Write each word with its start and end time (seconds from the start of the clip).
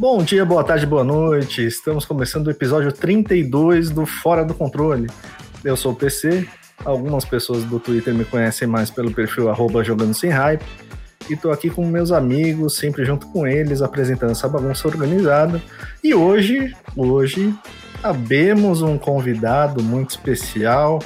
Bom 0.00 0.24
dia, 0.24 0.46
boa 0.46 0.64
tarde, 0.64 0.86
boa 0.86 1.04
noite. 1.04 1.62
Estamos 1.62 2.06
começando 2.06 2.46
o 2.46 2.50
episódio 2.50 2.90
32 2.90 3.90
do 3.90 4.06
Fora 4.06 4.42
do 4.42 4.54
Controle. 4.54 5.06
Eu 5.62 5.76
sou 5.76 5.92
o 5.92 5.94
PC, 5.94 6.48
algumas 6.82 7.26
pessoas 7.26 7.64
do 7.64 7.78
Twitter 7.78 8.14
me 8.14 8.24
conhecem 8.24 8.66
mais 8.66 8.90
pelo 8.90 9.12
perfil 9.12 9.54
jogando 9.84 10.14
sem 10.14 10.30
hype. 10.30 10.64
E 11.28 11.36
tô 11.36 11.50
aqui 11.50 11.68
com 11.68 11.84
meus 11.84 12.12
amigos, 12.12 12.76
sempre 12.76 13.04
junto 13.04 13.26
com 13.26 13.46
eles, 13.46 13.82
apresentando 13.82 14.30
essa 14.30 14.48
bagunça 14.48 14.88
organizada. 14.88 15.60
E 16.02 16.14
hoje, 16.14 16.74
hoje, 16.96 17.54
abemos 18.02 18.80
um 18.80 18.96
convidado 18.96 19.82
muito 19.82 20.12
especial. 20.12 20.98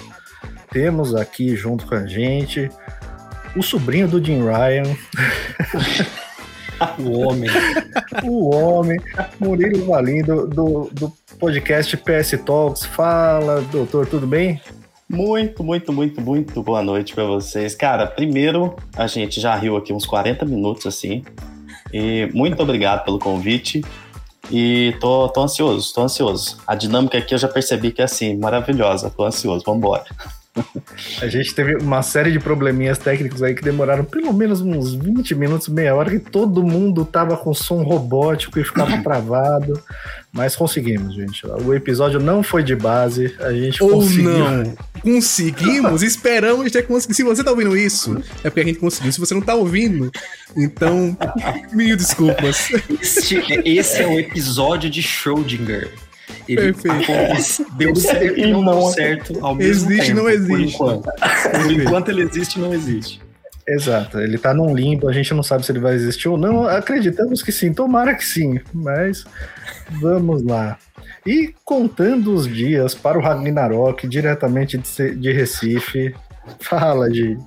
Temos 0.71 1.17
aqui 1.17 1.57
junto 1.57 1.85
com 1.85 1.97
a 1.97 2.07
gente 2.07 2.71
o 3.57 3.63
sobrinho 3.63 4.07
do 4.07 4.25
Jim 4.25 4.41
Ryan. 4.45 4.85
o 6.99 7.21
homem. 7.21 7.51
o 8.23 8.55
homem. 8.55 8.99
Murilo 9.39 9.87
Valim, 9.87 10.23
do, 10.23 10.47
do, 10.47 11.13
podcast 11.39 11.97
PS 11.97 12.41
Talks. 12.45 12.85
Fala, 12.85 13.61
doutor, 13.63 14.07
tudo 14.07 14.27
bem? 14.27 14.61
Muito, 15.09 15.63
muito, 15.63 15.93
muito, 15.93 16.21
muito 16.21 16.63
boa 16.63 16.83
noite 16.83 17.15
para 17.15 17.25
vocês. 17.25 17.75
Cara, 17.75 18.07
primeiro, 18.07 18.75
a 18.97 19.07
gente 19.07 19.41
já 19.41 19.55
riu 19.55 19.77
aqui 19.77 19.93
uns 19.93 20.07
40 20.07 20.45
minutos 20.47 20.87
assim. 20.87 21.25
E 21.93 22.29
muito 22.33 22.63
obrigado 22.63 23.05
pelo 23.05 23.19
convite. 23.19 23.85
E 24.51 24.95
tô, 25.01 25.29
tô 25.29 25.43
ansioso, 25.43 25.95
tô 25.95 26.03
ansioso. 26.03 26.59
A 26.67 26.75
dinâmica 26.75 27.19
aqui 27.19 27.35
eu 27.35 27.39
já 27.39 27.49
percebi 27.49 27.93
que 27.93 28.01
é 28.03 28.05
assim, 28.05 28.37
maravilhosa. 28.37 29.11
Tô 29.11 29.25
ansioso, 29.25 29.65
vambora. 29.65 30.05
A 31.21 31.27
gente 31.27 31.53
teve 31.53 31.77
uma 31.77 32.03
série 32.03 32.31
de 32.31 32.39
probleminhas 32.39 32.97
técnicos 32.97 33.43
aí 33.43 33.55
que 33.55 33.63
demoraram 33.63 34.05
pelo 34.05 34.33
menos 34.33 34.61
uns 34.61 34.95
20 34.95 35.35
minutos, 35.35 35.69
meia 35.69 35.95
hora, 35.95 36.11
que 36.11 36.19
todo 36.19 36.63
mundo 36.63 37.05
tava 37.05 37.37
com 37.37 37.53
som 37.53 37.83
robótico 37.83 38.59
e 38.61 38.65
ficava 38.65 38.97
travado. 39.03 39.81
Mas 40.33 40.55
conseguimos, 40.55 41.15
gente. 41.15 41.47
O 41.47 41.75
episódio 41.75 42.21
não 42.21 42.43
foi 42.43 42.63
de 42.63 42.75
base, 42.75 43.35
a 43.41 43.53
gente 43.53 43.83
Ou 43.83 43.91
conseguiu. 43.91 44.31
não. 44.31 44.75
Conseguimos, 45.01 46.03
esperamos 46.03 46.71
ter 46.71 46.83
conseguido. 46.83 47.15
Se 47.15 47.23
você 47.23 47.45
tá 47.45 47.51
ouvindo 47.51 47.77
isso, 47.77 48.21
é 48.43 48.51
porque 48.51 48.61
a 48.61 48.65
gente 48.65 48.79
conseguiu. 48.79 49.13
Se 49.13 49.21
você 49.21 49.35
não 49.35 49.43
tá 49.43 49.55
ouvindo, 49.55 50.11
então, 50.57 51.17
mil 51.73 51.97
desculpas. 51.97 52.69
Esse, 53.01 53.37
esse 53.65 54.03
é 54.03 54.07
o 54.07 54.19
episódio 54.19 54.89
de 54.91 55.03
Schrödinger. 55.03 55.91
Ele 56.49 56.73
Perfeito. 56.73 57.73
deu 57.77 57.97
certo 57.97 58.39
e 58.39 58.53
não, 58.53 58.91
certo 58.91 59.39
ao 59.45 59.55
mesmo 59.55 59.91
existe, 59.91 60.07
tempo. 60.09 60.21
não 60.21 60.29
existe. 60.29 60.49
Por 60.49 60.61
enquanto. 60.61 61.05
por 61.05 61.73
enquanto 61.73 62.09
ele 62.11 62.23
existe, 62.23 62.61
não 62.61 62.75
existe. 62.75 63.21
Exato, 63.67 64.21
ele 64.21 64.37
tá 64.37 64.53
num 64.53 64.75
limbo, 64.75 65.09
a 65.09 65.13
gente 65.13 65.33
não 65.33 65.43
sabe 65.43 65.65
se 65.65 65.73
ele 65.73 65.79
vai 65.79 65.95
existir 65.95 66.29
ou 66.29 66.37
não. 66.37 66.67
Acreditamos 66.67 67.43
que 67.43 67.51
sim, 67.51 67.73
tomara 67.73 68.15
que 68.15 68.25
sim, 68.25 68.61
mas 68.75 69.25
vamos 69.91 70.43
lá. 70.43 70.79
E 71.27 71.55
contando 71.65 72.35
os 72.35 72.47
dias 72.47 72.95
para 72.95 73.19
o 73.19 73.23
Ragnarok, 73.23 74.07
diretamente 74.07 74.77
de, 74.77 75.15
de 75.15 75.33
Recife. 75.33 76.15
Fala, 76.61 77.11
Gi. 77.11 77.39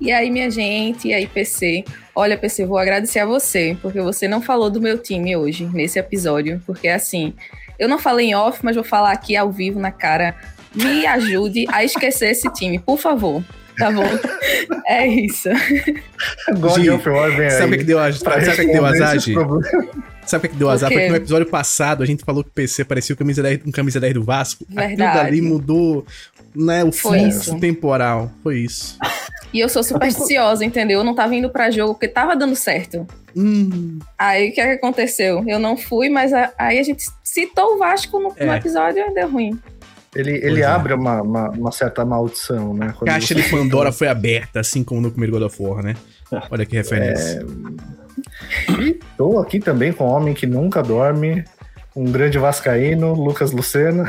E 0.00 0.10
aí, 0.10 0.28
minha 0.28 0.50
gente, 0.50 1.08
e 1.08 1.14
aí, 1.14 1.28
PC? 1.28 1.84
Olha, 2.14 2.36
PC, 2.36 2.66
vou 2.66 2.76
agradecer 2.76 3.20
a 3.20 3.26
você, 3.26 3.76
porque 3.80 4.00
você 4.00 4.26
não 4.26 4.42
falou 4.42 4.68
do 4.68 4.80
meu 4.80 4.98
time 4.98 5.36
hoje, 5.36 5.64
nesse 5.72 5.98
episódio, 5.98 6.60
porque 6.66 6.88
assim, 6.88 7.32
eu 7.78 7.88
não 7.88 7.98
falei 7.98 8.28
em 8.28 8.34
off, 8.34 8.60
mas 8.62 8.76
vou 8.76 8.84
falar 8.84 9.12
aqui 9.12 9.36
ao 9.36 9.50
vivo 9.50 9.78
na 9.80 9.90
cara. 9.90 10.34
Me 10.74 11.06
ajude 11.06 11.66
a 11.70 11.84
esquecer 11.84 12.30
esse 12.30 12.50
time, 12.52 12.78
por 12.78 12.98
favor. 12.98 13.42
Tá 13.78 13.90
bom? 13.90 14.04
É 14.86 15.06
isso. 15.06 15.48
God 16.58 16.86
of 16.88 17.08
War 17.08 17.30
vem 17.30 17.50
sabe 17.50 17.76
o 17.76 17.78
que 17.78 17.84
deu, 17.84 17.98
a, 17.98 18.12
sabe 18.12 18.66
que 18.66 18.72
deu 18.72 18.84
azar, 18.84 19.18
Gi? 19.18 19.34
Sabe 20.32 20.46
o 20.46 20.50
que 20.50 20.56
deu 20.56 20.70
azar? 20.70 20.90
Porque 20.90 21.08
no 21.08 21.16
episódio 21.16 21.46
passado 21.46 22.02
a 22.02 22.06
gente 22.06 22.24
falou 22.24 22.42
que 22.42 22.48
o 22.50 22.52
PC 22.52 22.84
parecia 22.84 23.14
o 23.14 23.18
camisa 23.18 23.42
10, 23.42 23.60
um 23.66 23.70
camisa 23.70 24.00
10 24.00 24.14
do 24.14 24.22
Vasco. 24.24 24.64
Verdade. 24.68 25.02
Aquilo 25.02 25.24
dali 25.24 25.40
mudou 25.42 26.06
né, 26.54 26.82
o 26.82 26.90
Foi 26.90 27.18
fluxo 27.20 27.38
isso. 27.50 27.60
temporal. 27.60 28.30
Foi 28.42 28.58
isso. 28.60 28.96
E 29.52 29.60
eu 29.60 29.68
sou 29.68 29.82
supersticiosa, 29.82 30.64
entendeu? 30.64 31.00
Eu 31.00 31.04
não 31.04 31.14
tava 31.14 31.34
indo 31.34 31.50
pra 31.50 31.70
jogo 31.70 31.92
porque 31.94 32.08
tava 32.08 32.34
dando 32.34 32.56
certo. 32.56 33.06
Hum, 33.36 33.98
Aí 34.18 34.48
o 34.48 34.52
que, 34.54 34.60
é 34.62 34.66
que 34.68 34.72
aconteceu? 34.72 35.44
Eu 35.46 35.58
não 35.58 35.76
fui, 35.76 36.08
mas 36.08 36.32
a- 36.32 36.50
aí 36.58 36.78
a 36.78 36.82
gente 36.82 37.04
citou 37.22 37.74
o 37.74 37.78
Vasco 37.78 38.18
no, 38.18 38.28
no 38.30 38.34
É. 38.52 38.56
episódio 38.56 39.02
e 39.06 39.12
deu 39.14 39.28
ruim. 39.30 39.58
Ele, 40.14 40.32
Pois 40.40 40.44
ele 40.52 40.60
é. 40.62 40.64
abre 40.64 40.94
uma, 40.94 41.22
uma, 41.22 41.50
uma 41.50 41.72
certa 41.72 42.04
maldição, 42.04 42.72
né? 42.74 42.94
Quando 42.98 43.10
caixa 43.10 43.34
de 43.34 43.42
Pandora 43.44 43.92
foi 43.92 44.08
aberta, 44.08 44.60
assim 44.60 44.82
como 44.84 45.00
no 45.00 45.10
primeiro 45.10 45.32
God 45.32 45.42
of 45.44 45.62
War, 45.62 45.82
né? 45.82 45.94
Olha 46.50 46.64
que 46.66 46.76
referência. 46.76 47.44
E 48.80 48.98
tô 49.16 49.38
aqui 49.38 49.60
também 49.60 49.92
com 49.92 50.04
um 50.04 50.08
homem 50.08 50.34
que 50.34 50.46
nunca 50.46 50.82
dorme, 50.82 51.44
um 51.94 52.10
grande 52.10 52.38
vascaíno, 52.38 53.12
Lucas 53.14 53.52
Lucena. 53.52 54.04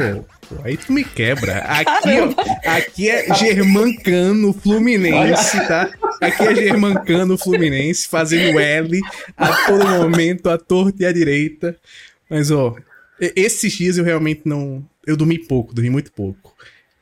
Pô, 0.47 0.56
aí 0.63 0.78
tu 0.78 0.91
me 0.94 1.03
quebra. 1.03 1.57
Aqui, 1.59 2.09
ó, 2.19 2.69
aqui 2.72 3.09
é 3.09 3.34
Germancano 3.35 4.53
Fluminense, 4.53 5.57
tá? 5.67 5.89
Aqui 6.22 6.44
é 6.44 6.56
Germancano 6.56 7.38
Fluminense, 7.38 8.07
fazendo 8.07 8.59
L 8.59 9.01
a 9.38 9.47
todo 9.67 9.88
momento, 9.88 10.50
a 10.50 10.57
torta 10.57 11.03
e 11.03 11.05
a 11.05 11.11
direita. 11.11 11.75
Mas, 12.29 12.51
ó, 12.51 12.75
esses 13.19 13.73
dias 13.73 13.97
eu 13.97 14.03
realmente 14.03 14.41
não. 14.45 14.84
Eu 15.05 15.17
dormi 15.17 15.38
pouco, 15.38 15.73
dormi 15.73 15.90
muito 15.90 16.11
pouco. 16.11 16.53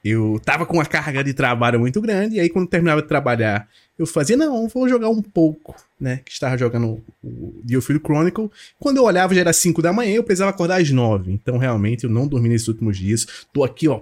Eu 0.04 0.42
tava 0.44 0.66
com 0.66 0.78
uma 0.78 0.86
carga 0.86 1.24
de 1.24 1.32
trabalho 1.32 1.80
muito 1.80 2.02
grande, 2.02 2.38
e 2.38 2.40
aí 2.40 2.50
quando 2.50 2.68
terminava 2.68 3.04
de 3.04 3.08
trabalhar, 3.08 3.68
eu 4.02 4.06
fazia, 4.08 4.36
não, 4.36 4.68
vou 4.68 4.90
jogar 4.90 5.10
um 5.10 5.22
pouco, 5.22 5.76
né? 6.00 6.22
Que 6.26 6.32
estava 6.32 6.58
jogando 6.58 7.04
o 7.24 7.62
The 7.68 7.80
Field 7.82 8.04
Chronicle. 8.04 8.50
Quando 8.80 8.98
eu 8.98 9.04
olhava 9.04 9.34
já 9.36 9.42
era 9.42 9.54
5 9.54 9.82
da 9.82 9.94
manhã, 9.94 10.16
eu 10.16 10.24
precisava 10.24 10.50
acordar 10.52 10.82
às 10.82 10.90
9. 10.90 11.32
Então, 11.32 11.58
realmente, 11.58 12.04
eu 12.04 12.10
não 12.10 12.28
dormi 12.28 12.50
nesses 12.50 12.68
últimos 12.68 12.98
dias. 12.98 13.46
Tô 13.54 13.64
aqui, 13.64 13.88
ó, 13.88 14.02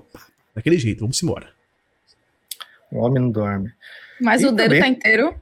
daquele 0.56 0.78
jeito, 0.78 1.02
vamos 1.02 1.22
embora. 1.22 1.50
O 2.92 3.00
homem 3.00 3.22
não 3.22 3.30
dorme. 3.32 3.72
Mas 4.22 4.42
E 4.42 4.46
o 4.48 4.52
dedo 4.52 4.70
também- 4.70 4.82
tá 4.82 4.88
inteiro. 4.88 5.36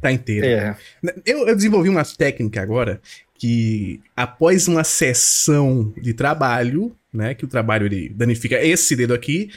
Tá 0.00 0.12
inteiro. 0.12 0.46
É, 0.46 0.76
Eu, 1.26 1.46
eu 1.48 1.56
desenvolvi 1.56 1.88
uma 1.88 2.04
técnica 2.04 2.62
agora 2.62 3.00
que, 3.38 4.00
após 4.16 4.68
uma 4.68 4.84
sessão 4.84 5.92
de 6.00 6.14
trabalho, 6.14 6.94
né? 7.12 7.34
Que 7.34 7.44
o 7.44 7.48
trabalho 7.48 7.86
ele 7.86 8.08
danifica 8.10 8.62
esse 8.62 8.94
dedo 8.96 9.12
aqui, 9.14 9.50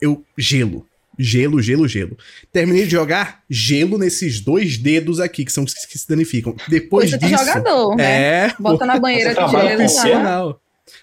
eu 0.00 0.24
gelo. 0.36 0.86
Gelo, 1.18 1.60
gelo, 1.62 1.86
gelo. 1.88 2.16
Terminei 2.52 2.84
de 2.84 2.90
jogar 2.90 3.42
gelo 3.48 3.98
nesses 3.98 4.40
dois 4.40 4.76
dedos 4.78 5.20
aqui, 5.20 5.44
que 5.44 5.52
são 5.52 5.64
os 5.64 5.72
que 5.74 5.98
se 5.98 6.08
danificam. 6.08 6.54
Depois 6.68 7.10
Coisa 7.10 7.18
de 7.18 7.26
disso. 7.32 7.44
jogador, 7.44 7.96
né? 7.96 8.46
É, 8.46 8.54
Bota 8.58 8.84
na 8.86 8.98
banheira 8.98 9.30
de 9.34 9.40
gelo. 9.40 9.52
lá. 9.52 9.60
profissional. 9.76 10.60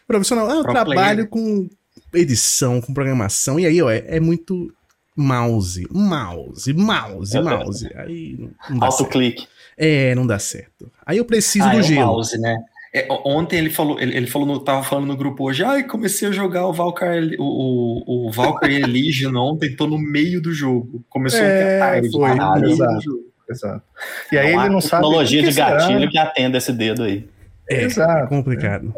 Profissional. 0.07 0.49
Eu 0.49 0.63
Pro 0.63 0.71
trabalho 0.73 1.27
com 1.27 1.69
edição, 2.13 2.81
com 2.81 2.93
programação, 2.93 3.59
e 3.59 3.65
aí, 3.65 3.81
ó, 3.81 3.89
é, 3.89 4.03
é 4.05 4.19
muito 4.19 4.71
mouse, 5.15 5.87
mouse, 5.91 6.73
mouse, 6.73 7.39
mouse. 7.41 7.89
Aí 7.95 8.35
não, 8.37 8.51
não 8.69 8.79
dá 8.79 8.91
certo. 8.91 9.01
Autoclique. 9.03 9.47
É, 9.77 10.13
não 10.15 10.27
dá 10.27 10.37
certo. 10.39 10.91
Aí 11.05 11.17
eu 11.17 11.25
preciso 11.25 11.65
Ah, 11.65 11.73
do 11.73 11.79
é 11.79 11.83
gelo. 11.83 12.07
mouse, 12.07 12.37
né? 12.37 12.57
É, 12.93 13.07
ontem 13.25 13.57
ele 13.57 13.69
falou, 13.69 13.99
ele, 13.99 14.17
ele 14.17 14.27
falou 14.27 14.45
no, 14.45 14.59
tava 14.59 14.83
falando 14.83 15.07
no 15.07 15.15
grupo 15.15 15.45
hoje, 15.45 15.63
ai, 15.63 15.83
comecei 15.83 16.27
a 16.27 16.31
jogar 16.31 16.67
o 16.67 16.73
Valkyrie, 16.73 17.37
o, 17.39 17.43
o, 18.05 18.27
o 18.27 18.31
Valkyrie 18.31 18.81
Legion 18.83 19.33
ontem, 19.37 19.73
tô 19.75 19.87
no 19.87 19.97
meio 19.97 20.41
do 20.41 20.53
jogo. 20.53 21.01
Começou 21.09 21.39
É, 21.41 21.79
tarde, 21.79 22.11
foi. 22.11 22.29
meio 22.35 22.73
Exato. 22.73 22.93
do 22.95 23.01
jogo. 23.01 23.19
exato. 23.49 23.83
E 24.31 24.37
aí 24.37 24.53
Uma 24.53 24.65
ele 24.65 24.73
não 24.73 24.81
sabe. 24.81 25.03
tecnologia 25.03 25.39
o 25.39 25.43
que 25.43 25.49
de 25.49 25.55
será. 25.55 25.69
gatilho 25.71 26.09
que 26.09 26.17
atenda 26.17 26.57
esse 26.57 26.73
dedo 26.73 27.03
aí. 27.03 27.25
É, 27.69 27.83
Exato. 27.83 28.27
complicado. 28.27 28.93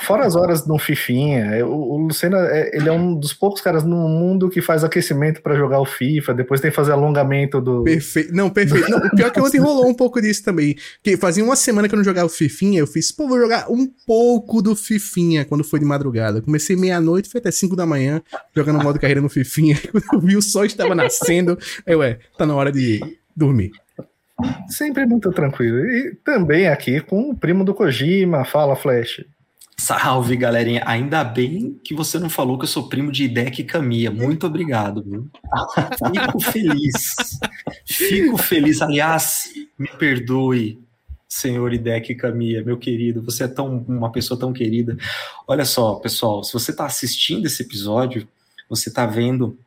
Fora 0.00 0.26
as 0.26 0.34
horas 0.34 0.66
no 0.66 0.78
Fifinha, 0.78 1.64
o, 1.64 1.94
o 1.94 1.96
Lucena 1.98 2.38
é, 2.50 2.76
ele 2.76 2.88
é 2.88 2.92
um 2.92 3.14
dos 3.14 3.32
poucos 3.32 3.60
caras 3.60 3.84
no 3.84 4.08
mundo 4.08 4.48
que 4.48 4.60
faz 4.60 4.82
aquecimento 4.82 5.40
pra 5.40 5.54
jogar 5.54 5.80
o 5.80 5.86
FIFA, 5.86 6.34
depois 6.34 6.60
tem 6.60 6.70
que 6.70 6.76
fazer 6.76 6.92
alongamento 6.92 7.60
do. 7.60 7.84
Perfeito. 7.84 8.34
Não, 8.34 8.50
perfeito. 8.50 8.90
Não, 8.90 8.98
o 8.98 9.10
pior 9.10 9.28
é 9.28 9.30
que 9.30 9.40
ontem 9.40 9.58
rolou 9.58 9.88
um 9.88 9.94
pouco 9.94 10.20
disso 10.20 10.42
também. 10.44 10.76
Que 11.02 11.16
fazia 11.16 11.44
uma 11.44 11.56
semana 11.56 11.88
que 11.88 11.94
eu 11.94 11.96
não 11.96 12.04
jogava 12.04 12.26
o 12.26 12.30
Fifinha, 12.30 12.80
eu 12.80 12.86
fiz, 12.86 13.12
pô, 13.12 13.28
vou 13.28 13.38
jogar 13.38 13.70
um 13.70 13.86
pouco 14.06 14.60
do 14.60 14.74
Fifinha 14.74 15.44
quando 15.44 15.64
foi 15.64 15.78
de 15.78 15.86
madrugada. 15.86 16.38
Eu 16.38 16.42
Comecei 16.42 16.76
meia-noite, 16.76 17.28
foi 17.28 17.40
até 17.40 17.50
5 17.50 17.76
da 17.76 17.86
manhã, 17.86 18.20
jogando 18.54 18.82
modo 18.82 18.98
carreira 18.98 19.20
no 19.20 19.28
Fifinha. 19.28 19.76
Quando 19.90 20.04
eu 20.12 20.20
vi 20.20 20.36
o 20.36 20.42
sol 20.42 20.64
estava 20.64 20.94
nascendo, 20.94 21.58
aí, 21.86 21.94
ué, 21.94 22.18
tá 22.36 22.44
na 22.44 22.54
hora 22.54 22.72
de 22.72 23.00
dormir. 23.34 23.70
Sempre 24.68 25.06
muito 25.06 25.30
tranquilo. 25.30 25.78
E 25.84 26.14
também 26.24 26.68
aqui 26.68 27.00
com 27.00 27.30
o 27.30 27.36
primo 27.36 27.64
do 27.64 27.74
Kojima, 27.74 28.44
fala 28.44 28.76
Flash. 28.76 29.24
Salve, 29.76 30.36
galerinha. 30.36 30.82
Ainda 30.86 31.24
bem 31.24 31.78
que 31.82 31.94
você 31.94 32.18
não 32.18 32.30
falou 32.30 32.58
que 32.58 32.64
eu 32.64 32.68
sou 32.68 32.88
primo 32.88 33.10
de 33.10 33.24
Idek 33.24 33.62
e 33.62 33.64
Camia. 33.64 34.10
Muito 34.10 34.46
obrigado, 34.46 35.02
viu? 35.02 35.28
Fico 35.98 36.40
feliz. 36.40 37.14
Fico 37.84 38.36
feliz. 38.36 38.80
Aliás, 38.80 39.44
me 39.78 39.88
perdoe, 39.88 40.78
senhor 41.28 41.72
Idek 41.72 42.12
e 42.12 42.14
Camia, 42.14 42.62
meu 42.62 42.76
querido. 42.76 43.22
Você 43.22 43.44
é 43.44 43.48
tão 43.48 43.84
uma 43.88 44.12
pessoa 44.12 44.38
tão 44.38 44.52
querida. 44.52 44.96
Olha 45.48 45.64
só, 45.64 45.94
pessoal, 45.96 46.44
se 46.44 46.52
você 46.52 46.70
está 46.70 46.86
assistindo 46.86 47.46
esse 47.46 47.62
episódio, 47.62 48.28
você 48.68 48.88
está 48.88 49.06
vendo 49.06 49.58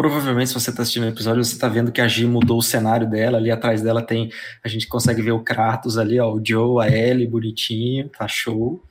Provavelmente, 0.00 0.48
se 0.48 0.54
você 0.54 0.70
está 0.70 0.80
assistindo 0.80 1.04
o 1.04 1.08
episódio, 1.10 1.44
você 1.44 1.52
está 1.52 1.68
vendo 1.68 1.92
que 1.92 2.00
a 2.00 2.08
G 2.08 2.24
mudou 2.24 2.56
o 2.56 2.62
cenário 2.62 3.06
dela. 3.06 3.36
Ali 3.36 3.50
atrás 3.50 3.82
dela 3.82 4.00
tem. 4.00 4.32
A 4.64 4.68
gente 4.68 4.86
consegue 4.86 5.20
ver 5.20 5.32
o 5.32 5.40
Kratos 5.40 5.98
ali, 5.98 6.18
ó, 6.18 6.32
o 6.32 6.40
Joe, 6.42 6.82
a 6.82 6.90
Ellie, 6.90 7.26
bonitinho, 7.26 8.08
tá 8.08 8.26
show. 8.26 8.82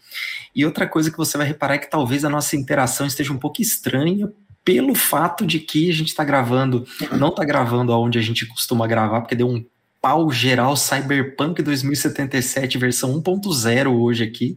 E 0.55 0.65
outra 0.65 0.87
coisa 0.87 1.11
que 1.11 1.17
você 1.17 1.37
vai 1.37 1.47
reparar 1.47 1.75
é 1.75 1.77
que 1.77 1.89
talvez 1.89 2.25
a 2.25 2.29
nossa 2.29 2.55
interação 2.55 3.05
esteja 3.05 3.33
um 3.33 3.37
pouco 3.37 3.61
estranha 3.61 4.31
pelo 4.63 4.93
fato 4.93 5.45
de 5.45 5.59
que 5.59 5.89
a 5.89 5.93
gente 5.93 6.09
está 6.09 6.23
gravando, 6.23 6.85
não 7.17 7.29
está 7.29 7.43
gravando 7.43 7.91
aonde 7.91 8.19
a 8.19 8.21
gente 8.21 8.45
costuma 8.45 8.87
gravar, 8.87 9.21
porque 9.21 9.35
deu 9.35 9.47
um 9.47 9.65
pau 10.01 10.31
geral 10.31 10.75
Cyberpunk 10.75 11.61
2077 11.61 12.77
versão 12.77 13.21
1.0 13.21 13.87
hoje 13.91 14.23
aqui. 14.23 14.55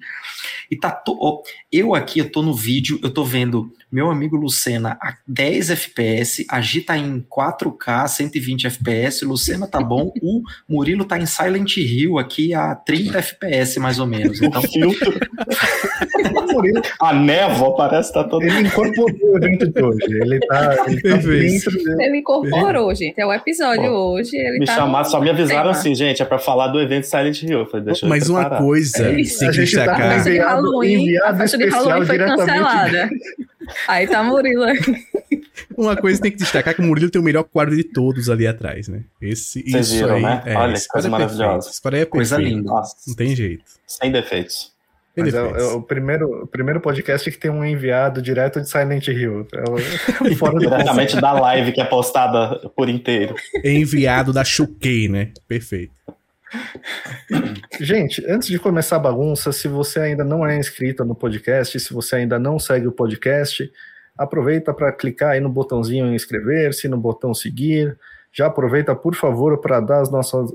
E 0.70 0.76
tá 0.76 0.90
to... 0.90 1.42
eu 1.70 1.94
aqui 1.94 2.20
eu 2.20 2.30
tô 2.30 2.42
no 2.42 2.54
vídeo, 2.54 2.98
eu 3.02 3.10
tô 3.10 3.24
vendo 3.24 3.72
meu 3.90 4.10
amigo 4.10 4.36
Lucena 4.36 4.96
a 5.02 5.16
10 5.26 5.70
FPS, 5.70 6.46
a 6.48 6.60
Gi 6.60 6.80
tá 6.80 6.96
em 6.96 7.20
4K, 7.20 8.08
120 8.08 8.66
FPS, 8.68 9.24
Lucena 9.24 9.66
tá 9.66 9.80
bom, 9.80 10.12
o 10.22 10.42
Murilo 10.66 11.04
tá 11.04 11.18
em 11.18 11.26
Silent 11.26 11.76
Hill 11.76 12.18
aqui 12.18 12.54
a 12.54 12.74
30 12.74 13.18
FPS 13.18 13.78
mais 13.78 13.98
ou 13.98 14.06
menos. 14.06 14.40
Então, 14.40 14.62
a 17.00 17.12
névoa 17.14 17.76
parece 17.76 18.08
que 18.08 18.14
tá 18.14 18.24
todo. 18.24 18.42
Ele 18.42 18.60
incorporou 18.60 19.08
o 19.32 19.36
evento 19.36 19.68
de 19.68 19.82
hoje. 19.82 19.98
Ele 20.08 20.40
tá, 20.40 20.84
ele 20.86 21.02
tá 21.02 21.16
dentro. 21.16 22.02
Ele 22.02 22.18
incorporou, 22.18 22.94
gente. 22.94 23.20
É 23.20 23.26
o 23.26 23.32
episódio 23.32 23.90
hoje. 23.90 24.36
Ele 24.36 24.58
me 24.58 24.66
tá 24.66 24.74
chamar, 24.74 25.04
só 25.04 25.20
me 25.20 25.30
avisaram 25.30 25.70
assim, 25.70 25.94
gente, 25.94 26.22
é 26.22 26.24
pra 26.24 26.38
falar 26.38 26.68
do 26.68 26.80
evento 26.80 27.04
Silent 27.04 27.42
Hill. 27.42 27.66
Falei, 27.66 27.86
deixa 27.86 28.06
Mas 28.06 28.28
uma 28.28 28.48
coisa 28.50 29.08
é 29.08 29.14
tem 29.14 29.24
que 29.24 29.50
destacar. 29.50 29.98
Tá 29.98 30.18
enviado, 30.18 30.62
Halloween, 30.62 31.16
a 31.18 31.36
festa 31.36 31.58
de 31.58 31.68
Halloween 31.68 32.06
foi 32.06 32.18
cancelada. 32.18 33.10
Aí 33.88 34.06
tá 34.06 34.22
Murilo. 34.22 34.64
Uma 35.76 35.96
coisa 35.96 36.18
que 36.18 36.22
tem 36.22 36.32
que 36.32 36.38
destacar 36.38 36.72
é 36.72 36.74
que 36.74 36.82
o 36.82 36.84
Murilo 36.84 37.10
tem 37.10 37.20
o 37.20 37.24
melhor 37.24 37.44
quadro 37.44 37.76
de 37.76 37.84
todos 37.84 38.28
ali 38.28 38.46
atrás, 38.46 38.88
né? 38.88 39.04
Esse, 39.20 39.62
Vocês 39.62 39.86
isso 39.86 39.94
viram, 39.96 40.16
aí, 40.16 40.22
né? 40.22 40.42
É, 40.46 40.56
Olha, 40.56 40.78
coisa 40.88 41.08
é 41.08 41.10
maravilhosa. 41.10 41.70
É 41.92 42.04
coisa 42.04 42.36
linda. 42.36 42.62
Nossa, 42.62 42.96
Não 43.06 43.14
tem 43.14 43.34
jeito. 43.34 43.64
sem 43.86 44.10
defeitos. 44.10 44.71
Mas 45.16 45.34
é, 45.34 45.38
é 45.38 45.64
o, 45.74 45.82
primeiro, 45.82 46.44
o 46.44 46.46
primeiro 46.46 46.80
podcast 46.80 47.30
que 47.30 47.38
tem 47.38 47.50
um 47.50 47.64
enviado 47.64 48.22
direto 48.22 48.60
de 48.60 48.68
Silent 48.68 49.08
Hill. 49.08 49.46
É 49.52 50.34
fora 50.34 50.54
do 50.54 50.60
Diretamente 50.60 51.20
da 51.20 51.32
live 51.32 51.72
que 51.72 51.80
é 51.80 51.84
postada 51.84 52.70
por 52.74 52.88
inteiro. 52.88 53.34
É 53.62 53.70
enviado 53.70 54.32
da 54.32 54.42
Choquei, 54.42 55.08
né? 55.08 55.30
Perfeito. 55.46 55.92
Gente, 57.80 58.24
antes 58.26 58.48
de 58.48 58.58
começar 58.58 58.96
a 58.96 59.00
bagunça, 59.00 59.52
se 59.52 59.68
você 59.68 60.00
ainda 60.00 60.24
não 60.24 60.46
é 60.46 60.56
inscrito 60.56 61.04
no 61.04 61.14
podcast, 61.14 61.78
se 61.78 61.92
você 61.92 62.16
ainda 62.16 62.38
não 62.38 62.58
segue 62.58 62.86
o 62.86 62.92
podcast, 62.92 63.70
aproveita 64.16 64.72
para 64.72 64.92
clicar 64.92 65.32
aí 65.32 65.40
no 65.40 65.48
botãozinho 65.48 66.14
inscrever-se, 66.14 66.88
no 66.88 66.96
botão 66.96 67.34
seguir. 67.34 67.96
Já 68.32 68.46
aproveita, 68.46 68.94
por 68.94 69.14
favor, 69.14 69.58
para 69.58 69.80
dar 69.80 70.00
as 70.00 70.10
nossas, 70.10 70.50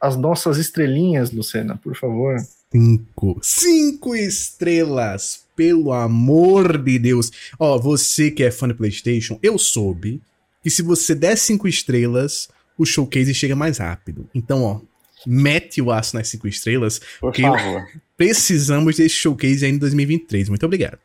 as 0.00 0.16
nossas 0.16 0.58
estrelinhas, 0.58 1.30
Lucena, 1.30 1.76
por 1.76 1.94
favor. 1.94 2.36
Cinco. 2.72 3.38
Cinco 3.42 4.16
estrelas! 4.16 5.42
Pelo 5.54 5.92
amor 5.92 6.78
de 6.78 6.98
Deus! 6.98 7.30
Ó, 7.58 7.78
você 7.78 8.30
que 8.30 8.42
é 8.42 8.50
fã 8.50 8.66
do 8.66 8.74
PlayStation, 8.74 9.38
eu 9.42 9.58
soube 9.58 10.20
que 10.62 10.70
se 10.70 10.82
você 10.82 11.14
der 11.14 11.36
cinco 11.36 11.68
estrelas, 11.68 12.48
o 12.78 12.84
showcase 12.86 13.34
chega 13.34 13.54
mais 13.54 13.78
rápido. 13.78 14.28
Então, 14.34 14.62
ó, 14.62 14.80
mete 15.26 15.82
o 15.82 15.90
aço 15.92 16.16
nas 16.16 16.28
cinco 16.28 16.48
estrelas, 16.48 16.98
Por 16.98 17.06
porque 17.20 17.42
favor. 17.42 17.82
precisamos 18.16 18.96
desse 18.96 19.16
showcase 19.16 19.64
aí 19.66 19.72
em 19.72 19.78
2023. 19.78 20.48
Muito 20.48 20.64
obrigado. 20.64 20.98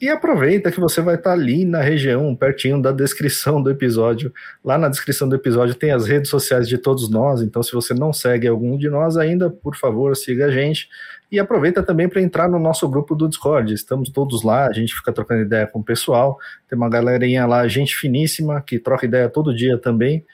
E 0.00 0.08
aproveita 0.08 0.72
que 0.72 0.80
você 0.80 1.02
vai 1.02 1.16
estar 1.16 1.32
ali 1.32 1.62
na 1.66 1.82
região, 1.82 2.34
pertinho 2.34 2.80
da 2.80 2.90
descrição 2.90 3.62
do 3.62 3.70
episódio. 3.70 4.32
Lá 4.64 4.78
na 4.78 4.88
descrição 4.88 5.28
do 5.28 5.34
episódio 5.34 5.74
tem 5.74 5.90
as 5.90 6.06
redes 6.06 6.30
sociais 6.30 6.66
de 6.66 6.78
todos 6.78 7.10
nós, 7.10 7.42
então 7.42 7.62
se 7.62 7.72
você 7.72 7.92
não 7.92 8.10
segue 8.10 8.48
algum 8.48 8.78
de 8.78 8.88
nós 8.88 9.18
ainda, 9.18 9.50
por 9.50 9.76
favor, 9.76 10.16
siga 10.16 10.46
a 10.46 10.50
gente. 10.50 10.88
E 11.30 11.38
aproveita 11.38 11.82
também 11.82 12.08
para 12.08 12.22
entrar 12.22 12.48
no 12.48 12.58
nosso 12.58 12.88
grupo 12.88 13.14
do 13.14 13.28
Discord. 13.28 13.74
Estamos 13.74 14.08
todos 14.08 14.42
lá, 14.42 14.66
a 14.66 14.72
gente 14.72 14.94
fica 14.94 15.12
trocando 15.12 15.42
ideia 15.42 15.66
com 15.66 15.80
o 15.80 15.84
pessoal. 15.84 16.38
Tem 16.66 16.78
uma 16.78 16.88
galerinha 16.88 17.44
lá, 17.46 17.68
gente 17.68 17.94
finíssima, 17.94 18.62
que 18.62 18.78
troca 18.78 19.04
ideia 19.04 19.28
todo 19.28 19.54
dia 19.54 19.76
também. 19.76 20.24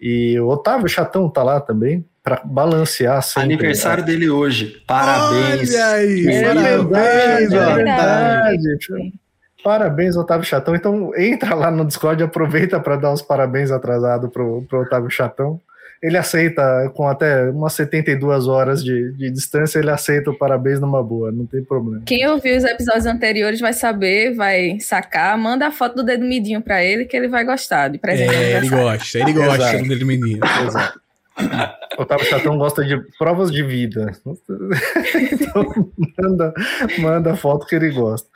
E 0.00 0.38
o 0.38 0.46
Otávio 0.46 0.88
Chatão 0.88 1.28
tá 1.28 1.42
lá 1.42 1.60
também, 1.60 2.04
para 2.30 2.42
balancear 2.44 3.20
sempre. 3.22 3.42
Aniversário 3.54 4.04
dele 4.04 4.30
hoje. 4.30 4.80
Parabéns. 4.86 5.74
Olha 5.74 5.86
aí, 5.86 6.26
É 6.28 6.42
parabéns, 6.44 6.88
verdade, 6.88 7.54
é 7.54 7.58
Otávio. 7.58 7.74
verdade. 7.84 9.12
Parabéns, 9.64 10.16
Otávio 10.16 10.46
Chatão. 10.46 10.74
Então 10.76 11.10
entra 11.16 11.54
lá 11.56 11.70
no 11.70 11.84
Discord 11.84 12.22
e 12.22 12.24
aproveita 12.24 12.78
para 12.78 12.96
dar 12.96 13.12
os 13.12 13.20
parabéns 13.20 13.70
atrasados 13.72 14.30
pro, 14.30 14.62
pro 14.68 14.82
Otávio 14.82 15.10
Chatão. 15.10 15.60
Ele 16.02 16.16
aceita, 16.16 16.90
com 16.94 17.06
até 17.06 17.50
umas 17.50 17.74
72 17.74 18.46
horas 18.46 18.82
de, 18.82 19.12
de 19.18 19.30
distância, 19.30 19.78
ele 19.78 19.90
aceita 19.90 20.30
o 20.30 20.38
parabéns 20.38 20.80
numa 20.80 21.02
boa, 21.02 21.30
não 21.30 21.44
tem 21.44 21.62
problema. 21.62 22.02
Quem 22.06 22.26
ouviu 22.26 22.56
os 22.56 22.64
episódios 22.64 23.04
anteriores 23.04 23.60
vai 23.60 23.74
saber, 23.74 24.34
vai 24.34 24.78
sacar. 24.80 25.36
Manda 25.36 25.66
a 25.66 25.70
foto 25.70 25.96
do 25.96 26.02
dedo 26.02 26.24
midinho 26.24 26.62
pra 26.62 26.82
ele 26.82 27.04
que 27.04 27.14
ele 27.14 27.28
vai 27.28 27.44
gostar 27.44 27.88
de 27.88 27.98
presente. 27.98 28.34
É, 28.34 28.56
ele 28.56 28.68
gosta, 28.70 29.18
ele 29.18 29.32
gosta 29.34 29.76
do 29.78 29.88
dele 29.88 30.04
menino. 30.06 30.40
Exato. 30.66 31.00
Otávio 31.98 32.26
Chatão 32.26 32.56
gosta 32.58 32.84
de 32.84 32.98
provas 33.18 33.50
de 33.50 33.62
vida. 33.62 34.12
Então, 35.32 35.92
manda, 36.18 36.54
manda 36.98 37.36
foto 37.36 37.66
que 37.66 37.74
ele 37.74 37.90
gosta. 37.90 38.28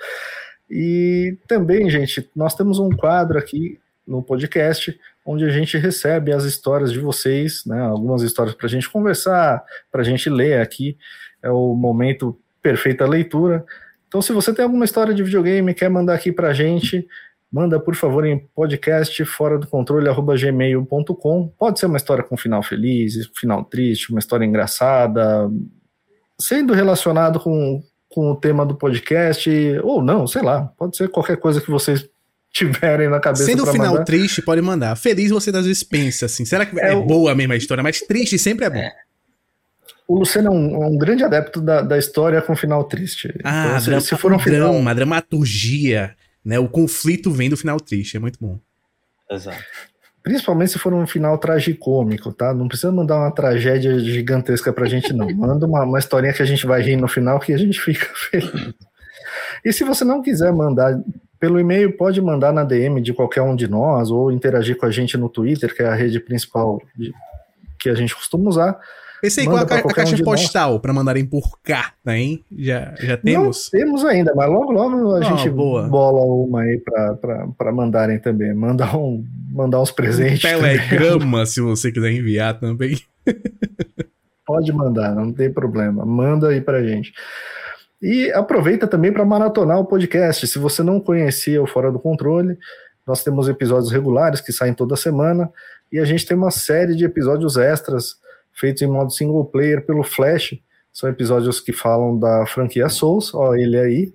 E 0.70 1.38
também, 1.46 1.88
gente, 1.90 2.28
nós 2.34 2.54
temos 2.54 2.78
um 2.78 2.90
quadro 2.90 3.38
aqui 3.38 3.78
no 4.06 4.22
podcast 4.22 4.98
onde 5.24 5.44
a 5.44 5.50
gente 5.50 5.78
recebe 5.78 6.32
as 6.32 6.44
histórias 6.44 6.92
de 6.92 6.98
vocês, 6.98 7.64
né? 7.64 7.80
Algumas 7.80 8.22
histórias 8.22 8.54
para 8.54 8.66
a 8.66 8.70
gente 8.70 8.90
conversar, 8.90 9.64
para 9.90 10.02
a 10.02 10.04
gente 10.04 10.28
ler 10.28 10.60
aqui. 10.60 10.98
É 11.42 11.50
o 11.50 11.74
momento 11.74 12.38
perfeita 12.62 13.06
leitura. 13.06 13.64
Então, 14.08 14.20
se 14.20 14.32
você 14.32 14.52
tem 14.52 14.64
alguma 14.64 14.84
história 14.84 15.14
de 15.14 15.22
videogame 15.22 15.74
quer 15.74 15.88
mandar 15.88 16.14
aqui 16.14 16.30
para 16.30 16.48
a 16.48 16.54
gente, 16.54 17.06
manda 17.54 17.78
por 17.78 17.94
favor 17.94 18.24
em 18.26 18.36
podcast 18.52 19.24
fora 19.24 19.56
do 19.56 19.68
controle 19.68 20.08
gmail.com. 20.36 21.52
Pode 21.56 21.78
ser 21.78 21.86
uma 21.86 21.96
história 21.96 22.24
com 22.24 22.36
final 22.36 22.64
feliz, 22.64 23.14
final 23.38 23.64
triste, 23.64 24.10
uma 24.10 24.18
história 24.18 24.44
engraçada, 24.44 25.48
sendo 26.36 26.72
relacionado 26.74 27.38
com, 27.38 27.80
com 28.08 28.32
o 28.32 28.36
tema 28.36 28.66
do 28.66 28.74
podcast, 28.74 29.48
ou 29.84 30.02
não, 30.02 30.26
sei 30.26 30.42
lá, 30.42 30.62
pode 30.76 30.96
ser 30.96 31.08
qualquer 31.08 31.36
coisa 31.36 31.60
que 31.60 31.70
vocês 31.70 32.04
tiverem 32.52 33.08
na 33.08 33.20
cabeça. 33.20 33.44
Sendo 33.44 33.62
o 33.62 33.66
final 33.66 33.92
mandar. 33.92 34.04
triste, 34.04 34.42
pode 34.42 34.60
mandar. 34.60 34.96
Feliz 34.96 35.30
você 35.30 35.50
às 35.50 35.64
vezes 35.64 35.84
pensa 35.84 36.26
assim, 36.26 36.44
será 36.44 36.66
que 36.66 36.76
é, 36.80 36.90
É 36.92 36.94
o- 36.96 37.04
boa 37.04 37.36
mesmo 37.36 37.52
a 37.52 37.56
história? 37.56 37.84
Mas 37.84 38.00
triste 38.00 38.36
sempre 38.36 38.64
é 38.64 38.70
bom. 38.70 38.82
O 40.08 40.18
Luciano 40.18 40.48
é 40.48 40.50
um, 40.50 40.86
um 40.94 40.98
grande 40.98 41.22
adepto 41.24 41.60
da, 41.60 41.80
da 41.82 41.96
história 41.96 42.42
com 42.42 42.54
final 42.56 42.82
triste. 42.84 43.32
Ah, 43.44 43.66
Então, 43.68 43.80
se, 43.80 43.86
drama, 43.86 44.00
se 44.02 44.16
for 44.16 44.32
um 44.32 44.38
final. 44.40 44.72
drama, 44.72 44.94
dramaturgia, 44.94 46.14
né? 46.44 46.58
O 46.58 46.68
conflito 46.68 47.30
vem 47.30 47.48
do 47.48 47.56
final 47.56 47.78
triste, 47.80 48.16
é 48.16 48.20
muito 48.20 48.38
bom. 48.40 48.58
Exato. 49.30 49.62
Principalmente 50.22 50.72
se 50.72 50.78
for 50.78 50.92
um 50.94 51.06
final 51.06 51.36
tragicômico, 51.38 52.32
tá? 52.32 52.54
Não 52.54 52.66
precisa 52.66 52.90
mandar 52.90 53.18
uma 53.18 53.30
tragédia 53.30 53.98
gigantesca 53.98 54.72
pra 54.72 54.86
gente, 54.86 55.12
não. 55.12 55.28
Manda 55.34 55.66
uma, 55.66 55.84
uma 55.84 55.98
historinha 55.98 56.32
que 56.32 56.42
a 56.42 56.46
gente 56.46 56.66
vai 56.66 56.80
rir 56.82 56.96
no 56.96 57.08
final 57.08 57.38
que 57.38 57.52
a 57.52 57.58
gente 57.58 57.80
fica 57.80 58.06
feliz. 58.30 58.72
E 59.64 59.72
se 59.72 59.84
você 59.84 60.04
não 60.04 60.22
quiser 60.22 60.52
mandar 60.52 60.98
pelo 61.38 61.60
e-mail, 61.60 61.94
pode 61.96 62.20
mandar 62.22 62.52
na 62.52 62.64
DM 62.64 63.02
de 63.02 63.12
qualquer 63.12 63.42
um 63.42 63.54
de 63.54 63.68
nós 63.68 64.10
ou 64.10 64.32
interagir 64.32 64.76
com 64.78 64.86
a 64.86 64.90
gente 64.90 65.16
no 65.18 65.28
Twitter, 65.28 65.74
que 65.74 65.82
é 65.82 65.86
a 65.86 65.94
rede 65.94 66.18
principal 66.20 66.80
de- 66.96 67.12
que 67.78 67.90
a 67.90 67.94
gente 67.94 68.14
costuma 68.14 68.48
usar. 68.48 68.78
Pensei 69.24 69.44
Manda 69.46 69.62
igual 69.62 69.64
a, 69.78 69.82
ca- 69.82 69.88
a 69.88 69.90
um 69.90 69.94
caixa 69.94 70.16
nós. 70.18 70.20
postal 70.22 70.78
pra 70.80 70.92
mandarem 70.92 71.24
por 71.24 71.58
carta, 71.62 72.14
hein? 72.14 72.44
Já, 72.54 72.94
já 73.00 73.16
temos? 73.16 73.70
Não 73.72 73.80
temos 73.80 74.04
ainda, 74.04 74.34
mas 74.34 74.50
logo, 74.50 74.70
logo 74.70 75.14
a 75.14 75.22
gente 75.22 75.48
boa. 75.48 75.88
bola 75.88 76.20
uma 76.20 76.60
aí 76.60 76.78
pra 77.56 77.72
mandarem 77.72 78.18
também. 78.18 78.52
Mandar, 78.52 78.94
um, 78.96 79.24
mandar 79.50 79.80
uns 79.80 79.90
presentes. 79.90 80.42
também. 80.42 80.60
Telegrama, 80.78 81.46
se 81.46 81.60
você 81.62 81.90
quiser 81.90 82.10
enviar 82.12 82.60
também. 82.60 82.98
Pode 84.46 84.70
mandar, 84.72 85.14
não 85.14 85.32
tem 85.32 85.50
problema. 85.50 86.04
Manda 86.04 86.48
aí 86.48 86.60
pra 86.60 86.82
gente. 86.82 87.12
E 88.02 88.30
aproveita 88.32 88.86
também 88.86 89.10
para 89.10 89.24
maratonar 89.24 89.78
o 89.78 89.86
podcast. 89.86 90.46
Se 90.46 90.58
você 90.58 90.82
não 90.82 91.00
conhecia 91.00 91.62
o 91.62 91.66
Fora 91.66 91.90
do 91.90 91.98
Controle, 91.98 92.58
nós 93.06 93.24
temos 93.24 93.48
episódios 93.48 93.90
regulares 93.90 94.42
que 94.42 94.52
saem 94.52 94.74
toda 94.74 94.96
semana 94.96 95.50
e 95.90 95.98
a 95.98 96.04
gente 96.04 96.26
tem 96.26 96.36
uma 96.36 96.50
série 96.50 96.94
de 96.94 97.06
episódios 97.06 97.56
extras 97.56 98.22
feitos 98.54 98.82
em 98.82 98.86
modo 98.86 99.12
single 99.12 99.44
player 99.44 99.84
pelo 99.84 100.02
Flash. 100.02 100.56
São 100.92 101.08
episódios 101.10 101.60
que 101.60 101.72
falam 101.72 102.18
da 102.18 102.46
franquia 102.46 102.88
Souls, 102.88 103.34
ó, 103.34 103.54
ele 103.54 103.76
aí. 103.76 104.12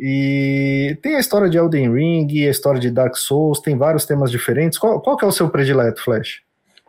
E 0.00 0.96
tem 1.02 1.16
a 1.16 1.20
história 1.20 1.48
de 1.48 1.56
Elden 1.58 1.92
Ring, 1.92 2.46
a 2.46 2.50
história 2.50 2.80
de 2.80 2.90
Dark 2.90 3.16
Souls, 3.16 3.60
tem 3.60 3.76
vários 3.76 4.04
temas 4.04 4.30
diferentes. 4.30 4.78
Qual, 4.78 5.00
qual 5.00 5.16
que 5.16 5.24
é 5.24 5.28
o 5.28 5.32
seu 5.32 5.48
predileto, 5.48 6.02
Flash? 6.02 6.40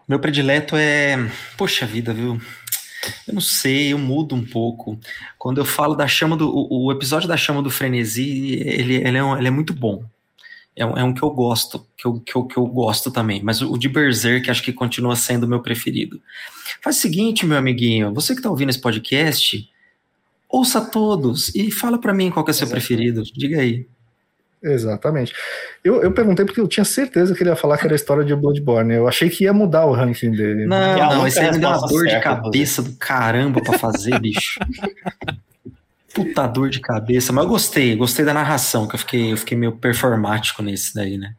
Meu 0.08 0.20
predileto 0.20 0.76
é. 0.76 1.16
Poxa 1.58 1.86
vida, 1.86 2.14
viu? 2.14 2.40
Eu 3.28 3.34
não 3.34 3.42
sei, 3.42 3.94
eu 3.94 3.98
mudo 3.98 4.36
um 4.36 4.44
pouco. 4.46 5.00
Quando 5.38 5.60
eu 5.60 5.66
falo 5.66 5.96
da 5.96 6.08
chama 6.08 6.36
do. 6.36 6.50
O, 6.50 6.86
o 6.88 6.92
episódio 6.92 7.28
da 7.28 7.38
chama 7.38 7.62
do 7.64 7.70
frenesi, 7.72 8.60
ele, 8.64 8.96
ele, 8.98 9.18
é, 9.18 9.24
um- 9.24 9.38
ele 9.38 9.48
é 9.48 9.52
muito 9.52 9.74
bom. 9.74 10.04
É, 10.80 10.86
um, 10.86 10.98
é 10.98 11.04
um 11.04 11.14
que 11.14 11.22
eu 11.22 11.30
gosto, 11.30 11.86
que 11.98 12.08
eu, 12.08 12.20
que, 12.22 12.36
eu, 12.36 12.44
que 12.46 12.58
eu 12.58 12.66
gosto 12.66 13.12
também. 13.12 13.42
Mas 13.44 13.62
o, 13.62 13.74
o 13.74 13.78
de 13.78 13.90
Berserk 13.90 14.50
acho 14.50 14.64
que 14.64 14.72
continua 14.72 15.16
sendo 15.16 15.44
o 15.44 15.48
meu 15.48 15.62
preferido. 15.62 16.22
Faz 16.82 16.98
o 16.98 17.00
seguinte, 17.02 17.46
meu 17.46 17.58
amiguinho, 17.58 18.14
você 18.14 18.34
que 18.34 18.40
está 18.40 18.50
ouvindo 18.50 18.70
esse 18.70 18.80
podcast, 18.80 19.70
ouça 20.48 20.80
todos 20.80 21.54
e 21.54 21.70
fala 21.70 22.00
para 22.00 22.14
mim 22.14 22.32
qual 22.32 22.46
que 22.46 22.52
é 22.52 22.54
o 22.54 22.56
seu 22.56 22.68
preferido. 22.68 23.24
Diga 23.24 23.60
aí. 23.60 23.86
Exatamente. 24.64 25.34
Eu, 25.84 26.02
eu 26.02 26.14
perguntei 26.14 26.46
porque 26.46 26.62
eu 26.62 26.68
tinha 26.68 26.86
certeza 26.86 27.36
que 27.36 27.44
ele 27.44 27.50
ia 27.50 27.56
falar 27.58 27.78
que 27.78 27.86
era 27.86 27.94
a 27.94 27.96
história 27.96 28.24
de 28.24 28.34
Bloodborne. 28.34 28.94
Eu 28.94 29.08
achei 29.08 29.30
que 29.30 29.44
ia 29.44 29.54
mudar 29.54 29.86
o 29.86 29.92
ranking 29.92 30.32
dele. 30.32 30.66
Não, 30.66 30.98
não, 30.98 31.28
isso 31.28 31.40
aí 31.42 31.52
me 31.52 31.60
deu 31.60 31.70
uma 31.70 31.88
dor 31.88 32.06
de 32.06 32.20
cabeça 32.22 32.82
do 32.82 32.94
caramba 32.94 33.62
pra 33.62 33.78
fazer, 33.78 34.18
bicho. 34.20 34.60
Puta 36.14 36.48
dor 36.48 36.70
de 36.70 36.80
cabeça. 36.80 37.32
Mas 37.32 37.44
eu 37.44 37.50
gostei, 37.50 37.96
gostei 37.96 38.26
da 38.26 38.34
narração, 38.34 38.88
que 38.88 38.96
eu 38.96 39.00
fiquei, 39.00 39.32
eu 39.34 39.38
fiquei 39.38 39.58
meio 39.58 39.74
performático 39.74 40.62
nesse 40.62 40.94
daí, 40.94 41.18
né? 41.18 41.36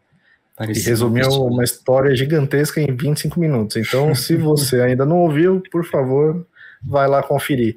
Parecia 0.57 0.83
e 0.83 0.87
resumiu 0.87 1.29
uma 1.47 1.65
história 1.65 2.15
gigantesca 2.15 2.81
em 2.81 2.95
25 2.95 3.41
minutos. 3.41 3.77
Então, 3.77 4.15
se 4.15 4.37
você 4.39 4.81
ainda 4.81 5.07
não 5.07 5.19
ouviu, 5.19 5.62
por 5.71 5.85
favor, 5.85 6.47
vai 6.83 7.09
lá 7.09 7.23
conferir. 7.23 7.77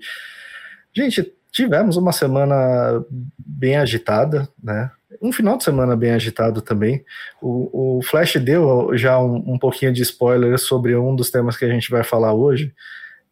Gente, 0.93 1.33
tivemos 1.51 1.97
uma 1.97 2.11
semana 2.11 3.03
bem 3.37 3.77
agitada, 3.77 4.47
né? 4.61 4.91
um 5.23 5.31
final 5.31 5.57
de 5.57 5.63
semana 5.63 5.95
bem 5.95 6.11
agitado 6.11 6.61
também. 6.61 7.03
O, 7.41 7.97
o 7.97 8.01
Flash 8.03 8.35
deu 8.35 8.89
já 8.97 9.17
um, 9.19 9.53
um, 9.53 9.57
pouquinho 9.57 9.93
de 9.93 10.01
spoiler 10.01 10.59
sobre 10.59 10.95
um 10.97 11.15
dos 11.15 11.31
temas 11.31 11.55
que 11.55 11.63
a 11.63 11.69
gente 11.69 11.89
vai 11.89 12.03
falar 12.03 12.33
hoje. 12.33 12.73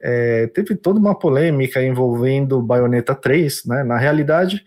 É, 0.02 0.48
teve 0.48 0.76
toda 0.76 1.00
uma 1.00 1.14
polêmica 1.14 1.82
envolvendo 1.84 2.62
Bayonetta 2.62 3.14
3, 3.14 3.66
né? 3.66 3.84
Na 3.84 3.98
realidade, 3.98 4.64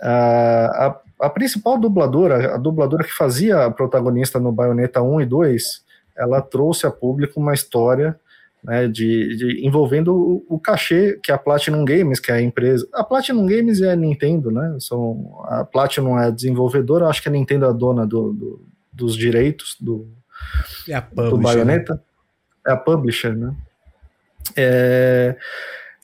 a, 0.00 0.86
a, 0.86 1.26
a 1.26 1.30
principal 1.30 1.78
dubladora, 1.78 2.54
a 2.54 2.58
dubladora 2.58 3.04
que 3.04 3.12
fazia 3.12 3.64
a 3.64 3.70
protagonista 3.70 4.38
no 4.38 4.52
Bayonetta 4.52 5.00
1 5.02 5.22
e 5.22 5.26
2, 5.26 5.84
ela 6.16 6.42
trouxe 6.42 6.86
a 6.86 6.90
público 6.90 7.40
uma 7.40 7.54
história 7.54 8.18
né, 8.64 8.88
de, 8.88 9.36
de, 9.36 9.66
envolvendo 9.66 10.14
o, 10.14 10.46
o, 10.48 10.58
cachê 10.58 11.20
que 11.22 11.30
a 11.30 11.36
Platinum 11.36 11.84
Games, 11.84 12.18
que 12.18 12.32
é 12.32 12.36
a 12.36 12.40
empresa, 12.40 12.88
a 12.94 13.04
Platinum 13.04 13.46
Games 13.46 13.82
é 13.82 13.92
a 13.92 13.96
Nintendo, 13.96 14.50
né, 14.50 14.76
são, 14.80 15.44
a 15.44 15.64
Platinum 15.64 16.18
é 16.18 16.26
a 16.26 16.30
desenvolvedora, 16.30 17.06
acho 17.06 17.22
que 17.22 17.28
a 17.28 17.32
Nintendo 17.32 17.66
é 17.66 17.68
a 17.68 17.72
dona 17.72 18.06
do, 18.06 18.32
do, 18.32 18.66
dos 18.90 19.16
direitos 19.16 19.76
do, 19.78 20.08
é 20.88 20.98
do 21.00 21.36
Bayonetta, 21.36 22.02
é 22.66 22.72
a 22.72 22.76
publisher, 22.76 23.36
né, 23.36 23.54
é, 24.56 25.36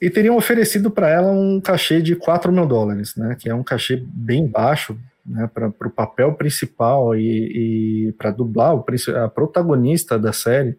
e 0.00 0.08
teriam 0.08 0.36
oferecido 0.36 0.90
para 0.90 1.08
ela 1.10 1.30
um 1.30 1.60
cachê 1.60 2.00
de 2.00 2.16
4 2.16 2.50
mil 2.50 2.66
dólares, 2.66 3.14
né, 3.16 3.36
que 3.38 3.48
é 3.48 3.54
um 3.54 3.62
cachê 3.62 4.02
bem 4.02 4.46
baixo, 4.46 4.98
né, 5.24 5.48
para 5.52 5.68
o 5.68 5.90
papel 5.90 6.32
principal 6.34 7.14
e, 7.14 8.08
e 8.08 8.12
para 8.12 8.30
dublar 8.30 8.74
o, 8.74 8.84
a 9.22 9.28
protagonista 9.28 10.18
da 10.18 10.32
série, 10.32 10.76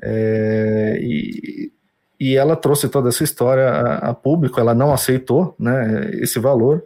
é, 0.00 0.98
e, 1.02 1.72
e 2.18 2.36
ela 2.36 2.56
trouxe 2.56 2.88
toda 2.88 3.10
essa 3.10 3.22
história 3.22 3.68
a, 3.68 4.10
a, 4.10 4.14
público, 4.14 4.58
ela 4.58 4.74
não 4.74 4.92
aceitou 4.92 5.54
né, 5.58 6.10
esse 6.14 6.38
valor, 6.38 6.82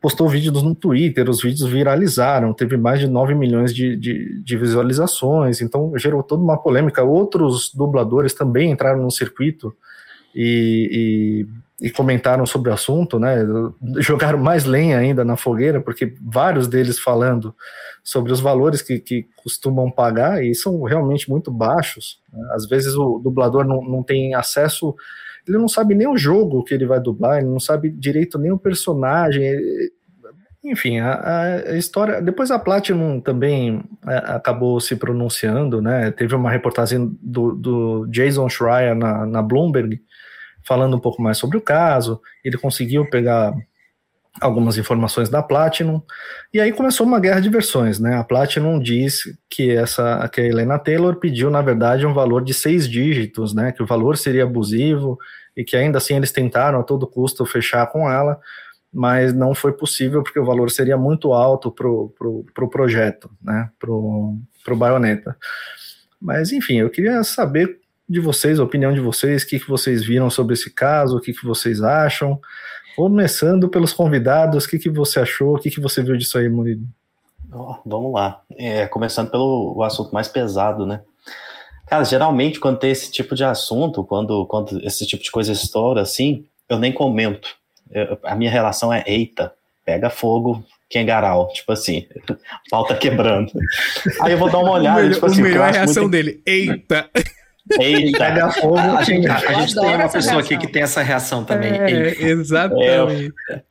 postou 0.00 0.28
vídeos 0.28 0.62
no 0.62 0.74
Twitter, 0.74 1.28
os 1.28 1.42
vídeos 1.42 1.68
viralizaram, 1.68 2.52
teve 2.52 2.76
mais 2.76 3.00
de 3.00 3.08
9 3.08 3.34
milhões 3.34 3.74
de, 3.74 3.96
de, 3.96 4.40
de 4.42 4.56
visualizações, 4.56 5.60
então 5.60 5.92
gerou 5.96 6.22
toda 6.22 6.42
uma 6.42 6.56
polêmica. 6.56 7.02
Outros 7.02 7.72
dubladores 7.74 8.32
também 8.32 8.70
entraram 8.70 9.02
no 9.02 9.10
circuito 9.10 9.74
e, 10.34 11.46
e, 11.80 11.86
e, 11.86 11.90
comentaram 11.90 12.46
sobre 12.46 12.70
o 12.70 12.74
assunto, 12.74 13.18
né? 13.18 13.38
Jogaram 13.98 14.38
mais 14.38 14.64
lenha 14.64 14.98
ainda 14.98 15.24
na 15.24 15.36
fogueira, 15.36 15.80
porque 15.80 16.14
vários 16.20 16.68
deles 16.68 16.98
falando 16.98 17.54
sobre 18.04 18.32
os 18.32 18.40
valores 18.40 18.80
que, 18.80 19.00
que 19.00 19.26
costumam 19.36 19.90
pagar 19.90 20.44
e 20.44 20.54
são 20.54 20.80
realmente 20.82 21.28
muito 21.28 21.50
baixos. 21.50 22.20
Né? 22.32 22.40
Às 22.52 22.66
vezes 22.66 22.94
o 22.94 23.18
dublador 23.18 23.64
não, 23.64 23.82
não 23.82 24.02
tem 24.02 24.34
acesso, 24.34 24.94
ele 25.48 25.58
não 25.58 25.68
sabe 25.68 25.94
nem 25.94 26.06
o 26.06 26.16
jogo 26.16 26.62
que 26.62 26.74
ele 26.74 26.86
vai 26.86 27.00
dublar, 27.00 27.38
ele 27.38 27.48
não 27.48 27.60
sabe 27.60 27.90
direito 27.90 28.38
nem 28.38 28.52
o 28.52 28.58
personagem. 28.58 29.44
Enfim, 30.64 30.98
a, 30.98 31.62
a 31.68 31.76
história. 31.76 32.20
Depois 32.20 32.50
a 32.50 32.58
Platinum 32.58 33.20
também 33.20 33.82
é, 34.06 34.16
acabou 34.16 34.80
se 34.80 34.96
pronunciando, 34.96 35.80
né? 35.80 36.10
Teve 36.10 36.34
uma 36.34 36.50
reportagem 36.50 37.16
do, 37.22 37.54
do 37.54 38.06
Jason 38.06 38.48
Schreier 38.48 38.94
na, 38.94 39.24
na 39.24 39.42
Bloomberg 39.42 40.00
falando 40.66 40.96
um 40.96 41.00
pouco 41.00 41.22
mais 41.22 41.38
sobre 41.38 41.56
o 41.56 41.62
caso. 41.62 42.20
Ele 42.44 42.58
conseguiu 42.58 43.08
pegar 43.08 43.54
algumas 44.40 44.78
informações 44.78 45.28
da 45.28 45.42
Platinum, 45.42 46.00
e 46.52 46.60
aí 46.60 46.72
começou 46.72 47.06
uma 47.06 47.18
guerra 47.18 47.40
de 47.40 47.48
versões, 47.48 47.98
né? 47.98 48.16
A 48.16 48.24
Platinum 48.24 48.78
diz 48.78 49.22
que 49.50 49.70
essa 49.70 50.28
que 50.32 50.40
a 50.40 50.44
Helena 50.44 50.78
Taylor 50.78 51.16
pediu, 51.16 51.50
na 51.50 51.60
verdade, 51.60 52.06
um 52.06 52.14
valor 52.14 52.44
de 52.44 52.54
seis 52.54 52.88
dígitos, 52.88 53.54
né? 53.54 53.72
Que 53.72 53.82
o 53.82 53.86
valor 53.86 54.16
seria 54.16 54.44
abusivo 54.44 55.18
e 55.56 55.64
que 55.64 55.76
ainda 55.76 55.98
assim 55.98 56.14
eles 56.14 56.30
tentaram 56.30 56.80
a 56.80 56.84
todo 56.84 57.06
custo 57.06 57.44
fechar 57.44 57.86
com 57.88 58.08
ela, 58.10 58.38
mas 58.92 59.34
não 59.34 59.54
foi 59.54 59.72
possível 59.72 60.22
porque 60.22 60.38
o 60.38 60.44
valor 60.44 60.70
seria 60.70 60.96
muito 60.96 61.32
alto 61.32 61.70
pro, 61.70 62.14
pro, 62.16 62.46
pro 62.54 62.70
projeto, 62.70 63.30
né? 63.42 63.70
Pro, 63.78 64.36
pro 64.64 64.76
Bayonetta. 64.76 65.36
Mas 66.20 66.52
enfim, 66.52 66.78
eu 66.78 66.90
queria 66.90 67.22
saber 67.24 67.78
de 68.08 68.20
vocês, 68.20 68.58
a 68.58 68.64
opinião 68.64 68.92
de 68.92 69.00
vocês, 69.00 69.42
o 69.42 69.46
que, 69.46 69.60
que 69.60 69.68
vocês 69.68 70.04
viram 70.04 70.30
sobre 70.30 70.54
esse 70.54 70.70
caso, 70.70 71.16
o 71.16 71.20
que, 71.20 71.32
que 71.32 71.44
vocês 71.44 71.82
acham. 71.82 72.40
Começando 72.98 73.68
pelos 73.68 73.92
convidados, 73.92 74.64
o 74.64 74.68
que, 74.68 74.76
que 74.76 74.90
você 74.90 75.20
achou, 75.20 75.54
o 75.54 75.58
que, 75.60 75.70
que 75.70 75.80
você 75.80 76.02
viu 76.02 76.16
disso 76.16 76.36
aí, 76.36 76.48
Murilo? 76.48 76.82
Oh, 77.52 77.76
vamos 77.86 78.12
lá. 78.12 78.40
É, 78.56 78.88
começando 78.88 79.30
pelo 79.30 79.80
assunto 79.84 80.12
mais 80.12 80.26
pesado, 80.26 80.84
né? 80.84 81.02
Cara, 81.86 82.02
geralmente 82.02 82.58
quando 82.58 82.80
tem 82.80 82.90
esse 82.90 83.08
tipo 83.12 83.36
de 83.36 83.44
assunto, 83.44 84.02
quando, 84.02 84.44
quando 84.46 84.84
esse 84.84 85.06
tipo 85.06 85.22
de 85.22 85.30
coisa 85.30 85.52
estoura 85.52 86.02
assim, 86.02 86.44
eu 86.68 86.76
nem 86.76 86.90
comento. 86.90 87.48
Eu, 87.88 88.18
a 88.24 88.34
minha 88.34 88.50
relação 88.50 88.92
é, 88.92 89.04
eita, 89.06 89.52
pega 89.86 90.10
fogo, 90.10 90.64
quem 90.90 91.06
garal, 91.06 91.46
tipo 91.52 91.70
assim, 91.70 92.04
pau 92.68 92.84
tá 92.84 92.96
quebrando. 92.96 93.52
Aí 94.20 94.32
eu 94.32 94.38
vou 94.38 94.50
dar 94.50 94.58
uma 94.58 94.72
olhada, 94.72 94.98
o 94.98 95.02
melhor, 95.02 95.14
tipo 95.14 95.26
assim. 95.26 95.40
O 95.40 95.44
melhor 95.44 95.66
é 95.66 95.68
a 95.68 95.72
reação 95.72 96.02
muito... 96.02 96.12
dele, 96.16 96.42
eita. 96.44 97.08
Eita, 97.80 98.18
pega 98.18 98.50
fogo. 98.50 98.78
A 98.78 99.02
gente, 99.02 99.26
a 99.26 99.52
gente 99.52 99.74
tem 99.74 99.94
uma 99.94 100.08
pessoa 100.08 100.34
reação. 100.34 100.38
aqui 100.38 100.56
que 100.58 100.66
tem 100.66 100.82
essa 100.82 101.02
reação 101.02 101.44
também. 101.44 101.72
É, 101.72 102.22
exatamente. 102.22 103.32
É, 103.50 103.62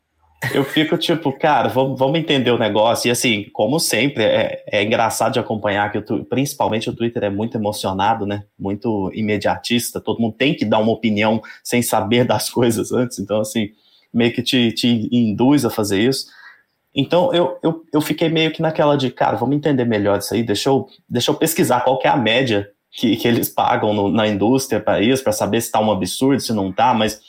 eu 0.53 0.63
fico 0.63 0.97
tipo, 0.97 1.31
cara, 1.31 1.67
vamos, 1.67 1.97
vamos 1.97 2.19
entender 2.19 2.51
o 2.51 2.57
negócio. 2.57 3.07
E 3.07 3.11
assim, 3.11 3.49
como 3.51 3.79
sempre, 3.79 4.23
é, 4.23 4.63
é 4.67 4.83
engraçado 4.83 5.33
de 5.33 5.39
acompanhar 5.39 5.91
que 5.91 5.97
o, 5.97 6.25
principalmente 6.25 6.89
o 6.89 6.95
Twitter 6.95 7.23
é 7.23 7.29
muito 7.29 7.57
emocionado, 7.57 8.25
né? 8.25 8.43
Muito 8.57 9.11
imediatista. 9.13 9.99
Todo 9.99 10.21
mundo 10.21 10.35
tem 10.37 10.53
que 10.53 10.65
dar 10.65 10.79
uma 10.79 10.91
opinião 10.91 11.41
sem 11.63 11.81
saber 11.81 12.23
das 12.23 12.49
coisas 12.51 12.91
antes. 12.91 13.17
Então, 13.19 13.41
assim, 13.41 13.71
meio 14.13 14.31
que 14.31 14.43
te, 14.43 14.71
te 14.71 15.09
induz 15.11 15.65
a 15.65 15.69
fazer 15.69 15.99
isso. 15.99 16.27
Então, 16.93 17.33
eu, 17.33 17.57
eu, 17.61 17.83
eu 17.93 18.01
fiquei 18.01 18.29
meio 18.29 18.51
que 18.51 18.61
naquela 18.61 18.95
de, 18.95 19.11
cara, 19.11 19.37
vamos 19.37 19.55
entender 19.55 19.85
melhor 19.85 20.19
isso 20.19 20.33
aí. 20.33 20.43
Deixa 20.43 20.69
eu, 20.69 20.87
deixa 21.09 21.31
eu 21.31 21.35
pesquisar 21.35 21.81
qual 21.81 21.99
que 21.99 22.07
é 22.07 22.09
a 22.09 22.17
média 22.17 22.71
que, 22.97 23.15
que 23.15 23.27
eles 23.27 23.47
pagam 23.47 23.93
no, 23.93 24.09
na 24.09 24.27
indústria 24.27 24.81
para 24.81 24.99
isso, 24.99 25.23
para 25.23 25.31
saber 25.31 25.61
se 25.61 25.67
está 25.67 25.79
um 25.79 25.91
absurdo, 25.91 26.41
se 26.41 26.51
não 26.51 26.71
está, 26.71 26.95
mas 26.95 27.21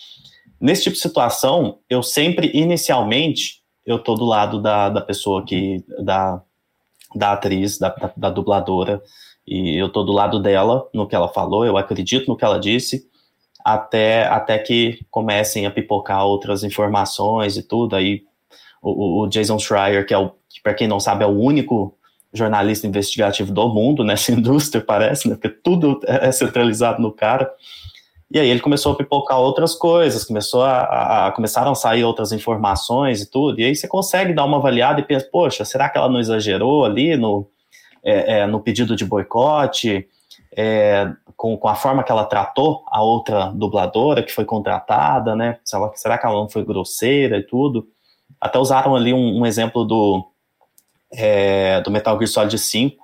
nesse 0.58 0.84
tipo 0.84 0.96
de 0.96 1.02
situação, 1.02 1.78
eu 1.90 2.02
sempre, 2.02 2.50
inicialmente, 2.54 3.62
eu 3.84 3.98
tô 3.98 4.14
do 4.14 4.24
lado 4.24 4.62
da, 4.62 4.88
da 4.88 5.02
pessoa 5.02 5.44
que, 5.44 5.84
da, 6.02 6.42
da 7.14 7.32
atriz, 7.32 7.78
da, 7.78 7.90
da, 7.90 8.12
da 8.16 8.30
dubladora, 8.30 9.02
e 9.46 9.76
eu 9.76 9.90
tô 9.90 10.02
do 10.04 10.12
lado 10.12 10.40
dela 10.40 10.88
no 10.94 11.06
que 11.06 11.14
ela 11.14 11.28
falou, 11.28 11.66
eu 11.66 11.76
acredito 11.76 12.28
no 12.28 12.36
que 12.36 12.46
ela 12.46 12.58
disse, 12.58 13.06
até, 13.62 14.26
até 14.26 14.58
que 14.58 15.04
comecem 15.10 15.66
a 15.66 15.70
pipocar 15.70 16.24
outras 16.24 16.64
informações 16.64 17.58
e 17.58 17.62
tudo, 17.62 17.94
aí 17.94 18.22
o, 18.80 19.24
o 19.24 19.28
Jason 19.28 19.58
Schreier, 19.58 20.06
que 20.06 20.14
é 20.14 20.18
o, 20.18 20.32
para 20.62 20.72
quem 20.72 20.88
não 20.88 20.98
sabe, 20.98 21.24
é 21.24 21.26
o 21.26 21.38
único 21.38 21.97
jornalista 22.32 22.86
investigativo 22.86 23.52
do 23.52 23.68
mundo 23.68 24.02
nessa 24.04 24.32
indústria, 24.32 24.84
parece, 24.84 25.28
né? 25.28 25.34
Porque 25.34 25.48
tudo 25.48 26.00
é 26.06 26.30
centralizado 26.32 27.00
no 27.00 27.12
cara. 27.12 27.50
E 28.30 28.38
aí 28.38 28.48
ele 28.48 28.60
começou 28.60 28.92
a 28.92 28.96
pipocar 28.96 29.38
outras 29.38 29.74
coisas, 29.74 30.24
começou 30.24 30.62
a, 30.62 31.28
a, 31.28 31.32
começaram 31.32 31.72
a 31.72 31.74
sair 31.74 32.04
outras 32.04 32.30
informações 32.30 33.22
e 33.22 33.30
tudo. 33.30 33.58
E 33.58 33.64
aí 33.64 33.74
você 33.74 33.88
consegue 33.88 34.34
dar 34.34 34.44
uma 34.44 34.58
avaliada 34.58 35.00
e 35.00 35.04
pensa, 35.04 35.26
poxa, 35.32 35.64
será 35.64 35.88
que 35.88 35.96
ela 35.96 36.10
não 36.10 36.20
exagerou 36.20 36.84
ali 36.84 37.16
no, 37.16 37.48
é, 38.04 38.40
é, 38.40 38.46
no 38.46 38.60
pedido 38.60 38.94
de 38.94 39.04
boicote? 39.06 40.06
É, 40.54 41.10
com, 41.36 41.56
com, 41.56 41.68
a 41.68 41.74
forma 41.74 42.02
que 42.02 42.12
ela 42.12 42.24
tratou 42.24 42.84
a 42.90 43.02
outra 43.02 43.46
dubladora 43.46 44.22
que 44.22 44.32
foi 44.32 44.44
contratada, 44.44 45.34
né? 45.34 45.58
Será 45.94 46.18
que 46.18 46.26
ela 46.26 46.34
não 46.34 46.48
foi 46.48 46.64
grosseira 46.64 47.38
e 47.38 47.42
tudo? 47.42 47.86
Até 48.40 48.58
usaram 48.58 48.94
ali 48.94 49.14
um, 49.14 49.40
um 49.40 49.46
exemplo 49.46 49.84
do 49.84 50.28
é, 51.12 51.80
do 51.80 51.90
Metal 51.90 52.16
Gear 52.16 52.28
Solid 52.28 52.58
5, 52.58 52.96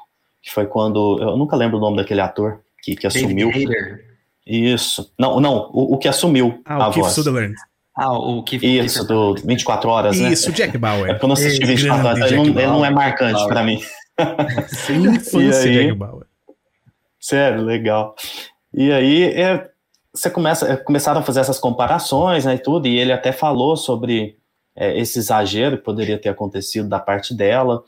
que 0.42 0.52
foi 0.52 0.66
quando. 0.66 1.18
Eu 1.20 1.36
nunca 1.36 1.56
lembro 1.56 1.78
o 1.78 1.80
nome 1.80 1.96
daquele 1.96 2.20
ator 2.20 2.60
que, 2.82 2.94
que 2.94 3.06
assumiu. 3.06 3.50
Isso. 4.46 5.12
Não, 5.18 5.40
não, 5.40 5.70
o, 5.72 5.94
o 5.94 5.98
que 5.98 6.08
assumiu 6.08 6.60
ah, 6.64 6.84
a 6.84 6.88
o 6.88 6.92
voz. 6.92 7.12
Sutherland. 7.12 7.54
Ah, 7.96 8.12
o 8.12 8.42
que 8.42 8.56
Isso, 8.56 9.06
do 9.06 9.34
24 9.34 9.88
horas, 9.88 10.18
né? 10.18 10.32
Isso, 10.32 10.52
Jack 10.52 10.76
Bauer. 10.76 11.10
É 11.10 11.12
porque 11.12 11.24
eu 11.24 11.28
não 11.28 11.34
assisti 11.34 11.64
24 11.64 12.06
horas, 12.06 12.32
ele 12.32 12.36
não, 12.36 12.44
ele 12.46 12.66
não, 12.66 12.84
é 12.84 12.90
marcante 12.90 13.46
pra 13.46 13.62
mim. 13.62 13.80
Sem 14.66 15.04
infância, 15.06 15.70
aí, 15.70 15.86
Jack 15.86 15.92
Bauer. 15.92 16.26
Sério, 17.20 17.62
legal. 17.62 18.16
E 18.72 18.90
aí, 18.90 19.22
é, 19.22 19.70
você 20.12 20.28
começa, 20.28 20.72
é, 20.72 20.76
começaram 20.76 21.20
a 21.20 21.22
fazer 21.22 21.40
essas 21.40 21.58
comparações, 21.58 22.44
né, 22.44 22.56
e 22.56 22.58
tudo, 22.58 22.88
e 22.88 22.98
ele 22.98 23.12
até 23.12 23.30
falou 23.30 23.76
sobre 23.76 24.38
é, 24.76 24.98
esse 24.98 25.18
exagero 25.18 25.78
que 25.78 25.84
poderia 25.84 26.18
ter 26.18 26.28
acontecido 26.28 26.88
da 26.88 26.98
parte 26.98 27.34
dela, 27.34 27.82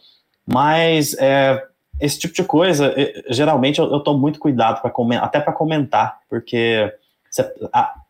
mas 0.46 1.14
é, 1.18 1.62
esse 2.00 2.18
tipo 2.18 2.34
de 2.34 2.44
coisa, 2.44 2.94
geralmente 3.30 3.78
eu, 3.78 3.90
eu 3.90 4.00
tomo 4.00 4.18
muito 4.18 4.38
cuidado 4.38 4.80
para 4.80 4.92
até 5.18 5.40
para 5.40 5.52
comentar, 5.52 6.18
porque 6.28 6.92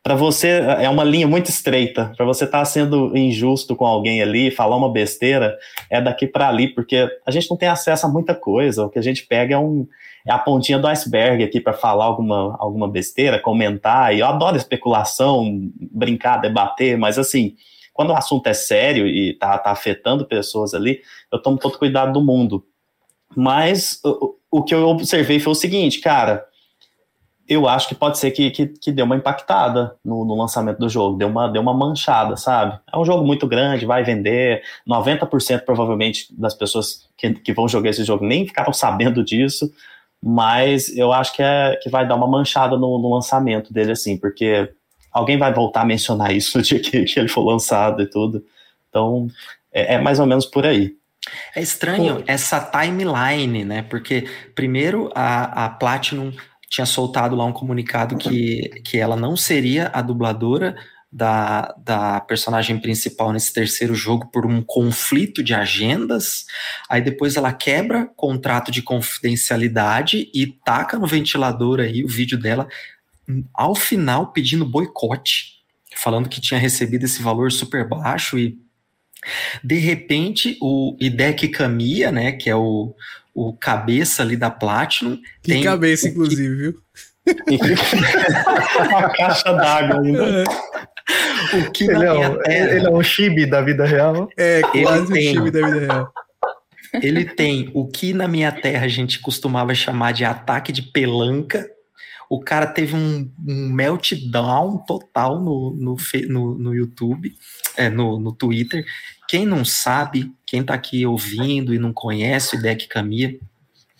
para 0.02 0.14
você 0.14 0.60
é 0.78 0.88
uma 0.88 1.02
linha 1.02 1.26
muito 1.26 1.50
estreita. 1.50 2.12
Para 2.16 2.24
você 2.24 2.44
estar 2.44 2.60
tá 2.60 2.64
sendo 2.64 3.16
injusto 3.16 3.74
com 3.74 3.84
alguém 3.84 4.22
ali, 4.22 4.50
falar 4.50 4.76
uma 4.76 4.92
besteira, 4.92 5.56
é 5.90 6.00
daqui 6.00 6.26
para 6.26 6.48
ali, 6.48 6.68
porque 6.68 7.08
a 7.26 7.30
gente 7.30 7.50
não 7.50 7.56
tem 7.56 7.68
acesso 7.68 8.06
a 8.06 8.08
muita 8.08 8.34
coisa. 8.34 8.84
O 8.86 8.88
que 8.88 8.98
a 8.98 9.02
gente 9.02 9.26
pega 9.26 9.54
é, 9.54 9.58
um, 9.58 9.86
é 10.24 10.32
a 10.32 10.38
pontinha 10.38 10.78
do 10.78 10.86
iceberg 10.86 11.42
aqui 11.42 11.60
para 11.60 11.72
falar 11.72 12.04
alguma, 12.04 12.56
alguma 12.58 12.88
besteira, 12.88 13.38
comentar. 13.40 14.14
E 14.14 14.20
eu 14.20 14.26
adoro 14.26 14.56
especulação, 14.56 15.70
brincar, 15.92 16.40
debater, 16.40 16.96
mas 16.96 17.18
assim, 17.18 17.54
quando 17.96 18.10
o 18.10 18.16
assunto 18.16 18.46
é 18.46 18.54
sério 18.54 19.06
e 19.06 19.34
tá, 19.34 19.58
tá 19.58 19.70
afetando 19.70 20.26
pessoas 20.26 20.74
ali, 20.74 21.00
eu 21.32 21.40
tomo 21.40 21.58
todo 21.58 21.78
cuidado 21.78 22.12
do 22.12 22.24
mundo. 22.24 22.64
Mas 23.34 24.00
o, 24.04 24.36
o 24.50 24.62
que 24.62 24.74
eu 24.74 24.86
observei 24.88 25.40
foi 25.40 25.52
o 25.52 25.56
seguinte, 25.56 26.00
cara 26.00 26.46
eu 27.48 27.68
acho 27.68 27.88
que 27.88 27.94
pode 27.94 28.18
ser 28.18 28.30
que, 28.32 28.50
que, 28.50 28.66
que 28.66 28.92
deu 28.92 29.04
uma 29.04 29.16
impactada 29.16 29.96
no, 30.04 30.24
no, 30.24 30.36
lançamento 30.36 30.78
do 30.78 30.88
jogo, 30.88 31.16
deu 31.16 31.28
uma, 31.28 31.48
deu 31.48 31.62
uma 31.62 31.72
manchada, 31.72 32.36
sabe? 32.36 32.78
É 32.92 32.98
um 32.98 33.04
jogo 33.04 33.24
muito 33.24 33.46
grande, 33.46 33.86
vai 33.86 34.02
vender, 34.02 34.62
90% 34.88 35.60
provavelmente 35.64 36.26
das 36.36 36.54
pessoas 36.54 37.08
que, 37.16 37.34
que 37.34 37.52
vão 37.52 37.68
jogar 37.68 37.90
esse 37.90 38.04
jogo 38.04 38.26
nem 38.26 38.46
ficaram 38.46 38.72
sabendo 38.74 39.24
disso, 39.24 39.70
mas 40.22 40.94
eu 40.96 41.12
acho 41.12 41.34
que, 41.34 41.42
é, 41.42 41.78
que 41.80 41.88
vai 41.88 42.06
dar 42.06 42.16
uma 42.16 42.26
manchada 42.26 42.76
no, 42.76 42.98
no 42.98 43.14
lançamento 43.14 43.72
dele, 43.72 43.92
assim, 43.92 44.18
porque 44.18 44.72
alguém 45.16 45.38
vai 45.38 45.52
voltar 45.52 45.80
a 45.80 45.86
mencionar 45.86 46.34
isso 46.34 46.58
no 46.58 46.62
dia 46.62 46.78
que, 46.78 47.04
que 47.04 47.18
ele 47.18 47.28
for 47.28 47.42
lançado 47.42 48.02
e 48.02 48.06
tudo. 48.06 48.44
Então, 48.90 49.28
é, 49.72 49.94
é 49.94 49.98
mais 49.98 50.20
ou 50.20 50.26
menos 50.26 50.44
por 50.44 50.66
aí. 50.66 50.94
É 51.54 51.62
estranho 51.62 52.16
Pô. 52.16 52.24
essa 52.26 52.60
timeline, 52.60 53.64
né? 53.64 53.82
Porque 53.82 54.28
primeiro 54.54 55.10
a, 55.14 55.64
a 55.64 55.70
Platinum 55.70 56.32
tinha 56.68 56.84
soltado 56.84 57.34
lá 57.34 57.44
um 57.46 57.52
comunicado 57.52 58.16
que, 58.18 58.68
que 58.84 58.98
ela 58.98 59.16
não 59.16 59.36
seria 59.36 59.90
a 59.92 60.02
dubladora 60.02 60.76
da, 61.10 61.74
da 61.78 62.20
personagem 62.20 62.78
principal 62.78 63.32
nesse 63.32 63.52
terceiro 63.52 63.94
jogo 63.94 64.30
por 64.30 64.44
um 64.44 64.62
conflito 64.62 65.42
de 65.42 65.54
agendas. 65.54 66.44
Aí 66.90 67.00
depois 67.00 67.36
ela 67.36 67.52
quebra 67.52 68.06
contrato 68.14 68.70
de 68.70 68.82
confidencialidade 68.82 70.30
e 70.34 70.46
taca 70.46 70.98
no 70.98 71.06
ventilador 71.06 71.80
aí 71.80 72.04
o 72.04 72.08
vídeo 72.08 72.38
dela 72.38 72.68
ao 73.54 73.74
final 73.74 74.32
pedindo 74.32 74.64
boicote, 74.64 75.56
falando 75.94 76.28
que 76.28 76.40
tinha 76.40 76.60
recebido 76.60 77.04
esse 77.04 77.22
valor 77.22 77.50
super 77.50 77.88
baixo 77.88 78.38
e 78.38 78.58
de 79.62 79.76
repente 79.76 80.56
o 80.60 80.96
Hideki 81.00 81.48
Kamiya, 81.48 82.12
né, 82.12 82.32
que 82.32 82.48
é 82.48 82.56
o, 82.56 82.94
o 83.34 83.52
cabeça 83.52 84.22
ali 84.22 84.36
da 84.36 84.50
Platinum. 84.50 85.16
Que 85.42 85.52
tem 85.52 85.62
cabeça, 85.62 86.08
inclusive, 86.08 86.54
viu? 86.54 86.74
Uma 88.88 89.10
caixa 89.10 89.52
d'água 89.52 90.00
ainda. 90.00 90.44
O 91.54 91.70
que 91.70 91.84
ele, 91.84 92.04
é 92.04 92.12
um, 92.12 92.38
terra... 92.40 92.74
ele 92.74 92.86
é 92.86 92.90
um 92.90 93.00
chibi 93.00 93.46
da 93.46 93.62
vida 93.62 93.86
real. 93.86 94.28
É, 94.36 94.60
quase 94.60 95.12
tem, 95.12 95.28
um 95.28 95.34
chibi 95.34 95.50
da 95.52 95.70
vida 95.70 95.86
real. 95.86 96.12
Ele 96.94 97.24
tem 97.24 97.70
o 97.74 97.86
que 97.86 98.12
na 98.12 98.26
minha 98.26 98.50
terra 98.50 98.86
a 98.86 98.88
gente 98.88 99.20
costumava 99.20 99.72
chamar 99.72 100.12
de 100.12 100.24
ataque 100.24 100.72
de 100.72 100.82
pelanca. 100.82 101.64
O 102.28 102.40
cara 102.40 102.66
teve 102.66 102.94
um, 102.94 103.30
um 103.46 103.70
meltdown 103.70 104.78
total 104.78 105.40
no, 105.40 105.76
no, 105.76 105.96
no, 106.28 106.58
no 106.58 106.74
YouTube, 106.74 107.32
é, 107.76 107.88
no, 107.88 108.18
no 108.18 108.32
Twitter. 108.32 108.84
Quem 109.28 109.46
não 109.46 109.64
sabe, 109.64 110.32
quem 110.44 110.62
tá 110.62 110.74
aqui 110.74 111.06
ouvindo 111.06 111.74
e 111.74 111.78
não 111.78 111.92
conhece 111.92 112.56
o 112.56 112.62
Deck 112.62 112.88
Camilla, 112.88 113.34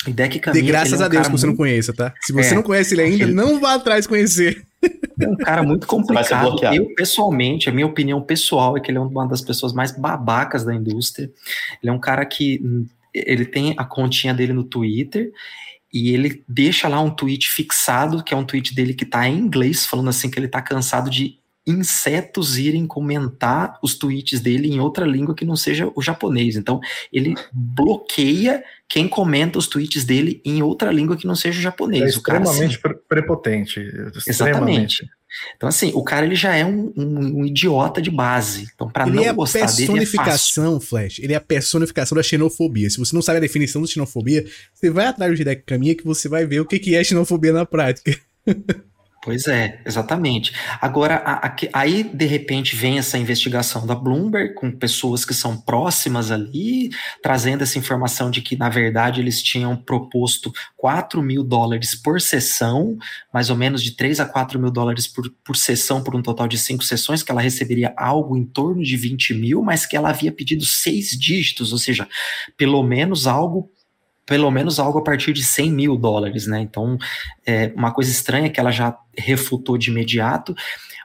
o 0.06 0.12
Deck 0.12 0.38
Camilla. 0.38 0.64
De 0.64 0.68
graças 0.68 1.00
é 1.00 1.02
um 1.02 1.06
a 1.06 1.08
Deus 1.08 1.26
que 1.26 1.32
você 1.32 1.46
muito... 1.46 1.58
não 1.58 1.64
conheça, 1.64 1.92
tá? 1.92 2.12
Se 2.22 2.32
você 2.32 2.52
é, 2.52 2.54
não 2.54 2.62
conhece 2.62 2.94
ele 2.94 3.02
ainda, 3.02 3.24
ele... 3.24 3.32
não 3.32 3.60
vá 3.60 3.74
atrás 3.74 4.06
conhecer. 4.06 4.64
É 5.20 5.28
um 5.28 5.36
cara 5.36 5.62
muito 5.62 5.86
complicado. 5.86 6.58
Eu, 6.74 6.94
pessoalmente, 6.94 7.68
a 7.68 7.72
minha 7.72 7.86
opinião 7.86 8.20
pessoal 8.22 8.76
é 8.76 8.80
que 8.80 8.90
ele 8.90 8.98
é 8.98 9.00
uma 9.00 9.26
das 9.26 9.40
pessoas 9.40 9.72
mais 9.72 9.90
babacas 9.90 10.64
da 10.64 10.74
indústria. 10.74 11.30
Ele 11.82 11.90
é 11.90 11.92
um 11.92 11.98
cara 11.98 12.24
que 12.24 12.60
ele 13.12 13.46
tem 13.46 13.74
a 13.76 13.84
continha 13.84 14.34
dele 14.34 14.52
no 14.52 14.62
Twitter 14.62 15.32
e 15.92 16.10
ele 16.10 16.44
deixa 16.48 16.88
lá 16.88 17.00
um 17.00 17.10
tweet 17.10 17.48
fixado, 17.48 18.22
que 18.22 18.34
é 18.34 18.36
um 18.36 18.44
tweet 18.44 18.74
dele 18.74 18.94
que 18.94 19.04
tá 19.04 19.28
em 19.28 19.38
inglês, 19.38 19.86
falando 19.86 20.10
assim 20.10 20.30
que 20.30 20.38
ele 20.38 20.48
tá 20.48 20.60
cansado 20.60 21.08
de 21.10 21.38
insetos 21.66 22.56
irem 22.56 22.86
comentar 22.86 23.78
os 23.82 23.94
tweets 23.94 24.40
dele 24.40 24.68
em 24.68 24.78
outra 24.78 25.04
língua 25.04 25.34
que 25.34 25.44
não 25.44 25.56
seja 25.56 25.90
o 25.94 26.00
japonês. 26.00 26.56
Então, 26.56 26.80
ele 27.12 27.34
bloqueia 27.52 28.62
quem 28.88 29.08
comenta 29.08 29.58
os 29.58 29.66
tweets 29.66 30.04
dele 30.04 30.40
em 30.44 30.62
outra 30.62 30.92
língua 30.92 31.16
que 31.16 31.26
não 31.26 31.34
seja 31.34 31.58
o 31.58 31.62
japonês. 31.62 32.02
É 32.02 32.06
extremamente 32.06 32.78
cara, 32.78 32.94
assim, 32.94 33.04
prepotente. 33.08 33.80
Extremamente. 33.80 34.30
Exatamente. 34.30 35.10
Então, 35.56 35.68
assim, 35.68 35.90
o 35.94 36.02
cara 36.02 36.24
ele 36.24 36.34
já 36.34 36.54
é 36.54 36.64
um, 36.64 36.92
um, 36.96 37.40
um 37.40 37.44
idiota 37.44 38.00
de 38.00 38.10
base. 38.10 38.68
Então, 38.74 38.88
para 38.88 39.06
não 39.06 39.22
é 39.22 39.32
gostar 39.32 39.66
dele. 39.66 39.72
Ele 39.72 39.82
é 39.82 39.84
a 39.84 39.86
personificação, 39.88 40.80
Flash. 40.80 41.18
Ele 41.18 41.32
é 41.32 41.36
a 41.36 41.40
personificação 41.40 42.16
da 42.16 42.22
xenofobia. 42.22 42.88
Se 42.88 42.98
você 42.98 43.14
não 43.14 43.20
sabe 43.20 43.38
a 43.38 43.40
definição 43.40 43.82
de 43.82 43.88
xenofobia, 43.88 44.46
você 44.72 44.88
vai 44.88 45.06
atrás 45.06 45.34
do 45.34 45.40
Hideki 45.40 45.62
Kamiya 45.66 45.94
que 45.94 46.04
você 46.04 46.28
vai 46.28 46.46
ver 46.46 46.60
o 46.60 46.64
que 46.64 46.94
é 46.94 47.04
xenofobia 47.04 47.52
na 47.52 47.66
prática. 47.66 48.16
Pois 49.26 49.48
é, 49.48 49.80
exatamente. 49.84 50.52
Agora, 50.80 51.16
a, 51.16 51.48
a, 51.48 51.56
aí 51.72 52.04
de 52.04 52.26
repente 52.26 52.76
vem 52.76 52.96
essa 52.96 53.18
investigação 53.18 53.84
da 53.84 53.92
Bloomberg 53.92 54.54
com 54.54 54.70
pessoas 54.70 55.24
que 55.24 55.34
são 55.34 55.60
próximas 55.60 56.30
ali, 56.30 56.90
trazendo 57.20 57.62
essa 57.62 57.76
informação 57.76 58.30
de 58.30 58.40
que, 58.40 58.54
na 58.54 58.68
verdade, 58.68 59.20
eles 59.20 59.42
tinham 59.42 59.76
proposto 59.76 60.52
4 60.76 61.20
mil 61.20 61.42
dólares 61.42 61.92
por 61.92 62.20
sessão, 62.20 62.96
mais 63.34 63.50
ou 63.50 63.56
menos 63.56 63.82
de 63.82 63.96
3 63.96 64.20
a 64.20 64.26
4 64.26 64.60
mil 64.60 64.70
dólares 64.70 65.08
por, 65.08 65.28
por 65.44 65.56
sessão, 65.56 66.04
por 66.04 66.14
um 66.14 66.22
total 66.22 66.46
de 66.46 66.56
cinco 66.56 66.84
sessões, 66.84 67.24
que 67.24 67.32
ela 67.32 67.40
receberia 67.40 67.92
algo 67.96 68.36
em 68.36 68.44
torno 68.44 68.80
de 68.80 68.96
20 68.96 69.34
mil, 69.34 69.60
mas 69.60 69.84
que 69.84 69.96
ela 69.96 70.10
havia 70.10 70.30
pedido 70.30 70.64
seis 70.64 71.18
dígitos, 71.18 71.72
ou 71.72 71.78
seja, 71.78 72.06
pelo 72.56 72.80
menos 72.84 73.26
algo 73.26 73.72
pelo 74.26 74.50
menos 74.50 74.78
algo 74.80 74.98
a 74.98 75.04
partir 75.04 75.32
de 75.32 75.44
100 75.44 75.70
mil 75.72 75.96
dólares, 75.96 76.46
né? 76.46 76.60
Então, 76.60 76.98
é 77.46 77.72
uma 77.76 77.92
coisa 77.92 78.10
estranha 78.10 78.50
que 78.50 78.58
ela 78.58 78.72
já 78.72 78.98
refutou 79.16 79.78
de 79.78 79.90
imediato, 79.90 80.54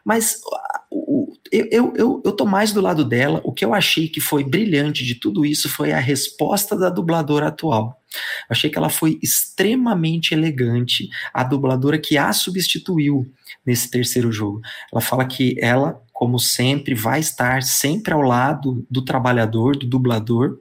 mas 0.03 0.41
o, 0.89 1.31
eu, 1.51 1.67
eu, 1.71 1.93
eu, 1.95 2.21
eu 2.25 2.31
tô 2.31 2.45
mais 2.45 2.71
do 2.71 2.81
lado 2.81 3.05
dela. 3.05 3.41
O 3.43 3.53
que 3.53 3.63
eu 3.63 3.73
achei 3.73 4.07
que 4.07 4.21
foi 4.21 4.43
brilhante 4.43 5.05
de 5.05 5.15
tudo 5.15 5.45
isso 5.45 5.69
foi 5.69 5.91
a 5.91 5.99
resposta 5.99 6.77
da 6.77 6.89
dubladora 6.89 7.47
atual. 7.47 8.01
Achei 8.49 8.69
que 8.69 8.77
ela 8.77 8.89
foi 8.89 9.19
extremamente 9.21 10.34
elegante, 10.34 11.10
a 11.34 11.43
dubladora 11.43 11.99
que 11.99 12.17
a 12.17 12.34
substituiu 12.34 13.25
nesse 13.65 13.89
terceiro 13.89 14.31
jogo. 14.31 14.62
Ela 14.91 15.01
fala 15.01 15.25
que 15.25 15.55
ela, 15.60 16.01
como 16.12 16.39
sempre, 16.39 16.95
vai 16.95 17.19
estar 17.19 17.63
sempre 17.63 18.13
ao 18.13 18.21
lado 18.21 18.86
do 18.89 19.03
trabalhador, 19.03 19.77
do 19.77 19.88
dublador, 19.88 20.57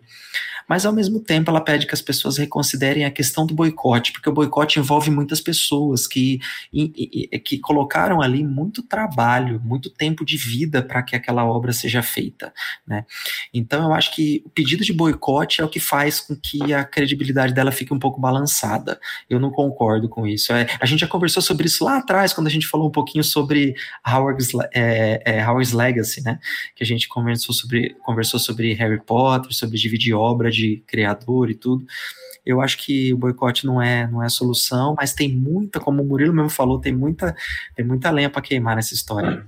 mas 0.71 0.87
ao 0.87 0.93
mesmo 0.93 1.19
tempo 1.19 1.51
ela 1.51 1.61
pede 1.61 1.85
que 1.85 1.93
as 1.93 2.01
pessoas 2.01 2.39
reconsiderem 2.39 3.05
a 3.05 3.11
questão 3.11 3.45
do 3.45 3.53
boicote, 3.53 4.13
porque 4.13 4.29
o 4.29 4.33
boicote 4.33 4.79
envolve 4.79 5.11
muitas 5.11 5.41
pessoas 5.41 6.07
que, 6.07 6.39
que 7.45 7.59
colocaram 7.59 8.23
ali 8.23 8.45
muito 8.45 8.81
trabalho, 8.81 9.61
muito 9.65 9.91
tempo 9.91 10.25
de 10.25 10.37
vida 10.37 10.81
para 10.81 11.03
que 11.03 11.17
aquela 11.17 11.45
obra 11.45 11.73
seja 11.73 12.03
feita. 12.03 12.55
Né? 12.87 13.05
Então 13.53 13.83
eu 13.83 13.93
acho 13.93 14.15
que 14.15 14.45
o 14.47 14.51
pedido 14.51 14.85
de 14.85 14.93
boicote 14.93 15.61
é 15.61 15.65
o 15.65 15.69
que 15.69 15.81
faz 15.81 16.21
com 16.21 16.37
que 16.37 16.73
a 16.73 16.85
credibilidade 16.85 17.53
dela 17.53 17.73
fique 17.73 17.93
um 17.93 17.99
pouco 17.99 18.21
balançada. 18.21 19.01
Eu 19.29 19.41
não 19.41 19.51
concordo 19.51 20.09
com 20.09 20.25
isso. 20.25 20.53
É, 20.53 20.69
a 20.81 20.87
gente 20.87 21.01
já 21.01 21.09
conversou 21.09 21.43
sobre 21.43 21.67
isso 21.67 21.85
lá 21.85 21.97
atrás, 21.99 22.33
quando 22.33 22.47
a 22.47 22.51
gente 22.51 22.69
falou 22.69 22.87
um 22.87 22.93
pouquinho 22.93 23.25
sobre 23.25 23.75
Howard's, 24.07 24.53
é, 24.73 25.21
é, 25.25 25.45
Howard's 25.45 25.73
Legacy, 25.73 26.23
né? 26.23 26.39
Que 26.77 26.85
a 26.85 26.87
gente 26.87 27.09
conversou 27.09 27.53
sobre, 27.53 27.97
conversou 28.05 28.39
sobre 28.39 28.73
Harry 28.75 29.03
Potter, 29.03 29.53
sobre 29.53 29.77
dividir 29.77 30.15
obra 30.15 30.49
de 30.49 30.60
de 30.61 30.83
criador 30.87 31.51
e 31.51 31.55
tudo. 31.55 31.85
Eu 32.45 32.61
acho 32.61 32.79
que 32.79 33.13
o 33.13 33.19
boicote 33.19 33.67
não 33.67 33.81
é, 33.81 34.07
não 34.07 34.23
é 34.23 34.27
a 34.27 34.31
solução, 34.31 34.95
mas 34.97 35.13
tem 35.13 35.29
muita, 35.29 35.79
como 35.79 36.03
o 36.03 36.05
Murilo 36.05 36.33
mesmo 36.33 36.51
falou, 36.51 36.81
tem 36.81 36.93
muita, 36.93 37.35
tem 37.77 37.85
muita 37.85 38.11
lenha 38.11 38.31
para 38.31 38.43
queimar 38.43 38.77
nessa 38.77 38.95
história. 38.95 39.45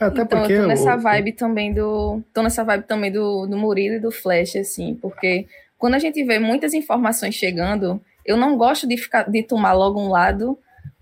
Até 0.00 0.22
então, 0.22 0.26
porque 0.26 0.52
eu 0.52 0.62
tô 0.62 0.68
nessa 0.68 0.94
o, 0.94 1.00
vibe 1.00 1.32
também 1.32 1.72
do. 1.72 2.22
Tô 2.34 2.42
nessa 2.42 2.62
vibe 2.62 2.84
também 2.84 3.10
do, 3.10 3.46
do 3.46 3.56
Murilo 3.56 3.96
e 3.96 4.00
do 4.00 4.10
Flash, 4.10 4.56
assim, 4.56 4.94
porque 5.00 5.46
quando 5.78 5.94
a 5.94 5.98
gente 5.98 6.22
vê 6.24 6.38
muitas 6.38 6.74
informações 6.74 7.34
chegando, 7.34 8.00
eu 8.24 8.36
não 8.36 8.56
gosto 8.56 8.86
de 8.86 8.96
ficar 8.96 9.30
de 9.30 9.42
tomar 9.42 9.72
logo 9.72 10.00
um 10.00 10.08
lado 10.08 10.58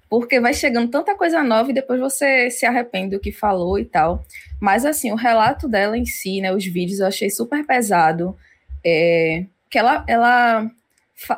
porque 0.08 0.38
vai 0.38 0.54
chegando 0.54 0.88
tanta 0.88 1.16
coisa 1.16 1.42
nova 1.42 1.70
e 1.70 1.74
depois 1.74 1.98
você 1.98 2.48
se 2.48 2.64
arrepende 2.64 3.16
do 3.16 3.20
que 3.20 3.32
falou 3.32 3.80
e 3.80 3.84
tal. 3.84 4.24
Mas 4.60 4.84
assim, 4.84 5.10
o 5.10 5.16
relato 5.16 5.68
dela 5.68 5.98
em 5.98 6.04
si, 6.04 6.40
né, 6.40 6.54
os 6.54 6.64
vídeos 6.64 7.00
eu 7.00 7.06
achei 7.06 7.28
super 7.28 7.66
pesado, 7.66 8.36
é, 8.84 9.44
que 9.70 9.78
ela, 9.78 10.04
ela, 10.06 10.70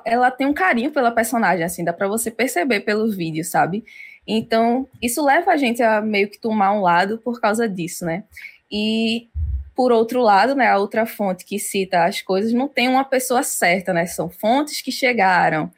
ela 0.05 0.31
tem 0.31 0.47
um 0.47 0.55
carinho 0.55 0.91
pela 0.91 1.11
personagem, 1.11 1.65
assim, 1.65 1.85
dá 1.85 1.93
para 1.93 2.09
você 2.09 2.31
perceber 2.31 2.81
pelos 2.81 3.17
vídeos, 3.17 3.49
sabe? 3.49 3.85
Então, 4.27 4.89
isso 5.01 5.25
leva 5.25 5.53
a 5.53 5.57
gente 5.57 5.83
a 5.83 6.01
meio 6.01 6.29
que 6.29 6.39
tomar 6.39 6.73
um 6.73 6.81
lado 6.81 7.19
por 7.19 7.41
causa 7.41 7.69
disso, 7.69 8.05
né? 8.05 8.25
E 8.71 9.29
por 9.75 9.93
outro 9.93 10.21
lado, 10.23 10.55
né, 10.55 10.69
a 10.69 10.79
outra 10.79 11.05
fonte 11.05 11.45
que 11.45 11.59
cita 11.59 12.05
as 12.05 12.23
coisas 12.23 12.53
não 12.53 12.67
tem 12.67 12.89
uma 12.89 13.05
pessoa 13.05 13.43
certa, 13.43 13.93
né? 13.93 14.07
São 14.07 14.29
fontes 14.29 14.81
que 14.81 14.91
chegaram. 14.91 15.71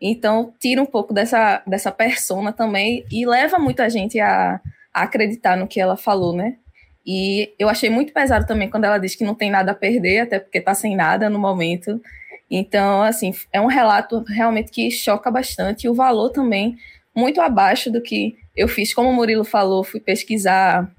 Então, 0.00 0.52
tira 0.60 0.80
um 0.80 0.86
pouco 0.86 1.14
dessa, 1.14 1.62
dessa 1.66 1.90
persona 1.90 2.52
também 2.52 3.04
e 3.10 3.26
leva 3.26 3.58
muita 3.58 3.88
gente 3.88 4.20
a, 4.20 4.60
a 4.92 5.02
acreditar 5.02 5.56
no 5.56 5.66
que 5.66 5.80
ela 5.80 5.96
falou, 5.96 6.34
né? 6.34 6.58
E 7.06 7.52
eu 7.56 7.68
achei 7.68 7.88
muito 7.88 8.12
pesado 8.12 8.46
também 8.46 8.68
quando 8.68 8.84
ela 8.84 8.98
diz 8.98 9.14
que 9.14 9.24
não 9.24 9.34
tem 9.34 9.50
nada 9.50 9.70
a 9.70 9.74
perder, 9.74 10.20
até 10.20 10.40
porque 10.40 10.60
tá 10.60 10.74
sem 10.74 10.96
nada 10.96 11.30
no 11.30 11.38
momento. 11.38 12.02
Então, 12.50 13.02
assim, 13.02 13.32
é 13.52 13.60
um 13.60 13.66
relato 13.66 14.24
realmente 14.26 14.72
que 14.72 14.90
choca 14.90 15.30
bastante 15.30 15.84
e 15.84 15.88
o 15.88 15.94
valor 15.94 16.30
também 16.30 16.76
muito 17.14 17.40
abaixo 17.40 17.90
do 17.90 18.00
que 18.00 18.36
eu 18.56 18.66
fiz. 18.66 18.92
Como 18.92 19.08
o 19.08 19.12
Murilo 19.12 19.44
falou, 19.44 19.84
fui 19.84 20.00
pesquisar 20.00 20.90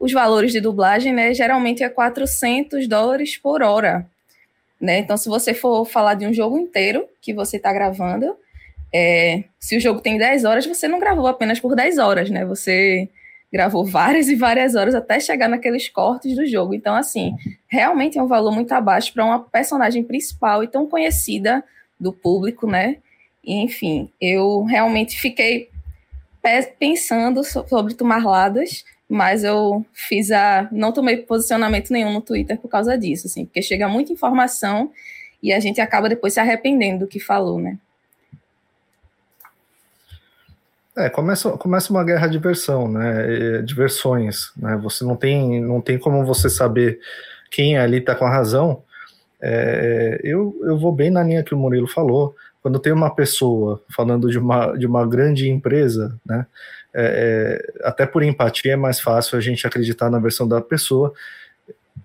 os 0.00 0.12
valores 0.12 0.50
de 0.50 0.60
dublagem, 0.60 1.12
né? 1.12 1.32
Geralmente 1.32 1.84
é 1.84 1.88
400 1.88 2.88
dólares 2.88 3.36
por 3.36 3.62
hora, 3.62 4.04
né? 4.80 4.98
Então, 4.98 5.16
se 5.16 5.28
você 5.28 5.54
for 5.54 5.84
falar 5.84 6.14
de 6.14 6.26
um 6.26 6.34
jogo 6.34 6.58
inteiro 6.58 7.06
que 7.20 7.32
você 7.32 7.56
está 7.56 7.72
gravando, 7.72 8.36
é, 8.92 9.44
se 9.60 9.76
o 9.76 9.80
jogo 9.80 10.00
tem 10.00 10.18
10 10.18 10.44
horas, 10.44 10.66
você 10.66 10.88
não 10.88 10.98
gravou 10.98 11.28
apenas 11.28 11.60
por 11.60 11.76
10 11.76 11.98
horas, 11.98 12.28
né? 12.30 12.44
Você 12.44 13.08
gravou 13.52 13.84
várias 13.84 14.28
e 14.28 14.34
várias 14.34 14.74
horas 14.74 14.94
até 14.94 15.20
chegar 15.20 15.46
naqueles 15.46 15.88
cortes 15.88 16.34
do 16.34 16.46
jogo. 16.46 16.72
Então, 16.72 16.94
assim, 16.94 17.36
realmente 17.68 18.18
é 18.18 18.22
um 18.22 18.26
valor 18.26 18.50
muito 18.50 18.72
abaixo 18.72 19.12
para 19.12 19.24
uma 19.24 19.38
personagem 19.40 20.02
principal 20.02 20.64
e 20.64 20.68
tão 20.68 20.86
conhecida 20.86 21.62
do 22.00 22.12
público, 22.12 22.66
né? 22.66 22.96
E, 23.44 23.54
enfim, 23.56 24.10
eu 24.20 24.62
realmente 24.64 25.20
fiquei 25.20 25.68
pensando 26.78 27.44
sobre 27.44 27.94
tomar 27.94 28.24
ladas, 28.24 28.84
mas 29.08 29.44
eu 29.44 29.84
fiz 29.92 30.30
a. 30.30 30.68
não 30.72 30.90
tomei 30.90 31.18
posicionamento 31.18 31.90
nenhum 31.90 32.12
no 32.12 32.20
Twitter 32.22 32.58
por 32.58 32.68
causa 32.68 32.96
disso, 32.96 33.26
assim, 33.26 33.44
porque 33.44 33.60
chega 33.60 33.86
muita 33.86 34.12
informação 34.12 34.90
e 35.42 35.52
a 35.52 35.60
gente 35.60 35.80
acaba 35.80 36.08
depois 36.08 36.32
se 36.32 36.40
arrependendo 36.40 37.00
do 37.00 37.06
que 37.06 37.20
falou, 37.20 37.60
né? 37.60 37.78
É, 40.96 41.08
começa, 41.08 41.50
começa 41.52 41.90
uma 41.90 42.04
guerra 42.04 42.26
de 42.26 42.38
versão, 42.38 42.86
né? 42.86 43.62
De 43.62 43.74
versões, 43.74 44.52
né? 44.56 44.78
Você 44.82 45.04
não 45.04 45.16
tem, 45.16 45.60
não 45.60 45.80
tem 45.80 45.98
como 45.98 46.24
você 46.24 46.50
saber 46.50 47.00
quem 47.50 47.78
ali 47.78 47.98
está 47.98 48.14
com 48.14 48.26
a 48.26 48.30
razão. 48.30 48.82
É, 49.40 50.20
eu, 50.22 50.54
eu 50.62 50.78
vou 50.78 50.92
bem 50.92 51.10
na 51.10 51.22
linha 51.22 51.42
que 51.42 51.54
o 51.54 51.58
Murilo 51.58 51.88
falou 51.88 52.34
quando 52.62 52.78
tem 52.78 52.92
uma 52.92 53.12
pessoa 53.12 53.82
falando 53.90 54.30
de 54.30 54.38
uma, 54.38 54.76
de 54.76 54.86
uma 54.86 55.04
grande 55.04 55.50
empresa, 55.50 56.16
né, 56.24 56.46
é, 56.94 57.58
é, 57.82 57.88
até 57.88 58.06
por 58.06 58.22
empatia 58.22 58.74
é 58.74 58.76
mais 58.76 59.00
fácil 59.00 59.36
a 59.36 59.40
gente 59.40 59.66
acreditar 59.66 60.08
na 60.08 60.20
versão 60.20 60.46
da 60.46 60.60
pessoa. 60.60 61.12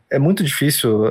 É 0.10 0.18
muito 0.18 0.44
difícil 0.44 1.04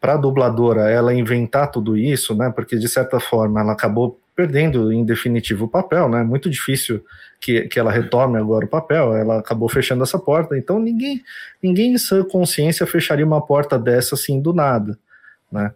para 0.00 0.12
a 0.12 0.16
dubladora 0.16 0.90
ela 0.90 1.14
inventar 1.14 1.70
tudo 1.70 1.96
isso, 1.96 2.34
né, 2.34 2.52
porque 2.54 2.76
de 2.76 2.88
certa 2.88 3.18
forma 3.18 3.60
ela 3.60 3.72
acabou 3.72 4.20
perdendo 4.36 4.92
em 4.92 5.02
definitivo 5.02 5.64
o 5.64 5.68
papel, 5.68 6.10
né? 6.10 6.22
Muito 6.22 6.50
difícil 6.50 7.02
que, 7.40 7.62
que 7.62 7.80
ela 7.80 7.90
retome 7.90 8.36
agora 8.36 8.66
o 8.66 8.68
papel. 8.68 9.16
Ela 9.16 9.38
acabou 9.38 9.66
fechando 9.66 10.02
essa 10.02 10.18
porta. 10.18 10.58
Então 10.58 10.78
ninguém, 10.78 11.22
ninguém 11.62 11.94
em 11.94 12.24
consciência 12.24 12.86
fecharia 12.86 13.24
uma 13.24 13.44
porta 13.44 13.78
dessa 13.78 14.14
assim 14.14 14.38
do 14.38 14.52
nada, 14.52 14.98
né? 15.50 15.72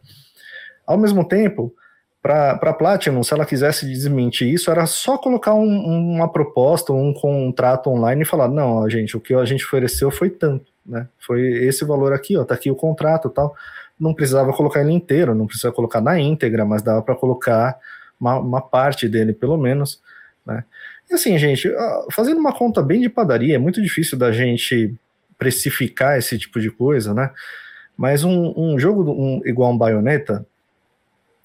Ao 0.86 0.98
mesmo 0.98 1.26
tempo, 1.26 1.74
para 2.22 2.50
a 2.52 2.72
Platinum, 2.74 3.22
se 3.22 3.32
ela 3.32 3.46
quisesse 3.46 3.86
desmentir 3.86 4.52
isso, 4.52 4.70
era 4.70 4.84
só 4.84 5.16
colocar 5.16 5.54
um, 5.54 6.14
uma 6.14 6.30
proposta, 6.30 6.92
um 6.92 7.14
contrato 7.14 7.88
online 7.88 8.22
e 8.22 8.26
falar: 8.26 8.48
não, 8.48 8.88
gente, 8.90 9.16
o 9.16 9.20
que 9.20 9.32
a 9.32 9.44
gente 9.46 9.64
ofereceu 9.64 10.10
foi 10.10 10.28
tanto, 10.28 10.66
né? 10.84 11.08
Foi 11.18 11.40
esse 11.40 11.82
valor 11.84 12.12
aqui, 12.12 12.36
ó, 12.36 12.44
tá 12.44 12.54
aqui 12.54 12.70
o 12.70 12.76
contrato 12.76 13.30
tal. 13.30 13.54
Não 13.98 14.12
precisava 14.12 14.52
colocar 14.52 14.80
ele 14.80 14.92
inteiro, 14.92 15.34
não 15.34 15.46
precisa 15.46 15.72
colocar 15.72 16.00
na 16.02 16.18
íntegra, 16.20 16.64
mas 16.64 16.82
dava 16.82 17.00
para 17.00 17.14
colocar 17.14 17.78
uma, 18.20 18.38
uma, 18.38 18.60
parte 18.60 19.08
dele, 19.08 19.32
pelo 19.32 19.56
menos, 19.56 20.00
né? 20.44 20.64
E 21.10 21.14
assim, 21.14 21.36
gente, 21.38 21.68
fazendo 22.12 22.38
uma 22.38 22.52
conta 22.52 22.82
bem 22.82 23.00
de 23.00 23.08
padaria, 23.08 23.56
é 23.56 23.58
muito 23.58 23.82
difícil 23.82 24.16
da 24.16 24.30
gente 24.30 24.94
precificar 25.36 26.18
esse 26.18 26.38
tipo 26.38 26.60
de 26.60 26.70
coisa, 26.70 27.12
né? 27.12 27.30
Mas 27.96 28.22
um, 28.22 28.52
um 28.56 28.78
jogo 28.78 29.10
um, 29.10 29.42
igual 29.44 29.72
um 29.72 29.78
Bayonetta, 29.78 30.46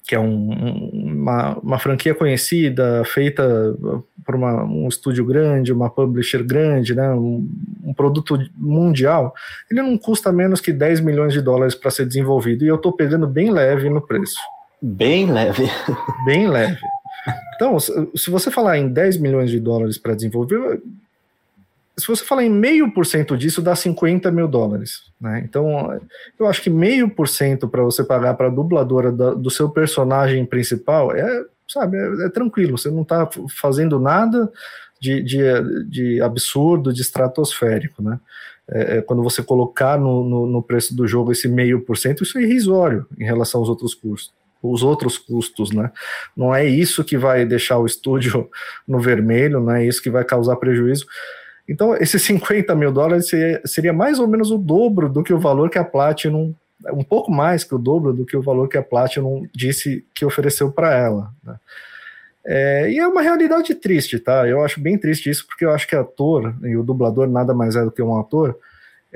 que 0.07 0.13
é 0.13 0.19
um, 0.19 0.51
uma, 0.93 1.57
uma, 1.57 1.79
franquia 1.79 2.13
conhecida, 2.13 3.03
feita 3.05 3.75
por 4.23 4.35
uma, 4.35 4.63
um 4.63 4.87
estúdio 4.87 5.25
grande, 5.25 5.73
uma 5.73 5.89
publisher 5.89 6.43
grande, 6.43 6.93
né, 6.93 7.09
um, 7.11 7.49
um, 7.83 7.93
produto 7.93 8.37
mundial, 8.55 9.33
ele 9.69 9.81
não 9.81 9.97
custa 9.97 10.31
menos 10.31 10.61
que 10.61 10.71
10 10.71 10.99
milhões 11.01 11.33
de 11.33 11.41
dólares 11.41 11.73
para 11.73 11.89
ser 11.89 12.05
desenvolvido, 12.05 12.63
e 12.63 12.67
eu 12.67 12.75
estou 12.75 12.93
pegando 12.93 13.27
bem 13.27 13.51
leve 13.51 13.89
no 13.89 14.01
preço. 14.01 14.37
Bem 14.87 15.31
leve. 15.31 15.67
Bem 16.25 16.47
leve. 16.47 16.79
Então, 17.55 17.79
se 17.79 18.29
você 18.29 18.51
falar 18.51 18.77
em 18.77 18.87
10 18.87 19.17
milhões 19.17 19.49
de 19.49 19.59
dólares 19.59 19.97
para 19.97 20.13
desenvolver, 20.13 20.79
se 21.97 22.05
você 22.05 22.23
falar 22.23 22.43
em 22.43 22.51
meio 22.51 22.93
por 22.93 23.03
cento 23.03 23.35
disso, 23.35 23.63
dá 23.63 23.75
50 23.75 24.29
mil 24.29 24.47
dólares. 24.47 25.11
Né? 25.19 25.41
Então, 25.43 25.99
eu 26.37 26.45
acho 26.45 26.61
que 26.61 26.69
meio 26.69 27.09
por 27.09 27.27
cento 27.27 27.67
para 27.67 27.81
você 27.81 28.03
pagar 28.03 28.35
para 28.35 28.45
a 28.45 28.51
dubladora 28.51 29.11
do, 29.11 29.49
seu 29.49 29.69
personagem 29.69 30.45
principal 30.45 31.11
é, 31.15 31.45
sabe, 31.67 31.97
é, 31.97 32.27
é 32.27 32.29
tranquilo. 32.29 32.77
Você 32.77 32.91
não 32.91 33.01
está 33.01 33.27
fazendo 33.59 33.99
nada 33.99 34.51
de, 35.01 35.19
de, 35.23 35.89
de, 35.89 36.21
absurdo, 36.21 36.93
de 36.93 37.01
estratosférico. 37.01 38.03
Né? 38.03 38.19
É, 38.69 38.97
é, 38.97 39.01
quando 39.01 39.23
você 39.23 39.41
colocar 39.41 39.97
no, 39.97 40.23
no, 40.23 40.45
no 40.45 40.61
preço 40.61 40.95
do 40.95 41.07
jogo 41.07 41.31
esse 41.31 41.47
meio 41.47 41.81
por 41.81 41.97
cento, 41.97 42.21
isso 42.21 42.37
é 42.37 42.43
irrisório 42.43 43.07
em 43.17 43.23
relação 43.23 43.61
aos 43.61 43.69
outros 43.69 43.95
custos 43.95 44.44
os 44.71 44.83
outros 44.83 45.17
custos, 45.17 45.71
né? 45.71 45.91
Não 46.35 46.53
é 46.53 46.65
isso 46.65 47.03
que 47.03 47.17
vai 47.17 47.45
deixar 47.45 47.77
o 47.77 47.85
estúdio 47.85 48.49
no 48.87 48.99
vermelho, 48.99 49.59
não 49.59 49.73
é 49.73 49.85
isso 49.85 50.01
que 50.01 50.09
vai 50.09 50.23
causar 50.23 50.55
prejuízo. 50.57 51.05
Então, 51.67 51.95
esses 51.95 52.21
50 52.23 52.73
mil 52.75 52.91
dólares 52.91 53.29
seria, 53.29 53.61
seria, 53.65 53.93
mais 53.93 54.19
ou 54.19 54.27
menos 54.27 54.51
o 54.51 54.57
dobro 54.57 55.09
do 55.09 55.23
que 55.23 55.33
o 55.33 55.39
valor 55.39 55.69
que 55.69 55.77
a 55.77 55.83
Platinum, 55.83 56.53
um 56.91 57.03
pouco 57.03 57.31
mais 57.31 57.63
que 57.63 57.73
o 57.73 57.79
dobro 57.79 58.13
do 58.13 58.25
que 58.25 58.37
o 58.37 58.41
valor 58.41 58.67
que 58.67 58.77
a 58.77 58.83
Platinum 58.83 59.47
disse 59.53 60.05
que 60.13 60.25
ofereceu 60.25 60.71
para 60.71 60.93
ela. 60.93 61.31
Né? 61.43 61.55
É, 62.45 62.91
e 62.91 62.99
é 62.99 63.07
uma 63.07 63.21
realidade 63.21 63.73
triste, 63.73 64.19
tá? 64.19 64.47
Eu 64.47 64.63
acho 64.63 64.79
bem 64.79 64.97
triste 64.97 65.29
isso, 65.29 65.47
porque 65.47 65.65
eu 65.65 65.71
acho 65.71 65.87
que 65.87 65.95
ator, 65.95 66.55
e 66.63 66.77
o 66.77 66.83
dublador 66.83 67.27
nada 67.27 67.55
mais 67.55 67.75
é 67.75 67.83
do 67.83 67.91
que 67.91 68.03
um 68.03 68.19
ator, 68.19 68.55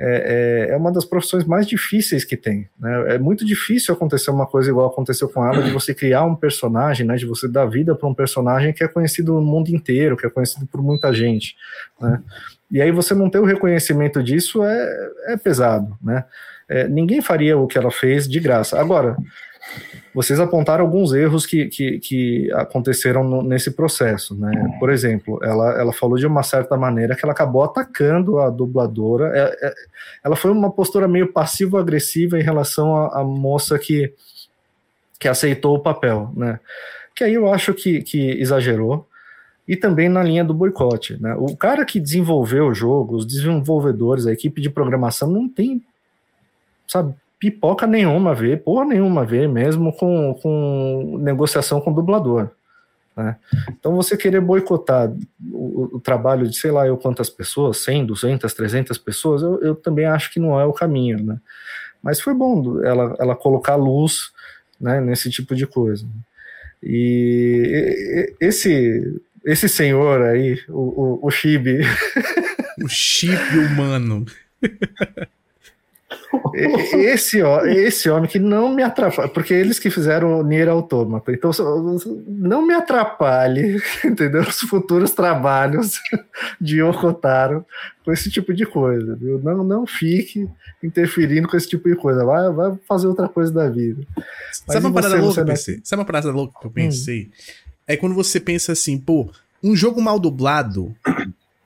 é, 0.02 0.70
é, 0.70 0.74
é, 0.74 0.78
uma 0.78 0.94
das 0.94 1.04
profissões 1.04 1.44
mais 1.44 1.68
difíceis 1.68 2.24
que 2.24 2.38
tem. 2.38 2.70
Né? 2.80 3.16
É 3.16 3.20
muito 3.20 3.46
difícil 3.46 3.94
acontecer 3.94 4.32
uma 4.32 4.48
coisa 4.48 4.70
igual 4.70 4.88
aconteceu 4.88 5.28
com 5.28 5.46
ela, 5.46 5.62
de 5.62 5.72
você 5.72 5.94
criar 5.94 6.24
um 6.24 6.36
personagem, 6.36 7.06
né? 7.06 7.18
de 7.18 7.26
você 7.26 7.50
dar 7.50 7.66
vida 7.66 7.94
para 7.94 8.08
um 8.08 8.14
personagem 8.14 8.72
que 8.72 8.82
é 8.82 8.88
conhecido 8.88 9.34
no 9.34 9.42
mundo 9.42 9.68
inteiro, 9.68 10.16
que 10.16 10.26
é 10.26 10.30
conhecido 10.30 10.66
por 10.68 10.82
muita 10.82 11.14
gente. 11.14 11.58
Né? 12.00 12.22
E 12.72 12.82
aí 12.82 12.92
você 12.92 13.14
não 13.14 13.30
ter 13.30 13.40
o 13.40 13.46
reconhecimento 13.46 14.24
disso 14.24 14.64
é, 14.64 15.10
é 15.28 15.38
pesado. 15.38 15.98
Né? 16.02 16.24
É, 16.70 16.88
ninguém 16.88 17.22
faria 17.22 17.58
o 17.58 17.68
que 17.68 17.78
ela 17.78 17.92
fez 17.92 18.26
de 18.26 18.40
graça. 18.40 18.80
Agora, 18.80 19.18
vocês 20.14 20.40
apontaram 20.40 20.84
alguns 20.84 21.14
erros 21.14 21.46
que, 21.46 21.68
que, 21.68 22.00
que 22.00 22.52
aconteceram 22.54 23.24
no, 23.24 23.44
nesse 23.44 23.72
processo, 23.72 24.36
né? 24.36 24.52
Por 24.80 24.90
exemplo, 24.90 25.40
ela, 25.44 25.80
ela 25.80 25.94
falou 25.94 26.18
de 26.18 26.26
uma 26.26 26.44
certa 26.44 26.76
maneira 26.76 27.16
que 27.16 27.24
ela 27.24 27.34
acabou 27.34 27.64
atacando 27.64 28.40
a 28.40 28.50
dubladora. 28.50 29.32
É, 29.36 29.68
é, 29.68 29.74
ela 30.24 30.36
foi 30.36 30.52
uma 30.52 30.72
postura 30.72 31.08
meio 31.08 31.32
passivo-agressiva 31.32 32.40
em 32.40 32.44
relação 32.44 32.96
à, 32.96 33.20
à, 33.20 33.24
moça 33.24 33.78
que, 33.78 34.14
que 35.20 35.28
aceitou 35.28 35.76
o 35.76 35.80
papel, 35.80 36.32
né? 36.36 36.60
Que 37.16 37.24
aí 37.24 37.34
eu 37.34 37.52
acho 37.52 37.74
que, 37.74 38.02
que 38.02 38.32
exagerou. 38.32 39.08
E 39.68 39.76
também 39.76 40.10
na 40.10 40.24
linha 40.24 40.44
do 40.44 40.54
boicote, 40.54 41.22
né? 41.22 41.36
O 41.38 41.56
cara 41.56 41.86
que 41.86 42.00
desenvolveu 42.00 42.68
o 42.68 42.74
jogo, 42.74 43.16
os 43.16 43.26
desenvolvedores, 43.26 44.26
a 44.26 44.34
equipe 44.34 44.60
de 44.60 44.70
programação 44.70 45.30
não 45.30 45.48
tem, 45.48 45.84
sabe, 46.88 47.14
pipoca 47.40 47.88
nenhuma 47.88 48.32
a 48.32 48.34
ver, 48.34 48.64
porra 48.64 48.86
nenhuma 48.86 49.22
a 49.22 49.26
ver, 49.26 49.48
mesmo 49.48 49.94
com, 49.94 50.38
com 50.42 51.18
negociação 51.22 51.80
com 51.80 51.92
o 51.92 51.96
dublador. 51.96 52.50
Né? 53.16 53.36
Então 53.70 53.96
você 53.96 54.18
querer 54.18 54.42
boicotar 54.42 55.12
o, 55.52 55.96
o, 55.96 56.00
trabalho 56.00 56.48
de 56.48 56.58
sei 56.58 56.72
lá 56.72 56.86
eu 56.86 56.98
quantas 56.98 57.30
pessoas, 57.30 57.78
100, 57.78 58.06
200, 58.06 58.54
300 58.54 58.98
pessoas, 58.98 59.42
eu, 59.42 59.60
eu 59.62 59.76
também 59.76 60.06
acho 60.06 60.32
que 60.32 60.40
não 60.40 60.60
é 60.60 60.66
o 60.66 60.74
caminho. 60.74 61.24
Né? 61.24 61.38
Mas 62.04 62.20
foi 62.20 62.34
bom 62.34 62.82
ela, 62.84 63.16
ela 63.20 63.36
colocar 63.36 63.76
luz 63.76 64.32
né, 64.80 65.00
nesse 65.00 65.30
tipo 65.30 65.56
de 65.56 65.66
coisa. 65.66 66.06
E 66.84 68.34
esse 68.40 69.22
esse 69.46 69.70
senhor 69.70 70.22
aí, 70.22 70.60
o, 70.68 71.20
o, 71.24 71.28
o 71.28 71.32
Chibi. 71.32 71.80
O 72.84 72.88
chip 72.88 73.58
humano. 73.58 74.26
Esse, 76.94 77.40
esse 77.68 78.10
homem 78.10 78.30
que 78.30 78.40
não 78.40 78.74
me 78.74 78.82
atrapalha, 78.82 79.30
porque 79.30 79.54
eles 79.54 79.78
que 79.78 79.90
fizeram 79.90 80.40
o 80.40 80.44
Nier 80.44 80.68
Automata, 80.68 81.32
então 81.32 81.52
não 82.28 82.66
me 82.66 82.74
atrapalhe, 82.74 83.82
entendeu? 84.04 84.42
Os 84.42 84.60
futuros 84.62 85.12
trabalhos 85.12 86.00
de 86.60 86.82
Okotaro 86.82 87.66
com 88.04 88.12
esse 88.12 88.30
tipo 88.30 88.54
de 88.54 88.66
coisa, 88.66 89.16
viu? 89.16 89.40
Não, 89.40 89.64
não 89.64 89.86
fique 89.86 90.50
interferindo 90.84 91.48
com 91.48 91.56
esse 91.56 91.70
tipo 91.70 91.88
de 91.88 91.96
coisa, 91.96 92.26
vai, 92.26 92.52
vai 92.52 92.78
fazer 92.88 93.08
outra 93.08 93.30
coisa 93.30 93.52
da 93.52 93.70
vida. 93.70 94.02
Mas 94.16 94.64
Sabe 94.66 94.86
uma 94.88 94.94
parada 94.94 95.16
você, 95.16 95.22
louca 95.22 95.34
que 95.36 95.40
eu 95.42 95.46
pensei? 95.46 95.82
Sabe 95.84 96.00
uma 96.00 96.06
parada 96.06 96.32
louca 96.32 96.60
que 96.60 96.68
eu 96.68 96.72
pensei? 96.72 97.24
Hum. 97.24 97.30
É 97.88 97.98
quando 97.98 98.16
você 98.16 98.40
pensa 98.40 98.72
assim, 98.72 98.98
pô, 98.98 99.30
um 99.64 99.76
jogo 99.76 100.02
mal 100.02 100.20
dublado, 100.20 100.96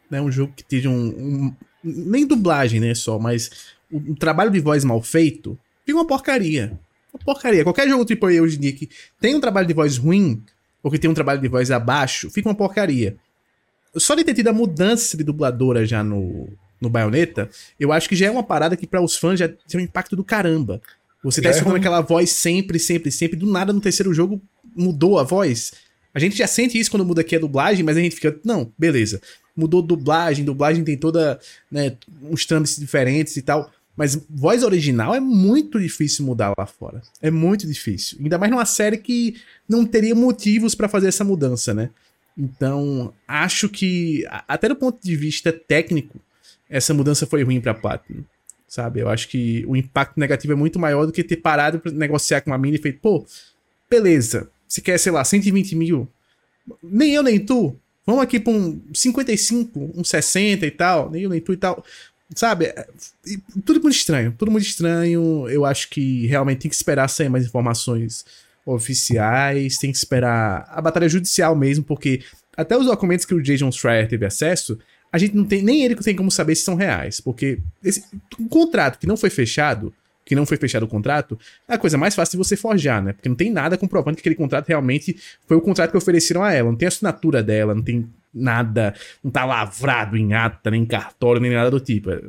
né? 0.09 0.21
Um 0.21 0.31
jogo 0.31 0.53
que 0.55 0.63
teve 0.63 0.87
um, 0.87 0.93
um 0.93 1.53
nem 1.83 2.25
dublagem, 2.25 2.79
né, 2.79 2.95
só, 2.95 3.19
mas 3.19 3.73
o, 3.97 4.15
trabalho 4.15 4.51
de 4.51 4.59
voz 4.59 4.83
mal 4.83 5.01
feito 5.01 5.57
fica 5.85 5.97
uma 5.97 6.07
porcaria. 6.07 6.79
Uma 7.13 7.19
porcaria. 7.23 7.63
Qualquer 7.63 7.87
jogo 7.87 8.05
tipo 8.05 8.25
aí 8.25 8.39
hoje 8.39 8.57
em 8.57 8.59
dia 8.61 8.73
que 8.73 8.89
tem 9.19 9.35
um 9.35 9.39
trabalho 9.39 9.67
de 9.67 9.73
voz 9.73 9.97
ruim, 9.97 10.41
ou 10.81 10.91
que 10.91 10.99
tem 10.99 11.09
um 11.09 11.13
trabalho 11.13 11.39
de 11.39 11.47
voz 11.47 11.71
abaixo, 11.71 12.29
fica 12.29 12.49
uma 12.49 12.55
porcaria. 12.55 13.15
Só 13.95 14.15
de 14.15 14.23
ter 14.23 14.33
tido 14.33 14.47
a 14.47 14.53
mudança 14.53 15.15
de 15.15 15.23
dubladora 15.23 15.85
já 15.85 16.03
no, 16.03 16.49
no 16.81 16.89
Bayonetta, 16.89 17.49
eu 17.79 17.91
acho 17.91 18.09
que 18.09 18.15
já 18.15 18.25
é 18.25 18.31
uma 18.31 18.43
parada 18.43 18.75
que 18.75 18.87
para 18.87 19.01
os 19.01 19.15
fãs 19.15 19.39
já 19.39 19.47
tem 19.47 19.79
um 19.79 19.83
impacto 19.83 20.15
do 20.15 20.23
caramba. 20.23 20.81
Você 21.23 21.41
tá 21.41 21.49
é 21.49 21.51
escutando 21.51 21.77
aquela 21.77 22.01
voz 22.01 22.31
sempre, 22.31 22.77
sempre, 22.77 23.09
sempre, 23.11 23.37
do 23.37 23.49
nada 23.49 23.71
no 23.71 23.79
terceiro 23.79 24.13
jogo 24.13 24.41
mudou 24.75 25.19
a 25.19 25.23
voz. 25.23 25.71
A 26.13 26.19
gente 26.19 26.35
já 26.35 26.47
sente 26.47 26.77
isso 26.77 26.91
quando 26.91 27.05
muda 27.05 27.21
aqui 27.21 27.35
a 27.35 27.39
dublagem, 27.39 27.83
mas 27.83 27.97
a 27.97 28.01
gente 28.01 28.15
fica, 28.15 28.37
não, 28.43 28.71
beleza. 28.77 29.21
Mudou 29.55 29.81
dublagem, 29.81 30.43
dublagem 30.43 30.83
tem 30.83 30.97
toda, 30.97 31.39
né, 31.71 31.95
uns 32.21 32.45
trâmites 32.45 32.77
diferentes 32.77 33.37
e 33.37 33.41
tal. 33.41 33.71
Mas 33.95 34.15
voz 34.29 34.63
original 34.63 35.13
é 35.13 35.19
muito 35.19 35.79
difícil 35.79 36.25
mudar 36.25 36.53
lá 36.57 36.65
fora. 36.65 37.01
É 37.21 37.29
muito 37.29 37.67
difícil. 37.67 38.17
Ainda 38.21 38.37
mais 38.37 38.51
numa 38.51 38.65
série 38.65 38.97
que 38.97 39.35
não 39.69 39.85
teria 39.85 40.15
motivos 40.15 40.73
para 40.73 40.89
fazer 40.89 41.07
essa 41.07 41.23
mudança, 41.23 41.73
né? 41.73 41.91
Então, 42.37 43.13
acho 43.27 43.69
que, 43.69 44.25
até 44.47 44.67
do 44.67 44.75
ponto 44.75 44.99
de 45.03 45.15
vista 45.15 45.51
técnico, 45.53 46.19
essa 46.67 46.93
mudança 46.93 47.27
foi 47.27 47.43
ruim 47.43 47.61
pra 47.61 47.73
Platinum. 47.73 48.23
Sabe? 48.67 49.01
Eu 49.01 49.09
acho 49.09 49.27
que 49.27 49.63
o 49.67 49.75
impacto 49.75 50.19
negativo 50.19 50.53
é 50.53 50.55
muito 50.55 50.79
maior 50.79 51.05
do 51.05 51.11
que 51.11 51.23
ter 51.23 51.37
parado 51.37 51.79
pra 51.79 51.91
negociar 51.91 52.41
com 52.41 52.51
a 52.51 52.57
mina 52.57 52.77
e 52.77 52.81
feito, 52.81 52.99
pô, 52.99 53.23
beleza. 53.87 54.49
Se 54.67 54.81
quer, 54.81 54.97
sei 54.97 55.11
lá, 55.11 55.23
120 55.23 55.75
mil. 55.75 56.07
Nem 56.81 57.13
eu, 57.13 57.21
nem 57.21 57.39
tu. 57.39 57.75
Vamos 58.03 58.23
aqui 58.23 58.39
pra 58.39 58.51
um 58.51 58.81
55, 58.91 59.91
um 59.95 60.03
60 60.03 60.65
e 60.65 60.71
tal. 60.71 61.11
Nem 61.11 61.21
eu, 61.21 61.29
nem 61.29 61.39
tu 61.39 61.53
e 61.53 61.57
tal. 61.57 61.85
Sabe? 62.35 62.65
É, 62.65 62.87
tudo 63.65 63.81
muito 63.81 63.95
estranho. 63.95 64.33
Tudo 64.37 64.51
muito 64.51 64.65
estranho. 64.65 65.47
Eu 65.49 65.65
acho 65.65 65.89
que 65.89 66.25
realmente 66.27 66.59
tem 66.59 66.69
que 66.69 66.75
esperar 66.75 67.07
sair 67.07 67.29
mais 67.29 67.45
informações 67.45 68.25
oficiais. 68.65 69.77
Tem 69.77 69.91
que 69.91 69.97
esperar 69.97 70.65
a 70.69 70.81
batalha 70.81 71.09
judicial 71.09 71.55
mesmo, 71.55 71.83
porque 71.83 72.21
até 72.55 72.77
os 72.77 72.85
documentos 72.85 73.25
que 73.25 73.33
o 73.33 73.41
Jason 73.41 73.71
Schreier 73.71 74.07
teve 74.07 74.25
acesso, 74.25 74.77
a 75.11 75.17
gente 75.17 75.35
não 75.35 75.45
tem. 75.45 75.61
Nem 75.61 75.83
ele 75.83 75.95
tem 75.95 76.15
como 76.15 76.31
saber 76.31 76.55
se 76.55 76.63
são 76.63 76.75
reais. 76.75 77.19
Porque 77.19 77.59
esse, 77.83 78.05
um 78.39 78.47
contrato 78.47 78.99
que 78.99 79.07
não 79.07 79.17
foi 79.17 79.29
fechado 79.29 79.93
que 80.25 80.35
não 80.35 80.45
foi 80.45 80.57
fechado 80.57 80.83
o 80.83 80.87
contrato, 80.87 81.37
é 81.67 81.73
a 81.73 81.77
coisa 81.77 81.97
mais 81.97 82.15
fácil 82.15 82.31
de 82.31 82.37
você 82.37 82.55
forjar, 82.55 83.03
né? 83.03 83.13
Porque 83.13 83.27
não 83.27 83.35
tem 83.35 83.51
nada 83.51 83.77
comprovando 83.77 84.15
que 84.15 84.21
aquele 84.21 84.35
contrato 84.35 84.67
realmente 84.67 85.17
foi 85.45 85.57
o 85.57 85.61
contrato 85.61 85.91
que 85.91 85.97
ofereceram 85.97 86.43
a 86.43 86.53
ela. 86.53 86.69
Não 86.69 86.77
tem 86.77 86.87
assinatura 86.87 87.43
dela, 87.43 87.75
não 87.75 87.81
tem 87.81 88.09
nada, 88.33 88.93
não 89.23 89.31
tá 89.31 89.45
lavrado 89.45 90.17
em 90.17 90.33
ata, 90.33 90.71
nem 90.71 90.83
em 90.83 90.85
cartório, 90.85 91.41
nem 91.41 91.51
nada 91.51 91.69
do 91.69 91.79
tipo. 91.79 92.11
É, 92.11 92.21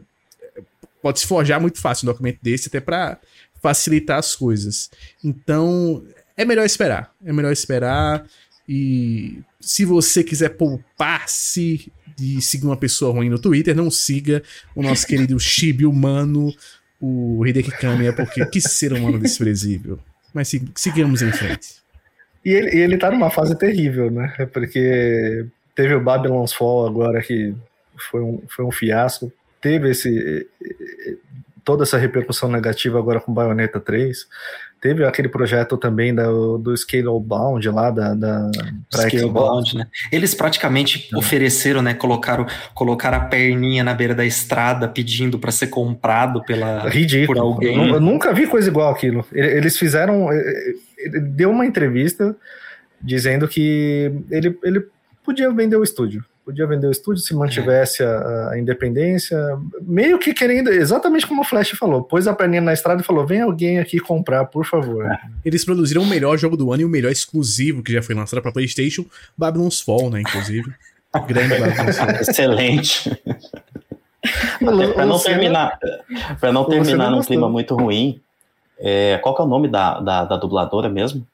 pode 1.03 1.21
se 1.21 1.27
forjar 1.27 1.61
muito 1.61 1.81
fácil 1.81 2.09
um 2.09 2.13
documento 2.13 2.39
desse, 2.43 2.69
até 2.69 2.81
para 2.81 3.19
facilitar 3.63 4.19
as 4.19 4.35
coisas. 4.35 4.91
Então, 5.23 6.05
é 6.37 6.45
melhor 6.45 6.65
esperar. 6.65 7.13
É 7.25 7.33
melhor 7.33 7.53
esperar. 7.53 8.25
E 8.69 9.39
se 9.61 9.85
você 9.85 10.23
quiser 10.23 10.51
poupar-se 10.51 11.91
de 12.17 12.41
seguir 12.41 12.67
uma 12.67 12.77
pessoa 12.77 13.13
ruim 13.13 13.29
no 13.29 13.39
Twitter, 13.39 13.75
não 13.75 13.91
siga 13.91 14.43
o 14.75 14.83
nosso 14.83 15.07
querido 15.07 15.39
Chibi 15.41 15.87
Humano 15.87 16.53
o 17.01 17.47
Hideki 17.47 17.71
Kamiya, 17.73 18.15
porque 18.15 18.45
que 18.47 18.61
ser 18.61 18.93
humano 18.93 19.19
desprezível. 19.19 19.99
Mas 20.33 20.51
sigamos 20.75 21.21
em 21.21 21.31
frente. 21.33 21.83
E 22.45 22.51
ele, 22.51 22.77
ele 22.79 22.99
tá 22.99 23.11
numa 23.11 23.31
fase 23.31 23.57
terrível, 23.57 24.11
né? 24.11 24.49
Porque 24.53 25.47
teve 25.75 25.95
o 25.95 26.01
Babylon's 26.01 26.53
Fall 26.53 26.87
agora, 26.87 27.23
que 27.23 27.55
foi 28.11 28.21
um, 28.21 28.43
foi 28.49 28.65
um 28.65 28.71
fiasco. 28.71 29.33
Teve 29.61 29.91
esse 29.91 30.47
toda 31.65 31.83
essa 31.83 31.97
repercussão 31.97 32.49
negativa 32.51 32.99
agora 32.99 33.19
com 33.19 33.33
Bayonetta 33.33 33.81
3. 33.81 34.27
Teve 34.81 35.03
aquele 35.03 35.29
projeto 35.29 35.79
também 35.79 36.15
da, 36.15 36.27
do 36.27 36.77
Scalebound 36.77 37.67
lá 37.71 37.91
da, 37.91 38.13
da 38.13 38.51
Scalebound, 38.93 39.79
né? 39.79 39.87
Eles 40.13 40.35
praticamente 40.35 41.09
é. 41.11 41.17
ofereceram, 41.17 41.81
né? 41.81 41.95
Colocaram, 41.95 42.47
colocaram 42.75 43.17
a 43.17 43.21
perninha 43.23 43.83
na 43.83 43.95
beira 43.95 44.15
da 44.15 44.27
estrada 44.27 44.87
pedindo 44.87 45.39
para 45.39 45.51
ser 45.51 45.69
comprado 45.69 46.45
pela 46.45 46.87
Ridículo. 46.87 47.35
por 47.35 47.43
alguém. 47.43 47.89
Eu, 47.89 47.95
eu 47.95 48.01
nunca 48.01 48.35
vi 48.35 48.47
coisa 48.47 48.69
igual 48.69 48.93
aquilo. 48.93 49.25
Eles 49.33 49.79
fizeram, 49.79 50.29
deu 51.31 51.51
uma 51.51 51.65
entrevista 51.65 52.37
dizendo 53.01 53.49
que 53.49 54.13
ele, 54.31 54.59
ele 54.63 54.87
podia 55.25 55.51
vender 55.53 55.77
o 55.77 55.83
estúdio 55.83 56.25
podia 56.45 56.67
vender 56.67 56.87
o 56.87 56.91
estúdio 56.91 57.23
se 57.23 57.35
mantivesse 57.35 58.03
é. 58.03 58.07
a, 58.07 58.51
a, 58.51 58.59
independência, 58.59 59.39
meio 59.81 60.19
que 60.19 60.35
querendo, 60.35 60.71
exatamente 60.71 61.27
como 61.27 61.41
o 61.41 61.45
Flash 61.45 61.71
falou, 61.71 62.03
pôs 62.03 62.29
a 62.29 62.35
perninha 62.35 62.61
na 62.61 62.73
estrada 62.73 63.01
e 63.01 63.05
falou: 63.05 63.27
vem 63.27 63.41
alguém 63.41 63.79
aqui 63.79 63.99
comprar, 63.99 64.45
por 64.45 64.67
favor. 64.67 65.07
É. 65.07 65.19
Eles 65.45 65.65
produziram 65.65 66.03
o 66.03 66.07
melhor 66.07 66.37
jogo 66.37 66.57
do 66.57 66.71
ano 66.73 66.83
e 66.83 66.85
o 66.85 66.89
melhor 66.89 67.11
exclusivo 67.11 67.83
que 67.83 67.93
já 67.93 68.03
foi 68.03 68.15
lançado 68.15 68.43
para 68.43 68.53
PlayStation, 68.53 69.07
Babylon's 69.37 69.81
Fall, 69.81 70.11
né, 70.11 70.21
inclusive. 70.21 70.71
Grande 71.27 71.49
Babylon's 71.49 71.97
Fall. 71.97 72.11
Excelente. 72.11 73.23
para 74.95 75.07
não 75.07 75.19
terminar, 75.19 75.79
para 76.39 76.53
não 76.53 76.65
terminar 76.65 77.11
num 77.11 77.23
clima 77.23 77.49
muito 77.49 77.75
ruim, 77.75 78.21
é, 78.79 79.19
qual 79.23 79.35
que 79.35 79.41
é 79.41 79.45
o 79.45 79.49
nome 79.49 79.69
da, 79.69 80.01
da, 80.01 80.25
da 80.25 80.37
dubladora 80.37 80.89
mesmo? 80.89 81.27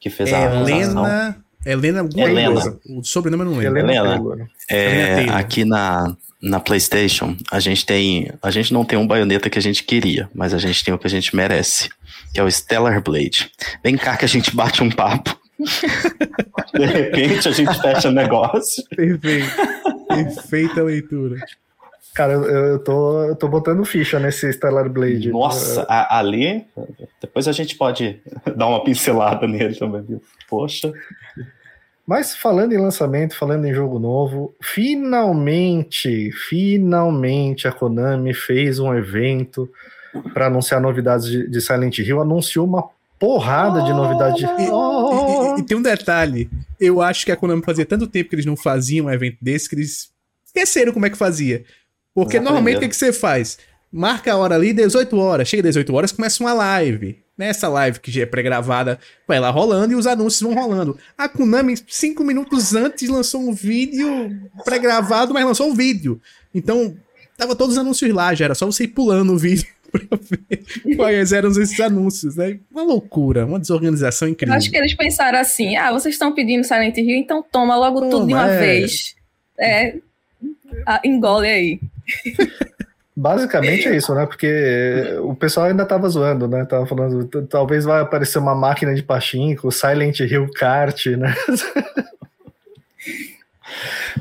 Que 0.00 0.10
fez 0.10 0.32
a 0.32 0.40
Helena 0.40 1.36
Helena 1.64 2.00
alguma 2.00 2.28
Helena. 2.28 2.52
coisa. 2.52 2.80
O 2.88 3.04
sobrenome 3.04 3.44
eu 3.44 3.50
não 3.50 3.58
lembro. 3.58 3.78
Helena. 3.78 4.50
É, 4.70 5.28
aqui 5.30 5.64
na, 5.64 6.16
na 6.40 6.58
PlayStation, 6.58 7.36
a 7.50 7.60
gente 7.60 7.86
tem. 7.86 8.30
A 8.42 8.50
gente 8.50 8.72
não 8.72 8.84
tem 8.84 8.98
um 8.98 9.06
baioneta 9.06 9.48
que 9.48 9.58
a 9.58 9.62
gente 9.62 9.84
queria, 9.84 10.28
mas 10.34 10.52
a 10.52 10.58
gente 10.58 10.84
tem 10.84 10.92
o 10.92 10.98
que 10.98 11.06
a 11.06 11.10
gente 11.10 11.34
merece, 11.36 11.88
que 12.34 12.40
é 12.40 12.42
o 12.42 12.50
Stellar 12.50 13.00
Blade. 13.02 13.50
Vem 13.82 13.96
cá 13.96 14.16
que 14.16 14.24
a 14.24 14.28
gente 14.28 14.54
bate 14.54 14.82
um 14.82 14.90
papo. 14.90 15.38
De 16.74 16.84
repente 16.86 17.48
a 17.48 17.52
gente 17.52 17.80
fecha 17.80 18.08
o 18.08 18.12
negócio. 18.12 18.82
Perfeito. 18.88 19.50
Perfeita 20.08 20.82
leitura. 20.82 21.36
Cara, 22.14 22.34
eu, 22.34 22.44
eu, 22.44 22.78
tô, 22.78 23.22
eu 23.24 23.36
tô 23.36 23.48
botando 23.48 23.84
ficha 23.84 24.18
nesse 24.18 24.52
Stellar 24.52 24.88
Blade. 24.90 25.30
Nossa, 25.30 25.82
a, 25.88 26.18
ali. 26.18 26.66
Depois 27.20 27.48
a 27.48 27.52
gente 27.52 27.76
pode 27.76 28.20
dar 28.54 28.66
uma 28.66 28.84
pincelada 28.84 29.46
nele 29.46 29.74
também, 29.74 30.02
viu? 30.02 30.22
Poxa. 30.48 30.92
Mas 32.06 32.34
falando 32.34 32.72
em 32.72 32.78
lançamento, 32.78 33.36
falando 33.36 33.64
em 33.64 33.72
jogo 33.72 33.98
novo, 33.98 34.54
finalmente, 34.60 36.32
finalmente 36.48 37.68
a 37.68 37.72
Konami 37.72 38.34
fez 38.34 38.78
um 38.80 38.92
evento 38.92 39.70
para 40.34 40.46
anunciar 40.46 40.80
novidades 40.80 41.26
de, 41.26 41.48
de, 41.48 41.60
Silent 41.60 41.98
Hill, 41.98 42.20
anunciou 42.20 42.66
uma 42.66 42.88
porrada 43.18 43.80
oh, 43.82 43.84
de 43.84 43.92
novidades. 43.92 44.42
E, 44.42 44.70
oh. 44.70 45.54
e, 45.56 45.60
e, 45.60 45.62
tem 45.62 45.76
um 45.76 45.82
detalhe, 45.82 46.50
eu 46.78 47.00
acho 47.00 47.24
que 47.24 47.30
a 47.30 47.36
Konami 47.36 47.62
fazia 47.62 47.86
tanto 47.86 48.06
tempo 48.08 48.28
que 48.28 48.34
eles 48.34 48.46
não 48.46 48.56
faziam 48.56 49.06
um 49.06 49.10
evento 49.10 49.38
desse 49.40 49.68
que 49.68 49.76
eles 49.76 50.10
esqueceram 50.44 50.92
como 50.92 51.06
é 51.06 51.10
que 51.10 51.16
fazia. 51.16 51.64
Porque 52.14 52.40
normalmente 52.40 52.78
o 52.78 52.80
que, 52.80 52.88
que 52.88 52.96
você 52.96 53.12
faz? 53.12 53.58
Marca 53.90 54.32
a 54.32 54.36
hora 54.36 54.54
ali, 54.54 54.72
18 54.72 55.16
horas. 55.18 55.48
Chega 55.48 55.62
18 55.62 55.94
horas, 55.94 56.12
começa 56.12 56.42
uma 56.42 56.52
live. 56.52 57.21
Nessa 57.36 57.66
live 57.68 57.98
que 57.98 58.10
já 58.10 58.22
é 58.22 58.26
pré-gravada, 58.26 58.98
vai 59.26 59.40
lá 59.40 59.48
rolando 59.48 59.92
e 59.92 59.96
os 59.96 60.06
anúncios 60.06 60.42
vão 60.42 60.54
rolando. 60.54 60.98
A 61.16 61.28
Konami, 61.28 61.74
cinco 61.88 62.22
minutos 62.22 62.74
antes, 62.74 63.08
lançou 63.08 63.40
um 63.40 63.54
vídeo 63.54 64.38
pré-gravado, 64.64 65.32
mas 65.32 65.44
lançou 65.44 65.68
um 65.68 65.74
vídeo. 65.74 66.20
Então, 66.54 66.94
tava 67.36 67.56
todos 67.56 67.74
os 67.76 67.80
anúncios 67.80 68.12
lá, 68.12 68.34
já 68.34 68.44
era 68.44 68.54
só 68.54 68.66
você 68.66 68.84
ir 68.84 68.88
pulando 68.88 69.32
o 69.32 69.38
vídeo 69.38 69.66
pra 69.90 70.18
ver 70.20 70.96
quais 70.96 71.32
eram 71.32 71.50
esses 71.50 71.80
anúncios, 71.80 72.36
né? 72.36 72.58
Uma 72.70 72.82
loucura, 72.82 73.46
uma 73.46 73.58
desorganização 73.58 74.28
incrível. 74.28 74.52
Eu 74.54 74.58
acho 74.58 74.70
que 74.70 74.76
eles 74.76 74.94
pensaram 74.94 75.38
assim: 75.38 75.74
ah, 75.76 75.90
vocês 75.90 76.14
estão 76.14 76.34
pedindo 76.34 76.64
Silent 76.64 76.96
Hill, 76.98 77.16
então 77.16 77.42
toma 77.50 77.76
logo 77.76 78.00
toma, 78.00 78.10
tudo 78.10 78.26
de 78.26 78.34
uma 78.34 78.50
é... 78.50 78.58
vez. 78.58 79.14
É, 79.58 79.94
engole 81.04 81.48
aí. 81.48 81.80
Basicamente 83.14 83.86
é 83.88 83.96
isso, 83.96 84.14
né? 84.14 84.24
Porque 84.24 85.18
o 85.20 85.34
pessoal 85.34 85.66
ainda 85.66 85.84
tava 85.84 86.08
zoando, 86.08 86.48
né? 86.48 86.64
Tava 86.64 86.86
falando, 86.86 87.28
talvez 87.46 87.84
vai 87.84 88.00
aparecer 88.00 88.38
uma 88.38 88.54
máquina 88.54 88.94
de 88.94 89.02
pachinko, 89.02 89.70
Silent 89.70 90.20
Hill 90.20 90.48
Kart, 90.54 91.06
né? 91.06 91.34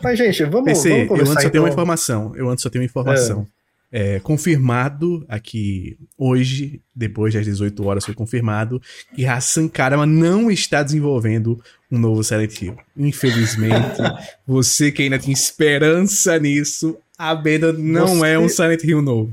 Mas, 0.03 0.17
gente, 0.17 0.43
vamos, 0.45 0.65
PC, 0.65 0.89
vamos 0.89 1.01
eu 1.01 1.07
começar 1.07 1.31
antes 1.31 1.43
só 1.43 1.49
tenho 1.49 1.63
uma 1.63 1.69
então. 1.69 1.73
informação. 1.73 2.35
Eu 2.35 2.49
antes 2.49 2.63
só 2.63 2.69
tenho 2.69 2.81
uma 2.81 2.85
informação. 2.85 3.47
É, 3.93 4.21
confirmado 4.21 5.25
aqui 5.27 5.97
hoje, 6.17 6.81
depois 6.95 7.33
das 7.33 7.43
18 7.43 7.85
horas, 7.85 8.05
foi 8.05 8.13
confirmado 8.13 8.81
que 9.13 9.25
Hassan 9.25 9.67
Karama 9.67 10.05
não 10.05 10.49
está 10.49 10.81
desenvolvendo 10.81 11.61
um 11.91 11.97
novo 11.97 12.23
Silent 12.23 12.61
Hill. 12.61 12.77
Infelizmente, 12.95 13.97
você 14.47 14.91
que 14.91 15.03
ainda 15.03 15.19
tem 15.19 15.33
esperança 15.33 16.39
nisso, 16.39 16.97
a 17.29 17.35
Benda 17.35 17.71
não 17.71 18.07
Você- 18.07 18.27
é 18.27 18.39
um 18.39 18.49
Silent 18.49 18.83
Hill 18.83 19.01
novo. 19.01 19.31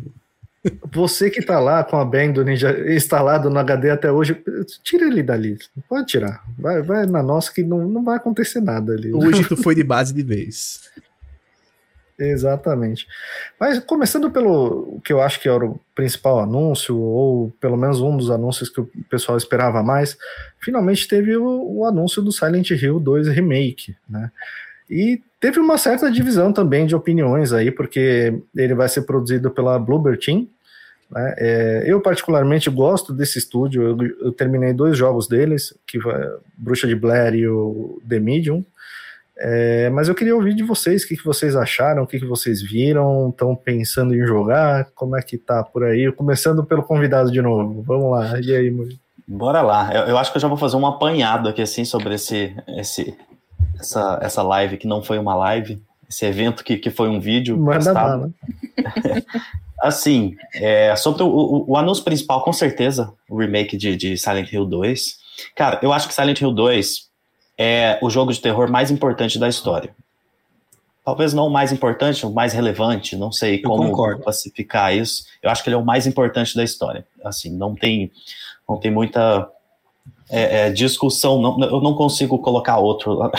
Você 0.92 1.30
que 1.30 1.40
tá 1.40 1.58
lá 1.60 1.82
com 1.84 1.96
a 1.96 2.04
Bang 2.04 2.32
do 2.32 2.44
Ninja 2.44 2.92
instalado 2.92 3.48
no 3.48 3.58
HD 3.58 3.90
até 3.90 4.10
hoje, 4.10 4.36
tira 4.82 5.06
ele 5.06 5.22
dali. 5.22 5.56
Pode 5.88 6.06
tirar. 6.06 6.44
Vai, 6.58 6.82
vai 6.82 7.06
na 7.06 7.22
nossa 7.22 7.52
que 7.52 7.62
não, 7.62 7.88
não 7.88 8.04
vai 8.04 8.16
acontecer 8.16 8.60
nada 8.60 8.92
ali. 8.92 9.12
Hoje 9.14 9.46
tu 9.48 9.56
foi 9.56 9.74
de 9.74 9.84
base 9.84 10.12
de 10.12 10.22
vez. 10.22 10.90
Exatamente. 12.18 13.06
Mas 13.60 13.78
começando 13.78 14.28
pelo 14.30 15.00
que 15.04 15.12
eu 15.12 15.22
acho 15.22 15.40
que 15.40 15.48
era 15.48 15.64
o 15.64 15.80
principal 15.94 16.40
anúncio, 16.40 16.98
ou 16.98 17.50
pelo 17.60 17.76
menos 17.76 18.00
um 18.00 18.16
dos 18.16 18.28
anúncios 18.28 18.68
que 18.68 18.80
o 18.80 18.90
pessoal 19.08 19.38
esperava 19.38 19.84
mais, 19.84 20.18
finalmente 20.60 21.06
teve 21.06 21.36
o, 21.36 21.78
o 21.78 21.84
anúncio 21.86 22.20
do 22.20 22.32
Silent 22.32 22.70
Hill 22.70 22.98
2 22.98 23.28
Remake, 23.28 23.96
né? 24.08 24.32
E 24.90 25.22
teve 25.40 25.60
uma 25.60 25.78
certa 25.78 26.10
divisão 26.10 26.52
também 26.52 26.86
de 26.86 26.94
opiniões 26.94 27.52
aí, 27.52 27.70
porque 27.70 28.40
ele 28.56 28.74
vai 28.74 28.88
ser 28.88 29.02
produzido 29.02 29.50
pela 29.50 29.78
Bloober 29.78 30.18
Team. 30.18 30.46
Né? 31.10 31.34
É, 31.38 31.84
eu 31.86 32.00
particularmente 32.00 32.68
gosto 32.68 33.12
desse 33.12 33.38
estúdio, 33.38 33.82
eu, 33.82 33.96
eu 34.26 34.32
terminei 34.32 34.72
dois 34.72 34.96
jogos 34.96 35.26
deles, 35.26 35.74
que 35.86 35.98
Bruxa 36.56 36.86
de 36.86 36.94
Blair 36.94 37.34
e 37.34 37.48
o 37.48 38.00
The 38.08 38.18
Medium. 38.20 38.64
É, 39.40 39.88
mas 39.90 40.08
eu 40.08 40.16
queria 40.16 40.34
ouvir 40.34 40.52
de 40.52 40.64
vocês 40.64 41.04
o 41.04 41.08
que, 41.08 41.16
que 41.16 41.24
vocês 41.24 41.54
acharam, 41.54 42.02
o 42.02 42.06
que, 42.06 42.18
que 42.18 42.26
vocês 42.26 42.60
viram, 42.60 43.28
estão 43.28 43.54
pensando 43.54 44.12
em 44.12 44.26
jogar, 44.26 44.88
como 44.96 45.16
é 45.16 45.22
que 45.22 45.38
tá 45.38 45.62
por 45.62 45.84
aí? 45.84 46.10
Começando 46.10 46.64
pelo 46.64 46.82
convidado 46.82 47.30
de 47.30 47.40
novo. 47.40 47.80
Vamos 47.82 48.10
lá, 48.10 48.40
e 48.40 48.52
aí, 48.52 48.68
Murilo? 48.68 48.98
Bora 49.28 49.62
lá. 49.62 49.94
Eu, 49.94 50.02
eu 50.06 50.18
acho 50.18 50.32
que 50.32 50.38
eu 50.38 50.42
já 50.42 50.48
vou 50.48 50.56
fazer 50.56 50.76
um 50.76 50.86
apanhado 50.86 51.48
aqui, 51.48 51.62
assim, 51.62 51.84
sobre 51.84 52.14
esse, 52.14 52.52
esse, 52.66 53.14
essa, 53.78 54.18
essa 54.22 54.42
live 54.42 54.76
que 54.76 54.86
não 54.86 55.02
foi 55.02 55.18
uma 55.18 55.34
live, 55.34 55.80
esse 56.08 56.24
evento 56.26 56.64
que, 56.64 56.76
que 56.76 56.90
foi 56.90 57.08
um 57.08 57.20
vídeo. 57.20 57.56
Manda 57.56 57.92
bala. 57.94 58.30
Assim, 59.80 60.34
é, 60.54 60.96
sobre 60.96 61.22
o, 61.22 61.28
o- 61.28 61.70
o 61.70 61.76
anúncio 61.76 62.02
principal, 62.02 62.42
com 62.42 62.52
certeza, 62.52 63.12
o 63.30 63.36
remake 63.38 63.76
de, 63.76 63.96
de 63.96 64.16
Silent 64.18 64.52
Hill 64.52 64.64
2. 64.66 65.16
Cara, 65.54 65.78
eu 65.82 65.92
acho 65.92 66.08
que 66.08 66.14
Silent 66.14 66.40
Hill 66.40 66.50
2 66.52 67.06
é 67.56 67.98
o 68.02 68.10
jogo 68.10 68.32
de 68.32 68.40
terror 68.40 68.68
mais 68.70 68.90
importante 68.90 69.38
da 69.38 69.48
história. 69.48 69.94
Talvez 71.04 71.32
não 71.32 71.46
o 71.46 71.50
mais 71.50 71.70
importante, 71.72 72.26
o 72.26 72.30
mais 72.30 72.52
relevante, 72.52 73.16
não 73.16 73.30
sei 73.32 73.60
Eu 73.64 73.70
como 73.70 73.84
concordo. 73.90 74.22
classificar 74.24 74.94
isso. 74.94 75.24
Eu 75.42 75.48
acho 75.48 75.62
que 75.62 75.68
ele 75.68 75.76
é 75.76 75.78
o 75.78 75.84
mais 75.84 76.06
importante 76.06 76.56
da 76.56 76.64
história. 76.64 77.06
Assim, 77.24 77.50
não 77.56 77.74
tem, 77.74 78.10
não 78.68 78.78
tem 78.78 78.90
muita 78.90 79.48
é, 80.28 80.66
é, 80.66 80.70
discussão, 80.70 81.40
não, 81.40 81.58
eu 81.62 81.80
não 81.80 81.94
consigo 81.94 82.36
colocar 82.40 82.78
outro. 82.78 83.18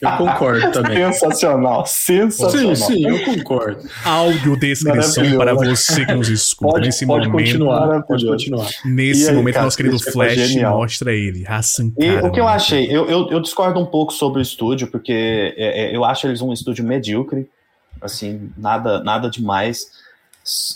Eu 0.00 0.10
concordo 0.18 0.72
também. 0.72 1.12
Sensacional, 1.12 1.86
sensacional. 1.86 2.76
Sim, 2.76 2.94
sim, 2.94 3.06
eu 3.06 3.24
concordo. 3.24 3.88
Audiodescrição 4.04 5.24
Maravilhoso. 5.24 5.38
para 5.38 5.54
você 5.54 6.06
que 6.06 6.14
nos 6.14 6.28
escuta. 6.28 6.72
Pode, 6.72 6.86
nesse 6.86 7.06
pode 7.06 7.28
momento, 7.28 7.46
continuar, 7.46 8.02
pode 8.02 8.26
continuar. 8.26 8.68
Nesse 8.84 9.28
aí, 9.28 9.34
momento, 9.34 9.54
cara, 9.54 9.64
nosso 9.64 9.76
querido 9.76 9.98
Flash 9.98 10.56
mostra 10.56 11.12
ele, 11.12 11.46
Hassan 11.46 11.92
E 11.98 12.10
o 12.16 12.30
que 12.30 12.40
eu 12.40 12.48
achei, 12.48 12.86
eu, 12.86 13.08
eu, 13.08 13.30
eu 13.30 13.40
discordo 13.40 13.80
um 13.80 13.86
pouco 13.86 14.12
sobre 14.12 14.40
o 14.40 14.42
estúdio, 14.42 14.88
porque 14.88 15.54
é, 15.56 15.84
é, 15.84 15.96
eu 15.96 16.04
acho 16.04 16.26
eles 16.26 16.40
um 16.40 16.52
estúdio 16.52 16.84
medíocre, 16.84 17.48
assim, 18.00 18.50
nada, 18.56 19.02
nada 19.02 19.30
demais. 19.30 19.86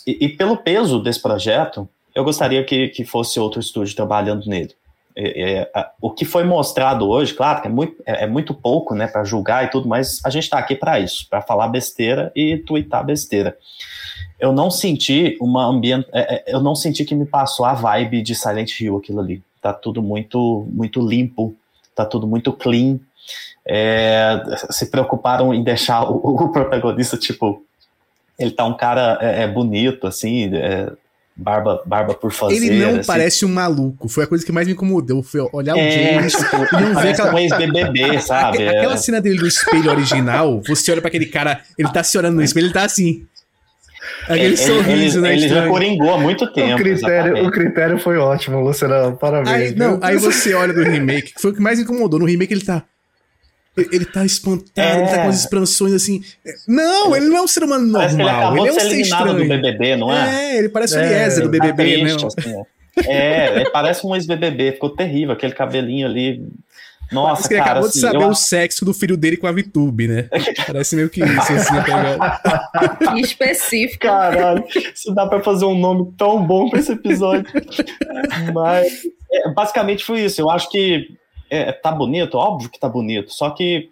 E, 0.07 0.25
e 0.25 0.29
pelo 0.29 0.57
peso 0.57 1.01
desse 1.01 1.21
projeto, 1.21 1.89
eu 2.15 2.25
gostaria 2.25 2.65
que, 2.65 2.89
que 2.89 3.05
fosse 3.05 3.39
outro 3.39 3.61
estúdio 3.61 3.95
trabalhando 3.95 4.47
nele. 4.47 4.75
É, 5.23 5.53
é, 5.53 5.71
a- 5.75 5.91
o 6.01 6.11
que 6.11 6.25
foi 6.25 6.45
mostrado 6.45 7.07
hoje, 7.09 7.35
claro 7.35 7.61
que 7.61 7.69
é 7.69 7.71
muito, 7.71 7.95
é, 8.07 8.25
é 8.25 8.27
muito 8.27 8.55
pouco, 8.55 8.95
né, 8.95 9.07
para 9.07 9.23
julgar 9.23 9.65
e 9.65 9.69
tudo, 9.69 9.87
mas 9.87 10.19
a 10.25 10.31
gente 10.31 10.45
está 10.45 10.59
aqui 10.59 10.75
para 10.75 10.99
isso, 10.99 11.27
para 11.29 11.43
falar 11.43 11.69
besteira 11.69 12.33
e 12.35 12.57
twittar 12.57 13.05
besteira. 13.05 13.55
Eu 14.39 14.51
não 14.53 14.71
senti 14.71 15.37
uma 15.39 15.67
ambiente, 15.67 16.09
eu 16.47 16.61
não 16.61 16.75
senti 16.75 17.05
que 17.05 17.15
me 17.15 17.27
passou 17.27 17.67
a 17.67 17.75
vibe 17.75 18.23
de 18.23 18.35
Silent 18.35 18.81
Hill 18.81 18.97
aquilo 18.97 19.21
ali. 19.21 19.43
Tá 19.61 19.75
tudo 19.75 20.01
muito, 20.03 20.67
muito 20.73 21.07
limpo, 21.07 21.55
tá 21.95 22.07
tudo 22.07 22.27
muito 22.27 22.51
clean. 22.51 22.99
É, 23.67 24.43
se 24.71 24.91
preocuparam 24.91 25.53
em 25.53 25.63
deixar 25.63 26.11
o, 26.11 26.17
o 26.17 26.49
protagonista 26.51 27.19
tipo, 27.19 27.63
ele 28.39 28.51
tá 28.53 28.65
um 28.65 28.75
cara 28.75 29.19
é, 29.21 29.43
é 29.43 29.47
bonito 29.47 30.07
assim, 30.07 30.49
é, 30.57 30.91
barba, 31.41 31.83
barba 31.87 32.15
por 32.15 32.31
fazer. 32.33 32.55
Ele 32.57 32.71
não 32.79 32.97
assim. 33.01 33.07
parece 33.07 33.45
um 33.45 33.49
maluco. 33.49 34.09
Foi 34.09 34.25
a 34.25 34.27
coisa 34.27 34.45
que 34.45 34.53
mais 34.53 34.67
me 34.67 34.75
incomodou. 34.75 35.23
Foi 35.23 35.41
olhar 35.53 35.75
o 35.75 35.79
É, 35.79 35.91
James 36.15 36.33
tipo, 36.35 36.57
e 36.57 36.81
não 36.81 37.01
ver 37.01 37.09
aquela. 37.11 37.35
um 37.35 37.39
ex-BBB, 37.39 38.21
sabe? 38.23 38.63
É. 38.63 38.69
Aquela 38.79 38.97
cena 38.97 39.21
dele 39.21 39.39
do 39.39 39.47
espelho 39.47 39.91
original, 39.91 40.61
você 40.67 40.93
olha 40.93 41.01
pra 41.01 41.09
aquele 41.09 41.27
cara, 41.27 41.61
ele 41.79 41.89
tá 41.91 42.03
se 42.03 42.17
olhando 42.19 42.37
no 42.37 42.43
espelho, 42.43 42.67
ele 42.67 42.73
tá 42.75 42.85
assim. 42.85 43.25
Aquele 44.25 44.45
ele, 44.45 44.57
sorriso, 44.57 45.19
ele, 45.19 45.21
né? 45.21 45.33
ele 45.33 45.41
já 45.41 45.47
estranho. 45.47 45.71
coringou 45.73 46.13
há 46.15 46.19
muito 46.19 46.51
tempo. 46.53 46.75
O 46.75 46.77
critério, 46.77 46.93
exatamente. 47.33 47.49
o 47.49 47.51
critério 47.51 47.99
foi 47.99 48.17
ótimo, 48.19 48.61
Luciano. 48.61 49.17
Parabéns. 49.17 49.49
Aí, 49.71 49.75
não, 49.75 49.99
aí 50.03 50.17
você 50.17 50.55
olha 50.55 50.73
do 50.73 50.83
remake, 50.83 51.35
que 51.35 51.41
foi 51.41 51.51
o 51.51 51.55
que 51.55 51.61
mais 51.61 51.79
me 51.79 51.85
incomodou. 51.85 52.19
No 52.21 52.27
remake 52.27 52.53
ele 52.53 52.65
tá. 52.65 52.85
Ele 53.77 53.89
ele 53.93 54.05
tá 54.05 54.25
espantado, 54.25 54.99
ele 54.99 55.07
tá 55.09 55.17
É. 55.17 55.23
com 55.23 55.29
as 55.29 55.41
expansões 55.41 55.93
assim. 55.93 56.23
Não, 56.67 57.15
ele 57.17 57.27
não 57.27 57.37
é 57.39 57.43
um 57.43 57.47
ser 57.47 57.63
humano 57.63 57.93
Parece 57.93 58.15
ele 58.17 58.23
normal. 58.25 58.41
acabou 58.41 58.59
Ele, 58.67 58.69
é 58.69 58.73
um 58.73 58.75
ser 58.75 58.81
ser 58.81 58.87
eliminado 58.95 59.27
estranho. 59.27 59.39
do 59.39 59.49
BBB, 59.49 59.97
não 59.97 60.13
é? 60.13 60.55
É, 60.55 60.59
ele 60.59 60.69
parece 60.69 60.97
o 60.97 60.99
É, 60.99 61.07
Eliezer 61.07 61.49
do 61.49 61.57
Tá 61.59 61.65
BBB, 61.67 61.97
né? 62.03 62.09
triste, 62.11 62.27
assim, 62.27 62.55
ó. 62.57 62.65
É, 63.07 63.57
ele 63.61 63.71
parece 63.71 64.05
um 64.07 64.15
ex-BBB, 64.15 64.73
ficou 64.73 64.91
terrível, 64.91 65.33
aquele 65.33 65.53
cabelinho 65.55 66.07
ali. 66.07 66.43
Nossa, 67.13 67.29
Parece 67.33 67.49
que 67.49 67.55
ele 67.55 67.59
cara, 67.61 67.71
acabou 67.73 67.89
assim, 67.89 67.99
de 67.99 68.07
saber 68.07 68.25
eu 68.25 68.29
o 68.29 68.35
sexo 68.37 68.85
do 68.85 68.95
filho 68.95 69.17
dele 69.17 69.37
com 69.37 69.47
a 69.49 69.53
VTube, 69.53 70.07
né? 70.09 70.29
Parece 70.67 70.95
meio 70.95 71.09
que 71.11 71.21
isso, 71.25 71.53
assim, 71.53 71.75
tá 71.75 71.83
ligado? 71.83 73.15
Que 73.15 73.21
específico. 73.21 74.01
Caralho, 74.07 74.65
isso 74.95 75.13
dá 75.15 75.27
pra 75.27 75.41
fazer 75.43 75.65
um 75.65 75.77
nome 75.77 76.13
tão 76.17 76.45
bom 76.47 76.69
pra 76.71 76.79
esse 76.79 76.93
episódio. 76.93 77.47
Mas 78.55 78.93
é, 79.33 79.51
basicamente 79.53 80.05
foi 80.05 80.21
isso. 80.21 80.41
Eu 80.41 80.51
acho 80.51 80.71
que 80.71 81.09
é, 81.51 81.73
tá 81.73 81.91
bonito, 81.93 82.37
óbvio 82.37 82.71
que 82.71 82.79
tá 82.79 82.89
bonito. 82.89 83.33
Só 83.33 83.51
que 83.51 83.91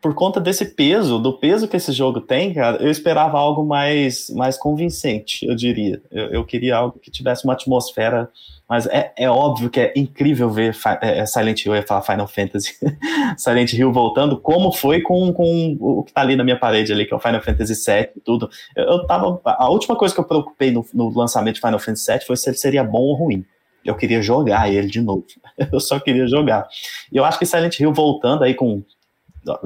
por 0.00 0.14
conta 0.14 0.40
desse 0.40 0.64
peso, 0.64 1.16
do 1.20 1.32
peso 1.38 1.68
que 1.68 1.76
esse 1.76 1.92
jogo 1.92 2.20
tem, 2.20 2.52
cara, 2.52 2.78
eu 2.82 2.90
esperava 2.90 3.38
algo 3.38 3.64
mais, 3.64 4.28
mais 4.30 4.58
convincente, 4.58 5.46
eu 5.46 5.54
diria. 5.54 6.02
Eu, 6.10 6.26
eu 6.30 6.44
queria 6.44 6.76
algo 6.76 6.98
que 6.98 7.08
tivesse 7.08 7.44
uma 7.44 7.52
atmosfera. 7.52 8.28
Mas 8.68 8.86
é, 8.86 9.12
é 9.18 9.28
óbvio 9.30 9.68
que 9.68 9.78
é 9.78 9.92
incrível 9.94 10.48
ver 10.48 10.72
Fi- 10.72 10.98
é, 11.02 11.26
Silent 11.26 11.64
Hill, 11.64 11.74
eu 11.74 11.80
ia 11.82 11.86
falar 11.86 12.00
Final 12.00 12.26
Fantasy, 12.26 12.74
Silent 13.36 13.72
Hill 13.74 13.92
voltando, 13.92 14.40
como 14.40 14.72
foi 14.72 15.02
com, 15.02 15.30
com 15.32 15.76
o 15.78 16.02
que 16.02 16.12
tá 16.12 16.22
ali 16.22 16.36
na 16.36 16.42
minha 16.42 16.58
parede 16.58 16.90
ali, 16.90 17.04
que 17.04 17.12
é 17.12 17.16
o 17.16 17.20
Final 17.20 17.42
Fantasy 17.42 17.74
VII 17.74 18.08
e 18.16 18.20
tudo. 18.20 18.48
Eu, 18.74 18.84
eu 18.84 19.06
tava. 19.06 19.40
A 19.44 19.68
última 19.68 19.94
coisa 19.94 20.14
que 20.14 20.20
eu 20.20 20.24
preocupei 20.24 20.70
no, 20.70 20.84
no 20.94 21.16
lançamento 21.16 21.56
de 21.56 21.60
Final 21.60 21.78
Fantasy 21.78 22.10
VII 22.10 22.26
foi 22.26 22.36
se 22.36 22.48
ele 22.48 22.56
seria 22.56 22.82
bom 22.82 23.02
ou 23.02 23.14
ruim. 23.14 23.44
Eu 23.84 23.94
queria 23.96 24.22
jogar 24.22 24.70
ele 24.72 24.86
de 24.86 25.00
novo. 25.00 25.24
Eu 25.72 25.80
só 25.80 25.98
queria 26.00 26.26
jogar. 26.26 26.66
E 27.10 27.16
eu 27.16 27.24
acho 27.24 27.38
que 27.38 27.46
Silent 27.46 27.78
Hill 27.80 27.92
voltando 27.92 28.44
aí 28.44 28.54
com. 28.54 28.82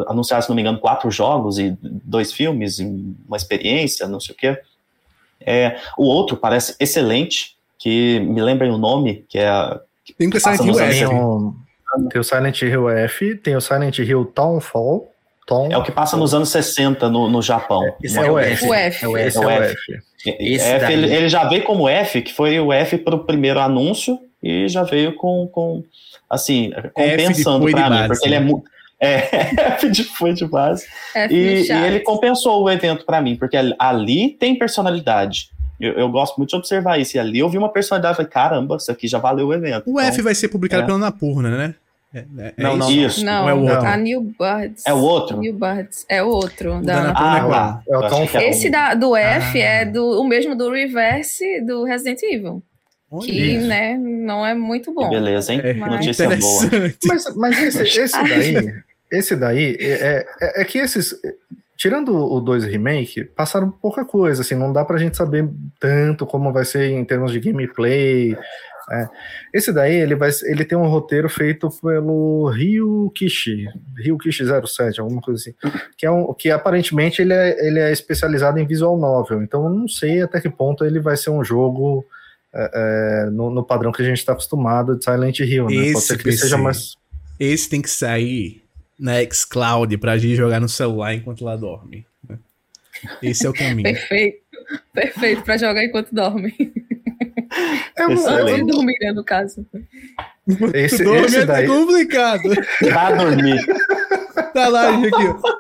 Anunciaram, 0.09 0.43
se 0.43 0.49
não 0.49 0.57
me 0.57 0.63
engano, 0.63 0.79
quatro 0.79 1.11
jogos 1.11 1.59
e 1.59 1.77
dois 1.83 2.33
filmes, 2.33 2.79
e 2.79 2.85
uma 3.29 3.37
experiência, 3.37 4.09
não 4.09 4.19
sei 4.19 4.35
o 4.35 4.39
quê. 4.39 4.59
É, 5.41 5.79
o 5.99 6.05
outro 6.05 6.35
parece 6.37 6.75
excelente, 6.81 7.57
que 7.79 8.19
me 8.21 8.41
lembrem 8.41 8.71
o 8.71 8.79
nome, 8.79 9.25
que 9.29 9.39
é. 9.39 9.49
a- 9.49 9.81
Tem 10.19 10.31
que 10.31 10.41
Silent 10.41 10.61
Hill 10.61 10.81
F. 10.81 10.99
Tem 10.99 11.07
o, 11.19 11.55
tem 12.11 12.21
o 12.21 12.25
Silent 12.25 12.63
Hill 12.63 12.89
F, 12.91 13.35
tem 13.37 13.57
o 13.57 13.61
Silent 13.61 13.99
Hill 13.99 14.25
Townfall. 14.25 15.13
Town, 15.47 15.71
É 15.71 15.77
o 15.79 15.83
que 15.85 15.93
passa 15.93 16.17
nos 16.17 16.35
anos 16.35 16.49
60 16.49 17.09
no, 17.09 17.29
no 17.29 17.41
Japão. 17.41 17.83
Esse 18.03 18.19
é 18.19 18.29
o 18.31 18.37
F. 18.39 18.67
O 18.67 18.75
F. 18.75 19.05
É 19.05 19.09
o 19.09 19.17
F. 19.17 19.37
é 19.37 19.41
o 19.41 19.51
é 19.51 19.59
o 19.59 19.63
F. 19.63 19.77
Esse 20.39 20.67
F, 20.67 20.93
ele, 20.93 21.15
ele 21.15 21.29
já 21.29 21.45
veio 21.45 21.63
como 21.65 21.89
F, 21.89 22.23
que 22.23 22.33
foi 22.33 22.59
o 22.59 22.73
F 22.73 22.99
para 22.99 23.15
o 23.15 23.25
primeiro 23.25 23.61
anúncio, 23.61 24.19
e 24.43 24.69
já 24.69 24.83
veio 24.83 25.15
com, 25.15 25.47
com 25.49 25.83
assim, 26.29 26.73
compensando 26.93 27.71
para 27.71 27.91
mim, 27.91 27.97
base. 27.97 28.09
porque 28.09 28.27
ele 28.27 28.35
é 28.35 28.41
muito. 28.41 28.65
É, 28.99 29.73
F 29.73 29.91
de 29.91 30.05
foi 30.05 30.33
de 30.33 30.47
base. 30.47 30.87
F 31.15 31.35
E, 31.35 31.71
e 31.71 31.71
ele 31.71 32.01
compensou 32.01 32.63
o 32.63 32.71
evento 32.71 33.05
para 33.05 33.21
mim, 33.21 33.37
porque 33.37 33.55
ali- 33.79 34.31
tem 34.41 34.59
personalidade. 34.59 35.51
Eu, 35.79 35.93
eu 35.93 36.09
gosto 36.09 36.39
muito 36.39 36.49
de 36.49 36.57
observar 36.57 36.99
isso. 36.99 37.15
E 37.15 37.21
ali 37.21 37.41
eu 37.41 37.49
vi 37.51 37.59
uma 37.59 37.69
personalidade 37.69 38.15
e 38.15 38.17
falei, 38.17 38.31
caramba, 38.31 38.77
isso 38.77 38.91
aqui 38.91 39.07
já 39.07 39.19
valeu 39.19 39.49
o 39.49 39.53
evento. 39.53 39.85
O 39.87 40.01
F 40.01 40.23
vai 40.23 40.35
ser 40.35 40.49
publicado 40.49 40.85
é. 40.85 40.87
pela 40.87 40.97
Napurna, 40.97 41.51
né? 41.51 41.75
É, 42.17 42.43
é- 42.47 42.55
é 42.57 42.63
Não, 42.63 42.77
não, 42.77 42.91
isso? 42.91 43.25
Não, 43.25 43.43
Ou 43.45 43.49
é 43.51 43.55
o 43.55 43.61
outro? 43.63 43.87
a 43.87 43.97
New 43.97 44.21
Birds. 44.23 44.87
É 44.87 44.93
o 44.95 44.99
outro? 44.99 45.39
New 45.39 45.53
Birds. 45.53 46.07
É 46.09 46.23
o 46.23 46.29
outro. 46.29 46.79
O 46.79 46.83
da 46.83 46.99
Ana-. 46.99 47.11
Ah, 47.17 47.49
tá. 47.49 47.83
É 47.89 47.97
o 47.99 48.09
Tom 48.09 48.27
que 48.27 48.39
Esse 48.39 48.71
da, 48.71 48.95
do 48.95 49.15
F 49.15 49.61
Ah. 49.63 49.65
é 49.65 49.85
do, 49.85 50.21
o 50.21 50.25
mesmo 50.27 50.57
do 50.57 50.71
Reverse 50.71 51.61
do 51.63 51.85
Resident 51.85 52.23
Evil. 52.23 52.63
Olha 53.11 53.25
Que, 53.27 53.33
isso. 53.57 53.67
né, 53.69 53.97
não 53.99 54.45
é 54.45 54.55
muito 54.55 54.91
Que 54.91 54.95
bom. 54.97 55.09
beleza, 55.11 55.53
hein? 55.53 55.61
É, 55.63 55.75
Que 55.75 55.81
notícia 55.81 56.29
boa. 56.29 56.63
Mas, 57.07 57.37
mas 57.37 57.63
esse, 57.63 57.83
esse 58.01 58.23
daí, 58.25 58.73
esse 59.13 59.37
daí 59.37 59.77
é, 59.79 60.27
é, 60.41 60.63
é 60.63 60.65
que 60.65 60.79
esses. 60.79 61.15
Tirando 61.79 62.17
o 62.17 62.41
2 62.41 62.65
Remake, 62.65 63.23
passaram 63.25 63.71
pouca 63.71 64.03
coisa, 64.03 64.41
assim, 64.41 64.55
não 64.55 64.73
dá 64.73 64.83
pra 64.83 64.97
gente 64.97 65.15
saber 65.15 65.47
tanto 65.79 66.25
como 66.25 66.51
vai 66.51 66.65
ser 66.65 66.91
em 66.91 67.05
termos 67.05 67.31
de 67.31 67.39
gameplay. 67.39 68.35
É. 68.89 69.09
Esse 69.53 69.73
daí, 69.73 69.97
ele, 69.97 70.15
vai, 70.15 70.31
ele 70.45 70.65
tem 70.65 70.79
um 70.79 70.87
roteiro 70.87 71.29
feito 71.29 71.69
pelo 71.83 72.49
Ryu 72.51 73.11
Kishi, 73.15 73.67
Ryu 73.97 74.17
Kishi 74.17 74.45
07, 74.47 75.01
alguma 75.01 75.21
coisa 75.21 75.41
assim, 75.41 75.55
que, 75.97 76.07
é 76.07 76.11
um, 76.11 76.33
que 76.33 76.51
aparentemente 76.53 77.21
ele 77.21 77.33
é, 77.33 77.67
ele 77.67 77.81
é 77.81 77.91
especializado 77.91 78.61
em 78.61 78.67
visual 78.67 78.97
novel, 78.97 79.43
então 79.43 79.65
eu 79.65 79.71
não 79.71 79.89
sei 79.89 80.23
até 80.23 80.41
que 80.41 80.49
ponto 80.49 80.85
ele 80.85 81.01
vai 81.01 81.17
ser 81.17 81.31
um 81.31 81.43
jogo 81.43 82.07
é, 82.55 82.71
é, 83.27 83.31
no, 83.31 83.51
no, 83.51 83.65
padrão 83.65 83.91
que 83.91 84.03
a 84.03 84.05
gente 84.05 84.19
está 84.19 84.33
acostumado 84.33 84.97
de 84.97 85.05
Silent 85.05 85.41
Hill, 85.41 85.67
né? 85.67 85.75
Esse 85.75 85.93
Pode 85.93 86.05
ser 86.05 86.19
que 86.19 86.25
PC, 86.25 86.37
seja 86.39 86.57
mais... 86.57 86.95
Esse 87.41 87.69
tem 87.69 87.83
que 87.83 87.91
sair 87.91 88.63
na 88.99 89.15
xCloud 89.31 89.99
pra 89.99 90.17
gente 90.17 90.37
jogar 90.37 90.61
no 90.61 90.69
celular 90.69 91.13
enquanto 91.13 91.43
ela 91.43 91.57
dorme. 91.57 92.07
Né? 92.27 92.39
Esse 93.21 93.47
é 93.47 93.51
o 93.51 93.53
caminho. 93.53 93.83
Perfeito. 93.83 94.39
Perfeito 94.93 95.43
pra 95.43 95.57
jogar 95.57 95.85
enquanto 95.85 96.15
dorme. 96.15 96.55
É 97.97 98.05
antes 98.05 98.25
de 98.25 98.65
dormir, 98.65 98.97
né, 99.01 99.13
no 99.13 99.25
caso. 99.25 99.67
Esse, 100.75 101.03
esse 101.03 101.39
é 101.39 101.47
daí... 101.47 101.67
complicado. 101.67 102.51
Pra 102.81 103.13
dormir. 103.13 103.65
Tá 104.53 104.69
lá, 104.69 104.91
aqui. 104.91 105.57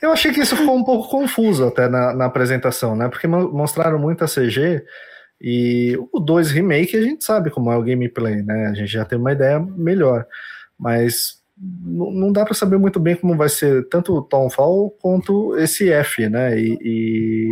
Eu 0.00 0.12
achei 0.12 0.32
que 0.32 0.40
isso 0.40 0.56
ficou 0.56 0.76
um 0.76 0.84
pouco 0.84 1.08
confuso 1.08 1.66
até 1.66 1.88
na, 1.88 2.12
na 2.12 2.24
apresentação, 2.24 2.96
né? 2.96 3.08
Porque 3.08 3.26
mostraram 3.26 3.98
muita 3.98 4.26
CG 4.26 4.84
e 5.40 5.96
o 6.12 6.20
2 6.20 6.50
Remake 6.50 6.96
a 6.96 7.02
gente 7.02 7.24
sabe 7.24 7.50
como 7.50 7.70
é 7.70 7.76
o 7.76 7.82
gameplay, 7.82 8.42
né? 8.42 8.66
A 8.66 8.74
gente 8.74 8.90
já 8.92 9.04
tem 9.04 9.18
uma 9.18 9.32
ideia 9.32 9.60
melhor 9.60 10.26
mas 10.82 11.40
não 11.56 12.32
dá 12.32 12.44
para 12.44 12.54
saber 12.54 12.76
muito 12.76 12.98
bem 12.98 13.14
como 13.14 13.36
vai 13.36 13.48
ser 13.48 13.88
tanto 13.88 14.12
o 14.14 14.22
Townfall 14.22 14.90
quanto 15.00 15.56
esse 15.56 15.92
F, 15.92 16.28
né? 16.28 16.58
E, 16.58 16.76
e 16.82 17.48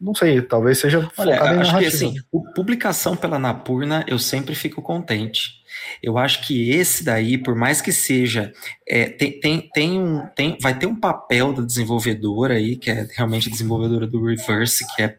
não 0.00 0.14
sei, 0.14 0.40
talvez 0.40 0.78
seja 0.78 1.10
Olha, 1.16 1.42
acho 1.42 1.78
que 1.78 1.86
assim, 1.86 2.14
publicação 2.54 3.16
pela 3.16 3.38
Napurna 3.38 4.04
eu 4.06 4.18
sempre 4.18 4.54
fico 4.54 4.80
contente. 4.80 5.58
Eu 6.02 6.18
acho 6.18 6.46
que 6.46 6.70
esse 6.70 7.04
daí, 7.04 7.36
por 7.36 7.54
mais 7.54 7.80
que 7.80 7.92
seja, 7.92 8.52
é, 8.86 9.06
tem, 9.06 9.40
tem, 9.40 9.70
tem 9.72 10.00
um, 10.00 10.26
tem, 10.34 10.56
vai 10.60 10.78
ter 10.78 10.86
um 10.86 10.94
papel 10.94 11.52
da 11.52 11.62
desenvolvedora 11.62 12.54
aí, 12.54 12.76
que 12.76 12.90
é 12.90 13.08
realmente 13.16 13.48
a 13.48 13.50
desenvolvedora 13.50 14.06
do 14.06 14.24
Reverse, 14.24 14.86
que 14.94 15.02
é, 15.02 15.18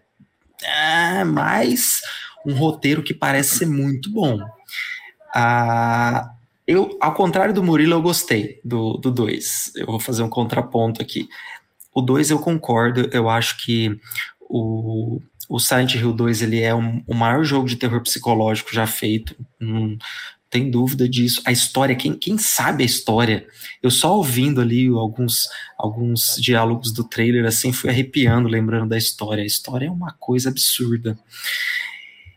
é 0.63 1.23
mais 1.23 2.01
um 2.45 2.53
roteiro 2.53 3.03
que 3.03 3.13
parece 3.13 3.59
ser 3.59 3.65
muito 3.65 4.11
bom. 4.11 4.39
Ah, 5.35 6.31
eu, 6.65 6.97
ao 7.01 7.13
contrário 7.13 7.53
do 7.53 7.63
Murilo, 7.63 7.93
eu 7.93 8.01
gostei 8.01 8.59
do 8.63 8.97
2. 8.97 9.73
Eu 9.75 9.87
vou 9.87 9.99
fazer 9.99 10.23
um 10.23 10.29
contraponto 10.29 11.01
aqui. 11.01 11.27
O 11.93 12.01
2 12.01 12.31
eu 12.31 12.39
concordo, 12.39 13.09
eu 13.11 13.29
acho 13.29 13.57
que 13.65 13.99
o, 14.49 15.21
o 15.47 15.59
Silent 15.59 15.93
Hill 15.93 16.11
2 16.11 16.41
ele 16.41 16.59
é 16.59 16.73
um, 16.73 17.03
o 17.07 17.13
maior 17.13 17.43
jogo 17.43 17.67
de 17.67 17.75
terror 17.75 18.01
psicológico 18.01 18.73
já 18.73 18.87
feito. 18.87 19.35
Não 19.59 19.95
tem 20.49 20.71
dúvida 20.71 21.07
disso. 21.07 21.41
A 21.45 21.51
história, 21.51 21.95
quem, 21.95 22.13
quem 22.13 22.37
sabe 22.37 22.81
a 22.81 22.85
história? 22.85 23.45
Eu 23.83 23.91
só 23.91 24.15
ouvindo 24.17 24.59
ali 24.59 24.87
alguns, 24.87 25.47
alguns 25.77 26.37
diálogos 26.41 26.91
do 26.91 27.03
trailer, 27.03 27.45
assim, 27.45 27.71
fui 27.71 27.89
arrepiando, 27.89 28.49
lembrando 28.49 28.89
da 28.89 28.97
história. 28.97 29.43
A 29.43 29.47
história 29.47 29.85
é 29.85 29.91
uma 29.91 30.11
coisa 30.13 30.49
absurda. 30.49 31.17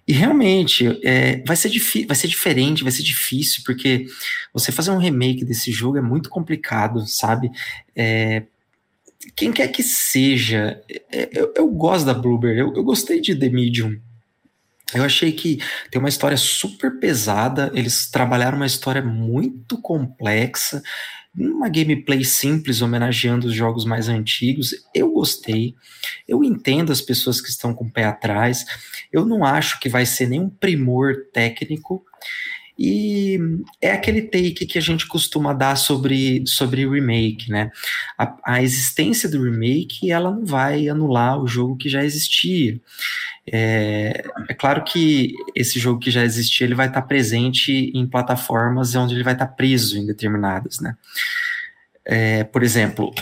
E 0.07 0.13
realmente, 0.13 0.99
é, 1.05 1.43
vai, 1.47 1.57
ser 1.57 1.71
vai 2.07 2.17
ser 2.17 2.29
diferente, 2.29 2.83
vai 2.83 2.93
ser 2.93 3.03
difícil, 3.03 3.63
porque 3.65 4.05
você 4.53 4.71
fazer 4.73 4.91
um 4.91 4.99
remake 4.99 5.45
desse 5.45 5.71
jogo 5.73 5.97
é 5.97 6.03
muito 6.03 6.29
complicado, 6.29 7.07
sabe? 7.07 7.51
É, 7.97 8.43
quem 9.37 9.53
quer 9.53 9.68
que 9.68 9.83
seja, 9.83 10.83
é, 11.11 11.29
eu, 11.33 11.53
eu, 11.57 11.68
gosto 11.68 12.07
da 12.07 12.14
Bluebird, 12.14 12.59
eu, 12.59 12.75
eu 12.75 12.85
gostei 12.85 13.20
de 13.20 13.35
The 13.35 13.49
Medium. 13.49 13.99
Eu 14.95 15.05
achei 15.05 15.33
que 15.33 15.59
tem 15.91 15.99
uma 15.99 16.09
história 16.09 16.37
super 16.37 16.99
pesada, 16.99 17.70
eles 17.75 18.11
trabalharam 18.11 18.57
uma 18.57 18.66
história 18.66 19.03
muito 19.03 19.81
complexa, 19.81 20.83
uma 21.35 21.68
gameplay 21.68 22.25
simples, 22.25 22.83
homenageando 22.83 23.47
os 23.47 23.55
jogos 23.55 23.87
mais 23.87 24.09
antigos. 24.09 24.75
Eu 24.95 25.11
gostei. 25.12 25.75
Eu 26.29 26.45
entendo 26.45 26.93
as 26.93 27.01
pessoas 27.01 27.41
que 27.41 27.49
estão 27.49 27.73
com 27.73 27.87
o 27.87 27.91
pé 27.91 28.05
atrás. 28.05 28.66
Eu 29.11 29.25
não 29.25 29.45
acho 29.45 29.81
que 29.81 29.89
vai 29.89 30.05
ser 30.05 30.29
nenhum 30.29 30.51
primor 30.51 31.14
técnico. 31.33 32.05
E 32.85 33.39
é 33.80 33.93
aquele 33.93 34.22
take 34.22 34.66
que 34.66 34.76
a 34.76 34.80
gente 34.80 35.07
costuma 35.07 35.53
dar 35.53 35.76
sobre, 35.76 36.43
sobre 36.45 36.85
remake, 36.85 37.49
né? 37.49 37.70
A, 38.18 38.37
a 38.45 38.61
existência 38.61 39.28
do 39.28 39.45
remake, 39.45 40.11
ela 40.11 40.33
não 40.33 40.45
vai 40.45 40.89
anular 40.89 41.41
o 41.41 41.47
jogo 41.47 41.76
que 41.76 41.89
já 41.89 42.03
existia. 42.03 42.80
É, 43.47 44.24
é, 44.49 44.55
claro 44.55 44.83
que 44.83 45.33
esse 45.55 45.78
jogo 45.78 46.01
que 46.01 46.11
já 46.11 46.24
existia, 46.24 46.66
ele 46.66 46.74
vai 46.74 46.89
estar 46.89 47.03
presente 47.03 47.93
em 47.95 48.05
plataformas 48.05 48.97
onde 48.97 49.14
ele 49.14 49.22
vai 49.22 49.35
estar 49.35 49.47
preso 49.47 49.97
em 49.97 50.05
determinadas, 50.05 50.80
né? 50.80 50.97
É, 52.05 52.43
por 52.43 52.64
exemplo, 52.64 53.14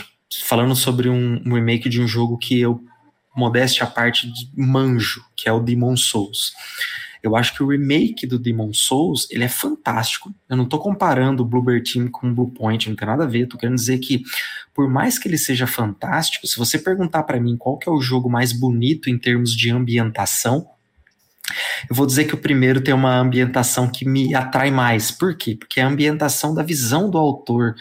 falando 0.43 0.75
sobre 0.75 1.07
um, 1.07 1.39
um, 1.45 1.53
remake 1.53 1.87
de 1.87 2.01
um 2.01 2.07
jogo 2.07 2.35
que 2.35 2.59
eu, 2.59 2.83
modéstia 3.35 3.83
à 3.83 3.87
parte, 3.87 4.27
manjo, 4.57 5.23
que 5.35 5.47
é 5.47 5.51
o 5.51 5.59
Demon 5.59 5.95
Souls. 5.95 6.51
Eu 7.23 7.35
acho 7.35 7.53
que 7.53 7.61
o 7.61 7.67
remake 7.67 8.25
do 8.25 8.39
Demon 8.39 8.73
Souls, 8.73 9.27
ele 9.29 9.43
é 9.43 9.49
fantástico. 9.49 10.33
Eu 10.49 10.57
não 10.57 10.63
estou 10.63 10.79
comparando 10.79 11.43
o 11.43 11.45
Bluebird 11.45 11.91
Team 11.91 12.07
com 12.07 12.29
o 12.29 12.33
Bluepoint, 12.33 12.89
não 12.89 12.95
tem 12.95 13.07
nada 13.07 13.23
a 13.23 13.27
ver. 13.27 13.47
Tô 13.47 13.57
querendo 13.57 13.75
dizer 13.75 13.99
que, 13.99 14.23
por 14.73 14.89
mais 14.89 15.19
que 15.19 15.27
ele 15.27 15.37
seja 15.37 15.67
fantástico, 15.67 16.47
se 16.47 16.57
você 16.57 16.79
perguntar 16.79 17.23
para 17.23 17.39
mim 17.39 17.55
qual 17.57 17.77
que 17.77 17.87
é 17.87 17.91
o 17.91 18.01
jogo 18.01 18.29
mais 18.29 18.51
bonito 18.51 19.09
em 19.09 19.17
termos 19.17 19.55
de 19.55 19.69
ambientação, 19.69 20.67
eu 21.89 21.95
vou 21.95 22.05
dizer 22.05 22.25
que 22.25 22.33
o 22.33 22.37
primeiro 22.37 22.81
tem 22.81 22.93
uma 22.93 23.17
ambientação 23.17 23.89
que 23.89 24.07
me 24.07 24.33
atrai 24.33 24.71
mais. 24.71 25.11
Por 25.11 25.35
quê? 25.35 25.55
Porque 25.55 25.79
é 25.79 25.83
a 25.83 25.87
ambientação 25.87 26.53
da 26.53 26.63
visão 26.63 27.09
do 27.09 27.17
autor. 27.17 27.75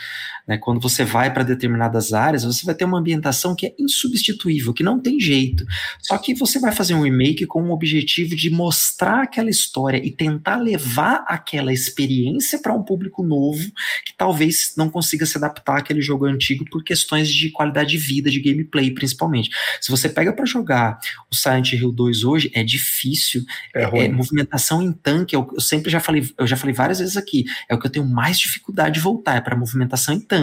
Né? 0.50 0.58
Quando 0.58 0.80
você 0.80 1.04
vai 1.04 1.32
para 1.32 1.44
determinadas 1.44 2.12
áreas, 2.12 2.42
você 2.42 2.66
vai 2.66 2.74
ter 2.74 2.84
uma 2.84 2.98
ambientação 2.98 3.54
que 3.54 3.66
é 3.66 3.74
insubstituível, 3.78 4.74
que 4.74 4.82
não 4.82 4.98
tem 4.98 5.20
jeito. 5.20 5.64
Só 6.00 6.18
que 6.18 6.34
você 6.34 6.58
vai 6.58 6.72
fazer 6.72 6.92
um 6.92 7.02
remake 7.02 7.46
com 7.46 7.62
o 7.62 7.70
objetivo 7.70 8.34
de 8.34 8.50
mostrar 8.50 9.22
aquela 9.22 9.48
história 9.48 10.04
e 10.04 10.10
tentar 10.10 10.56
levar 10.56 11.24
aquela 11.28 11.72
experiência 11.72 12.58
para 12.58 12.74
um 12.74 12.82
público 12.82 13.22
novo 13.22 13.70
que 14.04 14.12
talvez 14.16 14.74
não 14.76 14.90
consiga 14.90 15.24
se 15.24 15.38
adaptar 15.38 15.78
àquele 15.78 16.02
jogo 16.02 16.24
antigo 16.24 16.64
por 16.68 16.82
questões 16.82 17.28
de 17.28 17.50
qualidade 17.50 17.90
de 17.90 17.98
vida, 17.98 18.28
de 18.28 18.40
gameplay, 18.40 18.90
principalmente. 18.90 19.50
Se 19.80 19.88
você 19.88 20.08
pega 20.08 20.32
para 20.32 20.44
jogar 20.44 20.98
o 21.30 21.36
Silent 21.36 21.74
Hill 21.74 21.92
2 21.92 22.24
hoje, 22.24 22.50
é 22.52 22.64
difícil 22.64 23.44
é, 23.72 23.82
é, 23.82 24.08
movimentação 24.08 24.82
em 24.82 24.92
tanque, 24.92 25.36
eu, 25.36 25.48
eu, 25.52 25.60
sempre 25.60 25.92
já 25.92 26.00
falei, 26.00 26.28
eu 26.36 26.46
já 26.46 26.56
falei 26.56 26.74
várias 26.74 26.98
vezes 26.98 27.16
aqui, 27.16 27.44
é 27.68 27.74
o 27.74 27.78
que 27.78 27.86
eu 27.86 27.90
tenho 27.90 28.06
mais 28.06 28.36
dificuldade 28.36 28.94
de 28.94 29.00
voltar, 29.00 29.36
é 29.36 29.40
para 29.40 29.54
movimentação 29.54 30.12
em 30.12 30.20
tanque. 30.20 30.39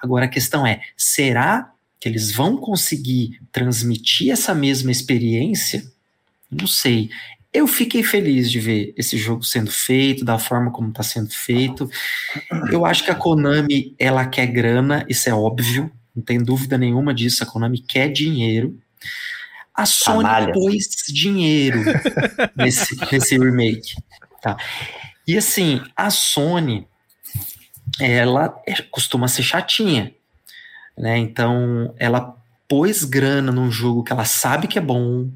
Agora 0.00 0.24
a 0.24 0.28
questão 0.28 0.66
é, 0.66 0.80
será 0.96 1.72
que 2.00 2.08
eles 2.08 2.32
vão 2.32 2.56
conseguir 2.56 3.40
transmitir 3.52 4.30
essa 4.30 4.54
mesma 4.54 4.90
experiência? 4.90 5.84
Não 6.50 6.66
sei. 6.66 7.10
Eu 7.52 7.66
fiquei 7.66 8.02
feliz 8.02 8.50
de 8.50 8.60
ver 8.60 8.94
esse 8.96 9.16
jogo 9.16 9.42
sendo 9.42 9.70
feito, 9.70 10.24
da 10.24 10.38
forma 10.38 10.70
como 10.70 10.90
está 10.90 11.02
sendo 11.02 11.30
feito. 11.30 11.90
Eu 12.70 12.84
acho 12.84 13.04
que 13.04 13.10
a 13.10 13.14
Konami, 13.14 13.94
ela 13.98 14.26
quer 14.26 14.46
grana, 14.46 15.04
isso 15.08 15.28
é 15.28 15.34
óbvio, 15.34 15.90
não 16.14 16.22
tem 16.22 16.38
dúvida 16.38 16.76
nenhuma 16.76 17.14
disso. 17.14 17.42
A 17.42 17.46
Konami 17.46 17.78
quer 17.80 18.08
dinheiro. 18.08 18.78
A 19.74 19.86
Sony 19.86 20.24
Canalha. 20.24 20.52
pôs 20.52 20.88
dinheiro 21.08 21.80
nesse, 22.56 22.96
nesse 23.10 23.38
remake. 23.38 23.94
Tá? 24.42 24.56
E 25.26 25.36
assim, 25.36 25.80
a 25.96 26.10
Sony, 26.10 26.86
ela 28.00 28.60
é, 28.66 28.80
costuma 28.90 29.28
ser 29.28 29.42
chatinha. 29.42 30.12
Né? 30.96 31.18
Então, 31.18 31.94
ela 31.98 32.36
pôs 32.68 33.04
grana 33.04 33.50
num 33.50 33.70
jogo 33.70 34.02
que 34.02 34.12
ela 34.12 34.24
sabe 34.24 34.66
que 34.66 34.78
é 34.78 34.82
bom, 34.82 35.28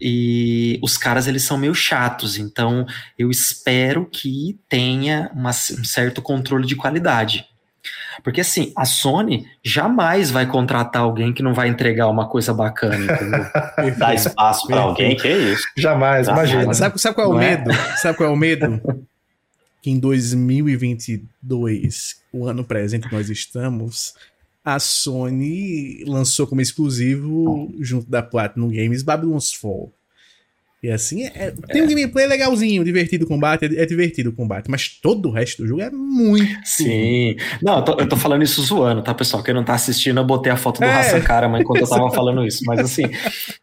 e 0.00 0.78
os 0.82 0.98
caras 0.98 1.26
eles 1.26 1.42
são 1.42 1.56
meio 1.56 1.74
chatos, 1.74 2.36
então 2.36 2.84
eu 3.18 3.30
espero 3.30 4.04
que 4.04 4.58
tenha 4.68 5.30
uma, 5.32 5.50
um 5.50 5.84
certo 5.84 6.20
controle 6.20 6.66
de 6.66 6.76
qualidade. 6.76 7.46
Porque 8.22 8.40
assim, 8.40 8.72
a 8.76 8.84
Sony 8.84 9.46
jamais 9.64 10.30
vai 10.30 10.46
contratar 10.46 11.02
alguém 11.02 11.32
que 11.32 11.42
não 11.42 11.54
vai 11.54 11.68
entregar 11.68 12.08
uma 12.08 12.28
coisa 12.28 12.52
bacana, 12.52 12.96
entendeu? 12.96 13.46
Dar 13.96 14.14
espaço 14.14 14.66
para 14.66 14.80
alguém, 14.80 15.16
que 15.16 15.28
é 15.28 15.36
isso. 15.36 15.66
Jamais, 15.76 16.26
imagina. 16.26 16.74
Sabe, 16.74 17.00
sabe 17.00 17.14
qual 17.14 17.28
é 17.28 17.30
o 17.30 17.34
não 17.34 17.42
é? 17.42 17.50
medo? 17.50 17.70
É? 17.70 17.96
Sabe 17.96 18.16
qual 18.16 18.28
é 18.28 18.32
o 18.32 18.36
medo? 18.36 18.80
que 19.86 19.90
em 19.92 20.00
2022, 20.00 22.16
o 22.32 22.48
ano 22.48 22.64
presente 22.64 23.08
que 23.08 23.14
nós 23.14 23.30
estamos, 23.30 24.14
a 24.64 24.80
Sony 24.80 26.02
lançou 26.08 26.44
como 26.44 26.60
exclusivo, 26.60 27.72
junto 27.78 28.10
da 28.10 28.20
Platinum 28.20 28.66
Games, 28.66 29.04
Babylon's 29.04 29.52
Fall. 29.52 29.92
E 30.82 30.90
assim, 30.90 31.26
é, 31.26 31.54
tem 31.68 31.82
um 31.82 31.86
gameplay 31.86 32.26
legalzinho, 32.26 32.84
divertido 32.84 33.26
o 33.26 33.28
combate, 33.28 33.66
é, 33.66 33.82
é, 33.82 33.86
divertido 33.86 34.30
o 34.30 34.32
combate, 34.32 34.68
mas 34.68 34.88
todo 34.88 35.28
o 35.28 35.32
resto 35.32 35.62
do 35.62 35.68
jogo 35.68 35.82
é 35.82 35.90
muito. 35.90 36.58
Sim. 36.64 37.36
Não, 37.62 37.76
eu 37.76 37.84
tô, 37.84 37.92
eu 38.00 38.08
tô, 38.08 38.16
falando 38.16 38.42
isso 38.42 38.60
zoando, 38.62 39.04
tá, 39.04 39.14
pessoal? 39.14 39.44
Quem 39.44 39.54
não 39.54 39.62
tá 39.62 39.74
assistindo, 39.74 40.18
eu 40.18 40.24
botei 40.24 40.50
a 40.50 40.56
foto 40.56 40.80
do 40.80 40.84
é. 40.84 40.92
Hassan 40.92 41.20
Karaman 41.20 41.60
enquanto 41.60 41.82
eu 41.82 41.88
tava 41.88 42.10
falando 42.10 42.44
isso. 42.44 42.64
Mas 42.66 42.80
assim, 42.80 43.04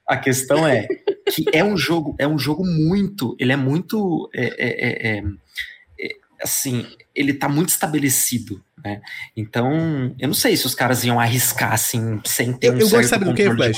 a 0.08 0.16
questão 0.16 0.66
é 0.66 0.88
que 1.30 1.44
é 1.52 1.66
um 1.66 1.76
jogo, 1.76 2.16
é 2.18 2.26
um 2.26 2.40
jogo 2.40 2.66
muito. 2.66 3.36
Ele 3.38 3.52
é 3.52 3.58
muito. 3.58 4.30
É, 4.34 4.46
é, 4.46 4.54
é, 4.58 5.18
é 5.18 5.24
assim, 6.44 6.86
ele 7.16 7.34
tá 7.34 7.48
muito 7.48 7.70
estabelecido, 7.70 8.64
né? 8.84 9.02
Então, 9.36 10.16
eu 10.20 10.28
não 10.28 10.34
sei 10.34 10.58
se 10.58 10.66
os 10.66 10.76
caras 10.76 11.04
iam 11.04 11.20
arriscar 11.20 11.74
assim, 11.74 12.20
sem 12.26 12.54
ter 12.54 12.68
eu, 12.68 12.74
um 12.74 12.80
eu 12.80 12.88
certo 12.88 13.08
sabe 13.08 13.26
do 13.26 13.34
que, 13.34 13.46
Flash? 13.46 13.76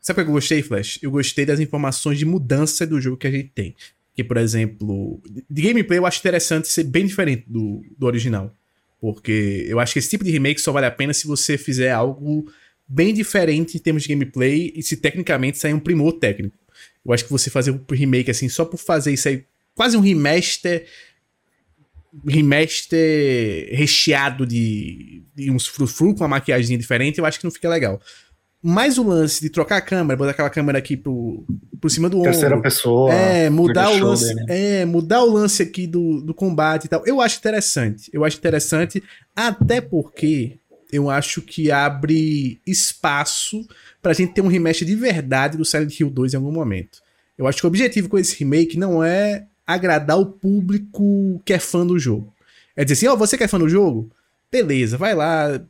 Sabe 0.00 0.20
o 0.20 0.24
que 0.24 0.30
eu 0.30 0.34
gostei, 0.34 0.62
Flash? 0.62 0.98
Eu 1.02 1.10
gostei 1.10 1.44
das 1.44 1.60
informações 1.60 2.18
de 2.18 2.24
mudança 2.24 2.86
do 2.86 3.00
jogo 3.00 3.16
que 3.16 3.26
a 3.26 3.30
gente 3.30 3.50
tem. 3.54 3.74
Que, 4.14 4.22
por 4.22 4.36
exemplo, 4.36 5.22
de 5.48 5.62
gameplay 5.62 5.98
eu 5.98 6.06
acho 6.06 6.18
interessante 6.18 6.68
ser 6.68 6.84
bem 6.84 7.06
diferente 7.06 7.44
do, 7.46 7.82
do 7.98 8.06
original. 8.06 8.54
Porque 9.00 9.66
eu 9.68 9.80
acho 9.80 9.92
que 9.92 9.98
esse 9.98 10.10
tipo 10.10 10.24
de 10.24 10.30
remake 10.30 10.60
só 10.60 10.70
vale 10.70 10.86
a 10.86 10.90
pena 10.90 11.12
se 11.12 11.26
você 11.26 11.58
fizer 11.58 11.90
algo 11.90 12.46
bem 12.86 13.12
diferente 13.12 13.76
em 13.76 13.80
termos 13.80 14.02
de 14.02 14.08
gameplay 14.10 14.72
e 14.76 14.82
se 14.82 14.96
tecnicamente 14.96 15.58
sair 15.58 15.74
um 15.74 15.80
primor 15.80 16.12
técnico. 16.12 16.56
Eu 17.04 17.12
acho 17.12 17.24
que 17.24 17.30
você 17.30 17.50
fazer 17.50 17.70
um 17.70 17.80
remake 17.90 18.30
assim, 18.30 18.48
só 18.48 18.64
por 18.64 18.76
fazer 18.76 19.12
isso 19.12 19.28
aí, 19.28 19.44
quase 19.74 19.96
um 19.96 20.00
remaster 20.00 20.86
remaster 22.26 23.68
recheado 23.72 24.46
de, 24.46 25.22
de 25.34 25.50
uns 25.50 25.66
frufru 25.66 26.14
com 26.14 26.20
uma 26.20 26.28
maquiagem 26.28 26.76
diferente, 26.76 27.18
eu 27.18 27.26
acho 27.26 27.38
que 27.38 27.44
não 27.44 27.50
fica 27.50 27.68
legal. 27.68 28.00
Mas 28.62 28.96
o 28.96 29.02
lance 29.02 29.40
de 29.40 29.50
trocar 29.50 29.78
a 29.78 29.80
câmera, 29.80 30.16
botar 30.16 30.30
aquela 30.30 30.50
câmera 30.50 30.78
aqui 30.78 30.96
pro, 30.96 31.44
por 31.80 31.90
cima 31.90 32.08
do 32.08 32.22
Terceira 32.22 32.54
ombro. 32.54 32.62
pessoa. 32.62 33.12
É, 33.12 33.50
mudar 33.50 33.90
o 33.90 33.98
lance. 33.98 34.26
Shoulder, 34.26 34.46
né? 34.46 34.80
É, 34.80 34.84
mudar 34.84 35.24
o 35.24 35.32
lance 35.32 35.62
aqui 35.62 35.84
do, 35.84 36.20
do 36.20 36.32
combate 36.32 36.84
e 36.84 36.88
tal. 36.88 37.02
Eu 37.04 37.20
acho 37.20 37.38
interessante. 37.38 38.08
Eu 38.12 38.24
acho 38.24 38.36
interessante, 38.36 39.02
até 39.34 39.80
porque 39.80 40.58
eu 40.92 41.10
acho 41.10 41.42
que 41.42 41.72
abre 41.72 42.60
espaço 42.64 43.66
pra 44.00 44.12
gente 44.12 44.32
ter 44.32 44.42
um 44.42 44.48
remaster 44.48 44.86
de 44.86 44.94
verdade 44.94 45.56
do 45.56 45.64
Silent 45.64 45.98
Hill 45.98 46.10
2 46.10 46.34
em 46.34 46.36
algum 46.36 46.52
momento. 46.52 47.00
Eu 47.36 47.48
acho 47.48 47.58
que 47.58 47.66
o 47.66 47.68
objetivo 47.68 48.08
com 48.08 48.18
esse 48.18 48.38
remake 48.38 48.78
não 48.78 49.02
é 49.02 49.46
agradar 49.66 50.18
o 50.18 50.26
público 50.26 51.40
que 51.44 51.52
é 51.52 51.58
fã 51.58 51.86
do 51.86 51.98
jogo. 51.98 52.32
É 52.76 52.84
dizer 52.84 52.94
assim, 52.94 53.06
ó, 53.06 53.14
oh, 53.14 53.16
você 53.16 53.36
que 53.36 53.44
é 53.44 53.48
fã 53.48 53.58
do 53.58 53.68
jogo? 53.68 54.10
Beleza, 54.50 54.96
vai 54.96 55.14
lá, 55.14 55.60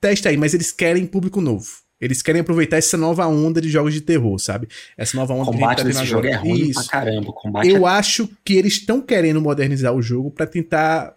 testa 0.00 0.28
aí, 0.28 0.36
mas 0.36 0.54
eles 0.54 0.72
querem 0.72 1.06
público 1.06 1.40
novo. 1.40 1.66
Eles 2.00 2.22
querem 2.22 2.40
aproveitar 2.40 2.76
essa 2.76 2.96
nova 2.96 3.26
onda 3.26 3.60
de 3.60 3.68
jogos 3.68 3.92
de 3.92 4.00
terror, 4.00 4.38
sabe? 4.38 4.68
Essa 4.96 5.16
nova 5.16 5.34
onda 5.34 5.50
combate 5.50 5.82
que 5.82 5.82
a 5.82 5.84
gente 5.84 5.94
tá 5.94 6.00
desse 6.00 6.10
jogo 6.10 6.26
é 6.26 6.34
ruim 6.36 6.68
Isso. 6.68 6.88
pra 6.88 7.00
caramba. 7.00 7.32
combate 7.32 7.68
Eu 7.68 7.88
é... 7.88 7.90
acho 7.90 8.28
que 8.44 8.54
eles 8.54 8.74
estão 8.74 9.00
querendo 9.00 9.40
modernizar 9.40 9.92
o 9.92 10.00
jogo 10.00 10.30
para 10.30 10.46
tentar 10.46 11.16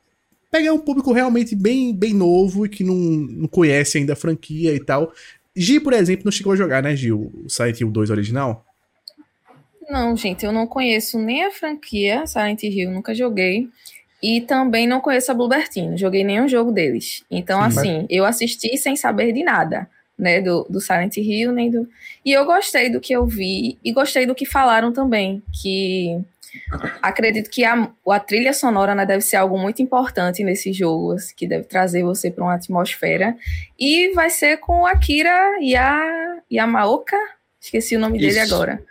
pegar 0.52 0.74
um 0.74 0.80
público 0.80 1.14
realmente 1.14 1.56
bem, 1.56 1.96
bem 1.96 2.14
novo 2.14 2.66
e 2.66 2.70
que 2.70 2.84
não, 2.84 2.96
não 2.96 3.48
conhece 3.48 4.00
ainda 4.00 4.14
a 4.14 4.16
franquia 4.16 4.74
e 4.74 4.80
tal. 4.80 5.14
Gi, 5.56 5.80
por 5.80 5.94
exemplo, 5.94 6.26
não 6.26 6.32
chegou 6.32 6.54
a 6.54 6.56
jogar, 6.56 6.82
né, 6.82 6.96
Gil? 6.96 7.32
O 7.46 7.50
Silent 7.50 7.80
Hill 7.80 7.92
2 7.92 8.10
original? 8.10 8.66
Não, 9.92 10.16
gente, 10.16 10.46
eu 10.46 10.54
não 10.54 10.66
conheço 10.66 11.20
nem 11.20 11.44
a 11.44 11.52
franquia 11.52 12.26
Silent 12.26 12.64
Hill, 12.64 12.92
nunca 12.92 13.14
joguei. 13.14 13.68
E 14.24 14.40
também 14.40 14.88
não 14.88 15.02
conheço 15.02 15.32
a 15.32 15.34
Bluebird 15.34 15.70
Team, 15.70 15.98
joguei 15.98 16.24
nenhum 16.24 16.48
jogo 16.48 16.72
deles. 16.72 17.26
Então, 17.30 17.60
Sim, 17.60 17.66
assim, 17.68 17.98
mas... 17.98 18.08
eu 18.10 18.24
assisti 18.24 18.78
sem 18.78 18.96
saber 18.96 19.34
de 19.34 19.44
nada, 19.44 19.90
né, 20.18 20.40
do, 20.40 20.66
do 20.70 20.80
Silent 20.80 21.18
Hill, 21.18 21.52
nem 21.52 21.70
do... 21.70 21.90
E 22.24 22.32
eu 22.32 22.46
gostei 22.46 22.90
do 22.90 23.02
que 23.02 23.12
eu 23.12 23.26
vi, 23.26 23.78
e 23.84 23.92
gostei 23.92 24.26
do 24.26 24.34
que 24.34 24.46
falaram 24.46 24.94
também, 24.94 25.44
que 25.62 26.18
acredito 27.02 27.50
que 27.50 27.66
a, 27.66 27.92
a 28.08 28.20
trilha 28.20 28.54
sonora 28.54 28.96
né, 28.96 29.06
deve 29.06 29.22
ser 29.22 29.38
algo 29.38 29.58
muito 29.58 29.82
importante 29.82 30.42
nesse 30.42 30.72
jogo, 30.72 31.14
assim, 31.14 31.34
que 31.36 31.48
deve 31.48 31.66
trazer 31.66 32.04
você 32.04 32.32
para 32.32 32.46
uma 32.46 32.56
atmosfera. 32.56 33.36
E 33.78 34.14
vai 34.14 34.30
ser 34.30 34.58
com 34.58 34.86
a 34.86 34.96
Kira 34.96 35.58
e 35.60 35.76
a 35.76 36.38
Yamaoka, 36.50 37.18
esqueci 37.60 37.98
o 37.98 38.00
nome 38.00 38.20
Isso. 38.20 38.28
dele 38.28 38.40
agora 38.40 38.91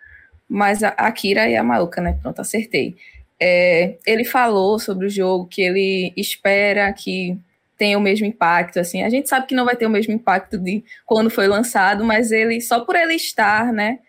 mas 0.50 0.82
a 0.82 0.88
Akira 0.88 1.48
e 1.48 1.56
a 1.56 1.62
Maluca, 1.62 2.00
né? 2.00 2.18
Pronto, 2.20 2.40
acertei. 2.40 2.96
É, 3.38 3.94
ele 4.04 4.24
falou 4.24 4.80
sobre 4.80 5.06
o 5.06 5.10
jogo 5.10 5.46
que 5.46 5.62
ele 5.62 6.12
espera 6.16 6.92
que 6.92 7.38
tenha 7.78 7.96
o 7.96 8.00
mesmo 8.00 8.26
impacto, 8.26 8.80
assim. 8.80 9.04
A 9.04 9.08
gente 9.08 9.28
sabe 9.28 9.46
que 9.46 9.54
não 9.54 9.64
vai 9.64 9.76
ter 9.76 9.86
o 9.86 9.90
mesmo 9.90 10.12
impacto 10.12 10.58
de 10.58 10.82
quando 11.06 11.30
foi 11.30 11.46
lançado, 11.46 12.04
mas 12.04 12.32
ele, 12.32 12.60
só 12.60 12.80
por 12.80 12.96
ele 12.96 13.14
estar, 13.14 13.72
né, 13.72 14.00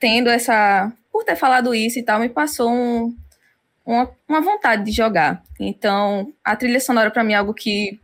tendo 0.00 0.30
essa... 0.30 0.90
Por 1.12 1.22
ter 1.22 1.36
falado 1.36 1.74
isso 1.74 1.98
e 1.98 2.02
tal, 2.02 2.18
me 2.18 2.28
passou 2.28 2.70
um, 2.70 3.14
uma, 3.84 4.10
uma 4.26 4.40
vontade 4.40 4.84
de 4.84 4.90
jogar. 4.90 5.42
Então, 5.60 6.32
a 6.42 6.56
trilha 6.56 6.80
sonora 6.80 7.10
para 7.10 7.22
mim 7.22 7.34
é 7.34 7.36
algo 7.36 7.52
que 7.52 8.00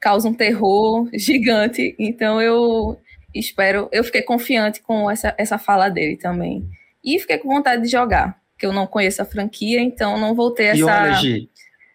causa 0.00 0.28
um 0.28 0.34
terror 0.34 1.08
gigante, 1.14 1.94
então 1.98 2.42
eu 2.42 2.98
espero... 3.32 3.88
Eu 3.92 4.02
fiquei 4.02 4.22
confiante 4.22 4.82
com 4.82 5.08
essa, 5.08 5.34
essa 5.38 5.56
fala 5.56 5.88
dele 5.88 6.16
também. 6.16 6.68
E 7.06 7.20
fiquei 7.20 7.38
com 7.38 7.48
vontade 7.48 7.82
de 7.82 7.88
jogar, 7.88 8.36
que 8.58 8.66
eu 8.66 8.72
não 8.72 8.84
conheço 8.84 9.22
a 9.22 9.24
franquia, 9.24 9.80
então 9.80 10.18
não 10.18 10.34
vou 10.34 10.50
ter 10.50 10.64
essa, 10.64 10.84
olha, 10.84 11.12
Gi, 11.14 11.48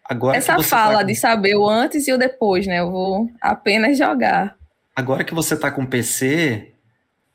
agora 0.08 0.38
essa 0.38 0.62
fala 0.62 0.94
tá 0.94 1.00
com... 1.00 1.06
de 1.06 1.14
saber 1.14 1.54
o 1.54 1.68
antes 1.68 2.08
e 2.08 2.12
o 2.14 2.18
depois, 2.18 2.66
né? 2.66 2.80
Eu 2.80 2.90
vou 2.90 3.30
apenas 3.38 3.98
jogar. 3.98 4.56
Agora 4.96 5.22
que 5.22 5.34
você 5.34 5.54
tá 5.54 5.70
com 5.70 5.84
PC, 5.84 6.72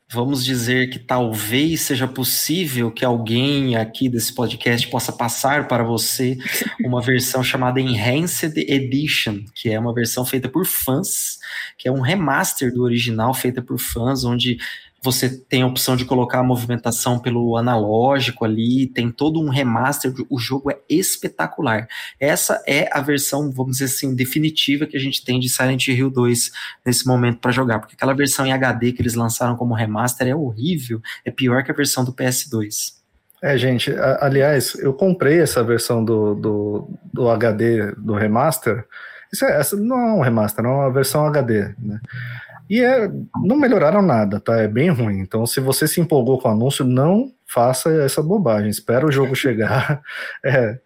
vamos 0.10 0.46
dizer 0.46 0.90
que 0.90 1.00
talvez 1.00 1.82
seja 1.82 2.08
possível 2.08 2.90
que 2.90 3.04
alguém 3.04 3.76
aqui 3.76 4.08
desse 4.08 4.34
podcast 4.34 4.88
possa 4.88 5.12
passar 5.12 5.68
para 5.68 5.84
você 5.84 6.38
uma 6.84 7.02
versão 7.02 7.44
chamada 7.44 7.80
Enhanced 7.80 8.58
Edition, 8.58 9.44
que 9.54 9.70
é 9.70 9.80
uma 9.80 9.94
versão 9.94 10.26
feita 10.26 10.48
por 10.48 10.66
fãs, 10.66 11.38
que 11.78 11.88
é 11.88 11.92
um 11.92 12.02
remaster 12.02 12.74
do 12.74 12.84
original 12.84 13.34
feita 13.34 13.62
por 13.62 13.78
fãs, 13.78 14.24
onde 14.24 14.58
você 15.02 15.30
tem 15.30 15.62
a 15.62 15.68
opção 15.68 15.96
de 15.96 16.06
colocar 16.06 16.40
a 16.40 16.44
movimentação 16.44 17.20
pelo 17.20 17.56
analógico 17.56 18.44
ali, 18.44 18.88
tem 18.88 19.12
todo 19.12 19.40
um 19.40 19.50
remaster, 19.50 20.14
o 20.30 20.40
jogo 20.40 20.72
é 20.72 20.80
espetacular. 20.90 21.88
Essa 22.20 22.62
é 22.68 22.90
a 22.92 23.02
versão, 23.02 23.52
vamos 23.52 23.78
dizer 23.78 23.86
assim, 23.86 24.16
definitiva 24.16 24.86
que 24.86 24.98
a 24.98 25.00
gente 25.00 25.24
tem 25.24 25.40
de 25.40 25.50
Silent 25.50 25.88
Hill 25.88 26.10
2 26.10 26.52
nesse 26.86 27.06
momento 27.06 27.40
para 27.40 27.52
jogar, 27.52 27.80
porque 27.80 27.96
aquela 27.96 28.14
versão 28.14 28.46
em 28.46 28.52
HD 28.52 28.92
que 28.92 29.02
eles 29.02 29.14
lançaram 29.14 29.56
como 29.56 29.74
remaster 29.74 30.28
é 30.28 30.36
horrível, 30.36 31.02
é 31.24 31.32
pior 31.32 31.64
que 31.64 31.72
a 31.72 31.76
versão 31.76 32.04
do 32.04 32.14
PS2. 32.14 32.98
É, 33.42 33.56
gente, 33.58 33.94
aliás, 34.20 34.74
eu 34.76 34.94
comprei 34.94 35.40
essa 35.40 35.64
versão 35.64 36.04
do, 36.04 36.34
do, 36.34 36.90
do 37.14 37.30
HD 37.30 37.92
do 37.96 38.16
remaster. 38.16 38.84
Isso 39.32 39.46
é, 39.46 39.60
essa 39.60 39.76
não 39.76 40.00
é 40.00 40.14
um 40.14 40.22
remaster, 40.22 40.64
não 40.64 40.72
é 40.72 40.76
uma 40.86 40.92
versão 40.92 41.26
HD, 41.26 41.76
né? 41.78 42.00
E 42.70 42.84
é, 42.84 43.10
não 43.44 43.56
melhoraram 43.56 44.02
nada, 44.02 44.40
tá? 44.40 44.58
É 44.58 44.68
bem 44.68 44.90
ruim. 44.90 45.20
Então, 45.20 45.46
se 45.46 45.60
você 45.60 45.88
se 45.88 46.02
empolgou 46.02 46.40
com 46.40 46.50
o 46.50 46.52
anúncio, 46.52 46.84
não 46.84 47.32
faça 47.46 47.90
essa 48.04 48.22
bobagem. 48.22 48.70
Espera 48.70 49.06
o 49.06 49.12
jogo 49.12 49.34
chegar. 49.36 50.02
É, 50.44 50.78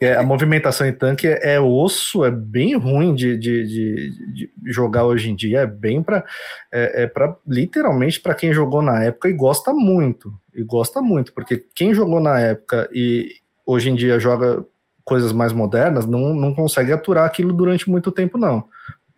é, 0.00 0.14
a 0.14 0.22
movimentação 0.22 0.86
em 0.86 0.92
tanque 0.92 1.26
é, 1.26 1.54
é 1.54 1.60
osso, 1.60 2.24
é 2.24 2.30
bem 2.30 2.76
ruim 2.76 3.14
de, 3.14 3.36
de, 3.36 3.66
de, 3.66 4.32
de, 4.32 4.50
jogar 4.64 5.04
hoje 5.04 5.30
em 5.30 5.36
dia. 5.36 5.60
É 5.60 5.66
bem 5.66 6.02
para 6.02 6.24
é, 6.72 7.02
é 7.02 7.06
para 7.06 7.36
literalmente 7.46 8.20
para 8.20 8.34
quem 8.34 8.52
jogou 8.52 8.80
na 8.80 9.04
época 9.04 9.28
e 9.28 9.32
gosta 9.32 9.72
muito. 9.72 10.32
E 10.54 10.62
gosta 10.62 11.02
muito, 11.02 11.34
porque 11.34 11.62
quem 11.74 11.92
jogou 11.92 12.18
na 12.18 12.40
época 12.40 12.88
e 12.90 13.28
hoje 13.66 13.90
em 13.90 13.94
dia 13.94 14.18
joga 14.18 14.64
coisas 15.04 15.32
mais 15.32 15.52
modernas 15.52 16.06
não, 16.06 16.34
não 16.34 16.52
consegue 16.52 16.92
aturar 16.92 17.26
aquilo 17.26 17.52
durante 17.52 17.88
muito 17.88 18.10
tempo, 18.10 18.38
não. 18.38 18.64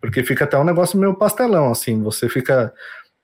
Porque 0.01 0.23
fica 0.23 0.45
até 0.45 0.57
um 0.57 0.63
negócio 0.63 0.99
meio 0.99 1.15
pastelão, 1.15 1.71
assim. 1.71 2.01
Você 2.03 2.29
fica 2.29 2.73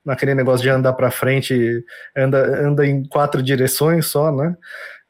naquele 0.04 0.34
negócio 0.34 0.62
de 0.62 0.70
andar 0.70 0.92
para 0.92 1.10
frente, 1.10 1.84
anda, 2.16 2.66
anda 2.66 2.86
em 2.86 3.04
quatro 3.04 3.42
direções 3.42 4.06
só, 4.06 4.30
né? 4.30 4.54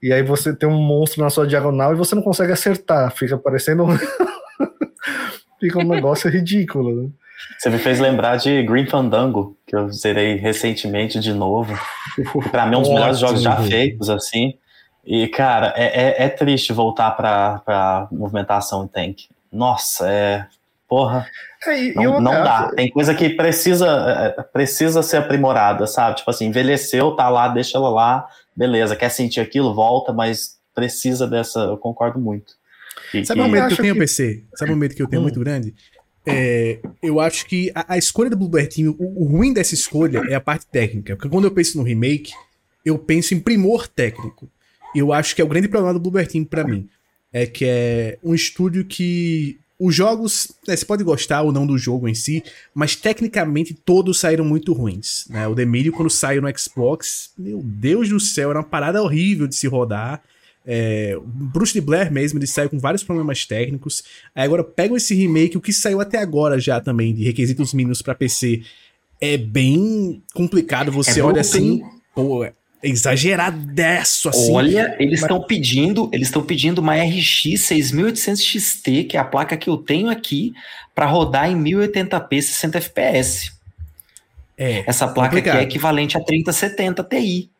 E 0.02 0.12
aí 0.12 0.22
você 0.22 0.54
tem 0.54 0.68
um 0.68 0.80
monstro 0.80 1.22
na 1.22 1.30
sua 1.30 1.46
diagonal 1.46 1.92
e 1.92 1.96
você 1.96 2.14
não 2.14 2.22
consegue 2.22 2.52
acertar. 2.52 3.10
Fica 3.12 3.36
parecendo. 3.36 3.86
fica 5.60 5.78
um 5.78 5.88
negócio 5.88 6.30
ridículo, 6.30 7.02
né? 7.02 7.10
Você 7.58 7.70
me 7.70 7.78
fez 7.78 8.00
lembrar 8.00 8.36
de 8.36 8.62
Green 8.62 8.86
Fandango, 8.86 9.56
que 9.66 9.76
eu 9.76 9.90
zerei 9.90 10.36
recentemente 10.36 11.20
de 11.20 11.32
novo. 11.32 11.78
Para 12.50 12.66
mim, 12.66 12.74
é 12.74 12.78
um 12.78 12.82
dos 12.82 12.90
melhores 12.90 13.18
jogos 13.18 13.42
já 13.42 13.56
feitos, 13.56 14.08
assim. 14.10 14.54
E, 15.04 15.28
cara, 15.28 15.72
é, 15.76 15.84
é, 15.84 16.24
é 16.24 16.28
triste 16.28 16.72
voltar 16.72 17.12
pra, 17.12 18.08
movimentação 18.10 18.84
em 18.84 18.88
tank. 18.88 19.28
Nossa, 19.52 20.10
é. 20.10 20.46
Porra. 20.88 21.26
É, 21.66 21.94
não, 21.94 22.20
não 22.20 22.32
dá. 22.32 22.70
Tem 22.74 22.88
coisa 22.90 23.14
que 23.14 23.30
precisa, 23.30 23.86
é, 24.38 24.42
precisa 24.42 25.02
ser 25.02 25.16
aprimorada, 25.16 25.86
sabe? 25.86 26.18
Tipo 26.18 26.30
assim, 26.30 26.46
envelheceu, 26.46 27.12
tá 27.12 27.28
lá, 27.28 27.48
deixa 27.48 27.76
ela 27.76 27.88
lá, 27.88 28.28
beleza. 28.54 28.94
Quer 28.94 29.08
sentir 29.10 29.40
aquilo, 29.40 29.74
volta, 29.74 30.12
mas 30.12 30.56
precisa 30.74 31.26
dessa. 31.26 31.60
Eu 31.60 31.76
concordo 31.76 32.20
muito. 32.20 32.54
E, 33.12 33.24
Sabe 33.24 33.40
o 33.40 33.48
medo 33.48 33.66
que 33.66 33.72
eu 33.74 33.78
tenho, 33.78 33.94
que... 33.94 34.00
PC? 34.00 34.44
Sabe 34.54 34.72
o 34.72 34.76
medo 34.76 34.94
que 34.94 35.02
eu 35.02 35.08
tenho 35.08 35.20
hum. 35.20 35.24
muito 35.24 35.40
grande? 35.40 35.74
É, 36.24 36.80
eu 37.02 37.20
acho 37.20 37.46
que 37.46 37.70
a, 37.74 37.94
a 37.94 37.98
escolha 37.98 38.28
do 38.28 38.36
Bluebird 38.36 38.74
Team, 38.74 38.96
o, 38.98 39.22
o, 39.22 39.24
ruim 39.26 39.52
dessa 39.52 39.74
escolha 39.74 40.22
é 40.28 40.34
a 40.34 40.40
parte 40.40 40.66
técnica. 40.66 41.14
Porque 41.14 41.28
quando 41.28 41.44
eu 41.44 41.52
penso 41.52 41.78
no 41.78 41.84
remake, 41.84 42.32
eu 42.84 42.98
penso 42.98 43.32
em 43.32 43.40
primor 43.40 43.86
técnico. 43.86 44.48
eu 44.94 45.12
acho 45.12 45.34
que 45.34 45.42
é 45.42 45.44
o 45.44 45.48
grande 45.48 45.68
problema 45.68 45.94
do 45.94 46.00
Bluebird 46.00 46.32
Team 46.32 46.44
pra 46.44 46.64
mim. 46.64 46.88
É 47.32 47.46
que 47.46 47.64
é 47.64 48.18
um 48.24 48.34
estúdio 48.34 48.84
que 48.84 49.58
os 49.78 49.94
jogos, 49.94 50.52
né, 50.66 50.74
você 50.74 50.84
pode 50.84 51.04
gostar 51.04 51.42
ou 51.42 51.52
não 51.52 51.66
do 51.66 51.76
jogo 51.76 52.08
em 52.08 52.14
si, 52.14 52.42
mas 52.74 52.96
tecnicamente 52.96 53.74
todos 53.74 54.18
saíram 54.18 54.44
muito 54.44 54.72
ruins. 54.72 55.26
Né? 55.28 55.46
O 55.46 55.54
Medium, 55.54 55.92
quando 55.92 56.10
saiu 56.10 56.40
no 56.40 56.58
Xbox, 56.58 57.30
meu 57.36 57.62
Deus 57.62 58.08
do 58.08 58.18
céu, 58.18 58.50
era 58.50 58.58
uma 58.58 58.64
parada 58.64 59.02
horrível 59.02 59.46
de 59.46 59.54
se 59.54 59.66
rodar. 59.66 60.22
É, 60.64 61.16
Bruce 61.24 61.74
de 61.74 61.80
Blair 61.80 62.10
mesmo, 62.10 62.38
ele 62.38 62.46
saiu 62.46 62.70
com 62.70 62.78
vários 62.78 63.04
problemas 63.04 63.44
técnicos. 63.44 64.02
Aí 64.34 64.44
agora 64.44 64.64
pegam 64.64 64.96
esse 64.96 65.14
remake, 65.14 65.58
o 65.58 65.60
que 65.60 65.72
saiu 65.72 66.00
até 66.00 66.18
agora 66.18 66.58
já 66.58 66.80
também, 66.80 67.14
de 67.14 67.22
requisitos 67.22 67.74
mínimos 67.74 68.00
para 68.00 68.14
PC, 68.14 68.62
é 69.20 69.36
bem 69.36 70.22
complicado. 70.34 70.90
Você 70.90 71.20
é 71.20 71.22
olha 71.22 71.42
assim, 71.42 71.82
pô, 72.14 72.42
é 72.42 72.54
exageradaço 72.82 74.28
assim. 74.28 74.52
Olha, 74.52 74.96
eles 74.98 75.20
estão 75.20 75.38
mas... 75.38 75.46
pedindo, 75.46 76.10
eles 76.12 76.28
estão 76.28 76.42
pedindo 76.42 76.78
uma 76.78 76.94
RX 76.94 77.60
6800 77.60 78.42
XT, 78.42 79.04
que 79.04 79.16
é 79.16 79.20
a 79.20 79.24
placa 79.24 79.56
que 79.56 79.68
eu 79.68 79.76
tenho 79.76 80.08
aqui, 80.08 80.52
para 80.94 81.06
rodar 81.06 81.50
em 81.50 81.56
1080p 81.56 82.42
60 82.42 82.80
fps. 82.80 83.56
É, 84.58 84.84
Essa 84.86 85.06
placa 85.06 85.30
complicado. 85.30 85.56
aqui 85.56 85.64
é 85.64 85.68
equivalente 85.68 86.16
a 86.16 86.20
3070 86.20 87.04
Ti. 87.04 87.50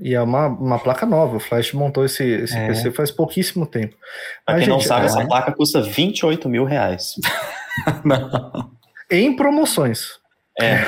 E 0.00 0.14
é 0.14 0.20
uma, 0.22 0.46
uma 0.46 0.78
placa 0.78 1.04
nova. 1.04 1.36
O 1.36 1.40
Flash 1.40 1.72
montou 1.72 2.04
esse, 2.04 2.24
esse 2.24 2.56
é. 2.56 2.66
PC 2.66 2.92
faz 2.92 3.10
pouquíssimo 3.10 3.66
tempo. 3.66 3.96
Pra 4.44 4.56
quem 4.56 4.64
gente, 4.64 4.70
não 4.70 4.80
sabe, 4.80 5.02
é... 5.02 5.06
essa 5.06 5.26
placa 5.26 5.52
custa 5.52 5.82
28 5.82 6.48
mil 6.48 6.64
reais. 6.64 7.16
não. 8.04 8.70
Em 9.10 9.34
promoções. 9.36 10.21
É. 10.60 10.78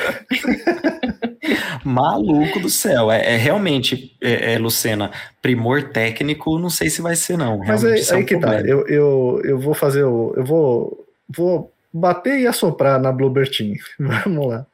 Maluco 1.83 2.59
do 2.59 2.69
céu. 2.69 3.11
É, 3.11 3.33
é 3.33 3.37
realmente, 3.37 4.15
é, 4.21 4.53
é, 4.53 4.57
Lucena, 4.57 5.11
primor 5.41 5.89
técnico, 5.89 6.57
não 6.59 6.69
sei 6.69 6.89
se 6.89 7.01
vai 7.01 7.15
ser, 7.15 7.37
não. 7.37 7.59
Mas 7.59 7.83
aí, 7.83 7.99
é 7.99 8.13
aí 8.13 8.23
um 8.23 8.25
que 8.25 8.35
tá. 8.35 8.47
problema. 8.47 8.63
tá. 8.63 8.69
Eu, 8.69 8.87
eu, 8.87 9.41
eu 9.43 9.59
vou 9.59 9.73
fazer 9.73 10.03
o. 10.03 10.33
Eu 10.35 10.43
vou, 10.43 11.05
vou 11.29 11.71
bater 11.93 12.39
e 12.39 12.47
assoprar 12.47 12.99
na 12.99 13.11
Bluebird 13.11 13.55
Team. 13.55 13.75
Vamos 14.25 14.47
lá. 14.47 14.65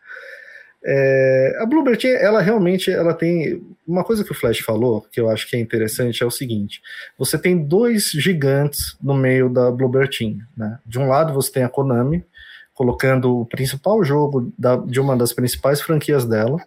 É, 0.84 1.58
a 1.60 1.66
Bluebird 1.66 2.00
Team, 2.00 2.18
ela 2.18 2.42
realmente 2.42 2.92
ela 2.92 3.14
tem. 3.14 3.62
Uma 3.88 4.04
coisa 4.04 4.24
que 4.24 4.32
o 4.32 4.36
Flash 4.36 4.60
falou, 4.60 5.06
que 5.12 5.20
eu 5.20 5.30
acho 5.30 5.50
que 5.50 5.56
é 5.56 5.60
interessante, 5.60 6.24
é 6.24 6.26
o 6.26 6.32
seguinte: 6.32 6.82
você 7.18 7.38
tem 7.38 7.58
dois 7.58 8.12
gigantes 8.12 8.96
no 9.02 9.14
meio 9.14 9.50
da 9.50 9.70
Bluebird 9.70 10.18
Team. 10.18 10.38
Né? 10.56 10.80
De 10.86 10.98
um 10.98 11.08
lado 11.08 11.34
você 11.34 11.52
tem 11.52 11.64
a 11.64 11.70
Konami, 11.70 12.24
colocando 12.82 13.42
o 13.42 13.46
principal 13.46 14.04
jogo 14.04 14.52
da, 14.58 14.76
de 14.76 15.00
uma 15.00 15.16
das 15.16 15.32
principais 15.32 15.80
franquias 15.80 16.26
dela. 16.26 16.58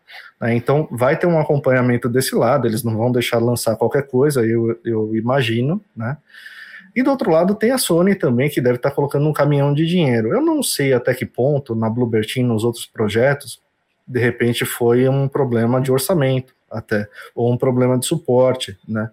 Né? 0.41 0.55
Então 0.55 0.87
vai 0.89 1.19
ter 1.19 1.27
um 1.27 1.41
acompanhamento 1.41 2.09
desse 2.09 2.37
lado, 2.37 2.69
eles 2.69 2.85
não 2.85 2.97
vão 2.97 3.11
deixar 3.11 3.41
lançar 3.41 3.75
qualquer 3.75 4.07
coisa, 4.07 4.47
eu, 4.47 4.79
eu 4.85 5.17
imagino, 5.17 5.83
né? 5.97 6.17
E 6.95 7.03
do 7.03 7.11
outro 7.11 7.33
lado 7.33 7.57
tem 7.57 7.73
a 7.73 7.79
Sony 7.79 8.15
também, 8.15 8.49
que 8.49 8.61
deve 8.61 8.77
estar 8.77 8.93
colocando 8.93 9.27
um 9.27 9.33
caminhão 9.33 9.75
de 9.75 9.85
dinheiro. 9.85 10.33
Eu 10.33 10.41
não 10.41 10.63
sei 10.63 10.93
até 10.93 11.13
que 11.13 11.27
ponto, 11.27 11.75
na 11.75 11.91
Bluebird 11.91 12.33
Team, 12.33 12.47
nos 12.47 12.63
outros 12.63 12.87
projetos, 12.87 13.61
de 14.07 14.21
repente 14.21 14.65
foi 14.65 15.09
um 15.09 15.27
problema 15.27 15.81
de 15.81 15.91
orçamento 15.91 16.55
até, 16.71 17.09
ou 17.35 17.53
um 17.53 17.57
problema 17.57 17.99
de 17.99 18.07
suporte, 18.07 18.79
né? 18.87 19.11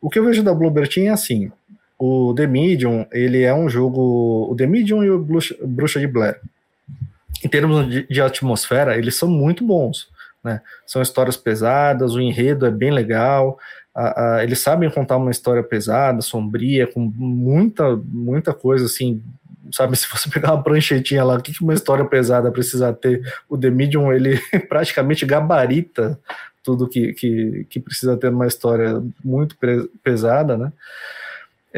O 0.00 0.08
que 0.08 0.20
eu 0.20 0.24
vejo 0.24 0.44
da 0.44 0.54
Bluebird 0.54 0.94
Team 0.94 1.06
é 1.08 1.10
assim, 1.10 1.50
o 1.98 2.32
The 2.34 2.46
Medium, 2.46 3.06
ele 3.12 3.42
é 3.42 3.52
um 3.52 3.68
jogo. 3.68 4.46
O 4.50 4.54
The 4.54 4.66
Medium 4.66 5.02
e 5.02 5.10
o 5.10 5.18
Bruxa 5.18 5.98
de 5.98 6.06
Blair, 6.06 6.40
em 7.44 7.48
termos 7.48 8.06
de, 8.08 8.20
atmosfera, 8.20 8.96
eles 8.96 9.16
são 9.16 9.28
muito 9.28 9.64
bons. 9.64 10.08
Né? 10.42 10.60
São 10.86 11.02
histórias 11.02 11.36
pesadas, 11.36 12.14
o 12.14 12.20
enredo 12.20 12.64
é 12.66 12.70
bem 12.70 12.92
legal. 12.92 13.58
A, 13.92 14.36
a, 14.36 14.44
eles 14.44 14.60
sabem 14.60 14.88
contar 14.88 15.16
uma 15.16 15.32
história 15.32 15.62
pesada, 15.62 16.20
sombria, 16.22 16.86
com 16.86 17.00
muita, 17.00 17.96
muita 17.96 18.54
coisa 18.54 18.84
assim. 18.84 19.20
Sabe, 19.72 19.96
se 19.98 20.08
você 20.08 20.30
pegar 20.30 20.54
uma 20.54 20.62
pranchetinha 20.62 21.24
lá, 21.24 21.34
o 21.34 21.42
que, 21.42 21.52
que 21.52 21.62
uma 21.62 21.74
história 21.74 22.04
pesada 22.04 22.52
precisa 22.52 22.92
ter? 22.92 23.22
O 23.48 23.58
The 23.58 23.70
Medium, 23.70 24.12
ele 24.12 24.38
praticamente 24.68 25.26
gabarita 25.26 26.18
tudo 26.62 26.88
que, 26.88 27.12
que, 27.14 27.66
que 27.68 27.80
precisa 27.80 28.16
ter 28.16 28.28
uma 28.28 28.46
história 28.46 29.02
muito 29.24 29.56
pesada, 30.02 30.56
né? 30.56 30.72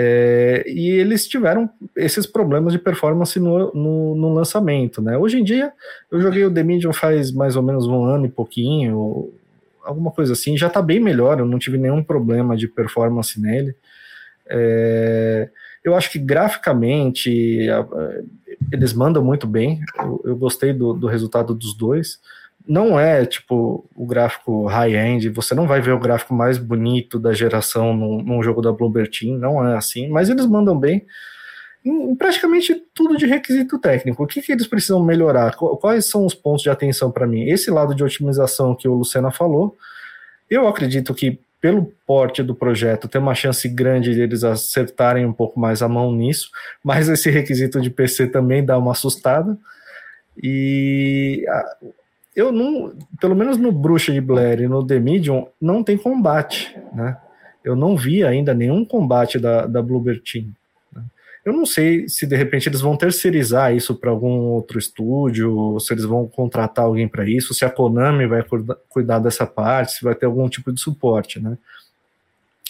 É, 0.03 0.65
e 0.67 0.89
eles 0.89 1.29
tiveram 1.29 1.69
esses 1.95 2.25
problemas 2.25 2.73
de 2.73 2.79
performance 2.79 3.39
no, 3.39 3.71
no, 3.75 4.15
no, 4.15 4.33
lançamento, 4.33 5.03
né? 5.03 5.19
Hoje 5.19 5.39
em 5.39 5.45
dia, 5.45 5.75
eu 6.11 6.19
joguei 6.23 6.43
o 6.43 6.51
The 6.51 6.63
Medium 6.63 6.91
faz 6.91 7.31
mais 7.31 7.55
ou 7.55 7.63
menos 7.63 7.87
um 7.87 8.03
ano 8.03 8.25
e 8.25 8.31
pouquinho, 8.31 9.31
alguma 9.85 10.11
coisa 10.11 10.33
assim, 10.33 10.57
já 10.57 10.71
tá 10.71 10.81
bem 10.81 11.01
melhor, 11.01 11.39
eu 11.39 11.45
não 11.45 11.59
tive 11.59 11.77
nenhum 11.77 12.03
problema 12.03 12.57
de 12.57 12.67
performance 12.67 13.39
nele. 13.39 13.75
É, 14.49 15.51
eu 15.85 15.95
acho 15.95 16.11
que 16.11 16.19
graficamente 16.19 17.69
a, 17.69 17.87
eles 18.73 18.95
mandam 18.95 19.23
muito 19.23 19.47
bem, 19.47 19.83
eu, 19.99 20.23
eu 20.25 20.35
gostei 20.35 20.73
do, 20.73 20.95
do 20.95 21.09
resultado 21.09 21.55
dos 21.55 21.75
dois 21.75 22.19
não 22.67 22.99
é 22.99 23.25
tipo 23.25 23.89
o 23.95 24.07
gráfico 24.07 24.67
high-end, 24.67 25.29
você 25.31 25.55
não 25.55 25.67
vai 25.67 25.81
ver 25.81 25.93
o 25.93 25.99
gráfico 25.99 26.35
mais 26.35 26.59
bonito 26.59 27.19
da 27.19 27.33
geração 27.33 27.95
num, 27.95 28.23
num 28.23 28.43
jogo 28.43 28.61
da 28.63 28.73
Bloomberg 28.73 29.11
Team, 29.11 29.39
não 29.39 29.67
é 29.67 29.77
assim, 29.77 30.09
mas 30.09 30.29
eles 30.29 30.47
mandam 30.47 30.79
bem 30.79 31.07
em, 31.85 32.15
praticamente 32.15 32.75
tudo 32.95 33.17
de 33.17 33.27
requisito 33.27 33.79
técnico. 33.79 34.23
O 34.23 34.27
que, 34.27 34.43
que 34.43 34.53
eles 34.53 34.67
precisam 34.67 35.03
melhorar? 35.03 35.57
Quais 35.57 36.07
são 36.07 36.27
os 36.27 36.35
pontos 36.35 36.63
de 36.63 36.71
atenção 36.71 37.11
para 37.11 37.27
mim? 37.27 37.49
Esse 37.49 37.71
lado 37.71 37.95
de 37.95 38.05
otimização 38.05 38.75
que 38.75 38.87
o 38.87 38.95
Lucena 38.95 39.31
falou, 39.31 39.77
eu 40.49 40.69
acredito 40.69 41.15
que 41.15 41.41
pelo 41.61 41.93
porte 42.07 42.43
do 42.43 42.55
projeto, 42.55 43.07
tem 43.07 43.21
uma 43.21 43.35
chance 43.35 43.69
grande 43.69 44.15
de 44.15 44.23
eles 44.23 44.43
acertarem 44.43 45.27
um 45.27 45.33
pouco 45.33 45.61
mais 45.61 45.83
a 45.83 45.89
mão 45.89 46.11
nisso, 46.11 46.51
mas 46.83 47.09
esse 47.09 47.31
requisito 47.31 47.81
de 47.81 47.91
PC 47.91 48.29
também 48.29 48.65
dá 48.65 48.79
uma 48.79 48.93
assustada. 48.93 49.59
E 50.43 51.45
eu 52.35 52.53
não, 52.53 52.93
pelo 53.21 53.35
menos 53.35 53.57
no 53.57 53.73
Bruxa 53.73 54.13
de 54.13 54.21
Blair 54.21 54.61
e 54.61 54.69
no 54.69 54.87
The 54.87 54.99
Medium, 54.99 55.49
não 55.61 55.83
tem 55.83 55.97
combate, 55.97 56.77
né? 56.93 57.17
Eu 57.63 57.77
não 57.77 57.97
vi 57.97 58.25
ainda 58.25 58.55
nenhum 58.55 58.85
combate 58.85 59.39
da, 59.39 59.67
da 59.67 59.83
Bluebird 59.83 60.21
Team. 60.21 60.47
Né? 60.95 61.03
Eu 61.45 61.53
não 61.53 61.67
sei 61.67 62.09
se 62.09 62.27
de 62.27 62.35
repente 62.35 62.69
eles 62.69 62.81
vão 62.81 62.97
terceirizar 62.97 63.75
isso 63.75 63.95
para 63.95 64.11
algum 64.11 64.49
outro 64.53 64.79
estúdio, 64.79 65.79
se 65.81 65.93
eles 65.93 66.05
vão 66.05 66.27
contratar 66.27 66.87
alguém 66.87 67.07
para 67.07 67.29
isso, 67.29 67.53
se 67.53 67.65
a 67.65 67.71
Konami 67.71 68.27
vai 68.27 68.45
cuidar 68.89 69.19
dessa 69.19 69.47
parte, 69.47 69.93
se 69.93 70.05
vai 70.05 70.15
ter 70.15 70.27
algum 70.27 70.49
tipo 70.49 70.73
de 70.73 70.81
suporte, 70.81 71.39
né? 71.39 71.59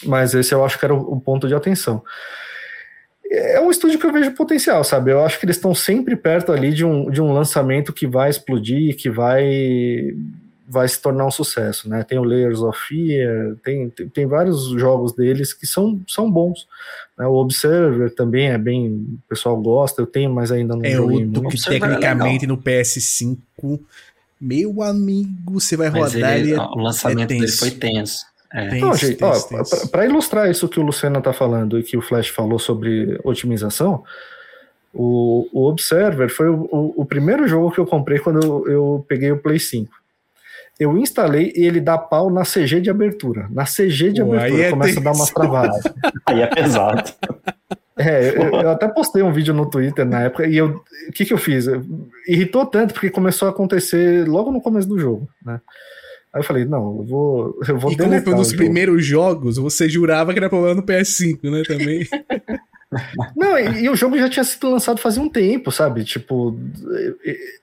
Mas 0.03 0.33
esse 0.33 0.53
eu 0.53 0.65
acho 0.65 0.79
que 0.79 0.83
era 0.83 0.95
o, 0.95 1.13
o 1.13 1.21
ponto 1.21 1.47
de 1.47 1.53
atenção 1.53 2.03
é 3.31 3.61
um 3.61 3.71
estúdio 3.71 3.97
que 3.97 4.05
eu 4.05 4.11
vejo 4.11 4.31
potencial, 4.31 4.83
sabe? 4.83 5.11
Eu 5.11 5.23
acho 5.23 5.39
que 5.39 5.45
eles 5.45 5.55
estão 5.55 5.73
sempre 5.73 6.15
perto 6.15 6.51
ali 6.51 6.73
de 6.73 6.83
um, 6.83 7.09
de 7.09 7.21
um 7.21 7.31
lançamento 7.31 7.93
que 7.93 8.05
vai 8.05 8.29
explodir, 8.29 8.97
que 8.97 9.09
vai 9.09 10.13
vai 10.67 10.87
se 10.87 11.01
tornar 11.01 11.25
um 11.25 11.31
sucesso, 11.31 11.89
né? 11.89 12.01
Tem 12.01 12.17
o 12.17 12.23
Layers 12.23 12.61
of 12.61 12.79
Fear, 12.87 13.57
tem, 13.61 13.89
tem, 13.89 14.07
tem 14.07 14.25
vários 14.25 14.69
jogos 14.69 15.13
deles 15.13 15.51
que 15.51 15.67
são, 15.67 15.99
são 16.07 16.31
bons. 16.31 16.65
Né? 17.17 17.27
O 17.27 17.33
Observer 17.33 18.15
também 18.15 18.47
é 18.47 18.57
bem, 18.57 18.87
o 18.89 19.19
pessoal 19.27 19.57
gosta, 19.57 20.01
eu 20.01 20.07
tenho, 20.07 20.31
mas 20.31 20.49
ainda 20.49 20.73
não 20.73 20.85
é 20.85 20.91
joguei 20.91 21.25
outro 21.25 21.43
muito. 21.43 21.57
que 21.57 21.69
é 21.69 21.79
tecnicamente 21.79 22.45
é 22.45 22.47
no 22.47 22.57
PS5, 22.57 23.37
meu 24.39 24.81
amigo, 24.81 25.59
você 25.59 25.75
vai 25.75 25.89
mas 25.89 26.13
rodar 26.13 26.37
ele, 26.37 26.51
ele 26.51 26.59
é, 26.59 26.61
o 26.61 26.79
lançamento 26.79 27.31
é 27.31 27.39
dele 27.39 27.51
foi 27.51 27.71
tenso. 27.71 28.25
É. 28.53 28.79
Não, 28.79 28.93
gente, 28.93 29.17
para 29.91 30.05
ilustrar 30.05 30.49
isso 30.49 30.67
que 30.67 30.79
o 30.79 30.83
Luciano 30.83 31.19
está 31.19 31.31
falando 31.31 31.79
e 31.79 31.83
que 31.83 31.95
o 31.95 32.01
Flash 32.01 32.27
falou 32.27 32.59
sobre 32.59 33.17
otimização, 33.23 34.03
o, 34.93 35.47
o 35.53 35.69
Observer 35.69 36.29
foi 36.29 36.49
o, 36.49 36.67
o, 36.69 37.01
o, 37.01 37.05
primeiro 37.05 37.47
jogo 37.47 37.71
que 37.71 37.79
eu 37.79 37.85
comprei 37.85 38.19
quando 38.19 38.41
eu, 38.43 38.67
eu, 38.67 39.05
peguei 39.07 39.31
o 39.31 39.37
Play 39.37 39.57
5. 39.57 39.89
Eu 40.77 40.97
instalei 40.97 41.53
e 41.55 41.65
ele 41.65 41.79
dá 41.79 41.97
pau 41.97 42.29
na 42.29 42.41
CG 42.41 42.81
de 42.81 42.89
abertura. 42.89 43.47
Na 43.51 43.63
CG 43.63 44.11
de 44.11 44.23
Pô, 44.23 44.33
abertura, 44.33 44.63
é 44.63 44.69
começa 44.69 44.99
a 44.99 45.03
dar 45.03 45.11
umas 45.13 45.29
travadas. 45.29 45.83
aí 46.25 46.41
é 46.41 46.47
pesado. 46.47 47.03
É, 47.97 48.29
eu, 48.35 48.61
eu, 48.61 48.69
até 48.69 48.87
postei 48.87 49.21
um 49.21 49.31
vídeo 49.31 49.53
no 49.53 49.69
Twitter 49.69 50.05
na 50.05 50.21
época 50.23 50.47
e 50.47 50.57
eu, 50.57 50.83
o 51.07 51.11
que, 51.11 51.23
que 51.23 51.33
eu 51.33 51.37
fiz? 51.37 51.67
Irritou 52.27 52.65
tanto 52.65 52.93
porque 52.93 53.09
começou 53.09 53.47
a 53.47 53.51
acontecer 53.51 54.27
logo 54.27 54.51
no 54.51 54.61
começo 54.61 54.87
do 54.87 54.97
jogo, 54.97 55.29
né? 55.45 55.61
Aí 56.33 56.39
eu 56.39 56.45
falei, 56.45 56.65
não, 56.65 56.97
eu 56.97 57.03
vou, 57.03 57.59
eu 57.67 57.77
vou 57.77 57.91
E 57.91 57.97
como 57.97 58.21
foi 58.21 58.35
nos 58.35 58.53
primeiros 58.53 59.05
jogos, 59.05 59.57
você 59.57 59.89
jurava 59.89 60.31
que 60.31 60.39
era 60.39 60.49
problema 60.49 60.75
no 60.75 60.83
PS5, 60.83 61.49
né, 61.49 61.63
também. 61.63 62.07
não, 63.35 63.57
e, 63.57 63.83
e, 63.83 63.89
o 63.89 63.95
jogo 63.95 64.17
já 64.17 64.29
tinha 64.29 64.43
sido 64.43 64.69
lançado 64.69 64.99
fazia 64.99 65.21
um 65.21 65.29
tempo, 65.29 65.71
sabe? 65.71 66.03
Tipo, 66.03 66.57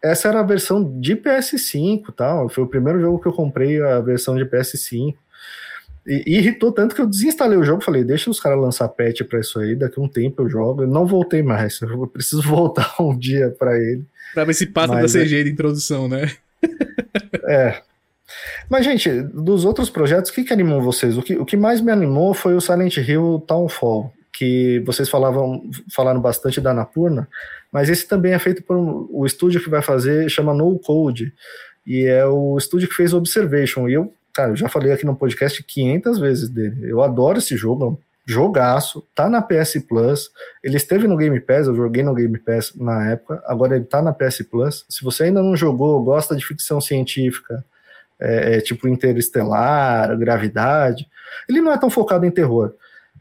essa 0.02 0.28
era 0.28 0.40
a 0.40 0.44
versão 0.44 1.00
de 1.00 1.16
PS5 1.16 2.12
tal. 2.16 2.48
Foi 2.48 2.64
o 2.64 2.68
primeiro 2.68 3.00
jogo 3.00 3.20
que 3.20 3.28
eu 3.28 3.32
comprei 3.32 3.80
a 3.82 4.00
versão 4.00 4.36
de 4.36 4.44
PS5. 4.44 5.14
E, 6.06 6.22
e 6.26 6.38
irritou 6.38 6.72
tanto 6.72 6.94
que 6.94 7.02
eu 7.02 7.06
desinstalei 7.06 7.58
o 7.58 7.64
jogo. 7.64 7.84
Falei, 7.84 8.02
deixa 8.02 8.30
os 8.30 8.40
caras 8.40 8.58
lançar 8.58 8.88
patch 8.88 9.22
pra 9.22 9.40
isso 9.40 9.58
aí. 9.60 9.76
Daqui 9.76 10.00
a 10.00 10.02
um 10.02 10.08
tempo 10.08 10.42
eu 10.42 10.48
jogo. 10.48 10.82
Eu 10.82 10.88
não 10.88 11.06
voltei 11.06 11.42
mais. 11.42 11.80
Eu 11.82 12.06
preciso 12.06 12.42
voltar 12.42 12.94
um 12.98 13.16
dia 13.16 13.54
para 13.58 13.78
ele. 13.78 14.04
Pra 14.32 14.44
ver 14.44 14.54
se 14.54 14.66
passa 14.66 14.94
Mas, 14.94 15.12
da 15.12 15.20
CG 15.20 15.40
é... 15.40 15.44
de 15.44 15.50
introdução, 15.50 16.08
né? 16.08 16.30
é, 17.46 17.82
Mas, 18.68 18.84
gente, 18.84 19.22
dos 19.22 19.64
outros 19.64 19.90
projetos, 19.90 20.30
o 20.30 20.34
que, 20.34 20.44
que 20.44 20.52
animou 20.52 20.82
vocês? 20.82 21.16
O 21.16 21.22
que, 21.22 21.36
o 21.36 21.44
que 21.44 21.56
mais 21.56 21.80
me 21.80 21.90
animou 21.90 22.34
foi 22.34 22.54
o 22.54 22.60
Silent 22.60 22.96
Hill 22.96 23.42
Townfall, 23.46 24.12
que 24.32 24.82
vocês 24.86 25.08
falavam, 25.08 25.62
falaram 25.94 26.20
bastante 26.20 26.60
da 26.60 26.70
Anapurna, 26.70 27.28
mas 27.72 27.88
esse 27.88 28.06
também 28.06 28.32
é 28.32 28.38
feito 28.38 28.62
por 28.62 28.76
um, 28.76 29.08
o 29.10 29.26
estúdio 29.26 29.62
que 29.62 29.70
vai 29.70 29.82
fazer, 29.82 30.28
chama 30.28 30.54
No 30.54 30.78
Code, 30.78 31.32
e 31.86 32.04
é 32.04 32.26
o 32.26 32.56
estúdio 32.56 32.88
que 32.88 32.94
fez 32.94 33.12
Observation, 33.12 33.88
e 33.88 33.94
eu, 33.94 34.12
cara, 34.32 34.52
eu 34.52 34.56
já 34.56 34.68
falei 34.68 34.92
aqui 34.92 35.06
no 35.06 35.16
podcast 35.16 35.62
500 35.62 36.18
vezes 36.18 36.48
dele, 36.48 36.90
eu 36.90 37.02
adoro 37.02 37.38
esse 37.38 37.56
jogo, 37.56 37.84
é 37.84 37.88
um 37.88 37.98
jogaço, 38.26 39.02
tá 39.14 39.28
na 39.28 39.40
PS 39.40 39.82
Plus, 39.88 40.30
ele 40.62 40.76
esteve 40.76 41.08
no 41.08 41.16
Game 41.16 41.40
Pass, 41.40 41.66
eu 41.66 41.74
joguei 41.74 42.02
no 42.02 42.14
Game 42.14 42.38
Pass 42.38 42.74
na 42.76 43.10
época, 43.10 43.42
agora 43.46 43.74
ele 43.74 43.86
tá 43.86 44.02
na 44.02 44.12
PS 44.12 44.42
Plus, 44.48 44.84
se 44.88 45.02
você 45.02 45.24
ainda 45.24 45.42
não 45.42 45.56
jogou, 45.56 46.02
gosta 46.04 46.36
de 46.36 46.44
ficção 46.44 46.80
científica, 46.80 47.64
é, 48.20 48.56
é, 48.56 48.60
tipo 48.60 48.88
Interestelar, 48.88 50.16
Gravidade. 50.18 51.06
Ele 51.48 51.60
não 51.60 51.72
é 51.72 51.78
tão 51.78 51.90
focado 51.90 52.26
em 52.26 52.30
terror, 52.30 52.74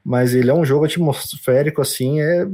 mas 0.04 0.34
ele 0.34 0.50
é 0.50 0.54
um 0.54 0.66
jogo 0.66 0.86
atmosférico, 0.86 1.82
assim, 1.82 2.22
é, 2.22 2.48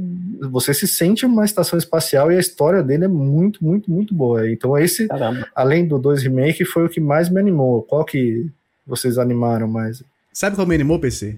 você 0.50 0.74
se 0.74 0.86
sente 0.86 1.24
uma 1.24 1.44
estação 1.44 1.78
espacial 1.78 2.30
e 2.30 2.36
a 2.36 2.40
história 2.40 2.82
dele 2.82 3.04
é 3.04 3.08
muito, 3.08 3.64
muito, 3.64 3.90
muito 3.90 4.14
boa. 4.14 4.50
Então 4.50 4.76
esse, 4.76 5.08
Caramba. 5.08 5.46
além 5.54 5.86
do 5.86 5.98
2 5.98 6.22
Remake, 6.22 6.64
foi 6.64 6.84
o 6.84 6.88
que 6.88 7.00
mais 7.00 7.28
me 7.28 7.40
animou. 7.40 7.82
Qual 7.82 8.04
que 8.04 8.46
vocês 8.86 9.18
animaram 9.18 9.68
mais? 9.68 10.02
Sabe 10.32 10.56
qual 10.56 10.66
me 10.66 10.74
animou, 10.74 10.98
PC? 10.98 11.36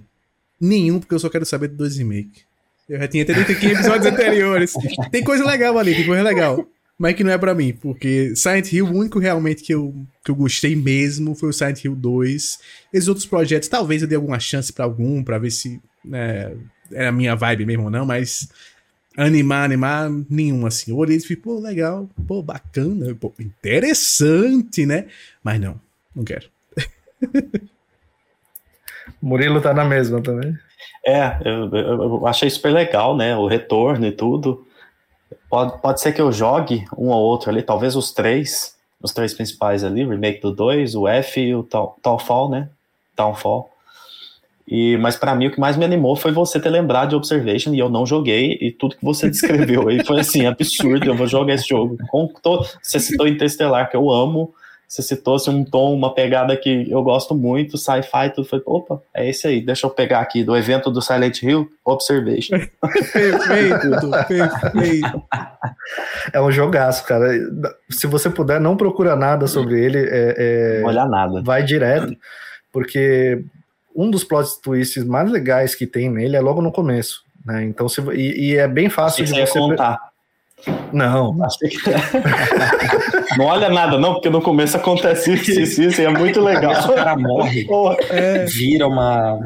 Nenhum, 0.61 0.99
porque 0.99 1.15
eu 1.15 1.19
só 1.19 1.29
quero 1.29 1.45
saber 1.45 1.69
do 1.69 1.77
2 1.77 1.99
Remake. 1.99 2.45
Eu 2.89 2.99
já 2.99 3.09
tinha 3.09 3.27
35 3.27 3.73
episódios 3.75 4.07
anteriores. 4.13 4.73
Tem 5.11 5.23
coisa 5.23 5.45
legal 5.45 5.77
ali, 5.79 5.95
tem 5.95 6.07
coisa 6.07 6.23
legal 6.23 6.67
mas 6.99 7.15
que 7.15 7.23
não 7.23 7.31
é 7.31 7.39
para 7.39 7.55
mim, 7.55 7.75
porque 7.75 8.35
Silent 8.35 8.73
Hill, 8.73 8.87
o 8.87 8.97
único 8.97 9.19
realmente 9.19 9.63
que 9.63 9.75
eu, 9.75 9.95
que 10.25 10.31
eu 10.31 10.35
gostei 10.35 10.75
mesmo 10.75 11.35
foi 11.35 11.51
o 11.51 11.53
Silent 11.53 11.85
Hill 11.85 11.95
2. 11.95 12.59
Esses 12.93 13.09
outros 13.09 13.27
projetos, 13.27 13.69
talvez 13.69 14.01
eu 14.01 14.09
dê 14.09 14.15
alguma 14.15 14.41
chance 14.41 14.73
para 14.73 14.87
algum, 14.87 15.23
para 15.23 15.39
ver 15.39 15.51
se 15.51 15.81
né, 16.03 16.57
era 16.91 17.11
a 17.11 17.13
minha 17.13 17.35
vibe 17.35 17.67
mesmo 17.67 17.85
ou 17.85 17.91
não, 17.91 18.07
mas 18.07 18.49
animar, 19.17 19.65
animar, 19.65 20.11
nenhum 20.31 20.65
assim. 20.65 20.91
Eu 20.91 20.97
olhei 20.97 21.17
e 21.19 21.21
falei, 21.21 21.37
pô, 21.37 21.59
legal, 21.59 22.09
pô, 22.27 22.43
bacana, 22.43 23.15
pô, 23.15 23.33
interessante, 23.39 24.87
né? 24.87 25.07
Mas 25.43 25.61
não, 25.61 25.79
não 26.15 26.25
quero. 26.25 26.47
Murilo 29.21 29.61
tá 29.61 29.75
na 29.75 29.85
mesma 29.85 30.23
também. 30.23 30.57
É, 31.05 31.39
eu, 31.45 31.71
eu 31.75 32.27
achei 32.27 32.49
super 32.51 32.73
legal, 32.73 33.17
né? 33.17 33.37
O 33.37 33.47
retorno 33.47 34.07
e 34.07 34.13
tudo. 34.13 34.67
Pode, 35.49 35.81
pode 35.81 36.01
ser 36.01 36.13
que 36.13 36.21
eu 36.21 36.33
jogue 36.33 36.85
um 36.97 37.09
ou 37.09 37.23
outro 37.23 37.51
ali, 37.51 37.63
talvez 37.63 37.97
os 37.97 38.13
três, 38.13 38.77
os 39.01 39.13
três 39.13 39.35
principais 39.35 39.85
ali, 39.85 40.05
o 40.05 40.11
remake 40.11 40.41
do 40.41 40.53
2, 40.53 40.95
o 40.95 41.07
F 41.09 41.41
e 41.41 41.55
o 41.55 41.63
Townfall, 42.03 42.51
né? 42.51 42.69
Townfall. 43.15 43.71
E, 44.69 44.97
mas 44.97 45.17
para 45.17 45.35
mim 45.35 45.47
o 45.47 45.51
que 45.53 45.61
mais 45.61 45.77
me 45.77 45.85
animou 45.85 46.17
foi 46.17 46.33
você 46.33 46.59
ter 46.59 46.71
lembrado 46.71 47.11
de 47.11 47.15
Observation 47.15 47.73
e 47.73 47.79
eu 47.79 47.89
não 47.89 48.05
joguei 48.05 48.59
e 48.61 48.73
tudo 48.73 48.97
que 48.97 49.05
você 49.05 49.31
descreveu 49.31 49.89
aí 49.89 50.05
foi 50.05 50.21
assim 50.21 50.47
absurdo. 50.47 51.07
Eu 51.07 51.15
vou 51.15 51.27
jogar 51.27 51.55
esse 51.55 51.69
jogo. 51.69 51.97
Com 52.09 52.27
todo, 52.43 52.67
você 52.83 52.99
citou 52.99 53.29
Interstellar 53.29 53.89
que 53.89 53.97
eu 53.97 54.11
amo, 54.11 54.53
você 54.89 55.03
citou 55.03 55.35
assim, 55.35 55.51
um 55.51 55.65
tom, 55.65 55.95
uma 55.95 56.15
pegada 56.15 56.57
que 56.57 56.89
eu 56.91 57.03
gosto 57.03 57.35
muito, 57.35 57.77
sci-fi, 57.77 58.31
tudo. 58.35 58.47
Foi, 58.47 58.63
opa, 58.65 59.03
é 59.13 59.29
esse 59.29 59.47
aí. 59.47 59.61
Deixa 59.61 59.87
eu 59.87 59.91
pegar 59.91 60.21
aqui 60.21 60.45
do 60.45 60.57
evento 60.57 60.91
do 60.91 61.03
Silent 61.03 61.43
Hill, 61.43 61.69
Observation. 61.85 62.59
perfeito, 63.13 64.11
perfeito. 64.29 65.23
É 66.33 66.41
um 66.41 66.53
jogaço, 66.53 67.05
cara. 67.05 67.33
Se 67.91 68.07
você 68.07 68.31
puder, 68.31 68.61
não 68.61 68.77
procura 68.77 69.17
nada 69.17 69.49
sobre 69.49 69.85
ele. 69.85 69.99
É, 69.99 70.35
é, 70.39 70.81
não 70.81 70.89
olhar 70.89 71.09
nada. 71.09 71.43
Vai 71.43 71.65
direto, 71.65 72.17
porque 72.73 73.45
um 73.95 74.09
dos 74.09 74.23
plot 74.23 74.61
twists 74.63 75.03
mais 75.05 75.31
legais 75.31 75.75
que 75.75 75.87
tem 75.87 76.09
nele 76.09 76.37
é 76.37 76.41
logo 76.41 76.63
no 76.63 76.71
começo. 76.71 77.25
Né? 77.45 77.65
Então, 77.65 77.89
se, 77.89 78.01
e, 78.13 78.53
e 78.53 78.57
é 78.57 78.69
bem 78.69 78.89
fácil 78.89 79.25
de 79.25 79.33
você 79.33 79.59
contar. 79.59 79.99
Não. 80.93 81.37
não 83.37 83.45
olha 83.45 83.69
nada, 83.69 83.99
não, 83.99 84.15
porque 84.15 84.31
no 84.31 84.41
começo 84.41 84.77
acontece 84.77 85.35
isso, 85.35 85.61
isso, 85.61 85.83
isso, 85.83 86.01
e 86.01 86.05
é 86.05 86.09
muito 86.09 86.41
legal. 86.41 86.73
O 86.73 86.95
cara 86.95 87.17
morre, 87.17 87.67
é. 88.11 88.45
vira 88.47 88.89
uma, 88.89 89.39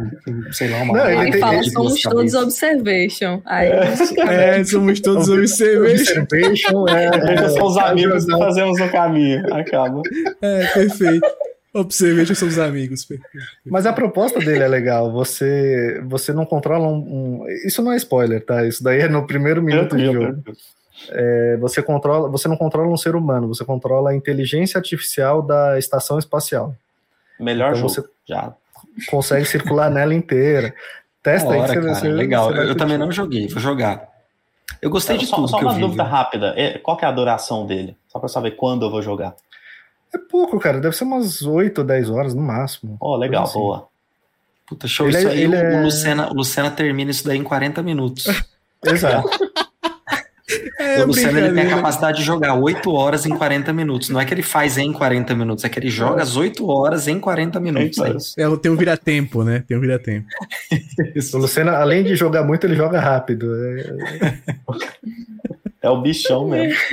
sei 0.52 0.68
lá, 0.68 0.78
uma... 0.82 0.96
Não, 0.96 1.10
ele, 1.10 1.32
tem, 1.32 1.40
fala, 1.40 1.62
somos 1.64 2.00
todos 2.00 2.34
observation. 2.34 3.42
Aí, 3.44 3.68
é, 3.68 4.60
é, 4.60 4.64
somos 4.64 5.00
todos 5.00 5.28
observation. 5.28 6.22
observation 6.22 6.88
é, 6.88 7.06
é, 7.06 7.48
são 7.48 7.66
os 7.66 7.76
amigos 7.76 8.24
que 8.24 8.38
fazemos 8.38 8.78
no 8.78 8.88
caminho, 8.88 9.42
acaba. 9.54 10.02
É, 10.40 10.66
perfeito. 10.66 11.26
Observation 11.72 12.34
são 12.34 12.48
os 12.48 12.58
amigos. 12.58 13.06
Mas 13.64 13.86
a 13.86 13.92
proposta 13.92 14.40
dele 14.40 14.64
é 14.64 14.68
legal. 14.68 15.12
Você, 15.12 16.02
você 16.04 16.32
não 16.32 16.44
controla 16.44 16.88
um, 16.88 16.96
um, 17.42 17.48
Isso 17.64 17.80
não 17.80 17.92
é 17.92 17.96
spoiler, 17.96 18.44
tá? 18.44 18.66
Isso 18.66 18.82
daí 18.82 19.00
é 19.02 19.08
no 19.08 19.24
primeiro 19.24 19.62
minuto 19.62 19.96
de 19.96 20.06
jogo. 20.06 20.42
É, 21.08 21.56
você 21.58 21.82
controla, 21.82 22.28
você 22.28 22.48
não 22.48 22.56
controla 22.56 22.88
um 22.88 22.96
ser 22.96 23.14
humano, 23.14 23.48
você 23.48 23.64
controla 23.64 24.10
a 24.10 24.14
inteligência 24.14 24.78
artificial 24.78 25.42
da 25.42 25.78
estação 25.78 26.18
espacial. 26.18 26.74
Melhor 27.38 27.70
então 27.70 27.88
jogo. 27.88 27.88
Você 27.88 28.04
já. 28.26 28.52
consegue 29.08 29.44
circular 29.46 29.88
nela 29.90 30.14
inteira. 30.14 30.74
Testa 31.22 31.48
hora, 31.48 31.72
aí 31.72 31.78
que 31.78 31.80
você, 31.80 32.02
cara, 32.02 32.14
Legal. 32.14 32.52
Você 32.52 32.70
eu, 32.70 32.76
também 32.76 32.98
não 32.98 33.12
joguei, 33.12 33.48
vou 33.48 33.60
jogar. 33.60 34.08
Eu 34.80 34.88
gostei 34.88 35.18
de 35.18 35.26
só, 35.26 35.36
tudo. 35.36 35.48
Só 35.48 35.58
uma 35.58 35.74
dúvida 35.74 36.04
vi. 36.04 36.10
rápida: 36.10 36.54
é, 36.56 36.78
qual 36.78 36.98
é 37.00 37.04
a 37.04 37.12
duração 37.12 37.66
dele? 37.66 37.96
Só 38.08 38.18
pra 38.18 38.28
saber 38.28 38.52
quando 38.52 38.86
eu 38.86 38.90
vou 38.90 39.02
jogar. 39.02 39.34
É 40.14 40.18
pouco, 40.18 40.58
cara. 40.58 40.80
Deve 40.80 40.96
ser 40.96 41.04
umas 41.04 41.42
8 41.42 41.78
ou 41.78 41.84
10 41.84 42.10
horas 42.10 42.34
no 42.34 42.42
máximo. 42.42 42.96
Oh, 43.00 43.16
legal, 43.16 43.44
assim. 43.44 43.58
boa. 43.58 43.88
Puta, 44.66 44.88
show. 44.88 45.08
Ele 45.08 45.18
isso 45.18 45.28
é, 45.28 45.32
aí, 45.32 45.46
o, 45.46 45.54
é... 45.54 45.82
Lucena, 45.82 46.30
o 46.30 46.34
Lucena 46.34 46.70
termina 46.70 47.10
isso 47.10 47.26
daí 47.26 47.38
em 47.38 47.44
40 47.44 47.82
minutos. 47.82 48.24
Exato. 48.84 49.28
É, 50.78 51.02
o 51.02 51.06
Luciano 51.06 51.38
ele 51.38 51.54
tem 51.54 51.66
a 51.66 51.76
capacidade 51.76 52.18
de 52.18 52.24
jogar 52.24 52.54
8 52.54 52.92
horas 52.92 53.24
em 53.26 53.30
40 53.30 53.72
minutos. 53.72 54.08
Não 54.08 54.20
é 54.20 54.24
que 54.24 54.34
ele 54.34 54.42
faz 54.42 54.78
em 54.78 54.92
40 54.92 55.34
minutos, 55.34 55.64
é 55.64 55.68
que 55.68 55.78
ele 55.78 55.90
joga 55.90 56.22
as 56.22 56.36
8 56.36 56.68
horas 56.68 57.08
em 57.08 57.20
40 57.20 57.60
minutos. 57.60 57.98
É, 58.36 58.42
é 58.42 58.56
tem 58.56 58.70
um 58.70 58.76
vira-tempo, 58.76 59.44
né? 59.44 59.64
Tem 59.66 59.76
um 59.76 59.80
vira-tempo. 59.80 60.26
o 61.34 61.38
Luciano, 61.38 61.70
além 61.70 62.04
de 62.04 62.14
jogar 62.16 62.44
muito, 62.44 62.66
ele 62.66 62.76
joga 62.76 63.00
rápido. 63.00 63.52
É, 63.64 63.94
é 65.82 65.90
o 65.90 66.00
bichão 66.00 66.48
mesmo. 66.48 66.78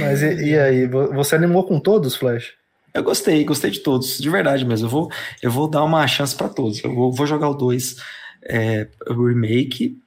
Mas 0.00 0.22
e, 0.22 0.50
e, 0.50 0.58
aí, 0.58 0.86
você 0.86 1.34
animou 1.34 1.64
com 1.64 1.80
todos, 1.80 2.14
Flash? 2.14 2.52
Eu 2.94 3.02
gostei, 3.02 3.44
gostei 3.44 3.70
de 3.70 3.80
todos, 3.80 4.18
de 4.18 4.30
verdade 4.30 4.64
mesmo. 4.64 4.86
Eu 4.86 4.90
vou, 4.90 5.10
eu 5.42 5.50
vou 5.50 5.68
dar 5.68 5.84
uma 5.84 6.06
chance 6.06 6.34
para 6.34 6.48
todos. 6.48 6.82
Eu 6.82 6.94
vou, 6.94 7.12
vou 7.12 7.26
jogar 7.26 7.48
o 7.48 7.54
2 7.54 7.96
é, 8.42 8.88
remake. 9.08 9.98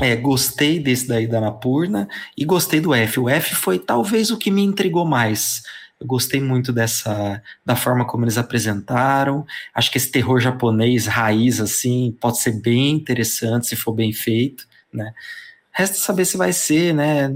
É, 0.00 0.16
gostei 0.16 0.78
desse 0.78 1.06
daí 1.06 1.26
da 1.26 1.40
Napurna 1.40 2.08
e 2.36 2.44
gostei 2.44 2.80
do 2.80 2.94
F. 2.94 3.20
O 3.20 3.28
F 3.28 3.54
foi 3.54 3.78
talvez 3.78 4.30
o 4.30 4.38
que 4.38 4.50
me 4.50 4.62
intrigou 4.62 5.04
mais. 5.04 5.62
Eu 6.00 6.06
gostei 6.06 6.40
muito 6.40 6.72
dessa 6.72 7.42
da 7.64 7.76
forma 7.76 8.06
como 8.06 8.24
eles 8.24 8.38
apresentaram. 8.38 9.44
Acho 9.74 9.90
que 9.90 9.98
esse 9.98 10.10
terror 10.10 10.40
japonês 10.40 11.06
raiz 11.06 11.60
assim 11.60 12.16
pode 12.18 12.40
ser 12.40 12.52
bem 12.52 12.92
interessante 12.92 13.66
se 13.66 13.76
for 13.76 13.92
bem 13.92 14.10
feito, 14.12 14.66
né? 14.90 15.12
Resta 15.70 15.98
saber 15.98 16.24
se 16.24 16.38
vai 16.38 16.52
ser, 16.52 16.94
né? 16.94 17.34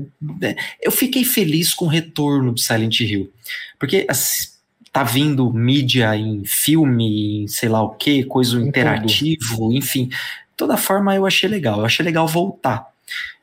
Eu 0.81 0.91
fiquei 0.91 1.25
feliz 1.25 1.75
com 1.75 1.85
o 1.85 1.89
retorno 1.89 2.53
do 2.53 2.61
Silent 2.61 3.01
Hill, 3.01 3.31
porque 3.79 4.07
assim, 4.09 4.54
tá 4.95 5.03
vindo 5.03 5.53
mídia 5.53 6.17
em 6.17 6.45
filme, 6.45 7.43
em 7.43 7.49
sei 7.49 7.69
lá 7.69 7.83
o 7.83 7.97
que, 7.97 8.23
coisa 8.23 8.57
interativo, 8.61 9.73
enfim. 9.73 10.07
De 10.07 10.17
toda 10.57 10.77
forma, 10.77 11.13
eu 11.17 11.27
achei 11.27 11.49
legal. 11.49 11.81
Eu 11.81 11.85
achei 11.85 12.05
legal 12.05 12.29
voltar. 12.29 12.87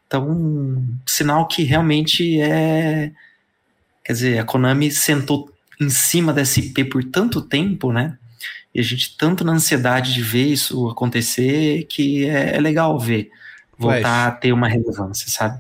Então, 0.08 0.82
sinal 1.06 1.46
que 1.50 1.64
realmente 1.64 2.40
é. 2.40 3.12
Quer 4.02 4.14
dizer, 4.14 4.40
a 4.40 4.46
Konami 4.46 4.90
sentou 4.92 5.52
em 5.78 5.90
cima 5.90 6.32
da 6.32 6.40
SP 6.48 6.88
por 6.90 7.04
tanto 7.04 7.42
tempo, 7.42 7.92
né? 7.92 8.18
E 8.74 8.80
a 8.80 8.84
gente 8.84 9.18
tanto 9.18 9.44
na 9.44 9.52
ansiedade 9.52 10.14
de 10.14 10.22
ver 10.22 10.46
isso 10.46 10.90
acontecer 10.90 11.84
que 11.90 12.30
é, 12.30 12.56
é 12.56 12.62
legal 12.62 12.98
ver 12.98 13.30
voltar 13.78 14.00
Flash. 14.00 14.28
a 14.28 14.32
ter 14.32 14.54
uma 14.54 14.70
relevância, 14.70 15.30
sabe? 15.30 15.60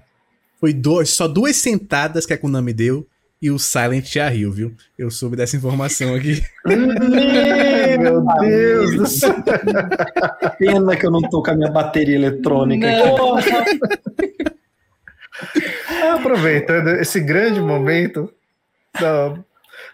Foi 0.57 0.71
dois, 0.71 1.09
só 1.09 1.27
duas 1.27 1.57
sentadas 1.57 2.25
que 2.25 2.31
a 2.31 2.37
Konami 2.37 2.71
deu 2.71 3.05
e 3.41 3.49
o 3.49 3.57
Silent 3.57 4.05
já 4.05 4.29
riu, 4.29 4.51
viu? 4.51 4.75
Eu 4.95 5.09
soube 5.09 5.35
dessa 5.35 5.57
informação 5.57 6.13
aqui. 6.13 6.43
Meu 6.63 8.23
Deus 8.39 8.95
do 8.95 9.07
céu. 9.07 9.33
Pena 10.59 10.95
que 10.95 11.05
eu 11.05 11.11
não 11.11 11.21
tô 11.21 11.41
com 11.41 11.49
a 11.49 11.55
minha 11.55 11.71
bateria 11.71 12.15
eletrônica 12.15 12.85
não. 12.85 13.37
aqui. 13.37 13.49
Aproveitando 16.13 16.89
esse 16.89 17.19
grande 17.19 17.59
momento 17.59 18.31
da, 18.99 19.33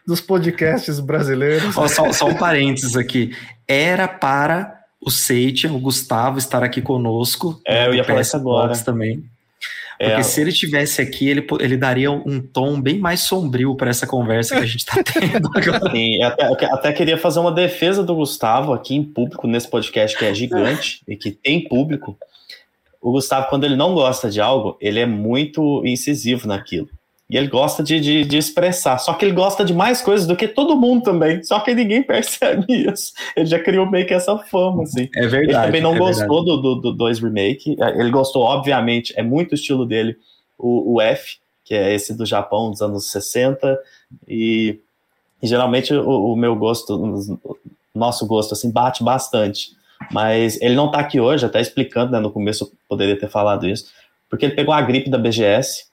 dos 0.05 0.19
podcasts 0.19 0.99
brasileiros. 0.99 1.73
só, 1.73 2.11
só 2.11 2.27
um 2.27 2.35
parênteses 2.35 2.97
aqui. 2.97 3.33
Era 3.65 4.09
para 4.09 4.77
o 4.99 5.09
Seitia, 5.09 5.71
o 5.71 5.79
Gustavo, 5.79 6.37
estar 6.37 6.63
aqui 6.63 6.81
conosco. 6.81 7.61
É, 7.65 7.87
eu 7.87 7.93
ia 7.93 8.03
falar 8.03 8.21
isso 8.21 8.35
agora. 8.35 8.77
Também. 8.77 9.23
Porque 9.97 10.19
é, 10.19 10.23
se 10.23 10.39
ele 10.39 10.51
tivesse 10.51 11.01
aqui, 11.01 11.27
ele, 11.27 11.45
ele 11.59 11.75
daria 11.75 12.11
um 12.11 12.39
tom 12.39 12.79
bem 12.79 12.99
mais 12.99 13.21
sombrio 13.21 13.75
para 13.75 13.89
essa 13.89 14.05
conversa 14.05 14.55
que 14.55 14.63
a 14.63 14.67
gente 14.67 14.79
está 14.79 15.01
tendo 15.01 15.49
agora. 15.55 15.91
Sim, 15.91 16.21
até, 16.21 16.65
até 16.65 16.93
queria 16.93 17.17
fazer 17.17 17.39
uma 17.39 17.51
defesa 17.51 18.03
do 18.03 18.15
Gustavo 18.15 18.73
aqui 18.73 18.95
em 18.95 19.03
público, 19.03 19.47
nesse 19.47 19.67
podcast 19.67 20.15
que 20.15 20.25
é 20.25 20.33
gigante 20.33 21.01
e 21.07 21.15
que 21.15 21.31
tem 21.31 21.67
público. 21.67 22.15
O 23.01 23.11
Gustavo, 23.11 23.47
quando 23.49 23.63
ele 23.63 23.75
não 23.75 23.95
gosta 23.95 24.29
de 24.29 24.39
algo, 24.39 24.77
ele 24.79 24.99
é 24.99 25.05
muito 25.05 25.83
incisivo 25.85 26.47
naquilo. 26.47 26.89
E 27.29 27.35
ele 27.35 27.47
gosta 27.47 27.83
de, 27.83 27.99
de, 27.99 28.23
de, 28.23 28.37
expressar. 28.37 28.97
Só 28.99 29.13
que 29.13 29.25
ele 29.25 29.33
gosta 29.33 29.65
de 29.65 29.73
mais 29.73 30.01
coisas 30.01 30.25
do 30.25 30.35
que 30.35 30.47
todo 30.47 30.77
mundo 30.77 31.03
também. 31.03 31.43
Só 31.43 31.59
que 31.59 31.75
ninguém 31.75 32.01
percebe 32.03 32.65
isso. 32.69 33.11
Ele 33.35 33.45
já 33.45 33.59
criou 33.59 33.85
meio 33.85 34.07
que 34.07 34.13
essa 34.13 34.37
fama, 34.37 34.83
assim. 34.83 35.09
É 35.13 35.27
verdade. 35.27 35.45
Ele 35.45 35.53
também 35.53 35.81
não 35.81 35.95
é 35.95 35.97
gostou 35.97 36.43
do, 36.43 36.57
do, 36.57 36.75
do 36.75 36.93
2 36.93 37.19
Remake. 37.19 37.75
Ele 37.95 38.09
gostou, 38.09 38.43
obviamente, 38.43 39.13
é 39.17 39.23
muito 39.23 39.51
o 39.51 39.55
estilo 39.55 39.85
dele, 39.85 40.15
o, 40.57 40.95
o 40.95 41.01
F, 41.01 41.37
que 41.65 41.75
é 41.75 41.93
esse 41.93 42.13
do 42.13 42.25
Japão 42.25 42.71
dos 42.71 42.81
anos 42.81 43.11
60. 43.11 43.77
E, 44.25 44.79
e 45.43 45.47
geralmente 45.47 45.93
o, 45.93 46.31
o, 46.31 46.35
meu 46.35 46.55
gosto, 46.55 46.95
o 46.95 47.39
nosso 47.93 48.25
gosto, 48.25 48.53
assim, 48.53 48.71
bate 48.71 49.03
bastante. 49.03 49.75
Mas 50.13 50.61
ele 50.61 50.75
não 50.75 50.89
tá 50.89 50.99
aqui 50.99 51.19
hoje, 51.19 51.45
até 51.45 51.59
explicando, 51.59 52.13
né? 52.13 52.21
No 52.21 52.31
começo 52.31 52.63
eu 52.63 52.71
poderia 52.87 53.19
ter 53.19 53.27
falado 53.27 53.67
isso. 53.67 53.91
Porque 54.29 54.45
ele 54.45 54.55
pegou 54.55 54.73
a 54.73 54.81
gripe 54.81 55.09
da 55.09 55.17
BGS 55.17 55.86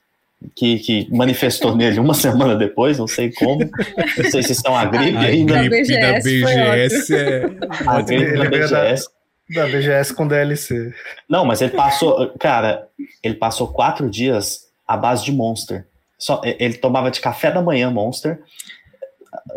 que, 0.54 0.78
que 0.78 1.08
manifestou 1.10 1.74
nele 1.76 2.00
uma 2.00 2.14
semana 2.14 2.56
depois, 2.56 2.98
não 2.98 3.06
sei 3.06 3.32
como. 3.32 3.60
Não 3.60 4.30
sei 4.30 4.42
se 4.42 4.54
são 4.54 4.76
a 4.76 4.84
gripe 4.84 5.16
a 5.16 5.20
ainda. 5.20 5.58
A 5.58 5.62
gripe 5.62 6.00
da 6.00 6.12
BGS 6.14 7.14
é. 7.14 7.44
A 7.86 8.02
gripe 8.02 8.36
da 8.36 8.44
BGS. 8.44 9.08
Da 9.54 9.66
BGS 9.66 10.14
com 10.14 10.26
DLC. 10.26 10.92
Não, 11.28 11.44
mas 11.44 11.60
ele 11.60 11.72
passou. 11.72 12.32
Cara, 12.38 12.88
ele 13.22 13.34
passou 13.34 13.68
quatro 13.68 14.08
dias 14.08 14.68
à 14.86 14.96
base 14.96 15.24
de 15.24 15.32
Monster. 15.32 15.86
Só, 16.18 16.40
ele 16.44 16.74
tomava 16.74 17.10
de 17.10 17.20
café 17.20 17.50
da 17.50 17.60
manhã 17.60 17.90
Monster 17.90 18.40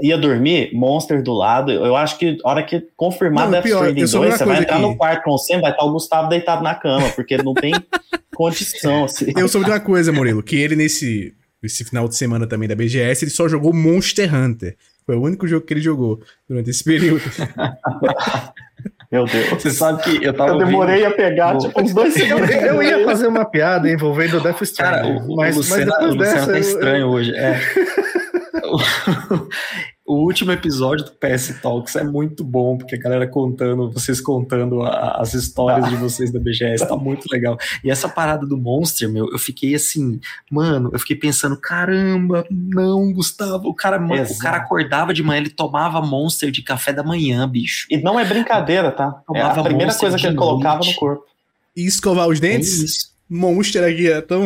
ia 0.01 0.17
dormir, 0.17 0.71
Monster 0.73 1.21
do 1.21 1.33
lado. 1.33 1.71
Eu 1.71 1.95
acho 1.95 2.17
que 2.17 2.37
a 2.43 2.49
hora 2.49 2.63
que 2.63 2.87
confirmar 2.95 3.45
não, 3.45 3.51
Death 3.51 3.63
pior, 3.63 3.77
Stranding 3.77 4.11
2, 4.11 4.37
você 4.37 4.45
vai 4.45 4.59
entrar 4.59 4.79
no 4.79 4.95
quarto 4.97 5.23
com 5.23 5.31
você, 5.31 5.59
vai 5.59 5.71
estar 5.71 5.85
o 5.85 5.91
Gustavo 5.91 6.29
deitado 6.29 6.63
na 6.63 6.75
cama, 6.75 7.09
porque 7.09 7.37
não 7.37 7.53
tem 7.53 7.73
condição. 8.37 9.05
Assim. 9.05 9.33
Eu 9.35 9.47
soube 9.47 9.65
de 9.65 9.71
uma 9.71 9.79
coisa, 9.79 10.11
Murilo, 10.11 10.43
que 10.43 10.55
ele 10.55 10.75
nesse, 10.75 11.33
nesse 11.61 11.83
final 11.83 12.07
de 12.07 12.15
semana 12.15 12.45
também 12.45 12.69
da 12.69 12.75
BGS, 12.75 13.25
ele 13.25 13.31
só 13.31 13.49
jogou 13.49 13.73
Monster 13.73 14.33
Hunter. 14.33 14.77
Foi 15.05 15.15
o 15.15 15.21
único 15.21 15.47
jogo 15.47 15.65
que 15.65 15.73
ele 15.73 15.81
jogou 15.81 16.21
durante 16.47 16.69
esse 16.69 16.83
período. 16.83 17.23
Meu 19.11 19.25
Deus. 19.25 19.49
Você 19.49 19.71
sabe 19.71 20.03
que 20.03 20.23
eu 20.23 20.33
tava. 20.33 20.51
Eu 20.51 20.57
demorei 20.57 21.05
ouvindo... 21.05 21.13
a 21.13 21.15
pegar, 21.15 21.57
tipo, 21.57 21.81
uns 21.81 21.93
dois 21.93 22.13
segundos. 22.13 22.49
Eu, 22.49 22.59
eu, 22.59 22.83
ia 22.83 23.05
fazer 23.05 23.25
uma 23.27 23.45
piada 23.45 23.89
envolvendo 23.89 24.37
o 24.37 24.41
Death 24.41 24.61
Stranding. 24.61 25.15
Cara, 25.15 25.25
o, 25.25 25.35
mas, 25.35 25.55
o 25.55 25.59
Luciano, 25.59 25.91
mas 25.91 26.03
o 26.03 26.15
Luciano 26.15 26.17
dessa, 26.17 26.51
tá 26.51 26.59
estranho 26.59 27.05
eu... 27.05 27.09
hoje. 27.09 27.33
É. 27.33 27.59
o 30.07 30.23
último 30.23 30.53
episódio 30.53 31.03
do 31.03 31.11
PS 31.11 31.59
Talks 31.61 31.97
é 31.97 32.03
muito 32.03 32.41
bom, 32.41 32.77
porque 32.77 32.95
a 32.95 32.97
galera 32.97 33.27
contando, 33.27 33.91
vocês 33.91 34.21
contando 34.21 34.81
a, 34.81 35.17
as 35.19 35.33
histórias 35.33 35.85
ah. 35.85 35.89
de 35.89 35.97
vocês 35.97 36.31
da 36.31 36.39
BGS, 36.39 36.87
tá 36.87 36.95
muito 36.95 37.25
legal. 37.29 37.57
E 37.83 37.91
essa 37.91 38.07
parada 38.07 38.45
do 38.45 38.57
Monster, 38.57 39.09
meu, 39.11 39.29
eu 39.29 39.37
fiquei 39.37 39.75
assim, 39.75 40.21
mano, 40.49 40.89
eu 40.93 40.99
fiquei 40.99 41.17
pensando, 41.17 41.59
caramba, 41.59 42.45
não, 42.49 43.11
Gustavo, 43.11 43.67
o 43.67 43.73
cara, 43.73 44.01
o 44.01 44.37
cara 44.39 44.57
acordava 44.57 45.13
de 45.13 45.21
manhã, 45.21 45.41
ele 45.41 45.49
tomava 45.49 46.01
Monster 46.01 46.51
de 46.51 46.61
café 46.61 46.93
da 46.93 47.03
manhã, 47.03 47.47
bicho. 47.47 47.85
E 47.91 47.97
não 47.97 48.17
é 48.17 48.23
brincadeira, 48.23 48.91
tá? 48.91 49.21
É 49.35 49.41
a 49.41 49.61
primeira 49.61 49.93
coisa 49.93 50.15
que 50.17 50.25
ele 50.25 50.37
colocava 50.37 50.79
no 50.85 50.93
corpo. 50.95 51.25
E 51.75 51.85
escovar 51.85 52.29
os 52.29 52.39
dentes? 52.39 52.79
É 52.79 52.85
isso. 52.85 53.16
Monster 53.29 53.83
aqui, 53.83 54.09
é 54.09 54.21
tão. 54.21 54.41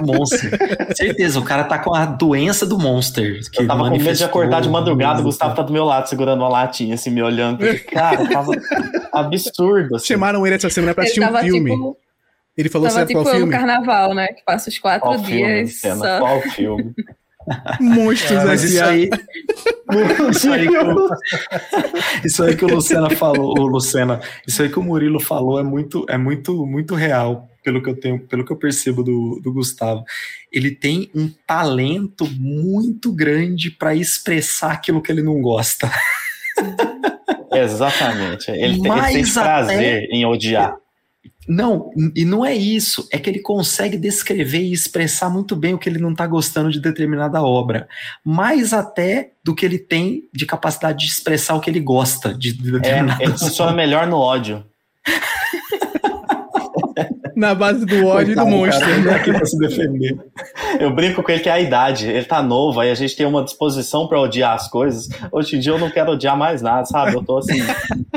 Monster. 0.00 0.50
Certeza, 0.94 1.40
o 1.40 1.44
cara 1.44 1.64
tá 1.64 1.78
com 1.78 1.92
a 1.92 2.06
doença 2.06 2.64
do 2.64 2.78
Monster. 2.78 3.40
Que 3.50 3.62
eu 3.62 3.66
tava 3.66 3.90
com 3.90 3.98
medo 3.98 4.14
de 4.14 4.24
acordar 4.24 4.62
de 4.62 4.68
madrugada, 4.68 5.20
o 5.20 5.24
Gustavo 5.24 5.56
tá 5.56 5.62
do 5.62 5.72
meu 5.72 5.84
lado 5.84 6.08
segurando 6.08 6.40
uma 6.40 6.48
latinha, 6.48 6.94
assim, 6.94 7.10
me 7.10 7.22
olhando. 7.22 7.64
Cara, 7.90 8.28
tava 8.28 8.52
absurdo. 9.12 9.96
Assim. 9.96 10.06
Chamaram 10.06 10.46
ele 10.46 10.54
essa 10.54 10.70
semana 10.70 10.94
pra 10.94 11.02
assistir 11.02 11.20
um 11.20 11.36
filme. 11.38 11.70
Tipo, 11.70 11.96
ele 12.56 12.68
falou 12.68 12.88
tava 12.88 13.06
tipo 13.06 13.22
qual 13.22 13.34
filme? 13.34 13.52
carnaval, 13.52 14.14
né? 14.14 14.28
Que 14.28 14.44
passa 14.44 14.70
os 14.70 14.78
quatro 14.78 15.00
qual 15.00 15.18
dias. 15.18 15.72
Filme, 15.72 15.98
só... 15.98 16.18
Qual 16.20 16.40
filme? 16.42 16.94
Monstros 17.80 18.38
é, 18.38 18.54
isso 18.54 18.84
aí, 18.84 19.10
isso 20.30 20.52
aí, 20.52 20.68
que 20.68 20.76
o, 20.76 21.08
isso 22.24 22.44
aí 22.44 22.56
que 22.56 22.64
o 22.64 22.68
Lucena 22.68 23.10
falou, 23.10 23.58
o 23.58 23.66
Lucena, 23.66 24.20
isso 24.46 24.62
aí 24.62 24.68
que 24.68 24.78
o 24.78 24.82
Murilo 24.82 25.18
falou 25.18 25.58
é 25.58 25.64
muito, 25.64 26.06
é 26.08 26.16
muito, 26.16 26.64
muito 26.64 26.94
real 26.94 27.48
pelo 27.62 27.82
que 27.82 27.88
eu 27.88 27.98
tenho, 27.98 28.20
pelo 28.20 28.44
que 28.44 28.52
eu 28.52 28.56
percebo 28.56 29.02
do, 29.02 29.40
do 29.42 29.52
Gustavo. 29.52 30.04
Ele 30.50 30.70
tem 30.70 31.10
um 31.14 31.28
talento 31.46 32.26
muito 32.38 33.12
grande 33.12 33.70
para 33.70 33.94
expressar 33.94 34.72
aquilo 34.72 35.02
que 35.02 35.10
ele 35.10 35.22
não 35.22 35.40
gosta. 35.40 35.90
Exatamente. 37.52 38.50
Ele, 38.50 38.80
tem, 38.80 38.92
ele 38.92 39.24
tem 39.24 39.32
prazer 39.32 40.04
até... 40.04 40.04
em 40.10 40.24
odiar. 40.24 40.76
Não, 41.46 41.90
e 42.14 42.24
não 42.24 42.44
é 42.44 42.54
isso. 42.54 43.08
É 43.10 43.18
que 43.18 43.28
ele 43.28 43.40
consegue 43.40 43.96
descrever 43.96 44.60
e 44.60 44.72
expressar 44.72 45.28
muito 45.28 45.56
bem 45.56 45.74
o 45.74 45.78
que 45.78 45.88
ele 45.88 45.98
não 45.98 46.12
está 46.12 46.26
gostando 46.26 46.70
de 46.70 46.80
determinada 46.80 47.42
obra. 47.42 47.88
Mais 48.24 48.72
até 48.72 49.32
do 49.42 49.54
que 49.54 49.66
ele 49.66 49.78
tem 49.78 50.28
de 50.32 50.46
capacidade 50.46 51.00
de 51.04 51.10
expressar 51.10 51.54
o 51.54 51.60
que 51.60 51.68
ele 51.68 51.80
gosta 51.80 52.32
de 52.32 52.52
determinada 52.52 53.22
é, 53.22 53.26
Ele 53.26 53.36
funciona 53.36 53.72
melhor 53.72 54.06
no 54.06 54.18
ódio. 54.18 54.64
Na 57.34 57.54
base 57.54 57.84
do 57.86 58.06
ódio 58.06 58.32
e 58.32 58.34
do 58.34 58.46
monstro. 58.46 58.86
Cara, 58.86 58.98
né? 58.98 59.14
aqui 59.14 59.32
pra 59.32 59.46
se 59.46 59.58
defender. 59.58 60.16
Eu 60.78 60.94
brinco 60.94 61.22
com 61.22 61.30
ele 61.30 61.42
que 61.42 61.48
é 61.48 61.52
a 61.52 61.60
idade. 61.60 62.08
Ele 62.08 62.24
tá 62.24 62.42
novo, 62.42 62.80
aí 62.80 62.90
a 62.90 62.94
gente 62.94 63.16
tem 63.16 63.26
uma 63.26 63.42
disposição 63.42 64.06
para 64.06 64.20
odiar 64.20 64.54
as 64.54 64.68
coisas. 64.68 65.08
Hoje 65.30 65.56
em 65.56 65.60
dia 65.60 65.72
eu 65.72 65.78
não 65.78 65.90
quero 65.90 66.12
odiar 66.12 66.36
mais 66.36 66.62
nada, 66.62 66.84
sabe? 66.84 67.14
Eu 67.14 67.24
tô 67.24 67.38
assim, 67.38 67.58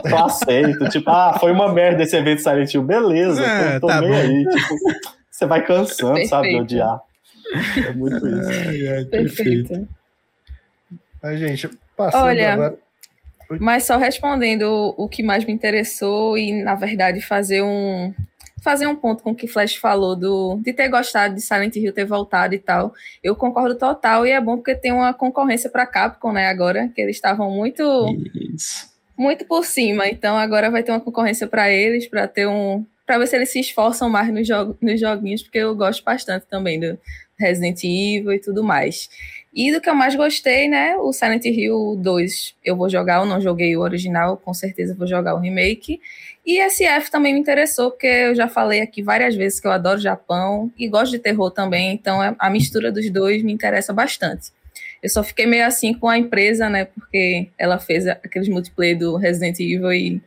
tô 0.07 0.18
aceito. 0.18 0.89
Tipo, 0.89 1.09
ah, 1.09 1.38
foi 1.39 1.51
uma 1.51 1.72
merda 1.72 2.03
esse 2.03 2.16
evento 2.16 2.41
Silent 2.41 2.74
Hill. 2.74 2.84
Beleza, 2.84 3.43
é, 3.43 3.80
tô, 3.80 3.82
tô 3.82 3.88
tá 3.88 4.01
bem 4.01 4.09
bom. 4.09 4.16
aí. 4.16 4.45
Tipo, 4.45 4.76
você 5.30 5.45
vai 5.45 5.66
cansando, 5.66 6.13
perfeito. 6.13 6.30
sabe, 6.30 6.49
de 6.49 6.55
odiar. 6.55 6.99
É 7.88 7.91
muito 7.93 8.28
isso. 8.28 8.49
Ai, 8.49 8.88
ai, 8.88 9.05
perfeito. 9.05 9.68
perfeito. 9.70 9.88
Aí, 11.22 11.38
gente, 11.38 11.70
passando 11.95 12.24
Olha, 12.24 12.53
agora. 12.53 12.86
Mas 13.59 13.84
só 13.84 13.97
respondendo 13.97 14.93
o 14.97 15.07
que 15.07 15.22
mais 15.22 15.45
me 15.45 15.53
interessou 15.53 16.38
e, 16.38 16.63
na 16.63 16.76
verdade, 16.76 17.22
fazer 17.22 17.61
um, 17.61 18.13
fazer 18.66 18.88
um 18.88 18.95
ponto 18.95 19.22
com 19.22 19.30
o 19.30 19.36
que 19.36 19.45
Flash 19.45 19.76
falou 19.76 20.16
do, 20.16 20.59
de 20.63 20.74
ter 20.74 20.89
gostado 20.89 21.36
de 21.36 21.41
Silent 21.41 21.76
Hill 21.76 21.93
ter 21.93 22.03
voltado 22.03 22.55
e 22.55 22.57
tal. 22.57 22.95
Eu 23.24 23.36
concordo 23.36 23.76
total 23.76 24.26
e 24.26 24.32
é 24.32 24.41
bom 24.41 24.55
porque 24.55 24.74
tem 24.74 24.91
uma 24.91 25.13
concorrência 25.13 25.70
para 25.70 25.86
Capcom, 25.86 26.32
né, 26.32 26.47
agora, 26.47 26.89
que 26.93 26.99
eles 26.99 27.16
estavam 27.16 27.51
muito 27.51 27.84
Isso. 28.55 28.91
muito 29.16 29.45
por 29.45 29.63
cima. 29.63 30.07
Então 30.07 30.36
agora 30.36 30.72
vai 30.72 30.82
ter 30.82 30.91
uma 30.91 30.99
concorrência 30.99 31.45
para 31.45 31.70
eles, 31.72 32.07
para 32.07 32.28
ter 32.28 32.47
um 32.47 32.84
para 33.05 33.20
ver 33.20 33.28
se 33.28 33.36
eles 33.36 33.51
se 33.51 33.59
esforçam 33.59 34.09
mais 34.09 34.34
nos, 34.34 34.47
jog 34.47 34.76
nos 34.82 34.99
joguinhos, 34.99 35.43
porque 35.43 35.59
eu 35.59 35.76
gosto 35.76 36.03
bastante 36.03 36.47
também 36.47 36.80
do 36.80 36.97
Resident 37.38 37.84
Evil 37.84 38.34
e 38.34 38.39
tudo 38.39 38.63
mais. 38.63 39.07
E 39.53 39.72
do 39.72 39.80
que 39.80 39.88
eu 39.88 39.93
mais 39.93 40.16
gostei, 40.16 40.68
né? 40.68 40.97
O 40.97 41.13
Silent 41.13 41.45
Hill 41.45 41.97
2 42.01 42.55
eu 42.66 42.76
vou 42.76 42.89
jogar, 42.89 43.22
eu 43.22 43.26
não 43.26 43.39
joguei 43.39 43.78
o 43.78 43.82
original, 43.82 44.38
com 44.38 44.55
certeza 44.55 44.95
vou 44.95 45.05
jogar 45.05 45.36
o 45.36 45.39
remake. 45.39 46.01
E 46.45 46.61
SF 46.69 47.09
também 47.09 47.33
me 47.33 47.39
interessou, 47.39 47.89
porque 47.89 48.05
eu 48.05 48.35
já 48.35 48.47
falei 48.47 48.81
aqui 48.81 49.01
várias 49.01 49.35
vezes 49.35 49.59
que 49.59 49.65
eu 49.65 49.71
adoro 49.71 49.99
Japão 49.99 50.71
e 50.77 50.87
gosto 50.87 51.11
de 51.11 51.19
terror 51.19 51.49
também, 51.49 51.93
então 51.93 52.23
é, 52.23 52.35
a 52.37 52.49
mistura 52.51 52.91
dos 52.91 53.09
dois 53.09 53.41
me 53.41 53.51
interessa 53.51 53.91
bastante. 53.91 54.51
Eu 55.01 55.09
só 55.09 55.23
fiquei 55.23 55.47
meio 55.47 55.65
assim 55.65 55.93
com 55.93 56.07
a 56.07 56.17
empresa, 56.17 56.69
né, 56.69 56.85
porque 56.85 57.47
ela 57.57 57.79
fez 57.79 58.05
aqueles 58.07 58.47
multiplayer 58.47 58.97
do 58.97 59.17
Resident 59.17 59.59
Evil 59.59 59.91
e, 59.91 60.21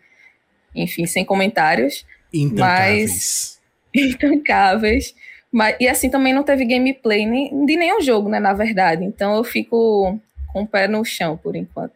enfim, 0.74 1.06
sem 1.06 1.24
comentários. 1.24 2.04
Intancáveis. 2.34 3.60
Mas... 3.94 4.04
Intancáveis. 4.12 5.14
Mas, 5.52 5.76
e 5.80 5.88
assim 5.88 6.10
também 6.10 6.34
não 6.34 6.42
teve 6.42 6.64
gameplay 6.64 7.26
nem, 7.26 7.64
de 7.64 7.76
nenhum 7.76 8.00
jogo, 8.00 8.28
né, 8.28 8.40
na 8.40 8.52
verdade. 8.52 9.04
Então 9.04 9.36
eu 9.36 9.44
fico 9.44 10.18
com 10.52 10.62
o 10.62 10.66
pé 10.66 10.88
no 10.88 11.04
chão 11.04 11.36
por 11.36 11.54
enquanto. 11.54 11.94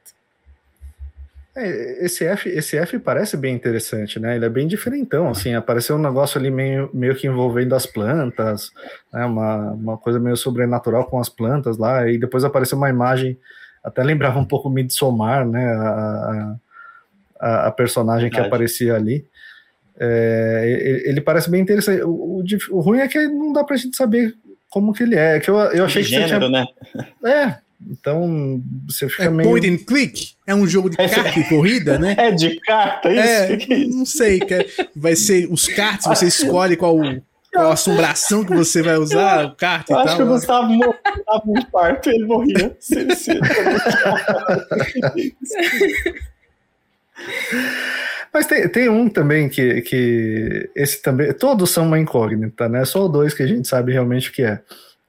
É, 1.55 2.05
esse, 2.05 2.24
F, 2.24 2.48
esse 2.48 2.78
F 2.78 2.98
parece 2.98 3.36
bem 3.36 3.55
interessante, 3.55 4.18
né? 4.18 4.36
Ele 4.36 4.46
é 4.46 4.48
bem 4.48 4.66
diferentão, 4.66 5.28
assim, 5.28 5.55
apareceu 5.55 5.96
um 5.96 6.03
negócio 6.03 6.38
ali 6.38 6.50
meio, 6.50 6.88
meio 6.94 7.14
que 7.14 7.26
envolvendo 7.26 7.74
as 7.74 7.84
plantas, 7.84 8.70
né? 9.12 9.24
uma, 9.26 9.72
uma 9.72 9.98
coisa 9.98 10.18
meio 10.18 10.36
sobrenatural 10.36 11.05
com 11.05 11.20
as 11.20 11.28
plantas 11.28 11.76
lá, 11.76 12.09
e 12.09 12.16
depois 12.16 12.42
apareceu 12.42 12.78
uma 12.78 12.88
imagem, 12.88 13.38
até 13.84 14.03
lembrava 14.03 14.38
um 14.38 14.46
pouco 14.46 14.70
Midsommar, 14.70 15.46
né? 15.46 15.64
A, 15.66 16.57
a, 17.42 17.66
a 17.66 17.70
personagem 17.72 18.30
que 18.30 18.38
aparecia 18.40 18.94
ali. 18.94 19.26
É, 19.98 21.03
ele 21.05 21.20
parece 21.20 21.50
bem 21.50 21.61
interessante. 21.61 22.03
O, 22.03 22.11
o, 22.11 22.44
o, 22.70 22.80
ruim 22.80 23.00
é 23.00 23.09
que 23.09 23.26
não 23.28 23.53
dá 23.53 23.62
pra 23.62 23.76
gente 23.76 23.96
saber 23.96 24.34
como 24.70 24.92
que 24.92 25.03
ele 25.03 25.16
é. 25.16 25.36
é 25.36 25.40
que 25.40 25.50
eu, 25.50 25.57
eu 25.57 25.84
achei 25.84 26.03
que 26.03 26.09
gênero, 26.09 26.46
tinha... 26.46 26.50
né? 26.50 26.66
É, 27.26 27.57
então, 27.90 28.62
você 28.86 29.09
fica 29.09 29.24
é 29.24 29.30
meio. 29.30 29.48
Point 29.48 29.68
and 29.68 29.78
click? 29.78 30.34
É 30.47 30.55
um 30.55 30.66
jogo 30.66 30.90
de 30.90 31.01
é, 31.01 31.09
carta 31.09 31.38
e 31.38 31.45
corrida, 31.49 31.99
né? 31.99 32.14
É 32.18 32.30
de 32.32 32.59
carta, 32.61 33.11
isso? 33.11 33.20
É, 33.20 33.57
que 33.57 33.66
que 33.66 33.72
é 33.72 33.76
isso? 33.78 33.97
Não 33.99 34.07
sei. 34.07 34.40
Que 34.40 34.55
é, 34.55 34.66
vai 34.97 35.14
ser 35.14 35.47
os 35.51 35.68
cartas, 35.68 36.07
você 36.18 36.26
escolhe 36.26 36.76
qual, 36.76 36.97
qual 37.53 37.70
a 37.70 37.72
assombração 37.74 38.45
que 38.45 38.53
você 38.53 38.82
vai 38.82 38.97
usar, 38.97 39.47
o 39.47 39.55
kart 39.55 39.88
e 39.88 39.93
Eu 39.93 39.97
tal. 39.99 40.07
acho 40.07 40.16
que 40.16 40.22
o 40.22 40.26
Gustavo 40.26 40.68
morria 40.68 41.01
no 41.45 41.66
parto 41.66 42.11
ele 42.11 42.24
morria. 42.24 42.76
Se, 42.80 43.07
se, 43.14 43.40
Mas 48.32 48.47
tem, 48.47 48.68
tem 48.68 48.88
um 48.88 49.09
também 49.09 49.49
que, 49.49 49.82
que. 49.82 50.70
Esse 50.74 51.03
também. 51.03 51.32
Todos 51.34 51.70
são 51.70 51.86
uma 51.86 51.99
incógnita, 51.99 52.68
né? 52.68 52.84
Só 52.84 53.05
o 53.05 53.09
dois 53.09 53.34
que 53.34 53.43
a 53.43 53.47
gente 53.47 53.68
sabe 53.68 53.93
realmente 53.93 54.30
o 54.30 54.32
que 54.32 54.43
é. 54.43 54.61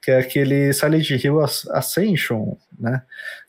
Que 0.02 0.10
é 0.10 0.18
aquele 0.18 0.72
Silent 0.74 1.08
Hill 1.10 1.40
As- 1.40 1.66
Ascension, 1.70 2.54
né? 2.78 3.02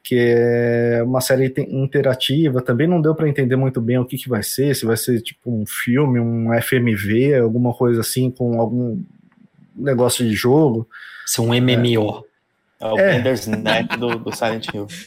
Que 0.03 0.15
é 0.19 1.03
uma 1.03 1.21
série 1.21 1.49
te- 1.49 1.67
interativa. 1.69 2.61
Também 2.61 2.87
não 2.87 3.01
deu 3.01 3.13
para 3.15 3.27
entender 3.27 3.55
muito 3.55 3.81
bem 3.81 3.97
o 3.97 4.05
que, 4.05 4.17
que 4.17 4.29
vai 4.29 4.43
ser. 4.43 4.75
Se 4.75 4.85
vai 4.85 4.97
ser 4.97 5.21
tipo 5.21 5.51
um 5.51 5.65
filme, 5.65 6.19
um 6.19 6.49
FMV, 6.61 7.35
alguma 7.35 7.73
coisa 7.73 8.01
assim, 8.01 8.29
com 8.31 8.59
algum 8.59 9.01
negócio 9.75 10.25
de 10.27 10.33
jogo. 10.33 10.87
Ser 11.25 11.41
um 11.41 11.47
MMO. 11.53 12.23
é 12.79 12.85
o 12.87 12.97
É. 12.99 13.17
Bender's 13.17 13.47
Net 13.47 13.97
do, 13.97 14.17
do 14.19 14.35
Silent 14.35 14.67
Hill. 14.73 14.87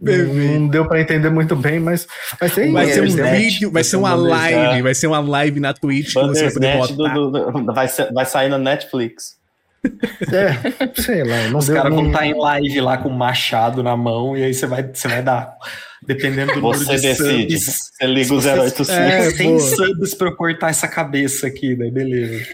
Não 0.00 0.68
deu 0.68 0.86
para 0.86 1.00
entender 1.00 1.28
muito 1.28 1.56
bem, 1.56 1.80
mas, 1.80 2.06
mas 2.40 2.54
tem. 2.54 2.72
Vai 2.72 2.86
ser 2.86 3.02
um 3.02 3.30
vídeo, 3.36 3.68
vai 3.70 3.82
ser 3.82 3.96
uma 3.96 4.14
live, 4.14 4.82
vai 4.82 4.94
ser 4.94 5.08
uma 5.08 5.18
live 5.18 5.58
na 5.58 5.74
Twitch 5.74 6.12
que 6.14 6.20
você 6.20 6.44
vai 6.44 6.52
poder 6.52 6.66
Net 6.76 6.92
botar. 6.92 7.14
do, 7.14 7.30
do- 7.32 7.50
do- 7.64 7.74
vai, 7.74 7.88
ser- 7.88 8.12
vai 8.12 8.24
sair 8.24 8.48
na 8.48 8.58
Netflix. 8.58 9.37
É, 10.32 11.00
sei 11.00 11.22
lá. 11.24 11.48
Não 11.50 11.60
Os 11.60 11.68
caras 11.68 11.94
vão 11.94 12.08
estar 12.08 12.26
em 12.26 12.34
live 12.36 12.80
lá 12.80 12.98
com 12.98 13.08
um 13.08 13.16
machado 13.16 13.82
na 13.82 13.96
mão 13.96 14.36
e 14.36 14.42
aí 14.42 14.52
você 14.52 14.66
vai, 14.66 14.82
você 14.82 15.06
vai 15.08 15.22
dar. 15.22 15.56
Dependendo 16.02 16.54
do 16.54 16.60
número 16.60 16.78
Você 16.78 16.96
de 16.96 17.02
decide. 17.02 17.58
subs. 17.58 17.90
Você 17.92 18.06
liga 18.06 18.34
o 18.34 18.40
Se 18.40 18.48
0800. 18.48 18.88
É, 18.90 19.32
Tem 19.32 19.48
boa. 19.56 19.60
subs 19.60 20.14
pra 20.14 20.28
eu 20.28 20.36
cortar 20.36 20.70
essa 20.70 20.86
cabeça 20.88 21.46
aqui, 21.46 21.74
daí 21.76 21.90
beleza. 21.90 22.44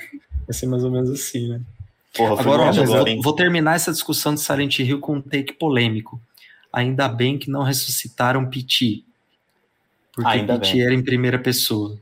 Vai 0.46 0.52
ser 0.54 0.66
mais 0.66 0.84
ou 0.84 0.90
menos 0.90 1.10
assim, 1.10 1.48
né? 1.48 1.60
Porra, 2.14 2.40
Agora, 2.40 2.62
ó, 2.62 2.68
agora, 2.68 2.86
vou, 3.14 3.22
vou 3.22 3.32
terminar 3.34 3.74
essa 3.76 3.90
discussão 3.92 4.34
de 4.34 4.40
Silent 4.40 4.78
Hill 4.78 5.00
com 5.00 5.16
um 5.16 5.20
take 5.20 5.54
polêmico. 5.54 6.20
Ainda 6.72 7.08
bem 7.08 7.38
que 7.38 7.50
não 7.50 7.62
ressuscitaram 7.62 8.46
Piti. 8.48 9.04
Porque 10.14 10.30
Ainda 10.30 10.58
Piti 10.58 10.74
bem. 10.74 10.82
era 10.82 10.94
em 10.94 11.02
primeira 11.02 11.38
pessoa. 11.38 11.98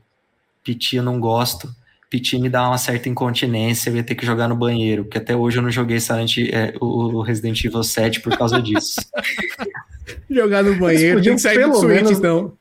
Piti 0.63 0.95
eu 0.97 1.03
não 1.03 1.19
gosto. 1.19 1.73
Piti 2.13 2.37
me 2.37 2.47
dá 2.47 2.67
uma 2.69 2.77
certa 2.77 3.09
incontinência, 3.09 3.89
eu 3.89 3.95
ia 3.95 4.03
ter 4.03 4.13
que 4.13 4.23
jogar 4.23 4.47
no 4.47 4.55
banheiro, 4.55 5.03
porque 5.03 5.17
até 5.17 5.35
hoje 5.35 5.57
eu 5.57 5.63
não 5.63 5.71
joguei 5.71 5.99
Silent, 5.99 6.37
é, 6.51 6.71
o 6.79 7.23
Resident 7.23 7.63
Evil 7.63 7.81
7 7.81 8.19
por 8.21 8.37
causa 8.37 8.61
disso. 8.61 9.01
Jogar 10.29 10.63
no 10.63 10.75
banheiro, 10.75 11.19
tem 11.23 11.33
que 11.35 11.41
sair 11.41 11.55
do 11.55 11.61
pelo 11.61 11.73
Switch, 11.75 11.95
menos- 11.95 12.11
então. 12.19 12.53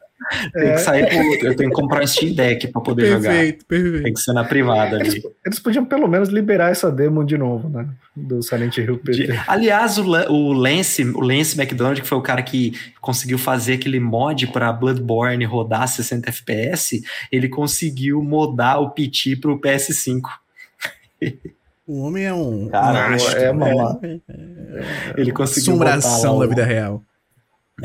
Tem 0.53 0.73
que 0.73 0.79
sair 0.79 1.07
pro, 1.09 1.47
eu 1.49 1.57
tenho 1.57 1.71
que 1.71 1.77
comprar 1.77 2.03
um 2.03 2.07
Steam 2.07 2.33
Deck 2.35 2.69
pra 2.69 2.81
poder 2.81 3.07
jogar. 3.07 3.31
Perfeito, 3.33 3.67
perfeito. 3.67 4.03
Tem 4.05 4.13
que 4.15 4.21
ser 4.21 4.33
na 4.33 4.45
privada 4.45 4.97
ali. 4.97 5.09
Eles, 5.11 5.23
eles 5.45 5.59
podiam 5.59 5.85
pelo 5.85 6.09
menos 6.09 6.29
liberar 6.29 6.71
essa 6.71 6.91
demo 6.91 7.25
de 7.25 7.37
novo, 7.37 7.69
né? 7.69 7.87
Do 8.17 8.43
Silent 8.43 8.77
Hill 8.79 8.99
PT. 8.99 9.27
De- 9.27 9.41
Aliás, 9.47 9.99
o, 9.99 10.05
o 10.05 10.53
Lance, 10.53 11.03
o 11.05 11.21
Lance 11.21 11.59
McDonald, 11.61 12.01
que 12.01 12.07
foi 12.09 12.19
o 12.19 12.23
cara 12.23 12.43
que 12.43 12.73
conseguiu 13.01 13.39
fazer 13.39 13.75
aquele 13.75 14.01
mod 14.01 14.47
para 14.49 14.73
Bloodborne 14.73 15.45
rodar 15.45 15.87
60 15.89 16.29
FPS, 16.31 17.03
ele 17.31 17.49
conseguiu 17.49 18.23
modar 18.23 18.81
o 18.81 18.91
PT 18.91 19.37
pro 19.37 19.61
PS5. 19.61 20.21
O 21.87 22.03
homem 22.03 22.25
é 22.25 22.33
um 22.35 22.69
Cara, 22.69 23.17
é 23.37 23.51
uma 23.51 23.67
né? 23.67 23.75
ma- 23.75 24.01
Ele 25.17 25.33
conseguiu 25.33 25.73
assombração 25.73 26.39
da 26.39 26.47
vida 26.47 26.65
real. 26.65 27.03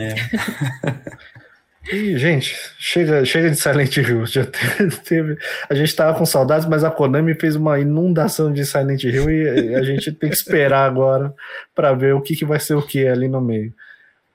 E, 1.92 2.18
gente, 2.18 2.56
chega, 2.78 3.24
chega 3.24 3.50
de 3.50 3.56
Silent 3.56 3.96
Hill. 3.98 4.26
Já 4.26 4.46
te- 4.46 4.60
teve, 5.06 5.38
a 5.70 5.74
gente 5.74 5.96
tava 5.96 6.18
com 6.18 6.26
saudades, 6.26 6.68
mas 6.68 6.84
a 6.84 6.92
Konami 6.92 7.34
fez 7.34 7.56
uma 7.56 7.80
inundação 7.80 8.52
de 8.52 8.66
Silent 8.66 9.04
Hill 9.04 9.30
e 9.30 9.76
a 9.76 9.84
gente 9.84 10.12
tem 10.12 10.30
que 10.30 10.36
esperar 10.36 10.86
agora 10.86 11.34
para 11.74 11.94
ver 11.94 12.14
o 12.14 12.22
que, 12.22 12.36
que 12.36 12.44
vai 12.46 12.60
ser 12.60 12.76
o 12.76 12.82
que 12.82 13.08
ali 13.08 13.28
no 13.28 13.40
meio. 13.40 13.74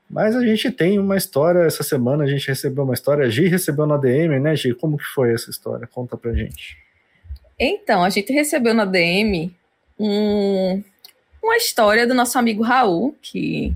Mas 0.09 0.37
a 0.37 0.45
gente 0.45 0.71
tem 0.71 0.99
uma 0.99 1.17
história 1.17 1.61
essa 1.61 1.83
semana, 1.83 2.25
a 2.25 2.27
gente 2.27 2.47
recebeu 2.47 2.85
uma 2.85 2.95
história. 2.95 3.25
A 3.27 3.31
Gi 3.31 3.47
recebeu 3.49 3.87
na 3.87 3.97
DM, 3.97 4.39
né, 4.41 4.55
Gi? 4.57 4.75
Como 4.75 4.97
que 4.99 5.05
foi 5.05 5.33
essa 5.33 5.51
história? 5.51 5.87
Conta 5.87 6.17
pra 6.17 6.33
gente. 6.35 6.77
Então, 7.59 8.03
a 8.05 8.11
gente 8.11 8.33
recebeu 8.33 8.75
na 8.75 8.85
DM 8.85 9.55
um- 9.99 10.83
uma 11.43 11.57
história 11.57 12.07
do 12.07 12.15
nosso 12.15 12.39
amigo 12.39 12.63
Raul, 12.63 13.17
que 13.23 13.75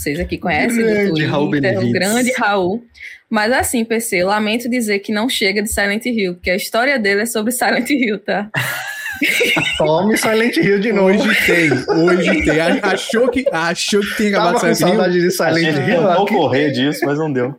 vocês 0.00 0.18
aqui 0.20 0.38
conhecem, 0.38 0.78
do 0.78 0.84
Grande 0.84 1.08
Twitter, 1.10 1.30
Raul 1.30 1.46
o 1.46 1.50
Benevides. 1.50 1.92
grande 1.92 2.32
Raul. 2.32 2.84
Mas 3.28 3.52
assim, 3.52 3.84
PC, 3.84 4.16
eu 4.22 4.26
lamento 4.26 4.68
dizer 4.68 4.98
que 5.00 5.12
não 5.12 5.28
chega 5.28 5.62
de 5.62 5.72
Silent 5.72 6.04
Hill, 6.06 6.34
porque 6.34 6.50
a 6.50 6.56
história 6.56 6.98
dele 6.98 7.22
é 7.22 7.26
sobre 7.26 7.52
Silent 7.52 7.88
Hill, 7.90 8.18
tá? 8.18 8.50
Tome 9.78 10.16
Silent 10.16 10.56
Hill 10.56 10.80
de 10.80 10.92
novo. 10.92 11.10
Hoje 11.10 11.46
tem, 11.46 11.70
hoje 11.96 12.42
tem. 12.44 12.60
Achou 12.82 13.28
que, 13.28 13.44
achou 13.52 14.00
que 14.00 14.16
tinha 14.16 14.32
Tava 14.32 14.50
acabado 14.50 14.60
com 14.62 14.70
de 14.72 14.74
sair. 14.78 14.88
saudade 14.90 15.20
de 15.20 15.30
Silent 15.30 15.76
Hill. 15.76 15.84
tentou 15.98 16.10
aqui- 16.24 16.34
correr 16.34 16.70
disso, 16.72 17.04
mas 17.04 17.18
não 17.18 17.32
deu. 17.32 17.54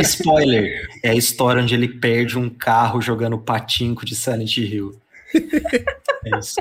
Spoiler, 0.00 0.88
é 1.02 1.10
a 1.10 1.14
história 1.14 1.62
onde 1.62 1.74
ele 1.74 1.88
perde 1.88 2.38
um 2.38 2.48
carro 2.48 3.00
jogando 3.00 3.36
patinco 3.38 4.04
de 4.06 4.14
Silent 4.14 4.56
Hill. 4.58 4.92
É 5.34 6.38
isso. 6.38 6.56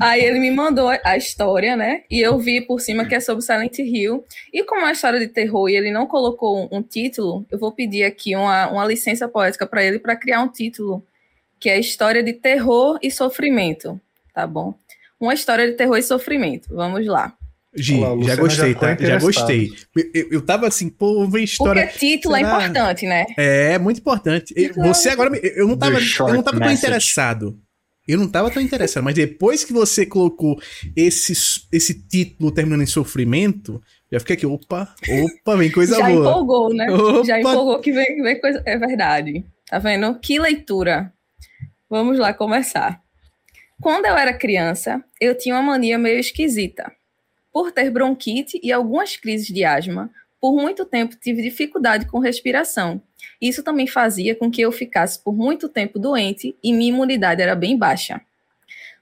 Aí 0.00 0.22
ele 0.24 0.38
me 0.38 0.50
mandou 0.50 0.88
a 0.88 1.16
história, 1.16 1.76
né? 1.76 2.02
E 2.10 2.20
eu 2.20 2.38
vi 2.38 2.60
por 2.60 2.80
cima 2.80 3.04
que 3.04 3.14
é 3.14 3.20
sobre 3.20 3.42
Silent 3.44 3.78
Hill. 3.78 4.24
E 4.52 4.64
como 4.64 4.80
é 4.82 4.84
uma 4.84 4.92
história 4.92 5.18
de 5.18 5.28
terror 5.28 5.68
e 5.68 5.76
ele 5.76 5.90
não 5.90 6.06
colocou 6.06 6.68
um, 6.72 6.78
um 6.78 6.82
título, 6.82 7.46
eu 7.50 7.58
vou 7.58 7.72
pedir 7.72 8.04
aqui 8.04 8.34
uma, 8.36 8.68
uma 8.70 8.84
licença 8.86 9.26
poética 9.28 9.66
para 9.66 9.82
ele 9.84 9.98
para 9.98 10.16
criar 10.16 10.40
um 10.42 10.48
título, 10.48 11.04
que 11.58 11.68
é 11.70 11.78
História 11.78 12.22
de 12.22 12.32
Terror 12.32 12.98
e 13.02 13.10
Sofrimento, 13.10 14.00
tá 14.34 14.46
bom? 14.46 14.74
Uma 15.18 15.32
história 15.34 15.66
de 15.70 15.74
terror 15.74 15.96
e 15.96 16.02
sofrimento. 16.02 16.68
Vamos 16.74 17.06
lá. 17.06 17.32
Gi, 17.76 17.94
Olha 17.94 18.08
lá, 18.08 18.14
a 18.14 18.22
já 18.28 18.36
gostei, 18.36 18.72
já 18.72 18.78
tá? 18.78 18.96
Já 19.00 19.18
gostei. 19.18 19.70
Eu, 20.14 20.28
eu- 20.32 20.42
tava 20.44 20.68
assim, 20.68 20.88
pô, 20.88 21.26
vem 21.26 21.42
história. 21.44 21.86
Porque 21.86 21.98
título 21.98 22.36
é 22.36 22.40
importante, 22.42 23.06
né? 23.06 23.26
É, 23.36 23.78
muito 23.78 23.98
importante. 23.98 24.54
E 24.56 24.68
Você 24.68 25.08
agora. 25.08 25.30
me- 25.30 25.40
Eu 25.42 25.66
não 25.66 25.76
tava, 25.76 25.96
eu 25.98 26.34
não 26.34 26.42
tava 26.42 26.58
tão 26.58 26.58
message. 26.68 26.78
interessado. 26.86 27.58
Eu 28.06 28.18
não 28.18 28.28
tava 28.28 28.50
tão 28.50 28.62
interessado, 28.62 29.02
mas 29.02 29.14
depois 29.14 29.64
que 29.64 29.72
você 29.72 30.04
colocou 30.04 30.60
esse, 30.94 31.32
esse 31.72 32.06
título 32.06 32.52
terminando 32.52 32.82
em 32.82 32.86
sofrimento, 32.86 33.80
já 34.12 34.20
fiquei 34.20 34.36
aqui, 34.36 34.46
opa, 34.46 34.94
opa, 35.08 35.56
vem 35.56 35.70
coisa 35.70 35.96
Já 35.98 36.08
boa. 36.10 36.30
empolgou, 36.30 36.74
né? 36.74 36.90
Opa. 36.90 37.24
Já 37.24 37.40
empolgou 37.40 37.80
que 37.80 37.92
vem, 37.92 38.22
vem 38.22 38.40
coisa. 38.40 38.62
É 38.66 38.76
verdade. 38.76 39.44
Tá 39.68 39.78
vendo? 39.78 40.18
Que 40.20 40.38
leitura. 40.38 41.12
Vamos 41.88 42.18
lá 42.18 42.34
começar. 42.34 43.00
Quando 43.80 44.06
eu 44.06 44.16
era 44.16 44.32
criança, 44.32 45.02
eu 45.20 45.36
tinha 45.36 45.54
uma 45.54 45.62
mania 45.62 45.98
meio 45.98 46.18
esquisita. 46.18 46.92
Por 47.52 47.72
ter 47.72 47.90
bronquite 47.90 48.60
e 48.62 48.70
algumas 48.72 49.16
crises 49.16 49.46
de 49.46 49.64
asma, 49.64 50.10
por 50.44 50.54
muito 50.54 50.84
tempo 50.84 51.16
tive 51.16 51.40
dificuldade 51.40 52.04
com 52.04 52.18
respiração. 52.18 53.00
Isso 53.40 53.62
também 53.62 53.86
fazia 53.86 54.34
com 54.34 54.50
que 54.50 54.60
eu 54.60 54.70
ficasse 54.70 55.18
por 55.24 55.34
muito 55.34 55.70
tempo 55.70 55.98
doente 55.98 56.54
e 56.62 56.70
minha 56.70 56.90
imunidade 56.90 57.40
era 57.40 57.54
bem 57.54 57.78
baixa. 57.78 58.20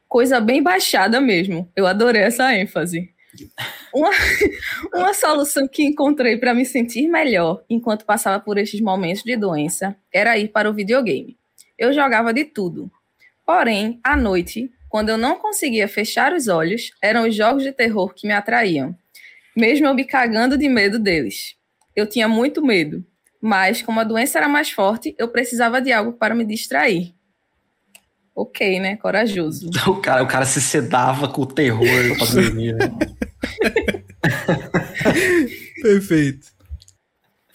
Coisa 0.09 0.41
bem 0.41 0.63
baixada 0.63 1.21
mesmo. 1.21 1.69
Eu 1.75 1.85
adorei 1.85 2.23
essa 2.23 2.57
ênfase. 2.57 3.11
Uma, 3.93 4.11
uma 4.95 5.13
solução 5.13 5.67
que 5.67 5.83
encontrei 5.83 6.37
para 6.37 6.55
me 6.55 6.65
sentir 6.65 7.09
melhor 7.09 7.65
enquanto 7.69 8.07
passava 8.07 8.39
por 8.39 8.57
estes 8.57 8.81
momentos 8.81 9.25
de 9.25 9.37
doença 9.37 9.97
era 10.13 10.39
ir 10.39 10.47
para 10.47 10.71
o 10.71 10.73
videogame. 10.73 11.37
Eu 11.77 11.93
jogava 11.93 12.33
de 12.33 12.45
tudo. 12.45 12.89
Porém, 13.45 13.99
à 14.05 14.17
noite, 14.17 14.71
quando 14.89 15.09
eu 15.09 15.19
não 15.19 15.35
conseguia 15.35 15.89
fechar 15.89 16.33
os 16.33 16.47
olhos, 16.47 16.93
eram 17.03 17.27
os 17.27 17.35
jogos 17.35 17.65
de 17.65 17.73
terror 17.73 18.15
que 18.15 18.29
me 18.29 18.33
atraíam, 18.33 18.97
mesmo 19.57 19.87
eu 19.87 19.95
me 19.95 20.05
cagando 20.05 20.57
de 20.57 20.69
medo 20.69 20.99
deles. 20.99 21.57
Eu 21.95 22.07
tinha 22.07 22.27
muito 22.29 22.65
medo, 22.65 23.05
mas 23.41 23.83
como 23.83 24.01
a 24.01 24.05
doença 24.05 24.39
era 24.39 24.49
mais 24.49 24.71
forte, 24.71 25.15
eu 25.19 25.29
precisava 25.29 25.81
de 25.81 25.93
algo 25.93 26.13
para 26.13 26.35
me 26.35 26.45
distrair. 26.45 27.15
Ok, 28.35 28.81
né? 28.81 28.97
Corajoso. 28.97 29.69
O 29.87 30.01
cara, 30.01 30.23
o 30.23 30.27
cara 30.27 30.47
se 30.47 30.61
sedava 30.61 31.29
com 31.29 31.43
o 31.43 31.47
terror 31.47 31.87
pra 32.17 32.27
dormir. 32.27 32.75
né? 32.75 32.91
Perfeito. 35.83 36.47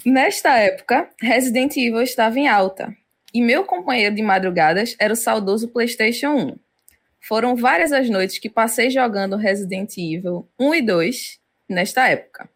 Nesta 0.05 0.57
época, 0.57 1.09
Resident 1.21 1.75
Evil 1.75 2.01
estava 2.01 2.39
em 2.39 2.47
alta, 2.47 2.95
e 3.33 3.41
meu 3.41 3.65
companheiro 3.65 4.15
de 4.15 4.21
madrugadas 4.21 4.95
era 4.99 5.13
o 5.13 5.17
saudoso 5.17 5.67
PlayStation 5.67 6.33
1. 6.33 6.55
Foram 7.19 7.55
várias 7.55 7.91
as 7.91 8.09
noites 8.09 8.39
que 8.39 8.49
passei 8.49 8.89
jogando 8.89 9.35
Resident 9.35 9.97
Evil 9.97 10.47
1 10.59 10.75
e 10.75 10.81
2 10.81 11.39
nesta 11.67 12.07
época. 12.07 12.49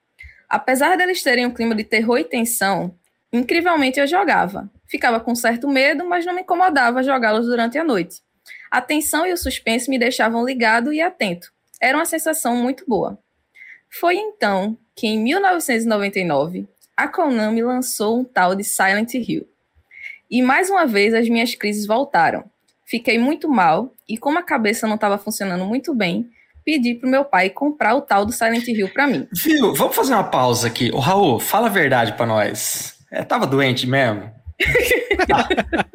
Apesar 0.47 0.97
deles 0.97 1.23
terem 1.23 1.45
um 1.45 1.53
clima 1.53 1.73
de 1.73 1.83
terror 1.83 2.17
e 2.17 2.23
tensão, 2.23 2.93
incrivelmente 3.31 3.99
eu 3.99 4.07
jogava. 4.07 4.69
Ficava 4.85 5.19
com 5.19 5.33
certo 5.33 5.67
medo, 5.67 6.05
mas 6.05 6.25
não 6.25 6.33
me 6.33 6.41
incomodava 6.41 7.03
jogá-los 7.03 7.45
durante 7.45 7.77
a 7.77 7.83
noite. 7.83 8.21
A 8.69 8.81
tensão 8.81 9.25
e 9.25 9.31
o 9.31 9.37
suspense 9.37 9.89
me 9.89 9.97
deixavam 9.97 10.45
ligado 10.45 10.93
e 10.93 11.01
atento. 11.01 11.51
Era 11.79 11.97
uma 11.97 12.05
sensação 12.05 12.55
muito 12.55 12.85
boa. 12.87 13.17
Foi 13.89 14.15
então 14.15 14.77
que, 14.95 15.07
em 15.07 15.19
1999, 15.19 16.67
a 16.95 17.07
Konami 17.07 17.63
lançou 17.63 18.19
um 18.19 18.23
tal 18.23 18.55
de 18.55 18.63
Silent 18.63 19.13
Hill. 19.13 19.47
E 20.29 20.41
mais 20.41 20.69
uma 20.69 20.85
vez 20.85 21.13
as 21.13 21.27
minhas 21.27 21.55
crises 21.55 21.85
voltaram. 21.85 22.49
Fiquei 22.85 23.17
muito 23.17 23.49
mal 23.49 23.93
e, 24.07 24.17
como 24.17 24.37
a 24.37 24.43
cabeça 24.43 24.87
não 24.87 24.95
estava 24.95 25.17
funcionando 25.17 25.65
muito 25.65 25.95
bem, 25.95 26.29
pedi 26.65 26.95
pro 26.95 27.09
meu 27.09 27.25
pai 27.25 27.49
comprar 27.49 27.95
o 27.95 28.01
tal 28.01 28.25
do 28.25 28.31
Silent 28.31 28.67
Hill 28.67 28.89
para 28.89 29.07
mim. 29.07 29.27
Viu? 29.33 29.73
Vamos 29.73 29.95
fazer 29.95 30.13
uma 30.13 30.23
pausa 30.23 30.67
aqui. 30.67 30.91
O 30.93 30.99
Raul, 30.99 31.39
fala 31.39 31.67
a 31.67 31.71
verdade 31.71 32.13
para 32.13 32.25
nós. 32.25 32.95
É, 33.11 33.23
tava 33.23 33.45
doente 33.45 33.87
mesmo? 33.87 34.29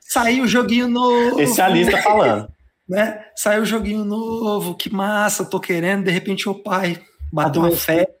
Saiu 0.00 0.44
o 0.44 0.48
joguinho 0.48 0.88
novo. 0.88 1.40
Especialista 1.40 1.98
falando. 1.98 2.48
Né? 2.88 3.24
Saiu 3.34 3.62
o 3.62 3.66
joguinho 3.66 4.04
novo, 4.04 4.74
que 4.74 4.92
massa, 4.92 5.44
tô 5.44 5.58
querendo. 5.58 6.04
De 6.04 6.10
repente, 6.10 6.48
o 6.48 6.54
pai 6.54 7.00
bateu 7.32 7.62
uma 7.62 7.72
febre. 7.72 8.14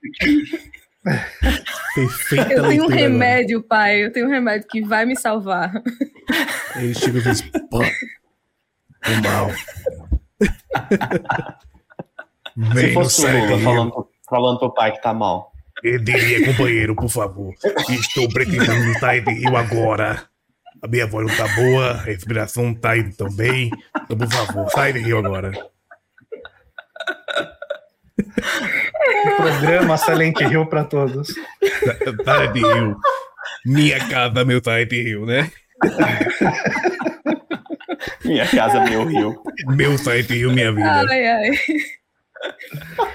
Perfeita 1.94 2.52
Eu 2.52 2.68
tenho 2.68 2.84
um 2.84 2.88
leitura 2.88 2.96
remédio, 2.96 3.62
pai. 3.62 4.04
Eu 4.04 4.12
tenho 4.12 4.26
um 4.26 4.30
remédio 4.30 4.66
que 4.68 4.82
vai 4.82 5.04
me 5.04 5.16
salvar. 5.16 5.72
Ele 6.76 6.94
chega 6.94 7.18
e 7.18 7.22
diz: 7.22 7.42
pô, 7.42 7.78
tô 9.04 9.10
mal. 9.22 9.50
Se 12.76 12.92
fosse 12.92 13.26
o 13.26 13.30
Lula 13.46 13.58
falando, 13.60 13.90
pro- 13.92 14.08
falando 14.28 14.58
pro 14.58 14.74
pai 14.74 14.92
que 14.92 15.02
tá 15.02 15.12
mal. 15.12 15.52
Eu 15.82 15.98
diria, 15.98 16.46
companheiro, 16.46 16.94
por 16.94 17.08
favor. 17.08 17.52
Estou 17.90 18.28
pretendendo 18.28 18.84
no 18.84 18.94
Silent 18.94 19.26
Hill 19.28 19.56
agora. 19.56 20.26
A 20.82 20.86
minha 20.88 21.06
voz 21.06 21.26
não 21.26 21.36
tá 21.36 21.46
boa, 21.54 21.90
a 21.90 21.96
respiração 22.02 22.64
não 22.64 22.74
tá 22.74 22.96
indo 22.96 23.14
tão 23.16 23.28
bem. 23.34 23.70
Então, 24.02 24.16
por 24.16 24.30
favor, 24.30 24.70
Silent 24.70 25.06
Hill 25.06 25.18
agora. 25.18 25.52
Programa 29.36 29.96
Silent 29.96 30.40
Hill 30.40 30.66
pra 30.66 30.84
todos. 30.84 31.28
Silent 31.28 32.56
Hill. 32.56 32.96
Minha 33.66 34.08
casa, 34.08 34.44
meu 34.44 34.60
Silent 34.62 34.92
Hill, 34.92 35.26
né? 35.26 35.50
Minha 38.24 38.46
casa, 38.48 38.80
meu 38.80 39.04
rio. 39.04 39.42
Meu 39.68 39.96
Silent 39.98 40.30
Hill, 40.30 40.52
minha 40.52 40.72
vida. 40.72 41.06
Ai, 41.08 41.26
ai. 41.26 41.50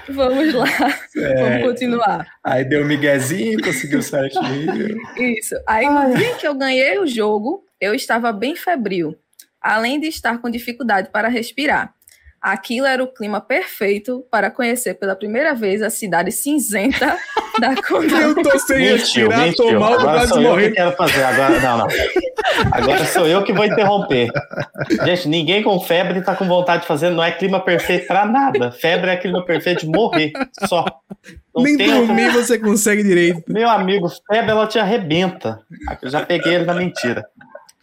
Vamos 0.08 0.52
lá. 0.54 0.66
Vamos 1.14 1.62
continuar. 1.62 2.26
Aí 2.42 2.64
deu 2.64 2.82
um 2.82 2.86
miguezinho, 2.86 3.62
conseguiu 3.62 4.02
Silent 4.02 4.34
Hill. 4.34 4.98
Isso. 5.36 5.54
Aí 5.66 5.88
no 5.88 6.16
dia 6.16 6.34
que 6.34 6.46
eu 6.46 6.54
ganhei 6.54 6.98
o 6.98 7.06
jogo, 7.06 7.64
eu 7.80 7.94
estava 7.94 8.32
bem 8.32 8.56
febril, 8.56 9.16
além 9.60 10.00
de 10.00 10.08
estar 10.08 10.38
com 10.38 10.50
dificuldade 10.50 11.10
para 11.10 11.28
respirar. 11.28 11.94
Aquilo 12.42 12.86
era 12.86 13.04
o 13.04 13.06
clima 13.12 13.38
perfeito 13.38 14.24
para 14.30 14.50
conhecer 14.50 14.94
pela 14.94 15.14
primeira 15.14 15.54
vez 15.54 15.82
a 15.82 15.90
cidade 15.90 16.32
cinzenta 16.32 17.18
da 17.60 17.74
Konami. 17.86 18.12
Eu 18.22 18.34
tô 18.42 18.58
sem 18.60 18.78
Mentiu, 18.78 19.28
respirar, 19.28 19.54
tô 19.54 19.64
mentiu. 19.64 19.80
mal, 19.80 19.90
tô 19.92 20.00
Agora 20.00 20.12
quase 20.18 20.28
sou 20.32 20.42
eu 20.42 20.56
que 20.56 20.70
quero 20.70 20.96
fazer. 20.96 21.22
Agora, 21.22 21.60
não, 21.60 21.78
não. 21.78 21.86
Agora 22.72 23.04
sou 23.04 23.26
eu 23.26 23.44
que 23.44 23.52
vou 23.52 23.64
interromper. 23.66 24.30
Gente, 25.04 25.28
ninguém 25.28 25.62
com 25.62 25.78
febre 25.80 26.22
tá 26.22 26.34
com 26.34 26.46
vontade 26.46 26.82
de 26.82 26.88
fazer. 26.88 27.10
Não 27.10 27.22
é 27.22 27.30
clima 27.30 27.60
perfeito 27.62 28.06
pra 28.06 28.24
nada. 28.24 28.72
Febre 28.72 29.10
é 29.10 29.16
clima 29.18 29.44
perfeito 29.44 29.80
de 29.84 29.88
morrer. 29.92 30.32
Só. 30.66 30.84
Não 31.54 31.62
Nem 31.62 31.76
tem 31.76 31.90
outra- 31.92 32.06
dormir 32.06 32.30
você 32.32 32.58
consegue 32.58 33.02
direito. 33.02 33.42
Meu 33.48 33.68
amigo, 33.68 34.08
febre 34.30 34.50
ela 34.50 34.66
te 34.66 34.78
arrebenta. 34.78 35.60
Eu 36.00 36.08
já 36.08 36.24
peguei 36.24 36.54
ele 36.54 36.64
na 36.64 36.72
mentira. 36.74 37.22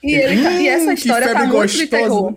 E, 0.04 0.16
ele 0.16 0.42
tá- 0.42 0.52
e 0.52 0.68
Hum, 0.68 0.72
essa 0.72 0.94
história 0.94 1.28
tá 1.32 1.44
muito 1.46 1.68
de 1.68 1.86
gostosa. 1.86 1.88
terror. 1.90 2.36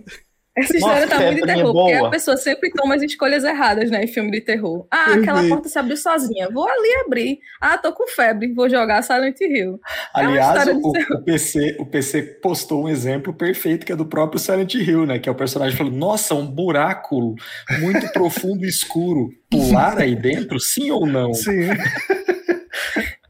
Essa 0.57 0.75
história 0.75 1.05
Nossa, 1.05 1.07
tá 1.07 1.15
muito 1.15 1.29
de 1.29 1.35
febrinha 1.39 1.55
terror, 1.55 1.73
porque 1.73 1.95
boa. 1.95 2.07
a 2.07 2.11
pessoa 2.11 2.35
sempre 2.35 2.71
toma 2.71 2.95
as 2.95 3.01
escolhas 3.01 3.43
erradas, 3.45 3.89
né, 3.89 4.03
em 4.03 4.07
filme 4.07 4.31
de 4.31 4.41
terror. 4.41 4.85
Ah, 4.91 5.13
aquela 5.13 5.23
Perfeito. 5.23 5.49
porta 5.49 5.69
se 5.69 5.79
abriu 5.79 5.95
sozinha. 5.95 6.49
Vou 6.49 6.67
ali 6.67 6.93
abrir. 7.05 7.39
Ah, 7.61 7.77
tô 7.77 7.93
com 7.93 8.05
febre, 8.07 8.53
vou 8.53 8.69
jogar 8.69 9.01
Silent 9.01 9.39
Hill. 9.39 9.79
É 10.15 10.19
Aliás, 10.19 10.65
de 10.65 10.71
o, 10.71 10.89
o 10.89 11.23
PC, 11.23 11.77
o 11.79 11.85
PC 11.85 12.21
postou 12.41 12.83
um 12.83 12.89
exemplo 12.89 13.33
perfeito 13.33 13.85
que 13.85 13.93
é 13.93 13.95
do 13.95 14.05
próprio 14.05 14.39
Silent 14.39 14.73
Hill, 14.75 15.05
né? 15.05 15.19
Que 15.19 15.29
é 15.29 15.31
o 15.31 15.35
personagem 15.35 15.77
falando: 15.77 15.95
Nossa, 15.95 16.35
um 16.35 16.45
buraco 16.45 17.33
muito 17.79 18.11
profundo 18.11 18.65
e 18.65 18.67
escuro. 18.67 19.29
Pular 19.49 19.99
aí 19.99 20.15
dentro, 20.15 20.59
sim 20.59 20.91
ou 20.91 21.05
não? 21.05 21.33
Sim. 21.33 21.69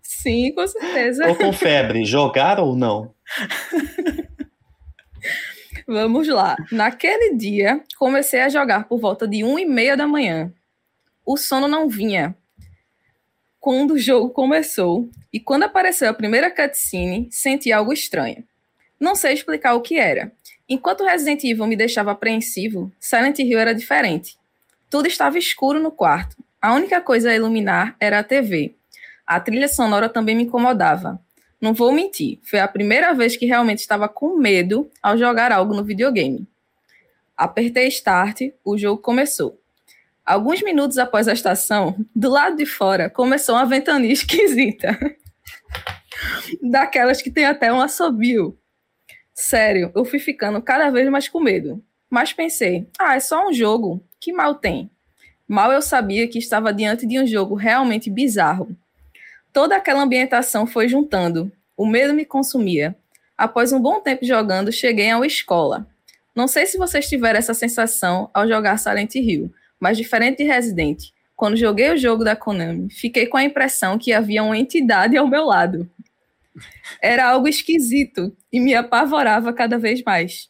Sim, 0.02 0.54
com 0.54 0.68
certeza. 0.68 1.28
Tô 1.28 1.36
com 1.36 1.54
febre. 1.54 2.06
Jogar 2.06 2.60
ou 2.60 2.76
não? 2.76 3.14
Vamos 5.92 6.26
lá. 6.30 6.56
Naquele 6.72 7.36
dia, 7.36 7.84
comecei 7.98 8.40
a 8.40 8.48
jogar 8.48 8.86
por 8.88 8.98
volta 8.98 9.28
de 9.28 9.44
1 9.44 9.60
e 9.60 9.66
meia 9.66 9.98
da 9.98 10.08
manhã. 10.08 10.50
O 11.26 11.36
sono 11.36 11.68
não 11.68 11.90
vinha. 11.90 12.34
Quando 13.60 13.96
o 13.96 14.00
jogo 14.00 14.30
começou 14.30 15.10
e 15.34 15.38
quando 15.38 15.64
apareceu 15.64 16.10
a 16.10 16.14
primeira 16.14 16.50
cutscene, 16.50 17.28
senti 17.30 17.74
algo 17.74 17.92
estranho. 17.92 18.42
Não 18.98 19.16
sei 19.16 19.34
explicar 19.34 19.74
o 19.74 19.82
que 19.82 20.00
era. 20.00 20.32
Enquanto 20.70 21.04
Resident 21.04 21.44
Evil 21.44 21.68
me 21.68 21.76
deixava 21.76 22.12
apreensivo, 22.12 22.90
Silent 22.98 23.40
Hill 23.40 23.60
era 23.60 23.76
diferente. 23.76 24.38
Tudo 24.90 25.10
estava 25.10 25.38
escuro 25.38 25.78
no 25.78 25.92
quarto. 25.92 26.38
A 26.62 26.74
única 26.74 27.02
coisa 27.02 27.32
a 27.32 27.36
iluminar 27.36 27.98
era 28.00 28.20
a 28.20 28.24
TV. 28.24 28.76
A 29.28 29.42
trilha 29.42 29.68
sonora 29.68 30.08
também 30.08 30.38
me 30.38 30.44
incomodava. 30.44 31.20
Não 31.62 31.76
vou 31.76 31.92
mentir, 31.92 32.40
foi 32.42 32.60
a 32.60 32.68
primeira 32.68 33.14
vez 33.14 33.38
que 33.38 33.46
realmente 33.46 33.80
estava 33.80 34.10
com 34.10 34.36
medo 34.36 34.90
ao 35.02 35.16
jogar 35.16 35.52
algo 35.52 35.76
no 35.76 35.84
videogame. 35.84 36.48
Apertei 37.38 37.88
Start, 37.88 38.42
o 38.66 38.76
jogo 38.78 39.00
começou. 39.00 39.62
Alguns 40.26 40.64
minutos 40.64 40.98
após 40.98 41.28
a 41.28 41.34
estação, 41.34 41.96
do 42.16 42.30
lado 42.30 42.56
de 42.56 42.66
fora, 42.66 43.10
começou 43.10 43.56
uma 43.56 43.66
ventania 43.66 44.10
esquisita. 44.14 44.98
Daquelas 46.62 47.22
que 47.22 47.30
tem 47.30 47.46
até 47.46 47.72
um 47.72 47.82
assobio. 47.82 48.58
Sério, 49.34 49.92
eu 49.96 50.04
fui 50.04 50.20
ficando 50.20 50.62
cada 50.62 50.90
vez 50.90 51.08
mais 51.10 51.28
com 51.28 51.40
medo. 51.40 51.84
Mas 52.10 52.34
pensei, 52.34 52.88
ah, 53.00 53.16
é 53.16 53.20
só 53.20 53.48
um 53.48 53.54
jogo, 53.54 54.04
que 54.20 54.34
mal 54.34 54.56
tem? 54.56 54.90
Mal 55.48 55.72
eu 55.72 55.82
sabia 55.82 56.28
que 56.28 56.40
estava 56.40 56.74
diante 56.74 57.06
de 57.06 57.20
um 57.20 57.28
jogo 57.28 57.56
realmente 57.56 58.10
bizarro. 58.10 58.76
Toda 59.54 59.76
aquela 59.76 60.04
ambientação 60.04 60.66
foi 60.66 60.88
juntando. 60.88 61.52
O 61.76 61.86
medo 61.86 62.14
me 62.14 62.26
consumia. 62.26 62.96
Após 63.38 63.74
um 63.74 63.82
bom 63.82 64.00
tempo 64.00 64.26
jogando, 64.26 64.72
cheguei 64.72 65.10
a 65.10 65.18
uma 65.18 65.28
escola. 65.28 65.88
Não 66.36 66.48
sei 66.48 66.66
se 66.66 66.78
vocês 66.78 67.10
tiveram 67.10 67.40
essa 67.40 67.54
sensação 67.54 68.30
ao 68.34 68.48
jogar 68.48 68.78
Silent 68.78 69.16
Hill, 69.16 69.52
mas 69.80 69.98
diferente 69.98 70.38
de 70.38 70.44
Resident, 70.46 71.10
quando 71.36 71.58
joguei 71.58 71.92
o 71.92 71.98
jogo 71.98 72.24
da 72.24 72.36
Konami, 72.36 72.90
fiquei 72.92 73.26
com 73.26 73.36
a 73.36 73.44
impressão 73.44 73.98
que 73.98 74.14
havia 74.14 74.44
uma 74.44 74.58
entidade 74.58 75.18
ao 75.18 75.28
meu 75.28 75.44
lado. 75.44 75.90
Era 77.02 77.30
algo 77.30 77.48
esquisito 77.48 78.36
e 78.54 78.60
me 78.60 78.74
apavorava 78.74 79.52
cada 79.52 79.78
vez 79.78 80.04
mais. 80.04 80.50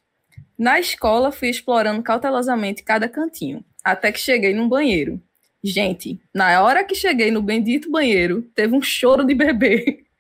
Na 0.57 0.79
escola, 0.79 1.31
fui 1.31 1.49
explorando 1.49 2.03
cautelosamente 2.03 2.83
cada 2.83 3.07
cantinho, 3.07 3.63
até 3.83 4.11
que 4.11 4.19
cheguei 4.19 4.53
num 4.53 4.69
banheiro. 4.69 5.19
Gente, 5.63 6.19
na 6.33 6.61
hora 6.63 6.83
que 6.83 6.95
cheguei 6.95 7.29
no 7.31 7.41
bendito 7.41 7.91
banheiro, 7.91 8.41
teve 8.55 8.75
um 8.75 8.81
choro 8.81 9.23
de 9.23 9.33
bebê. 9.35 10.03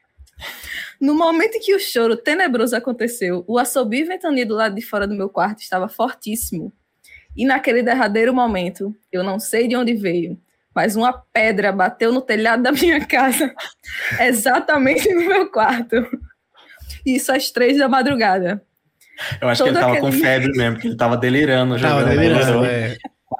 No 0.99 1.15
momento 1.15 1.55
em 1.55 1.59
que 1.59 1.73
o 1.73 1.79
choro 1.79 2.15
tenebroso 2.15 2.75
aconteceu, 2.75 3.43
o 3.47 3.57
assobio 3.57 4.01
e 4.01 4.03
ventania 4.07 4.45
do 4.45 4.53
lado 4.53 4.75
de 4.75 4.83
fora 4.83 5.07
do 5.07 5.15
meu 5.15 5.27
quarto 5.29 5.59
estava 5.59 5.89
fortíssimo. 5.89 6.71
E 7.35 7.43
naquele 7.43 7.81
derradeiro 7.81 8.31
momento, 8.35 8.95
eu 9.11 9.23
não 9.23 9.39
sei 9.39 9.67
de 9.67 9.75
onde 9.75 9.95
veio, 9.95 10.39
mas 10.75 10.95
uma 10.95 11.11
pedra 11.11 11.71
bateu 11.71 12.11
no 12.13 12.21
telhado 12.21 12.61
da 12.61 12.71
minha 12.71 12.99
casa, 13.07 13.51
exatamente 14.19 15.11
no 15.11 15.21
meu 15.25 15.49
quarto. 15.49 15.95
Isso 17.03 17.31
às 17.31 17.49
três 17.49 17.79
da 17.79 17.89
madrugada. 17.89 18.63
Eu 19.41 19.49
acho 19.49 19.63
que 19.63 19.69
ele 19.69 19.75
Todo 19.79 19.83
tava 19.87 19.99
com 19.99 20.05
aquele- 20.07 20.21
febre 20.21 20.51
mesmo, 20.55 20.73
porque 20.75 20.87
ele 20.87 20.97
tava 20.97 21.17
delirando. 21.17 21.79
Tava 21.79 22.01
jogando. 22.01 22.19
delirando, 22.19 22.65
é. 22.65 22.97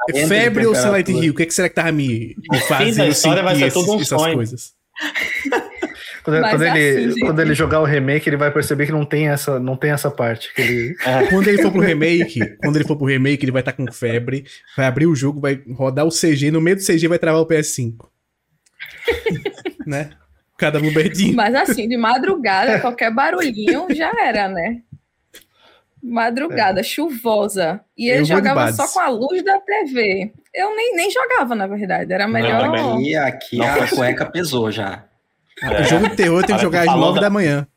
Entra 0.10 0.28
Febre 0.28 0.66
ou 0.66 0.76
Silent. 0.76 1.08
Hill? 1.10 1.32
O 1.32 1.36
que, 1.36 1.44
é 1.44 1.46
que 1.46 1.54
será 1.54 1.70
que 1.70 1.76
tava 1.76 1.92
me, 1.92 2.36
fazendo 2.68 3.10
história 3.12 3.44
vai 3.44 3.56
sentir 3.56 3.72
ser 3.72 3.80
tudo 3.80 3.92
um 3.92 3.96
esses- 3.96 4.08
essas 4.08 4.22
sonho. 4.22 4.36
coisas? 4.36 4.74
Quando, 6.24 6.40
quando 6.40 6.64
é 6.64 6.78
ele, 6.80 7.06
assim, 7.12 7.20
quando 7.22 7.40
ele 7.40 7.56
jogar 7.56 7.80
o 7.82 7.84
remake, 7.84 8.30
ele 8.30 8.38
vai 8.38 8.52
perceber 8.52 8.86
que 8.86 8.92
não 8.92 9.04
tem 9.04 9.28
essa, 9.28 9.60
não 9.60 9.76
tem 9.76 9.90
essa 9.90 10.12
parte. 10.12 10.54
Que 10.54 10.62
ele... 10.62 10.96
Quando 11.32 11.48
ele 11.48 11.62
for 11.62 11.72
pro 11.72 11.82
remake, 11.82 12.40
quando 12.62 12.76
ele 12.76 12.86
for 12.86 12.96
pro 12.96 13.08
remake, 13.08 13.44
ele 13.44 13.52
vai 13.52 13.62
estar 13.62 13.74
com 13.74 13.92
febre, 13.92 14.46
vai 14.78 14.86
abrir 14.86 15.08
o 15.08 15.16
jogo, 15.16 15.42
vai 15.42 15.60
rodar 15.74 16.06
o 16.06 16.12
CG, 16.12 16.52
no 16.52 16.62
meio 16.62 16.76
do 16.76 16.86
CG 16.86 17.08
vai 17.08 17.18
travar 17.18 17.42
o 17.42 17.48
PS5. 17.48 17.96
né? 19.88 20.12
Cada 20.58 20.80
blueberdinho. 20.80 21.36
Mas 21.36 21.56
assim, 21.56 21.88
de 21.88 21.98
madrugada, 21.98 22.80
qualquer 22.80 23.12
barulhinho 23.12 23.88
já 23.90 24.12
era, 24.24 24.48
né? 24.48 24.82
Madrugada, 26.04 26.82
chuvosa. 26.84 27.82
E 27.98 28.10
ele 28.10 28.20
Eu 28.20 28.24
de 28.24 28.30
jogava 28.30 28.72
só 28.74 28.88
com 28.88 29.00
a 29.00 29.10
luz 29.10 29.44
da 29.44 29.60
TV. 29.60 30.34
Eu 30.54 30.76
nem, 30.76 30.96
nem 30.96 31.12
jogava, 31.12 31.54
na 31.56 31.68
verdade. 31.68 32.12
Era 32.12 32.28
melhor. 32.28 32.62
também. 32.62 33.10
E 33.10 33.16
aqui 33.16 33.58
Não 33.58 33.66
a 33.68 33.88
cueca 33.88 34.26
pesou 34.26 34.72
já. 34.72 35.04
O 35.64 35.84
jogo 35.84 36.10
de 36.10 36.16
terror 36.16 36.44
tem 36.44 36.56
que 36.56 36.62
jogar 36.62 36.80
às 36.82 36.86
falou 36.88 37.08
9 37.08 37.16
da- 37.20 37.28
da 37.28 37.30
manhã. 37.30 37.68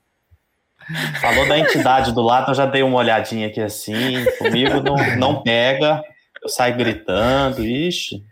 Falou 1.20 1.46
da 1.48 1.58
entidade 1.58 2.12
do 2.12 2.20
lado, 2.22 2.50
eu 2.50 2.54
já 2.54 2.66
dei 2.66 2.82
uma 2.82 2.96
olhadinha 2.98 3.46
aqui 3.48 3.60
assim. 3.60 4.24
Comigo 4.38 4.80
não, 4.80 4.96
não 5.16 5.42
pega. 5.42 6.02
Eu 6.42 6.48
saio 6.48 6.76
gritando, 6.76 7.64
ixi. 7.64 8.22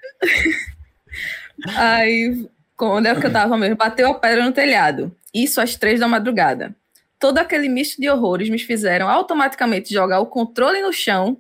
Aí, 1.76 2.46
quando 2.76 3.06
é 3.06 3.14
que 3.18 3.26
eu 3.26 3.32
tava 3.32 3.56
mesmo? 3.56 3.76
Bateu 3.76 4.10
a 4.10 4.14
pedra 4.14 4.44
no 4.44 4.52
telhado. 4.52 5.14
Isso 5.32 5.60
às 5.60 5.76
três 5.76 6.00
da 6.00 6.08
madrugada. 6.08 6.74
Todo 7.22 7.38
aquele 7.38 7.68
misto 7.68 8.00
de 8.00 8.10
horrores 8.10 8.50
me 8.50 8.58
fizeram 8.58 9.08
automaticamente 9.08 9.94
jogar 9.94 10.18
o 10.18 10.26
controle 10.26 10.82
no 10.82 10.92
chão 10.92 11.38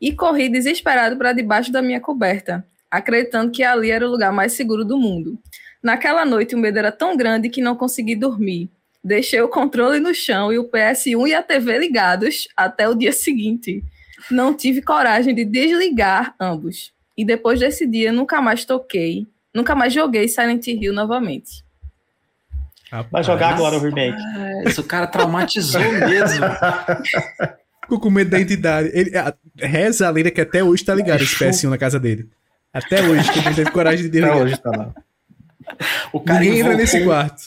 e 0.00 0.14
corri 0.14 0.48
desesperado 0.48 1.18
para 1.18 1.34
debaixo 1.34 1.70
da 1.70 1.82
minha 1.82 2.00
coberta, 2.00 2.66
acreditando 2.90 3.52
que 3.52 3.62
ali 3.62 3.90
era 3.90 4.08
o 4.08 4.10
lugar 4.10 4.32
mais 4.32 4.54
seguro 4.54 4.82
do 4.82 4.96
mundo. 4.96 5.38
Naquela 5.82 6.24
noite, 6.24 6.54
o 6.54 6.58
medo 6.58 6.78
era 6.78 6.90
tão 6.90 7.18
grande 7.18 7.50
que 7.50 7.60
não 7.60 7.76
consegui 7.76 8.16
dormir. 8.16 8.70
Deixei 9.04 9.42
o 9.42 9.48
controle 9.50 10.00
no 10.00 10.14
chão 10.14 10.50
e 10.50 10.58
o 10.58 10.70
PS1 10.70 11.28
e 11.28 11.34
a 11.34 11.42
TV 11.42 11.76
ligados 11.76 12.48
até 12.56 12.88
o 12.88 12.94
dia 12.94 13.12
seguinte. 13.12 13.84
Não 14.30 14.54
tive 14.54 14.80
coragem 14.80 15.34
de 15.34 15.44
desligar 15.44 16.34
ambos. 16.40 16.94
E 17.14 17.26
depois 17.26 17.60
desse 17.60 17.86
dia, 17.86 18.10
nunca 18.10 18.40
mais 18.40 18.64
toquei, 18.64 19.26
nunca 19.52 19.74
mais 19.74 19.92
joguei 19.92 20.28
Silent 20.28 20.66
Hill 20.66 20.94
novamente. 20.94 21.63
Vai 23.02 23.22
jogar 23.24 23.54
agora 23.54 23.76
o 23.76 23.80
remake. 23.80 24.16
Esse 24.66 24.80
o 24.80 24.84
cara 24.84 25.06
traumatizou 25.06 25.80
mesmo. 25.80 26.44
Ficou 27.82 28.00
com 28.00 28.10
medo 28.10 28.30
da 28.30 28.40
entidade. 28.40 28.90
Ele, 28.92 29.16
a, 29.16 29.34
reza 29.58 30.06
a 30.06 30.10
lenda 30.10 30.30
que 30.30 30.40
até 30.40 30.62
hoje 30.64 30.84
tá 30.84 30.94
ligado 30.94 31.22
esse 31.22 31.36
PS1 31.36 31.68
na 31.68 31.78
casa 31.78 32.00
dele. 32.00 32.28
Até 32.72 33.02
hoje, 33.02 33.30
que 33.30 33.38
ele 33.38 33.54
teve 33.54 33.70
coragem 33.70 34.04
de 34.04 34.10
desligar. 34.10 34.36
Até 34.36 34.44
hoje 34.44 34.56
tá 34.60 34.70
lá. 34.70 34.94
O 36.12 36.20
cara 36.20 36.40
Ninguém 36.40 36.60
entra 36.60 36.76
nesse 36.76 37.04
quarto. 37.04 37.42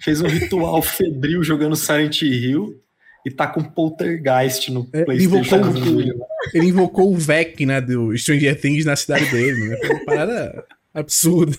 fez 0.00 0.20
um 0.20 0.26
ritual 0.28 0.80
febril 0.82 1.42
jogando 1.42 1.74
Silent 1.76 2.22
Hill 2.22 2.80
e 3.26 3.30
tá 3.30 3.46
com 3.46 3.62
poltergeist 3.62 4.70
no 4.70 4.88
É, 4.92 5.04
PlayStation. 5.04 5.56
invocou 5.56 5.82
o-. 5.82 6.26
Ele 6.54 6.66
invocou 6.66 7.12
o 7.12 7.16
Vec, 7.16 7.66
né, 7.66 7.80
do 7.80 8.16
Stranger 8.16 8.58
Things 8.60 8.84
na 8.84 8.96
cidade 8.96 9.26
dele, 9.30 9.68
né? 9.68 9.76
Foi 9.78 9.90
uma 9.96 10.04
parada 10.04 10.64
absurda. 10.94 11.56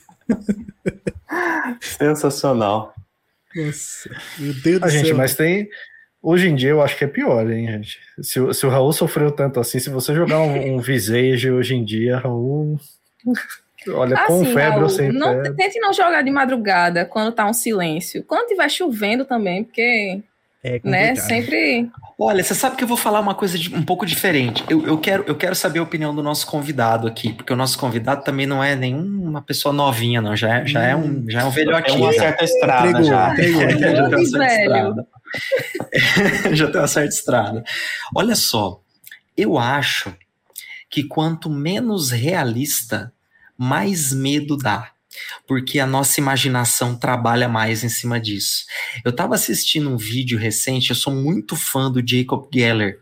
Sensacional. 1.81 2.93
Nossa, 3.55 4.09
meu 4.37 4.53
Deus 4.53 4.79
do 4.79 4.85
Ah, 4.85 4.89
gente, 4.89 5.07
céu. 5.07 5.17
mas 5.17 5.35
tem. 5.35 5.67
Hoje 6.21 6.49
em 6.49 6.55
dia 6.55 6.69
eu 6.71 6.81
acho 6.81 6.97
que 6.97 7.05
é 7.05 7.07
pior, 7.07 7.49
hein, 7.49 7.65
gente? 7.65 7.99
Se, 8.21 8.39
o- 8.39 8.53
se 8.53 8.65
o 8.65 8.69
Raul 8.69 8.91
sofreu 8.91 9.31
tanto 9.31 9.59
assim, 9.59 9.79
se 9.79 9.89
você 9.89 10.13
jogar 10.13 10.39
um, 10.41 10.75
um 10.75 10.79
Visage 10.79 11.49
hoje 11.49 11.75
em 11.75 11.83
dia, 11.83 12.17
Raul. 12.17 12.77
Olha, 13.87 14.17
com 14.27 14.41
Assim, 14.41 14.53
febre 14.53 14.65
ou 14.71 14.75
Raul, 14.87 14.89
sem 14.89 15.11
não, 15.13 15.29
febre. 15.41 15.53
tente 15.55 15.79
não 15.79 15.93
jogar 15.93 16.21
de 16.21 16.29
madrugada, 16.29 17.05
quando 17.05 17.33
tá 17.33 17.45
um 17.45 17.53
silêncio. 17.53 18.21
Quando 18.25 18.47
tiver 18.49 18.69
chovendo 18.69 19.23
também, 19.23 19.63
porque, 19.63 20.21
É 20.61 20.81
né, 20.83 21.15
sempre... 21.15 21.89
Olha, 22.19 22.43
você 22.43 22.53
sabe 22.53 22.75
que 22.75 22.83
eu 22.83 22.87
vou 22.87 22.97
falar 22.97 23.21
uma 23.21 23.33
coisa 23.33 23.57
de- 23.57 23.73
um 23.73 23.81
pouco 23.81 24.05
diferente. 24.05 24.61
Eu, 24.69 24.85
eu 24.85 24.97
quero, 24.97 25.23
eu 25.25 25.35
quero 25.35 25.55
saber 25.55 25.79
a 25.79 25.83
opinião 25.83 26.13
do 26.13 26.21
nosso 26.21 26.45
convidado 26.47 27.07
aqui, 27.07 27.31
porque 27.31 27.53
o 27.53 27.55
nosso 27.55 27.77
convidado 27.79 28.25
também 28.25 28.45
não 28.45 28.61
é 28.61 28.75
nenhuma 28.75 29.41
pessoa 29.41 29.71
novinha, 29.71 30.21
não. 30.21 30.35
Já 30.35 30.57
é, 30.59 30.65
já 30.67 30.83
é 30.83 30.93
um, 30.95 31.23
já 31.29 31.41
é 31.41 31.45
um 31.45 31.51
Tem 31.53 31.63
velhotinho. 31.65 32.03
uma 32.03 32.11
já. 32.11 32.19
certa 32.19 32.43
estrada 32.43 32.87
Entregou, 32.89 33.09
já. 33.09 33.31
entregou. 33.33 33.61
já 33.69 33.77
tem 33.77 34.17
uma 34.17 34.25
certa 34.25 34.37
velho. 34.37 34.59
estrada. 34.59 35.07
já 36.55 36.67
tem 36.71 36.81
uma 36.81 36.87
certa 36.87 37.09
estrada. 37.15 37.63
Olha 38.13 38.35
só, 38.35 38.81
eu 39.37 39.57
acho 39.57 40.13
que 40.89 41.03
quanto 41.03 41.49
menos 41.49 42.11
realista, 42.11 43.13
mais 43.57 44.11
medo 44.11 44.57
dá. 44.57 44.89
Porque 45.47 45.79
a 45.79 45.85
nossa 45.85 46.19
imaginação 46.19 46.95
trabalha 46.95 47.47
mais 47.47 47.83
em 47.83 47.89
cima 47.89 48.19
disso. 48.19 48.65
Eu 49.03 49.11
estava 49.11 49.35
assistindo 49.35 49.89
um 49.89 49.97
vídeo 49.97 50.37
recente, 50.37 50.89
eu 50.89 50.95
sou 50.95 51.13
muito 51.13 51.55
fã 51.55 51.91
do 51.91 52.01
Jacob 52.05 52.47
Geller. 52.53 52.99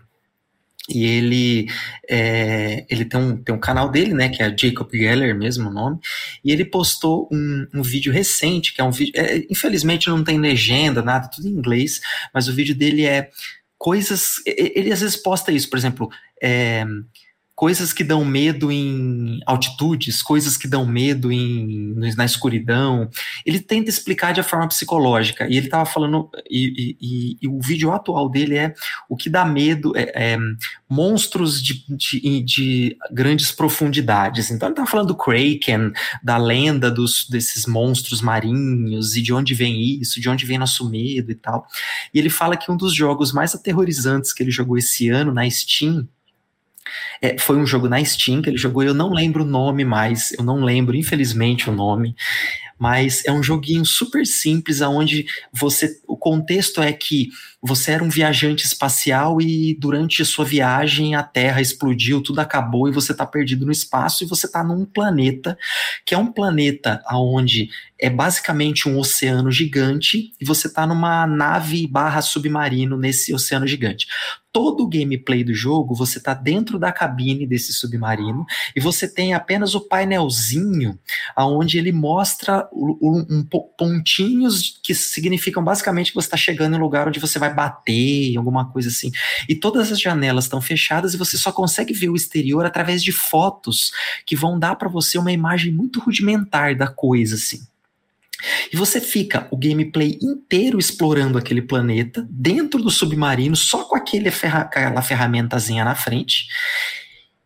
E 0.90 1.06
ele, 1.06 1.68
é, 2.10 2.86
ele 2.90 3.04
tem, 3.04 3.20
um, 3.20 3.44
tem 3.44 3.54
um 3.54 3.60
canal 3.60 3.90
dele, 3.90 4.14
né, 4.14 4.30
que 4.30 4.42
é 4.42 4.56
Jacob 4.58 4.90
Geller 4.94 5.36
mesmo 5.36 5.70
o 5.70 5.74
nome, 5.74 6.00
e 6.44 6.52
ele 6.52 6.64
postou 6.64 7.28
um, 7.30 7.68
um 7.74 7.82
vídeo 7.82 8.12
recente, 8.12 8.74
que 8.74 8.80
é 8.80 8.84
um 8.84 8.92
vídeo, 8.92 9.12
é, 9.18 9.46
infelizmente 9.50 10.08
não 10.08 10.24
tem 10.24 10.40
legenda, 10.40 11.02
nada, 11.02 11.30
tudo 11.30 11.48
em 11.48 11.52
inglês, 11.52 12.00
mas 12.34 12.48
o 12.48 12.54
vídeo 12.54 12.74
dele 12.74 13.06
é 13.06 13.30
coisas, 13.78 14.36
ele 14.46 14.92
às 14.92 15.02
vezes 15.02 15.18
posta 15.18 15.52
isso, 15.52 15.70
por 15.70 15.78
exemplo, 15.78 16.10
é, 16.42 16.86
coisas 17.58 17.92
que 17.92 18.04
dão 18.04 18.24
medo 18.24 18.72
em 18.72 19.40
altitudes, 19.44 20.22
coisas 20.22 20.56
que 20.56 20.68
dão 20.68 20.86
medo 20.86 21.32
em, 21.32 21.96
na 22.16 22.24
escuridão, 22.24 23.10
ele 23.44 23.60
tenta 23.60 23.90
explicar 23.90 24.32
de 24.32 24.44
forma 24.44 24.68
psicológica, 24.68 25.48
e 25.50 25.58
ele 25.58 25.66
estava 25.66 25.84
falando, 25.84 26.30
e- 26.48 26.96
e- 27.02 27.38
e 27.42 27.48
o 27.48 27.60
vídeo 27.60 27.92
atual 27.92 28.30
dele 28.30 28.56
é 28.58 28.76
o 29.10 29.18
que 29.18 29.28
dá 29.28 29.44
medo, 29.44 29.92
é, 29.98 30.34
é, 30.34 30.38
monstros 30.88 31.60
de, 31.60 31.84
de, 31.90 32.42
de 32.44 32.98
grandes 33.12 33.52
profundidades. 33.52 34.52
Então 34.52 34.68
ele 34.68 34.74
estava 34.74 34.88
falando 34.88 35.08
do 35.08 35.16
Kraken, 35.18 35.92
da 36.24 36.38
lenda 36.38 36.92
dos, 36.92 37.28
desses 37.28 37.66
monstros 37.66 38.22
marinhos, 38.22 39.16
e 39.16 39.22
de 39.24 39.34
onde 39.34 39.56
vem 39.56 40.00
isso, 40.00 40.22
de 40.22 40.30
onde 40.30 40.46
vem 40.46 40.60
nosso 40.60 40.88
medo 40.88 41.32
e 41.32 41.36
tal. 41.36 41.66
E 42.14 42.20
ele 42.20 42.30
fala 42.30 42.56
que 42.56 42.72
um 42.72 42.78
dos 42.78 42.94
jogos 42.94 43.32
mais 43.34 43.56
aterrorizantes 43.56 44.32
que 44.32 44.44
ele 44.44 44.52
jogou 44.52 44.78
esse 44.78 45.10
ano 45.10 45.34
na 45.34 45.50
Steam 45.50 46.08
é, 47.22 47.38
foi 47.38 47.58
um 47.58 47.66
jogo 47.66 47.88
na 47.88 48.04
Steam 48.04 48.42
que 48.42 48.50
ele 48.50 48.58
jogou, 48.58 48.84
eu 48.84 48.94
não 48.94 49.12
lembro 49.12 49.44
o 49.44 49.48
nome 49.48 49.84
mais, 49.84 50.32
eu 50.34 50.44
não 50.44 50.64
lembro, 50.64 50.96
infelizmente, 50.96 51.70
o 51.70 51.74
nome, 51.74 52.16
mas 52.78 53.26
é 53.26 53.32
um 53.32 53.42
joguinho 53.42 53.86
super 53.86 54.26
simples, 54.26 54.82
aonde 54.82 55.26
você. 55.52 56.00
O 56.08 56.16
contexto 56.16 56.82
é 56.82 56.94
que 56.94 57.30
você 57.62 57.92
era 57.92 58.04
um 58.04 58.10
viajante 58.10 58.66
espacial 58.66 59.42
e 59.42 59.76
durante 59.80 60.24
sua 60.24 60.46
viagem 60.46 61.16
a 61.16 61.24
Terra 61.24 61.60
explodiu, 61.60 62.22
tudo 62.22 62.40
acabou 62.40 62.88
e 62.88 62.92
você 62.92 63.12
está 63.12 63.26
perdido 63.26 63.66
no 63.66 63.72
espaço 63.72 64.24
e 64.24 64.28
você 64.28 64.46
está 64.46 64.64
num 64.64 64.86
planeta 64.86 65.58
que 66.06 66.14
é 66.14 66.18
um 66.18 66.32
planeta 66.32 67.02
onde 67.12 67.70
é 68.00 68.10
basicamente 68.10 68.88
um 68.88 68.98
oceano 68.98 69.52
gigante 69.52 70.32
e 70.40 70.46
você 70.46 70.68
está 70.68 70.86
numa 70.86 71.26
nave 71.26 71.88
barra 71.88 72.22
submarino 72.22 72.98
nesse 72.98 73.34
oceano 73.34 73.66
gigante. 73.66 74.08
Todo 74.54 74.84
o 74.84 74.90
gameplay 74.90 75.44
do 75.44 75.54
jogo, 75.54 75.94
você 75.94 76.18
está 76.18 76.34
dentro 76.34 76.80
da 76.80 76.92
cabine 76.92 77.46
desse 77.46 77.74
submarino 77.74 78.46
e 78.76 78.80
você 78.80 79.08
tem 79.08 79.34
apenas 79.34 79.76
o 79.76 79.82
painelzinho 79.82 80.98
aonde 81.36 81.78
ele 81.78 81.92
mostra 81.92 82.68
um 82.74 83.44
po- 83.44 83.70
pontinhos 83.78 84.80
que 84.84 84.96
significam 84.96 85.64
basicamente 85.64 86.12
que 86.12 86.16
você 86.16 86.28
está 86.28 86.38
chegando 86.38 86.76
em 86.76 86.78
um 86.78 86.82
lugar 86.82 87.08
onde 87.08 87.20
você 87.20 87.38
vai 87.38 87.54
bater, 87.54 88.36
alguma 88.38 88.72
coisa 88.72 88.90
assim. 88.90 89.12
E 89.48 89.56
todas 89.56 89.92
as 89.92 90.00
janelas 90.00 90.46
estão 90.46 90.62
fechadas 90.62 91.14
e 91.14 91.18
você 91.18 91.38
só 91.38 91.52
consegue 91.52 91.94
ver 91.94 92.10
o 92.10 92.16
exterior 92.16 92.66
através 92.66 93.04
de 93.04 93.12
fotos 93.12 93.92
que 94.26 94.36
vão 94.36 94.58
dar 94.58 94.76
para 94.76 94.90
você 94.90 95.18
uma 95.18 95.32
imagem 95.32 95.72
muito 95.72 96.00
rudimentar 96.00 96.76
da 96.76 96.88
coisa, 96.88 97.36
assim. 97.36 97.60
E 98.72 98.78
você 98.78 99.00
fica 99.02 99.48
o 99.52 99.58
gameplay 99.58 100.18
inteiro 100.22 100.80
explorando 100.80 101.38
aquele 101.38 101.62
planeta, 101.62 102.28
dentro 102.30 102.82
do 102.82 102.90
submarino, 102.90 103.56
só 103.56 103.84
com 103.84 103.96
aquele 103.96 104.32
ferra 104.32 104.62
aquela 104.62 105.02
ferramentazinha 105.02 105.84
na 105.84 105.96
frente, 105.96 106.48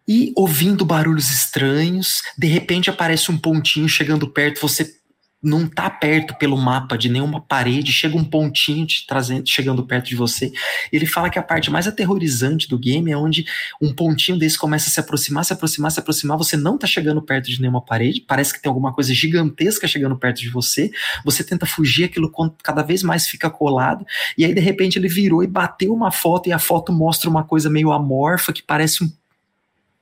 e 0.07 0.33
ouvindo 0.35 0.85
barulhos 0.85 1.31
estranhos. 1.31 2.21
De 2.37 2.47
repente 2.47 2.89
aparece 2.89 3.31
um 3.31 3.37
pontinho 3.37 3.87
chegando 3.87 4.27
perto, 4.27 4.61
você 4.61 5.00
não 5.41 5.67
tá 5.67 5.89
perto 5.89 6.35
pelo 6.35 6.55
mapa 6.55 6.95
de 6.95 7.09
nenhuma 7.09 7.41
parede, 7.41 7.91
chega 7.91 8.15
um 8.15 8.23
pontinho 8.23 8.85
te 8.85 9.07
trazendo, 9.07 9.47
chegando 9.49 9.83
perto 9.83 10.09
de 10.09 10.15
você. 10.15 10.51
Ele 10.91 11.05
fala 11.05 11.29
que 11.29 11.39
a 11.39 11.43
parte 11.43 11.71
mais 11.71 11.87
aterrorizante 11.87 12.67
do 12.67 12.77
game 12.77 13.11
é 13.11 13.17
onde 13.17 13.45
um 13.81 13.93
pontinho 13.93 14.37
desse 14.37 14.57
começa 14.57 14.89
a 14.89 14.91
se 14.91 14.99
aproximar, 14.99 15.43
se 15.43 15.53
aproximar, 15.53 15.91
se 15.91 15.99
aproximar, 15.99 16.37
você 16.37 16.55
não 16.55 16.77
tá 16.77 16.85
chegando 16.85 17.21
perto 17.21 17.49
de 17.49 17.59
nenhuma 17.59 17.81
parede, 17.81 18.21
parece 18.21 18.53
que 18.53 18.61
tem 18.61 18.69
alguma 18.69 18.93
coisa 18.93 19.13
gigantesca 19.13 19.87
chegando 19.87 20.15
perto 20.15 20.41
de 20.41 20.49
você, 20.49 20.91
você 21.25 21.43
tenta 21.43 21.65
fugir, 21.65 22.03
aquilo 22.03 22.31
cada 22.61 22.83
vez 22.83 23.01
mais 23.01 23.27
fica 23.27 23.49
colado, 23.49 24.05
e 24.37 24.45
aí 24.45 24.53
de 24.53 24.61
repente 24.61 24.99
ele 24.99 25.07
virou 25.07 25.43
e 25.43 25.47
bateu 25.47 25.93
uma 25.93 26.11
foto, 26.11 26.49
e 26.49 26.53
a 26.53 26.59
foto 26.59 26.93
mostra 26.93 27.29
uma 27.29 27.43
coisa 27.43 27.69
meio 27.69 27.91
amorfa, 27.91 28.53
que 28.53 28.61
parece 28.61 29.03
um 29.03 29.11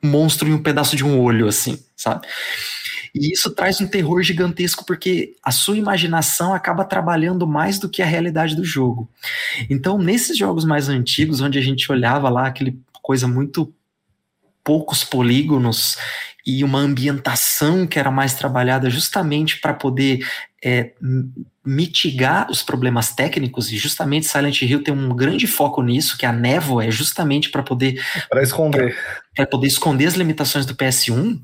monstro 0.03 0.49
e 0.49 0.53
um 0.53 0.61
pedaço 0.61 0.95
de 0.95 1.06
um 1.06 1.20
olho, 1.20 1.48
assim, 1.48 1.78
sabe? 1.95 2.28
E 3.14 3.31
isso 3.34 3.52
traz 3.52 3.81
um 3.81 3.88
terror 3.88 4.22
gigantesco 4.22 4.86
porque 4.86 5.36
a 5.44 5.52
sua 5.52 5.77
imaginação 5.77 6.53
acaba 6.53 6.86
trabalhando 6.86 7.48
mais 7.48 7.80
do 7.80 7.90
que 7.90 8.02
a 8.02 8.06
realidade 8.06 8.56
do 8.56 8.64
jogo. 8.64 9.10
Então, 9.69 9.98
nesses 9.98 10.38
jogos 10.38 10.65
mais 10.65 10.90
antigos, 10.90 11.41
onde 11.41 11.57
a 11.57 11.61
gente 11.61 11.91
olhava 11.91 12.30
lá 12.30 12.48
aquele 12.48 12.80
coisa 13.02 13.27
muito 13.27 13.73
poucos 14.64 15.03
polígonos 15.03 15.98
e 16.45 16.64
uma 16.64 16.80
ambientação 16.80 17.88
que 17.88 17.99
era 17.99 18.11
mais 18.11 18.34
trabalhada 18.34 18.90
justamente 18.90 19.60
para 19.60 19.73
poder 19.73 20.26
é, 20.64 20.94
mitigar 21.65 22.49
os 22.49 22.61
problemas 22.61 23.14
técnicos, 23.14 23.72
e 23.72 23.77
justamente 23.77 24.27
Silent 24.27 24.61
Hill 24.61 24.84
tem 24.84 24.94
um 24.94 25.15
grande 25.15 25.48
foco 25.48 25.81
nisso, 25.81 26.18
que 26.18 26.26
a 26.26 26.31
névoa 26.31 26.86
é 26.86 26.91
justamente 26.91 27.49
para 27.49 27.64
poder 27.64 28.03
Pra 28.30 28.41
esconder. 28.41 28.98
para 29.36 29.45
poder 29.45 29.68
esconder 29.68 30.07
as 30.07 30.15
limitações 30.15 30.65
do 30.65 30.76
PS1, 30.76 31.40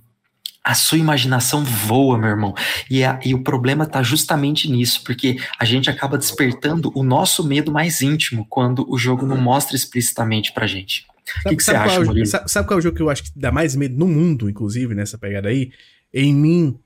a 0.66 0.74
sua 0.74 0.98
imaginação 0.98 1.64
voa, 1.64 2.18
meu 2.18 2.30
irmão. 2.30 2.54
E, 2.90 3.04
a- 3.04 3.20
e 3.24 3.34
o 3.36 3.44
problema 3.44 3.86
tá 3.86 4.02
justamente 4.02 4.70
nisso, 4.70 5.04
porque 5.04 5.38
a 5.60 5.64
gente 5.64 5.90
acaba 5.92 6.18
despertando 6.18 6.92
o 6.96 7.04
nosso 7.04 7.44
medo 7.44 7.72
mais 7.72 8.02
íntimo 8.02 8.46
quando 8.50 8.84
o 8.92 8.98
jogo 8.98 9.26
não 9.28 9.38
mostra 9.38 9.76
explicitamente 9.76 10.52
pra 10.54 10.66
gente. 10.66 11.06
O 11.46 11.50
que, 11.50 11.56
que 11.58 11.64
você 11.64 11.72
acha, 11.76 11.96
é 12.02 12.04
Murilo? 12.04 12.26
sabe, 12.26 12.52
sabe 12.52 12.68
qual 12.68 12.78
é 12.78 12.80
o 12.80 12.84
jogo 12.84 12.96
que 12.98 13.02
eu 13.04 13.10
acho 13.10 13.24
que 13.24 13.32
dá 13.36 13.52
mais 13.52 13.76
medo 13.76 13.96
no 13.96 14.08
mundo, 14.08 14.50
inclusive, 14.50 14.94
nessa 14.96 15.18
pegada 15.18 15.50
aí? 15.50 15.72
Em 16.14 16.34
mim, 16.34 16.80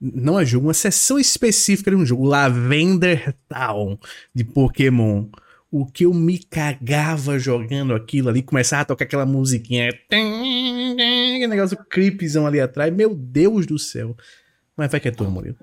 não 0.00 0.38
é 0.38 0.44
jogo, 0.44 0.66
uma 0.68 0.74
sessão 0.74 1.18
específica 1.18 1.90
de 1.90 1.96
um 1.96 2.04
jogo, 2.06 2.24
Lavender 2.24 3.34
Town, 3.48 3.98
de 4.34 4.44
Pokémon. 4.44 5.26
O 5.70 5.84
que 5.84 6.04
eu 6.04 6.14
me 6.14 6.38
cagava 6.38 7.38
jogando 7.38 7.94
aquilo 7.94 8.28
ali, 8.28 8.42
começava 8.42 8.82
a 8.82 8.86
tocar 8.86 9.04
aquela 9.04 9.26
musiquinha, 9.26 9.90
negócio 11.48 11.76
creepzão 11.90 12.46
ali 12.46 12.60
atrás, 12.60 12.92
meu 12.92 13.14
Deus 13.14 13.66
do 13.66 13.78
céu. 13.78 14.16
Mas 14.76 14.90
vai 14.90 15.00
que 15.00 15.08
é 15.08 15.10
tu, 15.10 15.24
Murilo. 15.24 15.56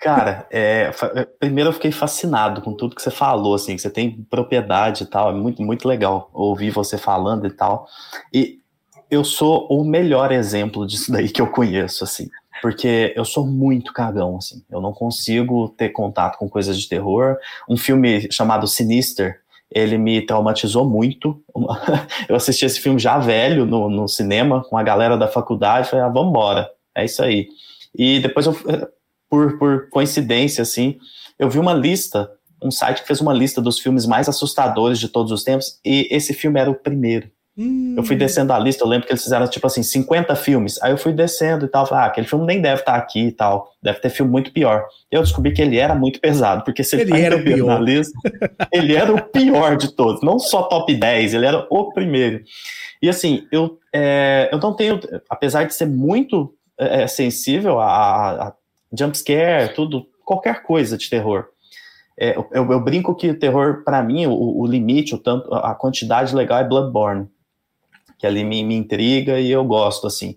Cara, 0.00 0.46
é, 0.50 0.90
é, 1.14 1.24
primeiro 1.38 1.68
eu 1.68 1.74
fiquei 1.74 1.92
fascinado 1.92 2.62
com 2.62 2.72
tudo 2.72 2.96
que 2.96 3.02
você 3.02 3.10
falou, 3.10 3.54
assim, 3.54 3.76
que 3.76 3.82
você 3.82 3.90
tem 3.90 4.22
propriedade 4.30 5.04
e 5.04 5.06
tal, 5.06 5.30
é 5.30 5.34
muito, 5.34 5.62
muito 5.62 5.86
legal 5.86 6.30
ouvir 6.32 6.70
você 6.70 6.96
falando 6.96 7.46
e 7.46 7.50
tal. 7.50 7.86
E 8.32 8.60
eu 9.10 9.22
sou 9.22 9.66
o 9.68 9.84
melhor 9.84 10.32
exemplo 10.32 10.86
disso 10.86 11.12
daí 11.12 11.28
que 11.28 11.42
eu 11.42 11.48
conheço, 11.48 12.02
assim, 12.02 12.30
porque 12.60 13.12
eu 13.16 13.24
sou 13.24 13.46
muito 13.46 13.92
cagão, 13.92 14.36
assim, 14.36 14.62
eu 14.70 14.80
não 14.80 14.92
consigo 14.92 15.68
ter 15.70 15.90
contato 15.90 16.38
com 16.38 16.48
coisas 16.48 16.78
de 16.78 16.88
terror. 16.88 17.36
Um 17.68 17.76
filme 17.76 18.30
chamado 18.30 18.66
Sinister, 18.66 19.40
ele 19.70 19.96
me 19.96 20.20
traumatizou 20.20 20.84
muito. 20.84 21.40
Eu 22.28 22.34
assisti 22.34 22.64
esse 22.64 22.80
filme 22.80 22.98
já 22.98 23.18
velho 23.18 23.64
no, 23.64 23.88
no 23.88 24.08
cinema, 24.08 24.64
com 24.64 24.76
a 24.76 24.82
galera 24.82 25.16
da 25.16 25.28
faculdade, 25.28 25.88
falei, 25.88 26.04
ah, 26.04 26.08
vambora, 26.08 26.68
é 26.94 27.04
isso 27.04 27.22
aí. 27.22 27.48
E 27.96 28.18
depois 28.18 28.46
eu 28.46 28.54
por, 29.30 29.56
por 29.58 29.88
coincidência, 29.88 30.62
assim, 30.62 30.98
eu 31.38 31.48
vi 31.48 31.58
uma 31.58 31.72
lista, 31.72 32.30
um 32.62 32.70
site 32.70 33.02
que 33.02 33.06
fez 33.06 33.20
uma 33.20 33.32
lista 33.32 33.62
dos 33.62 33.78
filmes 33.78 34.04
mais 34.04 34.28
assustadores 34.28 34.98
de 34.98 35.08
todos 35.08 35.30
os 35.30 35.44
tempos, 35.44 35.78
e 35.84 36.08
esse 36.10 36.34
filme 36.34 36.60
era 36.60 36.70
o 36.70 36.74
primeiro. 36.74 37.30
Hum. 37.60 37.94
Eu 37.94 38.02
fui 38.02 38.16
descendo 38.16 38.54
a 38.54 38.58
lista, 38.58 38.82
eu 38.82 38.88
lembro 38.88 39.06
que 39.06 39.12
eles 39.12 39.22
fizeram, 39.22 39.46
tipo 39.46 39.66
assim, 39.66 39.82
50 39.82 40.34
filmes. 40.34 40.80
Aí 40.82 40.92
eu 40.92 40.96
fui 40.96 41.12
descendo 41.12 41.66
e 41.66 41.68
tal, 41.68 41.84
falei, 41.86 42.04
ah, 42.04 42.06
aquele 42.06 42.26
filme 42.26 42.46
nem 42.46 42.58
deve 42.58 42.80
estar 42.80 42.94
aqui 42.94 43.26
e 43.26 43.32
tal, 43.32 43.70
deve 43.82 44.00
ter 44.00 44.08
filme 44.08 44.32
muito 44.32 44.50
pior. 44.50 44.86
Eu 45.10 45.20
descobri 45.20 45.52
que 45.52 45.60
ele 45.60 45.76
era 45.76 45.94
muito 45.94 46.18
pesado, 46.20 46.64
porque 46.64 46.82
se 46.82 46.96
ele, 46.96 47.02
ele 47.02 47.10
tá 47.10 47.18
era 47.18 47.36
o 47.36 47.44
pior. 47.44 47.66
na 47.66 47.78
lista, 47.78 48.18
ele 48.72 48.96
era 48.96 49.12
o 49.14 49.20
pior 49.20 49.76
de 49.76 49.94
todos, 49.94 50.22
não 50.22 50.38
só 50.38 50.62
top 50.62 50.94
10, 50.94 51.34
ele 51.34 51.44
era 51.44 51.66
o 51.68 51.92
primeiro. 51.92 52.42
E 53.02 53.10
assim, 53.10 53.46
eu, 53.52 53.78
é, 53.92 54.48
eu 54.50 54.58
não 54.58 54.74
tenho, 54.74 54.98
apesar 55.28 55.64
de 55.64 55.74
ser 55.74 55.86
muito 55.86 56.54
é, 56.78 57.06
sensível 57.06 57.78
a, 57.78 58.48
a 58.48 58.54
jumpscare, 58.90 59.74
tudo, 59.74 60.06
qualquer 60.24 60.62
coisa 60.62 60.96
de 60.96 61.10
terror. 61.10 61.44
É, 62.18 62.36
eu, 62.36 62.48
eu, 62.52 62.80
brinco 62.80 63.14
que 63.14 63.28
o 63.28 63.38
terror, 63.38 63.82
para 63.84 64.02
mim, 64.02 64.26
o, 64.26 64.60
o, 64.60 64.66
limite, 64.66 65.14
o 65.14 65.18
tanto, 65.18 65.52
a 65.54 65.74
quantidade 65.74 66.34
legal 66.34 66.58
é 66.58 66.64
Bloodborne, 66.64 67.28
que 68.20 68.26
ali 68.26 68.44
me, 68.44 68.62
me 68.62 68.74
intriga 68.74 69.40
e 69.40 69.50
eu 69.50 69.64
gosto, 69.64 70.06
assim. 70.06 70.36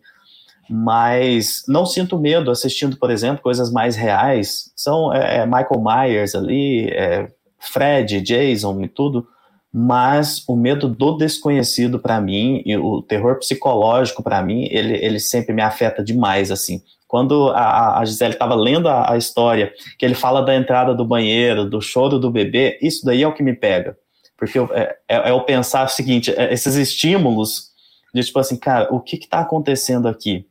Mas 0.70 1.64
não 1.68 1.86
sinto 1.86 2.18
medo 2.18 2.50
assistindo, 2.50 2.98
por 2.98 3.12
exemplo, 3.12 3.44
coisas 3.44 3.72
mais 3.72 3.96
reais. 3.96 4.72
São 4.76 5.14
é, 5.14 5.40
é 5.40 5.46
Michael 5.46 5.84
Myers 5.84 6.34
ali, 6.34 6.88
é 6.90 7.28
Fred, 7.60 8.22
Jason 8.22 8.82
e 8.82 8.88
tudo, 8.88 9.28
mas 9.72 10.44
o 10.48 10.56
medo 10.56 10.88
do 10.88 11.18
desconhecido 11.18 12.00
para 12.00 12.22
mim 12.22 12.62
e 12.66 12.78
o 12.78 13.02
terror 13.02 13.38
psicológico 13.40 14.24
para 14.24 14.42
mim 14.42 14.68
ele, 14.70 14.96
ele 15.04 15.20
sempre 15.20 15.54
me 15.54 15.62
afeta 15.62 16.04
demais 16.04 16.52
assim 16.52 16.82
quando 17.14 17.50
a, 17.50 18.00
a 18.00 18.06
Gisele 18.06 18.34
estava 18.34 18.56
lendo 18.56 18.90
a, 18.90 19.12
a, 19.12 19.18
história, 19.18 19.72
que 20.00 20.04
ele 20.04 20.16
fala 20.16 20.42
da 20.42 20.56
entrada 20.56 20.96
do 20.96 21.06
banheiro, 21.06 21.70
do 21.70 21.80
choro 21.80 22.18
do 22.18 22.32
bebê, 22.32 22.80
isso 22.82 23.06
daí 23.06 23.22
é 23.22 23.28
o 23.28 23.36
que 23.36 23.44
me 23.44 23.54
pega. 23.54 23.96
Porque 24.36 24.58
eu, 24.58 24.68
é, 24.74 24.96
é, 25.08 25.30
é 25.30 25.40
pensar 25.42 25.86
o 25.86 25.90
seguinte: 25.90 26.34
é, 26.36 26.52
esses 26.52 26.74
estímulos 26.74 27.68
de 28.14 28.24
tipo 28.24 28.40
assim, 28.40 28.58
cara, 28.58 28.94
o 28.94 29.00
que 29.00 29.16
está 29.16 29.40
acontecendo 29.40 30.08
aqui? 30.08 30.46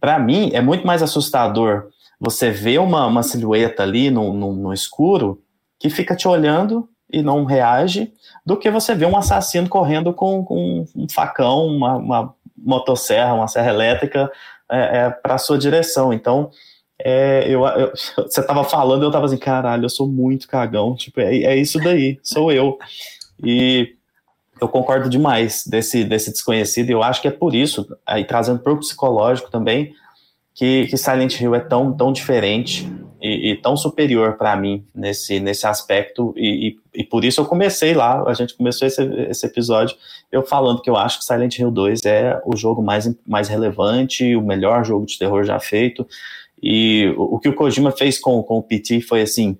Para 0.00 0.18
mim, 0.18 0.50
é 0.52 0.60
muito 0.60 0.86
mais 0.86 1.02
assustador 1.02 1.88
você 2.20 2.50
ver 2.50 2.78
uma, 2.78 3.06
uma 3.06 3.22
silhueta 3.22 3.82
ali 3.82 4.10
no, 4.10 4.32
no, 4.32 4.52
no 4.52 4.72
escuro 4.72 5.42
que 5.78 5.90
fica 5.90 6.16
te 6.16 6.26
olhando 6.26 6.88
e 7.12 7.22
não 7.22 7.44
reage, 7.44 8.12
do 8.44 8.56
que 8.56 8.70
você 8.70 8.94
ver 8.94 9.06
um 9.06 9.16
assassino 9.16 9.68
correndo 9.68 10.12
com, 10.12 10.44
com 10.44 10.84
um 10.94 11.08
facão, 11.08 11.66
uma, 11.66 11.96
uma 11.96 12.34
motosserra, 12.56 13.34
uma 13.34 13.48
serra 13.48 13.70
elétrica 13.70 14.30
é, 14.70 14.98
é 14.98 15.10
para 15.10 15.38
sua 15.38 15.56
direção. 15.56 16.12
Então, 16.12 16.50
é, 16.98 17.44
eu, 17.48 17.64
eu, 17.66 17.92
você 18.16 18.40
estava 18.40 18.64
falando, 18.64 19.02
eu 19.02 19.08
estava 19.08 19.26
assim, 19.26 19.38
caralho, 19.38 19.84
eu 19.84 19.90
sou 19.90 20.08
muito 20.08 20.48
cagão. 20.48 20.96
Tipo, 20.96 21.20
é, 21.20 21.42
é 21.42 21.56
isso 21.56 21.78
daí, 21.78 22.18
sou 22.22 22.50
eu. 22.50 22.76
E 23.44 23.95
eu 24.60 24.68
concordo 24.68 25.08
demais 25.08 25.64
desse, 25.66 26.04
desse 26.04 26.30
desconhecido, 26.30 26.88
e 26.88 26.92
eu 26.92 27.02
acho 27.02 27.20
que 27.20 27.28
é 27.28 27.30
por 27.30 27.54
isso, 27.54 27.86
aí 28.06 28.24
trazendo 28.24 28.60
para 28.60 28.72
o 28.72 28.78
psicológico 28.78 29.50
também, 29.50 29.92
que, 30.54 30.86
que 30.86 30.96
Silent 30.96 31.38
Hill 31.38 31.54
é 31.54 31.60
tão, 31.60 31.92
tão 31.94 32.10
diferente 32.10 32.90
e, 33.20 33.50
e 33.50 33.56
tão 33.56 33.76
superior 33.76 34.38
para 34.38 34.56
mim 34.56 34.86
nesse, 34.94 35.38
nesse 35.38 35.66
aspecto, 35.66 36.32
e, 36.36 36.78
e, 36.94 37.00
e, 37.00 37.04
por 37.04 37.24
isso 37.24 37.40
eu 37.40 37.44
comecei 37.44 37.92
lá, 37.92 38.22
a 38.26 38.32
gente 38.32 38.56
começou 38.56 38.88
esse, 38.88 39.02
esse 39.02 39.46
episódio 39.46 39.96
eu 40.32 40.42
falando 40.42 40.80
que 40.80 40.88
eu 40.88 40.96
acho 40.96 41.18
que 41.18 41.24
Silent 41.24 41.58
Hill 41.58 41.70
2 41.70 42.06
é 42.06 42.40
o 42.46 42.56
jogo 42.56 42.82
mais, 42.82 43.08
mais 43.26 43.48
relevante, 43.48 44.34
o 44.34 44.40
melhor 44.40 44.84
jogo 44.84 45.04
de 45.04 45.18
terror 45.18 45.44
já 45.44 45.60
feito, 45.60 46.06
e 46.62 47.12
o, 47.18 47.36
o 47.36 47.38
que 47.38 47.50
o 47.50 47.54
Kojima 47.54 47.90
fez 47.90 48.18
com, 48.18 48.42
com 48.42 48.58
o 48.58 48.62
PT 48.62 49.02
foi 49.02 49.20
assim, 49.20 49.58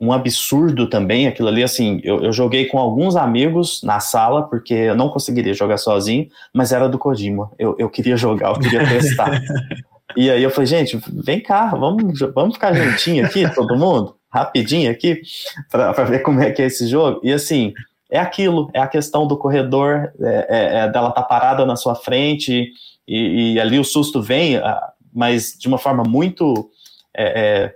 um 0.00 0.12
absurdo 0.12 0.88
também, 0.88 1.26
aquilo 1.26 1.48
ali, 1.48 1.62
assim, 1.62 2.00
eu, 2.04 2.22
eu, 2.22 2.32
joguei 2.32 2.66
com 2.66 2.78
alguns 2.78 3.16
amigos 3.16 3.82
na 3.82 3.98
sala, 3.98 4.42
porque 4.42 4.74
eu 4.74 4.94
não 4.94 5.08
conseguiria 5.08 5.54
jogar 5.54 5.78
sozinho, 5.78 6.28
mas 6.52 6.70
era 6.70 6.88
do 6.88 6.98
Kojima, 6.98 7.50
eu, 7.58 7.74
eu 7.78 7.88
queria 7.88 8.16
jogar, 8.16 8.50
eu 8.50 8.60
queria 8.60 8.86
testar. 8.86 9.40
E 10.16 10.30
aí 10.30 10.42
eu 10.42 10.50
falei, 10.50 10.66
gente, 10.66 10.98
vem 11.12 11.40
cá, 11.40 11.66
vamos, 11.66 12.18
vamos 12.34 12.54
ficar 12.54 12.72
juntinho 12.72 13.26
aqui, 13.26 13.52
todo 13.54 13.76
mundo, 13.76 14.16
rapidinho 14.30 14.90
aqui, 14.90 15.20
para 15.70 15.92
ver 16.04 16.20
como 16.20 16.40
é 16.40 16.50
que 16.50 16.62
é 16.62 16.66
esse 16.66 16.86
jogo. 16.86 17.20
E 17.22 17.30
assim, 17.32 17.74
é 18.10 18.18
aquilo, 18.18 18.70
é 18.72 18.80
a 18.80 18.86
questão 18.86 19.26
do 19.26 19.36
corredor, 19.36 20.10
é, 20.20 20.46
é, 20.48 20.78
é 20.78 20.88
dela 20.88 21.08
estar 21.08 21.22
tá 21.22 21.28
parada 21.28 21.66
na 21.66 21.76
sua 21.76 21.94
frente, 21.94 22.70
e, 23.06 23.54
e, 23.54 23.60
ali 23.60 23.78
o 23.78 23.84
susto 23.84 24.22
vem, 24.22 24.56
ah, 24.56 24.92
mas 25.12 25.54
de 25.58 25.68
uma 25.68 25.78
forma 25.78 26.02
muito, 26.02 26.70
é, 27.14 27.24
é, 27.24 27.74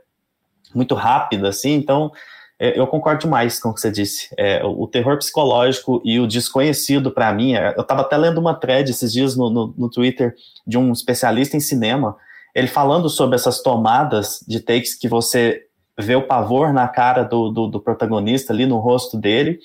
muito 0.75 0.95
rápida, 0.95 1.49
assim, 1.49 1.73
então 1.75 2.11
é, 2.59 2.79
eu 2.79 2.87
concordo 2.87 3.23
demais 3.23 3.59
com 3.59 3.71
o 3.71 3.75
que 3.75 3.81
você 3.81 3.91
disse. 3.91 4.29
o 4.65 4.87
terror 4.87 5.17
psicológico 5.17 6.03
e 6.05 6.21
o 6.21 6.27
desconhecido, 6.27 7.11
para 7.11 7.33
mim, 7.33 7.55
eu 7.55 7.81
estava 7.81 8.03
até 8.03 8.17
lendo 8.17 8.39
uma 8.39 8.55
thread 8.55 8.91
esses 8.91 9.13
dias 9.13 9.35
no, 9.35 9.49
no, 9.49 9.75
no 9.79 9.91
Twitter 9.91 10.35
de 10.67 10.77
um 10.77 10.93
especialista 10.93 11.57
em 11.57 11.61
cinema, 11.61 12.17
ele 12.55 12.67
falando 12.67 13.09
sobre 13.09 13.37
essas 13.37 13.63
tomadas 13.63 14.45
de 14.47 14.61
takes 14.61 14.95
que 14.95 15.09
você 15.09 15.63
vê 15.99 16.15
o 16.15 16.27
pavor 16.27 16.73
na 16.73 16.89
cara 16.89 17.23
do, 17.23 17.51
do, 17.51 17.67
do 17.67 17.81
protagonista 17.81 18.53
ali 18.53 18.67
no 18.67 18.79
rosto 18.79 19.17
dele 19.17 19.61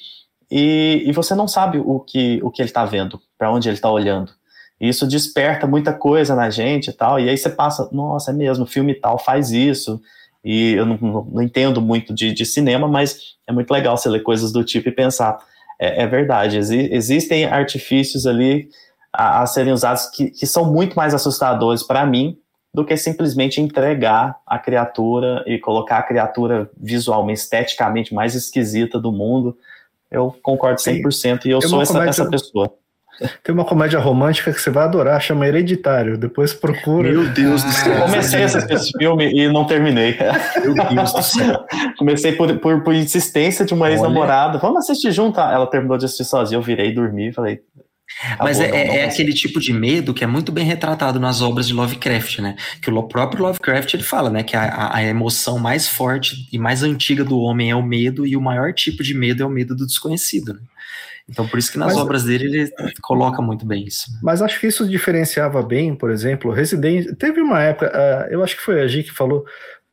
e, 0.50 1.04
e, 1.06 1.12
você 1.12 1.34
não 1.34 1.48
sabe 1.48 1.82
o 1.84 2.00
que, 2.00 2.40
o 2.44 2.52
que 2.52 2.62
ele 2.62 2.70
está 2.70 2.86
vendo, 2.86 3.20
para 3.38 3.52
onde 3.52 3.68
ele 3.68 3.76
está 3.76 3.90
olhando. 3.90 4.32
E 4.80 4.90
isso 4.90 5.08
desperta 5.08 5.66
muita 5.66 5.94
coisa 5.94 6.36
na 6.36 6.50
gente 6.50 6.90
e 6.90 6.94
tal, 6.94 7.20
e 7.20 7.30
aí 7.30 7.38
você 7.38 7.50
passa, 7.50 7.90
nossa, 7.92 8.32
é 8.32 8.34
mesmo, 8.34 8.66
filme 8.66 8.94
tal 8.94 9.18
faz 9.18 9.52
isso, 9.52 10.00
e 10.46 10.74
eu 10.74 10.86
não, 10.86 10.98
não, 11.02 11.26
não 11.26 11.42
entendo 11.42 11.82
muito 11.82 12.14
de, 12.14 12.32
de, 12.32 12.46
cinema, 12.46 12.88
mas 12.88 13.36
é 13.48 13.52
muito 13.52 13.72
legal 13.72 13.98
você 13.98 14.08
ler 14.08 14.22
coisas 14.22 14.52
do 14.52 14.64
tipo 14.64 14.88
e 14.88 14.92
pensar, 14.92 15.40
é, 15.80 16.04
é 16.04 16.08
verdade, 16.08 16.58
exi 16.58 16.88
existem 16.92 17.46
artifícios 17.46 18.28
ali 18.28 18.70
a, 19.12 19.42
a 19.42 19.48
serem 19.48 19.74
usados 19.74 20.06
que, 20.12 20.30
que 20.30 20.46
são 20.46 20.72
muito 20.72 20.96
mais 20.96 21.16
assustadores 21.16 21.82
para 21.82 22.06
mim 22.06 22.38
do 22.72 22.86
que 22.86 22.96
simplesmente 22.96 23.60
entregar 23.60 24.38
a 24.46 24.60
criatura 24.60 25.44
e 25.48 25.58
colocar 25.58 25.98
a 25.98 26.04
criatura 26.04 26.70
visualmente, 26.78 27.40
esteticamente 27.40 28.14
mais 28.14 28.36
esquisita 28.36 29.00
do 29.00 29.12
mundo. 29.12 29.58
Eu 30.12 30.36
concordo 30.44 30.80
100% 30.80 31.46
e 31.46 31.50
eu 31.50 31.62
sou 31.62 31.82
essa, 31.82 32.04
essa 32.06 32.30
pessoa. 32.30 32.72
Tem 33.44 33.54
uma 33.54 33.66
comédia 33.66 34.00
romântica 34.00 34.52
que 34.52 34.60
você 34.60 34.70
vai 34.70 34.84
adorar, 34.84 35.22
chama 35.22 35.48
Hereditário. 35.48 36.18
Depois 36.18 36.54
procura. 36.54 37.12
Meu 37.12 37.28
Deus 37.30 37.64
do 37.64 37.72
céu. 37.72 37.94
Eu 37.94 38.02
comecei 38.04 38.42
a 38.42 38.46
assistir 38.46 38.74
esse 38.74 38.92
filme 38.98 39.32
e 39.32 39.48
não 39.48 39.66
terminei. 39.66 40.18
Meu 40.64 40.74
Deus 40.74 41.14
do 41.14 41.24
céu. 41.24 41.66
Comecei 41.98 42.34
por, 42.34 42.58
por, 42.60 42.84
por 42.84 42.94
insistência 42.94 43.66
de 43.66 43.74
uma 43.74 43.90
ex-namorada. 43.90 44.58
Vamos 44.58 44.78
assistir 44.80 45.12
junto. 45.12 45.40
Ela 45.40 45.68
terminou 45.68 45.98
de 45.98 46.06
assistir 46.06 46.26
sozinha. 46.26 46.58
Eu 46.58 46.62
virei 46.62 46.94
dormir 46.94 47.34
falei, 47.34 47.62
Tá 48.38 48.44
Mas 48.44 48.60
é, 48.60 48.68
não, 48.68 48.76
é, 48.76 48.98
é 49.00 49.06
aquele 49.06 49.34
tipo 49.34 49.60
de 49.60 49.74
medo 49.74 50.14
que 50.14 50.24
é 50.24 50.28
muito 50.28 50.52
bem 50.52 50.64
retratado 50.64 51.20
nas 51.20 51.42
obras 51.42 51.68
de 51.68 51.74
Lovecraft, 51.74 52.40
né? 52.40 52.56
Que 52.82 52.90
o 52.90 53.04
próprio 53.04 53.44
Lovecraft 53.44 53.94
ele 53.94 54.04
fala, 54.04 54.30
né? 54.30 54.44
Que 54.44 54.56
a, 54.56 54.96
a, 54.96 55.04
emoção 55.04 55.58
mais 55.58 55.88
forte 55.88 56.48
e 56.52 56.60
mais 56.60 56.84
antiga 56.84 57.24
do 57.24 57.40
homem 57.40 57.72
é 57.72 57.76
o 57.76 57.82
medo, 57.82 58.26
e 58.26 58.38
o 58.38 58.42
maior 58.42 58.74
tipo 58.74 59.04
de 59.04 59.14
medo 59.14 59.42
é 59.42 59.46
o 59.46 59.50
medo 59.50 59.76
do 59.76 59.88
desconhecido, 59.88 60.54
né? 60.54 60.60
Então, 61.28 61.48
por 61.48 61.58
isso 61.58 61.72
que 61.72 61.78
nas 61.80 61.94
mas, 61.94 61.98
obras 61.98 62.24
dele 62.24 62.46
ele 62.46 62.72
coloca 63.02 63.42
muito 63.42 63.66
bem 63.66 63.84
isso. 63.84 64.12
Né? 64.12 64.20
Mas 64.22 64.42
acho 64.42 64.60
que 64.60 64.68
isso 64.68 64.88
diferenciava 64.88 65.62
bem, 65.64 65.96
por 65.96 66.12
exemplo, 66.12 66.52
Resident. 66.52 67.16
Teve 67.18 67.42
uma 67.42 67.62
época, 67.64 67.92
uh, 67.92 68.32
eu 68.32 68.44
acho 68.44 68.56
que 68.56 68.62
foi 68.62 68.82
a 68.82 68.88
G 68.88 69.02
que 69.02 69.12
falou 69.12 69.44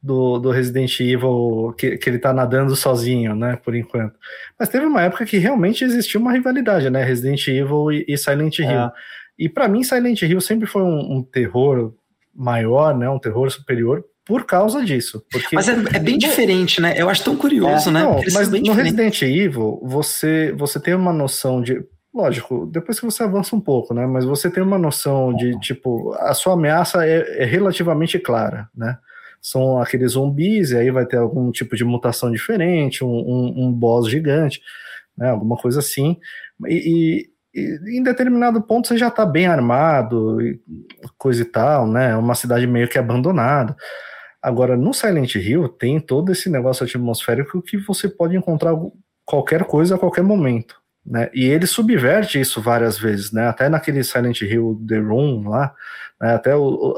do, 0.03 0.39
do 0.39 0.51
Resident 0.51 0.99
Evil 1.01 1.75
que, 1.79 1.97
que 1.97 2.11
ele 2.11 2.19
tá 2.19 2.33
nadando 2.33 2.75
sozinho, 2.75 3.35
né, 3.35 3.57
por 3.57 3.75
enquanto. 3.75 4.19
Mas 4.59 4.69
teve 4.69 4.85
uma 4.85 5.03
época 5.03 5.25
que 5.25 5.39
realmente 5.39 5.85
existia 5.85 6.21
uma 6.21 6.33
rivalidade, 6.33 6.91
né, 6.91 7.05
Resident 7.05 7.47
Evil 7.47 7.93
e, 7.93 8.05
e 8.09 8.19
Silent 8.19 8.59
Hill. 8.59 8.69
É. 8.69 8.93
E 9.39 9.49
para 9.49 9.69
mim 9.69 9.85
Silent 9.85 10.21
Hill 10.23 10.41
sempre 10.41 10.67
foi 10.67 10.83
um, 10.83 11.19
um, 11.19 11.23
terror 11.23 11.95
maior, 12.35 12.97
né, 12.97 13.09
um 13.09 13.19
terror 13.19 13.51
superior 13.51 14.05
por 14.25 14.45
causa 14.47 14.85
disso. 14.85 15.23
Mas 15.53 15.69
é, 15.69 15.73
é 15.95 15.99
bem 15.99 16.17
diferente, 16.17 16.81
né? 16.81 16.95
Eu 16.97 17.09
acho 17.09 17.25
tão 17.25 17.37
curioso, 17.37 17.89
é, 17.91 17.93
né? 17.93 18.03
Não, 18.03 18.21
mas 18.33 18.49
no. 18.49 18.73
Resident 18.73 19.23
Evil, 19.23 19.81
você, 19.83 20.53
você 20.53 20.81
tem 20.81 20.95
uma 20.95 21.13
noção 21.13 21.61
de. 21.61 21.85
Lógico, 22.15 22.67
depois 22.67 23.01
que 23.01 23.07
você 23.07 23.23
avança 23.23 23.57
um 23.57 23.61
pouco, 23.61 23.95
né? 23.95 24.07
Mas 24.07 24.25
você 24.25 24.51
tem 24.51 24.63
uma 24.63 24.79
noção 24.79 25.35
de, 25.35 25.59
tipo, 25.61 26.13
a 26.19 26.35
sua 26.35 26.53
ameaça 26.53 27.07
é, 27.07 27.43
é 27.43 27.45
relativamente 27.45 28.19
clara, 28.19 28.69
né? 28.77 28.99
São 29.41 29.81
aqueles 29.81 30.13
zumbis, 30.13 30.71
e 30.71 30.77
aí 30.77 30.91
vai 30.91 31.07
ter 31.07 31.17
algum 31.17 31.51
tipo 31.51 31.75
de 31.75 31.85
mutação 31.85 32.31
diferente, 32.31 33.03
um, 33.03 33.09
um, 33.09 33.65
um 33.65 33.73
boss 33.73 34.09
gigante, 34.09 34.61
né? 35.17 35.31
Alguma 35.31 35.57
coisa 35.57 35.81
assim. 35.81 36.19
E, 36.69 37.27
e, 37.55 37.61
e 37.61 37.99
em 37.99 38.03
determinado 38.03 38.63
ponto 38.63 38.87
você 38.87 38.99
já 38.99 39.09
está 39.09 39.25
bem 39.27 39.47
armado, 39.47 40.37
coisa 41.19 41.43
e 41.43 41.47
tal, 41.47 41.89
né? 41.89 42.11
É 42.11 42.17
uma 42.17 42.35
cidade 42.35 42.67
meio 42.67 42.89
que 42.89 42.99
abandonada. 42.99 43.75
Agora, 44.43 44.77
no 44.77 44.93
Silent 44.93 45.37
Hill 45.37 45.69
tem 45.69 46.01
todo 46.01 46.33
esse 46.33 46.51
negócio 46.51 46.85
atmosférico 46.85 47.63
que 47.63 47.77
você 47.77 48.09
pode 48.09 48.37
encontrar 48.37 48.75
qualquer 49.25 49.65
coisa 49.65 49.95
a 49.95 49.99
qualquer 49.99 50.23
momento. 50.23 50.83
Né? 51.05 51.31
E 51.33 51.45
ele 51.45 51.67
subverte 51.67 52.41
isso 52.41 52.61
várias 52.61 52.99
vezes, 52.99 53.33
né? 53.33 53.49
Até 53.49 53.69
naquele 53.69 54.03
Silent 54.03 54.41
Hill 54.41 54.81
The 54.87 54.99
Room 54.99 55.49
lá, 55.49 55.75
né? 56.21 56.35
até 56.35 56.55
o, 56.57 56.95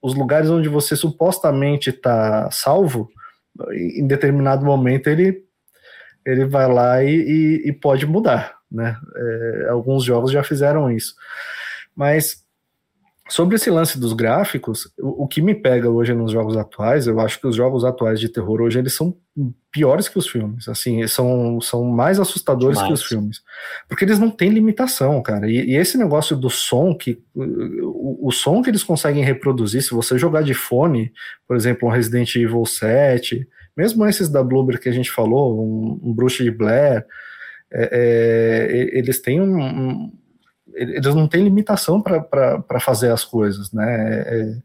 os 0.00 0.14
lugares 0.14 0.50
onde 0.50 0.68
você 0.68 0.96
supostamente 0.96 1.90
está 1.90 2.50
salvo, 2.50 3.10
em 3.72 4.06
determinado 4.06 4.64
momento 4.64 5.08
ele, 5.08 5.44
ele 6.24 6.44
vai 6.44 6.70
lá 6.72 7.02
e, 7.02 7.10
e, 7.10 7.68
e 7.68 7.72
pode 7.72 8.06
mudar, 8.06 8.56
né? 8.70 8.96
É, 9.16 9.68
alguns 9.68 10.04
jogos 10.04 10.30
já 10.30 10.42
fizeram 10.42 10.90
isso. 10.90 11.14
Mas 11.94 12.39
Sobre 13.30 13.54
esse 13.54 13.70
lance 13.70 13.98
dos 13.98 14.12
gráficos, 14.12 14.92
o, 14.98 15.22
o, 15.24 15.28
que 15.28 15.40
me 15.40 15.54
pega 15.54 15.88
hoje 15.88 16.12
nos 16.12 16.32
jogos 16.32 16.56
atuais, 16.56 17.06
eu 17.06 17.20
acho 17.20 17.40
que 17.40 17.46
os 17.46 17.54
jogos 17.54 17.84
atuais 17.84 18.18
de 18.18 18.28
terror 18.28 18.60
hoje 18.60 18.80
eles 18.80 18.92
são 18.92 19.16
piores 19.70 20.08
que 20.08 20.18
os 20.18 20.26
filmes, 20.26 20.66
assim, 20.68 21.06
são, 21.06 21.60
são 21.60 21.84
mais 21.84 22.18
assustadores 22.18 22.76
mais. 22.76 22.88
que 22.88 22.92
os 22.92 23.04
filmes, 23.04 23.40
porque 23.88 24.04
eles 24.04 24.18
não 24.18 24.32
têm 24.32 24.50
limitação, 24.50 25.22
cara. 25.22 25.48
E, 25.48 25.70
e 25.70 25.76
esse 25.76 25.96
negócio 25.96 26.36
do 26.36 26.50
som 26.50 26.92
que 26.92 27.22
o, 27.32 28.26
o, 28.26 28.32
som 28.32 28.62
que 28.62 28.68
eles 28.68 28.82
conseguem 28.82 29.22
reproduzir, 29.22 29.80
se 29.80 29.94
você 29.94 30.18
jogar 30.18 30.42
de 30.42 30.52
fone, 30.52 31.12
por 31.46 31.56
exemplo, 31.56 31.88
um 31.88 31.92
Resident 31.92 32.34
Evil 32.34 32.66
7, 32.66 33.46
mesmo 33.76 34.04
esses 34.06 34.28
da 34.28 34.42
Bloober 34.42 34.80
que 34.80 34.88
a 34.88 34.92
gente 34.92 35.10
falou, 35.10 35.64
um, 35.64 36.00
um 36.02 36.12
Bruxa 36.12 36.42
de 36.42 36.50
Blair, 36.50 37.06
é, 37.72 37.88
é, 37.92 38.98
eles 38.98 39.22
têm 39.22 39.40
um, 39.40 39.60
um 39.60 40.12
eles 40.74 41.14
não 41.14 41.28
têm 41.28 41.44
limitação 41.44 42.00
para 42.00 42.80
fazer 42.80 43.10
as 43.10 43.24
coisas, 43.24 43.72
né? 43.72 44.22
É, 44.26 44.56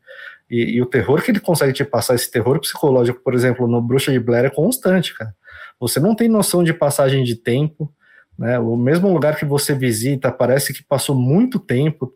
e, 0.49 0.75
e, 0.75 0.81
o 0.81 0.85
terror 0.85 1.21
que 1.21 1.31
ele 1.31 1.39
consegue 1.39 1.73
te 1.73 1.83
passar, 1.83 2.15
esse 2.15 2.29
terror 2.29 2.59
psicológico, 2.59 3.19
por 3.21 3.33
exemplo, 3.33 3.67
no 3.67 3.81
Bruxa 3.81 4.11
de 4.11 4.19
Blair 4.19 4.45
é 4.45 4.49
constante, 4.49 5.13
cara. 5.13 5.35
Você 5.79 5.99
não 5.99 6.15
tem 6.15 6.27
noção 6.27 6.63
de 6.63 6.73
passagem 6.73 7.23
de 7.23 7.35
tempo, 7.35 7.91
né? 8.37 8.59
O 8.59 8.75
mesmo 8.75 9.11
lugar 9.11 9.35
que 9.37 9.45
você 9.45 9.73
visita 9.73 10.31
parece 10.31 10.73
que 10.73 10.83
passou 10.83 11.15
muito 11.15 11.59
tempo 11.59 12.13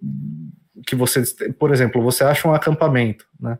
que 0.85 0.95
você, 0.95 1.23
por 1.57 1.71
exemplo, 1.71 2.01
você 2.01 2.23
acha 2.23 2.47
um 2.47 2.53
acampamento, 2.53 3.25
né? 3.39 3.57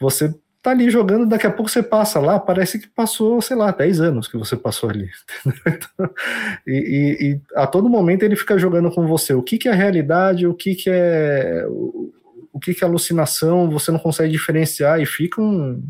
Você 0.00 0.34
tá 0.64 0.70
ali 0.70 0.88
jogando, 0.88 1.26
daqui 1.26 1.46
a 1.46 1.50
pouco 1.50 1.70
você 1.70 1.82
passa 1.82 2.18
lá, 2.18 2.40
parece 2.40 2.78
que 2.78 2.88
passou, 2.88 3.42
sei 3.42 3.54
lá, 3.54 3.70
10 3.70 4.00
anos 4.00 4.26
que 4.26 4.38
você 4.38 4.56
passou 4.56 4.88
ali. 4.88 5.08
E, 6.66 6.72
e, 6.72 7.26
e, 7.26 7.40
a 7.54 7.66
todo 7.66 7.90
momento 7.90 8.22
ele 8.22 8.36
fica 8.36 8.56
jogando 8.58 8.90
com 8.90 9.06
você 9.06 9.34
o 9.34 9.42
que, 9.42 9.58
que 9.58 9.68
é 9.68 9.74
realidade, 9.74 10.46
o 10.46 10.54
que, 10.54 10.74
que 10.74 10.88
é 10.88 11.66
o, 11.68 12.10
o 12.50 12.58
que, 12.58 12.72
que 12.72 12.82
é 12.82 12.86
alucinação, 12.86 13.68
você 13.68 13.90
não 13.90 13.98
consegue 13.98 14.32
diferenciar 14.32 14.98
e 15.00 15.04
fica 15.04 15.42
um. 15.42 15.82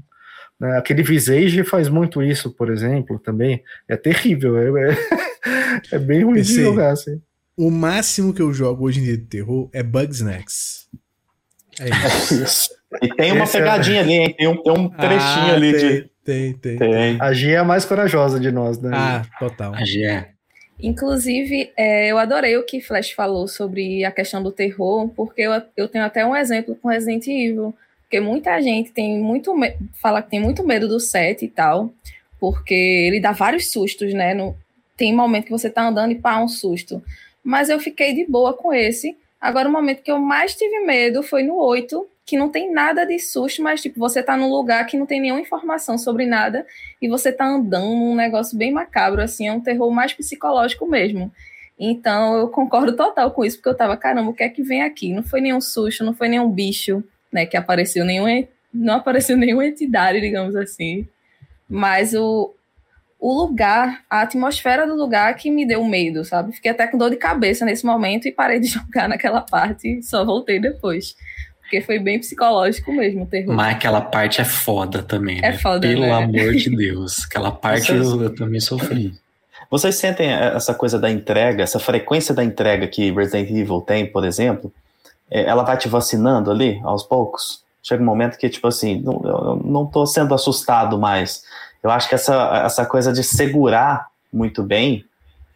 Né, 0.59 0.77
aquele 0.77 1.05
Visage 1.05 1.63
faz 1.63 1.89
muito 1.89 2.21
isso, 2.21 2.51
por 2.51 2.71
exemplo, 2.71 3.21
também. 3.21 3.63
É 3.89 3.97
terrível, 3.97 4.59
é, 4.59 4.91
é, 4.91 4.97
é 5.95 5.99
bem 5.99 6.25
ruim 6.25 6.35
Pensei, 6.35 6.57
de 6.57 6.63
jogar, 6.63 6.91
assim. 6.91 7.23
O 7.57 7.71
máximo 7.71 8.35
que 8.35 8.43
eu 8.43 8.53
jogo 8.53 8.85
hoje 8.85 9.01
em 9.01 9.05
dia 9.05 9.17
de 9.17 9.27
terror 9.27 9.71
é 9.73 9.83
Bugsnax. 9.83 10.89
É 11.81 12.35
isso. 12.35 12.71
E 13.03 13.09
tem 13.09 13.33
uma 13.33 13.45
Esse 13.45 13.57
é 13.57 13.61
pegadinha 13.61 13.99
é... 13.99 14.03
ali, 14.03 14.13
hein? 14.13 14.35
Tem 14.37 14.49
um, 14.49 14.63
tem 14.63 14.73
um 14.73 14.89
trechinho 14.89 15.51
ah, 15.51 15.55
ali 15.55 15.73
tem, 15.73 15.81
de. 15.81 16.11
Tem, 16.25 16.53
tem, 16.55 16.79
tem. 16.79 17.19
A 17.21 17.33
Gia 17.33 17.57
é 17.57 17.59
a 17.59 17.65
mais 17.65 17.85
corajosa 17.85 18.39
de 18.39 18.51
nós, 18.51 18.79
né? 18.81 18.91
Ah, 18.93 19.23
total. 19.39 19.75
A 19.75 19.85
Gia 19.85 20.11
é. 20.11 20.29
Inclusive, 20.81 21.73
é, 21.77 22.09
eu 22.09 22.19
adorei 22.19 22.57
o 22.57 22.65
que 22.65 22.81
Flash 22.81 23.13
falou 23.13 23.47
sobre 23.47 24.05
a 24.05 24.11
questão 24.11 24.43
do 24.43 24.51
terror, 24.51 25.09
porque 25.09 25.43
eu, 25.43 25.53
eu 25.77 25.89
tenho 25.89 26.05
até 26.05 26.27
um 26.27 26.35
exemplo 26.35 26.77
com 26.77 26.89
Resident 26.89 27.27
Evil. 27.27 27.75
Porque 28.03 28.21
muita 28.21 28.61
gente 28.61 28.93
tem 28.93 29.19
muito 29.19 29.53
fala 29.95 30.23
que 30.23 30.31
tem 30.31 30.41
muito 30.41 30.65
medo 30.65 30.87
do 30.87 31.01
set 31.01 31.45
e 31.45 31.49
tal, 31.49 31.93
porque 32.39 32.75
ele 32.75 33.19
dá 33.19 33.33
vários 33.33 33.73
sustos, 33.73 34.13
né? 34.13 34.35
No, 34.35 34.57
tem 34.97 35.15
momento 35.15 35.47
que 35.47 35.51
você 35.51 35.71
tá 35.71 35.87
andando 35.87 36.13
e 36.13 36.17
pá, 36.17 36.39
um 36.39 36.49
susto. 36.49 37.03
Mas 37.43 37.69
eu 37.69 37.79
fiquei 37.81 38.15
de 38.15 38.27
boa 38.27 38.55
com 38.55 38.73
esse. 38.73 39.17
Agora, 39.45 39.69
o 39.69 39.73
momento 39.73 40.03
que 40.03 40.11
eu 40.11 40.19
mais 40.19 40.55
tive 40.55 40.81
medo 40.87 41.23
foi 41.23 41.43
no 41.43 41.57
8, 41.57 42.09
que 42.25 42.35
não 42.35 42.49
tem 42.49 42.73
nada 42.73 43.05
de 43.05 43.19
susto, 43.19 43.63
mas 43.63 43.83
tipo, 43.83 43.99
você 43.99 44.23
tá 44.23 44.39
num 44.39 44.49
lugar 44.49 44.87
que 44.87 44.97
não 44.97 45.05
tem 45.05 45.21
nenhuma 45.21 45.43
informação 45.43 45.99
sobre 45.99 46.25
nada 46.25 46.67
e 47.01 47.07
você 47.07 47.31
tá 47.31 47.45
andando 47.45 47.95
num 47.95 48.15
negócio 48.15 48.57
bem 48.57 48.73
macabro, 48.73 49.21
assim, 49.21 49.47
é 49.47 49.53
um 49.53 49.61
terror 49.61 49.91
mais 49.91 50.15
psicológico 50.15 50.87
mesmo. 50.87 51.31
Então 51.79 52.39
eu 52.39 52.49
concordo 52.49 52.97
total 52.97 53.33
com 53.33 53.45
isso, 53.45 53.59
porque 53.59 53.69
eu 53.69 53.77
tava, 53.77 53.99
caramba, 53.99 54.31
o 54.31 54.33
que 54.33 54.43
é 54.43 54.49
que 54.49 54.63
vem 54.63 54.81
aqui? 54.81 55.13
Não 55.13 55.23
foi 55.23 55.43
nenhum 55.43 55.61
susto, 55.61 56.03
não 56.03 56.15
foi 56.15 56.29
nenhum 56.29 56.49
bicho, 56.49 57.05
né, 57.31 57.45
que 57.45 57.59
apareceu, 57.59 58.03
nenhum, 58.03 58.49
não 58.73 58.95
apareceu 58.95 59.37
nenhuma 59.37 59.67
entidade, 59.67 60.23
digamos 60.23 60.57
assim. 60.57 61.07
Mas 61.69 62.15
o, 62.15 62.55
o 63.25 63.33
lugar, 63.33 64.03
a 64.11 64.21
atmosfera 64.21 64.87
do 64.87 64.95
lugar 64.95 65.35
que 65.37 65.51
me 65.51 65.67
deu 65.67 65.83
medo, 65.83 66.27
sabe? 66.27 66.53
Fiquei 66.53 66.73
até 66.73 66.87
com 66.87 66.99
dor 66.99 67.09
de 67.09 67.17
cabeça 67.17 67.65
nesse 67.65 67.87
momento 67.87 68.29
e 68.29 68.33
parei 68.33 68.61
de 68.61 68.67
jogar 68.69 69.09
naquela 69.09 69.41
parte 69.41 69.89
e 69.89 70.03
só 70.03 70.27
voltei 70.27 70.61
depois. 70.61 71.17
Porque 71.63 71.81
foi 71.81 71.99
bem 71.99 72.19
psicológico 72.19 72.93
mesmo 72.93 73.23
o 73.23 73.27
terror. 73.27 73.55
Mas 73.55 73.77
aquela 73.77 74.03
parte 74.03 74.43
é 74.43 74.45
foda 74.45 75.03
também, 75.03 75.39
é 75.39 75.53
né? 75.53 75.53
foda, 75.55 75.89
Pelo 75.89 76.03
né? 76.03 76.13
amor 76.13 76.53
de 76.53 76.69
Deus. 76.77 77.25
Aquela 77.25 77.51
parte 77.51 77.87
Vocês... 77.87 78.07
eu, 78.07 78.23
eu 78.25 78.35
também 78.35 78.61
sofri. 78.61 79.15
Vocês 79.71 79.95
sentem 79.95 80.31
essa 80.31 80.75
coisa 80.75 80.99
da 80.99 81.11
entrega, 81.11 81.63
essa 81.63 81.79
frequência 81.79 82.35
da 82.35 82.45
entrega 82.45 82.87
que 82.87 83.11
Resident 83.11 83.49
Evil 83.49 83.81
tem, 83.81 84.05
por 84.05 84.27
exemplo? 84.27 84.71
É, 85.31 85.45
ela 85.45 85.63
vai 85.63 85.79
te 85.79 85.89
vacinando 85.89 86.51
ali, 86.51 86.79
aos 86.85 87.03
poucos? 87.03 87.65
Chega 87.83 88.03
um 88.03 88.07
momento 88.07 88.37
que, 88.37 88.51
tipo 88.51 88.69
assim, 88.69 89.01
não, 89.01 89.23
eu 89.25 89.63
não 89.65 89.87
tô 89.87 90.05
sendo 90.05 90.35
assustado 90.35 90.99
mais. 90.99 91.43
Eu 91.85 91.91
acho 91.91 92.09
que 92.09 92.15
essa, 92.15 92.63
essa 92.65 92.87
coisa 92.87 93.13
de 93.13 93.23
segurar 93.23 94.09
muito 94.33 94.63
bem 94.63 95.05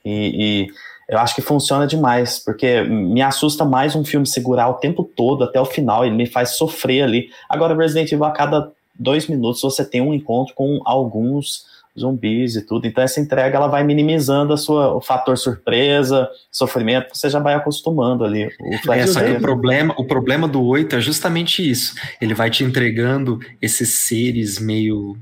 e, 0.04 0.68
e 0.68 0.72
eu 1.08 1.18
acho 1.18 1.34
que 1.34 1.40
funciona 1.40 1.86
demais, 1.86 2.38
porque 2.38 2.82
me 2.82 3.22
assusta 3.22 3.64
mais 3.64 3.96
um 3.96 4.04
filme 4.04 4.26
segurar 4.26 4.68
o 4.68 4.74
tempo 4.74 5.02
todo 5.02 5.42
até 5.42 5.58
o 5.58 5.64
final, 5.64 6.04
ele 6.04 6.14
me 6.14 6.26
faz 6.26 6.50
sofrer 6.50 7.02
ali. 7.02 7.30
Agora, 7.48 7.74
Resident 7.74 8.12
Evil, 8.12 8.26
a 8.26 8.30
cada 8.30 8.70
dois 8.94 9.26
minutos 9.26 9.62
você 9.62 9.84
tem 9.84 10.02
um 10.02 10.12
encontro 10.12 10.54
com 10.54 10.82
alguns 10.84 11.64
zumbis 11.98 12.56
e 12.56 12.62
tudo. 12.62 12.86
Então 12.86 13.02
essa 13.02 13.20
entrega 13.20 13.56
ela 13.56 13.68
vai 13.68 13.84
minimizando 13.84 14.52
a 14.52 14.56
sua, 14.56 14.94
o 14.94 15.00
fator 15.00 15.36
surpresa, 15.36 16.28
sofrimento, 16.50 17.08
você 17.12 17.28
já 17.28 17.38
vai 17.38 17.54
acostumando 17.54 18.24
ali. 18.24 18.48
O 18.86 18.92
é, 18.92 19.06
só 19.06 19.20
que 19.22 19.32
o 19.32 19.40
problema, 19.40 19.94
o 19.98 20.04
problema 20.04 20.48
do 20.48 20.62
8 20.64 20.96
é 20.96 21.00
justamente 21.00 21.68
isso. 21.68 21.94
Ele 22.20 22.34
vai 22.34 22.50
te 22.50 22.64
entregando 22.64 23.38
esses 23.60 23.94
seres 23.94 24.58
meio 24.58 25.16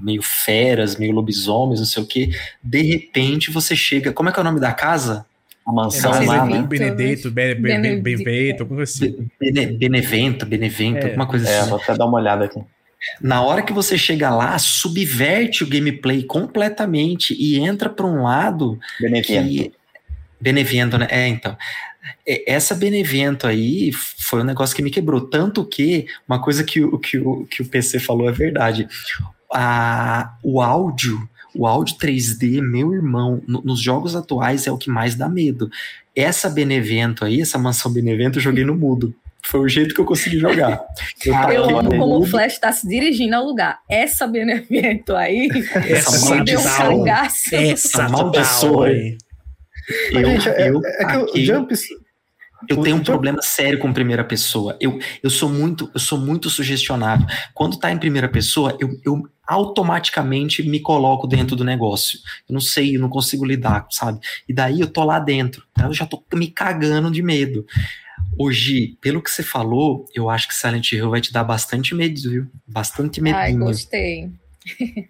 meio 0.00 0.22
feras, 0.22 0.96
meio 0.96 1.12
lobisomens, 1.12 1.80
não 1.80 1.86
sei 1.86 2.02
o 2.02 2.06
que. 2.06 2.30
De 2.62 2.82
repente 2.82 3.50
você 3.50 3.74
chega, 3.74 4.12
como 4.12 4.28
é 4.28 4.32
que 4.32 4.38
é 4.38 4.42
o 4.42 4.44
nome 4.44 4.60
da 4.60 4.72
casa? 4.72 5.26
A 5.66 5.72
mansão 5.72 6.14
é, 6.14 6.24
lá, 6.24 6.46
né? 6.46 6.62
Benedito, 6.62 7.28
Benevento, 7.28 8.60
alguma 8.60 8.78
coisa 8.78 8.92
assim. 8.92 9.28
Benevento, 9.40 10.46
Benevento, 10.46 10.98
é, 10.98 11.04
alguma 11.06 11.26
coisa 11.26 11.48
é, 11.48 11.58
assim. 11.58 11.66
É, 11.66 11.70
vou 11.70 11.80
até 11.80 11.94
dar 11.96 12.06
uma 12.06 12.18
olhada 12.18 12.44
aqui. 12.44 12.60
Na 13.20 13.42
hora 13.42 13.62
que 13.62 13.72
você 13.72 13.96
chega 13.96 14.30
lá, 14.30 14.58
subverte 14.58 15.64
o 15.64 15.66
gameplay 15.66 16.22
completamente 16.22 17.34
e 17.38 17.58
entra 17.58 17.88
para 17.88 18.06
um 18.06 18.22
lado 18.22 18.78
Benevento. 19.00 19.26
que 19.26 19.72
Benevento, 20.40 20.98
né? 20.98 21.06
É, 21.10 21.26
então. 21.28 21.56
Essa 22.46 22.74
Benevento 22.74 23.46
aí 23.46 23.90
foi 23.92 24.40
um 24.40 24.44
negócio 24.44 24.76
que 24.76 24.82
me 24.82 24.90
quebrou. 24.90 25.20
Tanto 25.20 25.64
que, 25.64 26.06
uma 26.28 26.40
coisa 26.40 26.62
que 26.62 26.80
o, 26.82 26.98
que 26.98 27.18
o, 27.18 27.46
que 27.46 27.62
o 27.62 27.68
PC 27.68 27.98
falou 27.98 28.28
é 28.28 28.32
verdade. 28.32 28.86
A, 29.52 30.36
o 30.42 30.60
áudio, 30.60 31.28
o 31.54 31.66
áudio 31.66 31.96
3D, 31.96 32.60
meu 32.60 32.92
irmão, 32.92 33.42
no, 33.46 33.62
nos 33.62 33.80
jogos 33.80 34.14
atuais 34.14 34.66
é 34.66 34.72
o 34.72 34.78
que 34.78 34.90
mais 34.90 35.14
dá 35.14 35.28
medo. 35.28 35.70
Essa 36.14 36.48
Benevento 36.48 37.24
aí, 37.24 37.40
essa 37.40 37.58
mansão 37.58 37.92
Benevento, 37.92 38.38
eu 38.38 38.42
joguei 38.42 38.64
no 38.64 38.74
mudo. 38.74 39.14
Foi 39.46 39.60
o 39.60 39.68
jeito 39.68 39.94
que 39.94 40.00
eu 40.00 40.04
consegui 40.04 40.38
jogar. 40.38 40.84
Eu, 41.24 41.36
ah, 41.36 41.54
eu 41.54 41.78
amo 41.78 41.96
como 41.96 42.18
o 42.18 42.26
Flash 42.26 42.54
está 42.54 42.72
se 42.72 42.88
dirigindo 42.88 43.36
ao 43.36 43.44
lugar. 43.44 43.78
Essa 43.88 44.26
Benevento 44.26 45.14
aí 45.14 45.48
essa 45.88 46.34
um 46.34 46.44
cagaço. 46.44 47.54
Essa 47.54 48.08
maldição 48.08 48.82
aí. 48.82 49.16
Eu, 50.10 50.26
gente, 50.30 50.48
é, 50.48 50.68
eu 50.68 50.82
é, 50.84 51.04
que 51.04 51.38
o 51.38 51.44
Jump, 51.44 51.74
Eu 52.68 52.78
tenho 52.78 52.96
um 52.96 53.04
problema 53.04 53.40
sério 53.40 53.78
com 53.78 53.92
primeira 53.92 54.24
pessoa. 54.24 54.76
Eu, 54.80 54.98
eu 55.22 55.30
sou 55.30 55.48
muito 55.48 55.88
eu 55.94 56.00
sou 56.00 56.18
muito 56.18 56.50
sugestionável. 56.50 57.24
Quando 57.54 57.78
tá 57.78 57.92
em 57.92 57.98
primeira 57.98 58.28
pessoa, 58.28 58.76
eu, 58.80 58.90
eu 59.04 59.22
automaticamente 59.46 60.68
me 60.68 60.80
coloco 60.80 61.28
dentro 61.28 61.54
do 61.54 61.62
negócio. 61.62 62.18
Eu 62.48 62.54
não 62.54 62.60
sei, 62.60 62.96
eu 62.96 63.00
não 63.00 63.08
consigo 63.08 63.44
lidar, 63.44 63.86
sabe? 63.90 64.18
E 64.48 64.52
daí 64.52 64.80
eu 64.80 64.88
tô 64.88 65.04
lá 65.04 65.20
dentro. 65.20 65.62
Eu 65.80 65.94
já 65.94 66.04
tô 66.04 66.20
me 66.34 66.48
cagando 66.48 67.12
de 67.12 67.22
medo. 67.22 67.64
Hoje, 68.38 68.96
pelo 69.00 69.22
que 69.22 69.30
você 69.30 69.42
falou, 69.42 70.06
eu 70.14 70.28
acho 70.28 70.48
que 70.48 70.54
Silent 70.54 70.92
Hill 70.92 71.10
vai 71.10 71.20
te 71.20 71.32
dar 71.32 71.44
bastante 71.44 71.94
medo, 71.94 72.20
viu? 72.28 72.46
Bastante 72.66 73.20
medinho. 73.20 73.40
Ai, 73.40 73.54
gostei. 73.54 74.30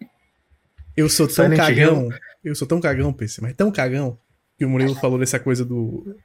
Eu 0.96 1.10
sou 1.10 1.26
tão 1.26 1.34
Silent 1.34 1.58
cagão. 1.58 2.04
Hill. 2.04 2.18
Eu 2.42 2.54
sou 2.54 2.66
tão 2.66 2.80
cagão, 2.80 3.12
PC, 3.12 3.42
mas 3.42 3.52
tão 3.54 3.70
cagão 3.70 4.18
que 4.56 4.64
o 4.64 4.68
Murilo 4.68 4.94
falou 4.94 5.18
dessa 5.18 5.38
coisa 5.38 5.62
do 5.62 6.16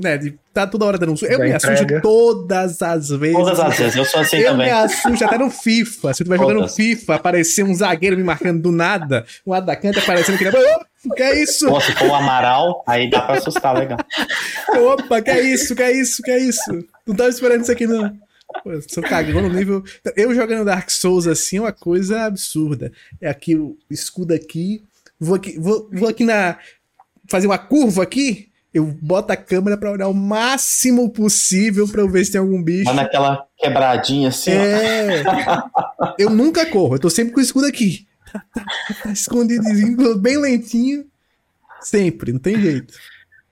né, 0.00 0.16
de 0.16 0.38
tá 0.52 0.66
toda 0.66 0.84
hora 0.86 0.98
dando 0.98 1.12
um 1.12 1.16
susto. 1.16 1.30
Eu 1.30 1.40
me 1.40 1.52
assusto 1.52 2.00
todas 2.00 2.80
as 2.80 3.10
vezes. 3.10 3.36
Todas 3.36 3.60
as 3.60 3.78
vezes, 3.78 3.96
eu 3.96 4.04
sou 4.04 4.20
assim 4.20 4.38
eu 4.38 4.52
também. 4.52 4.68
Eu 4.68 4.74
me 4.74 4.82
assusto 4.82 5.24
até 5.24 5.38
no 5.38 5.50
FIFA. 5.50 6.14
Se 6.14 6.24
tu 6.24 6.28
vai 6.28 6.38
jogando 6.38 6.68
FIFA, 6.68 7.14
aparecer 7.14 7.62
um 7.62 7.74
zagueiro 7.74 8.16
me 8.16 8.22
marcando 8.22 8.62
do 8.62 8.72
nada, 8.72 9.24
um 9.46 9.52
atacante 9.52 9.98
aparecendo 9.98 10.36
aqui. 10.36 10.48
Oh, 10.48 10.84
que 11.16 11.22
é 11.22 11.42
isso? 11.42 11.66
Pô, 11.68 11.80
se 11.80 11.92
for 11.92 12.08
o 12.08 12.14
Amaral, 12.14 12.82
aí 12.86 13.08
dá 13.08 13.22
pra 13.22 13.36
assustar, 13.36 13.74
legal. 13.76 13.98
Opa, 14.68 15.20
que 15.22 15.30
é 15.30 15.40
isso, 15.40 15.74
que 15.74 15.82
é 15.82 15.92
isso, 15.92 16.22
que 16.22 16.30
é 16.30 16.38
isso? 16.38 16.84
Não 17.06 17.14
tava 17.14 17.30
esperando 17.30 17.62
isso 17.62 17.72
aqui, 17.72 17.86
não. 17.86 18.10
Pô, 18.62 18.70
sou 18.88 19.02
cagão 19.02 19.42
no 19.42 19.48
nível. 19.48 19.82
Eu 20.16 20.34
jogando 20.34 20.64
Dark 20.64 20.90
Souls 20.90 21.26
assim 21.26 21.58
é 21.58 21.60
uma 21.60 21.72
coisa 21.72 22.24
absurda. 22.24 22.92
É 23.20 23.28
aqui 23.28 23.54
o 23.54 23.76
escudo 23.90 24.34
aqui. 24.34 24.82
Vou 25.18 25.36
aqui, 25.36 25.58
vou, 25.58 25.88
vou 25.92 26.08
aqui 26.08 26.24
na. 26.24 26.58
Fazer 27.28 27.46
uma 27.46 27.58
curva 27.58 28.02
aqui 28.02 28.50
eu 28.72 28.86
boto 29.02 29.32
a 29.32 29.36
câmera 29.36 29.76
para 29.76 29.90
olhar 29.90 30.08
o 30.08 30.14
máximo 30.14 31.10
possível 31.10 31.88
para 31.88 32.02
eu 32.02 32.08
ver 32.08 32.24
se 32.24 32.32
tem 32.32 32.40
algum 32.40 32.62
bicho. 32.62 32.84
Mas 32.84 32.96
naquela 32.96 33.44
quebradinha 33.58 34.28
assim. 34.28 34.52
É. 34.52 35.22
eu 36.18 36.30
nunca 36.30 36.64
corro, 36.66 36.94
eu 36.94 37.00
tô 37.00 37.10
sempre 37.10 37.32
com 37.34 37.40
o 37.40 37.42
escudo 37.42 37.66
aqui. 37.66 38.06
Tá, 38.32 38.44
tá, 38.54 38.64
tá 39.02 39.12
escondidozinho, 39.12 40.16
bem 40.18 40.38
lentinho. 40.38 41.06
Sempre, 41.80 42.32
não 42.32 42.38
tem 42.38 42.60
jeito. 42.60 42.94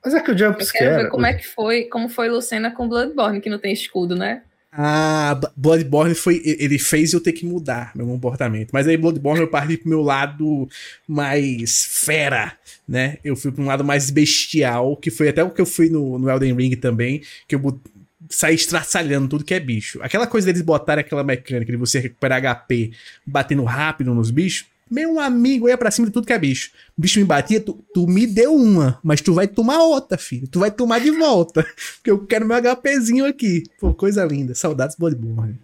Mas 0.05 0.14
é 0.14 0.20
que 0.20 0.30
o 0.30 0.38
jump 0.38 0.64
scare. 0.64 0.84
Eu 0.84 0.90
quero 0.90 1.02
ver 1.05 1.10
como 1.10 1.26
é 1.26 1.34
que 1.34 1.46
foi, 1.46 1.84
como 1.84 2.09
foi 2.09 2.28
Lucena 2.28 2.70
com 2.70 2.88
Bloodborne, 2.88 3.40
que 3.40 3.50
não 3.50 3.59
tem 3.59 3.72
escudo, 3.72 4.14
né? 4.14 4.42
Ah, 4.70 5.40
Bloodborne 5.56 6.14
foi. 6.14 6.42
Ele 6.44 6.78
fez 6.78 7.12
eu 7.12 7.20
ter 7.20 7.32
que 7.32 7.44
mudar 7.44 7.92
meu 7.94 8.06
comportamento. 8.06 8.70
Mas 8.72 8.86
aí, 8.86 8.96
Bloodborne, 8.96 9.40
eu 9.40 9.48
parti 9.48 9.76
pro 9.78 9.88
meu 9.88 10.02
lado 10.02 10.68
mais 11.06 11.84
fera, 12.05 12.56
né? 12.86 13.18
Eu 13.24 13.34
fui 13.34 13.50
pra 13.50 13.62
um 13.62 13.66
lado 13.66 13.82
mais 13.82 14.10
bestial, 14.10 14.96
que 14.96 15.10
foi 15.10 15.30
até 15.30 15.42
o 15.42 15.50
que 15.50 15.60
eu 15.60 15.66
fui 15.66 15.88
no, 15.88 16.18
no 16.18 16.30
Elden 16.30 16.55
Ring 16.55 16.76
também, 16.76 17.22
que 17.46 17.55
eu 17.55 17.80
saí 18.28 18.55
estraçalhando 18.55 19.28
tudo 19.28 19.44
que 19.44 19.55
é 19.55 19.60
bicho. 19.60 20.00
Aquela 20.02 20.26
coisa 20.26 20.46
deles 20.46 20.62
botarem 20.62 21.02
aquela 21.02 21.24
mecânica 21.24 21.70
de 21.70 21.78
você 21.78 21.98
recuperar 21.98 22.42
HP 22.42 22.92
batendo 23.26 23.64
rápido 23.64 24.14
nos 24.14 24.30
bichos 24.30 24.66
meu 24.90 25.20
amigo, 25.20 25.68
ia 25.68 25.76
pra 25.76 25.90
cima 25.90 26.06
de 26.06 26.12
tudo 26.12 26.26
que 26.26 26.32
é 26.32 26.38
bicho. 26.38 26.70
O 26.96 27.02
bicho 27.02 27.18
me 27.18 27.24
batia, 27.24 27.60
tu, 27.60 27.84
tu, 27.92 28.06
me 28.06 28.26
deu 28.26 28.55
uma, 28.55 28.98
mas 29.02 29.20
tu 29.20 29.34
vai 29.34 29.46
tomar 29.46 29.82
outra, 29.82 30.16
filho. 30.16 30.48
Tu 30.48 30.59
vai 30.59 30.70
tomar 30.70 31.00
de 31.00 31.10
volta. 31.10 31.62
Porque 31.96 32.10
eu 32.10 32.26
quero 32.26 32.46
meu 32.46 32.56
HPzinho 32.56 33.26
aqui. 33.26 33.64
Pô, 33.78 33.92
coisa 33.92 34.24
linda. 34.24 34.55
Saudades 34.55 34.96
Bloodborne. 34.96 35.60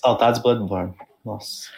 Saudades 0.00 0.40
Bloodborne. 0.40 0.94
Nossa. 1.24 1.68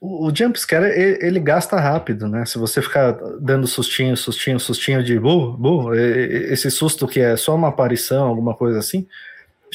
O, 0.00 0.26
o 0.26 0.36
jumpscare, 0.36 0.84
ele, 0.84 1.26
ele, 1.26 1.40
gasta 1.40 1.80
rápido, 1.80 2.28
né? 2.28 2.44
Se 2.44 2.58
você 2.58 2.82
ficar 2.82 3.12
dando 3.40 3.66
sustinho, 3.66 4.16
sustinho, 4.16 4.60
sustinho 4.60 5.02
de 5.02 5.18
bu, 5.18 5.56
bu, 5.56 5.94
esse 5.94 6.70
susto 6.70 7.08
que 7.08 7.20
é 7.20 7.36
só 7.36 7.54
uma 7.54 7.68
aparição, 7.68 8.26
alguma 8.26 8.54
coisa 8.54 8.78
assim, 8.78 9.06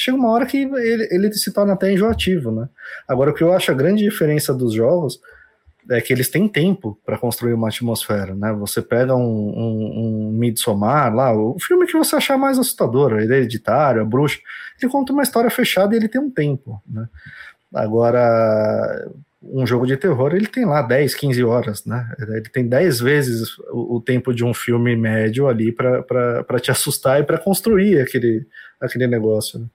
chega 0.00 0.16
uma 0.16 0.30
hora 0.30 0.46
que 0.46 0.56
ele, 0.58 1.08
ele 1.10 1.32
se 1.32 1.52
torna 1.52 1.74
até 1.74 1.92
enjoativo, 1.92 2.50
né? 2.50 2.68
Agora, 3.06 3.30
o 3.30 3.34
que 3.34 3.42
eu 3.42 3.52
acho 3.52 3.70
a 3.70 3.74
grande 3.74 4.02
diferença 4.02 4.54
dos 4.54 4.74
jogos 4.74 5.20
é 5.88 6.00
que 6.00 6.12
eles 6.12 6.28
têm 6.28 6.46
tempo 6.46 6.98
para 7.04 7.18
construir 7.18 7.52
uma 7.52 7.68
atmosfera, 7.68 8.34
né? 8.34 8.52
Você 8.54 8.80
pega 8.82 9.14
um, 9.14 9.20
um, 9.20 10.28
um 10.30 10.32
Midsommar 10.32 11.14
lá, 11.14 11.32
o 11.32 11.58
filme 11.58 11.86
que 11.86 11.96
você 11.96 12.16
achar 12.16 12.38
mais 12.38 12.58
assustador, 12.58 13.14
a 13.14 13.22
Hereditário, 13.22 14.02
a 14.02 14.04
Bruxa, 14.04 14.38
ele 14.80 14.90
conta 14.90 15.12
uma 15.12 15.22
história 15.22 15.50
fechada 15.50 15.94
e 15.94 15.98
ele 15.98 16.08
tem 16.08 16.20
um 16.20 16.30
tempo, 16.30 16.80
né? 16.86 17.08
Agora, 17.72 19.08
um 19.42 19.66
jogo 19.66 19.86
de 19.86 19.96
terror, 19.96 20.34
ele 20.34 20.46
tem 20.46 20.64
lá 20.64 20.82
10, 20.82 21.14
15 21.14 21.44
horas, 21.44 21.84
né? 21.84 22.12
Ele 22.18 22.48
tem 22.48 22.68
10 22.68 23.00
vezes 23.00 23.58
o, 23.70 23.96
o 23.96 24.00
tempo 24.00 24.34
de 24.34 24.44
um 24.44 24.52
filme 24.52 24.94
médio 24.96 25.48
ali 25.48 25.72
para 25.72 26.60
te 26.60 26.70
assustar 26.70 27.20
e 27.20 27.24
para 27.24 27.38
construir 27.38 28.00
aquele, 28.00 28.46
aquele 28.80 29.06
negócio, 29.06 29.58
né? 29.58 29.66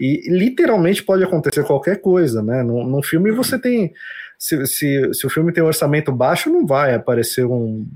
E 0.00 0.30
literalmente 0.30 1.02
pode 1.02 1.22
acontecer 1.22 1.62
qualquer 1.62 2.00
coisa, 2.00 2.42
né? 2.42 2.62
Num, 2.62 2.84
num 2.84 3.02
filme 3.02 3.30
você 3.30 3.58
tem 3.58 3.92
se, 4.40 4.66
se, 4.66 5.12
se 5.12 5.26
o 5.26 5.30
filme 5.30 5.52
tem 5.52 5.62
um 5.62 5.66
orçamento 5.66 6.10
baixo, 6.10 6.48
não 6.48 6.66
vai 6.66 6.94
aparecer 6.94 7.44
um, 7.44 7.86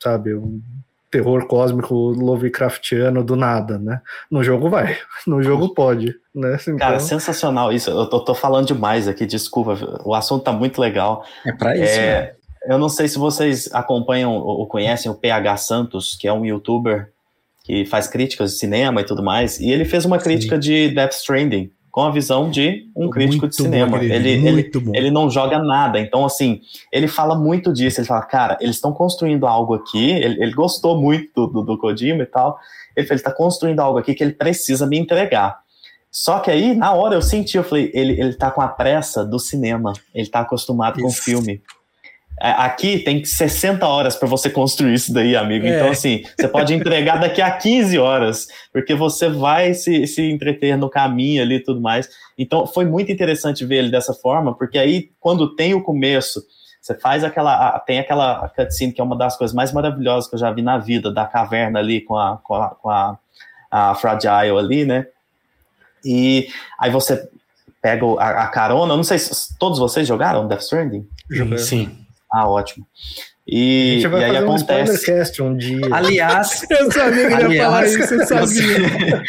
sabe, 0.00 0.32
um 0.32 0.62
terror 1.10 1.44
cósmico 1.48 1.92
Lovecraftiano 1.94 3.24
do 3.24 3.34
nada, 3.34 3.76
né? 3.76 4.00
No 4.30 4.44
jogo 4.44 4.70
vai, 4.70 4.96
no 5.26 5.42
jogo 5.42 5.74
pode, 5.74 6.14
né? 6.32 6.56
Então... 6.62 6.76
Cara, 6.76 7.00
sensacional 7.00 7.72
isso. 7.72 7.90
Eu 7.90 8.06
tô, 8.08 8.20
tô, 8.20 8.32
falando 8.32 8.68
demais 8.68 9.08
aqui, 9.08 9.26
desculpa. 9.26 9.76
O 10.04 10.14
assunto 10.14 10.44
tá 10.44 10.52
muito 10.52 10.80
legal. 10.80 11.24
É 11.44 11.50
para 11.50 11.76
isso. 11.76 11.98
É, 11.98 12.20
né? 12.20 12.32
Eu 12.68 12.78
não 12.78 12.88
sei 12.88 13.08
se 13.08 13.18
vocês 13.18 13.68
acompanham 13.72 14.32
ou 14.34 14.68
conhecem 14.68 15.10
o 15.10 15.14
PH 15.14 15.56
Santos, 15.56 16.16
que 16.16 16.28
é 16.28 16.32
um 16.32 16.46
youtuber 16.46 17.12
que 17.66 17.84
faz 17.84 18.06
críticas 18.06 18.52
de 18.52 18.58
cinema 18.58 19.00
e 19.00 19.04
tudo 19.04 19.24
mais, 19.24 19.58
e 19.58 19.72
ele 19.72 19.84
fez 19.84 20.04
uma 20.04 20.18
crítica 20.18 20.54
Sim. 20.54 20.60
de 20.60 20.88
Death 20.90 21.14
Stranding 21.14 21.72
com 21.90 22.02
a 22.02 22.10
visão 22.10 22.48
de 22.48 22.84
um 22.94 23.10
crítico 23.10 23.40
muito 23.42 23.56
de 23.56 23.62
cinema. 23.62 23.96
Bom, 23.96 24.04
ele, 24.04 24.28
ele, 24.46 24.70
ele 24.94 25.10
não 25.10 25.30
joga 25.30 25.58
nada. 25.58 25.98
Então, 25.98 26.26
assim, 26.26 26.60
ele 26.92 27.08
fala 27.08 27.34
muito 27.34 27.72
disso. 27.72 27.98
Ele 27.98 28.06
fala, 28.06 28.22
cara, 28.22 28.58
eles 28.60 28.76
estão 28.76 28.92
construindo 28.92 29.46
algo 29.46 29.72
aqui. 29.72 30.10
Ele, 30.10 30.42
ele 30.42 30.52
gostou 30.52 31.00
muito 31.00 31.46
do, 31.46 31.62
do, 31.62 31.78
Kojima 31.78 32.22
e 32.22 32.26
tal. 32.26 32.58
Ele 32.94 33.06
ele 33.06 33.14
está 33.14 33.32
construindo 33.32 33.80
algo 33.80 33.98
aqui 33.98 34.14
que 34.14 34.22
ele 34.22 34.34
precisa 34.34 34.86
me 34.86 34.98
entregar. 34.98 35.58
Só 36.12 36.38
que 36.38 36.50
aí, 36.50 36.74
na 36.74 36.92
hora, 36.92 37.14
eu 37.14 37.22
senti, 37.22 37.56
eu 37.56 37.64
falei, 37.64 37.90
ele, 37.94 38.20
ele 38.20 38.34
tá 38.34 38.50
com 38.50 38.60
a 38.60 38.68
pressa 38.68 39.24
do 39.24 39.38
cinema. 39.38 39.94
Ele 40.14 40.28
tá 40.28 40.40
acostumado 40.40 40.98
Isso. 40.98 41.02
com 41.02 41.08
o 41.08 41.14
filme. 41.14 41.62
É, 42.40 42.50
aqui 42.50 42.98
tem 42.98 43.24
60 43.24 43.86
horas 43.86 44.14
para 44.14 44.28
você 44.28 44.50
construir 44.50 44.94
isso 44.94 45.12
daí, 45.12 45.34
amigo. 45.34 45.66
É. 45.66 45.76
Então, 45.76 45.90
assim, 45.90 46.22
você 46.38 46.46
pode 46.46 46.74
entregar 46.74 47.18
daqui 47.18 47.40
a 47.40 47.50
15 47.50 47.98
horas, 47.98 48.46
porque 48.72 48.94
você 48.94 49.28
vai 49.28 49.72
se, 49.72 50.06
se 50.06 50.30
entreter 50.30 50.76
no 50.76 50.90
caminho 50.90 51.42
ali 51.42 51.56
e 51.56 51.62
tudo 51.62 51.80
mais. 51.80 52.08
Então, 52.36 52.66
foi 52.66 52.84
muito 52.84 53.10
interessante 53.10 53.64
ver 53.64 53.76
ele 53.76 53.90
dessa 53.90 54.12
forma, 54.12 54.54
porque 54.54 54.78
aí, 54.78 55.10
quando 55.18 55.54
tem 55.54 55.72
o 55.72 55.82
começo, 55.82 56.42
você 56.86 56.94
faz 56.94 57.24
aquela. 57.24 57.78
Tem 57.80 57.98
aquela 57.98 58.48
cutscene 58.50 58.92
que 58.92 59.00
é 59.00 59.04
uma 59.04 59.16
das 59.16 59.36
coisas 59.36 59.54
mais 59.54 59.72
maravilhosas 59.72 60.28
que 60.28 60.36
eu 60.36 60.38
já 60.38 60.52
vi 60.52 60.62
na 60.62 60.78
vida, 60.78 61.12
da 61.12 61.24
caverna 61.24 61.80
ali 61.80 62.02
com 62.02 62.16
a, 62.16 62.36
com 62.36 62.54
a, 62.54 62.68
com 62.68 62.90
a, 62.90 63.18
a 63.70 63.94
Fragile 63.94 64.58
ali, 64.58 64.84
né? 64.84 65.06
E 66.04 66.48
aí 66.78 66.90
você 66.90 67.28
pega 67.82 68.06
a, 68.20 68.44
a 68.44 68.48
carona. 68.48 68.92
Eu 68.92 68.96
não 68.96 69.04
sei 69.04 69.18
se 69.18 69.56
todos 69.58 69.78
vocês 69.78 70.06
jogaram 70.06 70.46
Death 70.46 70.60
Stranding? 70.60 71.08
Sim. 71.32 71.58
Sim. 71.58 72.05
Ah, 72.36 72.46
ótimo. 72.46 72.86
E, 73.48 73.90
a 73.90 73.94
gente 73.94 74.08
vai 74.08 74.20
e 74.20 74.26
fazer 74.26 74.36
aí 74.36 74.44
um 74.44 74.48
acontece. 74.48 75.42
um 75.42 75.56
dia. 75.56 75.80
Aliás, 75.92 76.66
eu 76.68 76.90
sabia 76.90 77.28
que 77.28 77.32
aliás, 77.32 77.54
ia 77.54 77.64
falar 77.64 77.86
isso, 77.86 78.14
eu 78.14 78.26
sabia. 78.26 79.22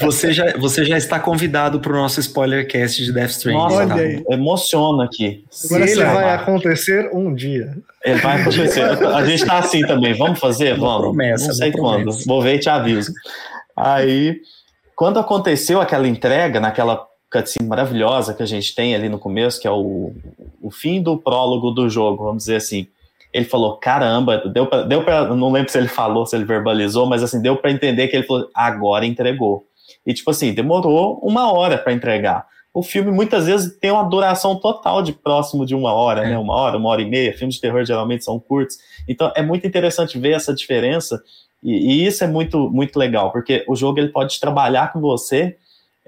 Você, 0.00 0.32
já, 0.32 0.56
você 0.56 0.84
já 0.84 0.96
está 0.96 1.18
convidado 1.20 1.80
para 1.80 1.92
o 1.92 1.96
nosso 1.96 2.20
spoilercast 2.20 3.04
de 3.04 3.12
Death 3.12 3.30
Stranding. 3.30 3.58
Nossa, 3.58 3.86
tá? 3.88 4.34
emociona 4.34 5.04
aqui. 5.04 5.44
Se 5.50 5.74
ele 5.74 5.94
vai 5.96 6.30
acontecer 6.34 7.10
um 7.12 7.34
dia. 7.34 7.76
Ele 8.04 8.20
vai 8.20 8.40
acontecer. 8.40 8.80
A 9.12 9.24
gente 9.24 9.42
está 9.42 9.58
assim 9.58 9.80
também. 9.82 10.14
Vamos 10.14 10.38
fazer? 10.38 10.78
Vamos. 10.78 11.00
Promessa, 11.00 11.48
não 11.48 11.54
sei 11.54 11.72
quando. 11.72 12.12
Vou 12.26 12.40
ver 12.40 12.54
e 12.54 12.58
te 12.60 12.70
aviso. 12.70 13.12
Aí, 13.76 14.40
quando 14.96 15.18
aconteceu 15.18 15.80
aquela 15.80 16.08
entrega, 16.08 16.60
naquela 16.60 17.04
cutscene 17.30 17.68
maravilhosa 17.68 18.32
que 18.32 18.42
a 18.44 18.46
gente 18.46 18.72
tem 18.72 18.94
ali 18.94 19.08
no 19.08 19.18
começo, 19.18 19.60
que 19.60 19.66
é 19.66 19.70
o, 19.70 20.12
o 20.64 20.70
fim 20.70 21.02
do 21.02 21.18
prólogo 21.18 21.70
do 21.70 21.90
jogo, 21.90 22.24
vamos 22.24 22.44
dizer 22.44 22.56
assim. 22.56 22.86
Ele 23.32 23.44
falou, 23.44 23.76
caramba, 23.76 24.38
deu 24.38 24.66
pra, 24.66 24.82
deu 24.82 25.04
pra, 25.04 25.34
não 25.34 25.52
lembro 25.52 25.70
se 25.70 25.76
ele 25.76 25.88
falou, 25.88 26.24
se 26.24 26.34
ele 26.34 26.44
verbalizou, 26.44 27.04
mas 27.04 27.22
assim, 27.22 27.42
deu 27.42 27.56
para 27.56 27.70
entender 27.70 28.08
que 28.08 28.16
ele 28.16 28.26
falou, 28.26 28.48
agora 28.54 29.04
entregou. 29.04 29.66
E 30.06 30.14
tipo 30.14 30.30
assim, 30.30 30.54
demorou 30.54 31.18
uma 31.22 31.52
hora 31.52 31.76
para 31.76 31.92
entregar. 31.92 32.46
O 32.72 32.82
filme 32.82 33.10
muitas 33.10 33.46
vezes 33.46 33.76
tem 33.78 33.90
uma 33.90 34.04
duração 34.04 34.56
total 34.56 35.02
de 35.02 35.12
próximo 35.12 35.66
de 35.66 35.74
uma 35.74 35.92
hora, 35.92 36.24
é. 36.24 36.30
né? 36.30 36.38
Uma 36.38 36.54
hora, 36.54 36.78
uma 36.78 36.88
hora 36.88 37.02
e 37.02 37.08
meia. 37.08 37.36
Filmes 37.36 37.56
de 37.56 37.60
terror 37.60 37.84
geralmente 37.84 38.24
são 38.24 38.40
curtos. 38.40 38.78
Então 39.06 39.30
é 39.36 39.42
muito 39.42 39.66
interessante 39.66 40.18
ver 40.18 40.32
essa 40.32 40.54
diferença 40.54 41.22
e, 41.62 41.72
e 41.72 42.06
isso 42.06 42.24
é 42.24 42.26
muito, 42.26 42.70
muito 42.70 42.98
legal, 42.98 43.30
porque 43.30 43.64
o 43.68 43.76
jogo 43.76 43.98
ele 43.98 44.08
pode 44.08 44.40
trabalhar 44.40 44.92
com 44.92 45.00
você 45.00 45.56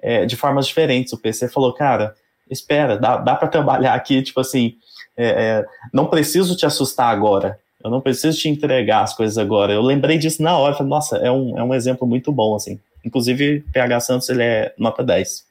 é, 0.02 0.24
de 0.24 0.36
formas 0.36 0.66
diferentes. 0.66 1.12
O 1.12 1.18
PC 1.18 1.48
falou, 1.48 1.72
cara, 1.72 2.14
espera, 2.50 2.96
dá, 2.96 3.16
dá 3.16 3.34
para 3.34 3.48
trabalhar 3.48 3.94
aqui, 3.94 4.22
tipo 4.22 4.40
assim, 4.40 4.74
é, 5.16 5.28
é, 5.28 5.66
não 5.92 6.06
preciso 6.06 6.56
te 6.56 6.66
assustar 6.66 7.12
agora, 7.12 7.58
eu 7.82 7.90
não 7.90 8.00
preciso 8.00 8.36
te 8.38 8.48
entregar 8.48 9.02
as 9.02 9.14
coisas 9.14 9.38
agora. 9.38 9.72
Eu 9.72 9.80
lembrei 9.80 10.18
disso 10.18 10.42
na 10.42 10.56
hora, 10.56 10.74
falei, 10.74 10.90
nossa, 10.90 11.18
é 11.18 11.30
um, 11.30 11.56
é 11.56 11.62
um 11.62 11.72
exemplo 11.72 12.06
muito 12.06 12.32
bom, 12.32 12.56
assim. 12.56 12.80
Inclusive, 13.04 13.64
PH 13.72 14.00
Santos 14.00 14.28
ele 14.28 14.42
é 14.42 14.74
nota 14.76 15.04
10. 15.04 15.46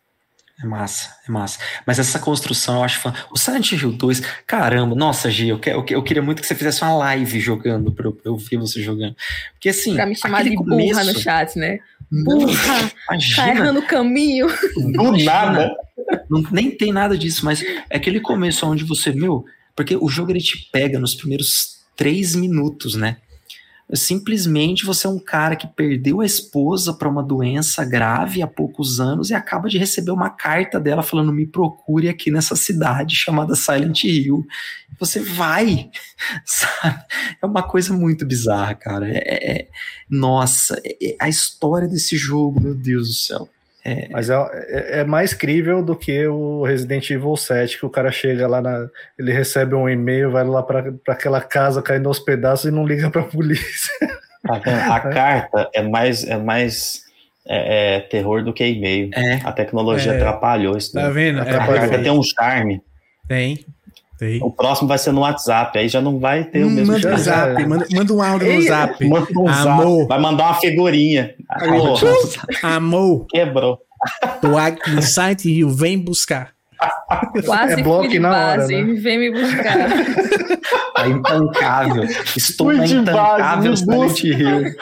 É 0.61 0.65
massa, 0.65 1.13
é 1.27 1.31
massa. 1.31 1.59
Mas 1.85 1.99
essa 1.99 2.17
construção 2.17 2.77
eu 2.77 2.83
acho 2.83 2.99
fã. 2.99 3.13
O 3.29 3.37
Silent 3.37 3.73
Hill 3.73 3.91
2, 3.91 4.21
caramba, 4.47 4.95
nossa, 4.95 5.29
Gi, 5.29 5.49
eu, 5.49 5.59
que, 5.59 5.69
eu, 5.69 5.85
eu, 5.89 6.03
queria 6.03 6.23
muito 6.23 6.41
que 6.41 6.47
você 6.47 6.55
fizesse 6.55 6.81
uma 6.81 6.95
live 6.95 7.39
jogando 7.41 7.91
pra 7.91 8.07
eu, 8.07 8.13
pra 8.13 8.23
eu 8.25 8.37
ver 8.37 8.57
você 8.57 8.81
jogando. 8.81 9.15
Porque 9.53 9.69
assim. 9.69 9.93
Pra 9.95 10.05
me 10.05 10.15
chamar 10.15 10.43
de 10.43 10.55
começo, 10.55 10.89
burra 10.89 11.03
no 11.03 11.19
chat, 11.19 11.57
né? 11.57 11.79
Burra! 12.23 12.91
Tá 13.35 13.49
errando 13.49 13.79
o 13.79 13.87
caminho. 13.87 14.47
Do 14.93 15.11
nada. 15.23 15.75
Não, 16.29 16.43
nem 16.51 16.71
tem 16.71 16.91
nada 16.91 17.17
disso, 17.17 17.45
mas 17.45 17.61
é 17.89 17.97
aquele 17.97 18.19
começo 18.19 18.65
onde 18.65 18.83
você, 18.83 19.11
meu, 19.11 19.45
porque 19.75 19.95
o 19.95 20.07
jogo 20.07 20.31
ele 20.31 20.41
te 20.41 20.69
pega 20.71 20.99
nos 20.99 21.15
primeiros 21.15 21.79
três 21.95 22.35
minutos, 22.35 22.95
né? 22.95 23.17
Simplesmente 23.93 24.83
você 24.83 25.05
é 25.05 25.09
um 25.09 25.19
cara 25.19 25.55
que 25.55 25.67
perdeu 25.67 26.19
a 26.19 26.25
esposa 26.25 26.91
para 26.91 27.07
uma 27.07 27.21
doença 27.21 27.85
grave 27.85 28.41
há 28.41 28.47
poucos 28.47 28.99
anos 28.99 29.29
e 29.29 29.35
acaba 29.35 29.69
de 29.69 29.77
receber 29.77 30.09
uma 30.09 30.29
carta 30.29 30.79
dela 30.79 31.03
falando: 31.03 31.31
me 31.31 31.45
procure 31.45 32.09
aqui 32.09 32.31
nessa 32.31 32.55
cidade 32.55 33.15
chamada 33.15 33.55
Silent 33.55 34.03
Hill. 34.03 34.45
Você 34.99 35.19
vai, 35.19 35.91
sabe? 36.43 37.03
É 37.39 37.45
uma 37.45 37.61
coisa 37.61 37.93
muito 37.93 38.25
bizarra, 38.25 38.73
cara. 38.73 39.07
É, 39.07 39.17
é, 39.17 39.51
é 39.51 39.67
nossa, 40.09 40.81
é, 40.83 41.09
é, 41.09 41.15
a 41.19 41.29
história 41.29 41.87
desse 41.87 42.17
jogo, 42.17 42.59
meu 42.59 42.73
Deus 42.73 43.07
do 43.07 43.13
céu. 43.13 43.49
É... 43.85 44.07
Mas 44.09 44.31
é, 44.31 44.33
é, 44.33 44.99
é, 44.99 45.03
mais 45.03 45.31
crível 45.31 45.83
do 45.83 45.95
que 45.95 46.27
o 46.27 46.63
Resident 46.63 47.07
Evil 47.11 47.37
7, 47.37 47.77
que 47.77 47.85
o 47.85 47.89
cara 47.89 48.11
chega 48.11 48.47
lá 48.47 48.59
na. 48.59 48.89
Ele 49.17 49.31
recebe 49.31 49.75
um 49.75 49.87
e-mail, 49.87 50.31
vai 50.31 50.43
lá 50.43 50.63
para 50.63 50.91
aquela 51.07 51.39
casa 51.39 51.83
caindo 51.83 52.09
aos 52.09 52.19
pedaços 52.19 52.65
e 52.65 52.71
não 52.71 52.85
liga 52.85 53.11
para 53.11 53.21
a 53.21 53.25
polícia. 53.25 53.93
A, 54.43 54.95
a 54.95 54.99
carta 54.99 55.69
é 55.71 55.83
mais, 55.83 56.23
é 56.23 56.35
mais 56.35 57.03
é, 57.47 57.97
é 57.97 57.99
terror 57.99 58.43
do 58.43 58.51
que 58.51 58.65
e-mail. 58.65 59.11
É. 59.13 59.35
A 59.43 59.51
tecnologia 59.51 60.15
atrapalhou 60.15 60.75
isso. 60.75 60.91
Tá 60.91 61.09
vendo? 61.09 61.41
A 61.41 61.45
carta 61.45 61.99
tem 61.99 62.11
um 62.11 62.23
charme. 62.23 62.81
Tem. 63.27 63.63
Tem. 64.17 64.41
O 64.41 64.49
próximo 64.49 64.87
vai 64.87 64.97
ser 64.97 65.11
no 65.11 65.21
WhatsApp, 65.21 65.77
aí 65.77 65.89
já 65.89 65.99
não 65.99 66.19
vai 66.19 66.45
ter 66.45 66.63
hum, 66.63 66.67
o 66.67 66.71
mesmo 66.71 66.93
manda 66.93 67.17
zap, 67.17 67.65
manda, 67.65 67.85
manda 67.91 68.13
um 68.13 68.21
áudio 68.21 68.53
no 68.53 68.61
zap. 68.61 69.05
Manda 69.05 69.27
um 69.37 69.47
Amor. 69.47 69.97
Zap. 69.99 70.07
Vai 70.07 70.19
mandar 70.19 70.43
uma 70.45 70.53
figurinha. 70.55 71.35
Alô. 71.49 71.95
Amor. 72.63 73.25
Quebrou. 73.29 73.79
Tô 74.41 74.57
aqui 74.57 74.91
no 74.91 75.01
site 75.01 75.51
Rio, 75.51 75.69
vem 75.69 75.97
buscar. 75.97 76.55
Quase 77.45 77.73
é 77.73 77.83
bloco 77.83 78.19
na 78.19 78.29
base, 78.29 78.75
hora, 78.75 78.85
né? 78.85 78.93
vem 78.99 79.19
me 79.19 79.31
buscar. 79.31 79.89
Tá 80.95 81.07
intancável. 81.07 82.03
Estou 82.35 82.73
na 82.73 82.85
intancável 82.85 83.75
Silent 83.75 84.19
Rio. 84.23 84.75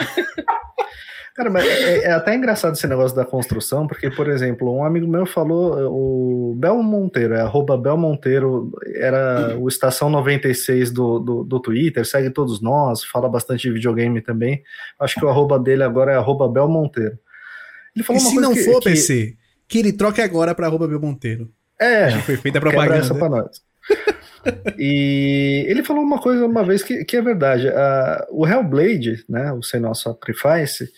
Cara, 1.33 1.49
mas 1.49 1.65
é, 1.65 2.03
é, 2.03 2.11
até 2.11 2.35
engraçado 2.35 2.73
esse 2.73 2.85
negócio 2.85 3.15
da 3.15 3.25
construção, 3.25 3.87
porque, 3.87 4.09
por 4.11 4.29
exemplo, 4.29 4.71
um 4.71 4.83
amigo 4.83 5.07
meu 5.07 5.25
falou, 5.25 5.89
o 5.91 6.55
Bel 6.55 6.83
Monteiro, 6.83 7.33
é 7.33 7.41
arroba 7.41 7.75
Bel 7.75 7.97
Monteiro, 7.97 8.71
era 8.95 9.57
o 9.57 9.67
Estação 9.67 10.11
96 10.11 10.91
do, 10.91 11.17
do, 11.17 11.43
do 11.43 11.59
Twitter, 11.59 12.05
segue 12.05 12.29
todos 12.29 12.61
nós, 12.61 13.03
fala 13.03 13.27
bastante 13.27 13.63
de 13.63 13.73
videogame 13.73 14.21
também. 14.21 14.61
Acho 14.99 15.15
que 15.15 15.25
o 15.25 15.29
arroba 15.29 15.57
dele 15.57 15.81
agora 15.81 16.11
é 16.11 16.15
arroba 16.15 16.47
Bel 16.47 16.67
Monteiro. 16.67 17.17
Ele 17.95 18.03
falou 18.03 18.21
e 18.21 18.25
se 18.25 18.35
não 18.35 18.53
que, 18.53 18.63
for, 18.63 18.79
que... 18.79 18.91
PC, 18.91 19.35
que 19.67 19.79
ele 19.79 19.91
troque 19.91 20.21
agora 20.21 20.53
para 20.53 20.67
arroba 20.67 20.87
Bel 20.87 21.01
Monteiro. 21.01 21.49
É, 21.79 22.11
Já 22.11 22.21
foi 22.21 22.37
feita 22.37 22.59
a 22.59 22.61
propaganda. 22.61 22.97
Essa 22.97 23.15
pra 23.15 23.27
nós. 23.27 23.59
e 24.77 25.65
ele 25.67 25.83
falou 25.83 26.03
uma 26.03 26.19
coisa 26.19 26.45
uma 26.45 26.63
vez 26.63 26.83
que, 26.83 27.03
que 27.03 27.17
é 27.17 27.21
verdade. 27.23 27.67
Uh, 27.69 28.25
o 28.29 28.47
Hellblade, 28.47 29.25
né, 29.27 29.51
o 29.51 29.79
Nosso 29.79 30.03
Sacrifice, 30.03 30.89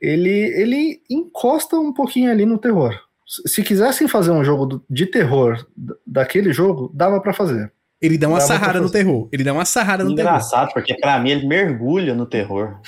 ele, 0.00 0.30
ele 0.30 1.00
encosta 1.10 1.76
um 1.76 1.92
pouquinho 1.92 2.30
ali 2.30 2.44
no 2.44 2.58
terror. 2.58 2.98
Se 3.46 3.62
quisessem 3.62 4.06
fazer 4.06 4.30
um 4.30 4.44
jogo 4.44 4.84
de 4.88 5.06
terror 5.06 5.66
daquele 6.06 6.52
jogo, 6.52 6.90
dava 6.94 7.20
para 7.20 7.32
fazer. 7.32 7.72
Ele 8.00 8.18
dá 8.18 8.28
uma 8.28 8.38
dava 8.38 8.48
sarrada 8.48 8.80
no 8.80 8.90
terror. 8.90 9.28
Ele 9.32 9.42
dá 9.42 9.52
uma 9.52 9.64
sarrada 9.64 10.04
no 10.04 10.10
Engraçado, 10.10 10.26
terror. 10.26 10.42
Engraçado, 10.42 10.74
porque 10.74 10.94
para 10.94 11.18
mim 11.18 11.30
ele 11.30 11.46
mergulha 11.46 12.14
no 12.14 12.26
terror. 12.26 12.78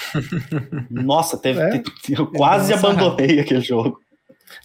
Nossa, 0.91 1.39
teve, 1.39 1.61
é, 1.61 1.83
eu 2.11 2.27
quase 2.27 2.75
abandonei 2.75 3.29
sarrada. 3.29 3.41
aquele 3.43 3.61
jogo. 3.63 3.99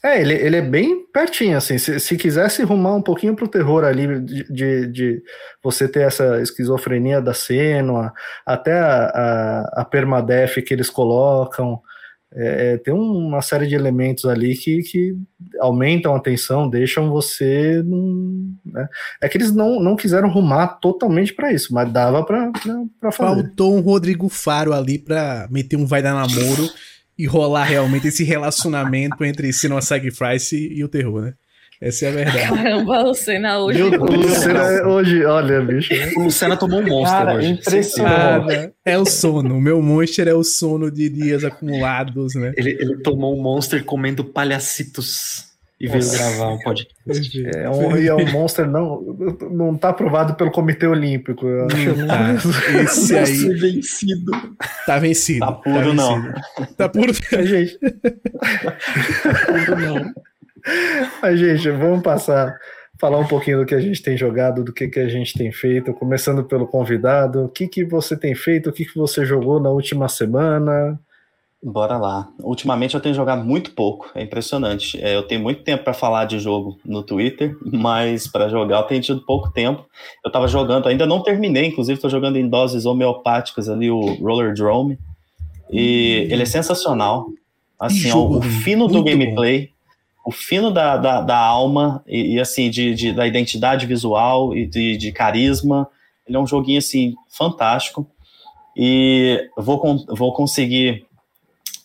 É, 0.03 0.19
ele, 0.19 0.33
ele 0.33 0.55
é 0.57 0.61
bem 0.61 1.05
pertinho, 1.07 1.57
assim. 1.57 1.77
Se, 1.77 1.99
se 1.99 2.17
quisesse 2.17 2.63
rumar 2.63 2.95
um 2.95 3.01
pouquinho 3.01 3.35
pro 3.35 3.47
terror 3.47 3.83
ali, 3.83 4.19
de, 4.19 4.43
de, 4.51 4.87
de 4.87 5.23
você 5.63 5.87
ter 5.87 6.01
essa 6.01 6.41
esquizofrenia 6.41 7.21
da 7.21 7.33
cena, 7.33 8.13
até 8.45 8.73
a, 8.77 9.05
a, 9.05 9.81
a 9.81 9.85
permadeath 9.85 10.61
que 10.65 10.73
eles 10.73 10.89
colocam, 10.89 11.81
é, 12.33 12.73
é, 12.73 12.77
tem 12.77 12.93
uma 12.93 13.41
série 13.41 13.67
de 13.67 13.75
elementos 13.75 14.23
ali 14.25 14.55
que, 14.55 14.81
que 14.83 15.15
aumentam 15.59 16.15
a 16.15 16.19
tensão, 16.19 16.69
deixam 16.69 17.09
você. 17.09 17.83
Né? 18.65 18.87
É 19.21 19.27
que 19.27 19.37
eles 19.37 19.51
não, 19.51 19.81
não 19.81 19.97
quiseram 19.97 20.29
rumar 20.29 20.79
totalmente 20.79 21.33
para 21.33 21.51
isso, 21.51 21.73
mas 21.73 21.91
dava 21.91 22.23
para 22.23 22.51
fazer. 23.11 23.43
Faltou 23.43 23.75
um 23.75 23.81
Rodrigo 23.81 24.29
Faro 24.29 24.73
ali 24.73 24.97
para 24.97 25.47
meter 25.51 25.75
um 25.75 25.85
vai 25.85 26.01
dar 26.01 26.13
namoro 26.13 26.69
e 27.17 27.25
rolar 27.25 27.65
realmente 27.65 28.07
esse 28.07 28.23
relacionamento 28.23 29.23
entre 29.25 29.51
Cinema 29.51 29.81
Sacrifice 29.81 30.55
e 30.55 30.83
o 30.83 30.87
terror, 30.87 31.21
né? 31.21 31.33
Essa 31.81 32.05
é 32.05 32.09
a 32.09 32.11
verdade. 32.11 32.47
Caramba, 32.47 33.01
Lucena 33.01 33.57
hoje. 33.57 33.81
Meu 33.81 33.89
Deus, 33.89 34.25
Lucena 34.25 34.87
hoje, 34.87 35.25
olha, 35.25 35.61
bicho. 35.61 35.91
O 36.15 36.23
Lucena 36.25 36.55
tomou 36.55 36.79
um 36.79 36.87
monstro 36.87 37.17
Cara, 37.17 37.33
hoje. 37.33 37.47
Impressionante. 37.49 38.73
é 38.85 38.97
o 38.99 39.05
sono. 39.05 39.57
O 39.57 39.61
meu 39.61 39.81
monster 39.81 40.27
é 40.27 40.33
o 40.33 40.43
sono 40.43 40.91
de 40.91 41.09
dias 41.09 41.43
acumulados, 41.43 42.35
né? 42.35 42.53
Ele, 42.55 42.77
ele 42.79 42.97
tomou 43.01 43.35
um 43.35 43.41
monster 43.41 43.83
comendo 43.83 44.23
palhacitos 44.23 45.49
e 45.79 45.87
veio 45.87 46.11
gravar 46.11 46.49
um 46.49 46.59
podcast. 46.59 47.47
É 47.57 47.67
um, 47.67 47.97
e 47.97 48.07
é 48.07 48.13
um 48.13 48.31
monster 48.31 48.69
não, 48.69 49.01
não 49.49 49.75
tá 49.75 49.89
aprovado 49.89 50.35
pelo 50.35 50.51
Comitê 50.51 50.85
Olímpico. 50.85 51.47
Eu 51.47 51.65
acho. 51.65 52.05
Tá. 52.05 52.79
Esse 52.83 53.17
aí. 53.17 53.53
vencido. 53.55 54.31
Tá 54.85 54.99
vencido. 54.99 55.39
Tá 55.39 55.51
puro, 55.51 55.87
tá 55.87 55.93
não. 55.95 56.33
Tá 56.77 56.89
puro, 56.89 57.11
gente. 57.11 57.79
tá 57.81 59.33
puro, 59.47 59.79
não. 59.79 60.13
Mas, 61.21 61.39
gente, 61.39 61.69
vamos 61.71 62.01
passar, 62.01 62.57
falar 62.99 63.17
um 63.17 63.27
pouquinho 63.27 63.59
do 63.59 63.65
que 63.65 63.75
a 63.75 63.79
gente 63.79 64.01
tem 64.01 64.17
jogado, 64.17 64.63
do 64.63 64.73
que, 64.73 64.87
que 64.87 64.99
a 64.99 65.09
gente 65.09 65.33
tem 65.37 65.51
feito, 65.51 65.93
começando 65.93 66.43
pelo 66.43 66.67
convidado. 66.67 67.45
O 67.45 67.49
que, 67.49 67.67
que 67.67 67.83
você 67.83 68.17
tem 68.17 68.35
feito, 68.35 68.69
o 68.69 68.73
que, 68.73 68.85
que 68.85 68.97
você 68.97 69.25
jogou 69.25 69.59
na 69.59 69.69
última 69.69 70.07
semana? 70.07 70.99
Bora 71.63 71.95
lá. 71.95 72.27
Ultimamente 72.39 72.95
eu 72.95 73.01
tenho 73.01 73.13
jogado 73.13 73.45
muito 73.45 73.71
pouco, 73.73 74.09
é 74.15 74.23
impressionante. 74.23 74.99
É, 74.99 75.15
eu 75.15 75.21
tenho 75.21 75.41
muito 75.41 75.61
tempo 75.61 75.83
para 75.83 75.93
falar 75.93 76.25
de 76.25 76.39
jogo 76.39 76.79
no 76.83 77.03
Twitter, 77.03 77.55
mas 77.61 78.27
para 78.27 78.49
jogar 78.49 78.77
eu 78.77 78.83
tenho 78.83 79.01
tido 79.01 79.21
pouco 79.21 79.51
tempo. 79.51 79.85
Eu 80.25 80.29
estava 80.29 80.47
jogando, 80.47 80.87
ainda 80.87 81.05
não 81.05 81.21
terminei, 81.21 81.67
inclusive 81.67 81.97
estou 81.97 82.09
jogando 82.09 82.37
em 82.37 82.49
doses 82.49 82.85
homeopáticas 82.85 83.69
ali 83.69 83.91
o 83.91 84.15
Roller 84.15 84.55
Drome. 84.55 84.97
E 85.71 86.25
hum. 86.27 86.33
ele 86.33 86.41
é 86.41 86.45
sensacional. 86.45 87.27
Assim, 87.79 88.11
ó, 88.11 88.17
o 88.27 88.41
fino 88.41 88.87
do 88.87 89.03
gameplay, 89.03 89.61
bom 89.61 89.71
o 90.31 90.33
fino 90.33 90.71
da, 90.71 90.95
da, 90.95 91.21
da 91.21 91.37
alma 91.37 92.01
e, 92.07 92.35
e, 92.35 92.39
assim, 92.39 92.69
de, 92.69 92.95
de, 92.95 93.11
da 93.11 93.27
identidade 93.27 93.85
visual 93.85 94.55
e 94.55 94.65
de, 94.65 94.95
de, 94.95 95.11
carisma. 95.11 95.87
Ele 96.25 96.37
é 96.37 96.39
um 96.39 96.47
joguinho, 96.47 96.77
assim, 96.77 97.13
fantástico. 97.29 98.07
E 98.75 99.49
vou, 99.57 99.79
vou 100.07 100.33
conseguir 100.33 101.05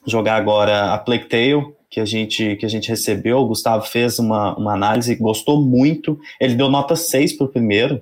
jogar 0.06 0.36
agora 0.36 0.94
a 0.94 0.98
Plague 0.98 1.24
Tale, 1.24 1.74
que 1.90 1.98
a 1.98 2.04
gente, 2.04 2.54
que 2.54 2.64
a 2.64 2.68
gente 2.68 2.88
recebeu. 2.88 3.38
O 3.38 3.48
Gustavo 3.48 3.84
fez 3.84 4.20
uma, 4.20 4.56
uma 4.56 4.74
análise, 4.74 5.16
gostou 5.16 5.60
muito. 5.60 6.16
Ele 6.40 6.54
deu 6.54 6.68
nota 6.68 6.94
6 6.94 7.32
para 7.32 7.46
o 7.46 7.50
primeiro 7.50 8.00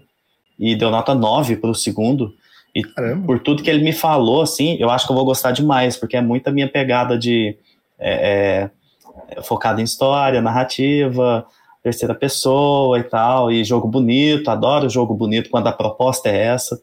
e 0.58 0.76
deu 0.76 0.90
nota 0.90 1.14
9 1.14 1.56
para 1.56 1.70
o 1.70 1.74
segundo. 1.74 2.34
E 2.74 2.82
Caramba. 2.82 3.26
por 3.26 3.38
tudo 3.40 3.62
que 3.62 3.70
ele 3.70 3.82
me 3.82 3.92
falou, 3.92 4.42
assim, 4.42 4.76
eu 4.78 4.90
acho 4.90 5.06
que 5.06 5.12
eu 5.12 5.16
vou 5.16 5.24
gostar 5.24 5.52
demais, 5.52 5.96
porque 5.96 6.16
é 6.16 6.20
muito 6.20 6.48
a 6.48 6.52
minha 6.52 6.68
pegada 6.68 7.16
de... 7.16 7.56
É, 7.98 8.12
é, 8.12 8.70
focado 9.42 9.80
em 9.80 9.84
história, 9.84 10.40
narrativa, 10.40 11.46
terceira 11.82 12.14
pessoa 12.14 12.98
e 12.98 13.04
tal, 13.04 13.52
e 13.52 13.62
jogo 13.62 13.86
bonito, 13.86 14.50
adoro 14.50 14.88
jogo 14.88 15.14
bonito 15.14 15.50
quando 15.50 15.66
a 15.66 15.72
proposta 15.72 16.28
é 16.28 16.46
essa. 16.46 16.80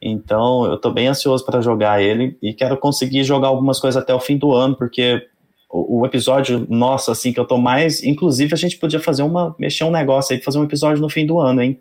Então, 0.00 0.64
eu 0.64 0.74
estou 0.74 0.92
bem 0.92 1.08
ansioso 1.08 1.44
para 1.44 1.60
jogar 1.60 2.00
ele 2.00 2.38
e 2.40 2.54
quero 2.54 2.76
conseguir 2.76 3.24
jogar 3.24 3.48
algumas 3.48 3.80
coisas 3.80 4.00
até 4.00 4.14
o 4.14 4.20
fim 4.20 4.38
do 4.38 4.54
ano, 4.54 4.76
porque 4.76 5.26
o, 5.68 6.00
o, 6.00 6.06
episódio 6.06 6.66
nosso, 6.68 7.10
assim, 7.10 7.32
que 7.32 7.40
eu 7.40 7.44
tô 7.44 7.58
mais. 7.58 8.02
Inclusive, 8.02 8.54
a 8.54 8.56
gente 8.56 8.78
podia 8.78 9.00
fazer 9.00 9.22
uma. 9.22 9.54
mexer 9.58 9.84
um 9.84 9.90
negócio 9.90 10.34
aí, 10.34 10.40
fazer 10.40 10.58
um 10.58 10.64
episódio 10.64 11.02
no 11.02 11.10
fim 11.10 11.26
do 11.26 11.40
ano, 11.40 11.60
hein? 11.60 11.80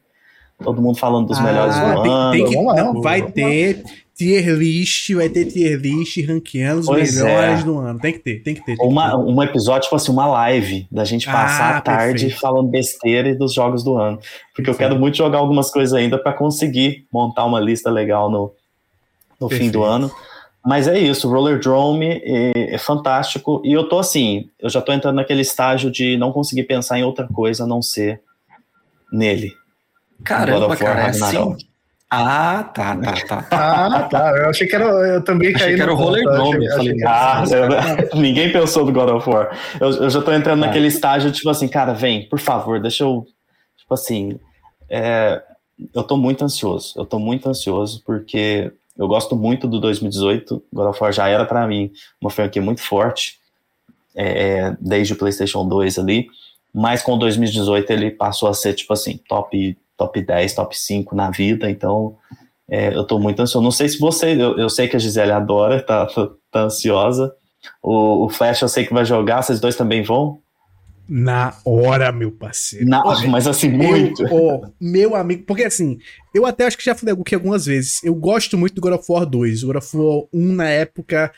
Todo 0.64 0.82
mundo 0.82 0.98
falando 0.98 1.28
dos 1.28 1.38
ah, 1.38 1.44
melhores 1.44 1.76
do 1.76 2.02
tem, 2.02 2.12
ano. 2.12 2.32
Tem 2.32 2.46
que, 2.46 2.56
não, 2.56 3.02
vai 3.02 3.22
ter 3.32 3.84
tier 4.18 4.50
list, 4.56 5.14
vai 5.14 5.30
ter 5.30 5.46
tier 5.46 5.80
list 5.80 6.18
ranqueando 6.26 6.80
os 6.82 6.86
pois 6.88 7.16
melhores 7.16 7.62
é. 7.62 7.64
do 7.64 7.78
ano. 7.78 8.00
Tem 8.00 8.14
que 8.14 8.20
ter, 8.20 8.42
tem 8.42 8.56
que 8.56 8.66
ter. 8.66 8.76
Tem 8.76 8.88
uma, 8.88 9.12
que 9.12 9.18
ter. 9.18 9.32
Um 9.32 9.44
episódio, 9.44 9.84
tipo 9.84 9.96
assim, 9.96 10.12
uma 10.12 10.26
live 10.26 10.88
da 10.92 11.06
gente 11.06 11.28
passar 11.28 11.76
ah, 11.76 11.78
a 11.78 11.82
tarde 11.82 12.22
perfeito. 12.22 12.42
falando 12.42 12.68
besteira 12.68 13.36
dos 13.36 13.54
jogos 13.54 13.84
do 13.84 13.96
ano. 13.96 14.18
Porque 14.18 14.64
perfeito. 14.64 14.70
eu 14.70 14.78
quero 14.78 15.00
muito 15.00 15.16
jogar 15.18 15.38
algumas 15.38 15.70
coisas 15.70 15.94
ainda 15.94 16.18
para 16.18 16.34
conseguir 16.34 17.06
montar 17.14 17.46
uma 17.46 17.60
lista 17.60 17.92
legal 17.92 18.32
no, 18.32 18.52
no 19.40 19.50
fim 19.50 19.70
do 19.70 19.84
ano. 19.84 20.12
Mas 20.66 20.88
é 20.88 21.00
isso, 21.00 21.30
o 21.30 21.32
Roller 21.32 21.60
Drome 21.60 22.22
é, 22.26 22.76
é, 22.76 22.78
fantástico. 22.78 23.62
E 23.64 23.72
eu 23.72 23.88
tô 23.88 24.00
assim, 24.00 24.50
eu 24.60 24.70
já 24.70 24.82
tô 24.82 24.92
entrando 24.92 25.16
naquele 25.16 25.42
estágio 25.42 25.90
de 25.90 26.18
não 26.18 26.34
conseguir 26.34 26.64
pensar 26.64 27.00
em 27.00 27.04
outra 27.04 27.26
coisa 27.26 27.64
a 27.64 27.68
não 27.68 27.82
ser 27.82 28.20
nele. 29.10 29.54
Caramba, 30.26 30.76
cara, 30.76 31.04
é 31.04 31.10
assim. 31.10 31.56
Ah, 32.10 32.64
tá, 32.64 32.96
tá, 32.96 33.14
tá. 33.26 33.48
Ah, 33.52 34.04
tá. 34.04 34.38
Eu 34.38 34.50
achei 34.50 34.66
que 34.66 34.76
era. 34.76 34.86
Eu 34.86 35.24
também 35.24 35.54
achei 35.54 35.68
caí 35.68 35.76
que 35.76 35.82
era 35.82 35.92
o 35.92 35.96
Roller. 35.96 36.24
Eu 36.24 36.72
falei, 36.72 37.04
ah, 37.06 37.44
eu, 38.14 38.16
ninguém 38.20 38.52
pensou 38.52 38.86
do 38.86 38.94
God 38.94 39.10
of 39.10 39.30
War. 39.30 39.58
Eu, 39.80 39.90
eu 39.90 40.10
já 40.10 40.22
tô 40.22 40.32
entrando 40.32 40.64
ah. 40.64 40.68
naquele 40.68 40.88
estágio, 40.88 41.32
tipo 41.32 41.50
assim, 41.50 41.68
cara, 41.68 41.94
vem, 41.94 42.28
por 42.30 42.40
favor, 42.40 42.80
deixa 42.80 43.04
eu. 43.04 43.26
Tipo 43.78 43.94
assim. 43.94 44.40
É, 44.90 45.42
eu 45.94 46.02
tô 46.04 46.16
muito 46.16 46.46
ansioso. 46.46 46.94
Eu 46.96 47.06
tô 47.06 47.20
muito 47.20 47.50
ansioso 47.50 48.02
porque 48.06 48.72
eu 48.98 49.08
gosto 49.08 49.36
muito 49.36 49.68
do 49.68 49.80
2018. 49.80 50.64
God 50.72 50.88
of 50.88 51.04
War 51.04 51.12
já 51.12 51.28
era 51.28 51.46
para 51.46 51.68
mim 51.68 51.92
uma 52.22 52.30
franquia 52.30 52.62
muito 52.62 52.82
forte, 52.82 53.38
é, 54.16 54.76
desde 54.80 55.14
o 55.14 55.18
PlayStation 55.18 55.68
2 55.68 56.00
ali. 56.00 56.28
Mas 56.74 57.02
com 57.02 57.14
o 57.14 57.18
2018 57.18 57.90
ele 57.92 58.12
passou 58.12 58.50
a 58.50 58.54
ser, 58.54 58.74
tipo 58.74 58.94
assim, 58.94 59.20
top, 59.28 59.78
top 59.98 60.22
10, 60.22 60.54
top 60.54 60.78
5 60.78 61.16
na 61.16 61.30
vida. 61.32 61.70
Então 61.70 62.16
é, 62.70 62.96
eu 62.96 63.06
tô 63.06 63.20
muito 63.20 63.42
ansioso. 63.42 63.64
Não 63.64 63.72
sei 63.72 63.90
se 63.90 64.00
você. 64.00 64.34
Eu, 64.34 64.58
eu 64.58 64.70
sei 64.70 64.88
que 64.88 64.96
a 64.96 65.00
Gisele 65.00 65.32
adora, 65.32 65.82
tá, 65.82 66.06
tá, 66.06 66.30
tá 66.52 66.62
ansiosa. 66.64 67.34
O, 67.82 68.26
o 68.26 68.30
Flash 68.30 68.62
eu 68.62 68.70
sei 68.70 68.86
que 68.86 68.94
vai 68.94 69.04
jogar, 69.04 69.42
vocês 69.42 69.60
dois 69.60 69.76
também 69.76 70.04
vão? 70.04 70.40
Na 71.10 71.54
hora, 71.64 72.12
meu 72.12 72.32
parceiro. 72.32 72.86
Na, 72.86 73.02
mas 73.28 73.48
assim, 73.48 73.70
muito. 73.70 74.24
Ó, 74.30 74.68
meu 74.80 75.16
amigo, 75.16 75.44
porque 75.46 75.64
assim, 75.64 75.98
eu 76.36 76.46
até 76.46 76.66
acho 76.66 76.78
que 76.78 76.84
já 76.84 76.94
falei 76.94 77.16
aqui 77.16 77.34
algumas 77.34 77.66
vezes. 77.66 78.04
Eu 78.04 78.14
gosto 78.14 78.58
muito 78.58 78.76
do 78.76 78.82
God 78.82 78.94
of 78.94 79.06
War 79.10 79.26
2. 79.26 79.64
O 79.64 79.68
God 79.68 79.78
of 79.78 79.98
War 79.98 80.24
1 80.34 80.54
na 80.54 80.68
época. 80.68 81.32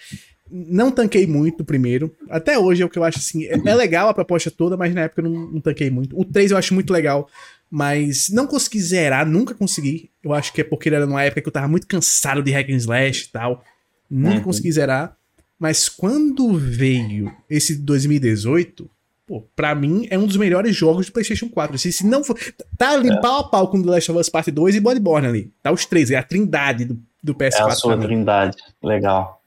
Não 0.52 0.90
tanquei 0.90 1.28
muito 1.28 1.62
o 1.62 1.66
primeiro. 1.66 2.12
Até 2.28 2.58
hoje 2.58 2.82
é 2.82 2.86
o 2.86 2.90
que 2.90 2.98
eu 2.98 3.04
acho 3.04 3.20
assim. 3.20 3.46
É, 3.46 3.62
é 3.64 3.76
legal 3.76 4.10
a 4.10 4.14
proposta 4.16 4.50
toda, 4.50 4.76
mas 4.76 4.96
na 4.96 5.02
época 5.02 5.22
eu 5.22 5.30
não, 5.30 5.52
não 5.52 5.62
tanquei 5.62 5.92
muito. 5.92 6.20
O 6.20 6.26
3 6.26 6.50
eu 6.50 6.58
acho 6.58 6.74
muito 6.74 6.92
legal. 6.92 7.30
Mas 7.70 8.30
não 8.30 8.48
consegui 8.48 8.80
zerar, 8.80 9.28
nunca 9.28 9.54
consegui. 9.54 10.10
Eu 10.24 10.34
acho 10.34 10.52
que 10.52 10.62
é 10.62 10.64
porque 10.64 10.90
era 10.90 11.06
numa 11.06 11.24
época 11.24 11.42
que 11.42 11.48
eu 11.48 11.54
tava 11.54 11.68
muito 11.68 11.86
cansado 11.86 12.42
de 12.42 12.52
hack 12.52 12.70
and 12.70 12.78
slash 12.78 13.26
e 13.26 13.32
tal. 13.32 13.64
Nunca 14.10 14.38
uhum. 14.38 14.44
consegui 14.44 14.72
zerar. 14.72 15.16
Mas 15.60 15.88
quando 15.88 16.54
veio 16.58 17.32
esse 17.50 17.76
2018, 17.76 18.90
pô, 19.28 19.44
pra 19.56 19.76
mim 19.76 20.08
é 20.10 20.18
um 20.18 20.26
dos 20.26 20.38
melhores 20.38 20.76
jogos 20.76 21.06
do 21.06 21.12
PlayStation 21.12 21.48
4. 21.50 21.78
Se, 21.78 21.94
se 21.94 22.08
não 22.08 22.24
for. 22.24 22.36
Tá 22.78 22.92
ali 22.94 23.12
é. 23.12 23.22
pau 23.22 23.42
a 23.42 23.44
pau 23.44 23.68
com 23.68 23.82
The 23.82 23.90
Last 23.90 24.12
of 24.12 24.20
Us 24.20 24.30
Part 24.30 24.50
2 24.50 24.76
e 24.76 24.80
Bloodborne 24.80 25.28
ali. 25.28 25.54
Tá 25.62 25.72
os 25.72 25.86
três, 25.86 26.10
é 26.10 26.16
a 26.16 26.24
trindade 26.24 26.86
do, 26.86 27.00
do 27.22 27.36
PS4. 27.36 27.60
É 27.60 27.62
a 27.62 27.72
sua 27.72 27.98
trindade, 27.98 28.58
legal. 28.82 29.42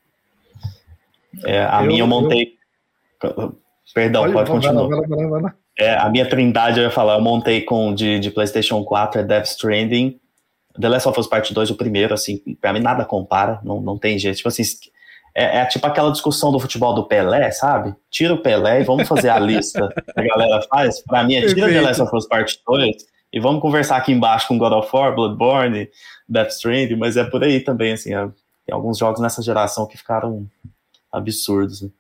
É, 1.45 1.65
a 1.65 1.81
eu, 1.83 1.87
minha 1.87 2.03
eu 2.03 2.07
montei. 2.07 2.55
Eu... 3.23 3.59
Perdão, 3.95 4.23
pode, 4.23 4.35
pode 4.35 4.51
continuar. 4.51 4.89
Vai 4.89 5.01
lá, 5.01 5.07
vai 5.07 5.19
lá, 5.19 5.29
vai 5.29 5.43
lá. 5.43 5.55
É, 5.83 5.99
a 5.99 6.09
minha 6.09 6.29
trindade, 6.29 6.79
eu 6.79 6.85
ia 6.85 6.91
falar, 6.91 7.15
eu 7.15 7.21
montei 7.21 7.63
com 7.63 7.93
de, 7.93 8.21
de 8.21 8.31
PlayStation 8.31 8.85
4 8.85 9.21
é 9.21 9.25
Death 9.25 9.47
Stranding. 9.47 10.21
The 10.81 10.89
Last 10.89 11.09
of 11.09 11.19
Us 11.19 11.27
Part 11.27 11.53
2, 11.53 11.71
o 11.71 11.75
primeiro, 11.75 12.15
assim, 12.15 12.39
pra 12.61 12.73
mim 12.73 12.79
nada 12.79 13.05
compara, 13.05 13.61
não, 13.65 13.81
não 13.81 13.99
tem 13.99 14.17
jeito. 14.17 14.37
Tipo 14.37 14.49
assim, 14.49 14.63
é, 15.35 15.59
é, 15.59 15.67
tipo 15.67 15.85
aquela 15.85 16.13
discussão 16.13 16.53
do 16.53 16.61
futebol 16.61 16.95
do 16.95 17.09
Pelé, 17.09 17.51
sabe? 17.51 17.95
Tira 18.09 18.33
o 18.33 18.39
Pelé 18.39 18.81
e 18.81 18.85
vamos 18.85 19.09
fazer 19.09 19.29
a 19.29 19.41
lista 19.41 19.93
que 19.93 20.21
a 20.21 20.23
galera 20.23 20.63
faz. 20.71 21.03
Pra 21.03 21.25
mim 21.25 21.35
é 21.35 21.47
tira 21.47 21.69
The 21.69 21.81
Last 21.81 22.03
of 22.03 22.17
Us 22.17 22.29
Part 22.29 22.61
2 22.65 22.97
e 23.33 23.41
vamos 23.41 23.61
conversar 23.61 23.97
aqui 23.97 24.13
embaixo 24.13 24.47
com 24.47 24.59
God 24.59 24.73
of 24.73 24.89
War, 24.95 25.13
Bloodborne, 25.15 25.91
Death 26.29 26.51
Stranding, 26.51 26.97
mas 26.97 27.17
é 27.17 27.25
por 27.25 27.43
aí 27.43 27.59
também, 27.59 27.93
assim, 27.93 28.15
é, 28.15 28.29
tem 28.65 28.73
alguns 28.73 28.99
jogos 28.99 29.21
nessa 29.21 29.43
geração 29.43 29.87
que 29.87 29.99
ficaram 29.99 30.47
absurdos, 31.11 31.83
né? 31.83 31.91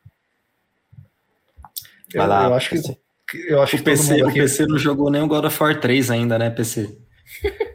Eu, 2.15 2.27
lá, 2.27 2.45
eu 2.45 2.55
acho 2.55 2.69
que, 2.69 3.02
eu 3.47 3.63
acho 3.63 3.77
o, 3.77 3.83
PC, 3.83 4.23
o 4.23 4.33
PC 4.33 4.67
não 4.67 4.79
jogou 4.79 5.11
nem 5.11 5.23
o 5.23 5.27
God 5.27 5.45
of 5.45 5.63
War 5.63 5.79
3 5.81 6.11
ainda, 6.11 6.39
né, 6.39 6.51
PC? 6.51 6.89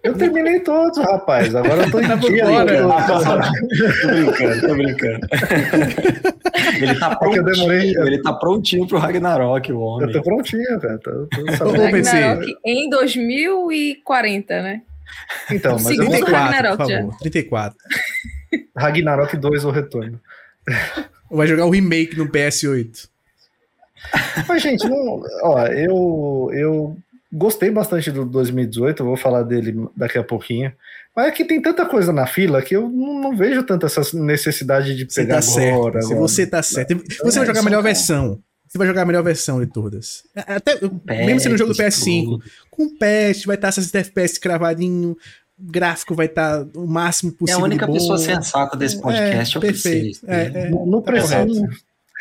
Eu 0.04 0.14
terminei 0.14 0.60
todos, 0.60 0.98
rapaz. 1.00 1.54
Agora 1.54 1.84
eu 1.84 1.92
tô 1.92 2.00
em 2.00 2.20
dia. 2.20 2.46
tô 4.02 4.08
brincando, 4.08 4.68
tô 4.68 4.76
brincando. 4.76 5.28
Ele 6.80 6.96
tá, 6.96 7.12
é 7.12 7.16
prontinho, 7.16 7.44
demorei... 7.44 7.96
ele 7.98 8.22
tá 8.22 8.34
prontinho 8.34 8.88
pro 8.88 8.98
Ragnarok, 8.98 9.72
o 9.72 9.80
homem. 9.80 10.08
Eu 10.08 10.14
tô 10.14 10.22
prontinho, 10.22 10.80
velho. 10.80 11.00
Tô, 11.00 11.28
tô 11.58 11.72
Ragnarok 11.72 12.56
em 12.66 12.90
2040, 12.90 14.62
né? 14.62 14.82
Então, 15.52 15.74
mas 15.74 15.84
Segundo 15.84 16.16
eu 16.16 16.26
34, 16.26 16.36
Ragnarok 16.36 16.78
por 16.78 16.88
favor. 16.88 17.12
Já. 17.12 17.18
34. 17.20 17.78
Ragnarok 18.76 19.38
2, 19.38 19.66
o 19.66 19.72
retorno. 19.72 20.20
Vai 21.30 21.48
jogar 21.48 21.66
o 21.66 21.70
remake 21.70 22.18
no 22.18 22.28
PS8. 22.28 23.08
Mas, 24.48 24.62
gente, 24.62 24.88
não, 24.88 25.22
ó, 25.44 25.66
eu, 25.68 26.50
eu 26.54 26.98
Gostei 27.32 27.70
bastante 27.70 28.10
do 28.10 28.24
2018, 28.24 29.02
eu 29.02 29.06
vou 29.06 29.18
falar 29.18 29.44
dele 29.44 29.88
daqui 29.96 30.18
a 30.18 30.24
pouquinho. 30.24 30.72
Mas 31.14 31.28
aqui 31.28 31.44
tem 31.44 31.62
tanta 31.62 31.86
coisa 31.86 32.14
na 32.14 32.26
fila 32.26 32.62
que 32.62 32.74
eu 32.74 32.90
não, 32.90 33.20
não 33.20 33.36
vejo 33.36 33.64
tanta 33.64 33.86
essa 33.86 34.02
necessidade 34.18 34.96
de 34.96 35.12
você 35.12 35.22
pegar 35.22 35.42
tá 35.42 35.62
agora, 35.62 36.02
Se 36.02 36.16
você 36.16 36.48
tá 36.48 36.64
certo. 36.64 36.96
Você 37.22 37.38
vai 37.38 37.46
jogar 37.46 37.60
a 37.60 37.64
melhor 37.64 37.84
versão. 37.84 38.40
Você 38.66 38.78
vai 38.78 38.88
jogar 38.88 39.02
a 39.02 39.06
melhor 39.06 39.24
versão 39.24 39.60
de 39.60 39.68
todas. 39.68 40.24
Até, 40.36 40.80
mesmo 41.06 41.40
sendo 41.42 41.56
um 41.56 41.58
jogo 41.58 41.74
do 41.74 41.78
PS5, 41.78 42.42
com 42.72 42.98
patch, 42.98 43.46
vai 43.46 43.56
estar 43.56 43.74
60 43.74 44.00
FPS 44.00 44.40
cravadinho, 44.40 45.18
gráfico 45.60 46.16
vai 46.16 46.28
estar 46.28 46.64
tá 46.64 46.80
o 46.80 46.88
máximo 46.88 47.34
possível. 47.34 47.60
É 47.60 47.62
a 47.62 47.66
única 47.66 47.92
pessoa 47.92 48.18
sensata 48.18 48.78
desse 48.78 49.02
podcast, 49.02 49.56
é, 49.56 49.58
é 49.58 49.62
perfeito. 49.62 50.20
É, 50.28 50.44
é, 50.46 50.70
não, 50.70 50.86
não 50.86 51.02
precisa. 51.02 51.70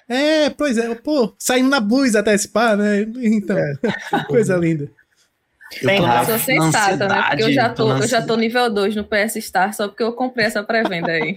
É, 0.08 0.50
pois 0.50 0.78
é, 0.78 0.94
pô, 0.94 1.34
saindo 1.38 1.68
na 1.68 1.80
blues 1.80 2.14
até 2.14 2.34
esse 2.34 2.48
pá, 2.48 2.76
né? 2.76 3.02
Então, 3.16 3.58
é. 3.58 3.74
coisa 4.28 4.56
linda. 4.56 4.88
Eu 5.82 5.98
tô 5.98 6.24
sou 6.26 6.38
sensata, 6.38 7.08
né? 7.08 7.22
Porque 7.28 7.42
eu 7.42 7.52
já 7.52 7.68
tô, 7.68 7.90
eu 7.90 8.06
já 8.06 8.22
tô 8.22 8.36
nível 8.36 8.72
2 8.72 8.94
no 8.94 9.04
PS 9.04 9.34
Star 9.44 9.74
só 9.74 9.88
porque 9.88 10.02
eu 10.02 10.12
comprei 10.12 10.46
essa 10.46 10.62
pré-venda 10.62 11.10
aí. 11.10 11.36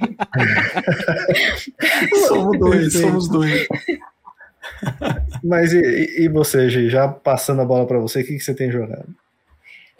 somos 2.27 2.59
dois, 2.59 2.93
somos 2.93 3.27
dois. 3.27 3.67
Mas 5.43 5.73
e, 5.73 6.23
e 6.23 6.29
você, 6.29 6.69
Gi? 6.69 6.89
Já 6.89 7.07
passando 7.07 7.61
a 7.61 7.65
bola 7.65 7.87
para 7.87 7.97
você, 7.97 8.21
o 8.21 8.25
que, 8.25 8.33
que 8.33 8.39
você 8.39 8.53
tem 8.53 8.71
jogado? 8.71 9.07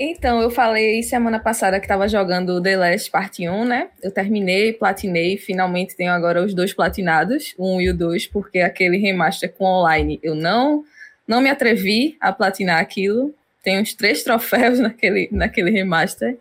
Então, 0.02 0.42
eu 0.42 0.50
falei 0.50 1.04
semana 1.04 1.40
passada 1.40 1.78
que 1.78 1.86
estava 1.86 2.08
jogando 2.08 2.62
The 2.62 2.78
Last 2.78 3.12
Part 3.12 3.50
1, 3.50 3.66
né? 3.66 3.90
Eu 4.02 4.10
terminei, 4.10 4.72
platinei, 4.72 5.36
finalmente 5.36 5.94
tenho 5.94 6.14
agora 6.14 6.42
os 6.42 6.54
dois 6.54 6.74
platinados, 6.74 7.54
o 7.58 7.76
1 7.76 7.82
e 7.82 7.90
o 7.90 7.98
2, 7.98 8.28
porque 8.28 8.60
aquele 8.60 8.98
remaster 8.98 9.52
com 9.52 9.66
online 9.66 10.18
eu 10.24 10.34
não 10.34 10.86
não 11.28 11.42
me 11.42 11.50
atrevi 11.50 12.18
a 12.22 12.32
platinar 12.32 12.80
aquilo. 12.80 13.36
Tem 13.62 13.80
uns 13.80 13.94
três 13.94 14.24
troféus 14.24 14.80
naquele, 14.80 15.28
naquele 15.34 15.70
remaster. 15.70 16.38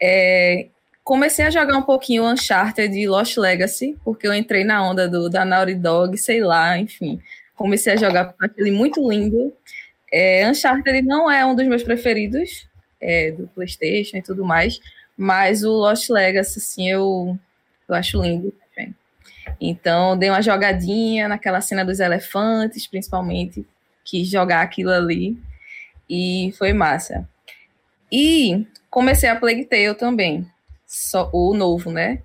É, 0.00 0.66
comecei 1.02 1.46
a 1.46 1.50
jogar 1.50 1.76
um 1.78 1.82
pouquinho 1.82 2.24
Uncharted 2.24 2.94
e 2.94 3.08
Lost 3.08 3.38
Legacy, 3.38 3.96
porque 4.04 4.26
eu 4.26 4.34
entrei 4.34 4.64
na 4.64 4.86
onda 4.86 5.08
do, 5.08 5.30
da 5.30 5.46
Naughty 5.46 5.76
Dog, 5.76 6.18
sei 6.18 6.42
lá, 6.42 6.78
enfim. 6.78 7.18
Comecei 7.56 7.94
a 7.94 7.96
jogar 7.96 8.34
aquele 8.38 8.70
muito 8.70 9.08
lindo. 9.10 9.50
É, 10.12 10.46
Uncharted 10.46 11.00
não 11.02 11.30
é 11.30 11.44
um 11.46 11.54
dos 11.56 11.66
meus 11.66 11.82
preferidos, 11.82 12.70
é, 13.02 13.32
do 13.32 13.48
PlayStation 13.48 14.16
e 14.16 14.22
tudo 14.22 14.44
mais. 14.44 14.80
Mas 15.16 15.64
o 15.64 15.72
Lost 15.72 16.08
Legacy, 16.08 16.58
assim, 16.58 16.88
eu, 16.88 17.38
eu 17.88 17.94
acho 17.94 18.22
lindo. 18.22 18.54
Então, 19.60 20.16
dei 20.16 20.28
uma 20.28 20.42
jogadinha 20.42 21.28
naquela 21.28 21.60
cena 21.60 21.84
dos 21.84 22.00
elefantes, 22.00 22.86
principalmente. 22.86 23.64
Quis 24.04 24.28
jogar 24.28 24.62
aquilo 24.62 24.90
ali. 24.90 25.36
E 26.08 26.52
foi 26.58 26.72
massa. 26.72 27.28
E 28.10 28.66
comecei 28.90 29.28
a 29.28 29.36
Plague 29.36 29.64
Tale 29.64 29.94
também. 29.94 30.46
Só, 30.86 31.30
o 31.32 31.54
novo, 31.54 31.90
né? 31.90 32.20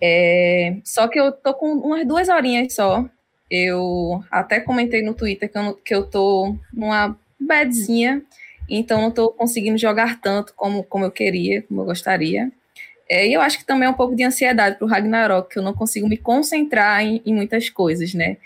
É, 0.00 0.76
só 0.84 1.06
que 1.06 1.20
eu 1.20 1.30
tô 1.30 1.54
com 1.54 1.74
umas 1.74 2.06
duas 2.06 2.28
horinhas 2.28 2.74
só. 2.74 3.04
Eu 3.50 4.24
até 4.30 4.58
comentei 4.58 5.02
no 5.02 5.14
Twitter 5.14 5.50
que 5.50 5.58
eu, 5.58 5.74
que 5.74 5.94
eu 5.94 6.06
tô 6.06 6.56
numa 6.72 7.16
badzinha 7.38 8.22
então 8.68 9.00
não 9.00 9.08
estou 9.08 9.30
conseguindo 9.32 9.78
jogar 9.78 10.20
tanto 10.20 10.52
como, 10.54 10.82
como 10.84 11.04
eu 11.04 11.10
queria, 11.10 11.62
como 11.62 11.82
eu 11.82 11.86
gostaria. 11.86 12.50
É, 13.08 13.26
e 13.26 13.32
eu 13.32 13.40
acho 13.40 13.58
que 13.58 13.64
também 13.64 13.86
é 13.86 13.90
um 13.90 13.94
pouco 13.94 14.16
de 14.16 14.24
ansiedade 14.24 14.76
para 14.76 14.84
o 14.84 14.88
Ragnarok, 14.88 15.50
que 15.50 15.58
eu 15.58 15.62
não 15.62 15.74
consigo 15.74 16.08
me 16.08 16.16
concentrar 16.16 17.02
em, 17.04 17.20
em 17.26 17.34
muitas 17.34 17.68
coisas, 17.68 18.14
né? 18.14 18.38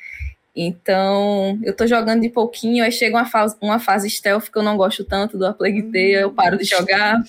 Então, 0.58 1.58
eu 1.62 1.76
tô 1.76 1.86
jogando 1.86 2.22
de 2.22 2.30
pouquinho, 2.30 2.82
aí 2.82 2.90
chega 2.90 3.14
uma 3.14 3.26
fase, 3.26 3.54
uma 3.60 3.78
fase 3.78 4.08
stealth 4.08 4.48
que 4.50 4.56
eu 4.56 4.62
não 4.62 4.74
gosto 4.74 5.04
tanto 5.04 5.36
do 5.36 5.44
A 5.44 5.52
Plague 5.52 5.82
Tale, 5.82 6.12
eu 6.14 6.32
paro 6.32 6.56
de 6.56 6.64
jogar. 6.64 7.22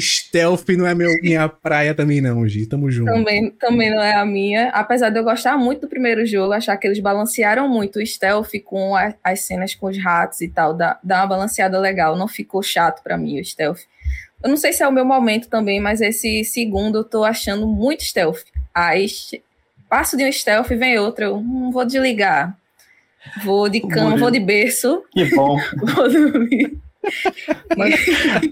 stealth 0.00 0.68
não 0.76 0.84
é 0.84 0.92
meu, 0.92 1.08
minha 1.22 1.48
praia 1.48 1.94
também 1.94 2.20
não, 2.20 2.46
Gi, 2.48 2.66
tamo 2.66 2.90
junto. 2.90 3.12
Também, 3.12 3.50
também 3.52 3.88
não 3.88 4.02
é 4.02 4.16
a 4.16 4.26
minha, 4.26 4.70
apesar 4.70 5.10
de 5.10 5.20
eu 5.20 5.22
gostar 5.22 5.56
muito 5.56 5.82
do 5.82 5.88
primeiro 5.88 6.26
jogo, 6.26 6.52
achar 6.52 6.76
que 6.76 6.88
eles 6.88 6.98
balancearam 6.98 7.68
muito 7.68 8.00
o 8.00 8.04
stealth 8.04 8.50
com 8.64 8.96
a, 8.96 9.14
as 9.22 9.42
cenas 9.42 9.76
com 9.76 9.86
os 9.86 9.96
ratos 9.96 10.40
e 10.40 10.48
tal, 10.48 10.74
dá, 10.74 10.98
dá 11.04 11.20
uma 11.20 11.28
balanceada 11.28 11.78
legal, 11.78 12.16
não 12.16 12.26
ficou 12.26 12.64
chato 12.64 13.00
para 13.04 13.16
mim 13.16 13.38
o 13.40 13.44
stealth. 13.44 13.82
Eu 14.42 14.50
não 14.50 14.56
sei 14.56 14.72
se 14.72 14.82
é 14.82 14.88
o 14.88 14.92
meu 14.92 15.04
momento 15.04 15.48
também, 15.48 15.78
mas 15.78 16.00
esse 16.00 16.42
segundo 16.42 16.98
eu 16.98 17.04
tô 17.04 17.22
achando 17.22 17.64
muito 17.64 18.02
stealth. 18.02 18.42
As 18.74 19.30
passo 19.88 20.16
de 20.16 20.24
um 20.24 20.32
stealth 20.32 20.70
e 20.70 20.74
vem 20.74 20.98
outro. 20.98 21.24
Eu 21.26 21.40
não 21.40 21.68
hum, 21.68 21.70
vou 21.70 21.84
desligar. 21.84 22.56
Vou 23.44 23.68
de 23.68 23.80
cama, 23.80 24.16
vou 24.16 24.30
de 24.30 24.40
berço. 24.40 25.02
Que 25.12 25.24
bom. 25.34 25.58
vou 25.94 26.10
dormir. 26.10 26.78
Mas, 27.76 28.00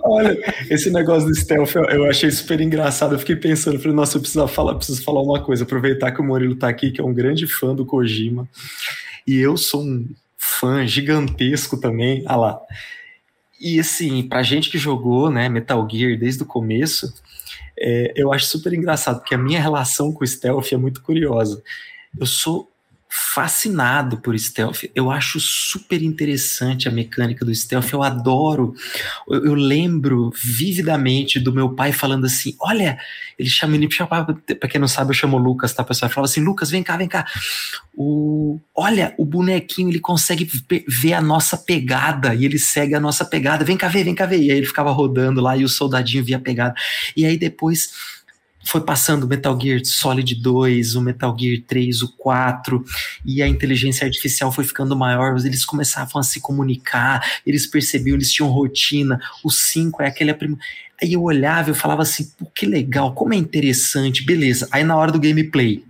olha, 0.02 0.36
esse 0.68 0.90
negócio 0.90 1.28
do 1.28 1.34
stealth 1.34 1.74
eu, 1.76 1.84
eu, 1.84 2.04
achei 2.10 2.30
super 2.30 2.60
engraçado. 2.60 3.14
Eu 3.14 3.18
fiquei 3.18 3.36
pensando, 3.36 3.78
falei, 3.78 3.94
nossa, 3.94 4.16
eu 4.16 4.20
preciso 4.20 4.46
falar, 4.48 4.74
preciso 4.74 5.02
falar 5.04 5.22
uma 5.22 5.40
coisa, 5.40 5.64
aproveitar 5.64 6.10
que 6.10 6.20
o 6.20 6.24
Murilo 6.24 6.56
tá 6.56 6.68
aqui, 6.68 6.90
que 6.90 7.00
é 7.00 7.04
um 7.04 7.14
grande 7.14 7.46
fã 7.46 7.74
do 7.74 7.86
Kojima. 7.86 8.48
E 9.26 9.36
eu 9.36 9.56
sou 9.56 9.82
um 9.82 10.08
fã 10.36 10.86
gigantesco 10.86 11.76
também. 11.78 12.24
Ah 12.26 12.36
lá. 12.36 12.60
E 13.60 13.78
assim, 13.78 14.22
pra 14.22 14.42
gente 14.42 14.70
que 14.70 14.78
jogou, 14.78 15.30
né, 15.30 15.48
Metal 15.48 15.86
Gear 15.90 16.18
desde 16.18 16.42
o 16.42 16.46
começo, 16.46 17.12
é, 17.78 18.12
eu 18.16 18.32
acho 18.32 18.46
super 18.46 18.72
engraçado, 18.72 19.20
porque 19.20 19.34
a 19.34 19.38
minha 19.38 19.60
relação 19.60 20.12
com 20.12 20.24
o 20.24 20.26
stealth 20.26 20.72
é 20.72 20.76
muito 20.76 21.02
curiosa. 21.02 21.62
Eu 22.18 22.26
sou 22.26 22.69
fascinado 23.12 24.18
por 24.18 24.38
stealth. 24.38 24.84
Eu 24.94 25.10
acho 25.10 25.40
super 25.40 26.00
interessante 26.00 26.88
a 26.88 26.92
mecânica 26.92 27.44
do 27.44 27.52
stealth. 27.52 27.92
Eu 27.92 28.04
adoro. 28.04 28.72
Eu, 29.28 29.46
eu 29.46 29.54
lembro 29.54 30.32
vividamente 30.40 31.40
do 31.40 31.52
meu 31.52 31.74
pai 31.74 31.92
falando 31.92 32.26
assim: 32.26 32.54
Olha, 32.60 32.98
ele 33.36 33.50
chama 33.50 33.74
ele 33.74 33.90
chamava, 33.90 34.32
para 34.32 34.68
quem 34.68 34.80
não 34.80 34.86
sabe, 34.86 35.10
eu 35.10 35.14
chamo 35.14 35.36
Lucas, 35.38 35.72
tá, 35.72 35.82
pessoal? 35.82 36.08
Falava 36.08 36.30
assim: 36.30 36.40
Lucas, 36.40 36.70
vem 36.70 36.84
cá, 36.84 36.96
vem 36.96 37.08
cá. 37.08 37.26
O, 37.96 38.60
olha, 38.74 39.12
o 39.18 39.24
bonequinho 39.24 39.88
ele 39.88 39.98
consegue 39.98 40.48
ver 40.86 41.14
a 41.14 41.20
nossa 41.20 41.56
pegada 41.56 42.32
e 42.32 42.44
ele 42.44 42.60
segue 42.60 42.94
a 42.94 43.00
nossa 43.00 43.24
pegada. 43.24 43.64
Vem 43.64 43.76
cá 43.76 43.88
ver, 43.88 44.04
vem 44.04 44.14
cá 44.14 44.24
ver. 44.24 44.40
E 44.40 44.52
aí 44.52 44.58
ele 44.58 44.66
ficava 44.66 44.92
rodando 44.92 45.40
lá 45.40 45.56
e 45.56 45.64
o 45.64 45.68
soldadinho 45.68 46.24
via 46.24 46.36
a 46.36 46.40
pegada. 46.40 46.74
E 47.16 47.26
aí 47.26 47.36
depois 47.36 47.90
foi 48.64 48.82
passando 48.82 49.24
o 49.24 49.26
Metal 49.26 49.58
Gear 49.60 49.80
Solid 49.84 50.34
2, 50.34 50.94
o 50.94 51.00
Metal 51.00 51.36
Gear 51.38 51.62
3, 51.66 52.02
o 52.02 52.12
4, 52.16 52.84
e 53.24 53.42
a 53.42 53.48
inteligência 53.48 54.04
artificial 54.04 54.52
foi 54.52 54.64
ficando 54.64 54.96
maior, 54.96 55.36
eles 55.38 55.64
começavam 55.64 56.20
a 56.20 56.22
se 56.22 56.40
comunicar, 56.40 57.40
eles 57.46 57.66
percebiam, 57.66 58.14
eles 58.14 58.32
tinham 58.32 58.50
rotina, 58.50 59.20
o 59.42 59.50
5 59.50 60.02
é 60.02 60.06
aquele 60.06 60.34
prim... 60.34 60.56
Aí 61.02 61.14
eu 61.14 61.22
olhava 61.22 61.70
e 61.70 61.72
eu 61.72 61.74
falava 61.74 62.02
assim, 62.02 62.30
pô, 62.38 62.46
que 62.54 62.66
legal, 62.66 63.14
como 63.14 63.32
é 63.32 63.36
interessante, 63.36 64.24
beleza. 64.24 64.68
Aí 64.70 64.84
na 64.84 64.96
hora 64.96 65.10
do 65.10 65.18
gameplay, 65.18 65.82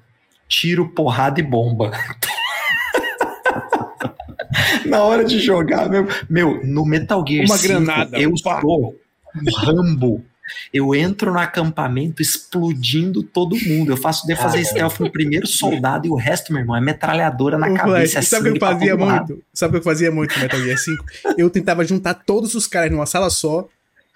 tiro, 0.49 0.89
porrada 0.89 1.41
e 1.41 1.43
bomba. 1.43 1.91
na 4.87 5.03
hora 5.03 5.25
de 5.25 5.41
jogar, 5.41 5.89
meu, 5.89 6.07
meu 6.29 6.65
no 6.65 6.87
Metal 6.87 7.25
Gear 7.27 7.45
Uma 7.45 7.57
5, 7.57 7.69
granada, 7.69 8.17
eu 8.17 8.33
sou 8.37 8.95
um 9.35 9.59
Rambo 9.59 10.25
eu 10.73 10.95
entro 10.95 11.33
no 11.33 11.39
acampamento 11.39 12.23
explodindo 12.23 13.23
todo 13.23 13.57
mundo. 13.57 13.93
Eu 13.93 13.97
faço 13.97 14.27
de 14.27 14.37
fazer 14.37 14.65
stealth 14.65 15.01
no 15.01 15.11
primeiro 15.11 15.47
soldado 15.47 16.07
e 16.07 16.11
o 16.11 16.15
resto, 16.15 16.53
meu 16.53 16.63
irmão, 16.63 16.77
é 16.77 16.81
metralhadora 16.81 17.59
na 17.59 17.73
cabeça. 17.73 18.19
É 18.19 18.23
sabe 18.23 18.51
o 18.51 18.53
que 18.53 18.59
eu 18.59 18.69
fazia 18.69 18.97
muito? 18.97 19.43
Sabe 19.53 19.71
o 19.71 19.73
que 19.73 19.89
eu 19.89 19.93
fazia 19.93 20.11
muito 20.11 20.35
no 20.35 20.43
Metal 20.43 20.61
Gear 20.61 20.79
5? 20.79 21.05
Eu 21.37 21.51
tentava 21.51 21.85
juntar 21.85 22.15
todos 22.15 22.55
os 22.55 22.67
caras 22.67 22.91
numa 22.91 23.07
sala 23.07 23.31
só 23.31 23.69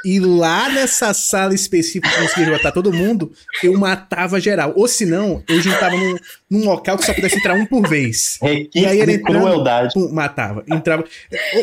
e 0.05 0.21
lá 0.21 0.69
nessa 0.69 1.15
sala 1.15 1.55
específica 1.55 2.09
que 2.09 2.21
conseguia 2.21 2.53
botar 2.53 2.73
todo 2.73 2.93
mundo, 2.93 3.33
eu 3.63 3.73
matava 3.79 4.39
geral. 4.39 4.73
Ou 4.77 4.87
se 4.87 5.07
não, 5.07 5.43
eu 5.49 5.61
juntava 5.61 5.97
num, 5.97 6.17
num 6.51 6.65
local 6.65 6.99
que 6.99 7.07
só 7.07 7.15
pudesse 7.15 7.37
entrar 7.37 7.55
um 7.55 7.65
por 7.65 7.89
vez. 7.89 8.39
e 8.75 8.85
aí 8.85 9.01
ele 9.01 9.15
entrando, 9.15 9.41
crueldade. 9.41 9.95
Pum, 9.95 10.13
matava. 10.13 10.63
Entrava. 10.69 11.05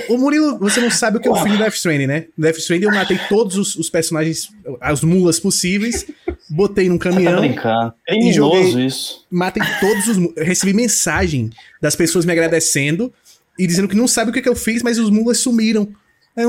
O, 0.09 0.17
Murilo, 0.17 0.57
você 0.57 0.79
não 0.81 0.89
sabe 0.89 1.17
o 1.17 1.19
que 1.19 1.29
eu 1.29 1.35
fiz 1.35 1.51
no 1.51 1.57
Death 1.57 1.75
Stranding, 1.75 2.07
né? 2.07 2.25
No 2.35 2.43
Death 2.43 2.57
Stranding 2.57 2.85
eu 2.85 2.91
matei 2.91 3.19
todos 3.29 3.57
os, 3.57 3.75
os, 3.75 3.89
personagens, 3.89 4.49
as 4.79 5.03
mulas 5.03 5.39
possíveis, 5.39 6.07
botei 6.49 6.89
num 6.89 6.97
caminhão. 6.97 7.33
Você 7.33 7.35
tá 7.35 7.41
brincando. 7.41 7.93
e 8.09 8.33
joguei, 8.33 8.85
isso. 8.85 9.25
Matei 9.29 9.63
todos 9.79 10.07
os. 10.07 10.17
Recebi 10.37 10.73
mensagem 10.73 11.51
das 11.79 11.95
pessoas 11.95 12.25
me 12.25 12.31
agradecendo 12.31 13.13
e 13.57 13.67
dizendo 13.67 13.87
que 13.87 13.95
não 13.95 14.07
sabe 14.07 14.31
o 14.31 14.33
que, 14.33 14.41
que 14.41 14.49
eu 14.49 14.55
fiz, 14.55 14.81
mas 14.81 14.97
os 14.97 15.09
mulas 15.09 15.37
sumiram. 15.37 15.87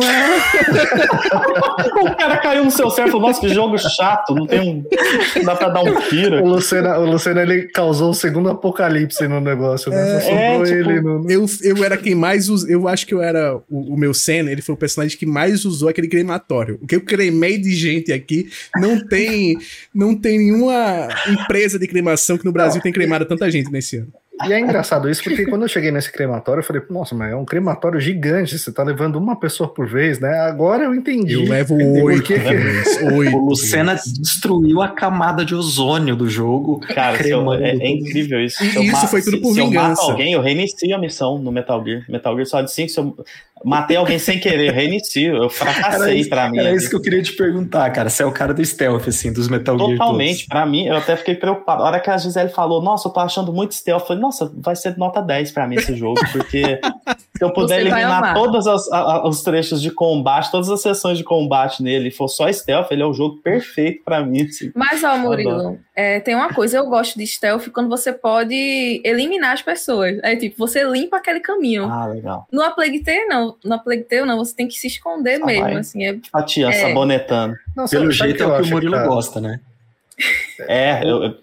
o 2.02 2.16
cara 2.16 2.36
caiu 2.38 2.64
no 2.64 2.70
seu 2.70 2.88
certo 2.88 3.09
e 3.09 3.10
falou: 3.10 3.26
Nossa, 3.26 3.40
que 3.40 3.48
jogo 3.48 3.76
chato, 3.78 4.32
não 4.32 4.46
tem 4.46 4.60
um. 4.60 4.84
Não 5.36 5.44
dá 5.44 5.56
pra 5.56 5.70
dar 5.70 5.82
um 5.82 6.00
tiro. 6.02 6.40
O 6.40 6.48
Lucena, 6.48 6.98
o 6.98 7.10
Lucena 7.10 7.42
ele 7.42 7.64
causou 7.64 8.10
o 8.10 8.14
segundo 8.14 8.48
apocalipse 8.48 9.26
no 9.26 9.40
negócio, 9.40 9.90
né? 9.90 10.24
É, 10.24 10.54
é, 10.54 10.62
tipo, 10.62 10.66
ele 10.68 11.00
no... 11.00 11.28
eu, 11.28 11.46
eu 11.62 11.82
era 11.84 11.96
quem 11.96 12.14
mais 12.14 12.48
usou. 12.48 12.70
Eu 12.70 12.86
acho 12.86 13.04
que 13.04 13.12
eu 13.12 13.20
era 13.20 13.56
o, 13.68 13.94
o, 13.94 13.96
meu 13.96 14.14
Senna, 14.14 14.52
ele 14.52 14.62
foi 14.62 14.72
o 14.76 14.78
personagem 14.78 15.18
que 15.18 15.26
mais 15.26 15.64
usou 15.64 15.88
aquele 15.88 16.06
crematório. 16.06 16.78
O 16.80 16.86
que 16.86 16.94
eu 16.94 17.00
cremei 17.00 17.59
de 17.59 17.74
gente 17.74 18.12
aqui 18.12 18.48
não 18.76 19.04
tem, 19.04 19.59
não 19.92 20.14
tem 20.14 20.38
nenhuma 20.38 21.09
empresa 21.28 21.76
de 21.76 21.88
cremação 21.88 22.38
que 22.38 22.44
no 22.44 22.52
Brasil 22.52 22.80
tem 22.80 22.92
cremado 22.92 23.24
tanta 23.24 23.50
gente 23.50 23.70
nesse 23.72 23.96
ano. 23.96 24.12
E 24.47 24.52
é 24.52 24.59
engraçado 24.59 25.09
isso, 25.09 25.23
porque 25.23 25.47
quando 25.47 25.62
eu 25.62 25.69
cheguei 25.69 25.90
nesse 25.90 26.10
crematório, 26.10 26.60
eu 26.60 26.64
falei, 26.64 26.82
nossa, 26.90 27.14
mas 27.14 27.32
é 27.32 27.36
um 27.36 27.44
crematório 27.44 28.01
gigante, 28.01 28.59
você 28.59 28.73
tá 28.73 28.82
levando 28.82 29.16
uma 29.16 29.39
pessoa 29.39 29.69
por 29.69 29.86
vez, 29.86 30.19
né? 30.19 30.40
Agora 30.40 30.85
eu 30.85 30.94
entendi. 30.94 31.35
Eu 31.35 31.44
levo 31.44 31.74
oito. 31.74 32.32
oito. 33.14 33.36
O 33.36 33.48
Lucena 33.48 33.94
destruiu 33.94 34.82
a 34.82 34.89
camada 34.89 35.44
de 35.44 35.55
ozônio 35.55 36.16
do 36.16 36.28
jogo. 36.28 36.81
Cara, 36.81 37.27
eu, 37.27 37.52
é, 37.55 37.70
é, 37.70 37.89
incrível 37.89 38.40
isso. 38.40 38.62
E 38.64 38.86
isso 38.86 39.06
foi 39.09 39.23
tudo 39.23 39.40
por 39.40 39.55
se 39.55 39.60
vingança. 39.60 39.97
Se 39.97 40.02
eu 40.02 40.06
mato 40.06 40.10
alguém, 40.12 40.32
eu 40.32 40.40
reinicio 40.40 40.94
a 40.94 40.98
missão 40.98 41.39
no 41.39 41.52
Metal 41.52 41.82
Gear. 41.85 42.05
Metal 42.09 42.35
Gear 42.35 42.47
Solid 42.47 42.70
5, 42.70 42.89
se 42.89 42.98
eu 42.98 43.16
matei 43.64 43.97
alguém 43.97 44.18
sem 44.18 44.39
querer, 44.39 44.72
reinicio. 44.72 45.36
Eu 45.36 45.51
fracassei 45.51 46.20
isso, 46.20 46.28
pra 46.28 46.51
mim. 46.51 46.59
Era 46.59 46.74
isso 46.74 46.89
que 46.89 46.97
eu 46.97 47.02
queria 47.02 47.22
te 47.22 47.32
perguntar, 47.32 47.90
cara. 47.90 48.09
Você 48.09 48.22
é 48.22 48.26
o 48.26 48.32
cara 48.32 48.52
do 48.55 48.64
stealth, 48.64 49.09
assim, 49.09 49.32
dos 49.32 49.48
Metal 49.48 49.76
Gear. 49.78 49.90
Totalmente. 49.90 50.47
Pra 50.47 50.66
mim, 50.66 50.86
eu 50.86 50.97
até 50.97 51.16
fiquei 51.16 51.34
preocupado. 51.34 51.82
A 51.82 51.86
hora 51.86 52.01
que 52.01 52.10
a 52.10 52.16
Gisele 52.16 52.48
falou, 52.48 52.82
nossa, 52.82 53.09
eu 53.09 53.12
tô 53.12 53.20
achando 53.20 53.52
muito 53.52 53.74
stealth, 53.74 54.02
eu 54.02 54.06
falei, 54.06 54.22
nossa, 54.22 54.52
vai 54.56 54.76
ser 54.76 54.97
nota 54.97 55.20
10 55.20 55.52
pra 55.52 55.66
mim 55.66 55.76
esse 55.76 55.97
jogo, 55.97 56.20
porque 56.32 56.80
se 57.36 57.44
eu 57.44 57.52
puder 57.52 57.80
eliminar 57.80 58.34
todos 58.34 58.66
os 58.66 59.43
trechos 59.43 59.80
de 59.80 59.90
combate, 59.90 60.51
todas 60.51 60.70
as 60.70 60.80
sessões 60.80 61.18
de 61.18 61.24
combate 61.24 61.82
nele, 61.82 62.09
e 62.09 62.10
for 62.10 62.28
só 62.28 62.51
stealth, 62.52 62.90
ele 62.90 63.02
é 63.02 63.06
o 63.06 63.12
jogo 63.12 63.39
perfeito 63.39 64.02
pra 64.05 64.24
mim. 64.24 64.43
Assim. 64.43 64.70
Mas, 64.74 65.02
ó, 65.05 65.16
Murilo, 65.16 65.78
é, 65.94 66.20
tem 66.20 66.34
uma 66.34 66.52
coisa, 66.52 66.78
eu 66.78 66.86
gosto 66.86 67.18
de 67.18 67.26
stealth 67.26 67.68
quando 67.68 67.89
você 67.89 68.12
pode 68.12 69.01
eliminar 69.05 69.52
as 69.52 69.62
pessoas. 69.62 70.18
É 70.22 70.36
tipo, 70.36 70.56
você 70.59 70.84
limpa 70.84 71.16
aquele 71.16 71.40
caminho. 71.40 71.84
Ah, 71.84 72.06
legal. 72.06 72.47
No 72.52 72.62
A 72.62 72.70
Plague 72.70 73.01
Tale, 73.01 73.26
não. 73.26 73.51
No 73.64 73.74
A 73.74 73.78
Plague 73.78 74.04
Tale, 74.04 74.26
não. 74.26 74.38
Você 74.38 74.54
tem 74.54 74.68
que 74.68 74.74
se 74.74 74.86
esconder 74.86 75.38
Só 75.38 75.46
mesmo, 75.46 75.78
assim. 75.78 76.04
É, 76.04 76.18
Fatia, 76.30 76.68
é... 76.68 76.72
sabonetando. 76.72 77.56
Nossa, 77.76 77.96
Pelo 77.96 78.10
jeito 78.10 78.42
é 78.42 78.46
o 78.46 78.62
que 78.62 78.68
o 78.68 78.70
Murilo 78.70 78.94
tá... 78.94 79.06
gosta, 79.06 79.40
né? 79.40 79.60
É, 80.68 81.02
eu, 81.04 81.34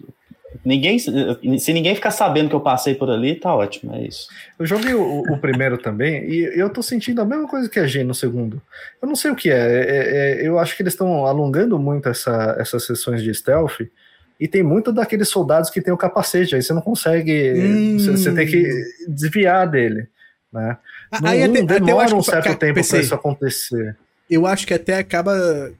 ninguém, 0.64 0.98
se 0.98 1.72
ninguém 1.72 1.94
ficar 1.94 2.10
sabendo 2.10 2.48
que 2.48 2.54
eu 2.54 2.60
passei 2.60 2.94
por 2.94 3.10
ali, 3.10 3.34
tá 3.34 3.54
ótimo, 3.54 3.94
é 3.94 4.02
isso. 4.02 4.28
Eu 4.58 4.64
joguei 4.64 4.94
o, 4.94 5.20
o 5.20 5.38
primeiro 5.38 5.76
também 5.76 6.24
e 6.24 6.50
eu 6.58 6.70
tô 6.70 6.82
sentindo 6.82 7.20
a 7.20 7.24
mesma 7.24 7.46
coisa 7.46 7.68
que 7.68 7.78
a 7.78 7.86
G 7.86 8.04
no 8.04 8.14
segundo. 8.14 8.62
Eu 9.02 9.08
não 9.08 9.16
sei 9.16 9.30
o 9.30 9.36
que 9.36 9.50
é, 9.50 9.54
é, 9.54 10.40
é 10.42 10.48
eu 10.48 10.58
acho 10.58 10.76
que 10.76 10.82
eles 10.82 10.94
estão 10.94 11.26
alongando 11.26 11.78
muito 11.78 12.08
essa, 12.08 12.56
essas 12.58 12.84
sessões 12.86 13.22
de 13.22 13.34
stealth 13.34 13.80
e 14.38 14.48
tem 14.48 14.62
muito 14.62 14.90
daqueles 14.90 15.28
soldados 15.28 15.68
que 15.68 15.82
tem 15.82 15.92
o 15.92 15.98
capacete, 15.98 16.54
aí 16.54 16.62
você 16.62 16.72
não 16.72 16.80
consegue, 16.80 17.52
hum. 17.54 17.98
você, 17.98 18.10
você, 18.12 18.34
tem 18.34 18.46
que 18.46 18.66
desviar 19.06 19.68
dele, 19.68 20.08
né? 20.50 20.78
Não, 21.20 21.28
aí 21.28 21.42
até, 21.42 21.62
demora 21.62 22.06
até 22.06 22.14
um 22.14 22.22
certo 22.22 22.56
tempo 22.56 22.86
para 22.86 23.00
isso 23.00 23.14
acontecer. 23.14 23.96
Eu 24.28 24.46
acho 24.46 24.66
que 24.66 24.74
até 24.74 24.98
acaba 24.98 25.72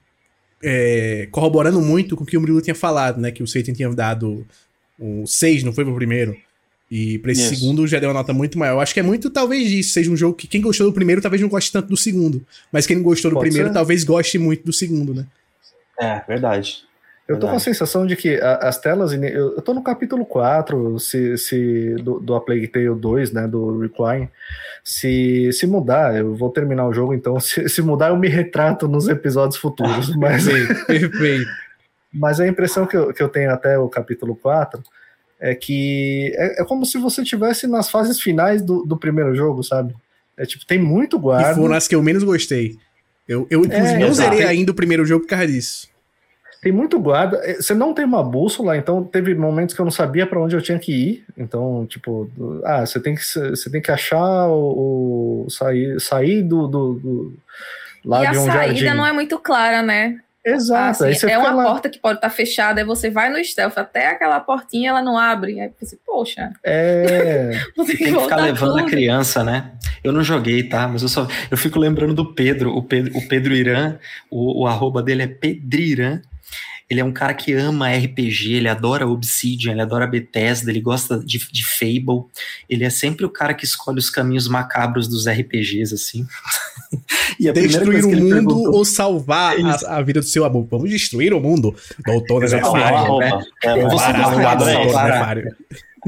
é, 0.61 1.27
corroborando 1.31 1.81
muito 1.81 2.15
com 2.15 2.23
o 2.23 2.27
que 2.27 2.37
o 2.37 2.41
Murilo 2.41 2.61
tinha 2.61 2.75
falado, 2.75 3.19
né? 3.19 3.31
Que 3.31 3.41
o 3.41 3.47
Satan 3.47 3.73
tinha 3.73 3.89
dado 3.93 4.45
o 4.99 5.25
6, 5.25 5.63
não 5.63 5.73
foi 5.73 5.85
pro 5.85 5.95
primeiro. 5.95 6.35
E 6.89 7.17
pra 7.19 7.31
esse 7.31 7.55
segundo 7.55 7.87
já 7.87 7.99
deu 7.99 8.09
uma 8.09 8.15
nota 8.15 8.33
muito 8.33 8.59
maior. 8.59 8.73
Eu 8.73 8.79
acho 8.81 8.93
que 8.93 8.99
é 8.99 9.03
muito, 9.03 9.29
talvez, 9.29 9.69
disso. 9.69 9.93
Seja 9.93 10.11
um 10.11 10.17
jogo 10.17 10.35
que 10.35 10.45
quem 10.45 10.59
gostou 10.59 10.87
do 10.87 10.93
primeiro 10.93 11.21
talvez 11.21 11.41
não 11.41 11.47
goste 11.47 11.71
tanto 11.71 11.87
do 11.87 11.95
segundo. 11.95 12.45
Mas 12.69 12.85
quem 12.85 12.97
não 12.97 13.03
gostou 13.03 13.31
do 13.31 13.35
Pode 13.35 13.47
primeiro 13.47 13.69
ser. 13.69 13.73
talvez 13.73 14.03
goste 14.03 14.37
muito 14.37 14.65
do 14.65 14.73
segundo, 14.73 15.13
né? 15.13 15.25
É, 15.97 16.21
verdade. 16.27 16.83
Eu 17.27 17.39
tô 17.39 17.47
com 17.47 17.55
a 17.55 17.59
sensação 17.59 18.05
de 18.05 18.15
que 18.15 18.39
as 18.41 18.77
telas. 18.77 19.13
Eu 19.13 19.61
tô 19.61 19.73
no 19.73 19.83
capítulo 19.83 20.25
4 20.25 20.99
se, 20.99 21.37
se, 21.37 21.95
do, 21.95 22.19
do 22.19 22.35
A 22.35 22.41
Plague 22.41 22.67
Tale 22.67 22.93
2, 22.93 23.31
né? 23.31 23.47
Do 23.47 23.79
Recline. 23.79 24.29
Se, 24.83 25.51
se 25.53 25.65
mudar, 25.65 26.17
eu 26.17 26.35
vou 26.35 26.49
terminar 26.49 26.87
o 26.87 26.93
jogo, 26.93 27.13
então. 27.13 27.39
Se, 27.39 27.69
se 27.69 27.81
mudar, 27.81 28.09
eu 28.09 28.17
me 28.17 28.27
retrato 28.27 28.87
nos 28.87 29.07
episódios 29.07 29.59
futuros. 29.59 30.13
mas, 30.17 30.45
perfeito. 30.85 31.49
mas 32.11 32.39
a 32.39 32.47
impressão 32.47 32.85
que 32.85 32.97
eu, 32.97 33.13
que 33.13 33.21
eu 33.21 33.29
tenho 33.29 33.51
até 33.51 33.77
o 33.77 33.87
capítulo 33.87 34.35
4 34.35 34.81
é 35.39 35.55
que 35.55 36.33
é, 36.35 36.61
é 36.61 36.65
como 36.65 36.85
se 36.85 36.97
você 36.97 37.23
tivesse 37.23 37.65
nas 37.67 37.89
fases 37.89 38.19
finais 38.19 38.61
do, 38.61 38.83
do 38.83 38.97
primeiro 38.97 39.33
jogo, 39.35 39.63
sabe? 39.63 39.95
É 40.35 40.45
tipo, 40.45 40.65
tem 40.65 40.79
muito 40.79 41.19
guarda. 41.19 41.51
E 41.51 41.55
foram 41.55 41.75
as 41.75 41.87
que 41.87 41.95
eu 41.95 42.03
menos 42.03 42.23
gostei. 42.23 42.77
Eu, 43.27 43.47
eu 43.49 43.63
inclusive, 43.63 43.93
é, 43.93 43.99
não 43.99 44.13
zerei 44.13 44.43
ainda 44.43 44.71
o 44.71 44.75
primeiro 44.75 45.05
jogo 45.05 45.23
por 45.23 45.29
causa 45.29 45.47
disso. 45.47 45.87
Tem 46.61 46.71
muito 46.71 46.99
guarda. 46.99 47.37
É, 47.43 47.55
você 47.55 47.73
não 47.73 47.91
tem 47.91 48.05
uma 48.05 48.23
bússola, 48.23 48.77
então 48.77 49.03
teve 49.03 49.33
momentos 49.33 49.73
que 49.73 49.81
eu 49.81 49.85
não 49.85 49.91
sabia 49.91 50.27
para 50.27 50.39
onde 50.39 50.55
eu 50.55 50.61
tinha 50.61 50.77
que 50.77 50.91
ir. 50.91 51.25
Então, 51.35 51.87
tipo, 51.87 52.29
ah, 52.63 52.85
você 52.85 52.99
tem 52.99 53.15
que, 53.15 53.23
você 53.23 53.69
tem 53.69 53.81
que 53.81 53.91
achar 53.91 54.47
o, 54.47 55.45
o 55.45 55.49
sair, 55.49 55.99
sair 55.99 56.43
do, 56.43 56.67
do, 56.67 56.93
do 56.93 57.33
lá 58.05 58.25
e 58.25 58.31
de 58.31 58.37
um 58.37 58.45
jardim. 58.45 58.59
a 58.59 58.67
saída 58.67 58.93
não 58.93 59.05
é 59.05 59.11
muito 59.11 59.39
clara, 59.39 59.81
né? 59.81 60.19
Exato. 60.45 61.05
Assim, 61.05 61.27
é 61.27 61.37
uma 61.37 61.51
lá... 61.51 61.63
porta 61.63 61.89
que 61.89 61.99
pode 61.99 62.17
estar 62.17 62.29
tá 62.29 62.35
fechada, 62.35 62.81
aí 62.81 62.85
você 62.85 63.09
vai 63.09 63.29
no 63.29 63.43
stealth 63.43 63.77
até 63.77 64.07
aquela 64.07 64.39
portinha 64.39 64.89
ela 64.89 65.01
não 65.01 65.17
abre. 65.17 65.59
Aí 65.59 65.71
você, 65.79 65.97
poxa. 66.05 66.51
É. 66.63 67.51
tem 67.75 67.85
que, 67.85 67.97
tem 67.97 68.13
que 68.13 68.21
ficar 68.21 68.37
levando 68.37 68.77
tudo. 68.77 68.85
a 68.85 68.89
criança, 68.89 69.43
né? 69.43 69.71
Eu 70.03 70.11
não 70.11 70.23
joguei, 70.23 70.63
tá? 70.63 70.87
Mas 70.87 71.03
eu 71.03 71.09
só. 71.09 71.27
Eu 71.49 71.57
fico 71.57 71.79
lembrando 71.79 72.13
do 72.13 72.33
Pedro, 72.33 72.75
o 72.75 72.81
Pedro, 72.81 73.17
o 73.17 73.27
Pedro 73.27 73.53
Irã, 73.53 73.97
o, 74.29 74.63
o 74.63 74.67
arroba 74.67 75.01
dele 75.01 75.23
é 75.23 75.27
Pedriran. 75.27 76.21
Ele 76.91 76.99
é 76.99 77.05
um 77.05 77.13
cara 77.13 77.33
que 77.33 77.53
ama 77.53 77.89
RPG, 77.89 78.55
ele 78.55 78.67
adora 78.67 79.07
Obsidian, 79.07 79.71
ele 79.71 79.81
adora 79.81 80.05
Bethesda, 80.05 80.69
ele 80.69 80.81
gosta 80.81 81.19
de, 81.19 81.39
de 81.49 81.65
Fable. 81.65 82.25
Ele 82.69 82.83
é 82.83 82.89
sempre 82.89 83.25
o 83.25 83.29
cara 83.29 83.53
que 83.53 83.63
escolhe 83.63 83.97
os 83.97 84.09
caminhos 84.09 84.45
macabros 84.45 85.07
dos 85.07 85.25
RPGs, 85.25 85.93
assim. 85.93 86.27
e 87.39 87.47
a 87.47 87.53
destruir 87.53 88.03
o 88.03 88.09
mundo 88.09 88.73
ou 88.73 88.83
salvar 88.83 89.55
a, 89.57 89.99
a, 89.99 90.01
vida 90.01 90.19
do 90.19 90.25
seu 90.25 90.43
amor? 90.43 90.67
Vamos 90.69 90.89
destruir 90.89 91.33
o 91.33 91.39
mundo, 91.39 91.73
doutor 92.05 92.41
Necessário. 92.41 92.65
Né? 95.45 95.51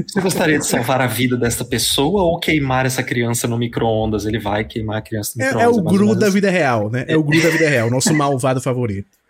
Você 0.06 0.20
gostaria 0.20 0.58
de 0.58 0.66
salvar 0.66 1.00
a 1.00 1.06
vida 1.06 1.34
dessa 1.34 1.64
pessoa 1.64 2.24
ou 2.24 2.38
queimar 2.38 2.84
essa 2.84 3.02
criança 3.02 3.48
no 3.48 3.56
micro-ondas? 3.56 4.26
Ele 4.26 4.38
vai 4.38 4.66
queimar 4.66 4.98
a 4.98 5.00
criança 5.00 5.32
no 5.34 5.46
micro-ondas. 5.46 5.76
É, 5.76 5.78
é, 5.78 5.80
o 5.80 5.82
Gru 5.82 6.14
da 6.14 6.28
vida 6.28 6.50
real, 6.50 6.90
né? 6.90 7.06
É 7.08 7.16
o 7.16 7.22
Gru 7.22 7.42
da 7.42 7.48
vida 7.48 7.70
real, 7.70 7.88
nosso 7.88 8.12
malvado 8.16 8.60
favorito. 8.60 9.23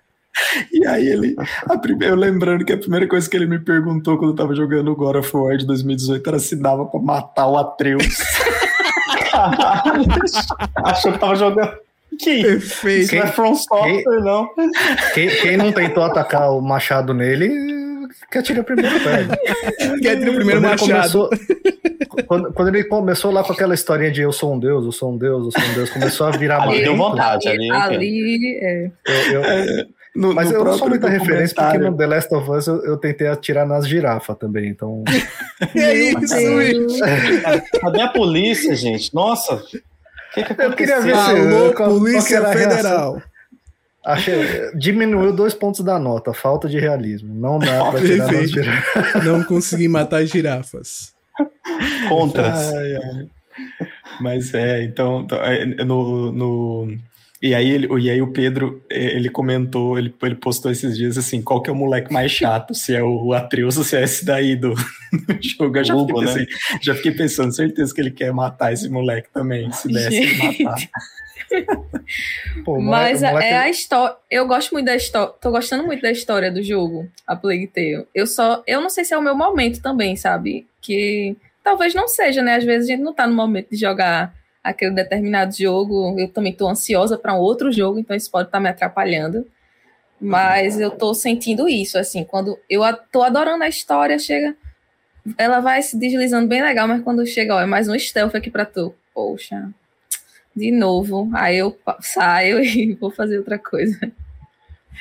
E 0.73 0.87
aí 0.87 1.07
ele, 1.07 1.37
primeira, 1.81 2.15
eu 2.15 2.19
lembrando 2.19 2.65
que 2.65 2.73
a 2.73 2.79
primeira 2.79 3.07
coisa 3.07 3.29
que 3.29 3.37
ele 3.37 3.47
me 3.47 3.59
perguntou 3.59 4.19
quando 4.19 4.31
eu 4.31 4.37
tava 4.37 4.55
jogando 4.55 4.91
o 4.91 4.97
God 4.97 5.17
of 5.17 5.37
War 5.37 5.57
de 5.57 5.67
2018 5.67 6.29
era 6.29 6.39
se 6.39 6.57
dava 6.57 6.87
pra 6.87 7.01
matar 7.01 7.47
o 7.47 7.57
Atreus. 7.57 8.05
Achou 10.85 11.13
que 11.13 11.19
tava 11.19 11.37
jogando. 11.37 11.73
Que 12.19 12.43
Perfeito. 12.43 13.11
Quem, 13.11 13.19
não 13.19 13.27
é 13.27 13.33
From 13.33 13.55
Software, 13.55 14.05
quem, 14.05 14.21
não. 14.23 14.49
Quem, 15.15 15.29
quem, 15.29 15.57
não 15.57 15.73
tentou 15.73 16.05
atacar 16.05 16.53
o 16.53 16.61
machado 16.61 17.13
nele, 17.13 17.51
quer 18.31 18.43
tirar 18.43 18.61
o 18.61 18.65
primeiro 18.65 19.01
pé. 19.01 19.27
quer 20.01 20.19
tirar 20.19 20.31
o 20.31 20.35
primeiro 20.35 20.61
quando 20.61 20.71
machado. 20.71 21.29
Começou, 21.29 21.31
quando, 22.27 22.53
quando, 22.53 22.69
ele 22.69 22.85
começou 22.85 23.33
lá 23.33 23.43
com 23.43 23.53
aquela 23.53 23.75
historinha 23.75 24.13
de 24.13 24.23
eu 24.23 24.33
sou 24.33 24.55
um 24.55 24.59
deus, 24.59 24.85
eu 24.85 24.93
sou 24.93 25.13
um 25.13 25.19
deus, 25.19 25.47
eu 25.47 25.51
sou 25.51 25.71
um 25.71 25.75
deus, 25.75 25.91
começou 25.91 26.27
a 26.29 26.31
virar 26.31 26.63
ali 26.63 26.83
deu 26.83 26.97
vontade. 26.97 27.49
Ali, 27.49 27.71
ali 27.71 28.59
é. 28.63 28.91
Eu, 29.07 29.33
eu, 29.33 29.45
é. 29.45 29.87
No, 30.15 30.33
Mas 30.33 30.49
no 30.49 30.57
eu 30.57 30.65
não 30.65 30.79
sou 30.79 30.89
muita 30.89 31.09
referência 31.09 31.57
porque 31.57 31.79
no 31.79 31.97
The 31.97 32.07
Last 32.07 32.35
of 32.35 32.49
Us 32.49 32.67
eu, 32.69 32.85
eu 32.85 32.97
tentei 32.97 33.27
atirar 33.27 33.67
nas 33.67 33.87
girafas 33.89 34.37
também, 34.39 34.69
então. 34.69 35.03
é 35.75 35.95
isso, 35.95 37.01
Cadê 37.81 38.01
a 38.01 38.09
polícia, 38.09 38.77
gente? 38.77 39.13
Nossa! 39.13 39.61
Que 40.33 40.43
que 40.43 40.63
eu 40.63 40.73
queria 40.73 41.01
ver 41.01 41.17
se. 41.17 41.31
Alô, 41.31 41.73
Polícia 41.73 42.45
Federal. 42.49 43.23
Achei, 44.05 44.71
diminuiu 44.77 45.33
dois 45.33 45.55
pontos 45.55 45.81
da 45.81 45.99
nota, 45.99 46.35
falta 46.35 46.69
de 46.69 46.79
realismo. 46.79 47.35
Não 47.35 47.59
dá 47.59 47.91
pra 47.91 48.01
tirar 48.01 48.31
nas 48.31 48.51
girafas. 48.51 49.25
Não 49.25 49.43
consegui 49.43 49.89
matar 49.89 50.23
as 50.23 50.29
girafas. 50.29 51.15
Contras. 52.09 52.75
Ai, 52.75 52.97
ai. 52.97 53.29
Mas 54.21 54.53
é, 54.53 54.83
então, 54.83 55.23
então 55.23 55.39
é, 55.43 55.65
no, 55.85 56.31
no, 56.33 56.99
e 57.45 57.55
aí, 57.55 57.69
ele, 57.69 57.87
e 58.01 58.09
aí 58.09 58.23
o 58.23 58.33
Pedro, 58.33 58.83
ele 58.89 59.29
comentou, 59.29 59.99
ele, 59.99 60.15
ele 60.23 60.35
postou 60.35 60.73
esses 60.73 60.97
dias 60.97 61.19
assim, 61.19 61.43
qual 61.43 61.61
que 61.61 61.69
é 61.69 61.73
o 61.75 61.77
moleque 61.77 62.11
mais 62.11 62.33
chato, 62.33 62.73
se 62.73 62.97
é 62.97 63.03
o 63.03 63.35
Atreus 63.35 63.77
ou 63.77 63.85
se 63.85 63.99
é 63.99 64.03
esse 64.03 64.25
daí 64.25 64.57
do, 64.57 64.71
do 65.13 65.39
jogo. 65.43 65.77
Eu 65.77 65.85
já, 65.85 65.95
fiquei 65.95 66.15
né? 66.15 66.33
pensando, 66.33 66.47
já 66.81 66.95
fiquei 66.95 67.13
pensando, 67.13 67.55
certeza 67.55 67.95
que 67.95 68.01
ele 68.01 68.11
quer 68.13 68.33
matar 68.33 68.73
esse 68.73 68.89
moleque 68.89 69.29
também, 69.31 69.71
se 69.73 69.89
desse 69.89 70.17
ele 70.17 70.65
matar. 70.65 70.77
Pô, 72.65 72.81
Mas 72.81 73.21
moleque... 73.21 73.47
é 73.47 73.59
a 73.59 73.69
história. 73.69 74.17
Eu 74.31 74.47
gosto 74.47 74.73
muito 74.73 74.87
da 74.87 74.97
história. 74.97 75.35
Tô 75.39 75.51
gostando 75.51 75.85
muito 75.85 76.01
da 76.01 76.11
história 76.11 76.51
do 76.51 76.63
jogo, 76.63 77.07
a 77.27 77.37
Plague 77.37 77.67
Tale. 77.67 78.07
Eu 78.15 78.27
só. 78.27 78.63
Eu 78.67 78.81
não 78.81 78.89
sei 78.89 79.05
se 79.05 79.13
é 79.13 79.19
o 79.19 79.23
meu 79.23 79.37
momento 79.37 79.83
também, 79.83 80.17
sabe? 80.17 80.67
Que 80.81 81.37
talvez 81.63 81.93
não 81.93 82.09
seja, 82.09 82.41
né? 82.41 82.57
Às 82.57 82.65
vezes 82.65 82.89
a 82.89 82.93
gente 82.93 83.05
não 83.05 83.13
tá 83.13 83.27
no 83.27 83.35
momento 83.35 83.69
de 83.69 83.77
jogar 83.77 84.35
aquele 84.65 84.93
determinado 84.93 85.55
jogo. 85.55 86.19
Eu 86.19 86.29
também 86.29 86.53
estou 86.53 86.69
ansiosa 86.69 87.19
para 87.19 87.35
um 87.35 87.39
outro 87.39 87.71
jogo, 87.71 87.99
então 87.99 88.17
isso 88.17 88.31
pode 88.31 88.49
estar 88.49 88.59
tá 88.59 88.63
me 88.63 88.71
atrapalhando. 88.71 89.47
Mas 90.19 90.81
eu 90.81 90.89
estou 90.89 91.15
sentindo 91.15 91.69
isso, 91.69 91.99
assim, 91.99 92.25
quando 92.25 92.59
eu 92.71 92.83
estou 92.83 93.23
adorando 93.23 93.63
a 93.63 93.69
história, 93.69 94.19
chega. 94.19 94.57
Ela 95.37 95.61
vai 95.61 95.83
se 95.83 95.99
deslizando 95.99 96.49
bem 96.49 96.63
legal, 96.63 96.89
mas 96.89 97.03
quando 97.03 97.27
chega, 97.27 97.55
ó, 97.55 97.61
é 97.61 97.67
mais 97.67 97.89
um 97.89 97.99
stealth 97.99 98.35
aqui 98.35 98.51
para 98.51 98.65
tu. 98.65 98.95
Poxa, 99.13 99.71
de 100.57 100.71
novo. 100.71 101.31
Aí 101.35 101.59
eu 101.59 101.77
saio 102.01 102.61
e 102.65 102.95
vou 102.95 103.11
fazer 103.11 103.39
outra 103.39 103.59
coisa. 103.59 103.99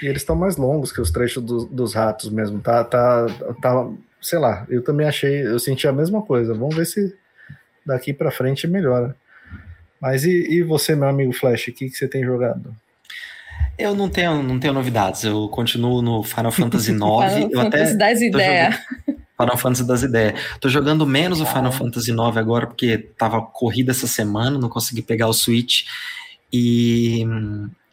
E 0.02 0.08
eles 0.08 0.22
estão 0.22 0.36
mais 0.36 0.58
longos 0.58 0.92
que 0.92 1.00
os 1.00 1.12
trechos 1.12 1.44
do, 1.44 1.66
dos 1.66 1.94
ratos 1.94 2.30
mesmo. 2.30 2.60
Tá, 2.60 2.84
tá, 2.84 3.28
tá, 3.62 3.90
sei 4.22 4.40
lá, 4.40 4.66
eu 4.70 4.84
também 4.84 5.08
achei, 5.08 5.46
eu 5.46 5.60
senti 5.60 5.88
a 5.88 5.94
mesma 5.94 6.22
coisa. 6.22 6.54
Vamos 6.54 6.76
ver 6.76 6.86
se 6.86 7.16
daqui 7.86 8.14
para 8.14 8.32
frente 8.32 8.68
melhora. 8.68 9.16
Mas 10.04 10.26
e, 10.26 10.56
e 10.56 10.62
você, 10.62 10.98
meu 10.98 11.08
amigo 11.08 11.32
Flash, 11.32 11.70
o 11.70 11.72
que, 11.72 11.90
que 11.90 11.96
você 11.96 12.10
tem 12.10 12.26
jogado? 12.26 12.76
Eu 13.80 13.96
não 13.96 14.10
tenho, 14.10 14.44
não 14.44 14.60
tenho 14.60 14.74
novidades. 14.74 15.24
Eu 15.24 15.48
continuo 15.48 16.02
no 16.02 16.22
Final 16.24 16.52
Fantasy 16.52 16.92
IX. 16.92 17.00
Final 17.00 17.50
eu 17.50 17.62
Fantasy 17.62 17.94
até 17.94 17.96
das 17.96 18.22
ideias. 18.22 18.76
Final 19.40 19.58
Fantasy 19.58 19.88
das 19.88 20.04
ideias. 20.04 20.42
Tô 20.60 20.68
jogando 20.68 21.08
menos 21.08 21.40
o 21.40 21.46
Final 21.46 21.72
Fantasy 21.72 22.12
IX 22.12 22.36
agora 22.36 22.68
porque 22.68 22.98
tava 23.18 23.42
corrida 23.42 23.92
essa 23.92 24.06
semana, 24.06 24.60
não 24.60 24.68
consegui 24.68 25.02
pegar 25.02 25.30
o 25.30 25.34
Switch. 25.34 25.86
E 26.52 27.26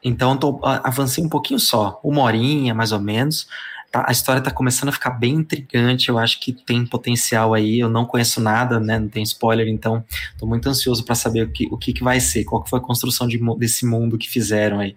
então 0.03 0.37
tô, 0.37 0.59
avancei 0.65 1.23
um 1.23 1.28
pouquinho 1.28 1.61
só, 1.61 2.01
uma 2.03 2.23
horinha 2.23 2.74
mais 2.74 2.91
ou 2.91 2.99
menos 2.99 3.47
tá, 3.91 4.05
a 4.07 4.12
história 4.12 4.41
tá 4.41 4.51
começando 4.51 4.89
a 4.91 4.93
ficar 4.93 5.11
bem 5.11 5.35
intrigante, 5.35 6.09
eu 6.09 6.19
acho 6.19 6.41
que 6.41 6.53
tem 6.53 6.87
potencial 6.87 7.53
aí, 7.53 7.81
eu 7.81 7.89
não 7.89 8.05
conheço 8.05 8.41
nada, 8.41 8.79
né, 8.79 8.99
não 8.99 9.09
tem 9.09 9.23
spoiler, 9.23 9.69
então 9.69 10.05
tô 10.39 10.47
muito 10.47 10.69
ansioso 10.69 11.05
para 11.05 11.15
saber 11.15 11.43
o 11.43 11.51
que, 11.51 11.69
o 11.71 11.77
que, 11.77 11.93
que 11.93 12.05
vai 12.05 12.21
ser, 12.21 12.45
qual 12.45 12.62
que 12.62 12.71
foi 12.71 12.79
a 12.79 12.83
construção 12.83 13.27
de, 13.27 13.39
desse 13.59 13.85
mundo 13.85 14.17
que 14.17 14.29
fizeram 14.29 14.79
aí. 14.79 14.95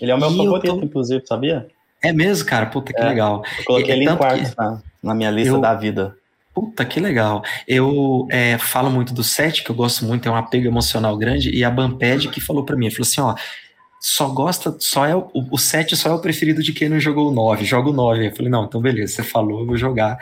Ele 0.00 0.10
é 0.10 0.14
o 0.14 0.18
meu 0.18 0.32
e 0.32 0.36
favorito, 0.36 0.76
tô... 0.76 0.84
inclusive, 0.84 1.26
sabia? 1.26 1.66
É 2.02 2.12
mesmo, 2.12 2.46
cara? 2.46 2.66
Puta, 2.66 2.92
que 2.92 3.00
é, 3.00 3.08
legal. 3.08 3.44
Eu 3.58 3.64
coloquei 3.64 3.94
ele 3.94 4.08
em 4.08 4.16
quarto 4.16 4.50
que... 4.50 4.56
na, 4.56 4.82
na 5.02 5.14
minha 5.14 5.30
lista 5.30 5.54
eu... 5.54 5.60
da 5.60 5.74
vida. 5.74 6.16
Puta, 6.54 6.84
que 6.84 7.00
legal. 7.00 7.42
Eu 7.66 8.26
é, 8.30 8.58
falo 8.58 8.90
muito 8.90 9.14
do 9.14 9.24
set, 9.24 9.64
que 9.64 9.70
eu 9.70 9.74
gosto 9.74 10.04
muito, 10.04 10.28
é 10.28 10.32
um 10.32 10.36
apego 10.36 10.66
emocional 10.66 11.16
grande, 11.16 11.50
e 11.50 11.64
a 11.64 11.70
Bamped 11.70 12.28
que 12.28 12.40
falou 12.40 12.62
para 12.62 12.76
mim, 12.76 12.90
falou 12.90 13.02
assim, 13.02 13.20
ó, 13.22 13.34
só 14.04 14.26
gosta, 14.26 14.76
só 14.80 15.06
é 15.06 15.14
o, 15.14 15.30
o 15.32 15.56
7 15.56 15.96
só 15.96 16.10
é 16.10 16.12
o 16.12 16.18
preferido 16.18 16.60
de 16.60 16.72
quem 16.72 16.88
não 16.88 16.98
jogou 16.98 17.30
o 17.30 17.32
9, 17.32 17.64
joga 17.64 17.88
o 17.88 17.92
9. 17.92 18.26
Eu 18.26 18.34
falei, 18.34 18.50
não, 18.50 18.64
então 18.64 18.80
beleza, 18.80 19.14
você 19.14 19.22
falou, 19.22 19.60
eu 19.60 19.66
vou 19.66 19.76
jogar. 19.76 20.18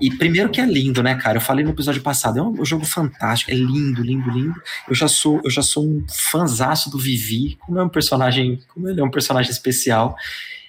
E 0.00 0.10
primeiro 0.10 0.50
que 0.50 0.60
é 0.60 0.66
lindo, 0.66 1.00
né, 1.00 1.14
cara? 1.14 1.36
Eu 1.36 1.40
falei 1.40 1.64
no 1.64 1.70
episódio 1.70 2.02
passado, 2.02 2.40
é 2.40 2.42
um, 2.42 2.64
jogo 2.64 2.84
fantástico, 2.84 3.52
é 3.52 3.54
lindo, 3.54 4.02
lindo, 4.02 4.28
lindo. 4.30 4.60
Eu 4.88 4.96
já 4.96 5.06
sou, 5.06 5.40
eu 5.44 5.50
já 5.50 5.62
sou 5.62 5.84
um 5.84 6.04
fanzaço 6.08 6.90
do 6.90 6.98
Vivi, 6.98 7.56
como 7.60 7.78
é 7.78 7.84
um 7.84 7.88
personagem, 7.88 8.58
como 8.74 8.88
ele 8.88 9.00
é 9.00 9.04
um 9.04 9.10
personagem 9.10 9.52
especial. 9.52 10.16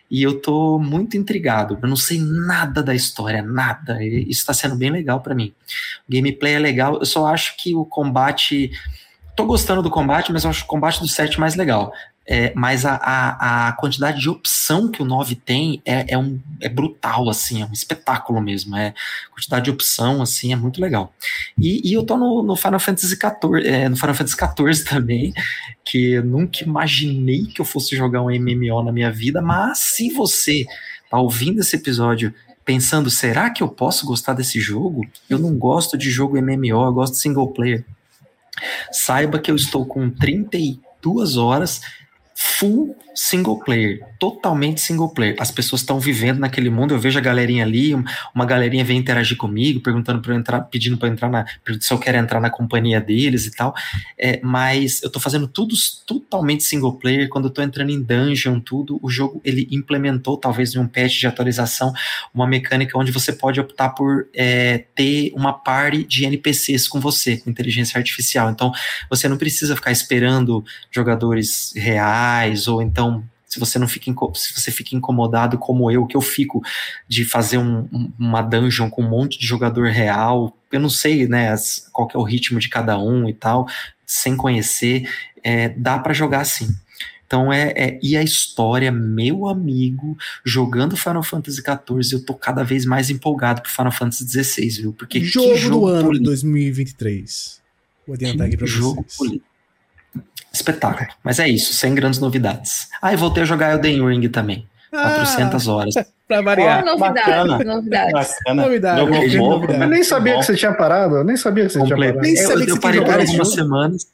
E 0.10 0.22
eu 0.22 0.40
tô 0.40 0.78
muito 0.78 1.18
intrigado. 1.18 1.80
Eu 1.82 1.90
não 1.90 1.96
sei 1.96 2.20
nada 2.20 2.84
da 2.84 2.94
história, 2.94 3.42
nada. 3.42 4.04
Isso 4.04 4.46
tá 4.46 4.54
sendo 4.54 4.76
bem 4.76 4.92
legal 4.92 5.22
para 5.22 5.34
mim. 5.34 5.52
O 6.08 6.14
gameplay 6.14 6.54
é 6.54 6.60
legal, 6.60 7.00
eu 7.00 7.06
só 7.06 7.26
acho 7.26 7.58
que 7.58 7.74
o 7.74 7.86
combate 7.86 8.70
tô 9.36 9.46
gostando 9.46 9.82
do 9.82 9.90
combate, 9.90 10.32
mas 10.32 10.44
eu 10.44 10.50
acho 10.50 10.64
o 10.64 10.68
combate 10.68 11.00
do 11.00 11.08
7 11.08 11.40
mais 11.40 11.56
legal. 11.56 11.94
É, 12.26 12.54
mas 12.56 12.86
a, 12.86 12.94
a, 12.96 13.68
a, 13.68 13.72
quantidade 13.74 14.22
de 14.22 14.30
opção 14.30 14.92
que 14.92 15.02
o 15.02 15.06
9 15.06 15.36
tem 15.36 15.82
é, 15.84 16.14
é, 16.14 16.18
um, 16.18 16.40
é 16.62 16.70
brutal, 16.70 17.28
assim, 17.30 17.64
é 17.64 17.66
um 17.66 17.74
espetáculo 17.74 18.40
mesmo. 18.40 18.76
É, 18.76 18.94
quantidade 19.32 19.66
de 19.66 19.72
opção, 19.72 20.22
assim, 20.22 20.54
é 20.54 20.56
muito 20.56 20.80
legal. 20.80 21.14
E, 21.58 21.90
e 21.90 21.94
eu 21.94 22.04
tô 22.04 22.16
no, 22.18 22.44
no 22.44 22.56
Final 22.56 22.80
Fantasy 22.80 23.16
XIV, 23.16 23.68
é, 23.68 23.90
no 23.90 23.98
Final 23.98 24.14
Fantasy 24.14 24.38
XIV 24.38 24.86
também, 24.90 25.34
que 25.84 26.14
eu 26.14 26.24
nunca 26.24 26.64
imaginei 26.64 27.48
que 27.48 27.60
eu 27.60 27.66
fosse 27.66 27.96
jogar 27.96 28.22
um 28.22 28.30
MMO 28.30 28.84
na 28.84 28.92
minha 28.92 29.12
vida, 29.12 29.42
mas 29.42 29.80
se 29.80 30.12
você 30.12 30.66
tá 31.10 31.20
ouvindo 31.20 31.60
esse 31.60 31.76
episódio 31.76 32.34
pensando, 32.64 33.10
será 33.10 33.50
que 33.50 33.64
eu 33.64 33.68
posso 33.68 34.06
gostar 34.06 34.34
desse 34.34 34.60
jogo? 34.60 35.06
Eu 35.28 35.40
não 35.40 35.58
gosto 35.58 35.98
de 35.98 36.12
jogo 36.12 36.40
MMO, 36.40 36.86
eu 36.86 36.94
gosto 36.94 37.14
de 37.14 37.20
single 37.20 37.48
player. 37.48 37.84
Saiba 38.92 39.40
que 39.40 39.50
eu 39.50 39.56
estou 39.56 39.86
com 39.86 40.10
32 40.10 41.36
horas 41.36 41.82
full 42.42 42.96
single 43.14 43.60
player, 43.60 44.00
totalmente 44.20 44.82
single 44.82 45.10
player. 45.10 45.36
As 45.40 45.52
pessoas 45.52 45.82
estão 45.82 46.00
vivendo 46.00 46.40
naquele 46.40 46.70
mundo. 46.70 46.94
Eu 46.94 47.00
vejo 47.00 47.20
a 47.20 47.22
galerinha 47.22 47.64
ali, 47.64 47.94
uma 48.34 48.46
galerinha 48.46 48.84
vem 48.84 48.98
interagir 48.98 49.38
comigo, 49.38 49.80
perguntando 49.82 50.22
para 50.22 50.36
entrar, 50.36 50.62
pedindo 50.62 50.98
para 50.98 51.10
entrar 51.10 51.30
na, 51.30 51.46
se 51.80 51.94
eu 51.94 52.00
quero 52.00 52.18
entrar 52.18 52.40
na 52.40 52.50
companhia 52.50 53.00
deles 53.00 53.46
e 53.46 53.52
tal. 53.52 53.76
É, 54.18 54.40
mas 54.42 55.04
eu 55.04 55.08
estou 55.08 55.22
fazendo 55.22 55.48
tudo 55.48 55.76
totalmente 56.06 56.64
single 56.64 56.94
player. 56.94 57.30
Quando 57.30 57.46
eu 57.46 57.50
estou 57.50 57.64
entrando 57.64 57.92
em 57.92 58.02
dungeon, 58.02 58.60
tudo, 58.60 59.00
o 59.04 59.10
jogo 59.10 59.40
ele 59.44 59.68
implementou, 59.70 60.38
talvez 60.38 60.74
em 60.74 60.80
um 60.80 60.88
patch 60.88 61.20
de 61.20 61.28
atualização, 61.28 61.94
uma 62.34 62.48
mecânica 62.48 62.98
onde 62.98 63.12
você 63.12 63.34
pode 63.34 63.60
optar 63.60 63.90
por 63.90 64.28
é, 64.34 64.86
ter 64.96 65.32
uma 65.36 65.54
party 65.54 66.06
de 66.06 66.26
NPCs 66.26 66.88
com 66.88 67.00
você, 67.00 67.38
com 67.38 67.50
inteligência 67.50 67.98
artificial. 67.98 68.50
Então 68.50 68.72
você 69.10 69.28
não 69.28 69.38
precisa 69.38 69.76
ficar 69.76 69.92
esperando 69.92 70.64
jogadores 70.90 71.74
reais 71.76 72.31
ou 72.68 72.82
então 72.82 73.24
se 73.52 73.60
você 73.60 73.78
não 73.78 73.88
fica 73.88 74.10
se 74.34 74.54
você 74.54 74.72
fica 74.72 74.96
incomodado 74.96 75.58
como 75.58 75.92
eu, 75.92 76.06
que 76.06 76.16
eu 76.16 76.22
fico 76.22 76.62
de 77.06 77.26
fazer 77.26 77.58
um, 77.58 77.82
um, 77.92 78.12
uma 78.18 78.42
dungeon 78.42 78.90
com 78.90 79.04
um 79.04 79.10
monte 79.10 79.38
de 79.38 79.46
jogador 79.46 79.88
real, 79.88 80.56
eu 80.72 80.80
não 80.80 80.90
sei, 80.90 81.28
né, 81.28 81.54
qual 81.92 82.10
é 82.14 82.18
o 82.18 82.24
ritmo 82.24 82.60
de 82.60 82.70
cada 82.70 82.98
um 82.98 83.28
e 83.28 83.34
tal, 83.34 83.68
sem 84.06 84.38
conhecer, 84.38 85.10
é, 85.44 85.68
dá 85.68 86.00
para 86.00 86.14
jogar 86.14 86.42
assim. 86.42 86.74
Então 87.28 87.52
é, 87.52 87.74
é, 87.76 88.00
e 88.02 88.16
a 88.16 88.24
história, 88.24 88.90
meu 88.90 89.48
amigo, 89.48 90.18
jogando 90.46 90.96
Final 90.96 91.24
Fantasy 91.24 91.62
XIV, 91.62 92.14
eu 92.14 92.26
tô 92.26 92.34
cada 92.34 92.64
vez 92.64 92.86
mais 92.86 93.10
empolgado 93.10 93.62
pro 93.62 93.72
Final 93.72 93.92
Fantasy 93.92 94.28
XVI, 94.28 94.70
viu? 94.82 94.94
Porque 94.94 95.20
jogo, 95.22 95.58
jogo 95.58 95.80
do 95.80 95.88
ano 95.88 96.14
de 96.14 96.20
2023. 96.20 97.62
Vou 98.08 98.16
adiantar 98.16 98.48
aqui 98.48 98.56
pra 98.56 98.68
jogo 98.68 99.06
vocês. 99.08 99.42
Espetáculo. 100.54 101.08
Mas 101.24 101.40
é 101.40 101.48
isso, 101.48 101.74
sem 101.74 101.96
grandes 101.96 102.20
novidades. 102.20 102.88
Ah, 103.02 103.14
e 103.14 103.16
voltei 103.16 103.44
a 103.44 103.46
jogar 103.46 103.72
Elden 103.74 104.06
Ring 104.08 104.28
também. 104.30 104.66
Ah, 104.94 105.12
400 105.16 105.68
horas. 105.70 105.94
pra 106.28 106.42
variar. 106.42 106.84
Oh, 106.84 106.86
novidade, 106.98 107.14
Bacana. 107.30 107.64
novidade. 107.64 108.12
Bacana. 108.12 108.62
Novidade, 108.64 109.00
Jogou 109.00 109.14
novidade. 109.16 109.38
bom, 109.38 109.50
Novidade. 109.52 109.80
né? 109.80 109.86
Eu 109.86 109.90
nem 109.90 110.04
sabia 110.04 110.38
que 110.38 110.44
você 110.46 110.56
tinha 110.56 110.74
parado, 110.74 111.16
eu 111.16 111.24
nem 111.24 111.38
sabia 111.38 111.66
que 111.66 111.70
você 111.72 111.80
tinha 111.80 111.90
Completo. 111.90 112.14
parado. 112.16 112.28
Nem 112.34 112.38
Eu, 112.42 112.48
sabia 112.50 112.66
que 112.66 112.72
eu 112.72 112.76
você 112.76 112.82
parei 112.82 113.00
tinha 113.02 113.12
por 113.14 113.22
algumas 113.22 113.54
semanas. 113.54 114.08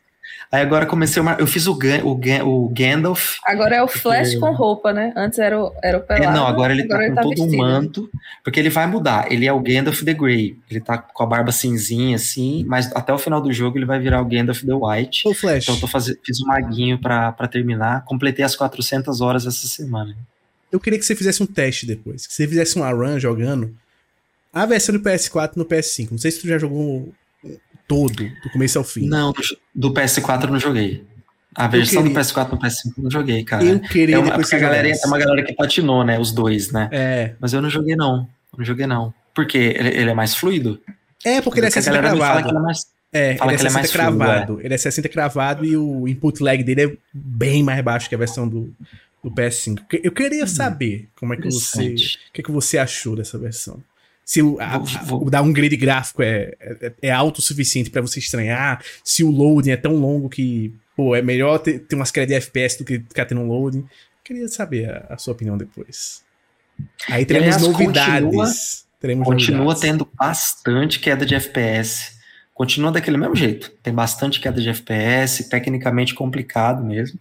Aí 0.51 0.61
agora 0.61 0.85
comecei 0.85 1.21
uma. 1.21 1.33
Eu 1.33 1.45
fiz 1.45 1.67
o, 1.67 1.73
Gan, 1.75 2.03
o, 2.05 2.15
Gan, 2.15 2.45
o 2.45 2.69
Gandalf. 2.69 3.35
Agora 3.45 3.75
é 3.75 3.83
o 3.83 3.87
Flash 3.87 4.35
com 4.35 4.51
roupa, 4.53 4.93
né? 4.93 5.11
Antes 5.15 5.39
era 5.39 5.59
o, 5.61 5.73
era 5.83 5.97
o 5.97 6.01
É, 6.01 6.03
pelado. 6.05 6.37
não, 6.37 6.47
agora 6.47 6.71
ele 6.71 6.87
tá 6.87 6.97
com 6.97 7.15
todo 7.15 7.25
um 7.25 7.45
vestido. 7.45 7.57
manto, 7.57 8.09
porque 8.45 8.57
ele 8.59 8.69
vai 8.69 8.87
mudar. 8.87 9.29
Ele 9.29 9.45
é 9.45 9.51
o 9.51 9.59
Gandalf 9.59 10.01
the 10.03 10.13
Grey. 10.13 10.57
Ele 10.71 10.79
tá 10.79 10.97
com 10.99 11.23
a 11.23 11.25
barba 11.25 11.51
cinzinha, 11.51 12.15
assim, 12.15 12.63
mas 12.65 12.89
até 12.95 13.11
o 13.13 13.17
final 13.17 13.41
do 13.41 13.51
jogo 13.51 13.77
ele 13.77 13.85
vai 13.85 13.99
virar 13.99 14.21
o 14.21 14.25
Gandalf 14.25 14.61
the 14.63 14.73
White. 14.73 15.27
Ô, 15.27 15.33
Flash, 15.33 15.63
Então 15.63 15.75
eu 15.75 15.81
tô 15.81 15.87
fazendo, 15.87 16.17
fiz 16.23 16.39
um 16.41 16.47
maguinho 16.47 16.97
pra, 16.97 17.33
pra 17.33 17.47
terminar. 17.49 18.05
Completei 18.05 18.45
as 18.45 18.55
400 18.55 19.19
horas 19.19 19.45
essa 19.45 19.67
semana. 19.67 20.15
eu 20.71 20.79
queria 20.79 20.97
que 20.97 21.05
você 21.05 21.15
fizesse 21.15 21.43
um 21.43 21.45
teste 21.45 21.85
depois. 21.85 22.25
Que 22.25 22.33
você 22.33 22.47
fizesse 22.47 22.79
um 22.79 22.83
run 22.89 23.19
jogando 23.19 23.75
a 24.53 24.65
versão 24.65 24.95
do 24.95 25.01
PS4 25.01 25.51
no 25.57 25.65
PS5. 25.65 26.11
Não 26.11 26.17
sei 26.17 26.31
se 26.31 26.39
tu 26.39 26.47
já 26.47 26.57
jogou 26.57 27.13
todo, 27.87 28.29
do 28.43 28.49
começo 28.51 28.77
ao 28.77 28.83
fim. 28.83 29.07
Não, 29.07 29.31
do, 29.31 29.41
do 29.73 29.93
PS4 29.93 30.43
eu 30.43 30.51
não 30.51 30.59
joguei. 30.59 31.03
A 31.55 31.67
versão 31.67 32.03
do 32.03 32.11
PS4 32.11 32.51
no 32.51 32.59
PS5 32.59 32.93
eu 32.97 33.03
não 33.03 33.11
joguei, 33.11 33.43
cara. 33.43 33.63
eu 33.63 33.79
queria 33.79 34.15
é 34.15 34.19
uma, 34.19 34.31
porque 34.35 34.55
a 34.55 34.59
galera, 34.59 34.87
é 34.87 34.93
uma 35.07 35.17
galera 35.17 35.43
que 35.43 35.53
platinou, 35.53 36.03
né? 36.03 36.19
Os 36.19 36.31
dois, 36.31 36.71
né? 36.71 36.87
É. 36.91 37.33
Mas 37.39 37.51
eu 37.53 37.61
não 37.61 37.69
joguei, 37.69 37.95
não. 37.95 38.27
Não 38.55 38.63
joguei, 38.63 38.85
não. 38.85 39.11
Porque 39.33 39.57
ele, 39.57 39.89
ele 39.89 40.09
é 40.11 40.13
mais 40.13 40.35
fluido? 40.35 40.79
É, 41.25 41.41
porque 41.41 41.59
ele 41.59 41.67
é 41.67 41.69
Porque 41.69 41.79
a 41.79 41.81
60 41.81 41.95
galera 41.95 42.13
me 42.13 42.19
fala 42.19 42.43
que 42.43 42.49
cravado. 42.49 42.49
ele 42.49 42.57
é 42.57 42.61
mais. 42.61 42.85
É, 43.11 43.35
fala 43.37 43.51
ele 43.51 43.55
é 43.55 43.57
que 43.57 43.61
ele 43.63 43.67
é 43.67 43.71
60 43.71 43.73
mais 43.73 43.91
fluido, 43.91 44.17
cravado. 44.17 44.61
Ele 44.61 44.73
é 44.73 44.77
60 44.77 45.09
cravado 45.09 45.65
e 45.65 45.75
o 45.77 46.07
input 46.07 46.43
lag 46.43 46.63
dele 46.63 46.81
é 46.85 46.97
bem 47.13 47.63
mais 47.63 47.83
baixo 47.83 48.07
que 48.09 48.13
a 48.15 48.17
versão 48.19 48.47
do, 48.47 48.71
do 49.23 49.31
PS5. 49.31 49.79
Que- 49.89 50.01
Eu 50.03 50.11
queria 50.11 50.45
saber 50.45 51.07
como 51.19 51.33
é 51.33 51.37
que 51.37 51.45
você. 51.49 51.93
O 51.93 52.33
que, 52.33 52.41
é 52.41 52.43
que 52.43 52.51
você 52.51 52.77
achou 52.77 53.15
dessa 53.15 53.37
versão? 53.37 53.81
Se 54.29 54.41
o, 54.41 54.59
a- 54.59 54.77
Vou- 54.77 55.05
vou- 55.05 55.27
o 55.27 55.29
downgrade 55.29 55.77
gráfico 55.77 56.21
é, 56.21 56.51
é, 56.59 56.91
é 57.03 57.11
alto 57.11 57.37
o 57.37 57.41
suficiente 57.41 57.89
pra 57.89 58.01
você 58.01 58.19
estranhar, 58.19 58.83
se 59.01 59.23
o 59.23 59.31
loading 59.31 59.69
é 59.71 59.77
tão 59.77 59.95
longo 59.95 60.27
que, 60.27 60.75
pô, 60.97 61.15
é 61.15 61.21
melhor 61.21 61.59
ter, 61.59 61.79
ter 61.79 61.95
umas 61.95 62.11
quedas 62.11 62.27
de 62.27 62.33
FPS 62.35 62.77
do 62.77 62.83
que 62.83 62.99
ficar 62.99 63.23
tendo 63.23 63.39
um 63.39 63.47
loading. 63.47 63.85
Queria 64.25 64.49
saber 64.49 64.89
a, 64.91 65.13
a 65.13 65.17
sua 65.17 65.31
opinião 65.31 65.57
depois. 65.57 66.21
Aí 67.09 67.25
teremos 67.25 67.55
aliás, 67.55 67.61
novidades. 67.71 68.21
continua- 68.25 68.53
teremos 68.99 69.25
Continua 69.25 69.57
novidades. 69.59 69.81
tendo 69.81 70.09
bastante 70.13 70.99
queda 70.99 71.25
de 71.25 71.33
FPS. 71.33 72.17
Continua 72.53 72.91
daquele 72.91 73.15
mesmo 73.17 73.35
jeito. 73.35 73.71
Tem 73.81 73.93
bastante 73.93 74.41
queda 74.41 74.59
de 74.59 74.67
FPS, 74.67 75.47
tecnicamente 75.47 76.13
complicado 76.13 76.83
mesmo. 76.83 77.17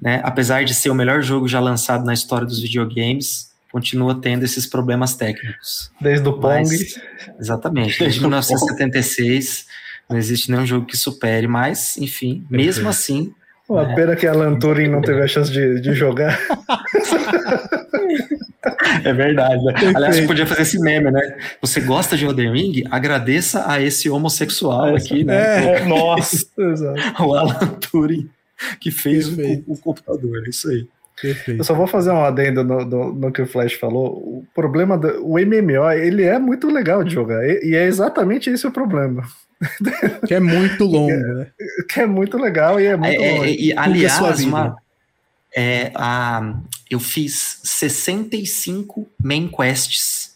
Né? 0.00 0.22
Apesar 0.24 0.64
de 0.64 0.72
ser 0.72 0.88
o 0.88 0.94
melhor 0.94 1.20
jogo 1.22 1.46
já 1.46 1.60
lançado 1.60 2.06
na 2.06 2.14
história 2.14 2.46
dos 2.46 2.58
videogames, 2.62 3.51
continua 3.72 4.14
tendo 4.20 4.44
esses 4.44 4.66
problemas 4.66 5.16
técnicos. 5.16 5.90
Desde 6.00 6.28
o 6.28 6.34
Pong. 6.34 6.68
Mas- 6.68 7.00
exatamente. 7.40 7.98
Desde 7.98 8.20
1976 8.20 9.66
não 10.08 10.18
existe 10.18 10.50
nenhum 10.50 10.66
jogo 10.66 10.86
que 10.86 10.96
supere, 10.96 11.48
mas, 11.48 11.96
enfim, 11.96 12.46
mesmo 12.50 12.88
assim, 12.88 13.32
Pô, 13.66 13.78
a 13.78 13.94
pena 13.94 14.14
que 14.14 14.26
a 14.26 14.32
Alan 14.32 14.58
Turing 14.58 14.88
não 14.88 15.00
teve 15.00 15.22
a 15.22 15.26
chance 15.26 15.50
de, 15.50 15.80
de 15.80 15.94
jogar. 15.94 16.38
É 19.04 19.12
verdade. 19.12 19.62
Né? 19.64 19.72
Aliás, 19.94 20.16
você 20.16 20.26
podia 20.26 20.46
fazer 20.46 20.62
esse 20.62 20.78
meme, 20.78 21.10
né? 21.10 21.36
Você 21.60 21.80
gosta 21.80 22.16
de 22.16 22.24
Elden 22.24 22.52
Ring? 22.52 22.84
Agradeça 22.90 23.68
a 23.68 23.80
esse 23.80 24.08
homossexual 24.08 24.94
aqui, 24.94 25.24
né? 25.24 25.78
É, 25.78 25.84
Nossa. 25.86 26.46
O 27.18 27.34
Alan 27.34 27.66
Turing, 27.80 28.28
que 28.80 28.90
fez 28.90 29.28
o, 29.28 29.40
o 29.66 29.76
computador. 29.76 30.44
É 30.46 30.50
isso 30.50 30.68
aí. 30.68 30.86
Eu 31.22 31.34
Perfeito. 31.34 31.64
só 31.64 31.74
vou 31.74 31.86
fazer 31.86 32.10
um 32.10 32.24
adendo 32.24 32.64
no, 32.64 32.84
no- 32.84 33.12
no 33.14 33.32
que 33.32 33.40
o 33.42 33.46
Flash 33.46 33.74
falou. 33.74 34.16
O 34.16 34.46
problema 34.54 34.98
do 34.98 35.24
o 35.24 35.38
MMO, 35.38 35.90
ele 35.92 36.24
é 36.24 36.38
muito 36.38 36.68
legal 36.68 37.04
de 37.04 37.14
jogar. 37.14 37.44
E, 37.48 37.70
e 37.70 37.76
é 37.76 37.84
exatamente 37.86 38.50
esse 38.50 38.66
o 38.66 38.70
problema. 38.72 39.22
Que 40.26 40.34
é 40.34 40.40
muito 40.40 40.84
longo, 40.84 41.12
né? 41.38 41.46
Que 41.88 42.00
é 42.00 42.06
muito 42.06 42.36
legal 42.36 42.80
e 42.80 42.86
é 42.86 42.96
muito 42.96 43.22
É, 43.22 43.24
é, 43.36 43.38
longe. 43.38 43.52
e, 43.52 43.74
Pulga 43.74 44.08
sua 44.08 44.28
aliás, 44.28 44.44
uma, 44.44 44.76
é, 45.54 45.92
a, 45.94 46.60
eu 46.90 46.98
fiz 46.98 47.60
65 47.62 49.08
main 49.22 49.48
quests 49.48 50.32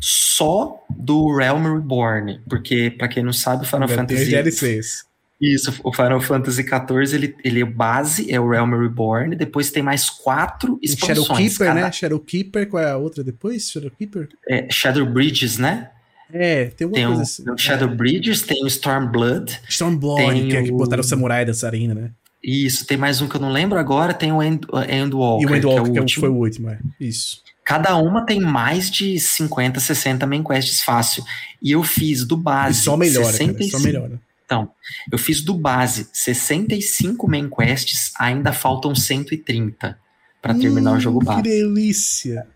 só 0.00 0.84
do 0.90 1.34
Realm 1.36 1.74
Reborn, 1.74 2.40
porque 2.48 2.90
pra 2.96 3.08
quem 3.08 3.22
não 3.24 3.32
sabe, 3.32 3.64
o 3.64 3.66
Final 3.66 3.88
Ainda 3.88 4.04
tem 4.04 4.16
Fantasy 4.16 4.30
DLCs. 4.30 5.04
Isso, 5.40 5.74
o 5.82 5.92
Final 5.92 6.20
Fantasy 6.20 6.62
XIV, 6.62 7.14
ele, 7.16 7.34
ele 7.44 7.60
é 7.60 7.64
base, 7.64 8.30
é 8.32 8.38
o 8.40 8.48
Realm 8.48 8.70
Reborn, 8.80 9.34
depois 9.36 9.70
tem 9.70 9.82
mais 9.82 10.08
quatro 10.08 10.78
expansões. 10.80 11.26
Shadowkeeper, 11.26 11.66
cada- 11.66 11.80
né? 11.82 11.92
Shadowkeeper, 11.92 12.68
qual 12.68 12.82
é 12.82 12.90
a 12.90 12.96
outra 12.96 13.22
depois? 13.24 13.68
Shadowkeeper? 13.70 14.28
é, 14.48 14.68
Shadow 14.70 15.04
Bridges, 15.06 15.58
né? 15.58 15.90
É, 16.32 16.66
tem 16.66 16.88
Tem 16.88 17.06
o, 17.06 17.12
assim. 17.20 17.44
tem 17.44 17.52
o 17.52 17.58
Shadow 17.58 17.88
Bridges, 17.88 18.42
tem 18.42 18.64
o 18.64 18.66
Stormblood, 18.66 19.52
É. 19.52 19.60
Stormblood, 19.68 20.22
tem 20.24 20.48
que 20.48 20.56
é 20.56 20.62
que 20.62 20.70
o- 20.72 20.76
botaram 20.76 21.00
o 21.02 21.04
samurai 21.04 21.44
da 21.44 21.52
Sarina, 21.52 21.94
né? 21.94 22.10
isso, 22.46 22.86
tem 22.86 22.96
mais 22.98 23.20
um 23.22 23.28
que 23.28 23.36
eu 23.36 23.40
não 23.40 23.50
lembro 23.50 23.78
agora, 23.78 24.12
tem 24.14 24.30
o 24.30 24.42
End, 24.42 24.66
Endwalker, 24.88 25.48
e 25.48 25.50
o 25.52 25.56
Endwalker, 25.56 25.92
que, 25.92 25.98
é 25.98 26.00
o- 26.00 26.02
último. 26.04 26.20
foi 26.20 26.28
o 26.28 26.34
último, 26.36 26.70
é. 26.70 26.78
Isso. 27.00 27.42
Cada 27.64 27.96
uma 27.96 28.24
tem 28.26 28.38
mais 28.40 28.90
de 28.90 29.18
50, 29.18 29.80
60 29.80 30.26
main 30.26 30.42
quests 30.44 30.82
fácil. 30.82 31.24
E 31.62 31.72
eu 31.72 31.82
fiz 31.82 32.22
do 32.26 32.34
E 32.36 32.38
base 32.38 32.82
só 32.82 32.96
melhora, 32.96 33.24
cara, 33.24 33.32
65 33.38 33.78
só 33.78 33.82
melhora. 33.82 34.20
Eu 35.10 35.18
fiz 35.18 35.40
do 35.42 35.54
base 35.54 36.08
65 36.12 37.28
main 37.28 37.48
quests, 37.48 38.12
ainda 38.18 38.52
faltam 38.52 38.94
130 38.94 39.98
pra 40.42 40.54
terminar 40.54 40.92
o 40.92 41.00
jogo 41.00 41.18
Hum, 41.18 41.20
Que 41.20 41.26
base. 41.26 41.42
delícia. 41.42 42.46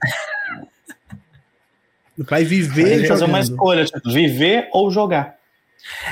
Vai 2.19 2.45
viver 2.45 3.03
que 3.03 3.07
fazer 3.07 3.25
uma 3.25 3.41
escolha, 3.41 3.85
tipo, 3.85 4.11
viver 4.11 4.69
ou 4.73 4.91
jogar. 4.91 5.38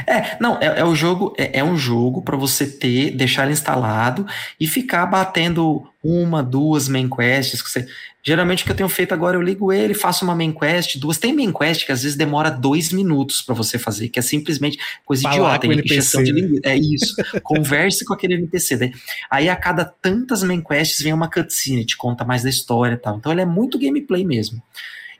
É, 0.07 0.37
não, 0.41 0.59
é, 0.61 0.81
é 0.81 0.85
o 0.85 0.95
jogo, 0.95 1.35
é, 1.37 1.61
é 1.61 1.65
um 1.65 1.77
jogo 1.77 2.23
para 2.23 2.37
você 2.37 2.67
ter, 2.67 3.11
deixar 3.11 3.45
ele 3.45 3.53
instalado 3.53 4.27
e 4.59 4.67
ficar 4.67 5.07
batendo 5.07 5.87
uma, 6.03 6.43
duas 6.43 6.89
main 6.89 7.09
quests. 7.09 7.61
Que 7.61 7.71
você, 7.71 7.87
geralmente 8.23 8.63
o 8.63 8.67
que 8.67 8.73
eu 8.73 8.77
tenho 8.77 8.89
feito 8.89 9.13
agora, 9.13 9.37
eu 9.37 9.43
ligo 9.43 9.73
ele, 9.73 9.93
faço 9.93 10.25
uma 10.25 10.35
main 10.35 10.53
quest, 10.53 10.99
duas. 10.99 11.19
Tem 11.19 11.35
main 11.35 11.53
quest 11.53 11.85
que 11.85 11.93
às 11.93 12.03
vezes 12.03 12.17
demora 12.17 12.51
dois 12.51 12.93
minutos 12.93 13.43
para 13.43 13.55
você 13.55 13.79
fazer, 13.79 14.09
que 14.09 14.19
é 14.19 14.23
simplesmente 14.23 14.79
coisa 15.05 15.23
Falar 15.23 15.35
idiota, 15.35 15.67
com 15.67 15.73
NPC, 15.73 16.23
de 16.23 16.33
né? 16.33 16.61
É 16.63 16.77
isso. 16.77 17.15
Converse 17.43 18.05
com 18.05 18.15
aquele 18.15 18.35
NPC. 18.35 18.77
Né? 18.77 18.93
Aí 19.31 19.49
a 19.49 19.57
cada 19.57 19.85
tantas 19.85 20.43
main 20.43 20.63
quests 20.63 21.03
vem 21.03 21.13
uma 21.13 21.31
cutscene, 21.31 21.85
te 21.85 21.97
conta 21.97 22.25
mais 22.25 22.43
da 22.43 22.49
história 22.51 22.95
e 22.95 22.99
tal. 22.99 23.17
Então 23.17 23.33
ele 23.33 23.43
é 23.43 23.47
muito 23.47 23.79
gameplay 23.79 24.25
mesmo. 24.25 24.63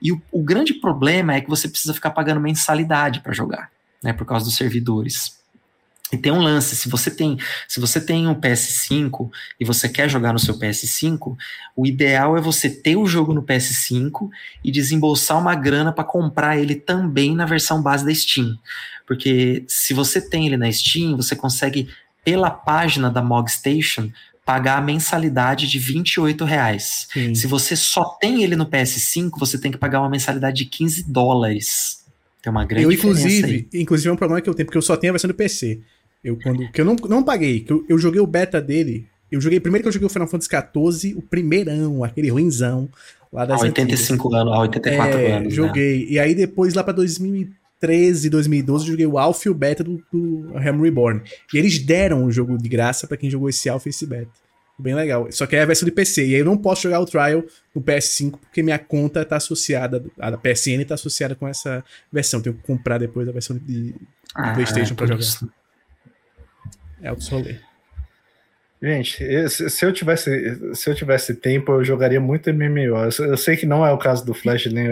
E 0.01 0.13
o, 0.13 0.21
o 0.31 0.43
grande 0.43 0.75
problema 0.75 1.35
é 1.35 1.41
que 1.41 1.49
você 1.49 1.69
precisa 1.69 1.95
ficar 1.95 2.11
pagando 2.11 2.41
mensalidade 2.41 3.21
para 3.21 3.33
jogar 3.33 3.76
né, 4.07 4.13
por 4.13 4.25
causa 4.25 4.45
dos 4.45 4.55
servidores. 4.55 5.37
E 6.13 6.17
tem 6.17 6.31
um 6.31 6.41
lance, 6.41 6.77
se 6.77 6.89
você 6.89 7.11
tem, 7.11 7.37
se 7.67 7.81
você 7.81 8.01
tem 8.01 8.29
um 8.29 8.35
PS5 8.35 9.29
e 9.59 9.65
você 9.65 9.89
quer 9.89 10.09
jogar 10.09 10.33
no 10.33 10.39
seu 10.39 10.57
PS5, 10.57 11.37
o 11.75 11.85
ideal 11.85 12.37
é 12.37 12.41
você 12.41 12.71
ter 12.71 12.97
o 12.97 13.09
jogo 13.09 13.35
no 13.35 13.43
PS5 13.43 14.29
e 14.65 14.71
desembolsar 14.71 15.37
uma 15.37 15.57
grana 15.57 15.93
para 15.93 16.05
comprar 16.05 16.57
ele 16.57 16.77
também 16.77 17.35
na 17.35 17.45
versão 17.45 17.83
base 17.83 18.05
da 18.05 18.15
Steam. 18.15 18.57
Porque 19.05 19.65
se 19.67 19.93
você 19.93 20.21
tem 20.21 20.47
ele 20.47 20.57
na 20.57 20.71
Steam, 20.71 21.17
você 21.17 21.35
consegue 21.35 21.89
pela 22.25 22.51
página 22.51 23.11
da 23.11 23.21
Mogstation 23.21 24.09
pagar 24.45 24.79
a 24.79 24.81
mensalidade 24.81 25.67
de 25.67 25.81
28 25.81 26.45
reais. 26.45 27.09
Sim. 27.13 27.35
Se 27.35 27.49
você 27.49 27.75
só 27.75 28.05
tem 28.21 28.45
ele 28.45 28.55
no 28.55 28.67
PS5, 28.67 29.33
você 29.37 29.59
tem 29.59 29.73
que 29.73 29.79
pagar 29.79 29.99
uma 29.99 30.09
mensalidade 30.09 30.59
de 30.59 30.67
15 30.67 31.11
dólares. 31.11 32.06
Tem 32.47 32.51
uma 32.53 32.65
grande 32.65 32.85
Eu, 32.85 32.93
inclusive, 32.93 33.69
inclusive 33.75 34.09
é 34.09 34.13
um 34.13 34.17
problema 34.17 34.41
que 34.41 34.49
eu 34.49 34.55
tenho, 34.55 34.67
porque 34.67 34.79
eu 34.79 34.83
só 34.83 34.97
tenho 34.97 35.11
a 35.11 35.15
versão 35.15 35.27
do 35.27 35.35
PC. 35.35 35.81
Eu, 36.23 36.39
quando, 36.41 36.71
que 36.71 36.81
eu 36.81 36.85
não, 36.85 36.95
não 37.09 37.25
paguei, 37.25 37.59
que 37.59 37.73
eu, 37.73 37.85
eu 37.89 37.99
joguei 37.99 38.21
o 38.21 38.27
beta 38.27 38.63
dele. 38.63 39.09
Eu 39.33 39.41
joguei, 39.41 39.59
primeiro 39.59 39.83
que 39.83 39.89
eu 39.89 39.93
joguei 39.93 40.07
o 40.07 40.09
Final 40.09 40.29
Fantasy 40.29 40.49
XIV, 40.49 41.15
o 41.17 41.23
primeirão, 41.23 42.05
aquele 42.05 42.31
ruinzão, 42.31 42.89
lá 43.33 43.45
das 43.45 43.61
Há 43.61 43.65
85 43.65 44.33
anos, 44.33 44.55
há 44.55 44.61
84 44.61 45.19
É, 45.19 45.33
anos. 45.33 45.49
Né? 45.49 45.51
joguei. 45.51 46.07
E 46.09 46.21
aí 46.21 46.37
depois, 46.37 46.73
lá 46.73 46.85
pra 46.85 46.93
2013, 46.93 48.31
2012, 48.31 48.85
eu 48.85 48.91
joguei 48.93 49.07
o 49.07 49.19
Alpha 49.19 49.49
e 49.49 49.51
o 49.51 49.55
Beta 49.55 49.83
do, 49.83 50.01
do 50.13 50.53
Realm 50.57 50.81
Reborn. 50.83 51.23
E 51.53 51.59
eles 51.59 51.81
deram 51.81 52.25
o 52.27 52.31
jogo 52.31 52.57
de 52.57 52.69
graça 52.69 53.09
pra 53.09 53.17
quem 53.17 53.29
jogou 53.29 53.49
esse 53.49 53.69
Alpha 53.69 53.89
e 53.89 53.91
esse 53.91 54.07
Beta. 54.07 54.31
Bem 54.79 54.95
legal. 54.95 55.27
Só 55.33 55.47
que 55.47 55.57
é 55.57 55.63
a 55.63 55.67
versão 55.67 55.87
de 55.87 55.93
PC. 55.93 56.27
E 56.27 56.35
aí 56.35 56.41
eu 56.41 56.45
não 56.45 56.57
posso 56.59 56.83
jogar 56.83 57.01
o 57.01 57.07
Trial 57.07 57.43
no 57.75 57.81
PS5 57.81 58.33
porque 58.39 58.63
minha 58.63 58.79
conta 58.79 59.25
tá 59.25 59.37
associada, 59.37 60.05
a 60.19 60.31
da 60.31 60.37
PSN 60.37 60.85
tá 60.87 60.95
associada 60.95 61.35
com 61.35 61.49
essa 61.49 61.83
versão. 62.13 62.43
Tenho 62.43 62.55
que 62.57 62.63
comprar 62.63 62.99
depois 62.99 63.27
a 63.29 63.33
versão 63.33 63.57
de, 63.57 63.65
de 63.65 63.95
Ah, 64.35 64.53
PlayStation 64.53 64.95
pra 64.95 65.07
por 65.07 65.13
jogar. 65.15 65.21
isso. 65.21 65.51
É 67.03 67.11
o 67.11 67.17
rolê. 67.31 67.57
Gente, 68.83 69.25
eu- 69.25 69.49
se 69.49 69.85
eu 69.87 69.91
tivesse, 69.91 70.75
se 70.75 70.91
eu 70.91 70.95
tivesse 70.95 71.35
tempo, 71.35 71.73
eu 71.73 71.83
jogaria 71.83 72.21
muito 72.21 72.51
MMO. 72.51 72.97
Eu 73.05 73.11
sei- 73.11 73.27
eu 73.31 73.37
sei 73.39 73.57
que 73.57 73.65
não 73.65 73.85
é 73.87 73.91
o 73.91 73.97
caso 73.99 74.25
do 74.27 74.35
Flash, 74.35 74.67
nem, 74.67 74.87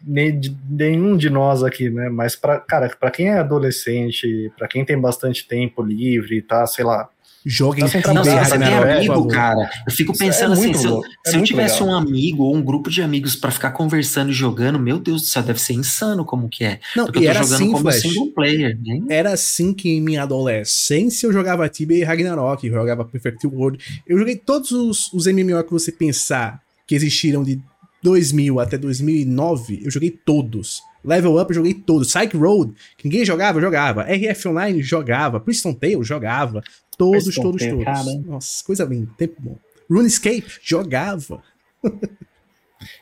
nem 0.00 0.38
de 0.38 0.56
nenhum 0.70 1.16
de 1.16 1.28
nós 1.28 1.64
aqui, 1.64 1.90
né? 1.90 2.08
Mas 2.08 2.36
para 2.36 2.60
cara, 2.60 2.88
para 2.88 3.10
quem 3.10 3.30
é 3.30 3.38
adolescente, 3.38 4.52
para 4.56 4.68
quem 4.68 4.84
tem 4.84 4.96
bastante 4.98 5.46
tempo 5.48 5.82
livre, 5.82 6.40
tá, 6.40 6.64
sei 6.68 6.84
lá, 6.84 7.10
Joguem 7.48 7.84
Tá 7.84 7.90
Tibia 7.90 8.12
Não, 8.12 8.24
se 8.24 8.30
você 8.30 8.58
tem 8.58 8.74
amigo, 8.74 9.28
cara, 9.28 9.70
eu 9.86 9.92
fico 9.92 10.10
Isso 10.12 10.22
é 10.24 10.26
pensando 10.26 10.52
assim, 10.54 10.62
muito 10.62 10.78
se 10.78 10.86
eu, 10.86 11.00
é 11.24 11.30
se 11.30 11.36
eu 11.36 11.44
tivesse 11.44 11.80
legal. 11.80 11.88
um 11.88 11.96
amigo 11.96 12.42
ou 12.42 12.56
um 12.56 12.60
grupo 12.60 12.90
de 12.90 13.00
amigos 13.00 13.36
pra 13.36 13.52
ficar 13.52 13.70
conversando 13.70 14.30
e 14.30 14.34
jogando, 14.34 14.80
meu 14.80 14.98
Deus 14.98 15.22
do 15.22 15.28
céu, 15.28 15.44
deve 15.44 15.60
ser 15.60 15.74
insano 15.74 16.24
como 16.24 16.48
que 16.48 16.64
é. 16.64 16.80
Não, 16.96 17.04
Porque 17.06 17.20
e 17.20 17.22
eu 17.24 17.32
tô 17.32 17.38
era 17.38 17.44
jogando 17.44 17.54
assim, 17.54 17.70
como 17.70 17.82
Flash. 17.82 18.02
single 18.02 18.32
player, 18.32 18.78
né? 18.84 19.00
Era 19.08 19.32
assim 19.32 19.72
que 19.72 19.88
em 19.88 20.00
minha 20.00 20.24
adolescência 20.24 21.28
eu 21.28 21.32
jogava 21.32 21.68
Tibia 21.68 21.98
e 21.98 22.02
Ragnarok, 22.02 22.66
eu 22.66 22.74
jogava 22.74 23.04
Perfect 23.04 23.46
World. 23.46 24.02
Eu 24.04 24.18
joguei 24.18 24.34
todos 24.36 24.72
os, 24.72 25.12
os 25.12 25.26
MMO 25.28 25.62
que 25.62 25.70
você 25.70 25.92
pensar 25.92 26.60
que 26.84 26.96
existiram 26.96 27.44
de 27.44 27.60
2000 28.02 28.58
até 28.58 28.76
2009, 28.76 29.82
eu 29.84 29.90
joguei 29.90 30.10
todos. 30.10 30.80
Level 31.04 31.40
Up 31.40 31.50
eu 31.50 31.54
joguei 31.54 31.72
todos. 31.74 32.12
Psych 32.12 32.36
Road, 32.36 32.72
que 32.98 33.04
ninguém 33.04 33.24
jogava, 33.24 33.58
eu 33.58 33.62
jogava. 33.62 34.02
RF 34.02 34.48
Online 34.48 34.82
jogava. 34.82 35.38
Priston 35.38 35.72
Tale 35.72 35.92
eu 35.92 36.02
jogava. 36.02 36.62
Todos, 36.96 37.34
todos, 37.34 37.62
todos. 37.66 37.84
cara. 37.84 38.14
Nossa, 38.24 38.64
coisa 38.64 38.84
linda, 38.84 39.10
tempo 39.16 39.36
bom. 39.38 39.58
RuneScape 39.88 40.58
jogava. 40.62 41.42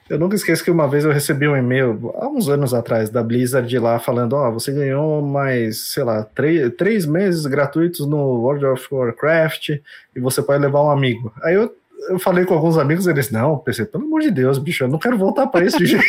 Eu 0.08 0.18
nunca 0.18 0.36
esqueço 0.36 0.62
que 0.62 0.70
uma 0.70 0.88
vez 0.88 1.04
eu 1.04 1.12
recebi 1.12 1.48
um 1.48 1.56
e-mail, 1.56 2.12
há 2.16 2.28
uns 2.28 2.48
anos 2.48 2.72
atrás, 2.72 3.10
da 3.10 3.22
Blizzard 3.22 3.78
lá 3.78 3.98
falando: 3.98 4.34
Ó, 4.34 4.50
você 4.52 4.72
ganhou 4.72 5.20
mais, 5.22 5.92
sei 5.92 6.04
lá, 6.04 6.22
três, 6.22 6.72
três 6.76 7.06
meses 7.06 7.44
gratuitos 7.46 8.06
no 8.06 8.18
World 8.40 8.64
of 8.66 8.86
Warcraft 8.90 9.70
e 9.70 10.20
você 10.20 10.42
pode 10.42 10.62
levar 10.62 10.82
um 10.84 10.90
amigo. 10.90 11.32
Aí 11.42 11.54
eu, 11.54 11.74
eu 12.08 12.18
falei 12.18 12.44
com 12.44 12.54
alguns 12.54 12.76
amigos, 12.76 13.06
eles: 13.06 13.30
Não, 13.30 13.58
pensei, 13.58 13.84
pelo 13.84 14.04
amor 14.04 14.20
de 14.20 14.30
Deus, 14.30 14.58
bicho, 14.58 14.84
eu 14.84 14.88
não 14.88 14.98
quero 14.98 15.16
voltar 15.16 15.46
pra 15.46 15.64
esse 15.64 15.78
jeito. 15.86 16.04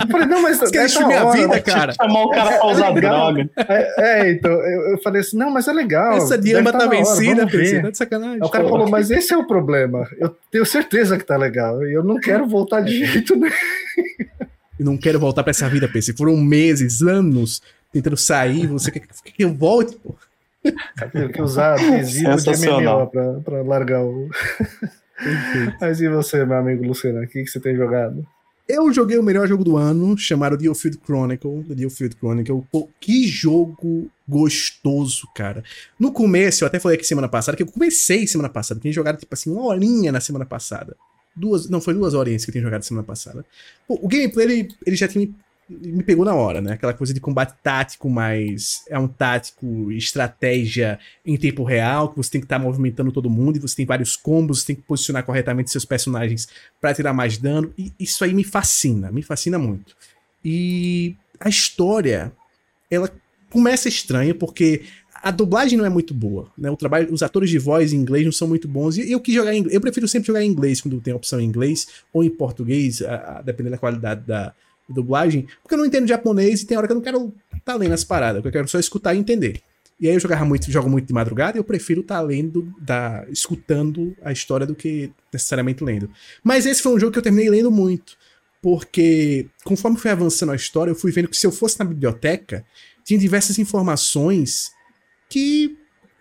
eu 0.00 0.08
falei: 0.08 0.26
Não, 0.26 0.42
mas. 0.42 0.58
Você 0.58 0.76
é 0.76 0.88
da 0.88 1.06
minha 1.06 1.24
hora, 1.24 1.36
vida, 1.36 1.48
né? 1.48 1.60
cara? 1.60 1.92
Chamar 1.92 2.22
o 2.22 2.30
cara 2.30 2.58
pra 2.58 2.68
É 2.68 2.72
usar 2.72 2.90
droga. 2.92 3.50
É, 3.56 3.94
é, 3.98 4.30
então, 4.32 4.50
eu, 4.52 4.92
eu 4.92 4.98
falei 5.02 5.20
assim: 5.20 5.36
Não, 5.36 5.50
mas 5.50 5.68
é 5.68 5.72
legal. 5.72 6.12
Essa 6.12 6.38
Diama 6.38 6.72
tá 6.72 6.78
tá 6.78 6.86
hora, 6.86 6.96
vencida, 6.96 7.36
vamos 7.36 7.52
ver." 7.52 7.58
PC. 7.58 7.82
Tá 7.82 7.90
de 7.90 7.98
sacanagem. 7.98 8.34
Aí 8.34 8.40
o 8.42 8.50
cara 8.50 8.68
falou, 8.68 8.88
mas 8.88 9.10
esse 9.10 9.32
é 9.32 9.36
o 9.36 9.46
problema. 9.46 10.08
Eu 10.18 10.34
tenho 10.50 10.64
certeza 10.64 11.18
que 11.18 11.24
tá 11.24 11.36
legal. 11.36 11.84
E 11.86 11.92
eu 11.92 12.02
não 12.02 12.18
quero 12.18 12.46
voltar 12.46 12.80
de 12.80 13.04
jeito 13.04 13.36
nenhum. 13.36 13.52
Eu 14.78 14.84
não 14.84 14.96
quero 14.96 15.18
voltar 15.18 15.42
pra 15.42 15.50
essa 15.50 15.68
vida, 15.68 15.88
PC. 15.88 16.12
Foram 16.12 16.36
meses, 16.36 17.02
anos 17.02 17.62
tentando 17.92 18.16
sair. 18.16 18.66
Você 18.66 18.90
quer 18.90 19.00
que 19.00 19.44
eu 19.44 19.54
volte, 19.54 19.96
pô? 19.96 20.14
Tive 21.12 21.32
que 21.32 21.42
usar 21.42 21.74
adesivo 21.74 22.36
de. 22.36 22.66
MMO 22.66 23.06
pra, 23.08 23.32
pra 23.40 23.62
largar 23.62 24.02
o. 24.04 24.28
Mas 25.80 26.00
e 26.00 26.08
você, 26.08 26.44
meu 26.44 26.58
amigo 26.58 26.84
Luciano? 26.84 27.22
O 27.22 27.26
que, 27.26 27.42
que 27.42 27.46
você 27.46 27.60
tem 27.60 27.74
jogado? 27.74 28.26
Eu 28.68 28.92
joguei 28.92 29.16
o 29.16 29.22
melhor 29.22 29.46
jogo 29.46 29.62
do 29.62 29.76
ano, 29.76 30.18
chamado 30.18 30.56
Diofield 30.56 30.98
Chronicle. 31.04 31.62
The 31.68 31.74
Diofield 31.74 32.16
Chronicle. 32.16 32.62
Pô, 32.70 32.88
que 33.00 33.26
jogo 33.28 34.10
gostoso, 34.28 35.28
cara. 35.36 35.62
No 35.98 36.10
começo, 36.10 36.64
eu 36.64 36.66
até 36.66 36.80
falei 36.80 36.96
aqui 36.96 37.06
semana 37.06 37.28
passada, 37.28 37.56
que 37.56 37.62
eu 37.62 37.66
comecei 37.68 38.26
semana 38.26 38.48
passada. 38.48 38.80
Tinha 38.80 38.92
jogado, 38.92 39.18
tipo 39.18 39.32
assim, 39.32 39.52
uma 39.52 39.64
horinha 39.66 40.10
na 40.10 40.20
semana 40.20 40.44
passada. 40.44 40.96
Duas, 41.34 41.68
não, 41.68 41.80
foi 41.80 41.94
duas 41.94 42.12
horinhas 42.12 42.44
que 42.44 42.50
eu 42.50 42.52
tinha 42.52 42.64
jogado 42.64 42.82
semana 42.82 43.06
passada. 43.06 43.44
Pô, 43.86 44.00
o 44.02 44.08
gameplay, 44.08 44.44
ele, 44.44 44.68
ele 44.84 44.96
já 44.96 45.06
tinha 45.06 45.26
me, 45.26 45.34
me 45.68 46.02
pegou 46.02 46.24
na 46.24 46.34
hora, 46.34 46.60
né? 46.60 46.72
Aquela 46.72 46.94
coisa 46.94 47.12
de 47.12 47.20
combate 47.20 47.54
tático, 47.62 48.08
mas 48.08 48.84
é 48.88 48.98
um 48.98 49.08
tático 49.08 49.90
estratégia 49.90 50.98
em 51.24 51.36
tempo 51.36 51.64
real, 51.64 52.10
que 52.10 52.16
você 52.16 52.30
tem 52.30 52.40
que 52.40 52.44
estar 52.44 52.58
movimentando 52.58 53.10
todo 53.10 53.28
mundo, 53.28 53.56
e 53.56 53.60
você 53.60 53.76
tem 53.76 53.86
vários 53.86 54.16
combos, 54.16 54.60
você 54.60 54.66
tem 54.68 54.76
que 54.76 54.82
posicionar 54.82 55.24
corretamente 55.24 55.70
seus 55.70 55.84
personagens 55.84 56.48
pra 56.80 56.94
tirar 56.94 57.12
mais 57.12 57.36
dano. 57.36 57.72
E 57.76 57.92
isso 57.98 58.22
aí 58.22 58.32
me 58.32 58.44
fascina, 58.44 59.10
me 59.10 59.22
fascina 59.22 59.58
muito. 59.58 59.96
E 60.44 61.16
a 61.40 61.48
história, 61.48 62.32
ela 62.90 63.10
começa 63.50 63.88
estranha, 63.88 64.34
porque 64.34 64.82
a 65.22 65.32
dublagem 65.32 65.76
não 65.76 65.84
é 65.84 65.88
muito 65.88 66.14
boa, 66.14 66.48
né? 66.56 66.70
O 66.70 66.76
trabalho, 66.76 67.12
os 67.12 67.22
atores 67.22 67.50
de 67.50 67.58
voz 67.58 67.92
em 67.92 67.96
inglês 67.96 68.24
não 68.24 68.30
são 68.30 68.46
muito 68.46 68.68
bons. 68.68 68.96
E 68.96 69.10
eu 69.10 69.18
quis 69.18 69.34
jogar 69.34 69.52
em 69.52 69.66
eu 69.68 69.80
prefiro 69.80 70.06
sempre 70.06 70.28
jogar 70.28 70.44
em 70.44 70.48
inglês 70.48 70.80
quando 70.80 71.00
tem 71.00 71.12
a 71.12 71.16
opção 71.16 71.40
em 71.40 71.44
inglês 71.44 71.88
ou 72.12 72.22
em 72.22 72.30
português, 72.30 73.02
a, 73.02 73.38
a, 73.38 73.42
dependendo 73.42 73.72
da 73.72 73.78
qualidade 73.78 74.24
da 74.24 74.54
dublagem, 74.88 75.46
porque 75.62 75.74
eu 75.74 75.78
não 75.78 75.86
entendo 75.86 76.06
japonês 76.06 76.62
e 76.62 76.66
tem 76.66 76.76
hora 76.76 76.86
que 76.86 76.92
eu 76.92 76.96
não 76.96 77.02
quero 77.02 77.32
estar 77.46 77.72
tá 77.72 77.74
lendo 77.74 77.92
as 77.92 78.04
paradas, 78.04 78.44
eu 78.44 78.52
quero 78.52 78.68
só 78.68 78.78
escutar 78.78 79.14
e 79.14 79.18
entender. 79.18 79.60
E 79.98 80.08
aí 80.08 80.14
eu 80.14 80.20
jogava 80.20 80.44
muito, 80.44 80.70
jogo 80.70 80.90
muito 80.90 81.06
de 81.06 81.14
madrugada 81.14 81.56
e 81.56 81.60
eu 81.60 81.64
prefiro 81.64 82.02
estar 82.02 82.16
tá 82.16 82.20
lendo, 82.20 82.72
da, 82.78 83.24
escutando 83.30 84.14
a 84.22 84.30
história 84.30 84.66
do 84.66 84.74
que 84.74 85.10
necessariamente 85.32 85.82
lendo. 85.82 86.10
Mas 86.44 86.66
esse 86.66 86.82
foi 86.82 86.94
um 86.94 87.00
jogo 87.00 87.12
que 87.12 87.18
eu 87.18 87.22
terminei 87.22 87.48
lendo 87.48 87.70
muito, 87.70 88.16
porque 88.60 89.46
conforme 89.64 89.96
foi 89.96 90.10
avançando 90.10 90.52
a 90.52 90.56
história, 90.56 90.90
eu 90.90 90.94
fui 90.94 91.10
vendo 91.12 91.28
que 91.28 91.36
se 91.36 91.46
eu 91.46 91.52
fosse 91.52 91.78
na 91.78 91.84
biblioteca, 91.84 92.64
tinha 93.04 93.18
diversas 93.18 93.58
informações 93.58 94.70
que 95.30 95.76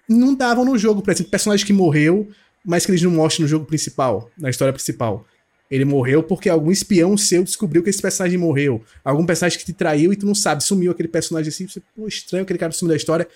não 0.07 0.33
davam 0.33 0.63
no 0.63 0.77
jogo. 0.77 1.01
Por 1.01 1.11
exemplo, 1.11 1.31
personagem 1.31 1.65
que 1.65 1.73
morreu, 1.73 2.29
mas 2.63 2.85
que 2.85 2.91
eles 2.91 3.01
não 3.01 3.11
mostram 3.11 3.43
no 3.43 3.49
jogo 3.49 3.65
principal, 3.65 4.29
na 4.37 4.49
história 4.49 4.73
principal. 4.73 5.25
Ele 5.69 5.85
morreu 5.85 6.21
porque 6.21 6.47
algum 6.47 6.71
espião 6.71 7.17
seu 7.17 7.43
descobriu 7.43 7.81
que 7.81 7.89
esse 7.89 8.01
personagem 8.01 8.37
morreu. 8.37 8.83
Algum 9.03 9.25
personagem 9.25 9.57
que 9.57 9.65
te 9.65 9.73
traiu 9.73 10.13
e 10.13 10.15
tu 10.15 10.25
não 10.25 10.35
sabe, 10.35 10.63
sumiu 10.63 10.91
aquele 10.91 11.07
personagem 11.07 11.49
assim. 11.49 11.67
Você, 11.67 11.81
pô, 11.95 12.07
estranho 12.07 12.43
aquele 12.43 12.59
cara 12.59 12.71
sumiu 12.71 12.91
da 12.91 12.97
história. 12.97 13.27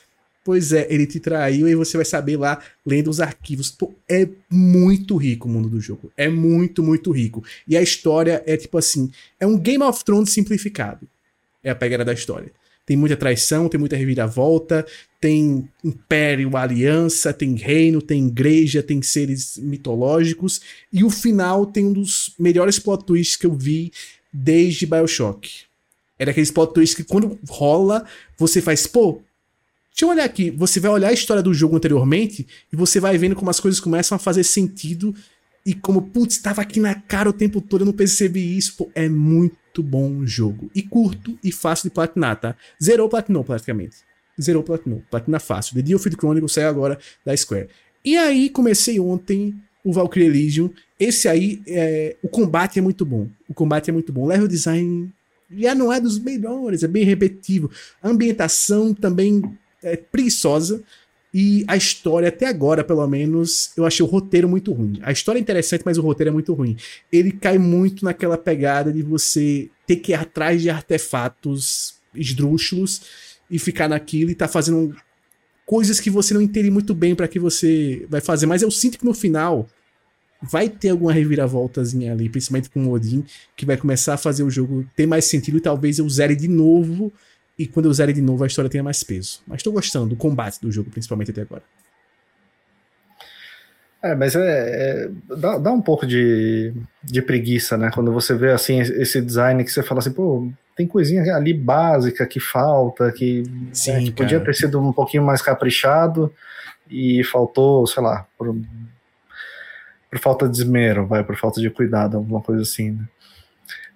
Pois 0.43 0.71
é, 0.71 0.87
ele 0.89 1.05
te 1.05 1.19
traiu 1.19 1.67
e 1.67 1.75
você 1.75 1.97
vai 1.97 2.05
saber 2.05 2.37
lá, 2.37 2.61
lendo 2.85 3.09
os 3.09 3.19
arquivos. 3.19 3.69
Pô, 3.71 3.93
é 4.07 4.27
muito 4.49 5.17
rico 5.17 5.47
o 5.47 5.51
mundo 5.51 5.67
do 5.67 5.81
jogo. 5.81 6.11
É 6.15 6.29
muito, 6.29 6.81
muito 6.81 7.11
rico. 7.11 7.43
E 7.67 7.75
a 7.75 7.81
história 7.81 8.43
é 8.45 8.55
tipo 8.55 8.77
assim: 8.77 9.11
é 9.39 9.45
um 9.45 9.57
Game 9.57 9.83
of 9.83 10.03
Thrones 10.03 10.31
simplificado. 10.31 11.07
É 11.63 11.69
a 11.69 11.75
pegada 11.75 12.05
da 12.05 12.13
história. 12.13 12.51
Tem 12.89 12.97
muita 12.97 13.15
traição, 13.15 13.69
tem 13.69 13.79
muita 13.79 13.95
reviravolta, 13.95 14.83
tem 15.21 15.69
império, 15.83 16.57
aliança, 16.57 17.31
tem 17.31 17.53
reino, 17.53 18.01
tem 18.01 18.25
igreja, 18.25 18.81
tem 18.81 18.99
seres 19.03 19.57
mitológicos. 19.57 20.59
E 20.91 21.03
o 21.03 21.11
final 21.11 21.67
tem 21.67 21.85
um 21.85 21.93
dos 21.93 22.33
melhores 22.39 22.79
plot 22.79 23.05
twists 23.05 23.35
que 23.35 23.45
eu 23.45 23.53
vi 23.53 23.91
desde 24.33 24.87
Bioshock. 24.87 25.65
Era 26.17 26.31
aqueles 26.31 26.49
plot 26.49 26.73
twists 26.73 26.95
que 26.95 27.03
quando 27.03 27.37
rola, 27.47 28.03
você 28.35 28.59
faz, 28.59 28.87
pô, 28.87 29.21
deixa 29.91 30.05
eu 30.05 30.09
olhar 30.09 30.23
aqui. 30.23 30.49
Você 30.49 30.79
vai 30.79 30.89
olhar 30.89 31.09
a 31.09 31.13
história 31.13 31.43
do 31.43 31.53
jogo 31.53 31.77
anteriormente 31.77 32.47
e 32.73 32.75
você 32.75 32.99
vai 32.99 33.15
vendo 33.19 33.35
como 33.35 33.51
as 33.51 33.59
coisas 33.59 33.79
começam 33.79 34.15
a 34.15 34.19
fazer 34.19 34.43
sentido. 34.43 35.13
E 35.63 35.75
como, 35.75 36.01
putz, 36.01 36.37
estava 36.37 36.63
aqui 36.63 36.79
na 36.79 36.95
cara 36.95 37.29
o 37.29 37.33
tempo 37.33 37.61
todo, 37.61 37.81
eu 37.81 37.85
não 37.85 37.93
percebi 37.93 38.57
isso. 38.57 38.77
Pô, 38.77 38.89
é 38.95 39.07
muito 39.07 39.58
bom 39.83 40.17
o 40.17 40.27
jogo. 40.27 40.69
E 40.73 40.81
curto 40.81 41.37
e 41.43 41.51
fácil 41.51 41.89
de 41.89 41.93
platinar, 41.93 42.39
tá? 42.39 42.55
Zerou 42.81 43.09
platinou 43.09 43.43
praticamente. 43.43 43.97
Zerou 44.41 44.63
platinou. 44.63 45.03
Platina 45.09 45.39
fácil. 45.39 45.75
The 45.75 45.81
Deal 45.81 45.99
Field 45.99 46.17
Chronicle 46.17 46.49
saiu 46.49 46.69
agora 46.69 46.97
da 47.25 47.35
Square. 47.35 47.69
E 48.03 48.17
aí 48.17 48.49
comecei 48.49 48.99
ontem 48.99 49.55
o 49.83 49.91
Valkyrie 49.91 50.29
Legion. 50.29 50.69
Esse 50.99 51.27
aí, 51.27 51.61
é, 51.67 52.15
o 52.21 52.27
combate 52.27 52.79
é 52.79 52.81
muito 52.81 53.05
bom. 53.05 53.27
O 53.47 53.53
combate 53.53 53.89
é 53.89 53.93
muito 53.93 54.11
bom. 54.13 54.25
Level 54.25 54.47
design 54.47 55.11
já 55.51 55.73
não 55.73 55.91
é 55.91 55.99
dos 55.99 56.19
melhores, 56.19 56.83
é 56.83 56.87
bem 56.87 57.03
repetitivo. 57.03 57.71
A 58.01 58.09
ambientação 58.09 58.93
também 58.93 59.41
é 59.81 59.95
preguiçosa. 59.95 60.83
E 61.33 61.63
a 61.67 61.77
história, 61.77 62.29
até 62.29 62.47
agora, 62.47 62.83
pelo 62.83 63.05
menos, 63.07 63.71
eu 63.77 63.85
achei 63.85 64.03
o 64.03 64.09
roteiro 64.09 64.49
muito 64.49 64.73
ruim. 64.73 64.99
A 65.03 65.11
história 65.11 65.37
é 65.37 65.41
interessante, 65.41 65.83
mas 65.85 65.97
o 65.97 66.01
roteiro 66.01 66.29
é 66.29 66.33
muito 66.33 66.53
ruim. 66.53 66.75
Ele 67.11 67.31
cai 67.31 67.57
muito 67.57 68.03
naquela 68.03 68.37
pegada 68.37 68.91
de 68.91 69.03
você 69.03 69.69
ter 69.85 69.97
que 69.97 70.11
ir 70.11 70.15
atrás 70.15 70.61
de 70.61 70.69
artefatos 70.69 71.95
esdrúxulos 72.15 73.01
e 73.49 73.59
ficar 73.59 73.87
naquilo 73.87 74.31
e 74.31 74.35
tá 74.35 74.47
fazendo 74.47 74.95
coisas 75.65 75.99
que 75.99 76.09
você 76.09 76.33
não 76.33 76.41
entende 76.41 76.71
muito 76.71 76.95
bem 76.95 77.13
para 77.13 77.27
que 77.27 77.37
você 77.37 78.05
vai 78.09 78.21
fazer. 78.21 78.47
Mas 78.47 78.63
eu 78.63 78.71
sinto 78.71 78.97
que 78.97 79.05
no 79.05 79.13
final 79.13 79.67
vai 80.41 80.69
ter 80.69 80.89
alguma 80.89 81.11
reviravoltazinha 81.11 82.11
ali, 82.11 82.29
principalmente 82.29 82.69
com 82.69 82.85
o 82.85 82.91
Odin, 82.91 83.23
que 83.55 83.65
vai 83.65 83.77
começar 83.77 84.15
a 84.15 84.17
fazer 84.17 84.43
o 84.43 84.49
jogo 84.49 84.87
ter 84.95 85.05
mais 85.05 85.25
sentido 85.25 85.57
e 85.57 85.61
talvez 85.61 85.99
eu 85.99 86.09
zere 86.09 86.35
de 86.35 86.47
novo 86.47 87.13
e 87.59 87.67
quando 87.67 87.87
eu 87.87 87.93
zero 87.93 88.13
de 88.13 88.21
novo 88.21 88.45
a 88.45 88.47
história 88.47 88.71
tenha 88.71 88.81
mais 88.81 89.03
peso. 89.03 89.41
Mas 89.45 89.61
tô 89.61 89.69
gostando 89.69 90.07
do 90.07 90.15
combate 90.15 90.61
do 90.61 90.71
jogo, 90.71 90.89
principalmente 90.89 91.31
até 91.31 91.41
agora. 91.41 91.61
É, 94.01 94.15
mas 94.15 94.33
é, 94.33 94.39
é 94.39 95.09
dá, 95.35 95.57
dá, 95.57 95.71
um 95.73 95.81
pouco 95.81 96.07
de, 96.07 96.73
de 97.03 97.21
preguiça, 97.21 97.77
né? 97.77 97.91
Quando 97.93 98.13
você 98.13 98.33
vê 98.33 98.51
assim 98.53 98.79
esse 98.79 99.21
design 99.21 99.61
que 99.61 99.69
você 99.69 99.83
fala 99.83 99.99
assim, 99.99 100.13
pô, 100.13 100.49
tem 100.73 100.87
coisinha 100.87 101.35
ali 101.35 101.53
básica 101.53 102.25
que 102.25 102.39
falta, 102.39 103.11
que, 103.11 103.43
Sim, 103.73 103.91
né, 103.91 104.03
que 104.03 104.11
podia 104.11 104.39
ter 104.39 104.55
sido 104.55 104.79
um 104.79 104.93
pouquinho 104.93 105.25
mais 105.25 105.41
caprichado 105.41 106.33
e 106.89 107.21
faltou, 107.25 107.85
sei 107.85 108.01
lá, 108.01 108.25
por, 108.37 108.55
por 110.09 110.19
falta 110.19 110.47
de 110.47 110.57
esmero, 110.57 111.05
vai, 111.05 111.21
por 111.21 111.35
falta 111.35 111.59
de 111.59 111.69
cuidado, 111.69 112.15
alguma 112.15 112.41
coisa 112.41 112.61
assim, 112.61 112.91
né? 112.91 113.03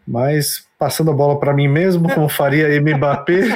Mas 0.05 0.67
passando 0.83 1.11
a 1.11 1.13
bola 1.13 1.39
para 1.39 1.53
mim 1.53 1.69
mesmo, 1.69 2.13
como 2.13 2.27
faria 2.27 2.67
Mbappé. 2.81 3.39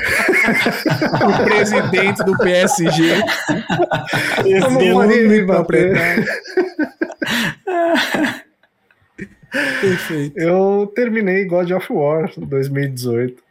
o 1.27 1.43
presidente 1.43 2.23
do 2.23 2.37
PSG. 2.37 3.21
como 4.63 5.01
faria 5.01 5.43
Mbappé. 5.43 5.93
Perfeito. 9.81 10.39
Eu 10.39 10.89
terminei 10.95 11.43
God 11.43 11.69
of 11.71 11.91
War 11.91 12.31
2018. 12.37 13.43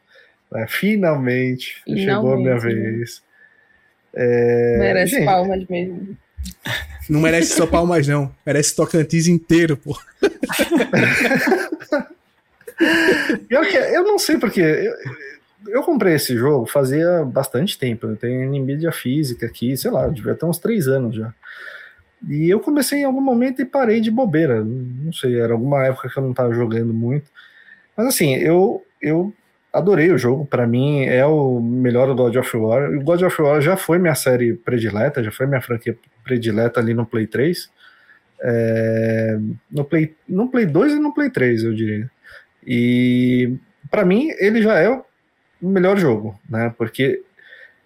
É, 0.55 0.67
finalmente, 0.67 1.83
finalmente, 1.85 2.07
chegou 2.07 2.33
a 2.33 2.37
minha 2.39 2.55
né? 2.55 2.61
vez. 2.61 3.23
É... 4.15 4.77
Merece 4.79 5.17
Gente, 5.17 5.25
palmas 5.27 5.67
mesmo. 5.69 6.17
Não 7.11 7.21
merece 7.21 7.53
só 7.53 7.67
palmas, 7.67 8.09
não. 8.09 8.35
Merece 8.47 8.75
Tocantins 8.75 9.27
inteiro, 9.27 9.77
pô. 9.77 9.95
eu, 13.51 13.65
eu 13.65 14.05
não 14.05 14.19
sei 14.19 14.39
porque. 14.39 14.61
Eu, 14.61 14.95
eu 15.69 15.83
comprei 15.83 16.15
esse 16.15 16.37
jogo 16.37 16.67
fazia 16.67 17.25
bastante 17.25 17.79
tempo. 17.79 18.07
Eu 18.07 18.17
tenho 18.17 18.51
NVIDIA 18.51 18.93
física 18.93 19.47
aqui, 19.47 19.77
sei 19.77 19.91
lá, 19.91 20.09
devia 20.09 20.35
ter 20.35 20.47
uns 20.47 20.59
três 20.59 20.87
anos 20.87 21.17
já. 21.17 21.33
E 22.29 22.49
eu 22.49 22.61
comecei 22.61 23.01
em 23.01 23.05
algum 23.05 23.21
momento 23.21 23.61
e 23.61 23.65
parei 23.65 24.01
de 24.01 24.11
bobeira. 24.11 24.65
Não 24.65 25.13
sei, 25.13 25.39
era 25.39 25.53
alguma 25.53 25.85
época 25.85 26.09
que 26.09 26.19
eu 26.19 26.23
não 26.23 26.31
estava 26.31 26.53
jogando 26.53 26.93
muito. 26.93 27.31
Mas 27.97 28.07
assim, 28.07 28.35
eu, 28.35 28.85
eu 29.01 29.33
adorei 29.73 30.11
o 30.11 30.19
jogo. 30.19 30.47
Para 30.47 30.67
mim 30.67 31.05
é 31.05 31.25
o 31.27 31.61
melhor 31.61 32.13
God 32.15 32.37
of 32.37 32.57
War. 32.57 32.91
O 32.91 33.03
God 33.03 33.23
of 33.23 33.43
War 33.43 33.61
já 33.61 33.77
foi 33.77 33.99
minha 33.99 34.15
série 34.15 34.55
predileta, 34.55 35.23
já 35.23 35.31
foi 35.31 35.47
minha 35.47 35.61
franquia 35.61 35.97
predileta 36.25 36.81
ali 36.81 36.95
no 36.95 37.07
Play 37.07 37.27
3. 37.27 37.71
É, 38.41 39.39
no, 39.71 39.85
Play, 39.85 40.15
no 40.29 40.49
Play 40.51 40.67
2 40.67 40.95
e 40.95 40.99
no 40.99 41.15
Play 41.15 41.31
3, 41.31 41.65
eu 41.65 41.75
diria. 41.75 42.11
E 42.67 43.57
para 43.91 44.05
mim 44.05 44.29
ele 44.39 44.61
já 44.61 44.79
é 44.79 44.91
o 44.91 45.05
melhor 45.69 45.97
jogo, 45.97 46.39
né? 46.49 46.75
Porque 46.77 47.23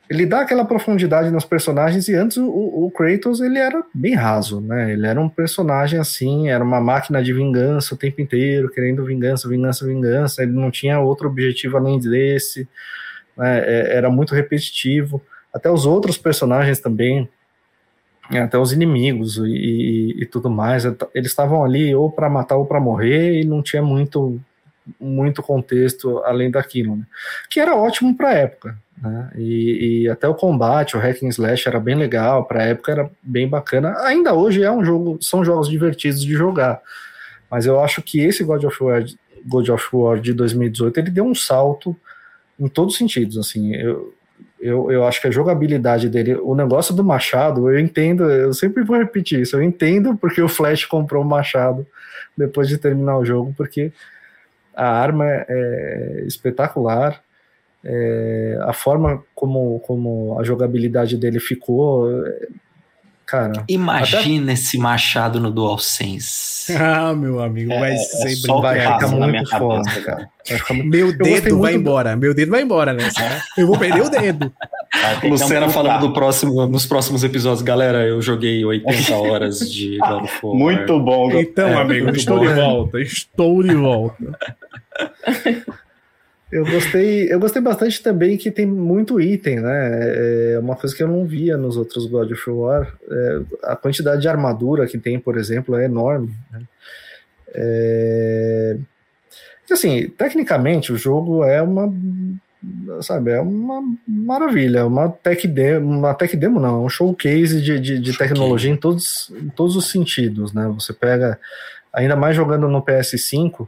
ele 0.08 0.26
dá 0.26 0.40
aquela 0.40 0.64
profundidade 0.64 1.30
nos 1.30 1.44
personagens 1.44 2.08
e 2.08 2.14
antes 2.16 2.36
o, 2.36 2.48
o, 2.48 2.90
Kratos 2.90 3.40
ele 3.40 3.58
era 3.58 3.84
bem 3.94 4.14
raso, 4.14 4.60
né? 4.60 4.92
Ele 4.92 5.06
era 5.06 5.20
um 5.20 5.28
personagem 5.28 6.00
assim, 6.00 6.48
era 6.48 6.64
uma 6.64 6.80
máquina 6.80 7.22
de 7.22 7.32
vingança 7.32 7.94
o 7.94 7.98
tempo 7.98 8.20
inteiro, 8.20 8.68
querendo 8.70 9.04
vingança, 9.04 9.48
vingança, 9.48 9.86
vingança. 9.86 10.42
Ele 10.42 10.50
não 10.50 10.68
tinha 10.68 10.98
outro 10.98 11.28
objetivo 11.28 11.76
além 11.76 12.00
desse, 12.00 12.68
né? 13.36 13.60
É, 13.60 13.96
era 13.96 14.10
muito 14.10 14.34
repetitivo. 14.34 15.22
Até 15.54 15.70
os 15.70 15.86
outros 15.86 16.18
personagens 16.18 16.80
também, 16.80 17.28
né? 18.28 18.42
até 18.42 18.58
os 18.58 18.72
inimigos 18.72 19.36
e, 19.36 19.42
e, 19.42 20.22
e 20.22 20.26
tudo 20.26 20.50
mais, 20.50 20.84
eles 21.14 21.30
estavam 21.30 21.64
ali 21.64 21.94
ou 21.94 22.10
para 22.10 22.28
matar 22.28 22.56
ou 22.56 22.66
para 22.66 22.80
morrer 22.80 23.40
e 23.40 23.44
não 23.44 23.62
tinha 23.62 23.82
muito 23.82 24.40
muito 24.98 25.42
contexto 25.42 26.18
além 26.24 26.50
daquilo, 26.50 26.96
né? 26.96 27.04
que 27.48 27.60
era 27.60 27.76
ótimo 27.76 28.16
para 28.16 28.28
a 28.30 28.34
época. 28.34 28.78
Né? 29.00 29.30
E, 29.36 30.02
e, 30.02 30.08
até 30.08 30.28
o 30.28 30.34
combate, 30.34 30.96
o 30.96 31.00
hack 31.00 31.22
and 31.22 31.28
slash 31.28 31.66
era 31.66 31.80
bem 31.80 31.94
legal, 31.94 32.44
para 32.44 32.62
a 32.62 32.66
época 32.66 32.92
era 32.92 33.10
bem 33.22 33.48
bacana. 33.48 33.96
Ainda 34.04 34.34
hoje 34.34 34.62
é 34.62 34.70
um 34.70 34.84
jogo, 34.84 35.18
são 35.20 35.44
jogos 35.44 35.68
divertidos 35.68 36.22
de 36.22 36.32
jogar, 36.34 36.80
mas 37.50 37.66
eu 37.66 37.80
acho 37.80 38.02
que 38.02 38.20
esse 38.20 38.44
God 38.44 38.64
of 38.64 38.82
War, 38.82 39.04
God 39.46 39.68
of 39.70 39.88
War 39.92 40.20
de 40.20 40.32
2018 40.32 41.00
ele 41.00 41.10
deu 41.10 41.24
um 41.24 41.34
salto 41.34 41.96
em 42.58 42.68
todos 42.68 42.92
os 42.94 42.98
sentidos. 42.98 43.38
Assim, 43.38 43.74
eu, 43.74 44.14
eu, 44.60 44.90
eu 44.92 45.04
acho 45.04 45.20
que 45.20 45.26
a 45.26 45.30
jogabilidade 45.30 46.08
dele, 46.08 46.34
o 46.34 46.54
negócio 46.54 46.94
do 46.94 47.02
machado, 47.02 47.70
eu 47.70 47.78
entendo, 47.78 48.24
eu 48.30 48.52
sempre 48.52 48.84
vou 48.84 48.98
repetir 48.98 49.40
isso, 49.40 49.56
eu 49.56 49.62
entendo 49.62 50.16
porque 50.16 50.42
o 50.42 50.48
Flash 50.48 50.84
comprou 50.84 51.22
o 51.22 51.26
machado 51.26 51.86
depois 52.36 52.68
de 52.68 52.76
terminar 52.76 53.18
o 53.18 53.24
jogo, 53.24 53.54
porque 53.56 53.92
a 54.74 54.86
arma 54.86 55.26
é, 55.26 55.46
é 55.48 56.24
espetacular, 56.26 57.22
é, 57.84 58.58
a 58.62 58.72
forma 58.72 59.22
como, 59.34 59.80
como 59.80 60.38
a 60.38 60.44
jogabilidade 60.44 61.16
dele 61.16 61.40
ficou. 61.40 62.10
É, 62.26 62.48
cara. 63.26 63.64
Imagina 63.68 64.44
até... 64.44 64.52
esse 64.52 64.76
machado 64.76 65.40
no 65.40 65.50
DualSense. 65.50 66.72
ah, 66.76 67.14
meu 67.14 67.40
amigo, 67.40 67.70
vai 67.70 67.92
é, 67.92 67.96
ser 67.96 68.50
é 68.50 68.60
vai 68.60 68.80
ficar 68.80 69.08
muito 69.08 69.50
foda, 69.50 70.00
cara. 70.02 70.30
Meu 70.84 71.16
dedo 71.16 71.58
vai 71.60 71.74
embora, 71.74 72.16
meu 72.16 72.34
dedo 72.34 72.50
vai 72.50 72.62
embora 72.62 72.92
nessa. 72.92 73.22
Né? 73.22 73.40
Eu 73.56 73.66
vou 73.66 73.78
perder 73.78 74.02
o 74.02 74.10
dedo. 74.10 74.52
Luciana 75.22 75.66
um 75.66 75.70
falando 75.70 76.00
do 76.08 76.12
próximo, 76.12 76.66
nos 76.66 76.84
próximos 76.84 77.22
episódios, 77.22 77.62
galera, 77.62 78.06
eu 78.06 78.20
joguei 78.20 78.64
80 78.64 79.14
horas 79.16 79.58
de 79.70 79.98
God 79.98 80.24
of 80.24 80.38
War. 80.42 80.56
Muito 80.56 81.00
bom. 81.00 81.30
Então, 81.32 81.68
é, 81.68 81.80
amigo, 81.80 82.10
estou 82.10 82.38
bom. 82.38 82.46
de 82.46 82.54
volta, 82.54 83.00
estou 83.00 83.62
de 83.62 83.74
volta. 83.74 84.38
Eu 86.52 86.64
gostei, 86.64 87.32
eu 87.32 87.38
gostei 87.38 87.62
bastante 87.62 88.02
também 88.02 88.36
que 88.36 88.50
tem 88.50 88.66
muito 88.66 89.20
item, 89.20 89.60
né? 89.60 90.54
É 90.54 90.58
uma 90.58 90.74
coisa 90.74 90.94
que 90.96 91.00
eu 91.00 91.06
não 91.06 91.24
via 91.24 91.56
nos 91.56 91.76
outros 91.76 92.06
God 92.06 92.32
of 92.32 92.50
War. 92.50 92.92
É, 93.08 93.40
a 93.62 93.76
quantidade 93.76 94.20
de 94.20 94.28
armadura 94.28 94.84
que 94.88 94.98
tem, 94.98 95.16
por 95.16 95.38
exemplo, 95.38 95.76
é 95.76 95.84
enorme. 95.84 96.34
Né? 96.50 96.62
É, 97.54 98.76
assim, 99.70 100.08
tecnicamente 100.08 100.92
o 100.92 100.96
jogo 100.96 101.44
é 101.44 101.62
uma, 101.62 101.92
sabe, 103.02 103.30
é 103.30 103.40
uma 103.40 103.82
maravilha, 104.06 104.86
uma 104.86 105.08
tech 105.08 105.46
demo, 105.48 105.98
uma 105.98 106.14
tech 106.14 106.36
demo 106.36 106.60
não, 106.60 106.82
é 106.82 106.86
um 106.86 106.88
showcase 106.88 107.60
de, 107.60 107.80
de, 107.80 107.98
de 107.98 108.18
tecnologia 108.18 108.70
em 108.70 108.76
todos, 108.76 109.30
em 109.30 109.48
todos 109.48 109.76
os 109.76 109.90
sentidos, 109.90 110.52
né? 110.52 110.70
Você 110.74 110.92
pega, 110.92 111.38
ainda 111.92 112.16
mais 112.16 112.36
jogando 112.36 112.68
no 112.68 112.82
PS5 112.82 113.66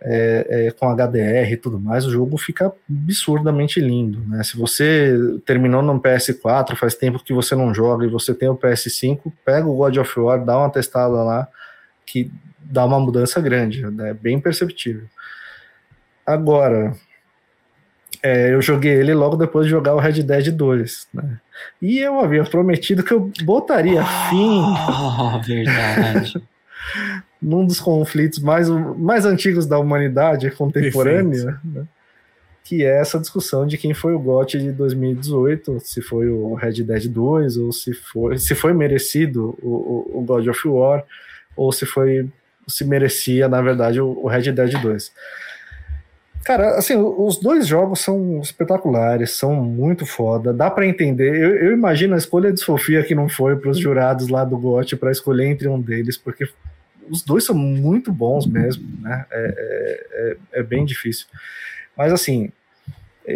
é, 0.00 0.66
é, 0.66 0.70
com 0.70 0.88
HDR 0.88 1.52
e 1.52 1.56
tudo 1.56 1.78
mais, 1.78 2.04
o 2.04 2.10
jogo 2.10 2.36
fica 2.38 2.72
absurdamente 2.88 3.80
lindo. 3.80 4.20
Né? 4.28 4.42
Se 4.44 4.56
você 4.56 5.14
terminou 5.44 5.82
no 5.82 6.00
PS4, 6.00 6.76
faz 6.76 6.94
tempo 6.94 7.22
que 7.22 7.32
você 7.32 7.54
não 7.54 7.74
joga 7.74 8.04
e 8.04 8.10
você 8.10 8.34
tem 8.34 8.48
o 8.48 8.56
PS5, 8.56 9.32
pega 9.44 9.66
o 9.66 9.76
God 9.76 9.96
of 9.96 10.20
War, 10.20 10.44
dá 10.44 10.58
uma 10.58 10.70
testada 10.70 11.22
lá, 11.22 11.48
que 12.06 12.30
dá 12.60 12.84
uma 12.84 13.00
mudança 13.00 13.40
grande, 13.40 13.84
né? 13.90 14.14
bem 14.14 14.40
perceptível. 14.40 15.04
Agora, 16.24 16.94
é, 18.22 18.52
eu 18.52 18.60
joguei 18.60 18.92
ele 18.92 19.14
logo 19.14 19.36
depois 19.36 19.66
de 19.66 19.70
jogar 19.70 19.94
o 19.94 19.98
Red 19.98 20.22
Dead 20.22 20.50
2, 20.50 21.08
né? 21.14 21.38
E 21.80 21.98
eu 21.98 22.20
havia 22.20 22.44
prometido 22.44 23.02
que 23.02 23.12
eu 23.12 23.30
botaria 23.42 24.02
oh, 24.02 24.30
fim. 24.30 24.60
Oh, 24.60 25.40
verdade. 25.46 26.42
num 27.40 27.64
dos 27.64 27.80
conflitos 27.80 28.40
mais, 28.40 28.68
mais 28.68 29.24
antigos 29.24 29.66
da 29.66 29.78
humanidade 29.78 30.50
contemporânea, 30.50 31.60
né, 31.64 31.86
que 32.64 32.84
é 32.84 33.00
essa 33.00 33.18
discussão 33.18 33.66
de 33.66 33.78
quem 33.78 33.94
foi 33.94 34.12
o 34.12 34.18
GOT 34.18 34.58
de 34.58 34.72
2018, 34.72 35.80
se 35.80 36.02
foi 36.02 36.28
o 36.28 36.54
Red 36.54 36.82
Dead 36.82 37.08
2, 37.08 37.56
ou 37.56 37.72
se 37.72 37.94
foi, 37.94 38.38
se 38.38 38.54
foi 38.54 38.72
merecido 38.72 39.56
o, 39.62 39.68
o, 39.68 40.18
o 40.18 40.22
God 40.22 40.46
of 40.48 40.68
War, 40.68 41.04
ou 41.56 41.72
se 41.72 41.86
foi 41.86 42.28
se 42.66 42.84
merecia, 42.84 43.48
na 43.48 43.62
verdade, 43.62 43.98
o, 43.98 44.08
o 44.22 44.28
Red 44.28 44.52
Dead 44.52 44.78
2. 44.82 45.12
Cara, 46.48 46.78
assim, 46.78 46.96
os 46.96 47.38
dois 47.38 47.66
jogos 47.66 48.00
são 48.00 48.40
espetaculares, 48.40 49.32
são 49.32 49.54
muito 49.54 50.06
foda, 50.06 50.50
dá 50.50 50.70
para 50.70 50.86
entender. 50.86 51.36
Eu, 51.36 51.54
eu, 51.56 51.72
imagino 51.74 52.14
a 52.14 52.16
escolha 52.16 52.50
de 52.50 52.58
Sofia 52.58 53.02
que 53.02 53.14
não 53.14 53.28
foi 53.28 53.54
para 53.56 53.68
os 53.68 53.78
jurados 53.78 54.28
lá 54.28 54.46
do 54.46 54.56
GOT 54.56 54.96
para 54.96 55.12
escolher 55.12 55.44
entre 55.44 55.68
um 55.68 55.78
deles, 55.78 56.16
porque 56.16 56.48
os 57.06 57.22
dois 57.22 57.44
são 57.44 57.54
muito 57.54 58.10
bons 58.10 58.46
mesmo, 58.46 58.88
né? 59.02 59.26
É, 59.30 59.36
é, 59.38 60.06
é, 60.10 60.60
é, 60.60 60.62
bem 60.62 60.86
difícil. 60.86 61.26
Mas 61.94 62.14
assim, 62.14 62.50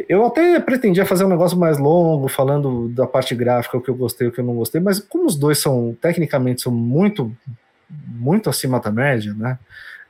eu 0.09 0.25
até 0.25 0.59
pretendia 0.59 1.05
fazer 1.05 1.27
um 1.27 1.29
negócio 1.29 1.59
mais 1.59 1.77
longo, 1.77 2.29
falando 2.29 2.89
da 2.89 3.07
parte 3.07 3.35
gráfica, 3.35 3.77
o 3.77 3.83
que 3.83 3.91
eu 3.91 3.95
gostei, 3.95 4.27
o 4.27 4.33
que 4.33 4.41
eu 4.41 4.45
não 4.45 4.55
gostei, 4.55 4.81
mas 4.81 4.99
como 4.99 5.27
os 5.27 5.37
dois 5.37 5.59
são, 5.59 5.95
tecnicamente, 6.01 6.63
são 6.63 6.73
muito, 6.73 7.31
muito 7.91 8.49
acima 8.49 8.81
da 8.81 8.91
média, 8.91 9.35
né? 9.35 9.59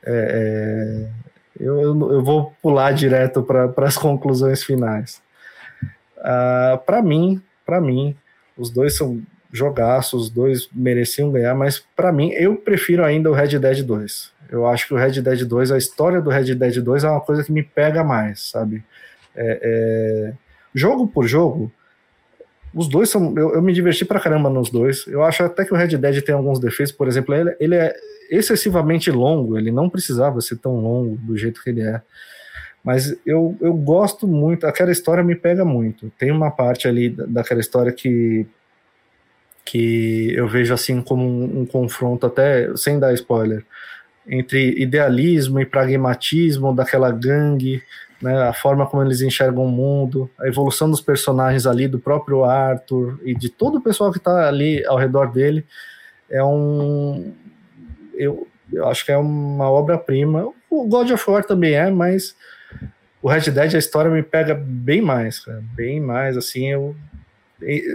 É, 0.07 1.09
é 1.19 1.31
eu, 1.62 2.12
eu 2.12 2.22
vou 2.22 2.52
pular 2.62 2.93
direto 2.93 3.43
para 3.43 3.72
as 3.86 3.97
conclusões 3.97 4.62
finais. 4.62 5.22
Uh, 6.18 6.24
ah, 6.24 6.82
para 6.84 7.02
mim, 7.02 7.40
para 7.64 7.80
mim, 7.80 8.16
os 8.56 8.70
dois 8.70 8.97
são 8.97 9.22
jogaços, 9.52 10.24
os 10.24 10.30
dois 10.30 10.68
mereciam 10.72 11.30
ganhar, 11.30 11.55
mas 11.55 11.84
para 11.94 12.12
mim 12.12 12.30
eu 12.32 12.56
prefiro 12.56 13.05
ainda 13.05 13.30
o 13.30 13.34
Red 13.34 13.59
Dead 13.59 13.82
2. 13.82 14.32
Eu 14.51 14.66
acho 14.66 14.86
que 14.86 14.94
o 14.94 14.97
Red 14.97 15.20
Dead 15.20 15.44
2, 15.44 15.72
a 15.72 15.78
história 15.78 16.20
do 16.20 16.30
Red 16.30 16.55
Dead 16.55 16.78
2 16.78 17.05
é 17.05 17.09
uma 17.09 17.20
coisa 17.20 17.44
que 17.44 17.52
me 17.52 17.62
pega 17.62 18.02
mais, 18.02 18.51
sabe? 18.51 18.84
É, 19.34 19.60
é... 19.62 20.32
Jogo 20.74 21.06
por 21.06 21.26
jogo, 21.26 21.70
os 22.74 22.89
dois 22.89 23.11
são. 23.11 23.35
Eu, 23.36 23.55
eu, 23.55 23.62
me 23.62 23.73
diverti 23.73 24.05
pra 24.05 24.20
caramba 24.20 24.49
nos 24.49 24.70
dois. 24.70 25.07
Eu 25.07 25.23
acho 25.23 25.43
até 25.43 25.65
que 25.65 25.73
o 25.73 25.77
Red 25.77 25.97
Dead 25.99 26.23
tem 26.23 26.35
alguns 26.35 26.59
defeitos, 26.59 26.93
por 26.93 27.07
exemplo, 27.09 27.35
ele, 27.35 27.55
ele 27.61 27.74
é 27.74 27.94
excessivamente 28.31 29.11
longo, 29.11 29.59
ele 29.59 29.70
não 29.70 29.90
precisava 29.90 30.40
ser 30.40 30.57
tão 30.57 30.77
longo 30.77 31.16
do 31.16 31.36
jeito 31.36 31.62
que 31.62 31.70
ele 31.70 31.82
é. 31.82 32.01
Mas 32.82 33.16
eu, 33.24 33.57
eu 33.61 33.74
gosto 33.74 34.27
muito, 34.27 34.66
aquela 34.66 34.90
história 34.90 35.23
me 35.23 35.36
pega 35.36 35.65
muito. 35.65 36.11
Tem 36.19 36.31
uma 36.31 36.51
parte 36.51 36.89
ali 36.89 37.11
daquela 37.11 37.61
história 37.61 37.93
que 37.93 38.47
que 39.65 40.35
eu 40.35 40.49
vejo 40.49 40.74
assim 40.74 41.01
como 41.01 41.24
um, 41.24 41.61
um 41.61 41.66
confronto 41.66 42.27
até 42.27 42.77
sem 42.77 42.99
dar 42.99 43.15
spoiler 43.15 43.65
entre 44.27 44.81
idealismo 44.81 45.61
e 45.61 45.66
pragmatismo 45.66 46.74
daquela 46.74 47.11
gangue, 47.11 47.82
né, 48.23 48.40
a 48.49 48.53
forma 48.53 48.86
como 48.86 49.03
eles 49.03 49.20
enxergam 49.20 49.65
o 49.65 49.69
mundo, 49.69 50.31
a 50.39 50.47
evolução 50.47 50.89
dos 50.89 51.01
personagens 51.01 51.66
ali, 51.66 51.89
do 51.89 51.99
próprio 51.99 52.44
Arthur 52.44 53.19
e 53.24 53.35
de 53.35 53.49
todo 53.49 53.78
o 53.78 53.81
pessoal 53.82 54.12
que 54.12 54.19
está 54.19 54.49
ali 54.49 54.85
ao 54.86 54.97
redor 54.97 55.32
dele, 55.32 55.66
é 56.31 56.43
um. 56.43 57.35
Eu, 58.15 58.47
eu 58.73 58.86
acho 58.89 59.05
que 59.05 59.11
é 59.11 59.16
uma 59.19 59.69
obra-prima. 59.69 60.49
O 60.70 60.86
God 60.86 61.11
of 61.11 61.31
War 61.31 61.44
também 61.44 61.74
é, 61.74 61.90
mas 61.90 62.36
o 63.20 63.28
Red 63.28 63.51
Dead, 63.51 63.74
a 63.74 63.78
história 63.78 64.11
me 64.11 64.23
pega 64.23 64.55
bem 64.55 65.03
mais, 65.03 65.40
cara, 65.40 65.62
bem 65.74 66.01
mais. 66.01 66.36
Assim, 66.36 66.70
eu. 66.70 66.94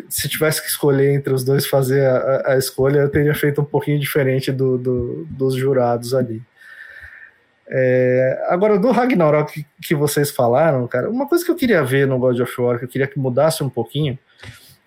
Se 0.10 0.30
tivesse 0.30 0.62
que 0.62 0.70
escolher 0.70 1.14
entre 1.14 1.34
os 1.34 1.44
dois 1.44 1.68
fazer 1.68 2.06
a, 2.06 2.54
a 2.54 2.58
escolha, 2.58 3.00
eu 3.00 3.10
teria 3.10 3.36
feito 3.36 3.60
um 3.60 3.66
pouquinho 3.66 4.00
diferente 4.00 4.50
do, 4.50 4.78
do 4.78 5.28
dos 5.30 5.56
jurados 5.56 6.14
ali. 6.14 6.42
É, 7.70 8.46
agora, 8.48 8.80
do 8.80 8.92
Ragnarok 8.92 9.66
que, 9.82 9.96
vocês 9.96 10.32
falaram, 10.32 10.88
cara, 10.88 11.10
uma 11.10 11.28
coisa 11.28 11.44
que 11.44 11.52
eu 11.52 11.56
queria 11.56 11.84
ver 11.84 12.08
no 12.08 12.18
God 12.18 12.40
of 12.40 12.62
War, 12.62 12.80
que 12.80 12.86
eu 12.86 12.90
queria 12.90 13.08
que 13.08 13.20
mudasse 13.20 13.64
um 13.64 13.70
pouquinho, 13.70 14.18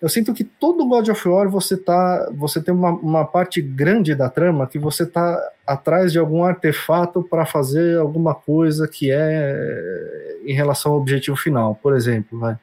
eu 0.01 0.09
sinto 0.09 0.33
que 0.33 0.43
todo 0.43 0.87
God 0.87 1.09
of 1.09 1.29
War 1.29 1.47
você 1.47 1.77
tá, 1.77 2.27
você 2.33 2.59
tem 2.59 2.73
uma, 2.73 2.89
uma 2.89 3.23
parte 3.23 3.61
grande 3.61 4.15
da 4.15 4.29
trama 4.29 4.65
que 4.65 4.79
você 4.79 5.05
tá 5.05 5.39
atrás 5.65 6.11
de 6.11 6.17
algum 6.17 6.43
artefato 6.43 7.21
para 7.21 7.45
fazer 7.45 7.99
alguma 7.99 8.33
coisa 8.33 8.87
que 8.87 9.11
é 9.11 10.37
em 10.43 10.53
relação 10.53 10.93
ao 10.93 10.97
objetivo 10.97 11.37
final. 11.37 11.75
Por 11.75 11.95
exemplo, 11.95 12.39
vai, 12.39 12.57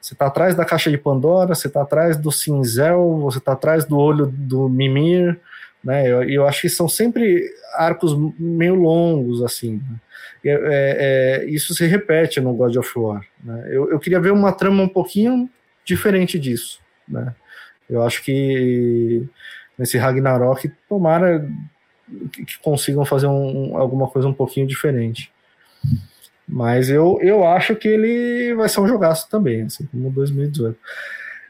você 0.00 0.16
tá 0.16 0.26
atrás 0.26 0.56
da 0.56 0.64
caixa 0.64 0.90
de 0.90 0.98
Pandora, 0.98 1.54
você 1.54 1.68
tá 1.68 1.82
atrás 1.82 2.16
do 2.16 2.32
cinzel, 2.32 3.18
você 3.20 3.38
tá 3.38 3.52
atrás 3.52 3.84
do 3.84 3.96
olho 3.96 4.26
do 4.26 4.68
Mimir, 4.68 5.40
né? 5.84 6.10
Eu, 6.10 6.22
eu 6.24 6.48
acho 6.48 6.62
que 6.62 6.68
são 6.68 6.88
sempre 6.88 7.44
arcos 7.74 8.16
meio 8.38 8.74
longos, 8.74 9.42
assim. 9.42 9.76
Né? 9.76 10.00
É, 10.46 11.42
é, 11.44 11.44
isso 11.50 11.74
se 11.74 11.86
repete 11.86 12.40
no 12.40 12.54
God 12.54 12.76
of 12.76 12.98
War. 12.98 13.24
Né? 13.42 13.68
Eu, 13.70 13.90
eu 13.90 13.98
queria 13.98 14.20
ver 14.20 14.32
uma 14.32 14.52
trama 14.52 14.82
um 14.82 14.88
pouquinho 14.88 15.48
diferente 15.84 16.38
disso. 16.38 16.80
Né? 17.06 17.34
Eu 17.88 18.02
acho 18.02 18.22
que 18.22 19.26
nesse 19.78 19.98
Ragnarok, 19.98 20.72
tomara 20.88 21.46
que 22.32 22.58
consigam 22.62 23.04
fazer 23.04 23.26
um, 23.26 23.76
alguma 23.76 24.08
coisa 24.08 24.28
um 24.28 24.34
pouquinho 24.34 24.66
diferente. 24.66 25.32
Mas 26.46 26.90
eu, 26.90 27.18
eu 27.22 27.46
acho 27.46 27.74
que 27.74 27.88
ele 27.88 28.54
vai 28.54 28.68
ser 28.68 28.80
um 28.80 28.88
jogaço 28.88 29.28
também, 29.30 29.62
assim 29.62 29.86
como 29.86 30.10
2018. 30.10 30.78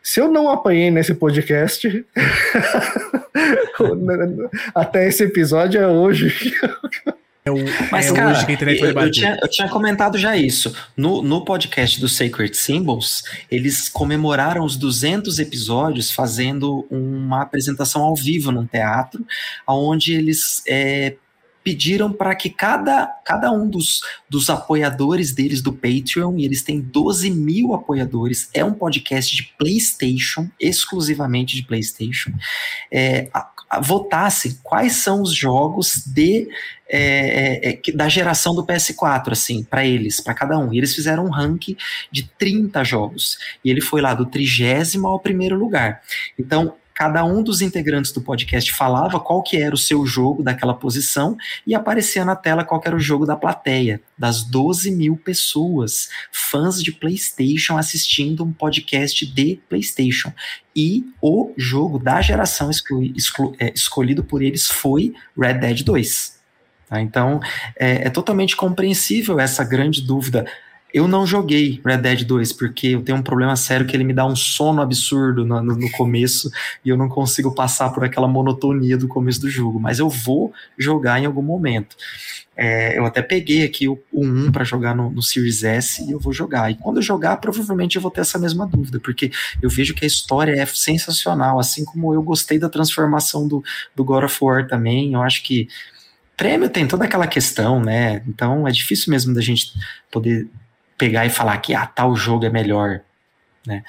Se 0.05 0.20
eu 0.20 0.31
não 0.31 0.51
apanhei 0.51 0.90
nesse 0.90 1.14
podcast, 1.14 2.05
até 4.74 5.09
esse 5.09 5.24
episódio 5.24 5.81
é 5.81 5.89
hoje. 5.89 6.52
É 7.43 7.51
o, 7.51 7.56
Mas, 7.90 8.10
é 8.10 8.12
cara, 8.12 8.39
eu, 8.39 9.02
eu, 9.02 9.10
tinha, 9.10 9.39
eu, 9.40 9.48
tinha, 9.48 9.66
comentado 9.66 10.18
já 10.18 10.36
isso. 10.36 10.76
No, 10.94 11.22
no 11.22 11.43
podcast 11.43 11.98
do 11.98 12.09
Sacred 12.09 12.55
Symbols, 12.55 13.24
eles 13.51 13.89
comemoraram 13.89 14.62
os 14.62 14.76
200 14.76 15.39
episódios 15.39 16.10
fazendo 16.10 16.86
uma 16.90 17.40
apresentação 17.40 18.02
ao 18.02 18.14
vivo 18.14 18.52
num 18.52 18.66
teatro, 18.66 19.24
onde 19.66 20.12
eles 20.12 20.62
é, 20.68 21.16
pediram 21.65 22.12
para 22.12 22.35
que 22.35 22.51
cada, 22.51 23.07
cada 23.24 23.51
um 23.51 23.66
dos, 23.66 24.03
dos 24.28 24.51
apoiadores 24.51 25.32
deles 25.32 25.62
do 25.62 25.73
Patreon, 25.73 26.36
e 26.36 26.45
eles 26.45 26.62
têm 26.62 26.78
12 26.78 27.31
mil 27.31 27.73
apoiadores, 27.73 28.51
é 28.53 28.62
um 28.62 28.74
podcast 28.74 29.35
de 29.35 29.55
PlayStation, 29.59 30.51
exclusivamente 30.61 31.57
de 31.57 31.65
PlayStation, 31.65 32.31
é, 32.93 33.31
a, 33.32 33.51
a, 33.70 33.81
votasse 33.81 34.61
quais 34.62 34.97
são 34.97 35.23
os 35.23 35.35
jogos 35.35 36.05
de 36.07 36.47
é, 36.86 37.70
é, 37.70 37.81
é 37.89 37.93
da 37.93 38.11
geração 38.11 38.55
do 38.55 38.66
PS4, 38.66 39.32
assim, 39.32 39.65
para 39.65 39.86
eles, 39.86 40.20
para 40.20 40.35
cada 40.35 40.59
um. 40.59 40.70
E 40.70 40.77
eles 40.77 40.95
fizeram 40.95 41.24
um 41.24 41.31
ranking 41.31 41.77
de 42.12 42.28
30 42.39 42.85
jogos. 42.85 43.39
E 43.65 43.70
ele 43.70 43.81
foi 43.81 44.03
lá 44.03 44.12
do 44.12 44.27
trigésimo 44.27 45.09
ao 45.09 45.19
primeiro 45.19 45.57
lugar. 45.57 46.03
Então, 46.39 46.74
cada 46.95 47.25
um 47.25 47.43
dos 47.43 47.61
integrantes 47.61 48.12
do 48.12 48.21
podcast 48.21 48.73
falava 48.73 49.19
qual 49.19 49.43
que 49.43 49.57
era 49.57 49.75
o 49.75 49.79
seu 49.79 50.07
jogo 50.07 50.43
daquela 50.43 50.73
posição 50.73 51.37
e 51.66 51.75
aparecia 51.75 52.25
na 52.25 52.37
tela 52.37 52.65
qual 52.65 52.81
era 52.85 52.95
o 52.95 53.01
jogo 53.01 53.27
da 53.27 53.37
plateia, 53.37 54.01
das 54.16 54.45
12 54.45 54.93
mil 54.93 55.16
pessoas, 55.16 56.09
fãs 56.31 56.81
de 56.81 56.93
PlayStation 56.93 57.77
assistindo 57.77 58.45
um 58.45 58.53
podcast 58.53 59.27
de 59.27 59.61
PlayStation. 59.69 60.33
E 60.77 61.05
o 61.21 61.53
jogo 61.57 61.99
da 61.99 62.21
geração 62.23 62.71
é, 63.59 63.73
escolhido 63.75 64.23
por 64.23 64.43
eles 64.43 64.69
foi 64.69 65.15
Red 65.37 65.55
Dead 65.55 65.83
2. 65.83 66.39
Tá? 66.89 67.01
Então, 67.01 67.41
é, 67.77 68.07
é 68.07 68.11
totalmente 68.11 68.57
compreensível 68.57 69.41
essa 69.41 69.65
grande 69.65 70.01
dúvida 70.01 70.47
eu 70.95 71.09
não 71.09 71.27
joguei 71.27 71.81
Red 71.85 71.99
Dead 71.99 72.23
2 72.23 72.53
porque 72.53 72.87
eu 72.87 73.03
tenho 73.03 73.19
um 73.19 73.23
problema 73.23 73.57
sério 73.57 73.85
que 73.85 73.97
ele 73.97 74.05
me 74.05 74.12
dá 74.12 74.25
um 74.25 74.37
sono 74.37 74.81
absurdo 74.81 75.45
no, 75.45 75.61
no, 75.61 75.77
no, 75.77 75.91
começo 75.91 76.49
e 76.85 76.89
eu 76.89 76.97
não 76.97 77.09
consigo 77.09 77.53
passar 77.53 77.91
por 77.91 78.05
aquela 78.05 78.29
monotonia 78.29 78.97
do 78.97 79.09
começo 79.09 79.41
do 79.41 79.51
jogo. 79.51 79.81
Mas 79.81 79.99
eu 79.99 80.09
vou 80.09 80.53
jogar 80.79 81.21
em 81.21 81.27
algum 81.27 81.43
momento. 81.43 81.97
É, 82.57 82.97
eu 82.97 83.05
até 83.05 83.23
peguei 83.23 83.65
aqui 83.65 83.89
o, 83.89 84.01
o 84.12 84.25
1 84.25 84.53
para 84.53 84.62
jogar 84.62 84.95
no, 84.95 85.11
no, 85.11 85.21
Series 85.21 85.65
S 85.65 86.01
e 86.01 86.12
eu 86.12 86.21
vou 86.21 86.33
jogar. 86.33 86.71
E 86.71 86.77
quando 86.77 86.99
eu 86.99 87.03
jogar, 87.03 87.39
provavelmente 87.39 87.97
eu 87.97 88.03
vou 88.03 88.12
ter 88.12 88.21
essa 88.21 88.39
mesma 88.39 88.65
dúvida, 88.65 89.01
porque 89.01 89.33
eu 89.61 89.69
vejo 89.69 89.95
que 89.95 90.05
a 90.05 90.07
história 90.07 90.53
é 90.53 90.65
sensacional, 90.65 91.59
assim 91.59 91.85
como 91.85 92.15
eu 92.15 92.23
gostei 92.23 92.57
da 92.57 92.69
transformação 92.69 93.49
do, 93.49 93.65
do 93.97 94.05
God 94.05 94.23
of 94.23 94.39
War 94.41 94.69
também. 94.69 95.15
Eu 95.15 95.23
acho 95.23 95.43
que 95.43 95.66
prêmio 96.37 96.69
tem 96.69 96.87
toda 96.87 97.05
aquela 97.05 97.27
questão, 97.27 97.83
né? 97.83 98.23
Então 98.29 98.69
é 98.69 98.71
difícil 98.71 99.11
mesmo 99.11 99.35
da 99.35 99.41
gente 99.41 99.73
poder 100.09 100.49
pegar 100.97 101.27
e 101.27 101.31
falar 101.31 101.59
que 101.59 101.75
ah, 101.75 101.87
tal 101.87 102.15
jogo 102.16 102.45
é 102.45 102.51
melhor, 102.51 103.01
né? 103.66 103.83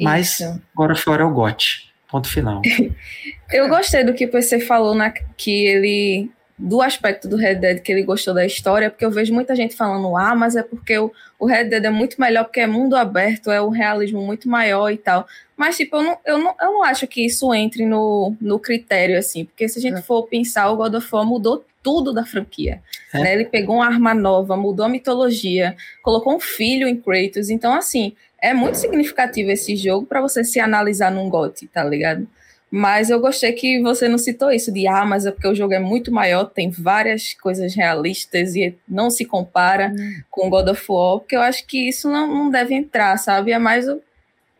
Mas 0.00 0.40
agora 0.74 0.94
fora 0.94 1.22
é 1.22 1.26
o 1.26 1.32
GOT. 1.32 1.90
Ponto 2.08 2.28
final. 2.28 2.60
eu 3.50 3.68
gostei 3.68 4.04
do 4.04 4.12
que 4.12 4.26
você 4.26 4.60
falou 4.60 4.94
na 4.94 5.10
que 5.10 5.64
ele 5.64 6.30
do 6.58 6.80
aspecto 6.80 7.26
do 7.26 7.36
Red 7.36 7.56
Dead 7.56 7.80
que 7.80 7.90
ele 7.90 8.02
gostou 8.02 8.32
da 8.32 8.46
história, 8.46 8.88
porque 8.88 9.04
eu 9.04 9.10
vejo 9.10 9.34
muita 9.34 9.56
gente 9.56 9.74
falando, 9.74 10.16
ah, 10.16 10.34
mas 10.34 10.54
é 10.54 10.62
porque 10.62 10.96
o, 10.96 11.10
o 11.38 11.46
Red 11.46 11.64
Dead 11.64 11.84
é 11.84 11.90
muito 11.90 12.20
melhor 12.20 12.44
porque 12.44 12.60
é 12.60 12.66
mundo 12.66 12.94
aberto, 12.94 13.50
é 13.50 13.60
um 13.60 13.70
realismo 13.70 14.24
muito 14.24 14.48
maior 14.48 14.90
e 14.90 14.96
tal. 14.96 15.26
Mas, 15.56 15.76
tipo, 15.76 15.96
eu 15.96 16.02
não, 16.02 16.18
eu 16.24 16.38
não, 16.38 16.54
eu 16.60 16.72
não 16.72 16.84
acho 16.84 17.06
que 17.06 17.24
isso 17.24 17.52
entre 17.52 17.84
no, 17.84 18.36
no 18.40 18.58
critério, 18.58 19.18
assim, 19.18 19.44
porque 19.44 19.68
se 19.68 19.78
a 19.78 19.82
gente 19.82 19.98
é. 19.98 20.02
for 20.02 20.24
pensar, 20.28 20.70
o 20.70 20.76
God 20.76 20.94
of 20.94 21.08
War 21.12 21.24
mudou 21.24 21.64
tudo 21.82 22.12
da 22.12 22.24
franquia. 22.24 22.82
É. 23.12 23.18
Né? 23.18 23.34
Ele 23.34 23.44
pegou 23.44 23.76
uma 23.76 23.86
arma 23.86 24.14
nova, 24.14 24.56
mudou 24.56 24.86
a 24.86 24.88
mitologia, 24.88 25.76
colocou 26.02 26.34
um 26.34 26.40
filho 26.40 26.86
em 26.86 26.96
Kratos. 26.96 27.50
Então, 27.50 27.74
assim, 27.74 28.14
é 28.40 28.52
muito 28.54 28.76
significativo 28.76 29.50
esse 29.50 29.76
jogo 29.76 30.06
para 30.06 30.20
você 30.20 30.42
se 30.44 30.58
analisar 30.58 31.10
num 31.10 31.28
GOT, 31.28 31.68
tá 31.68 31.84
ligado? 31.84 32.26
Mas 32.74 33.10
eu 33.10 33.20
gostei 33.20 33.52
que 33.52 33.82
você 33.82 34.08
não 34.08 34.16
citou 34.16 34.50
isso 34.50 34.72
de 34.72 34.86
ah, 34.86 35.04
mas 35.04 35.26
é 35.26 35.30
porque 35.30 35.46
o 35.46 35.54
jogo 35.54 35.74
é 35.74 35.78
muito 35.78 36.10
maior, 36.10 36.46
tem 36.46 36.70
várias 36.70 37.34
coisas 37.34 37.74
realistas 37.74 38.56
e 38.56 38.74
não 38.88 39.10
se 39.10 39.26
compara 39.26 39.92
hum. 39.94 40.22
com 40.30 40.48
God 40.48 40.68
of 40.68 40.82
War, 40.88 41.18
porque 41.18 41.36
eu 41.36 41.42
acho 41.42 41.66
que 41.66 41.86
isso 41.86 42.10
não, 42.10 42.26
não 42.26 42.50
deve 42.50 42.74
entrar, 42.74 43.18
sabe? 43.18 43.52
É 43.52 43.58
mais 43.58 43.86
o, 43.86 44.00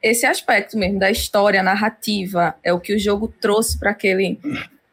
esse 0.03 0.27
aspecto 0.27 0.77
mesmo 0.77 0.99
da 0.99 1.11
história, 1.11 1.63
narrativa, 1.63 2.55
é 2.63 2.71
o 2.71 2.81
que 2.81 2.95
o 2.95 2.99
jogo 2.99 3.33
trouxe 3.41 3.79
para 3.79 3.93
aquele 3.93 4.39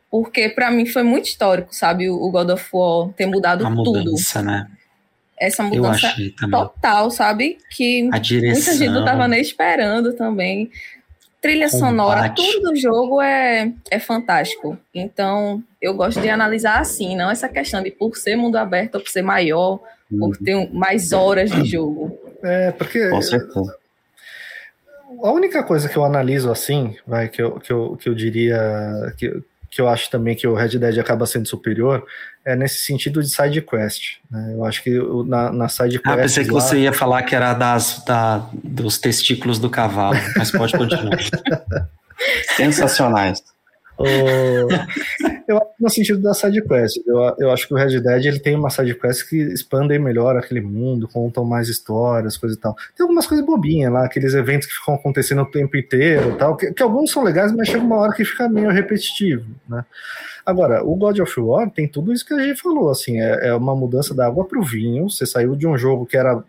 porque 0.09 0.49
para 0.49 0.71
mim 0.71 0.85
foi 0.85 1.03
muito 1.03 1.25
histórico, 1.25 1.73
sabe, 1.73 2.09
o 2.09 2.29
God 2.31 2.49
of 2.49 2.67
War 2.73 3.09
ter 3.13 3.25
mudado 3.25 3.65
a 3.65 3.69
mudança, 3.69 4.39
tudo. 4.39 4.45
né? 4.45 4.67
Essa 5.37 5.63
mudança 5.63 6.13
total, 6.51 7.09
sabe? 7.11 7.57
Que 7.69 8.03
muita 8.03 8.73
gente 8.73 8.89
não 8.89 9.05
tava 9.05 9.27
nem 9.27 9.39
esperando 9.39 10.13
também. 10.13 10.69
Trilha 11.41 11.69
Combate. 11.69 11.79
sonora, 11.79 12.29
tudo 12.29 12.69
do 12.69 12.75
jogo 12.75 13.21
é, 13.21 13.71
é 13.89 13.99
fantástico. 13.99 14.77
Então, 14.93 15.63
eu 15.81 15.93
gosto 15.93 16.19
de 16.19 16.29
analisar 16.29 16.79
assim, 16.79 17.15
não 17.15 17.31
essa 17.31 17.47
questão 17.47 17.81
de 17.81 17.91
por 17.91 18.17
ser 18.17 18.35
mundo 18.35 18.57
aberto 18.57 18.95
ou 18.95 19.01
por 19.01 19.09
ser 19.09 19.21
maior, 19.21 19.79
uhum. 20.11 20.19
por 20.19 20.37
ter 20.37 20.69
mais 20.73 21.13
horas 21.13 21.49
de 21.49 21.63
jogo. 21.63 22.17
É, 22.43 22.71
porque. 22.71 23.09
Com 23.09 23.21
certeza. 23.21 23.73
A 25.23 25.31
única 25.31 25.63
coisa 25.63 25.87
que 25.87 25.97
eu 25.97 26.03
analiso 26.03 26.51
assim, 26.51 26.95
vai, 27.07 27.29
que 27.29 27.41
eu, 27.41 27.59
que 27.59 27.71
eu, 27.71 27.97
que 27.97 28.09
eu 28.09 28.13
diria 28.13 28.59
que, 29.17 29.41
que 29.69 29.81
eu 29.81 29.87
acho 29.87 30.09
também 30.09 30.35
que 30.35 30.47
o 30.47 30.55
Red 30.55 30.77
Dead 30.77 30.97
acaba 30.97 31.25
sendo 31.25 31.47
superior 31.47 32.05
é 32.45 32.55
nesse 32.55 32.83
sentido 32.83 33.21
de 33.21 33.29
side 33.29 33.61
quest. 33.61 34.17
Né? 34.29 34.53
Eu 34.55 34.65
acho 34.65 34.81
que 34.83 34.99
na, 35.25 35.51
na 35.51 35.69
side 35.69 35.99
quest. 35.99 36.07
Ah, 36.07 36.17
pensei 36.17 36.43
que 36.43 36.51
lá... 36.51 36.59
você 36.59 36.79
ia 36.79 36.93
falar 36.93 37.23
que 37.23 37.35
era 37.35 37.53
das, 37.53 38.03
da, 38.05 38.49
dos 38.53 38.97
testículos 38.97 39.59
do 39.59 39.69
cavalo, 39.69 40.17
mas 40.35 40.51
pode 40.51 40.77
continuar. 40.77 41.19
Sensacionais. 42.55 43.43
Eu 45.47 45.57
acho 45.57 45.69
no 45.79 45.89
sentido 45.89 46.21
da 46.21 46.33
sidequest. 46.33 46.97
Eu, 47.05 47.17
eu 47.39 47.51
acho 47.51 47.67
que 47.67 47.73
o 47.73 47.77
Red 47.77 47.99
Dead 47.99 48.25
ele 48.25 48.39
tem 48.39 48.55
uma 48.55 48.69
sidequest 48.69 49.27
que 49.27 49.37
expandem 49.37 49.99
melhor 49.99 50.37
aquele 50.37 50.61
mundo, 50.61 51.07
contam 51.07 51.43
mais 51.43 51.67
histórias, 51.67 52.37
coisa 52.37 52.55
e 52.55 52.59
tal. 52.59 52.75
Tem 52.95 53.03
algumas 53.03 53.27
coisas 53.27 53.45
bobinhas 53.45 53.91
lá, 53.91 54.05
aqueles 54.05 54.33
eventos 54.33 54.67
que 54.67 54.73
ficam 54.73 54.95
acontecendo 54.95 55.41
o 55.41 55.45
tempo 55.49 55.75
inteiro 55.75 56.35
tal, 56.37 56.55
que, 56.55 56.71
que 56.71 56.83
alguns 56.83 57.11
são 57.11 57.23
legais, 57.23 57.51
mas 57.51 57.67
chega 57.67 57.83
uma 57.83 57.97
hora 57.97 58.13
que 58.13 58.23
fica 58.23 58.47
meio 58.47 58.69
repetitivo, 58.69 59.45
né? 59.67 59.83
Agora, 60.45 60.83
o 60.83 60.95
God 60.95 61.19
of 61.19 61.39
War 61.39 61.69
tem 61.69 61.87
tudo 61.87 62.11
isso 62.11 62.25
que 62.25 62.33
a 62.33 62.39
gente 62.39 62.61
falou, 62.61 62.89
assim, 62.89 63.19
é, 63.19 63.49
é 63.49 63.53
uma 63.53 63.75
mudança 63.75 64.15
da 64.15 64.25
água 64.25 64.45
para 64.45 64.59
o 64.59 64.63
vinho. 64.63 65.09
Você 65.09 65.25
saiu 65.25 65.55
de 65.55 65.67
um 65.67 65.77
jogo 65.77 66.05
que 66.05 66.17
era, 66.17 66.43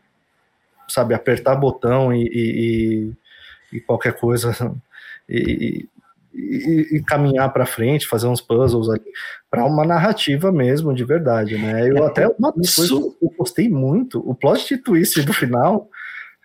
sabe, 0.88 1.12
apertar 1.12 1.56
botão 1.56 2.12
e, 2.14 2.24
e, 2.32 3.76
e 3.76 3.80
qualquer 3.80 4.14
coisa 4.14 4.54
e, 5.28 5.86
e, 6.32 6.96
e 6.96 7.02
caminhar 7.02 7.52
para 7.52 7.66
frente, 7.66 8.06
fazer 8.06 8.26
uns 8.26 8.40
puzzles 8.40 8.88
ali, 8.88 9.04
para 9.50 9.64
uma 9.64 9.84
narrativa 9.84 10.52
mesmo, 10.52 10.94
de 10.94 11.04
verdade, 11.04 11.58
né? 11.58 11.88
Eu 11.88 12.04
até 12.04 12.28
uma 12.28 12.52
coisa 12.52 12.94
eu 12.94 13.34
gostei 13.36 13.68
muito, 13.68 14.18
o 14.28 14.34
plot 14.34 14.76
twist 14.78 15.22
do 15.22 15.32
final, 15.32 15.88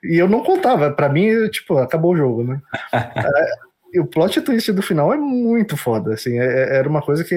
e 0.03 0.17
eu 0.17 0.27
não 0.27 0.43
contava, 0.43 0.91
para 0.91 1.09
mim, 1.09 1.47
tipo, 1.49 1.77
acabou 1.77 2.13
o 2.13 2.17
jogo, 2.17 2.43
né? 2.43 2.61
é, 2.93 3.47
e 3.93 3.99
o 3.99 4.05
plot 4.05 4.41
twist 4.41 4.71
do 4.71 4.81
final 4.81 5.13
é 5.13 5.17
muito 5.17 5.77
foda, 5.77 6.13
assim, 6.13 6.39
é, 6.39 6.45
é 6.45 6.75
era 6.77 6.89
uma 6.89 7.01
coisa 7.01 7.23
que. 7.23 7.35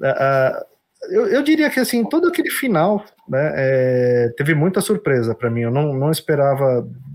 Uh, 0.00 0.70
eu, 1.10 1.26
eu, 1.28 1.42
diria 1.42 1.70
que 1.70 1.80
assim, 1.80 2.04
todo 2.04 2.28
aquele 2.28 2.50
final 2.50 3.04
né, 3.26 3.52
é, 3.56 4.34
teve 4.36 4.54
muita 4.54 4.82
surpresa 4.82 5.34
para 5.34 5.48
mim. 5.50 5.62
Eu 5.62 5.70
não, 5.70 5.94
não 5.94 6.10
esperava 6.10 6.86
é, 6.86 7.09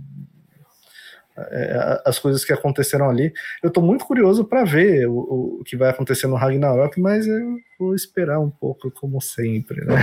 as 2.06 2.18
coisas 2.18 2.46
que 2.46 2.54
aconteceram 2.54 3.10
ali. 3.10 3.34
Eu 3.62 3.68
estou 3.68 3.84
muito 3.84 4.06
curioso 4.06 4.46
para 4.46 4.64
ver 4.64 5.08
o, 5.08 5.60
o, 5.60 5.64
que 5.66 5.76
vai 5.76 5.90
acontecer 5.90 6.28
no 6.28 6.36
Ragnarok, 6.36 7.00
mas 7.00 7.28
eu 7.28 7.58
vou 7.78 7.94
esperar 7.94 8.40
um 8.40 8.50
pouco, 8.50 8.90
como 8.92 9.20
sempre. 9.22 9.84
Né? 9.84 9.96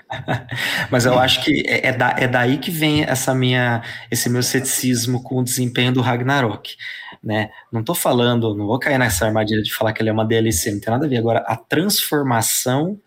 mas 0.90 1.04
eu 1.04 1.18
acho 1.18 1.44
que 1.44 1.62
é, 1.66 1.88
é, 1.88 1.92
da, 1.92 2.16
é 2.18 2.26
daí 2.26 2.56
que 2.56 2.70
vem 2.70 3.04
essa 3.04 3.34
minha, 3.34 3.82
esse 4.10 4.30
meu 4.30 4.42
ceticismo 4.42 5.22
com 5.22 5.36
o 5.36 5.44
desempenho 5.44 5.92
do 5.92 6.00
Ragnarok. 6.00 6.74
Né? 7.22 7.50
Não 7.70 7.80
estou 7.80 7.94
falando, 7.94 8.56
não 8.56 8.66
vou 8.66 8.78
cair 8.78 8.98
nessa 8.98 9.26
armadilha 9.26 9.62
de 9.62 9.74
falar 9.74 9.92
que 9.92 10.00
ele 10.00 10.08
é 10.08 10.12
uma 10.12 10.26
DLC, 10.26 10.72
não 10.72 10.80
tem 10.80 10.90
nada 10.90 11.04
a 11.04 11.08
ver. 11.08 11.18
Agora, 11.18 11.40
a 11.40 11.56
transformação 11.56 12.98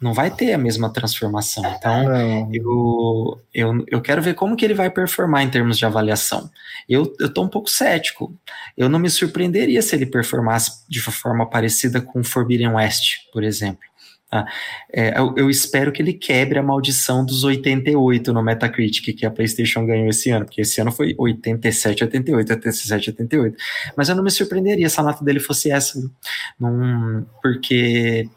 não 0.00 0.12
vai 0.12 0.30
ter 0.30 0.52
a 0.52 0.58
mesma 0.58 0.92
transformação. 0.92 1.64
Então, 1.76 2.04
eu, 2.52 3.40
eu, 3.54 3.84
eu 3.88 4.00
quero 4.00 4.20
ver 4.20 4.34
como 4.34 4.56
que 4.56 4.64
ele 4.64 4.74
vai 4.74 4.90
performar 4.90 5.42
em 5.42 5.50
termos 5.50 5.78
de 5.78 5.86
avaliação. 5.86 6.50
Eu, 6.88 7.06
tô 7.32 7.42
um 7.42 7.48
pouco 7.48 7.70
cético. 7.70 8.36
Eu 8.76 8.88
não 8.88 8.98
me 8.98 9.08
surpreenderia 9.08 9.80
se 9.80 9.94
ele 9.94 10.06
performasse 10.06 10.84
de 10.88 11.00
forma 11.00 11.48
parecida 11.48 12.00
com 12.00 12.22
Forbidden 12.22 12.74
West, 12.74 13.30
por 13.32 13.42
exemplo. 13.42 13.82
Tá? 14.34 14.44
É, 14.92 15.16
eu, 15.16 15.32
eu, 15.36 15.48
espero 15.48 15.92
que 15.92 16.02
ele 16.02 16.12
quebre 16.12 16.58
a 16.58 16.62
maldição 16.62 17.24
dos 17.24 17.44
88 17.44 18.32
no 18.32 18.42
Metacritic 18.42 19.16
que 19.16 19.24
a 19.24 19.30
PlayStation 19.30 19.86
ganhou 19.86 20.08
esse 20.08 20.28
ano, 20.30 20.44
porque 20.44 20.62
esse 20.62 20.80
ano 20.80 20.90
foi 20.90 21.14
87, 21.16 22.02
88, 22.02 22.50
87, 22.50 23.10
88. 23.10 23.56
Mas 23.96 24.08
eu 24.08 24.16
não 24.16 24.24
me 24.24 24.30
surpreenderia 24.32 24.88
se 24.88 24.98
a 24.98 25.04
nota 25.04 25.24
dele 25.24 25.38
fosse 25.38 25.70
essa, 25.70 26.00
num, 26.58 27.24
porque 27.40 28.28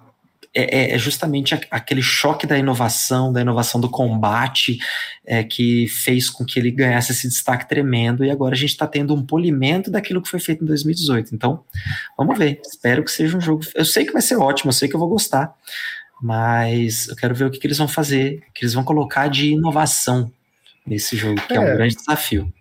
é, 0.58 0.64
é, 0.76 0.96
é 0.96 0.98
justamente 0.98 1.54
aquele 1.70 2.02
choque 2.02 2.48
da 2.48 2.58
inovação, 2.58 3.32
da 3.32 3.42
inovação 3.42 3.80
do 3.80 3.90
combate, 3.90 4.80
é, 5.24 5.44
que 5.44 5.88
fez 5.88 6.30
com 6.30 6.44
que 6.44 6.60
ele 6.60 6.72
ganhasse 6.72 7.12
esse 7.12 7.28
destaque 7.28 7.70
tremendo, 7.70 8.26
e 8.26 8.32
agora 8.32 8.56
a 8.56 8.58
gente 8.58 8.72
está 8.72 8.88
tendo 8.88 9.14
um 9.14 9.24
polimento 9.24 9.92
daquilo 9.92 10.22
que 10.22 10.30
foi 10.30 10.40
feito 10.40 10.64
em 10.64 10.68
2018. 10.68 11.36
Então, 11.36 11.64
vamos 12.18 12.38
ver. 12.38 12.60
Espero 12.66 13.04
que 13.04 13.12
seja 13.12 13.38
um 13.38 13.42
jogo. 13.42 13.64
Eu 13.76 13.86
sei 13.86 14.04
que 14.04 14.12
vai 14.12 14.22
ser 14.22 14.38
ótimo, 14.38 14.70
eu 14.70 14.74
sei 14.74 14.90
que 14.90 14.96
eu 14.96 15.00
vou 15.00 15.10
gostar, 15.10 15.54
mas 16.22 17.08
eu 17.08 17.16
quero 17.16 17.36
ver 17.36 17.46
o 17.46 17.52
que, 17.52 17.60
que 17.60 17.68
eles 17.68 17.78
vão 17.78 17.88
fazer, 17.88 18.44
o 18.50 18.54
que 18.54 18.64
eles 18.64 18.74
vão 18.74 18.84
colocar 18.84 19.28
de 19.28 19.52
inovação 19.52 20.32
nesse 20.86 21.16
jogo, 21.16 21.40
que 21.48 21.54
é, 21.54 21.58
é 21.58 21.60
um 21.60 21.66
grande 21.66 21.96
desafio. 21.96 22.52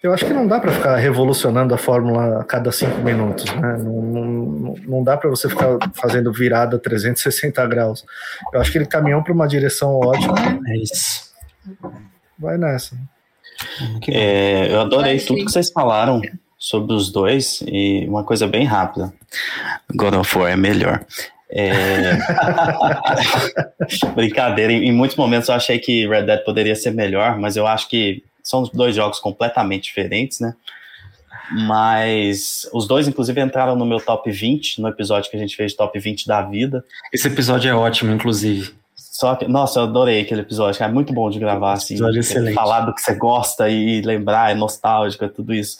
Eu 0.00 0.12
acho 0.12 0.24
que 0.24 0.32
não 0.32 0.46
dá 0.46 0.60
para 0.60 0.70
ficar 0.70 0.96
revolucionando 0.96 1.74
a 1.74 1.78
fórmula 1.78 2.40
a 2.40 2.44
cada 2.44 2.70
cinco 2.70 2.98
minutos, 2.98 3.44
né? 3.54 3.76
Não, 3.78 4.02
não, 4.02 4.74
não 4.86 5.02
dá 5.02 5.16
para 5.16 5.28
você 5.28 5.48
ficar 5.48 5.76
fazendo 5.94 6.32
virada 6.32 6.78
360 6.78 7.66
graus. 7.66 8.04
Eu 8.52 8.60
acho 8.60 8.70
que 8.70 8.78
ele 8.78 8.86
caminhou 8.86 9.22
para 9.24 9.32
uma 9.32 9.48
direção 9.48 9.98
ótima. 9.98 10.36
É 10.68 10.76
isso. 10.76 11.32
Vai 12.38 12.56
nessa. 12.56 12.96
É, 14.08 14.72
eu 14.72 14.80
adorei 14.80 15.18
tudo 15.18 15.44
que 15.44 15.50
vocês 15.50 15.72
falaram 15.72 16.22
sobre 16.56 16.94
os 16.94 17.10
dois 17.10 17.60
e 17.66 18.06
uma 18.08 18.22
coisa 18.22 18.46
bem 18.46 18.64
rápida. 18.64 19.12
God 19.94 20.14
of 20.14 20.38
War 20.38 20.52
é 20.52 20.56
melhor. 20.56 21.04
É... 21.50 22.18
Brincadeira, 24.14 24.72
em, 24.72 24.88
em 24.88 24.92
muitos 24.92 25.16
momentos 25.16 25.48
eu 25.48 25.56
achei 25.56 25.78
que 25.78 26.06
Red 26.06 26.22
Dead 26.22 26.44
poderia 26.44 26.76
ser 26.76 26.92
melhor, 26.92 27.38
mas 27.38 27.56
eu 27.56 27.66
acho 27.66 27.88
que 27.88 28.22
são 28.42 28.62
dois 28.72 28.94
jogos 28.94 29.18
completamente 29.18 29.84
diferentes, 29.84 30.40
né? 30.40 30.54
Mas 31.50 32.68
os 32.72 32.86
dois, 32.86 33.08
inclusive, 33.08 33.40
entraram 33.40 33.74
no 33.74 33.86
meu 33.86 34.00
top 34.00 34.30
20, 34.30 34.80
no 34.80 34.88
episódio 34.88 35.30
que 35.30 35.36
a 35.36 35.40
gente 35.40 35.56
fez 35.56 35.74
top 35.74 35.98
20 35.98 36.26
da 36.26 36.42
vida. 36.42 36.84
Esse 37.12 37.28
episódio 37.28 37.70
é 37.70 37.74
ótimo, 37.74 38.12
inclusive. 38.12 38.74
Só 38.94 39.34
que, 39.34 39.48
nossa, 39.48 39.80
eu 39.80 39.84
adorei 39.84 40.20
aquele 40.20 40.42
episódio, 40.42 40.82
é 40.82 40.88
muito 40.88 41.12
bom 41.12 41.30
de 41.30 41.38
gravar, 41.38 41.72
assim. 41.72 41.94
Episódio 41.94 42.20
excelente. 42.20 42.54
Falar 42.54 42.82
do 42.82 42.94
que 42.94 43.00
você 43.00 43.14
gosta 43.14 43.68
e 43.68 44.00
lembrar, 44.02 44.50
é 44.50 44.54
nostálgico, 44.54 45.24
é 45.24 45.28
tudo 45.28 45.54
isso. 45.54 45.78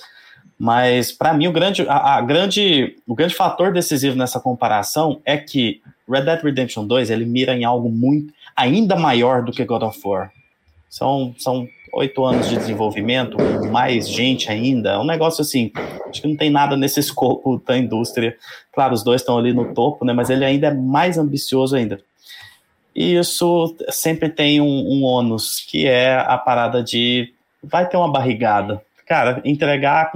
Mas, 0.58 1.12
para 1.12 1.32
mim, 1.32 1.46
o 1.46 1.52
grande, 1.52 1.86
a, 1.88 2.16
a, 2.16 2.20
grande, 2.20 2.96
o 3.06 3.14
grande 3.14 3.34
fator 3.34 3.72
decisivo 3.72 4.16
nessa 4.16 4.40
comparação 4.40 5.20
é 5.24 5.36
que 5.36 5.80
Red 6.08 6.22
Dead 6.22 6.42
Redemption 6.42 6.84
2 6.84 7.10
ele 7.10 7.24
mira 7.24 7.54
em 7.54 7.64
algo 7.64 7.88
muito 7.88 8.34
ainda 8.56 8.96
maior 8.96 9.44
do 9.44 9.52
que 9.52 9.64
God 9.64 9.84
of 9.84 10.00
War. 10.04 10.32
São, 10.90 11.32
são 11.38 11.68
oito 11.98 12.24
anos 12.24 12.48
de 12.48 12.56
desenvolvimento, 12.56 13.36
mais 13.70 14.08
gente 14.08 14.50
ainda, 14.50 14.90
é 14.90 14.98
um 14.98 15.04
negócio 15.04 15.42
assim, 15.42 15.70
acho 16.08 16.22
que 16.22 16.28
não 16.28 16.36
tem 16.36 16.50
nada 16.50 16.76
nesse 16.76 16.98
escopo 17.00 17.60
da 17.66 17.76
indústria. 17.76 18.36
Claro, 18.72 18.94
os 18.94 19.02
dois 19.02 19.20
estão 19.20 19.36
ali 19.36 19.52
no 19.52 19.74
topo, 19.74 20.04
né, 20.04 20.12
mas 20.12 20.30
ele 20.30 20.44
ainda 20.44 20.68
é 20.68 20.74
mais 20.74 21.18
ambicioso 21.18 21.76
ainda. 21.76 22.00
E 22.94 23.16
isso 23.16 23.76
sempre 23.90 24.28
tem 24.28 24.60
um, 24.60 24.66
um 24.66 25.04
ônus, 25.04 25.64
que 25.68 25.86
é 25.86 26.16
a 26.16 26.36
parada 26.36 26.82
de 26.82 27.32
vai 27.62 27.88
ter 27.88 27.96
uma 27.96 28.10
barrigada. 28.10 28.82
Cara, 29.06 29.40
entregar 29.44 30.12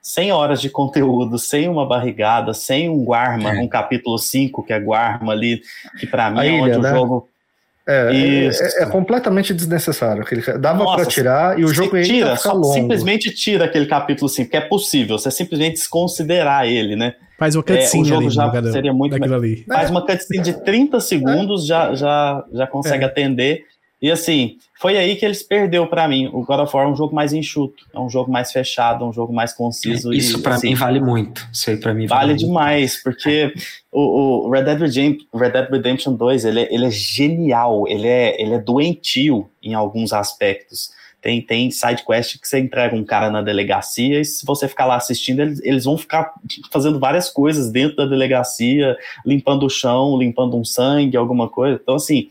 100 0.00 0.32
horas 0.32 0.60
de 0.60 0.68
conteúdo, 0.68 1.38
sem 1.38 1.68
uma 1.68 1.86
barrigada, 1.86 2.52
sem 2.52 2.88
um 2.88 3.04
Guarma, 3.04 3.54
é. 3.54 3.60
um 3.60 3.68
capítulo 3.68 4.18
5, 4.18 4.62
que 4.62 4.72
é 4.72 4.80
Guarma 4.80 5.32
ali, 5.32 5.62
que 5.98 6.06
para 6.06 6.30
mim 6.30 6.40
a 6.40 6.44
é 6.44 6.48
ilha, 6.48 6.62
onde 6.62 6.78
né? 6.78 6.90
o 6.90 6.94
jogo 6.94 7.28
é, 7.86 8.10
é, 8.14 8.82
é, 8.82 8.86
completamente 8.86 9.52
desnecessário. 9.52 10.22
Aquele, 10.22 10.42
dava 10.58 10.84
para 10.84 11.04
tirar 11.04 11.58
e 11.58 11.64
o 11.64 11.68
jogo 11.68 11.96
ia 11.96 12.04
tira, 12.04 12.36
ficar 12.36 12.52
longo. 12.52 12.72
Simplesmente 12.74 13.30
tira 13.34 13.64
aquele 13.64 13.86
capítulo 13.86 14.28
sim, 14.28 14.44
porque 14.44 14.56
é 14.56 14.60
possível. 14.60 15.18
Você 15.18 15.30
simplesmente 15.30 15.74
desconsiderar 15.74 16.66
ele, 16.66 16.94
né? 16.94 17.14
Faz 17.38 17.56
uma 17.56 17.62
cutscene 17.64 18.02
é, 18.08 18.16
o 18.18 18.30
jogo 18.30 18.56
ali, 18.56 18.64
já 18.64 18.72
seria 18.72 18.92
muito 18.92 19.14
ali. 19.16 19.64
Faz 19.66 19.90
uma 19.90 20.06
cutscene 20.06 20.42
de 20.44 20.52
30 20.64 21.00
segundos, 21.00 21.66
já, 21.66 21.92
já, 21.94 22.44
já 22.52 22.66
consegue 22.68 23.02
é. 23.02 23.06
atender. 23.06 23.64
E 24.02 24.10
assim, 24.10 24.56
foi 24.80 24.98
aí 24.98 25.14
que 25.14 25.24
eles 25.24 25.44
perdeu 25.44 25.86
para 25.86 26.08
mim. 26.08 26.28
O 26.32 26.42
God 26.42 26.58
of 26.58 26.74
War 26.74 26.88
é 26.88 26.90
um 26.90 26.96
jogo 26.96 27.14
mais 27.14 27.32
enxuto, 27.32 27.86
é 27.94 28.00
um 28.00 28.10
jogo 28.10 28.32
mais 28.32 28.50
fechado, 28.50 29.04
é 29.04 29.08
um 29.08 29.12
jogo 29.12 29.32
mais 29.32 29.52
conciso. 29.52 30.12
Isso 30.12 30.42
para 30.42 30.56
assim, 30.56 30.70
mim 30.70 30.74
vale 30.74 31.00
muito. 31.00 31.46
Isso 31.52 31.70
aí 31.70 31.76
para 31.76 31.94
mim 31.94 32.08
vale, 32.08 32.32
vale 32.32 32.34
demais, 32.34 33.00
porque 33.00 33.54
o, 33.92 34.46
o, 34.46 34.50
Red, 34.50 34.64
Dead 34.64 34.80
Redemption, 34.80 35.26
Red 35.32 35.50
Dead 35.50 35.70
Redemption 35.70 36.14
2 36.14 36.44
ele, 36.44 36.60
é, 36.62 36.74
ele 36.74 36.86
é 36.86 36.90
genial, 36.90 37.86
ele 37.86 38.08
é, 38.08 38.42
ele 38.42 38.54
é 38.54 38.58
doentio 38.58 39.48
em 39.62 39.72
alguns 39.72 40.12
aspectos. 40.12 40.90
Tem, 41.20 41.40
tem 41.40 41.70
side 41.70 42.04
quest 42.04 42.40
que 42.40 42.48
você 42.48 42.58
entrega 42.58 42.96
um 42.96 43.04
cara 43.04 43.30
na 43.30 43.40
delegacia 43.40 44.20
e 44.20 44.24
se 44.24 44.44
você 44.44 44.66
ficar 44.66 44.86
lá 44.86 44.96
assistindo, 44.96 45.42
eles, 45.42 45.60
eles 45.62 45.84
vão 45.84 45.96
ficar 45.96 46.34
fazendo 46.72 46.98
várias 46.98 47.30
coisas 47.30 47.70
dentro 47.70 47.98
da 47.98 48.06
delegacia, 48.06 48.96
limpando 49.24 49.64
o 49.64 49.70
chão, 49.70 50.18
limpando 50.18 50.56
um 50.56 50.64
sangue, 50.64 51.16
alguma 51.16 51.48
coisa. 51.48 51.78
Então, 51.80 51.94
assim, 51.94 52.26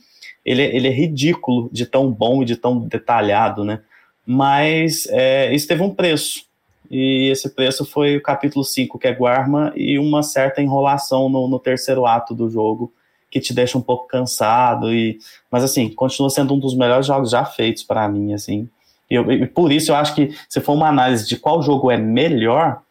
ele, 0.46 0.64
ele 0.64 0.88
é 0.88 0.92
ridículo 0.92 1.70
de 1.72 1.86
tão 1.86 2.12
bom 2.12 2.42
e 2.42 2.46
de 2.46 2.56
tão 2.56 2.80
detalhado, 2.80 3.64
né? 3.64 3.82
Mas 4.26 5.08
é, 5.10 5.54
isso 5.54 5.68
teve 5.68 5.82
um 5.82 5.94
preço. 5.94 6.46
E 6.90 7.30
esse 7.32 7.50
preço 7.50 7.86
foi 7.86 8.18
o 8.18 8.22
capítulo 8.22 8.66
5, 8.66 9.00
que 9.00 9.08
é 9.08 9.14
Guarma, 9.14 9.72
e 9.76 9.98
uma 9.98 10.22
certa 10.22 10.62
enrolação 10.62 11.30
no, 11.30 11.48
no 11.48 11.58
terceiro 11.58 12.06
ato 12.06 12.36
do 12.36 12.50
jogo, 12.50 12.92
que 13.30 13.40
te 13.40 13.54
deixa 13.54 13.78
um 13.78 13.82
pouco 13.82 14.08
cansado. 14.08 14.94
E, 14.94 15.18
mas 15.50 15.64
assim, 15.64 15.90
continua 15.90 16.30
sendo 16.30 16.54
um 16.54 16.60
dos 16.60 16.76
melhores 16.76 17.06
jogos 17.06 17.32
já 17.32 17.46
feitos 17.46 17.84
para 17.84 18.08
mim, 18.10 18.34
assim. 18.34 18.68
E, 19.10 19.16
eu, 19.16 19.32
e 19.32 19.48
por 19.48 19.72
isso 19.72 19.92
eu 19.92 19.96
acho 19.96 20.14
que 20.14 20.36
se 20.50 20.60
for 20.60 20.74
uma 20.74 20.90
análise 20.90 21.28
de 21.28 21.38
qual 21.38 21.62
jogo 21.62 21.90
é 21.90 21.98
melhor, 21.98 22.82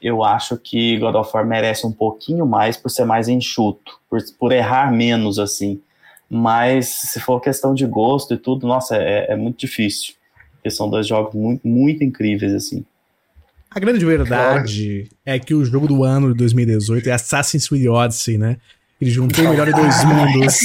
eu 0.00 0.22
acho 0.22 0.56
que 0.56 0.96
God 0.98 1.16
of 1.16 1.30
War 1.34 1.44
merece 1.44 1.84
um 1.84 1.92
pouquinho 1.92 2.46
mais 2.46 2.76
por 2.76 2.90
ser 2.90 3.04
mais 3.04 3.28
enxuto, 3.28 3.98
por, 4.08 4.20
por 4.38 4.52
errar 4.52 4.92
menos, 4.92 5.38
assim. 5.38 5.80
Mas 6.30 6.86
se 6.88 7.20
for 7.20 7.40
questão 7.40 7.74
de 7.74 7.86
gosto 7.86 8.34
e 8.34 8.36
tudo, 8.36 8.66
nossa, 8.66 8.96
é, 8.96 9.32
é 9.32 9.36
muito 9.36 9.58
difícil. 9.58 10.14
Porque 10.54 10.70
são 10.70 10.90
dois 10.90 11.06
jogos 11.06 11.34
muito, 11.34 11.66
muito 11.66 12.04
incríveis, 12.04 12.52
assim. 12.54 12.84
A 13.70 13.78
grande 13.80 14.04
verdade 14.04 15.08
é 15.24 15.38
que 15.38 15.54
o 15.54 15.64
jogo 15.64 15.86
do 15.86 16.02
ano 16.04 16.28
de 16.32 16.38
2018 16.38 17.08
é 17.08 17.12
Assassin's 17.12 17.68
Creed 17.68 17.86
Odyssey, 17.86 18.36
né? 18.38 18.56
Ele 19.00 19.10
juntou 19.10 19.44
o 19.44 19.48
melhor 19.50 19.66
de 19.66 19.72
dois 19.72 19.94
mundos. 20.04 20.58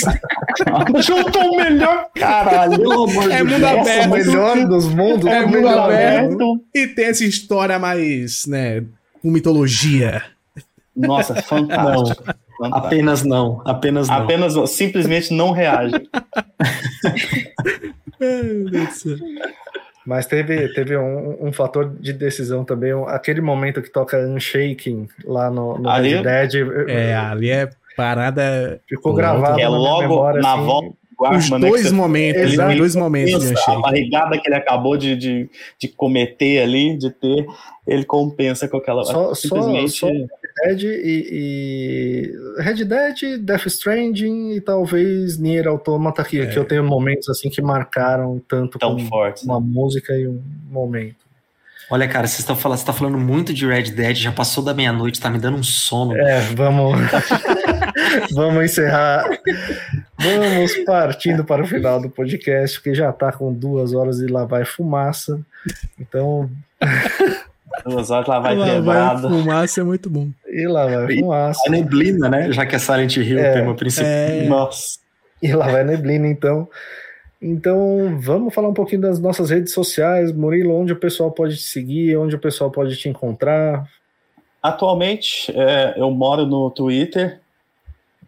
Juntou 1.06 1.52
o 1.54 1.56
melhor, 1.58 2.10
caralho. 2.16 2.78
Pelo 2.80 3.04
amor 3.04 3.32
É 3.32 3.38
de 3.38 3.44
mundo 3.44 3.60
Deus. 3.60 3.64
aberto. 3.64 4.08
o 4.08 4.12
melhor 4.12 4.68
dos 4.68 4.88
mundos. 4.88 5.26
É 5.26 5.40
o 5.40 5.46
mundo 5.46 5.56
melhor 5.56 5.92
aberto. 5.92 6.66
E 6.74 6.88
tem 6.88 7.06
essa 7.06 7.24
história 7.24 7.78
mais, 7.78 8.46
né, 8.48 8.84
com 9.22 9.30
mitologia. 9.30 10.24
Nossa, 10.96 11.36
fantástico. 11.42 12.24
fantástico. 12.58 12.88
Apenas 12.88 13.24
não, 13.24 13.62
apenas 13.66 14.08
não. 14.08 14.16
Apenas 14.16 14.70
simplesmente 14.72 15.34
não 15.34 15.52
reage. 15.52 15.94
Mas 20.06 20.26
teve, 20.26 20.68
teve 20.74 20.98
um, 20.98 21.48
um 21.48 21.54
fator 21.54 21.90
de 22.00 22.12
decisão 22.12 22.66
também, 22.66 22.94
um- 22.94 23.08
aquele 23.08 23.40
momento 23.40 23.82
que 23.82 23.90
toca 23.90 24.18
Unshaking 24.20 25.08
lá 25.24 25.50
no, 25.50 25.78
no 25.80 25.90
Ali- 25.90 26.16
Red 26.16 26.24
Dead. 26.24 26.90
É, 26.90 27.16
ali 27.16 27.50
é 27.50 27.70
parada. 27.96 28.82
Ficou 28.88 29.14
gravado 29.14 29.58
É 29.60 29.64
na 29.64 29.70
logo 29.70 30.02
memória, 30.02 30.42
na 30.42 30.56
assim. 30.56 30.66
volta 30.66 30.88
do 30.90 31.38
Os 31.38 31.50
né, 31.50 31.60
dois 31.60 31.84
você 31.84 31.92
momentos, 31.94 32.42
ali, 32.42 32.54
Exato. 32.54 32.72
os 32.72 32.78
dois 32.78 32.96
momentos 32.98 33.40
de 33.44 33.54
pensa, 33.54 33.72
a 33.72 33.80
barrigada 33.80 34.38
que 34.38 34.48
ele 34.50 34.56
acabou 34.56 34.98
de, 34.98 35.16
de, 35.16 35.50
de 35.80 35.88
cometer 35.88 36.62
ali, 36.62 36.98
de 36.98 37.10
ter, 37.10 37.46
ele 37.88 38.04
compensa 38.04 38.68
com 38.68 38.76
aquela. 38.78 39.06
Só- 39.06 39.34
simplesmente. 39.34 39.92
só- 39.92 40.08
Red 40.08 40.28
Dead 40.66 40.82
e, 40.84 41.28
e- 42.58 42.62
Red 42.62 42.86
Dead, 42.86 43.38
Death 43.42 43.66
Stranding 43.68 44.52
e 44.54 44.62
talvez 44.62 45.38
Nier 45.38 45.68
Automata, 45.68 46.24
que, 46.24 46.40
É. 46.42 46.46
que 46.48 46.58
eu 46.58 46.66
tenho 46.66 46.84
momentos 46.84 47.30
assim 47.30 47.50
que 47.50 47.62
marcaram 47.62 48.42
tanto 48.48 48.78
tão 48.80 48.96
com 48.98 49.06
forte. 49.08 49.44
uma 49.46 49.60
música 49.60 50.14
e 50.14 50.28
um 50.28 50.42
momento. 50.70 51.24
Olha, 51.92 52.08
cara, 52.08 52.26
vocês 52.26 52.40
estão 52.40 52.56
falando, 52.56 52.78
você 52.80 52.86
tá 52.86 52.94
falando 52.94 53.18
muito 53.20 53.54
de 53.54 53.68
Red 53.68 53.92
Dead, 53.92 54.16
já 54.16 54.32
passou 54.32 54.64
da 54.64 54.74
meia-noite, 54.74 55.20
tá 55.20 55.30
me 55.30 55.38
dando 55.38 55.58
um 55.58 55.64
sono. 55.64 56.16
É, 56.18 56.40
vamos 56.56 56.98
vamos 58.34 58.64
encerrar. 58.64 59.26
Vamos 60.18 60.74
partindo 60.86 61.44
para 61.44 61.62
o 61.62 61.68
final 61.68 62.02
do 62.02 62.10
podcast, 62.10 62.78
porque 62.80 62.96
já 62.96 63.12
tá 63.12 63.32
com 63.32 63.54
duas 63.54 63.94
horas 63.94 64.20
e 64.20 64.28
lá 64.28 64.46
vai 64.46 64.64
fumaça. 64.66 65.40
Então, 66.00 66.50
Duas 67.86 68.12
horas 68.12 68.28
lá 68.28 68.40
vai 68.40 68.56
quebrado. 68.56 69.30
fumaça, 69.30 69.82
é 69.82 69.84
muito 69.84 70.10
bom. 70.10 70.30
e 70.48 70.68
lá 70.68 70.86
vai 70.86 71.18
fumaça. 71.18 71.62
A 71.68 71.70
neblina, 71.72 72.30
né? 72.30 72.52
Já 72.52 72.66
que 72.66 72.76
é 72.76 72.80
Silent 72.80 73.18
Hill 73.18 73.40
É, 73.40 73.52
o 73.52 73.54
tema 73.54 73.76
principal. 73.76 74.08
É, 74.10 74.46
Nossa. 74.46 75.00
E 75.42 75.52
lá 75.54 75.68
vai 75.68 75.84
neblina, 75.84 76.28
então. 76.28 76.68
Então, 77.42 78.18
vamos 78.22 78.54
falar 78.54 78.70
um 78.70 78.74
pouquinho 78.74 79.02
das 79.02 79.20
nossas 79.20 79.50
redes 79.50 79.74
sociais. 79.74 80.32
Murilo, 80.32 80.74
onde 80.74 80.94
o 80.94 80.96
pessoal 80.96 81.30
pode 81.32 81.58
te 81.58 81.64
seguir, 81.64 82.16
onde 82.16 82.36
o 82.36 82.40
pessoal 82.40 82.72
pode 82.72 82.96
te 82.96 83.10
encontrar. 83.10 83.86
Atualmente, 84.62 85.52
é, 85.54 85.96
eu 85.98 86.10
moro 86.10 86.46
no 86.46 86.72
Twitter, 86.72 87.42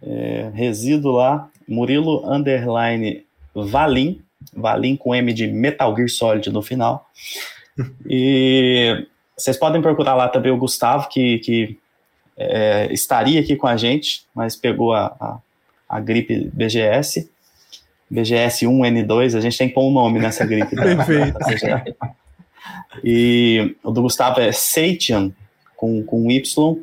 é, 0.03 0.51
resido 0.53 1.11
lá, 1.11 1.49
Murilo 1.65 2.29
Underline 2.29 3.25
Valim, 3.55 4.21
Valim 4.53 4.97
com 4.97 5.15
M 5.15 5.31
de 5.31 5.47
Metal 5.47 5.95
Gear 5.95 6.09
Solid 6.09 6.49
no 6.51 6.61
final. 6.61 7.09
E 8.07 9.05
vocês 9.37 9.57
podem 9.57 9.81
procurar 9.81 10.15
lá 10.15 10.29
também 10.29 10.51
o 10.51 10.57
Gustavo, 10.57 11.09
que, 11.09 11.39
que 11.39 11.77
é, 12.37 12.87
estaria 12.91 13.39
aqui 13.39 13.55
com 13.55 13.67
a 13.67 13.75
gente, 13.75 14.25
mas 14.33 14.55
pegou 14.55 14.93
a, 14.93 15.07
a, 15.19 15.37
a 15.89 15.99
gripe 15.99 16.49
BGS. 16.53 17.29
BGS 18.09 18.65
1N2, 18.65 19.35
a 19.37 19.41
gente 19.41 19.57
tem 19.57 19.67
que 19.67 19.73
pôr 19.73 19.83
um 19.83 19.91
nome 19.91 20.19
nessa 20.19 20.45
gripe. 20.45 20.75
Perfeito. 20.75 21.39
E 23.03 23.75
o 23.83 23.91
do 23.91 24.03
Gustavo 24.03 24.39
é 24.39 24.51
Seitian, 24.51 25.31
com, 25.75 26.03
com 26.03 26.31
Y. 26.31 26.77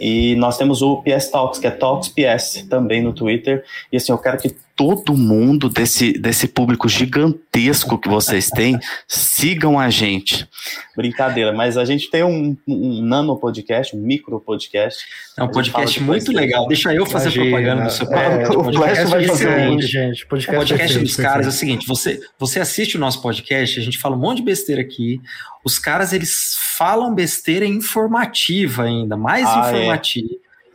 E 0.00 0.34
nós 0.36 0.56
temos 0.56 0.80
o 0.80 1.02
PS 1.02 1.30
Talks, 1.30 1.58
que 1.58 1.66
é 1.66 1.70
Talks 1.70 2.08
PS, 2.08 2.66
também 2.68 3.02
no 3.02 3.12
Twitter. 3.12 3.64
E 3.90 3.96
assim, 3.96 4.12
eu 4.12 4.18
quero 4.18 4.38
que 4.38 4.54
todo 4.76 5.16
mundo 5.16 5.68
desse, 5.68 6.12
desse 6.12 6.48
público 6.48 6.88
gigantesco 6.88 7.98
que 7.98 8.08
vocês 8.08 8.48
têm 8.48 8.78
sigam 9.06 9.78
a 9.78 9.90
gente. 9.90 10.48
Brincadeira, 10.96 11.52
mas 11.52 11.76
a 11.76 11.84
gente 11.84 12.10
tem 12.10 12.22
um, 12.22 12.56
um 12.66 13.02
nano 13.02 13.36
podcast, 13.36 13.94
um 13.96 14.00
micro 14.00 14.40
podcast. 14.40 15.04
É 15.38 15.42
um 15.42 15.48
podcast 15.48 16.02
muito 16.02 16.32
legal. 16.32 16.66
Deixa 16.68 16.94
eu 16.94 17.06
fazer 17.06 17.30
Imagina, 17.30 17.50
propaganda 17.50 17.84
do 17.84 17.92
seu 17.92 18.06
é, 18.12 18.44
próprio 18.44 18.60
o 18.60 18.64
podcast. 18.64 18.82
vai 18.82 19.24
É 19.24 19.28
fazer 19.28 19.36
seguinte, 19.36 19.86
gente. 19.86 20.24
O 20.24 20.28
Podcast, 20.28 20.56
podcast 20.56 20.94
perfeito, 20.94 21.02
dos 21.02 21.16
caras 21.16 21.46
é 21.46 21.48
o 21.48 21.52
seguinte: 21.52 21.86
você, 21.86 22.20
você 22.38 22.60
assiste 22.60 22.96
o 22.96 23.00
nosso 23.00 23.22
podcast, 23.22 23.78
a 23.78 23.82
gente 23.82 23.98
fala 23.98 24.16
um 24.16 24.20
monte 24.20 24.38
de 24.38 24.44
besteira 24.44 24.80
aqui. 24.80 25.20
Os 25.64 25.78
caras 25.78 26.12
eles 26.12 26.56
falam 26.76 27.14
besteira 27.14 27.64
informativa 27.66 28.84
ainda, 28.84 29.16
mais 29.16 29.46
Ah, 29.46 29.70
é. 29.76 29.86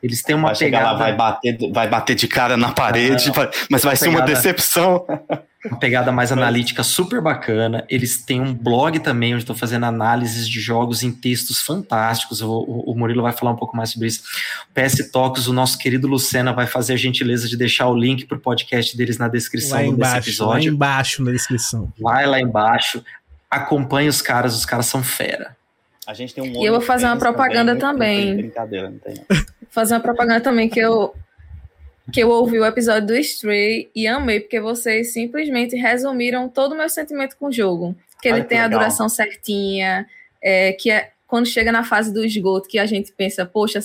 Eles 0.02 0.22
têm 0.22 0.36
uma 0.36 0.49
vai 0.49 0.57
pegada, 0.57 0.91
lá, 0.91 0.94
vai 0.98 1.15
bater, 1.15 1.57
vai 1.72 1.88
bater 1.88 2.15
de 2.15 2.28
cara 2.28 2.56
na 2.56 2.72
parede, 2.72 3.32
vai- 3.32 3.49
mas 3.69 3.84
vai 3.84 3.95
ser 3.95 4.10
uma 4.10 4.22
decepção. 4.22 5.06
uma 5.65 5.80
pegada 5.80 6.11
mais 6.11 6.32
analítica 6.32 6.84
super 6.84 7.19
bacana. 7.19 7.84
Eles 7.90 8.24
têm 8.24 8.40
um 8.40 8.53
blog 8.53 8.99
também 8.99 9.34
onde 9.34 9.44
estão 9.44 9.56
fazendo 9.56 9.86
análises 9.86 10.48
de 10.48 10.60
jogos 10.61 11.02
em 11.03 11.11
textos 11.11 11.61
fantásticos. 11.61 12.41
O, 12.41 12.49
o- 12.49 12.91
o 12.91 12.95
Murilo 12.98 13.24
vai 13.24 13.34
falar 13.34 13.52
um 13.52 13.56
pouco 13.56 13.76
mais 13.76 13.90
sobre 13.90 14.07
isso. 14.07 14.22
PS 14.74 15.10
Talks, 15.11 15.48
o 15.48 15.53
nosso 15.53 15.78
querido 15.80 16.07
Lucena 16.07 16.53
vai 16.53 16.68
fazer 16.68 16.94
a 16.94 16.98
gentileza 16.98 17.48
de 17.49 17.57
deixar 17.57 17.88
o 17.88 17.98
link 17.98 18.26
para 18.26 18.38
o 18.38 18.40
podcast 18.40 18.95
deles 18.95 19.18
na 19.18 19.28
descrição 19.28 19.77
lá 19.77 19.84
desse 19.84 19.93
embaixo, 19.93 20.14
lá 20.14 20.19
episódio. 20.19 20.74
embaixo 20.74 21.24
na 21.24 21.32
descrição. 21.32 21.92
Vai 22.00 22.26
lá 22.27 22.40
embaixo. 22.40 23.03
Acompanhe 23.50 24.08
os 24.09 24.22
caras, 24.22 24.56
os 24.56 24.66
caras 24.66 24.85
são 24.85 25.01
fera. 25.01 25.56
A 26.06 26.14
gente 26.14 26.34
tem 26.34 26.43
um 26.43 26.61
E 26.61 26.66
eu 26.66 26.72
vou 26.74 26.82
fazer 26.82 27.06
uma 27.08 27.17
propaganda 27.17 27.74
não 27.74 27.80
tem 27.82 27.90
também. 27.90 28.35
Brincadeira, 28.38 28.90
não 28.90 29.00
tem. 29.00 29.16
fazer 29.70 29.94
uma 29.96 30.00
propaganda 30.00 30.42
também 30.42 30.68
que 30.70 30.80
eu 30.80 31.14
que 32.12 32.22
eu 32.22 32.30
ouvi 32.30 32.58
o 32.58 32.66
episódio 32.66 33.08
do 33.08 33.16
Stray 33.18 33.90
e 33.94 34.08
amei, 34.08 34.40
porque 34.40 34.62
vocês 34.62 35.12
simplesmente 35.12 35.76
resumiram 35.76 36.48
todo 36.48 36.72
o 36.72 36.78
meu 36.78 36.88
sentimento 36.88 37.36
com 37.38 37.48
o 37.48 37.52
jogo. 37.52 37.96
Que 38.22 38.30
ele 38.30 38.42
que 38.44 38.48
tem 38.48 38.60
a 38.60 38.68
duração 38.70 39.10
certinha, 39.10 40.08
é, 40.42 40.72
que 40.72 40.90
é 40.90 41.12
quando 41.28 41.46
chega 41.46 41.70
na 41.70 41.84
fase 41.84 42.14
do 42.14 42.24
esgoto, 42.24 42.70
que 42.70 42.80
a 42.80 42.86
gente 42.86 43.12
pensa, 43.12 43.46
poxa, 43.46 43.80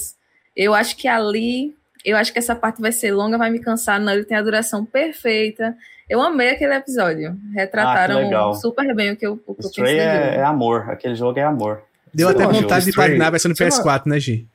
eu 0.56 0.72
acho 0.72 0.96
que 0.96 1.08
ali, 1.08 1.74
eu 2.04 2.16
acho 2.16 2.32
que 2.32 2.38
essa 2.38 2.54
parte 2.54 2.80
vai 2.80 2.92
ser 2.92 3.10
longa, 3.12 3.36
vai 3.36 3.50
me 3.50 3.58
cansar. 3.58 4.00
Não, 4.00 4.12
ele 4.12 4.24
tem 4.24 4.36
a 4.36 4.42
duração 4.42 4.84
perfeita. 4.84 5.76
Eu 6.08 6.22
amei 6.22 6.50
aquele 6.50 6.74
episódio. 6.74 7.36
Retrataram 7.52 8.50
Ah, 8.50 8.54
super 8.54 8.94
bem 8.94 9.10
o 9.12 9.16
que 9.16 9.26
eu, 9.26 9.32
o 9.44 9.54
que 9.54 9.64
eu 9.64 9.68
Stray 9.70 9.96
pensei 9.96 9.96
do 9.96 10.12
é, 10.12 10.28
é 10.28 10.34
jogo. 10.34 10.46
amor, 10.46 10.90
aquele 10.90 11.14
jogo 11.16 11.38
é 11.40 11.42
amor. 11.42 11.82
Deu 12.14 12.28
Você 12.28 12.34
até 12.34 12.44
vontade 12.46 12.84
de 12.84 13.00
a 13.22 13.30
versão 13.30 13.50
do 13.50 13.56
Você 13.56 13.64
não- 13.64 13.70
PS4, 13.70 14.06
né, 14.06 14.20
Gi? 14.20 14.46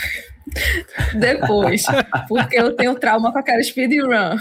Depois, 1.14 1.84
porque 2.28 2.58
eu 2.58 2.74
tenho 2.74 2.94
trauma 2.96 3.32
com 3.32 3.38
aquela 3.38 3.62
speedrun. 3.62 4.36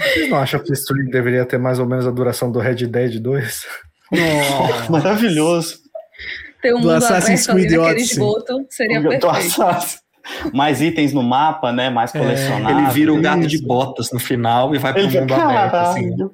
Vocês 0.00 0.30
não 0.30 0.38
acham 0.38 0.62
que 0.62 0.72
Stray 0.72 1.08
deveria 1.10 1.44
ter 1.44 1.58
mais 1.58 1.78
ou 1.78 1.86
menos 1.86 2.06
a 2.06 2.10
duração 2.10 2.50
do 2.50 2.58
Red 2.58 2.86
Dead 2.86 3.18
2? 3.18 3.66
Maravilhoso. 4.90 5.78
ter 6.62 6.72
um 6.74 6.80
Do 6.80 6.88
mundo 6.88 6.92
Assassin's 6.94 7.48
aberto 7.48 7.50
ali 7.50 7.66
Creed 7.66 7.78
naquele 7.80 7.94
Odyssey. 7.94 8.12
esgoto 8.12 8.66
seria 8.70 9.00
Do 9.00 9.08
perfeito. 9.08 9.30
Assassin. 9.30 9.98
Mais 10.52 10.80
itens 10.80 11.12
no 11.12 11.22
mapa, 11.22 11.72
né? 11.72 11.90
Mais 11.90 12.14
É, 12.14 12.18
colecionáveis. 12.18 12.78
Ele 12.78 12.90
vira 12.92 13.12
o 13.12 13.20
gato 13.20 13.46
de 13.46 13.64
botas 13.64 14.10
no 14.12 14.18
final 14.18 14.74
e 14.74 14.78
vai 14.78 14.92
pro 14.92 15.02
Ele 15.02 15.20
mundo 15.20 15.34
aberto. 15.34 15.74
Assim. 15.74 16.10
caralho. 16.10 16.32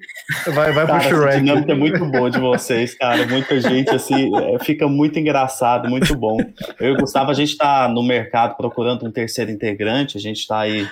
Vai, 0.55 0.73
vai 0.73 0.87
Cara, 0.87 0.87
pro 0.87 0.97
essa 0.97 1.09
Shrek. 1.09 1.39
dinâmica 1.39 1.73
é 1.73 1.75
muito 1.75 2.05
boa 2.07 2.31
de 2.31 2.39
vocês, 2.41 2.95
cara. 2.95 3.27
Muita 3.27 3.61
gente, 3.61 3.91
assim, 3.91 4.31
é, 4.37 4.59
fica 4.65 4.89
muito 4.89 5.19
engraçado, 5.19 5.89
muito 5.89 6.15
bom. 6.17 6.37
Eu 6.81 6.91
e 6.91 6.93
o 6.93 6.97
Gustavo, 6.97 7.31
a 7.31 7.35
gente 7.35 7.57
tá 7.57 7.89
no 7.89 8.03
mercado 8.03 8.57
procurando 8.57 9.07
um 9.07 9.11
terceiro 9.11 9.51
integrante, 9.51 10.17
a 10.17 10.21
gente 10.21 10.47
tá 10.47 10.61
aí 10.61 10.87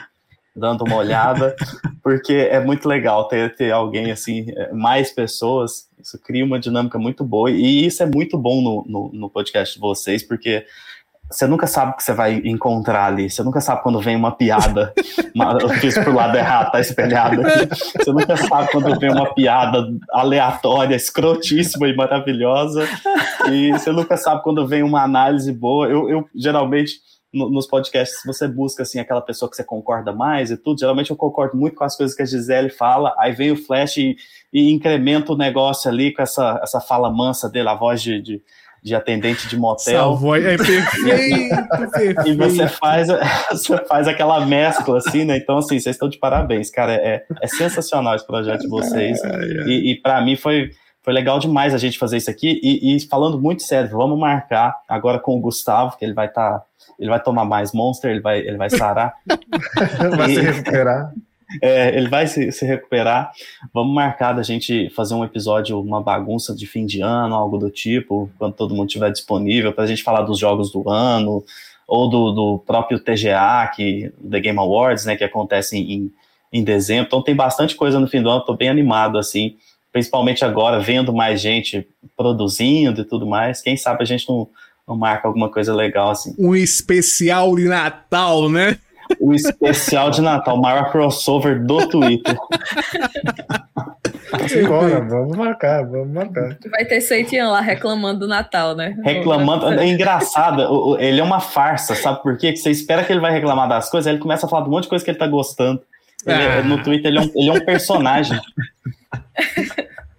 dando 0.57 0.85
uma 0.85 0.95
olhada, 0.97 1.57
porque 2.01 2.33
é 2.33 2.61
muito 2.61 2.89
legal 2.89 3.27
ter, 3.27 3.57
ter 3.57 3.73
alguém, 3.73 4.13
assim, 4.13 4.47
é, 4.57 4.73
mais 4.73 5.11
pessoas, 5.11 5.89
isso 6.01 6.17
cria 6.17 6.45
uma 6.45 6.61
dinâmica 6.61 6.97
muito 6.97 7.25
boa, 7.25 7.51
e 7.51 7.85
isso 7.85 8.03
é 8.05 8.07
muito 8.07 8.39
bom 8.39 8.63
no, 8.63 8.85
no, 8.87 9.11
no 9.13 9.29
podcast 9.29 9.75
de 9.75 9.81
vocês, 9.81 10.23
porque 10.23 10.65
você 11.35 11.47
nunca 11.47 11.67
sabe 11.67 11.93
o 11.93 11.97
que 11.97 12.03
você 12.03 12.13
vai 12.13 12.35
encontrar 12.45 13.07
ali. 13.07 13.29
Você 13.29 13.43
nunca 13.43 13.61
sabe 13.61 13.83
quando 13.83 14.01
vem 14.01 14.17
uma 14.17 14.33
piada. 14.33 14.93
uma- 15.35 15.59
Eu 15.61 15.69
fiz 15.71 15.95
pro 15.99 16.15
lado 16.15 16.37
errado, 16.37 16.71
tá 16.73 16.81
espelhado. 16.81 17.43
Você 17.43 18.13
nunca 18.13 18.37
sabe 18.37 18.71
quando 18.71 18.99
vem 18.99 19.11
uma 19.11 19.35
piada 19.35 19.87
aleatória, 20.13 20.95
escrotíssima 20.97 21.89
e 21.89 21.95
maravilhosa. 21.97 22.87
E 23.51 23.73
você 23.73 23.91
nunca 23.93 24.17
sabe 24.17 24.43
quando 24.43 24.67
vem 24.67 24.83
uma 24.83 25.03
análise 25.03 25.53
boa. 25.53 25.87
Eu, 25.89 26.09
eu 26.09 26.29
geralmente, 26.35 26.95
no- 27.33 27.51
nos 27.51 27.67
podcasts, 27.67 28.19
você 28.25 28.47
busca 28.49 28.83
assim, 28.83 28.99
aquela 29.01 29.21
pessoa 29.21 29.51
que 29.51 29.57
você 29.57 29.65
concorda 29.65 30.13
mais 30.13 30.51
e 30.51 30.57
tudo. 30.57 30.79
Geralmente 30.81 31.11
eu 31.11 31.17
concordo 31.17 31.57
muito 31.57 31.77
com 31.77 31.85
as 31.85 31.97
coisas 31.97 32.17
que 32.17 32.23
a 32.23 32.27
Gisele 32.27 32.71
fala. 32.71 33.15
Aí 33.19 33.33
vem 33.33 33.51
o 33.53 33.57
Flash 33.57 33.97
e, 33.99 34.17
e 34.53 34.73
incrementa 34.73 35.33
o 35.33 35.37
negócio 35.37 35.91
ali 35.91 36.13
com 36.13 36.23
essa, 36.23 36.61
essa 36.63 36.81
fala 36.81 37.11
mansa 37.11 37.49
dele, 37.51 37.69
a 37.69 37.75
voz 37.75 38.01
de, 38.03 38.21
de, 38.23 38.43
de 38.85 38.95
atendente 38.95 39.49
de 39.49 39.57
motel. 39.57 40.15
voz 40.15 40.45
é 40.45 40.59
perfeito, 40.59 41.69
perfeito. 41.71 42.21
E 42.29 42.37
você 42.37 42.69
faz, 42.69 43.09
você 43.51 43.79
faz 43.87 44.07
aquela 44.07 44.45
mescla, 44.45 44.99
assim, 44.99 45.25
né? 45.25 45.39
Então, 45.39 45.57
assim, 45.57 45.81
vocês 45.81 45.97
estão 45.97 46.07
de 46.07 46.19
parabéns, 46.19 46.71
cara. 46.71 46.93
É, 46.93 47.25
é 47.41 47.47
sensacional 47.47 48.15
esse 48.15 48.27
projeto 48.27 48.61
de 48.61 48.69
vocês. 48.69 49.19
E, 49.67 49.93
e 49.93 50.01
para 50.03 50.21
mim 50.21 50.37
foi, 50.37 50.71
foi 51.03 51.15
legal 51.15 51.39
demais 51.39 51.73
a 51.73 51.79
gente 51.79 51.99
fazer 51.99 52.19
isso 52.19 52.31
aqui. 52.31 52.61
E, 52.63 52.95
e 52.95 53.01
falando 53.09 53.41
muito 53.41 53.63
sério, 53.63 53.89
vamos 53.91 54.19
marcar 54.19 54.77
agora 54.87 55.19
com 55.19 55.35
o 55.35 55.41
Gustavo, 55.41 55.97
que 55.97 56.05
ele 56.05 56.13
vai 56.13 56.27
estar. 56.27 56.59
Tá, 56.59 56.65
ele 56.99 57.09
vai 57.09 57.21
tomar 57.21 57.47
mais 57.47 57.73
Monster, 57.73 58.11
ele 58.11 58.21
vai, 58.21 58.41
ele 58.41 58.59
vai 58.59 58.69
sarar. 58.69 59.15
vai 60.15 60.31
e, 60.31 60.35
se 60.35 60.41
recuperar. 60.43 61.11
É, 61.63 61.97
ele 61.97 62.09
vai 62.09 62.27
se, 62.27 62.51
se, 62.53 62.65
recuperar. 62.65 63.33
Vamos 63.73 63.95
marcar 63.95 64.33
da 64.33 64.43
gente 64.43 64.91
fazer 64.91 65.15
um 65.15 65.25
episódio, 65.25 65.81
uma 65.81 66.03
bagunça 66.03 66.55
de 66.55 66.67
fim 66.67 66.87
de 66.87 67.01
ano, 67.01 67.35
algo 67.35 67.59
do 67.59 67.71
tipo, 67.71 68.31
quando 68.39 68.55
todo 68.55 68.75
mundo 68.75 68.89
estiver 68.89 69.11
disponível, 69.11 69.73
para 69.73 69.85
a 69.85 69.87
gente 69.87 70.03
falar 70.03 70.23
dos 70.23 70.39
jogos 70.39 70.71
do 70.73 70.89
ano, 70.89 71.45
ou 71.87 72.09
do, 72.09 72.33
do, 72.33 72.59
próprio 72.67 72.99
TGA, 72.99 73.71
que, 73.75 74.13
The 74.31 74.41
Game 74.41 74.59
Awards, 74.59 75.05
né, 75.05 75.17
que 75.17 75.25
acontece 75.25 75.77
em, 75.77 76.11
em 76.53 76.65
dezembro. 76.65 77.07
Então 77.07 77.23
tem 77.23 77.35
bastante 77.35 77.75
coisa 77.75 78.01
no 78.01 78.07
fim 78.07 78.23
do 78.23 78.31
ano, 78.31 78.41
estou 78.41 78.57
bem 78.57 78.69
animado, 78.69 79.19
assim, 79.19 79.57
principalmente 79.93 80.45
agora, 80.45 80.81
vendo 80.81 81.13
mais 81.13 81.41
gente 81.41 81.87
produzindo 82.17 83.03
e 83.03 83.05
tudo 83.05 83.27
mais. 83.27 83.61
Quem 83.61 83.77
sabe 83.77 84.03
a 84.03 84.07
gente 84.07 84.29
não, 84.29 84.49
não 84.89 84.97
marca 84.97 85.29
alguma 85.29 85.49
coisa 85.49 85.75
legal, 85.75 86.11
assim. 86.11 86.35
Um 86.39 86.55
especial 86.55 87.55
de 87.55 87.65
Natal, 87.65 88.49
né? 88.49 88.79
O 89.21 89.33
especial 89.35 90.11
de 90.11 90.21
Natal, 90.21 90.57
o 90.57 90.61
maior 90.61 90.91
crossover 90.91 91.65
do 91.65 91.89
Twitter. 91.89 92.37
Simbora, 94.49 95.01
vamos 95.01 95.37
marcar, 95.37 95.85
vamos 95.87 96.11
marcar. 96.11 96.57
Vai 96.71 96.85
ter 96.85 97.01
Seitian 97.01 97.49
lá 97.49 97.61
reclamando 97.61 98.21
do 98.21 98.29
Natal, 98.29 98.75
né? 98.75 98.97
Reclamando. 99.03 99.69
É 99.69 99.87
engraçado, 99.87 100.97
ele 100.99 101.21
é 101.21 101.25
uma 101.25 101.41
farsa, 101.41 101.95
sabe 101.95 102.23
por 102.23 102.37
quê? 102.37 102.53
Que 102.53 102.59
você 102.59 102.71
espera 102.71 103.05
que 103.05 103.13
ele 103.13 103.21
vai 103.21 103.33
reclamar 103.33 103.69
das 103.69 103.89
coisas, 103.89 104.07
aí 104.07 104.15
ele 104.15 104.23
começa 104.23 104.47
a 104.47 104.49
falar 104.49 104.63
de 104.63 104.69
um 104.69 104.73
monte 104.73 104.85
de 104.85 104.89
coisa 104.89 105.05
que 105.05 105.11
ele 105.11 105.19
tá 105.19 105.27
gostando. 105.27 105.81
Ele, 106.27 106.43
ah. 106.43 106.63
No 106.63 106.83
Twitter 106.83 107.11
ele 107.11 107.19
é 107.19 107.21
um, 107.21 107.31
ele 107.35 107.49
é 107.51 107.53
um 107.53 107.65
personagem. 107.65 108.39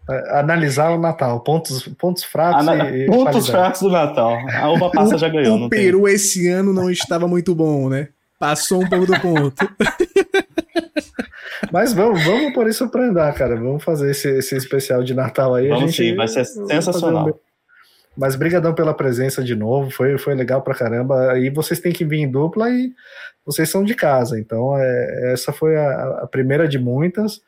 É, 0.10 0.40
analisar 0.40 0.92
o 0.92 1.00
Natal, 1.00 1.40
pontos, 1.42 1.88
pontos 1.98 2.24
fracos 2.24 2.68
Ana, 2.68 2.90
e 2.92 3.06
Pontos 3.08 3.24
qualidade. 3.24 3.52
fracos 3.52 3.82
do 3.82 3.90
Natal. 3.90 4.38
A 4.54 4.70
uva 4.70 4.92
passa 4.92 5.18
já 5.18 5.28
ganhou. 5.28 5.66
O 5.66 5.70
Peru 5.70 6.04
tem. 6.04 6.14
esse 6.14 6.48
ano 6.48 6.72
não 6.74 6.90
estava 6.90 7.28
muito 7.28 7.56
bom, 7.56 7.90
né? 7.90 8.10
Passou 8.40 8.84
um 8.84 8.90
pouco 8.90 9.06
do 9.06 9.20
ponto. 9.20 9.70
Mas 11.72 11.94
vamos, 11.94 12.24
vamos 12.24 12.54
por 12.54 12.68
isso 12.68 12.90
pra 12.90 13.04
andar, 13.04 13.34
cara. 13.34 13.56
Vamos 13.56 13.84
fazer 13.84 14.12
esse, 14.12 14.30
esse 14.30 14.56
especial 14.56 15.04
de 15.04 15.14
Natal 15.14 15.56
aí. 15.56 15.70
Vamos 15.70 15.96
sim, 15.96 16.16
vai 16.16 16.28
ser 16.28 16.46
sensacional. 16.46 17.30
Um... 17.30 17.34
Mas 18.18 18.36
brigadão 18.36 18.74
pela 18.74 18.94
presença 18.94 19.44
de 19.44 19.56
novo, 19.56 19.92
foi, 19.92 20.18
foi 20.18 20.36
legal 20.36 20.62
pra 20.62 20.76
caramba. 20.76 21.32
Aí 21.32 21.50
vocês 21.50 21.80
têm 21.80 21.92
que 21.92 22.06
vir 22.06 22.20
em 22.20 22.32
dupla 22.32 22.70
e 22.70 22.94
vocês 23.46 23.70
são 23.70 23.84
de 23.84 23.94
casa. 23.94 24.40
Então, 24.40 24.78
é, 24.78 25.34
essa 25.34 25.52
foi 25.52 25.76
a, 25.76 26.22
a 26.24 26.28
primeira 26.28 26.68
de 26.68 26.80
muitas. 26.80 27.42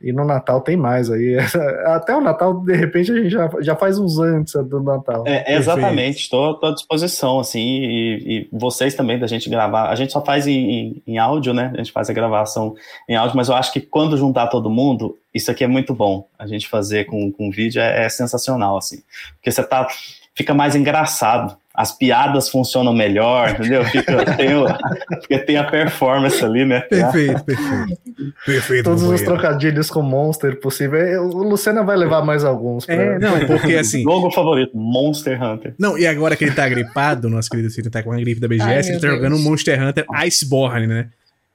E 0.00 0.12
no 0.12 0.24
Natal 0.24 0.60
tem 0.60 0.76
mais 0.76 1.10
aí. 1.10 1.36
Até 1.86 2.14
o 2.16 2.20
Natal, 2.20 2.54
de 2.60 2.74
repente, 2.74 3.10
a 3.10 3.16
gente 3.16 3.30
já, 3.30 3.50
já 3.60 3.74
faz 3.74 3.98
uns 3.98 4.18
antes 4.18 4.54
do 4.54 4.80
Natal. 4.80 5.24
É, 5.26 5.56
exatamente, 5.56 6.20
estou 6.20 6.58
à 6.62 6.70
disposição, 6.72 7.40
assim, 7.40 7.60
e, 7.60 8.16
e, 8.26 8.48
vocês 8.52 8.94
também 8.94 9.18
da 9.18 9.26
gente 9.26 9.50
gravar. 9.50 9.90
A 9.90 9.94
gente 9.96 10.12
só 10.12 10.24
faz 10.24 10.46
em, 10.46 10.52
em, 10.52 11.02
em, 11.06 11.18
áudio, 11.18 11.52
né? 11.52 11.72
A 11.74 11.78
gente 11.78 11.90
faz 11.90 12.08
a 12.08 12.12
gravação 12.12 12.74
em 13.08 13.16
áudio, 13.16 13.36
mas 13.36 13.48
eu 13.48 13.56
acho 13.56 13.72
que 13.72 13.80
quando 13.80 14.16
juntar 14.16 14.46
todo 14.46 14.70
mundo, 14.70 15.18
isso 15.34 15.50
aqui 15.50 15.64
é 15.64 15.68
muito 15.68 15.92
bom. 15.92 16.26
A 16.38 16.46
gente 16.46 16.68
fazer 16.68 17.04
com, 17.06 17.32
com 17.32 17.50
vídeo 17.50 17.82
é, 17.82 18.04
é 18.04 18.08
sensacional, 18.08 18.76
assim. 18.76 19.02
Porque 19.34 19.50
você 19.50 19.62
tá. 19.62 19.88
Fica 20.34 20.54
mais 20.54 20.76
engraçado 20.76 21.56
as 21.78 21.96
piadas 21.96 22.48
funcionam 22.48 22.92
melhor, 22.92 23.50
entendeu? 23.50 23.84
Fica, 23.84 24.24
tem, 24.34 24.52
o, 24.56 24.66
porque 25.08 25.38
tem 25.38 25.56
a 25.56 25.62
performance 25.62 26.44
ali, 26.44 26.64
né? 26.64 26.80
Perfeito, 26.80 27.44
perfeito. 27.44 28.02
perfeito 28.44 28.84
Todos 28.84 29.04
os 29.04 29.22
trocadilhos 29.22 29.88
com 29.88 30.02
Monster 30.02 30.58
possível. 30.58 31.22
O 31.22 31.44
Luciano 31.44 31.84
vai 31.86 31.96
levar 31.96 32.24
mais 32.24 32.44
alguns. 32.44 32.84
Pra... 32.84 32.96
É, 32.96 33.18
não, 33.20 33.46
porque 33.46 33.74
assim. 33.78 34.02
Jogo 34.02 34.28
favorito, 34.32 34.76
Monster 34.76 35.40
Hunter. 35.40 35.74
Não, 35.78 35.96
e 35.96 36.04
agora 36.04 36.34
que 36.34 36.42
ele 36.42 36.52
tá 36.52 36.68
gripado, 36.68 37.30
nosso 37.30 37.48
querido 37.48 37.70
filho 37.70 37.88
tá 37.88 38.02
com 38.02 38.10
a 38.10 38.16
gripe 38.16 38.40
da 38.40 38.48
BGS, 38.48 38.64
Ai, 38.64 38.78
ele 38.78 38.92
tá 38.94 39.06
Deus. 39.06 39.14
jogando 39.14 39.38
Monster 39.38 39.80
Hunter 39.80 40.04
Iceborne, 40.12 40.88
né? 40.88 41.10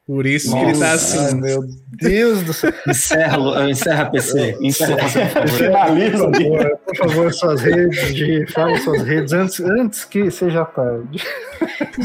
Por 0.05 0.25
isso 0.25 0.51
Nossa, 0.51 0.65
que 0.65 0.71
ele 0.71 0.79
tá 0.79 0.91
assim. 0.91 1.17
Ai, 1.17 1.33
meu 1.33 1.63
Deus 1.93 2.43
do 2.43 2.53
céu. 2.53 2.73
Encerra, 2.85 3.69
encerra 3.69 4.05
PC. 4.11 4.57
Encerra, 4.59 5.07
Finaliza. 5.47 6.29
Por 6.29 6.41
favor, 6.41 6.77
por 6.85 6.97
favor, 6.97 7.33
suas 7.33 7.61
redes, 7.61 8.13
de, 8.13 8.45
fala 8.51 8.77
suas 8.79 9.01
redes 9.03 9.31
antes, 9.31 9.61
antes 9.61 10.03
que 10.03 10.29
seja 10.29 10.65
tarde. 10.65 11.23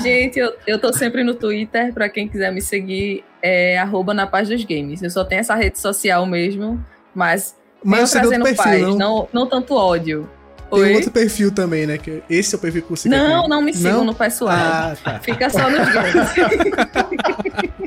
Gente, 0.01 0.39
eu, 0.39 0.55
eu 0.65 0.79
tô 0.79 0.93
sempre 0.93 1.25
no 1.25 1.35
Twitter, 1.35 1.93
pra 1.93 2.09
quem 2.09 2.29
quiser 2.29 2.53
me 2.53 2.63
seguir, 2.63 3.25
é 3.43 3.79
arroba 3.79 4.15
na 4.15 4.29
paz 4.29 4.49
dos 4.49 4.65
games. 4.65 5.03
Eu 5.03 5.11
só 5.11 5.25
tenho 5.25 5.41
essa 5.41 5.57
rede 5.57 5.81
social 5.81 6.25
mesmo, 6.25 6.83
mas. 7.13 7.57
Mas 7.83 8.11
você 8.11 8.21
trazendo 8.21 8.45
perfil, 8.45 8.63
paz, 8.63 8.81
não? 8.81 8.97
não, 8.97 9.29
não 9.33 9.47
tanto 9.47 9.75
ódio. 9.75 10.29
Tem 10.71 10.81
Oi? 10.81 10.95
outro 10.97 11.11
perfil 11.11 11.51
também, 11.51 11.87
né? 11.87 11.97
Que 11.97 12.23
esse 12.29 12.55
é 12.55 12.59
o 12.59 12.61
perfil 12.61 12.83
que 12.83 12.91
você 12.91 13.09
Não, 13.09 13.43
quer 13.43 13.49
não 13.49 13.63
me 13.63 13.73
sigam 13.73 14.05
no 14.05 14.15
pessoal. 14.15 14.51
Ah, 14.53 14.97
tá. 15.03 15.19
Fica 15.21 15.49
só 15.49 15.71
nos 15.71 15.89
games. 15.89 16.15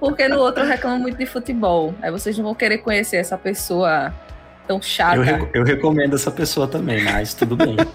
Porque 0.00 0.28
no 0.28 0.38
outro 0.38 0.62
eu 0.62 0.68
reclamo 0.68 0.98
muito 0.98 1.18
de 1.18 1.26
futebol. 1.26 1.94
Aí 2.00 2.10
vocês 2.10 2.36
não 2.36 2.44
vão 2.44 2.54
querer 2.54 2.78
conhecer 2.78 3.16
essa 3.16 3.36
pessoa 3.36 4.14
tão 4.66 4.80
chata. 4.80 5.16
Eu, 5.16 5.22
rec 5.22 5.50
eu 5.54 5.64
recomendo 5.64 6.14
essa 6.14 6.30
pessoa 6.30 6.68
também, 6.68 7.02
mas 7.04 7.34
tudo 7.34 7.56
bem. 7.56 7.76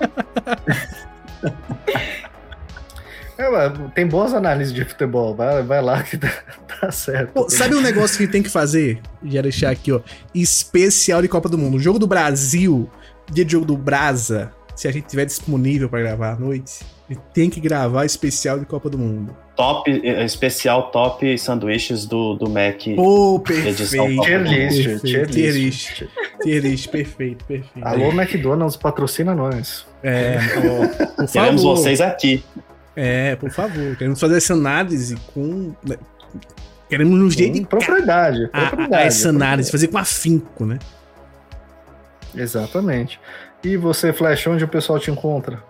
É, 3.35 3.49
tem 3.95 4.05
boas 4.05 4.31
análises 4.31 4.71
de 4.71 4.85
futebol, 4.85 5.35
vai, 5.35 5.63
vai 5.63 5.81
lá 5.81 6.03
que 6.03 6.17
tá, 6.19 6.31
tá 6.79 6.91
certo. 6.91 7.33
Pô, 7.33 7.49
sabe 7.49 7.75
um 7.75 7.81
negócio 7.81 8.15
que 8.15 8.27
tem 8.27 8.43
que 8.43 8.49
fazer? 8.49 9.01
Já 9.23 9.41
deixar 9.41 9.71
aqui, 9.71 9.91
ó. 9.91 9.99
Especial 10.35 11.19
de 11.19 11.27
Copa 11.27 11.49
do 11.49 11.57
Mundo. 11.57 11.77
O 11.77 11.79
jogo 11.79 11.97
do 11.97 12.05
Brasil 12.05 12.89
dia 13.31 13.45
de 13.45 13.51
jogo 13.51 13.65
do 13.65 13.77
Brasa, 13.77 14.51
se 14.75 14.87
a 14.87 14.91
gente 14.91 15.05
tiver 15.05 15.25
disponível 15.25 15.89
para 15.89 15.99
gravar 15.99 16.31
à 16.31 16.35
noite, 16.35 16.83
a 17.09 17.13
gente 17.13 17.23
tem 17.33 17.49
que 17.49 17.59
gravar 17.59 18.05
especial 18.05 18.59
de 18.59 18.65
Copa 18.65 18.89
do 18.89 18.97
Mundo. 18.97 19.35
Top, 19.55 19.89
eh, 19.91 20.25
especial 20.25 20.89
top 20.89 21.37
sanduíches 21.37 22.07
do, 22.07 22.33
do 22.33 22.49
Mac. 22.49 22.81
Pô, 22.95 23.39
perfeito. 23.39 24.21
Tier 24.23 24.41
list, 24.41 25.01
tier 25.01 25.27
list. 25.29 26.03
Tier 26.41 26.63
list, 26.63 26.87
perfeito, 26.89 27.45
perfeito. 27.45 27.87
Alô, 27.87 28.11
McDonald's, 28.11 28.75
patrocina 28.75 29.35
nós. 29.35 29.85
É, 30.01 30.37
ó, 31.19 31.25
Queremos 31.27 31.61
vocês 31.61 32.01
aqui. 32.01 32.43
É, 32.95 33.35
por 33.35 33.51
favor. 33.51 33.95
Queremos 33.95 34.19
fazer 34.19 34.37
essa 34.37 34.53
análise 34.53 35.15
com... 35.33 35.75
Né, 35.87 35.97
queremos 36.89 37.19
nos 37.19 37.35
dedicar. 37.35 37.67
Propriedade, 37.67 38.47
propriedade. 38.47 38.93
A, 38.93 38.97
a 38.97 39.01
essa 39.01 39.29
análise, 39.29 39.71
fazer 39.71 39.87
com 39.87 39.97
afinco, 39.99 40.65
né? 40.65 40.79
Exatamente. 42.35 43.19
E 43.63 43.77
você, 43.77 44.11
Flash, 44.11 44.47
onde 44.47 44.63
o 44.63 44.67
pessoal 44.67 44.99
te 44.99 45.11
encontra? 45.11 45.63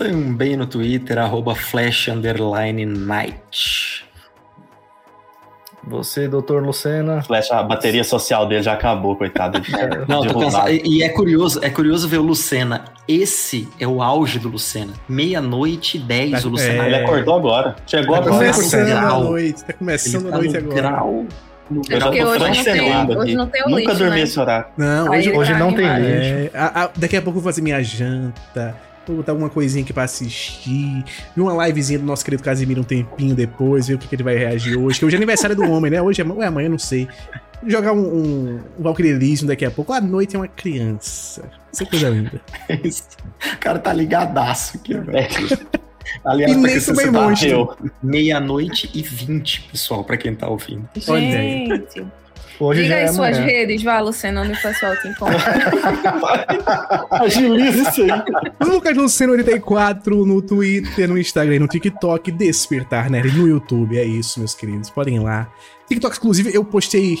Também 0.00 0.56
no 0.56 0.66
Twitter, 0.66 1.18
arroba 1.18 1.54
Flash 1.54 2.08
Underline 2.08 2.86
Night. 2.86 4.02
Você, 5.86 6.26
doutor 6.26 6.62
Lucena. 6.62 7.20
Flash, 7.20 7.50
a 7.50 7.62
bateria 7.62 8.02
social 8.02 8.48
dele 8.48 8.62
já 8.62 8.72
acabou, 8.72 9.14
coitado. 9.14 9.60
De, 9.60 9.70
Não, 10.08 10.26
tô 10.26 10.40
cansado. 10.40 10.70
E 10.70 11.02
é 11.02 11.10
curioso, 11.10 11.60
é 11.62 11.68
curioso 11.68 12.08
ver 12.08 12.16
o 12.16 12.22
Lucena. 12.22 12.86
Esse 13.06 13.68
é 13.78 13.86
o 13.86 14.02
auge 14.02 14.38
do 14.38 14.48
Lucena. 14.48 14.94
Meia-noite 15.06 15.98
e 15.98 16.00
dez, 16.00 16.44
é, 16.44 16.46
o 16.46 16.50
Lucena. 16.50 16.86
Ele 16.86 16.96
acordou 16.96 17.36
agora. 17.36 17.76
Chegou 17.86 18.14
tá 18.14 18.22
agora. 18.22 18.36
Começando 18.36 18.88
a 18.88 19.18
noite, 19.18 19.64
tá 19.64 19.72
começando 19.74 20.32
a 20.32 20.38
noite 20.38 20.56
agora. 20.56 20.80
Grau 20.80 21.26
eu 21.88 22.00
já 22.00 22.10
tô 22.10 22.30
hoje 22.30 22.56
não, 22.56 22.64
tem, 22.64 23.16
hoje 23.16 23.34
não 23.34 23.46
tem 23.46 23.62
o 23.62 23.68
Nunca 23.68 23.80
lixo, 23.80 23.98
dormi 23.98 24.16
né? 24.16 24.22
esse 24.22 24.40
horário. 24.40 24.66
Não, 24.76 25.10
hoje, 25.10 25.30
hoje 25.30 25.54
não 25.54 25.72
tem 25.72 25.86
lixo. 25.86 26.50
É, 26.52 26.58
a, 26.58 26.84
a, 26.84 26.90
daqui 26.96 27.16
a 27.16 27.22
pouco 27.22 27.38
eu 27.38 27.42
vou 27.42 27.52
fazer 27.52 27.62
minha 27.62 27.80
janta. 27.82 28.74
Vou 29.06 29.16
botar 29.16 29.32
alguma 29.32 29.48
coisinha 29.50 29.82
aqui 29.82 29.92
pra 29.92 30.04
assistir. 30.04 31.04
Vi 31.34 31.42
uma 31.42 31.66
livezinha 31.66 31.98
do 31.98 32.04
nosso 32.04 32.24
querido 32.24 32.42
Casimiro 32.42 32.80
um 32.80 32.84
tempinho 32.84 33.34
depois, 33.34 33.88
ver 33.88 33.94
o 33.94 33.98
que, 33.98 34.06
que 34.06 34.14
ele 34.14 34.22
vai 34.22 34.36
reagir 34.36 34.76
hoje. 34.78 34.98
Que 34.98 35.04
hoje 35.04 35.16
é 35.16 35.18
aniversário 35.18 35.56
do 35.56 35.68
homem, 35.70 35.90
né? 35.90 36.00
Hoje 36.02 36.22
é, 36.22 36.24
ou 36.24 36.42
é 36.42 36.46
amanhã, 36.46 36.68
não 36.68 36.78
sei. 36.78 37.08
Jogar 37.66 37.92
um, 37.92 37.98
um, 37.98 38.60
um 38.78 38.82
Valkyrie 38.82 39.44
daqui 39.44 39.64
a 39.64 39.70
pouco. 39.70 39.92
À 39.92 40.00
noite 40.00 40.36
é 40.36 40.38
uma 40.38 40.48
criança. 40.48 41.50
Isso 41.72 41.82
é 41.82 41.86
coisa 41.86 42.08
linda. 42.08 42.40
o 43.54 43.58
cara 43.58 43.78
tá 43.78 43.92
ligadaço 43.92 44.76
aqui, 44.76 44.94
velho. 44.94 45.28
Aliás, 46.24 46.52
e 46.52 46.56
nesse 46.56 46.94
bem 46.94 47.10
monstro. 47.10 47.76
Meia-noite 48.02 48.90
e 48.94 49.02
vinte, 49.02 49.62
pessoal, 49.70 50.04
pra 50.04 50.16
quem 50.16 50.34
tá 50.34 50.48
ouvindo. 50.48 50.88
Gente. 50.96 52.06
Hoje 52.60 52.82
Diga 52.82 52.94
aí 52.94 53.04
é 53.04 53.06
suas 53.08 53.38
redes, 53.38 53.82
vá, 53.82 54.00
Luciano, 54.00 54.42
onde 54.42 54.52
o 54.52 54.60
pessoal 54.60 54.94
te 54.96 55.08
encontra. 55.08 55.38
Agiliza 57.10 57.88
isso 57.88 58.02
aí. 58.02 58.10
Lucas 58.60 58.94
Luciano 58.94 59.32
84 59.32 60.26
no 60.26 60.42
Twitter, 60.42 61.08
no 61.08 61.16
Instagram, 61.16 61.60
no 61.60 61.66
TikTok, 61.66 62.30
Despertar 62.30 63.10
Nerd 63.10 63.36
no 63.36 63.48
YouTube. 63.48 63.96
É 63.96 64.04
isso, 64.04 64.38
meus 64.40 64.54
queridos. 64.54 64.90
Podem 64.90 65.16
ir 65.16 65.20
lá. 65.20 65.50
TikTok, 65.88 66.18
inclusive, 66.18 66.54
eu 66.54 66.62
postei 66.62 67.18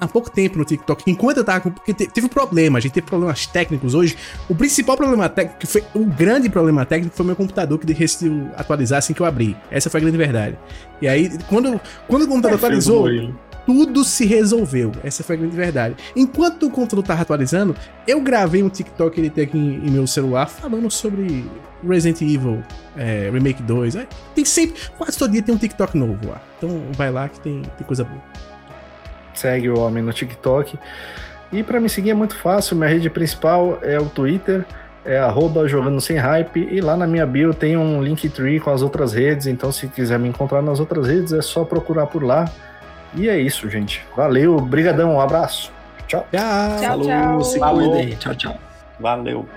há 0.00 0.08
pouco 0.08 0.28
tempo 0.28 0.58
no 0.58 0.64
TikTok, 0.64 1.08
enquanto 1.08 1.38
eu 1.38 1.44
tava 1.44 1.60
com. 1.60 1.70
Porque 1.70 1.94
teve 1.94 2.26
um 2.26 2.28
problema, 2.28 2.78
a 2.78 2.80
gente 2.80 2.92
teve 2.92 3.06
problemas 3.06 3.46
técnicos 3.46 3.94
hoje. 3.94 4.16
O 4.48 4.54
principal 4.54 4.96
problema 4.96 5.28
técnico, 5.28 5.60
que 5.60 5.66
foi 5.66 5.84
o 5.94 6.04
grande 6.04 6.50
problema 6.50 6.84
técnico, 6.84 7.16
foi 7.16 7.24
meu 7.24 7.36
computador 7.36 7.78
que 7.78 7.86
decidiu 7.86 8.48
atualizar 8.56 8.98
assim 8.98 9.14
que 9.14 9.20
eu 9.20 9.26
abri. 9.26 9.56
Essa 9.70 9.88
foi 9.88 10.00
a 10.00 10.02
grande 10.02 10.18
verdade. 10.18 10.58
E 11.00 11.06
aí, 11.06 11.30
quando, 11.48 11.80
quando 12.08 12.22
o 12.22 12.26
computador 12.26 12.56
é 12.56 12.56
atualizou. 12.56 13.08
Tudo 13.66 14.04
se 14.04 14.26
resolveu. 14.26 14.92
Essa 15.02 15.22
foi 15.22 15.36
a 15.36 15.38
grande 15.38 15.56
verdade. 15.56 15.96
Enquanto 16.16 16.66
o 16.66 16.70
controle 16.70 17.06
tava 17.06 17.22
atualizando, 17.22 17.74
eu 18.06 18.20
gravei 18.20 18.62
um 18.62 18.68
TikTok 18.68 19.18
ele 19.20 19.30
tem 19.30 19.44
aqui 19.44 19.58
em, 19.58 19.86
em 19.86 19.90
meu 19.90 20.06
celular 20.06 20.48
falando 20.48 20.90
sobre 20.90 21.44
Resident 21.86 22.20
Evil 22.22 22.62
é, 22.96 23.30
Remake 23.32 23.62
2. 23.62 23.96
É, 23.96 24.06
tem 24.34 24.44
sempre, 24.44 24.80
quase 24.96 25.18
todo 25.18 25.32
dia 25.32 25.42
tem 25.42 25.54
um 25.54 25.58
TikTok 25.58 25.96
novo 25.96 26.28
lá. 26.28 26.40
Então 26.58 26.82
vai 26.92 27.10
lá 27.10 27.28
que 27.28 27.40
tem, 27.40 27.62
tem 27.62 27.86
coisa 27.86 28.04
boa. 28.04 28.22
Segue 29.34 29.68
o 29.70 29.78
homem 29.78 30.02
no 30.02 30.12
TikTok. 30.12 30.78
E 31.52 31.62
para 31.62 31.78
me 31.78 31.88
seguir 31.88 32.10
é 32.10 32.14
muito 32.14 32.34
fácil, 32.34 32.76
minha 32.76 32.88
rede 32.88 33.10
principal 33.10 33.78
é 33.82 33.98
o 34.00 34.06
Twitter, 34.06 34.64
é 35.04 35.18
arroba 35.18 35.68
jogando 35.68 36.00
sem 36.00 36.16
hype, 36.16 36.66
e 36.70 36.80
lá 36.80 36.96
na 36.96 37.06
minha 37.06 37.26
bio 37.26 37.52
tem 37.52 37.76
um 37.76 38.02
Linktree 38.02 38.58
com 38.58 38.70
as 38.70 38.80
outras 38.80 39.12
redes, 39.12 39.46
então 39.46 39.70
se 39.70 39.86
quiser 39.88 40.18
me 40.18 40.28
encontrar 40.28 40.62
nas 40.62 40.80
outras 40.80 41.06
redes 41.06 41.32
é 41.32 41.42
só 41.42 41.62
procurar 41.64 42.06
por 42.06 42.22
lá. 42.22 42.50
E 43.14 43.28
é 43.28 43.38
isso, 43.38 43.68
gente. 43.68 44.04
Valeu, 44.16 44.60
brigadão, 44.60 45.14
um 45.14 45.20
abraço. 45.20 45.70
Tchau. 46.06 46.26
Tchau. 46.30 46.40
Tchau, 46.80 46.88
Falou, 46.88 47.06
tchau. 47.06 47.44
se 47.44 47.58
Falou. 47.58 47.90
cuidem. 47.92 48.16
Tchau, 48.16 48.34
tchau. 48.34 48.54
Valeu. 48.98 49.48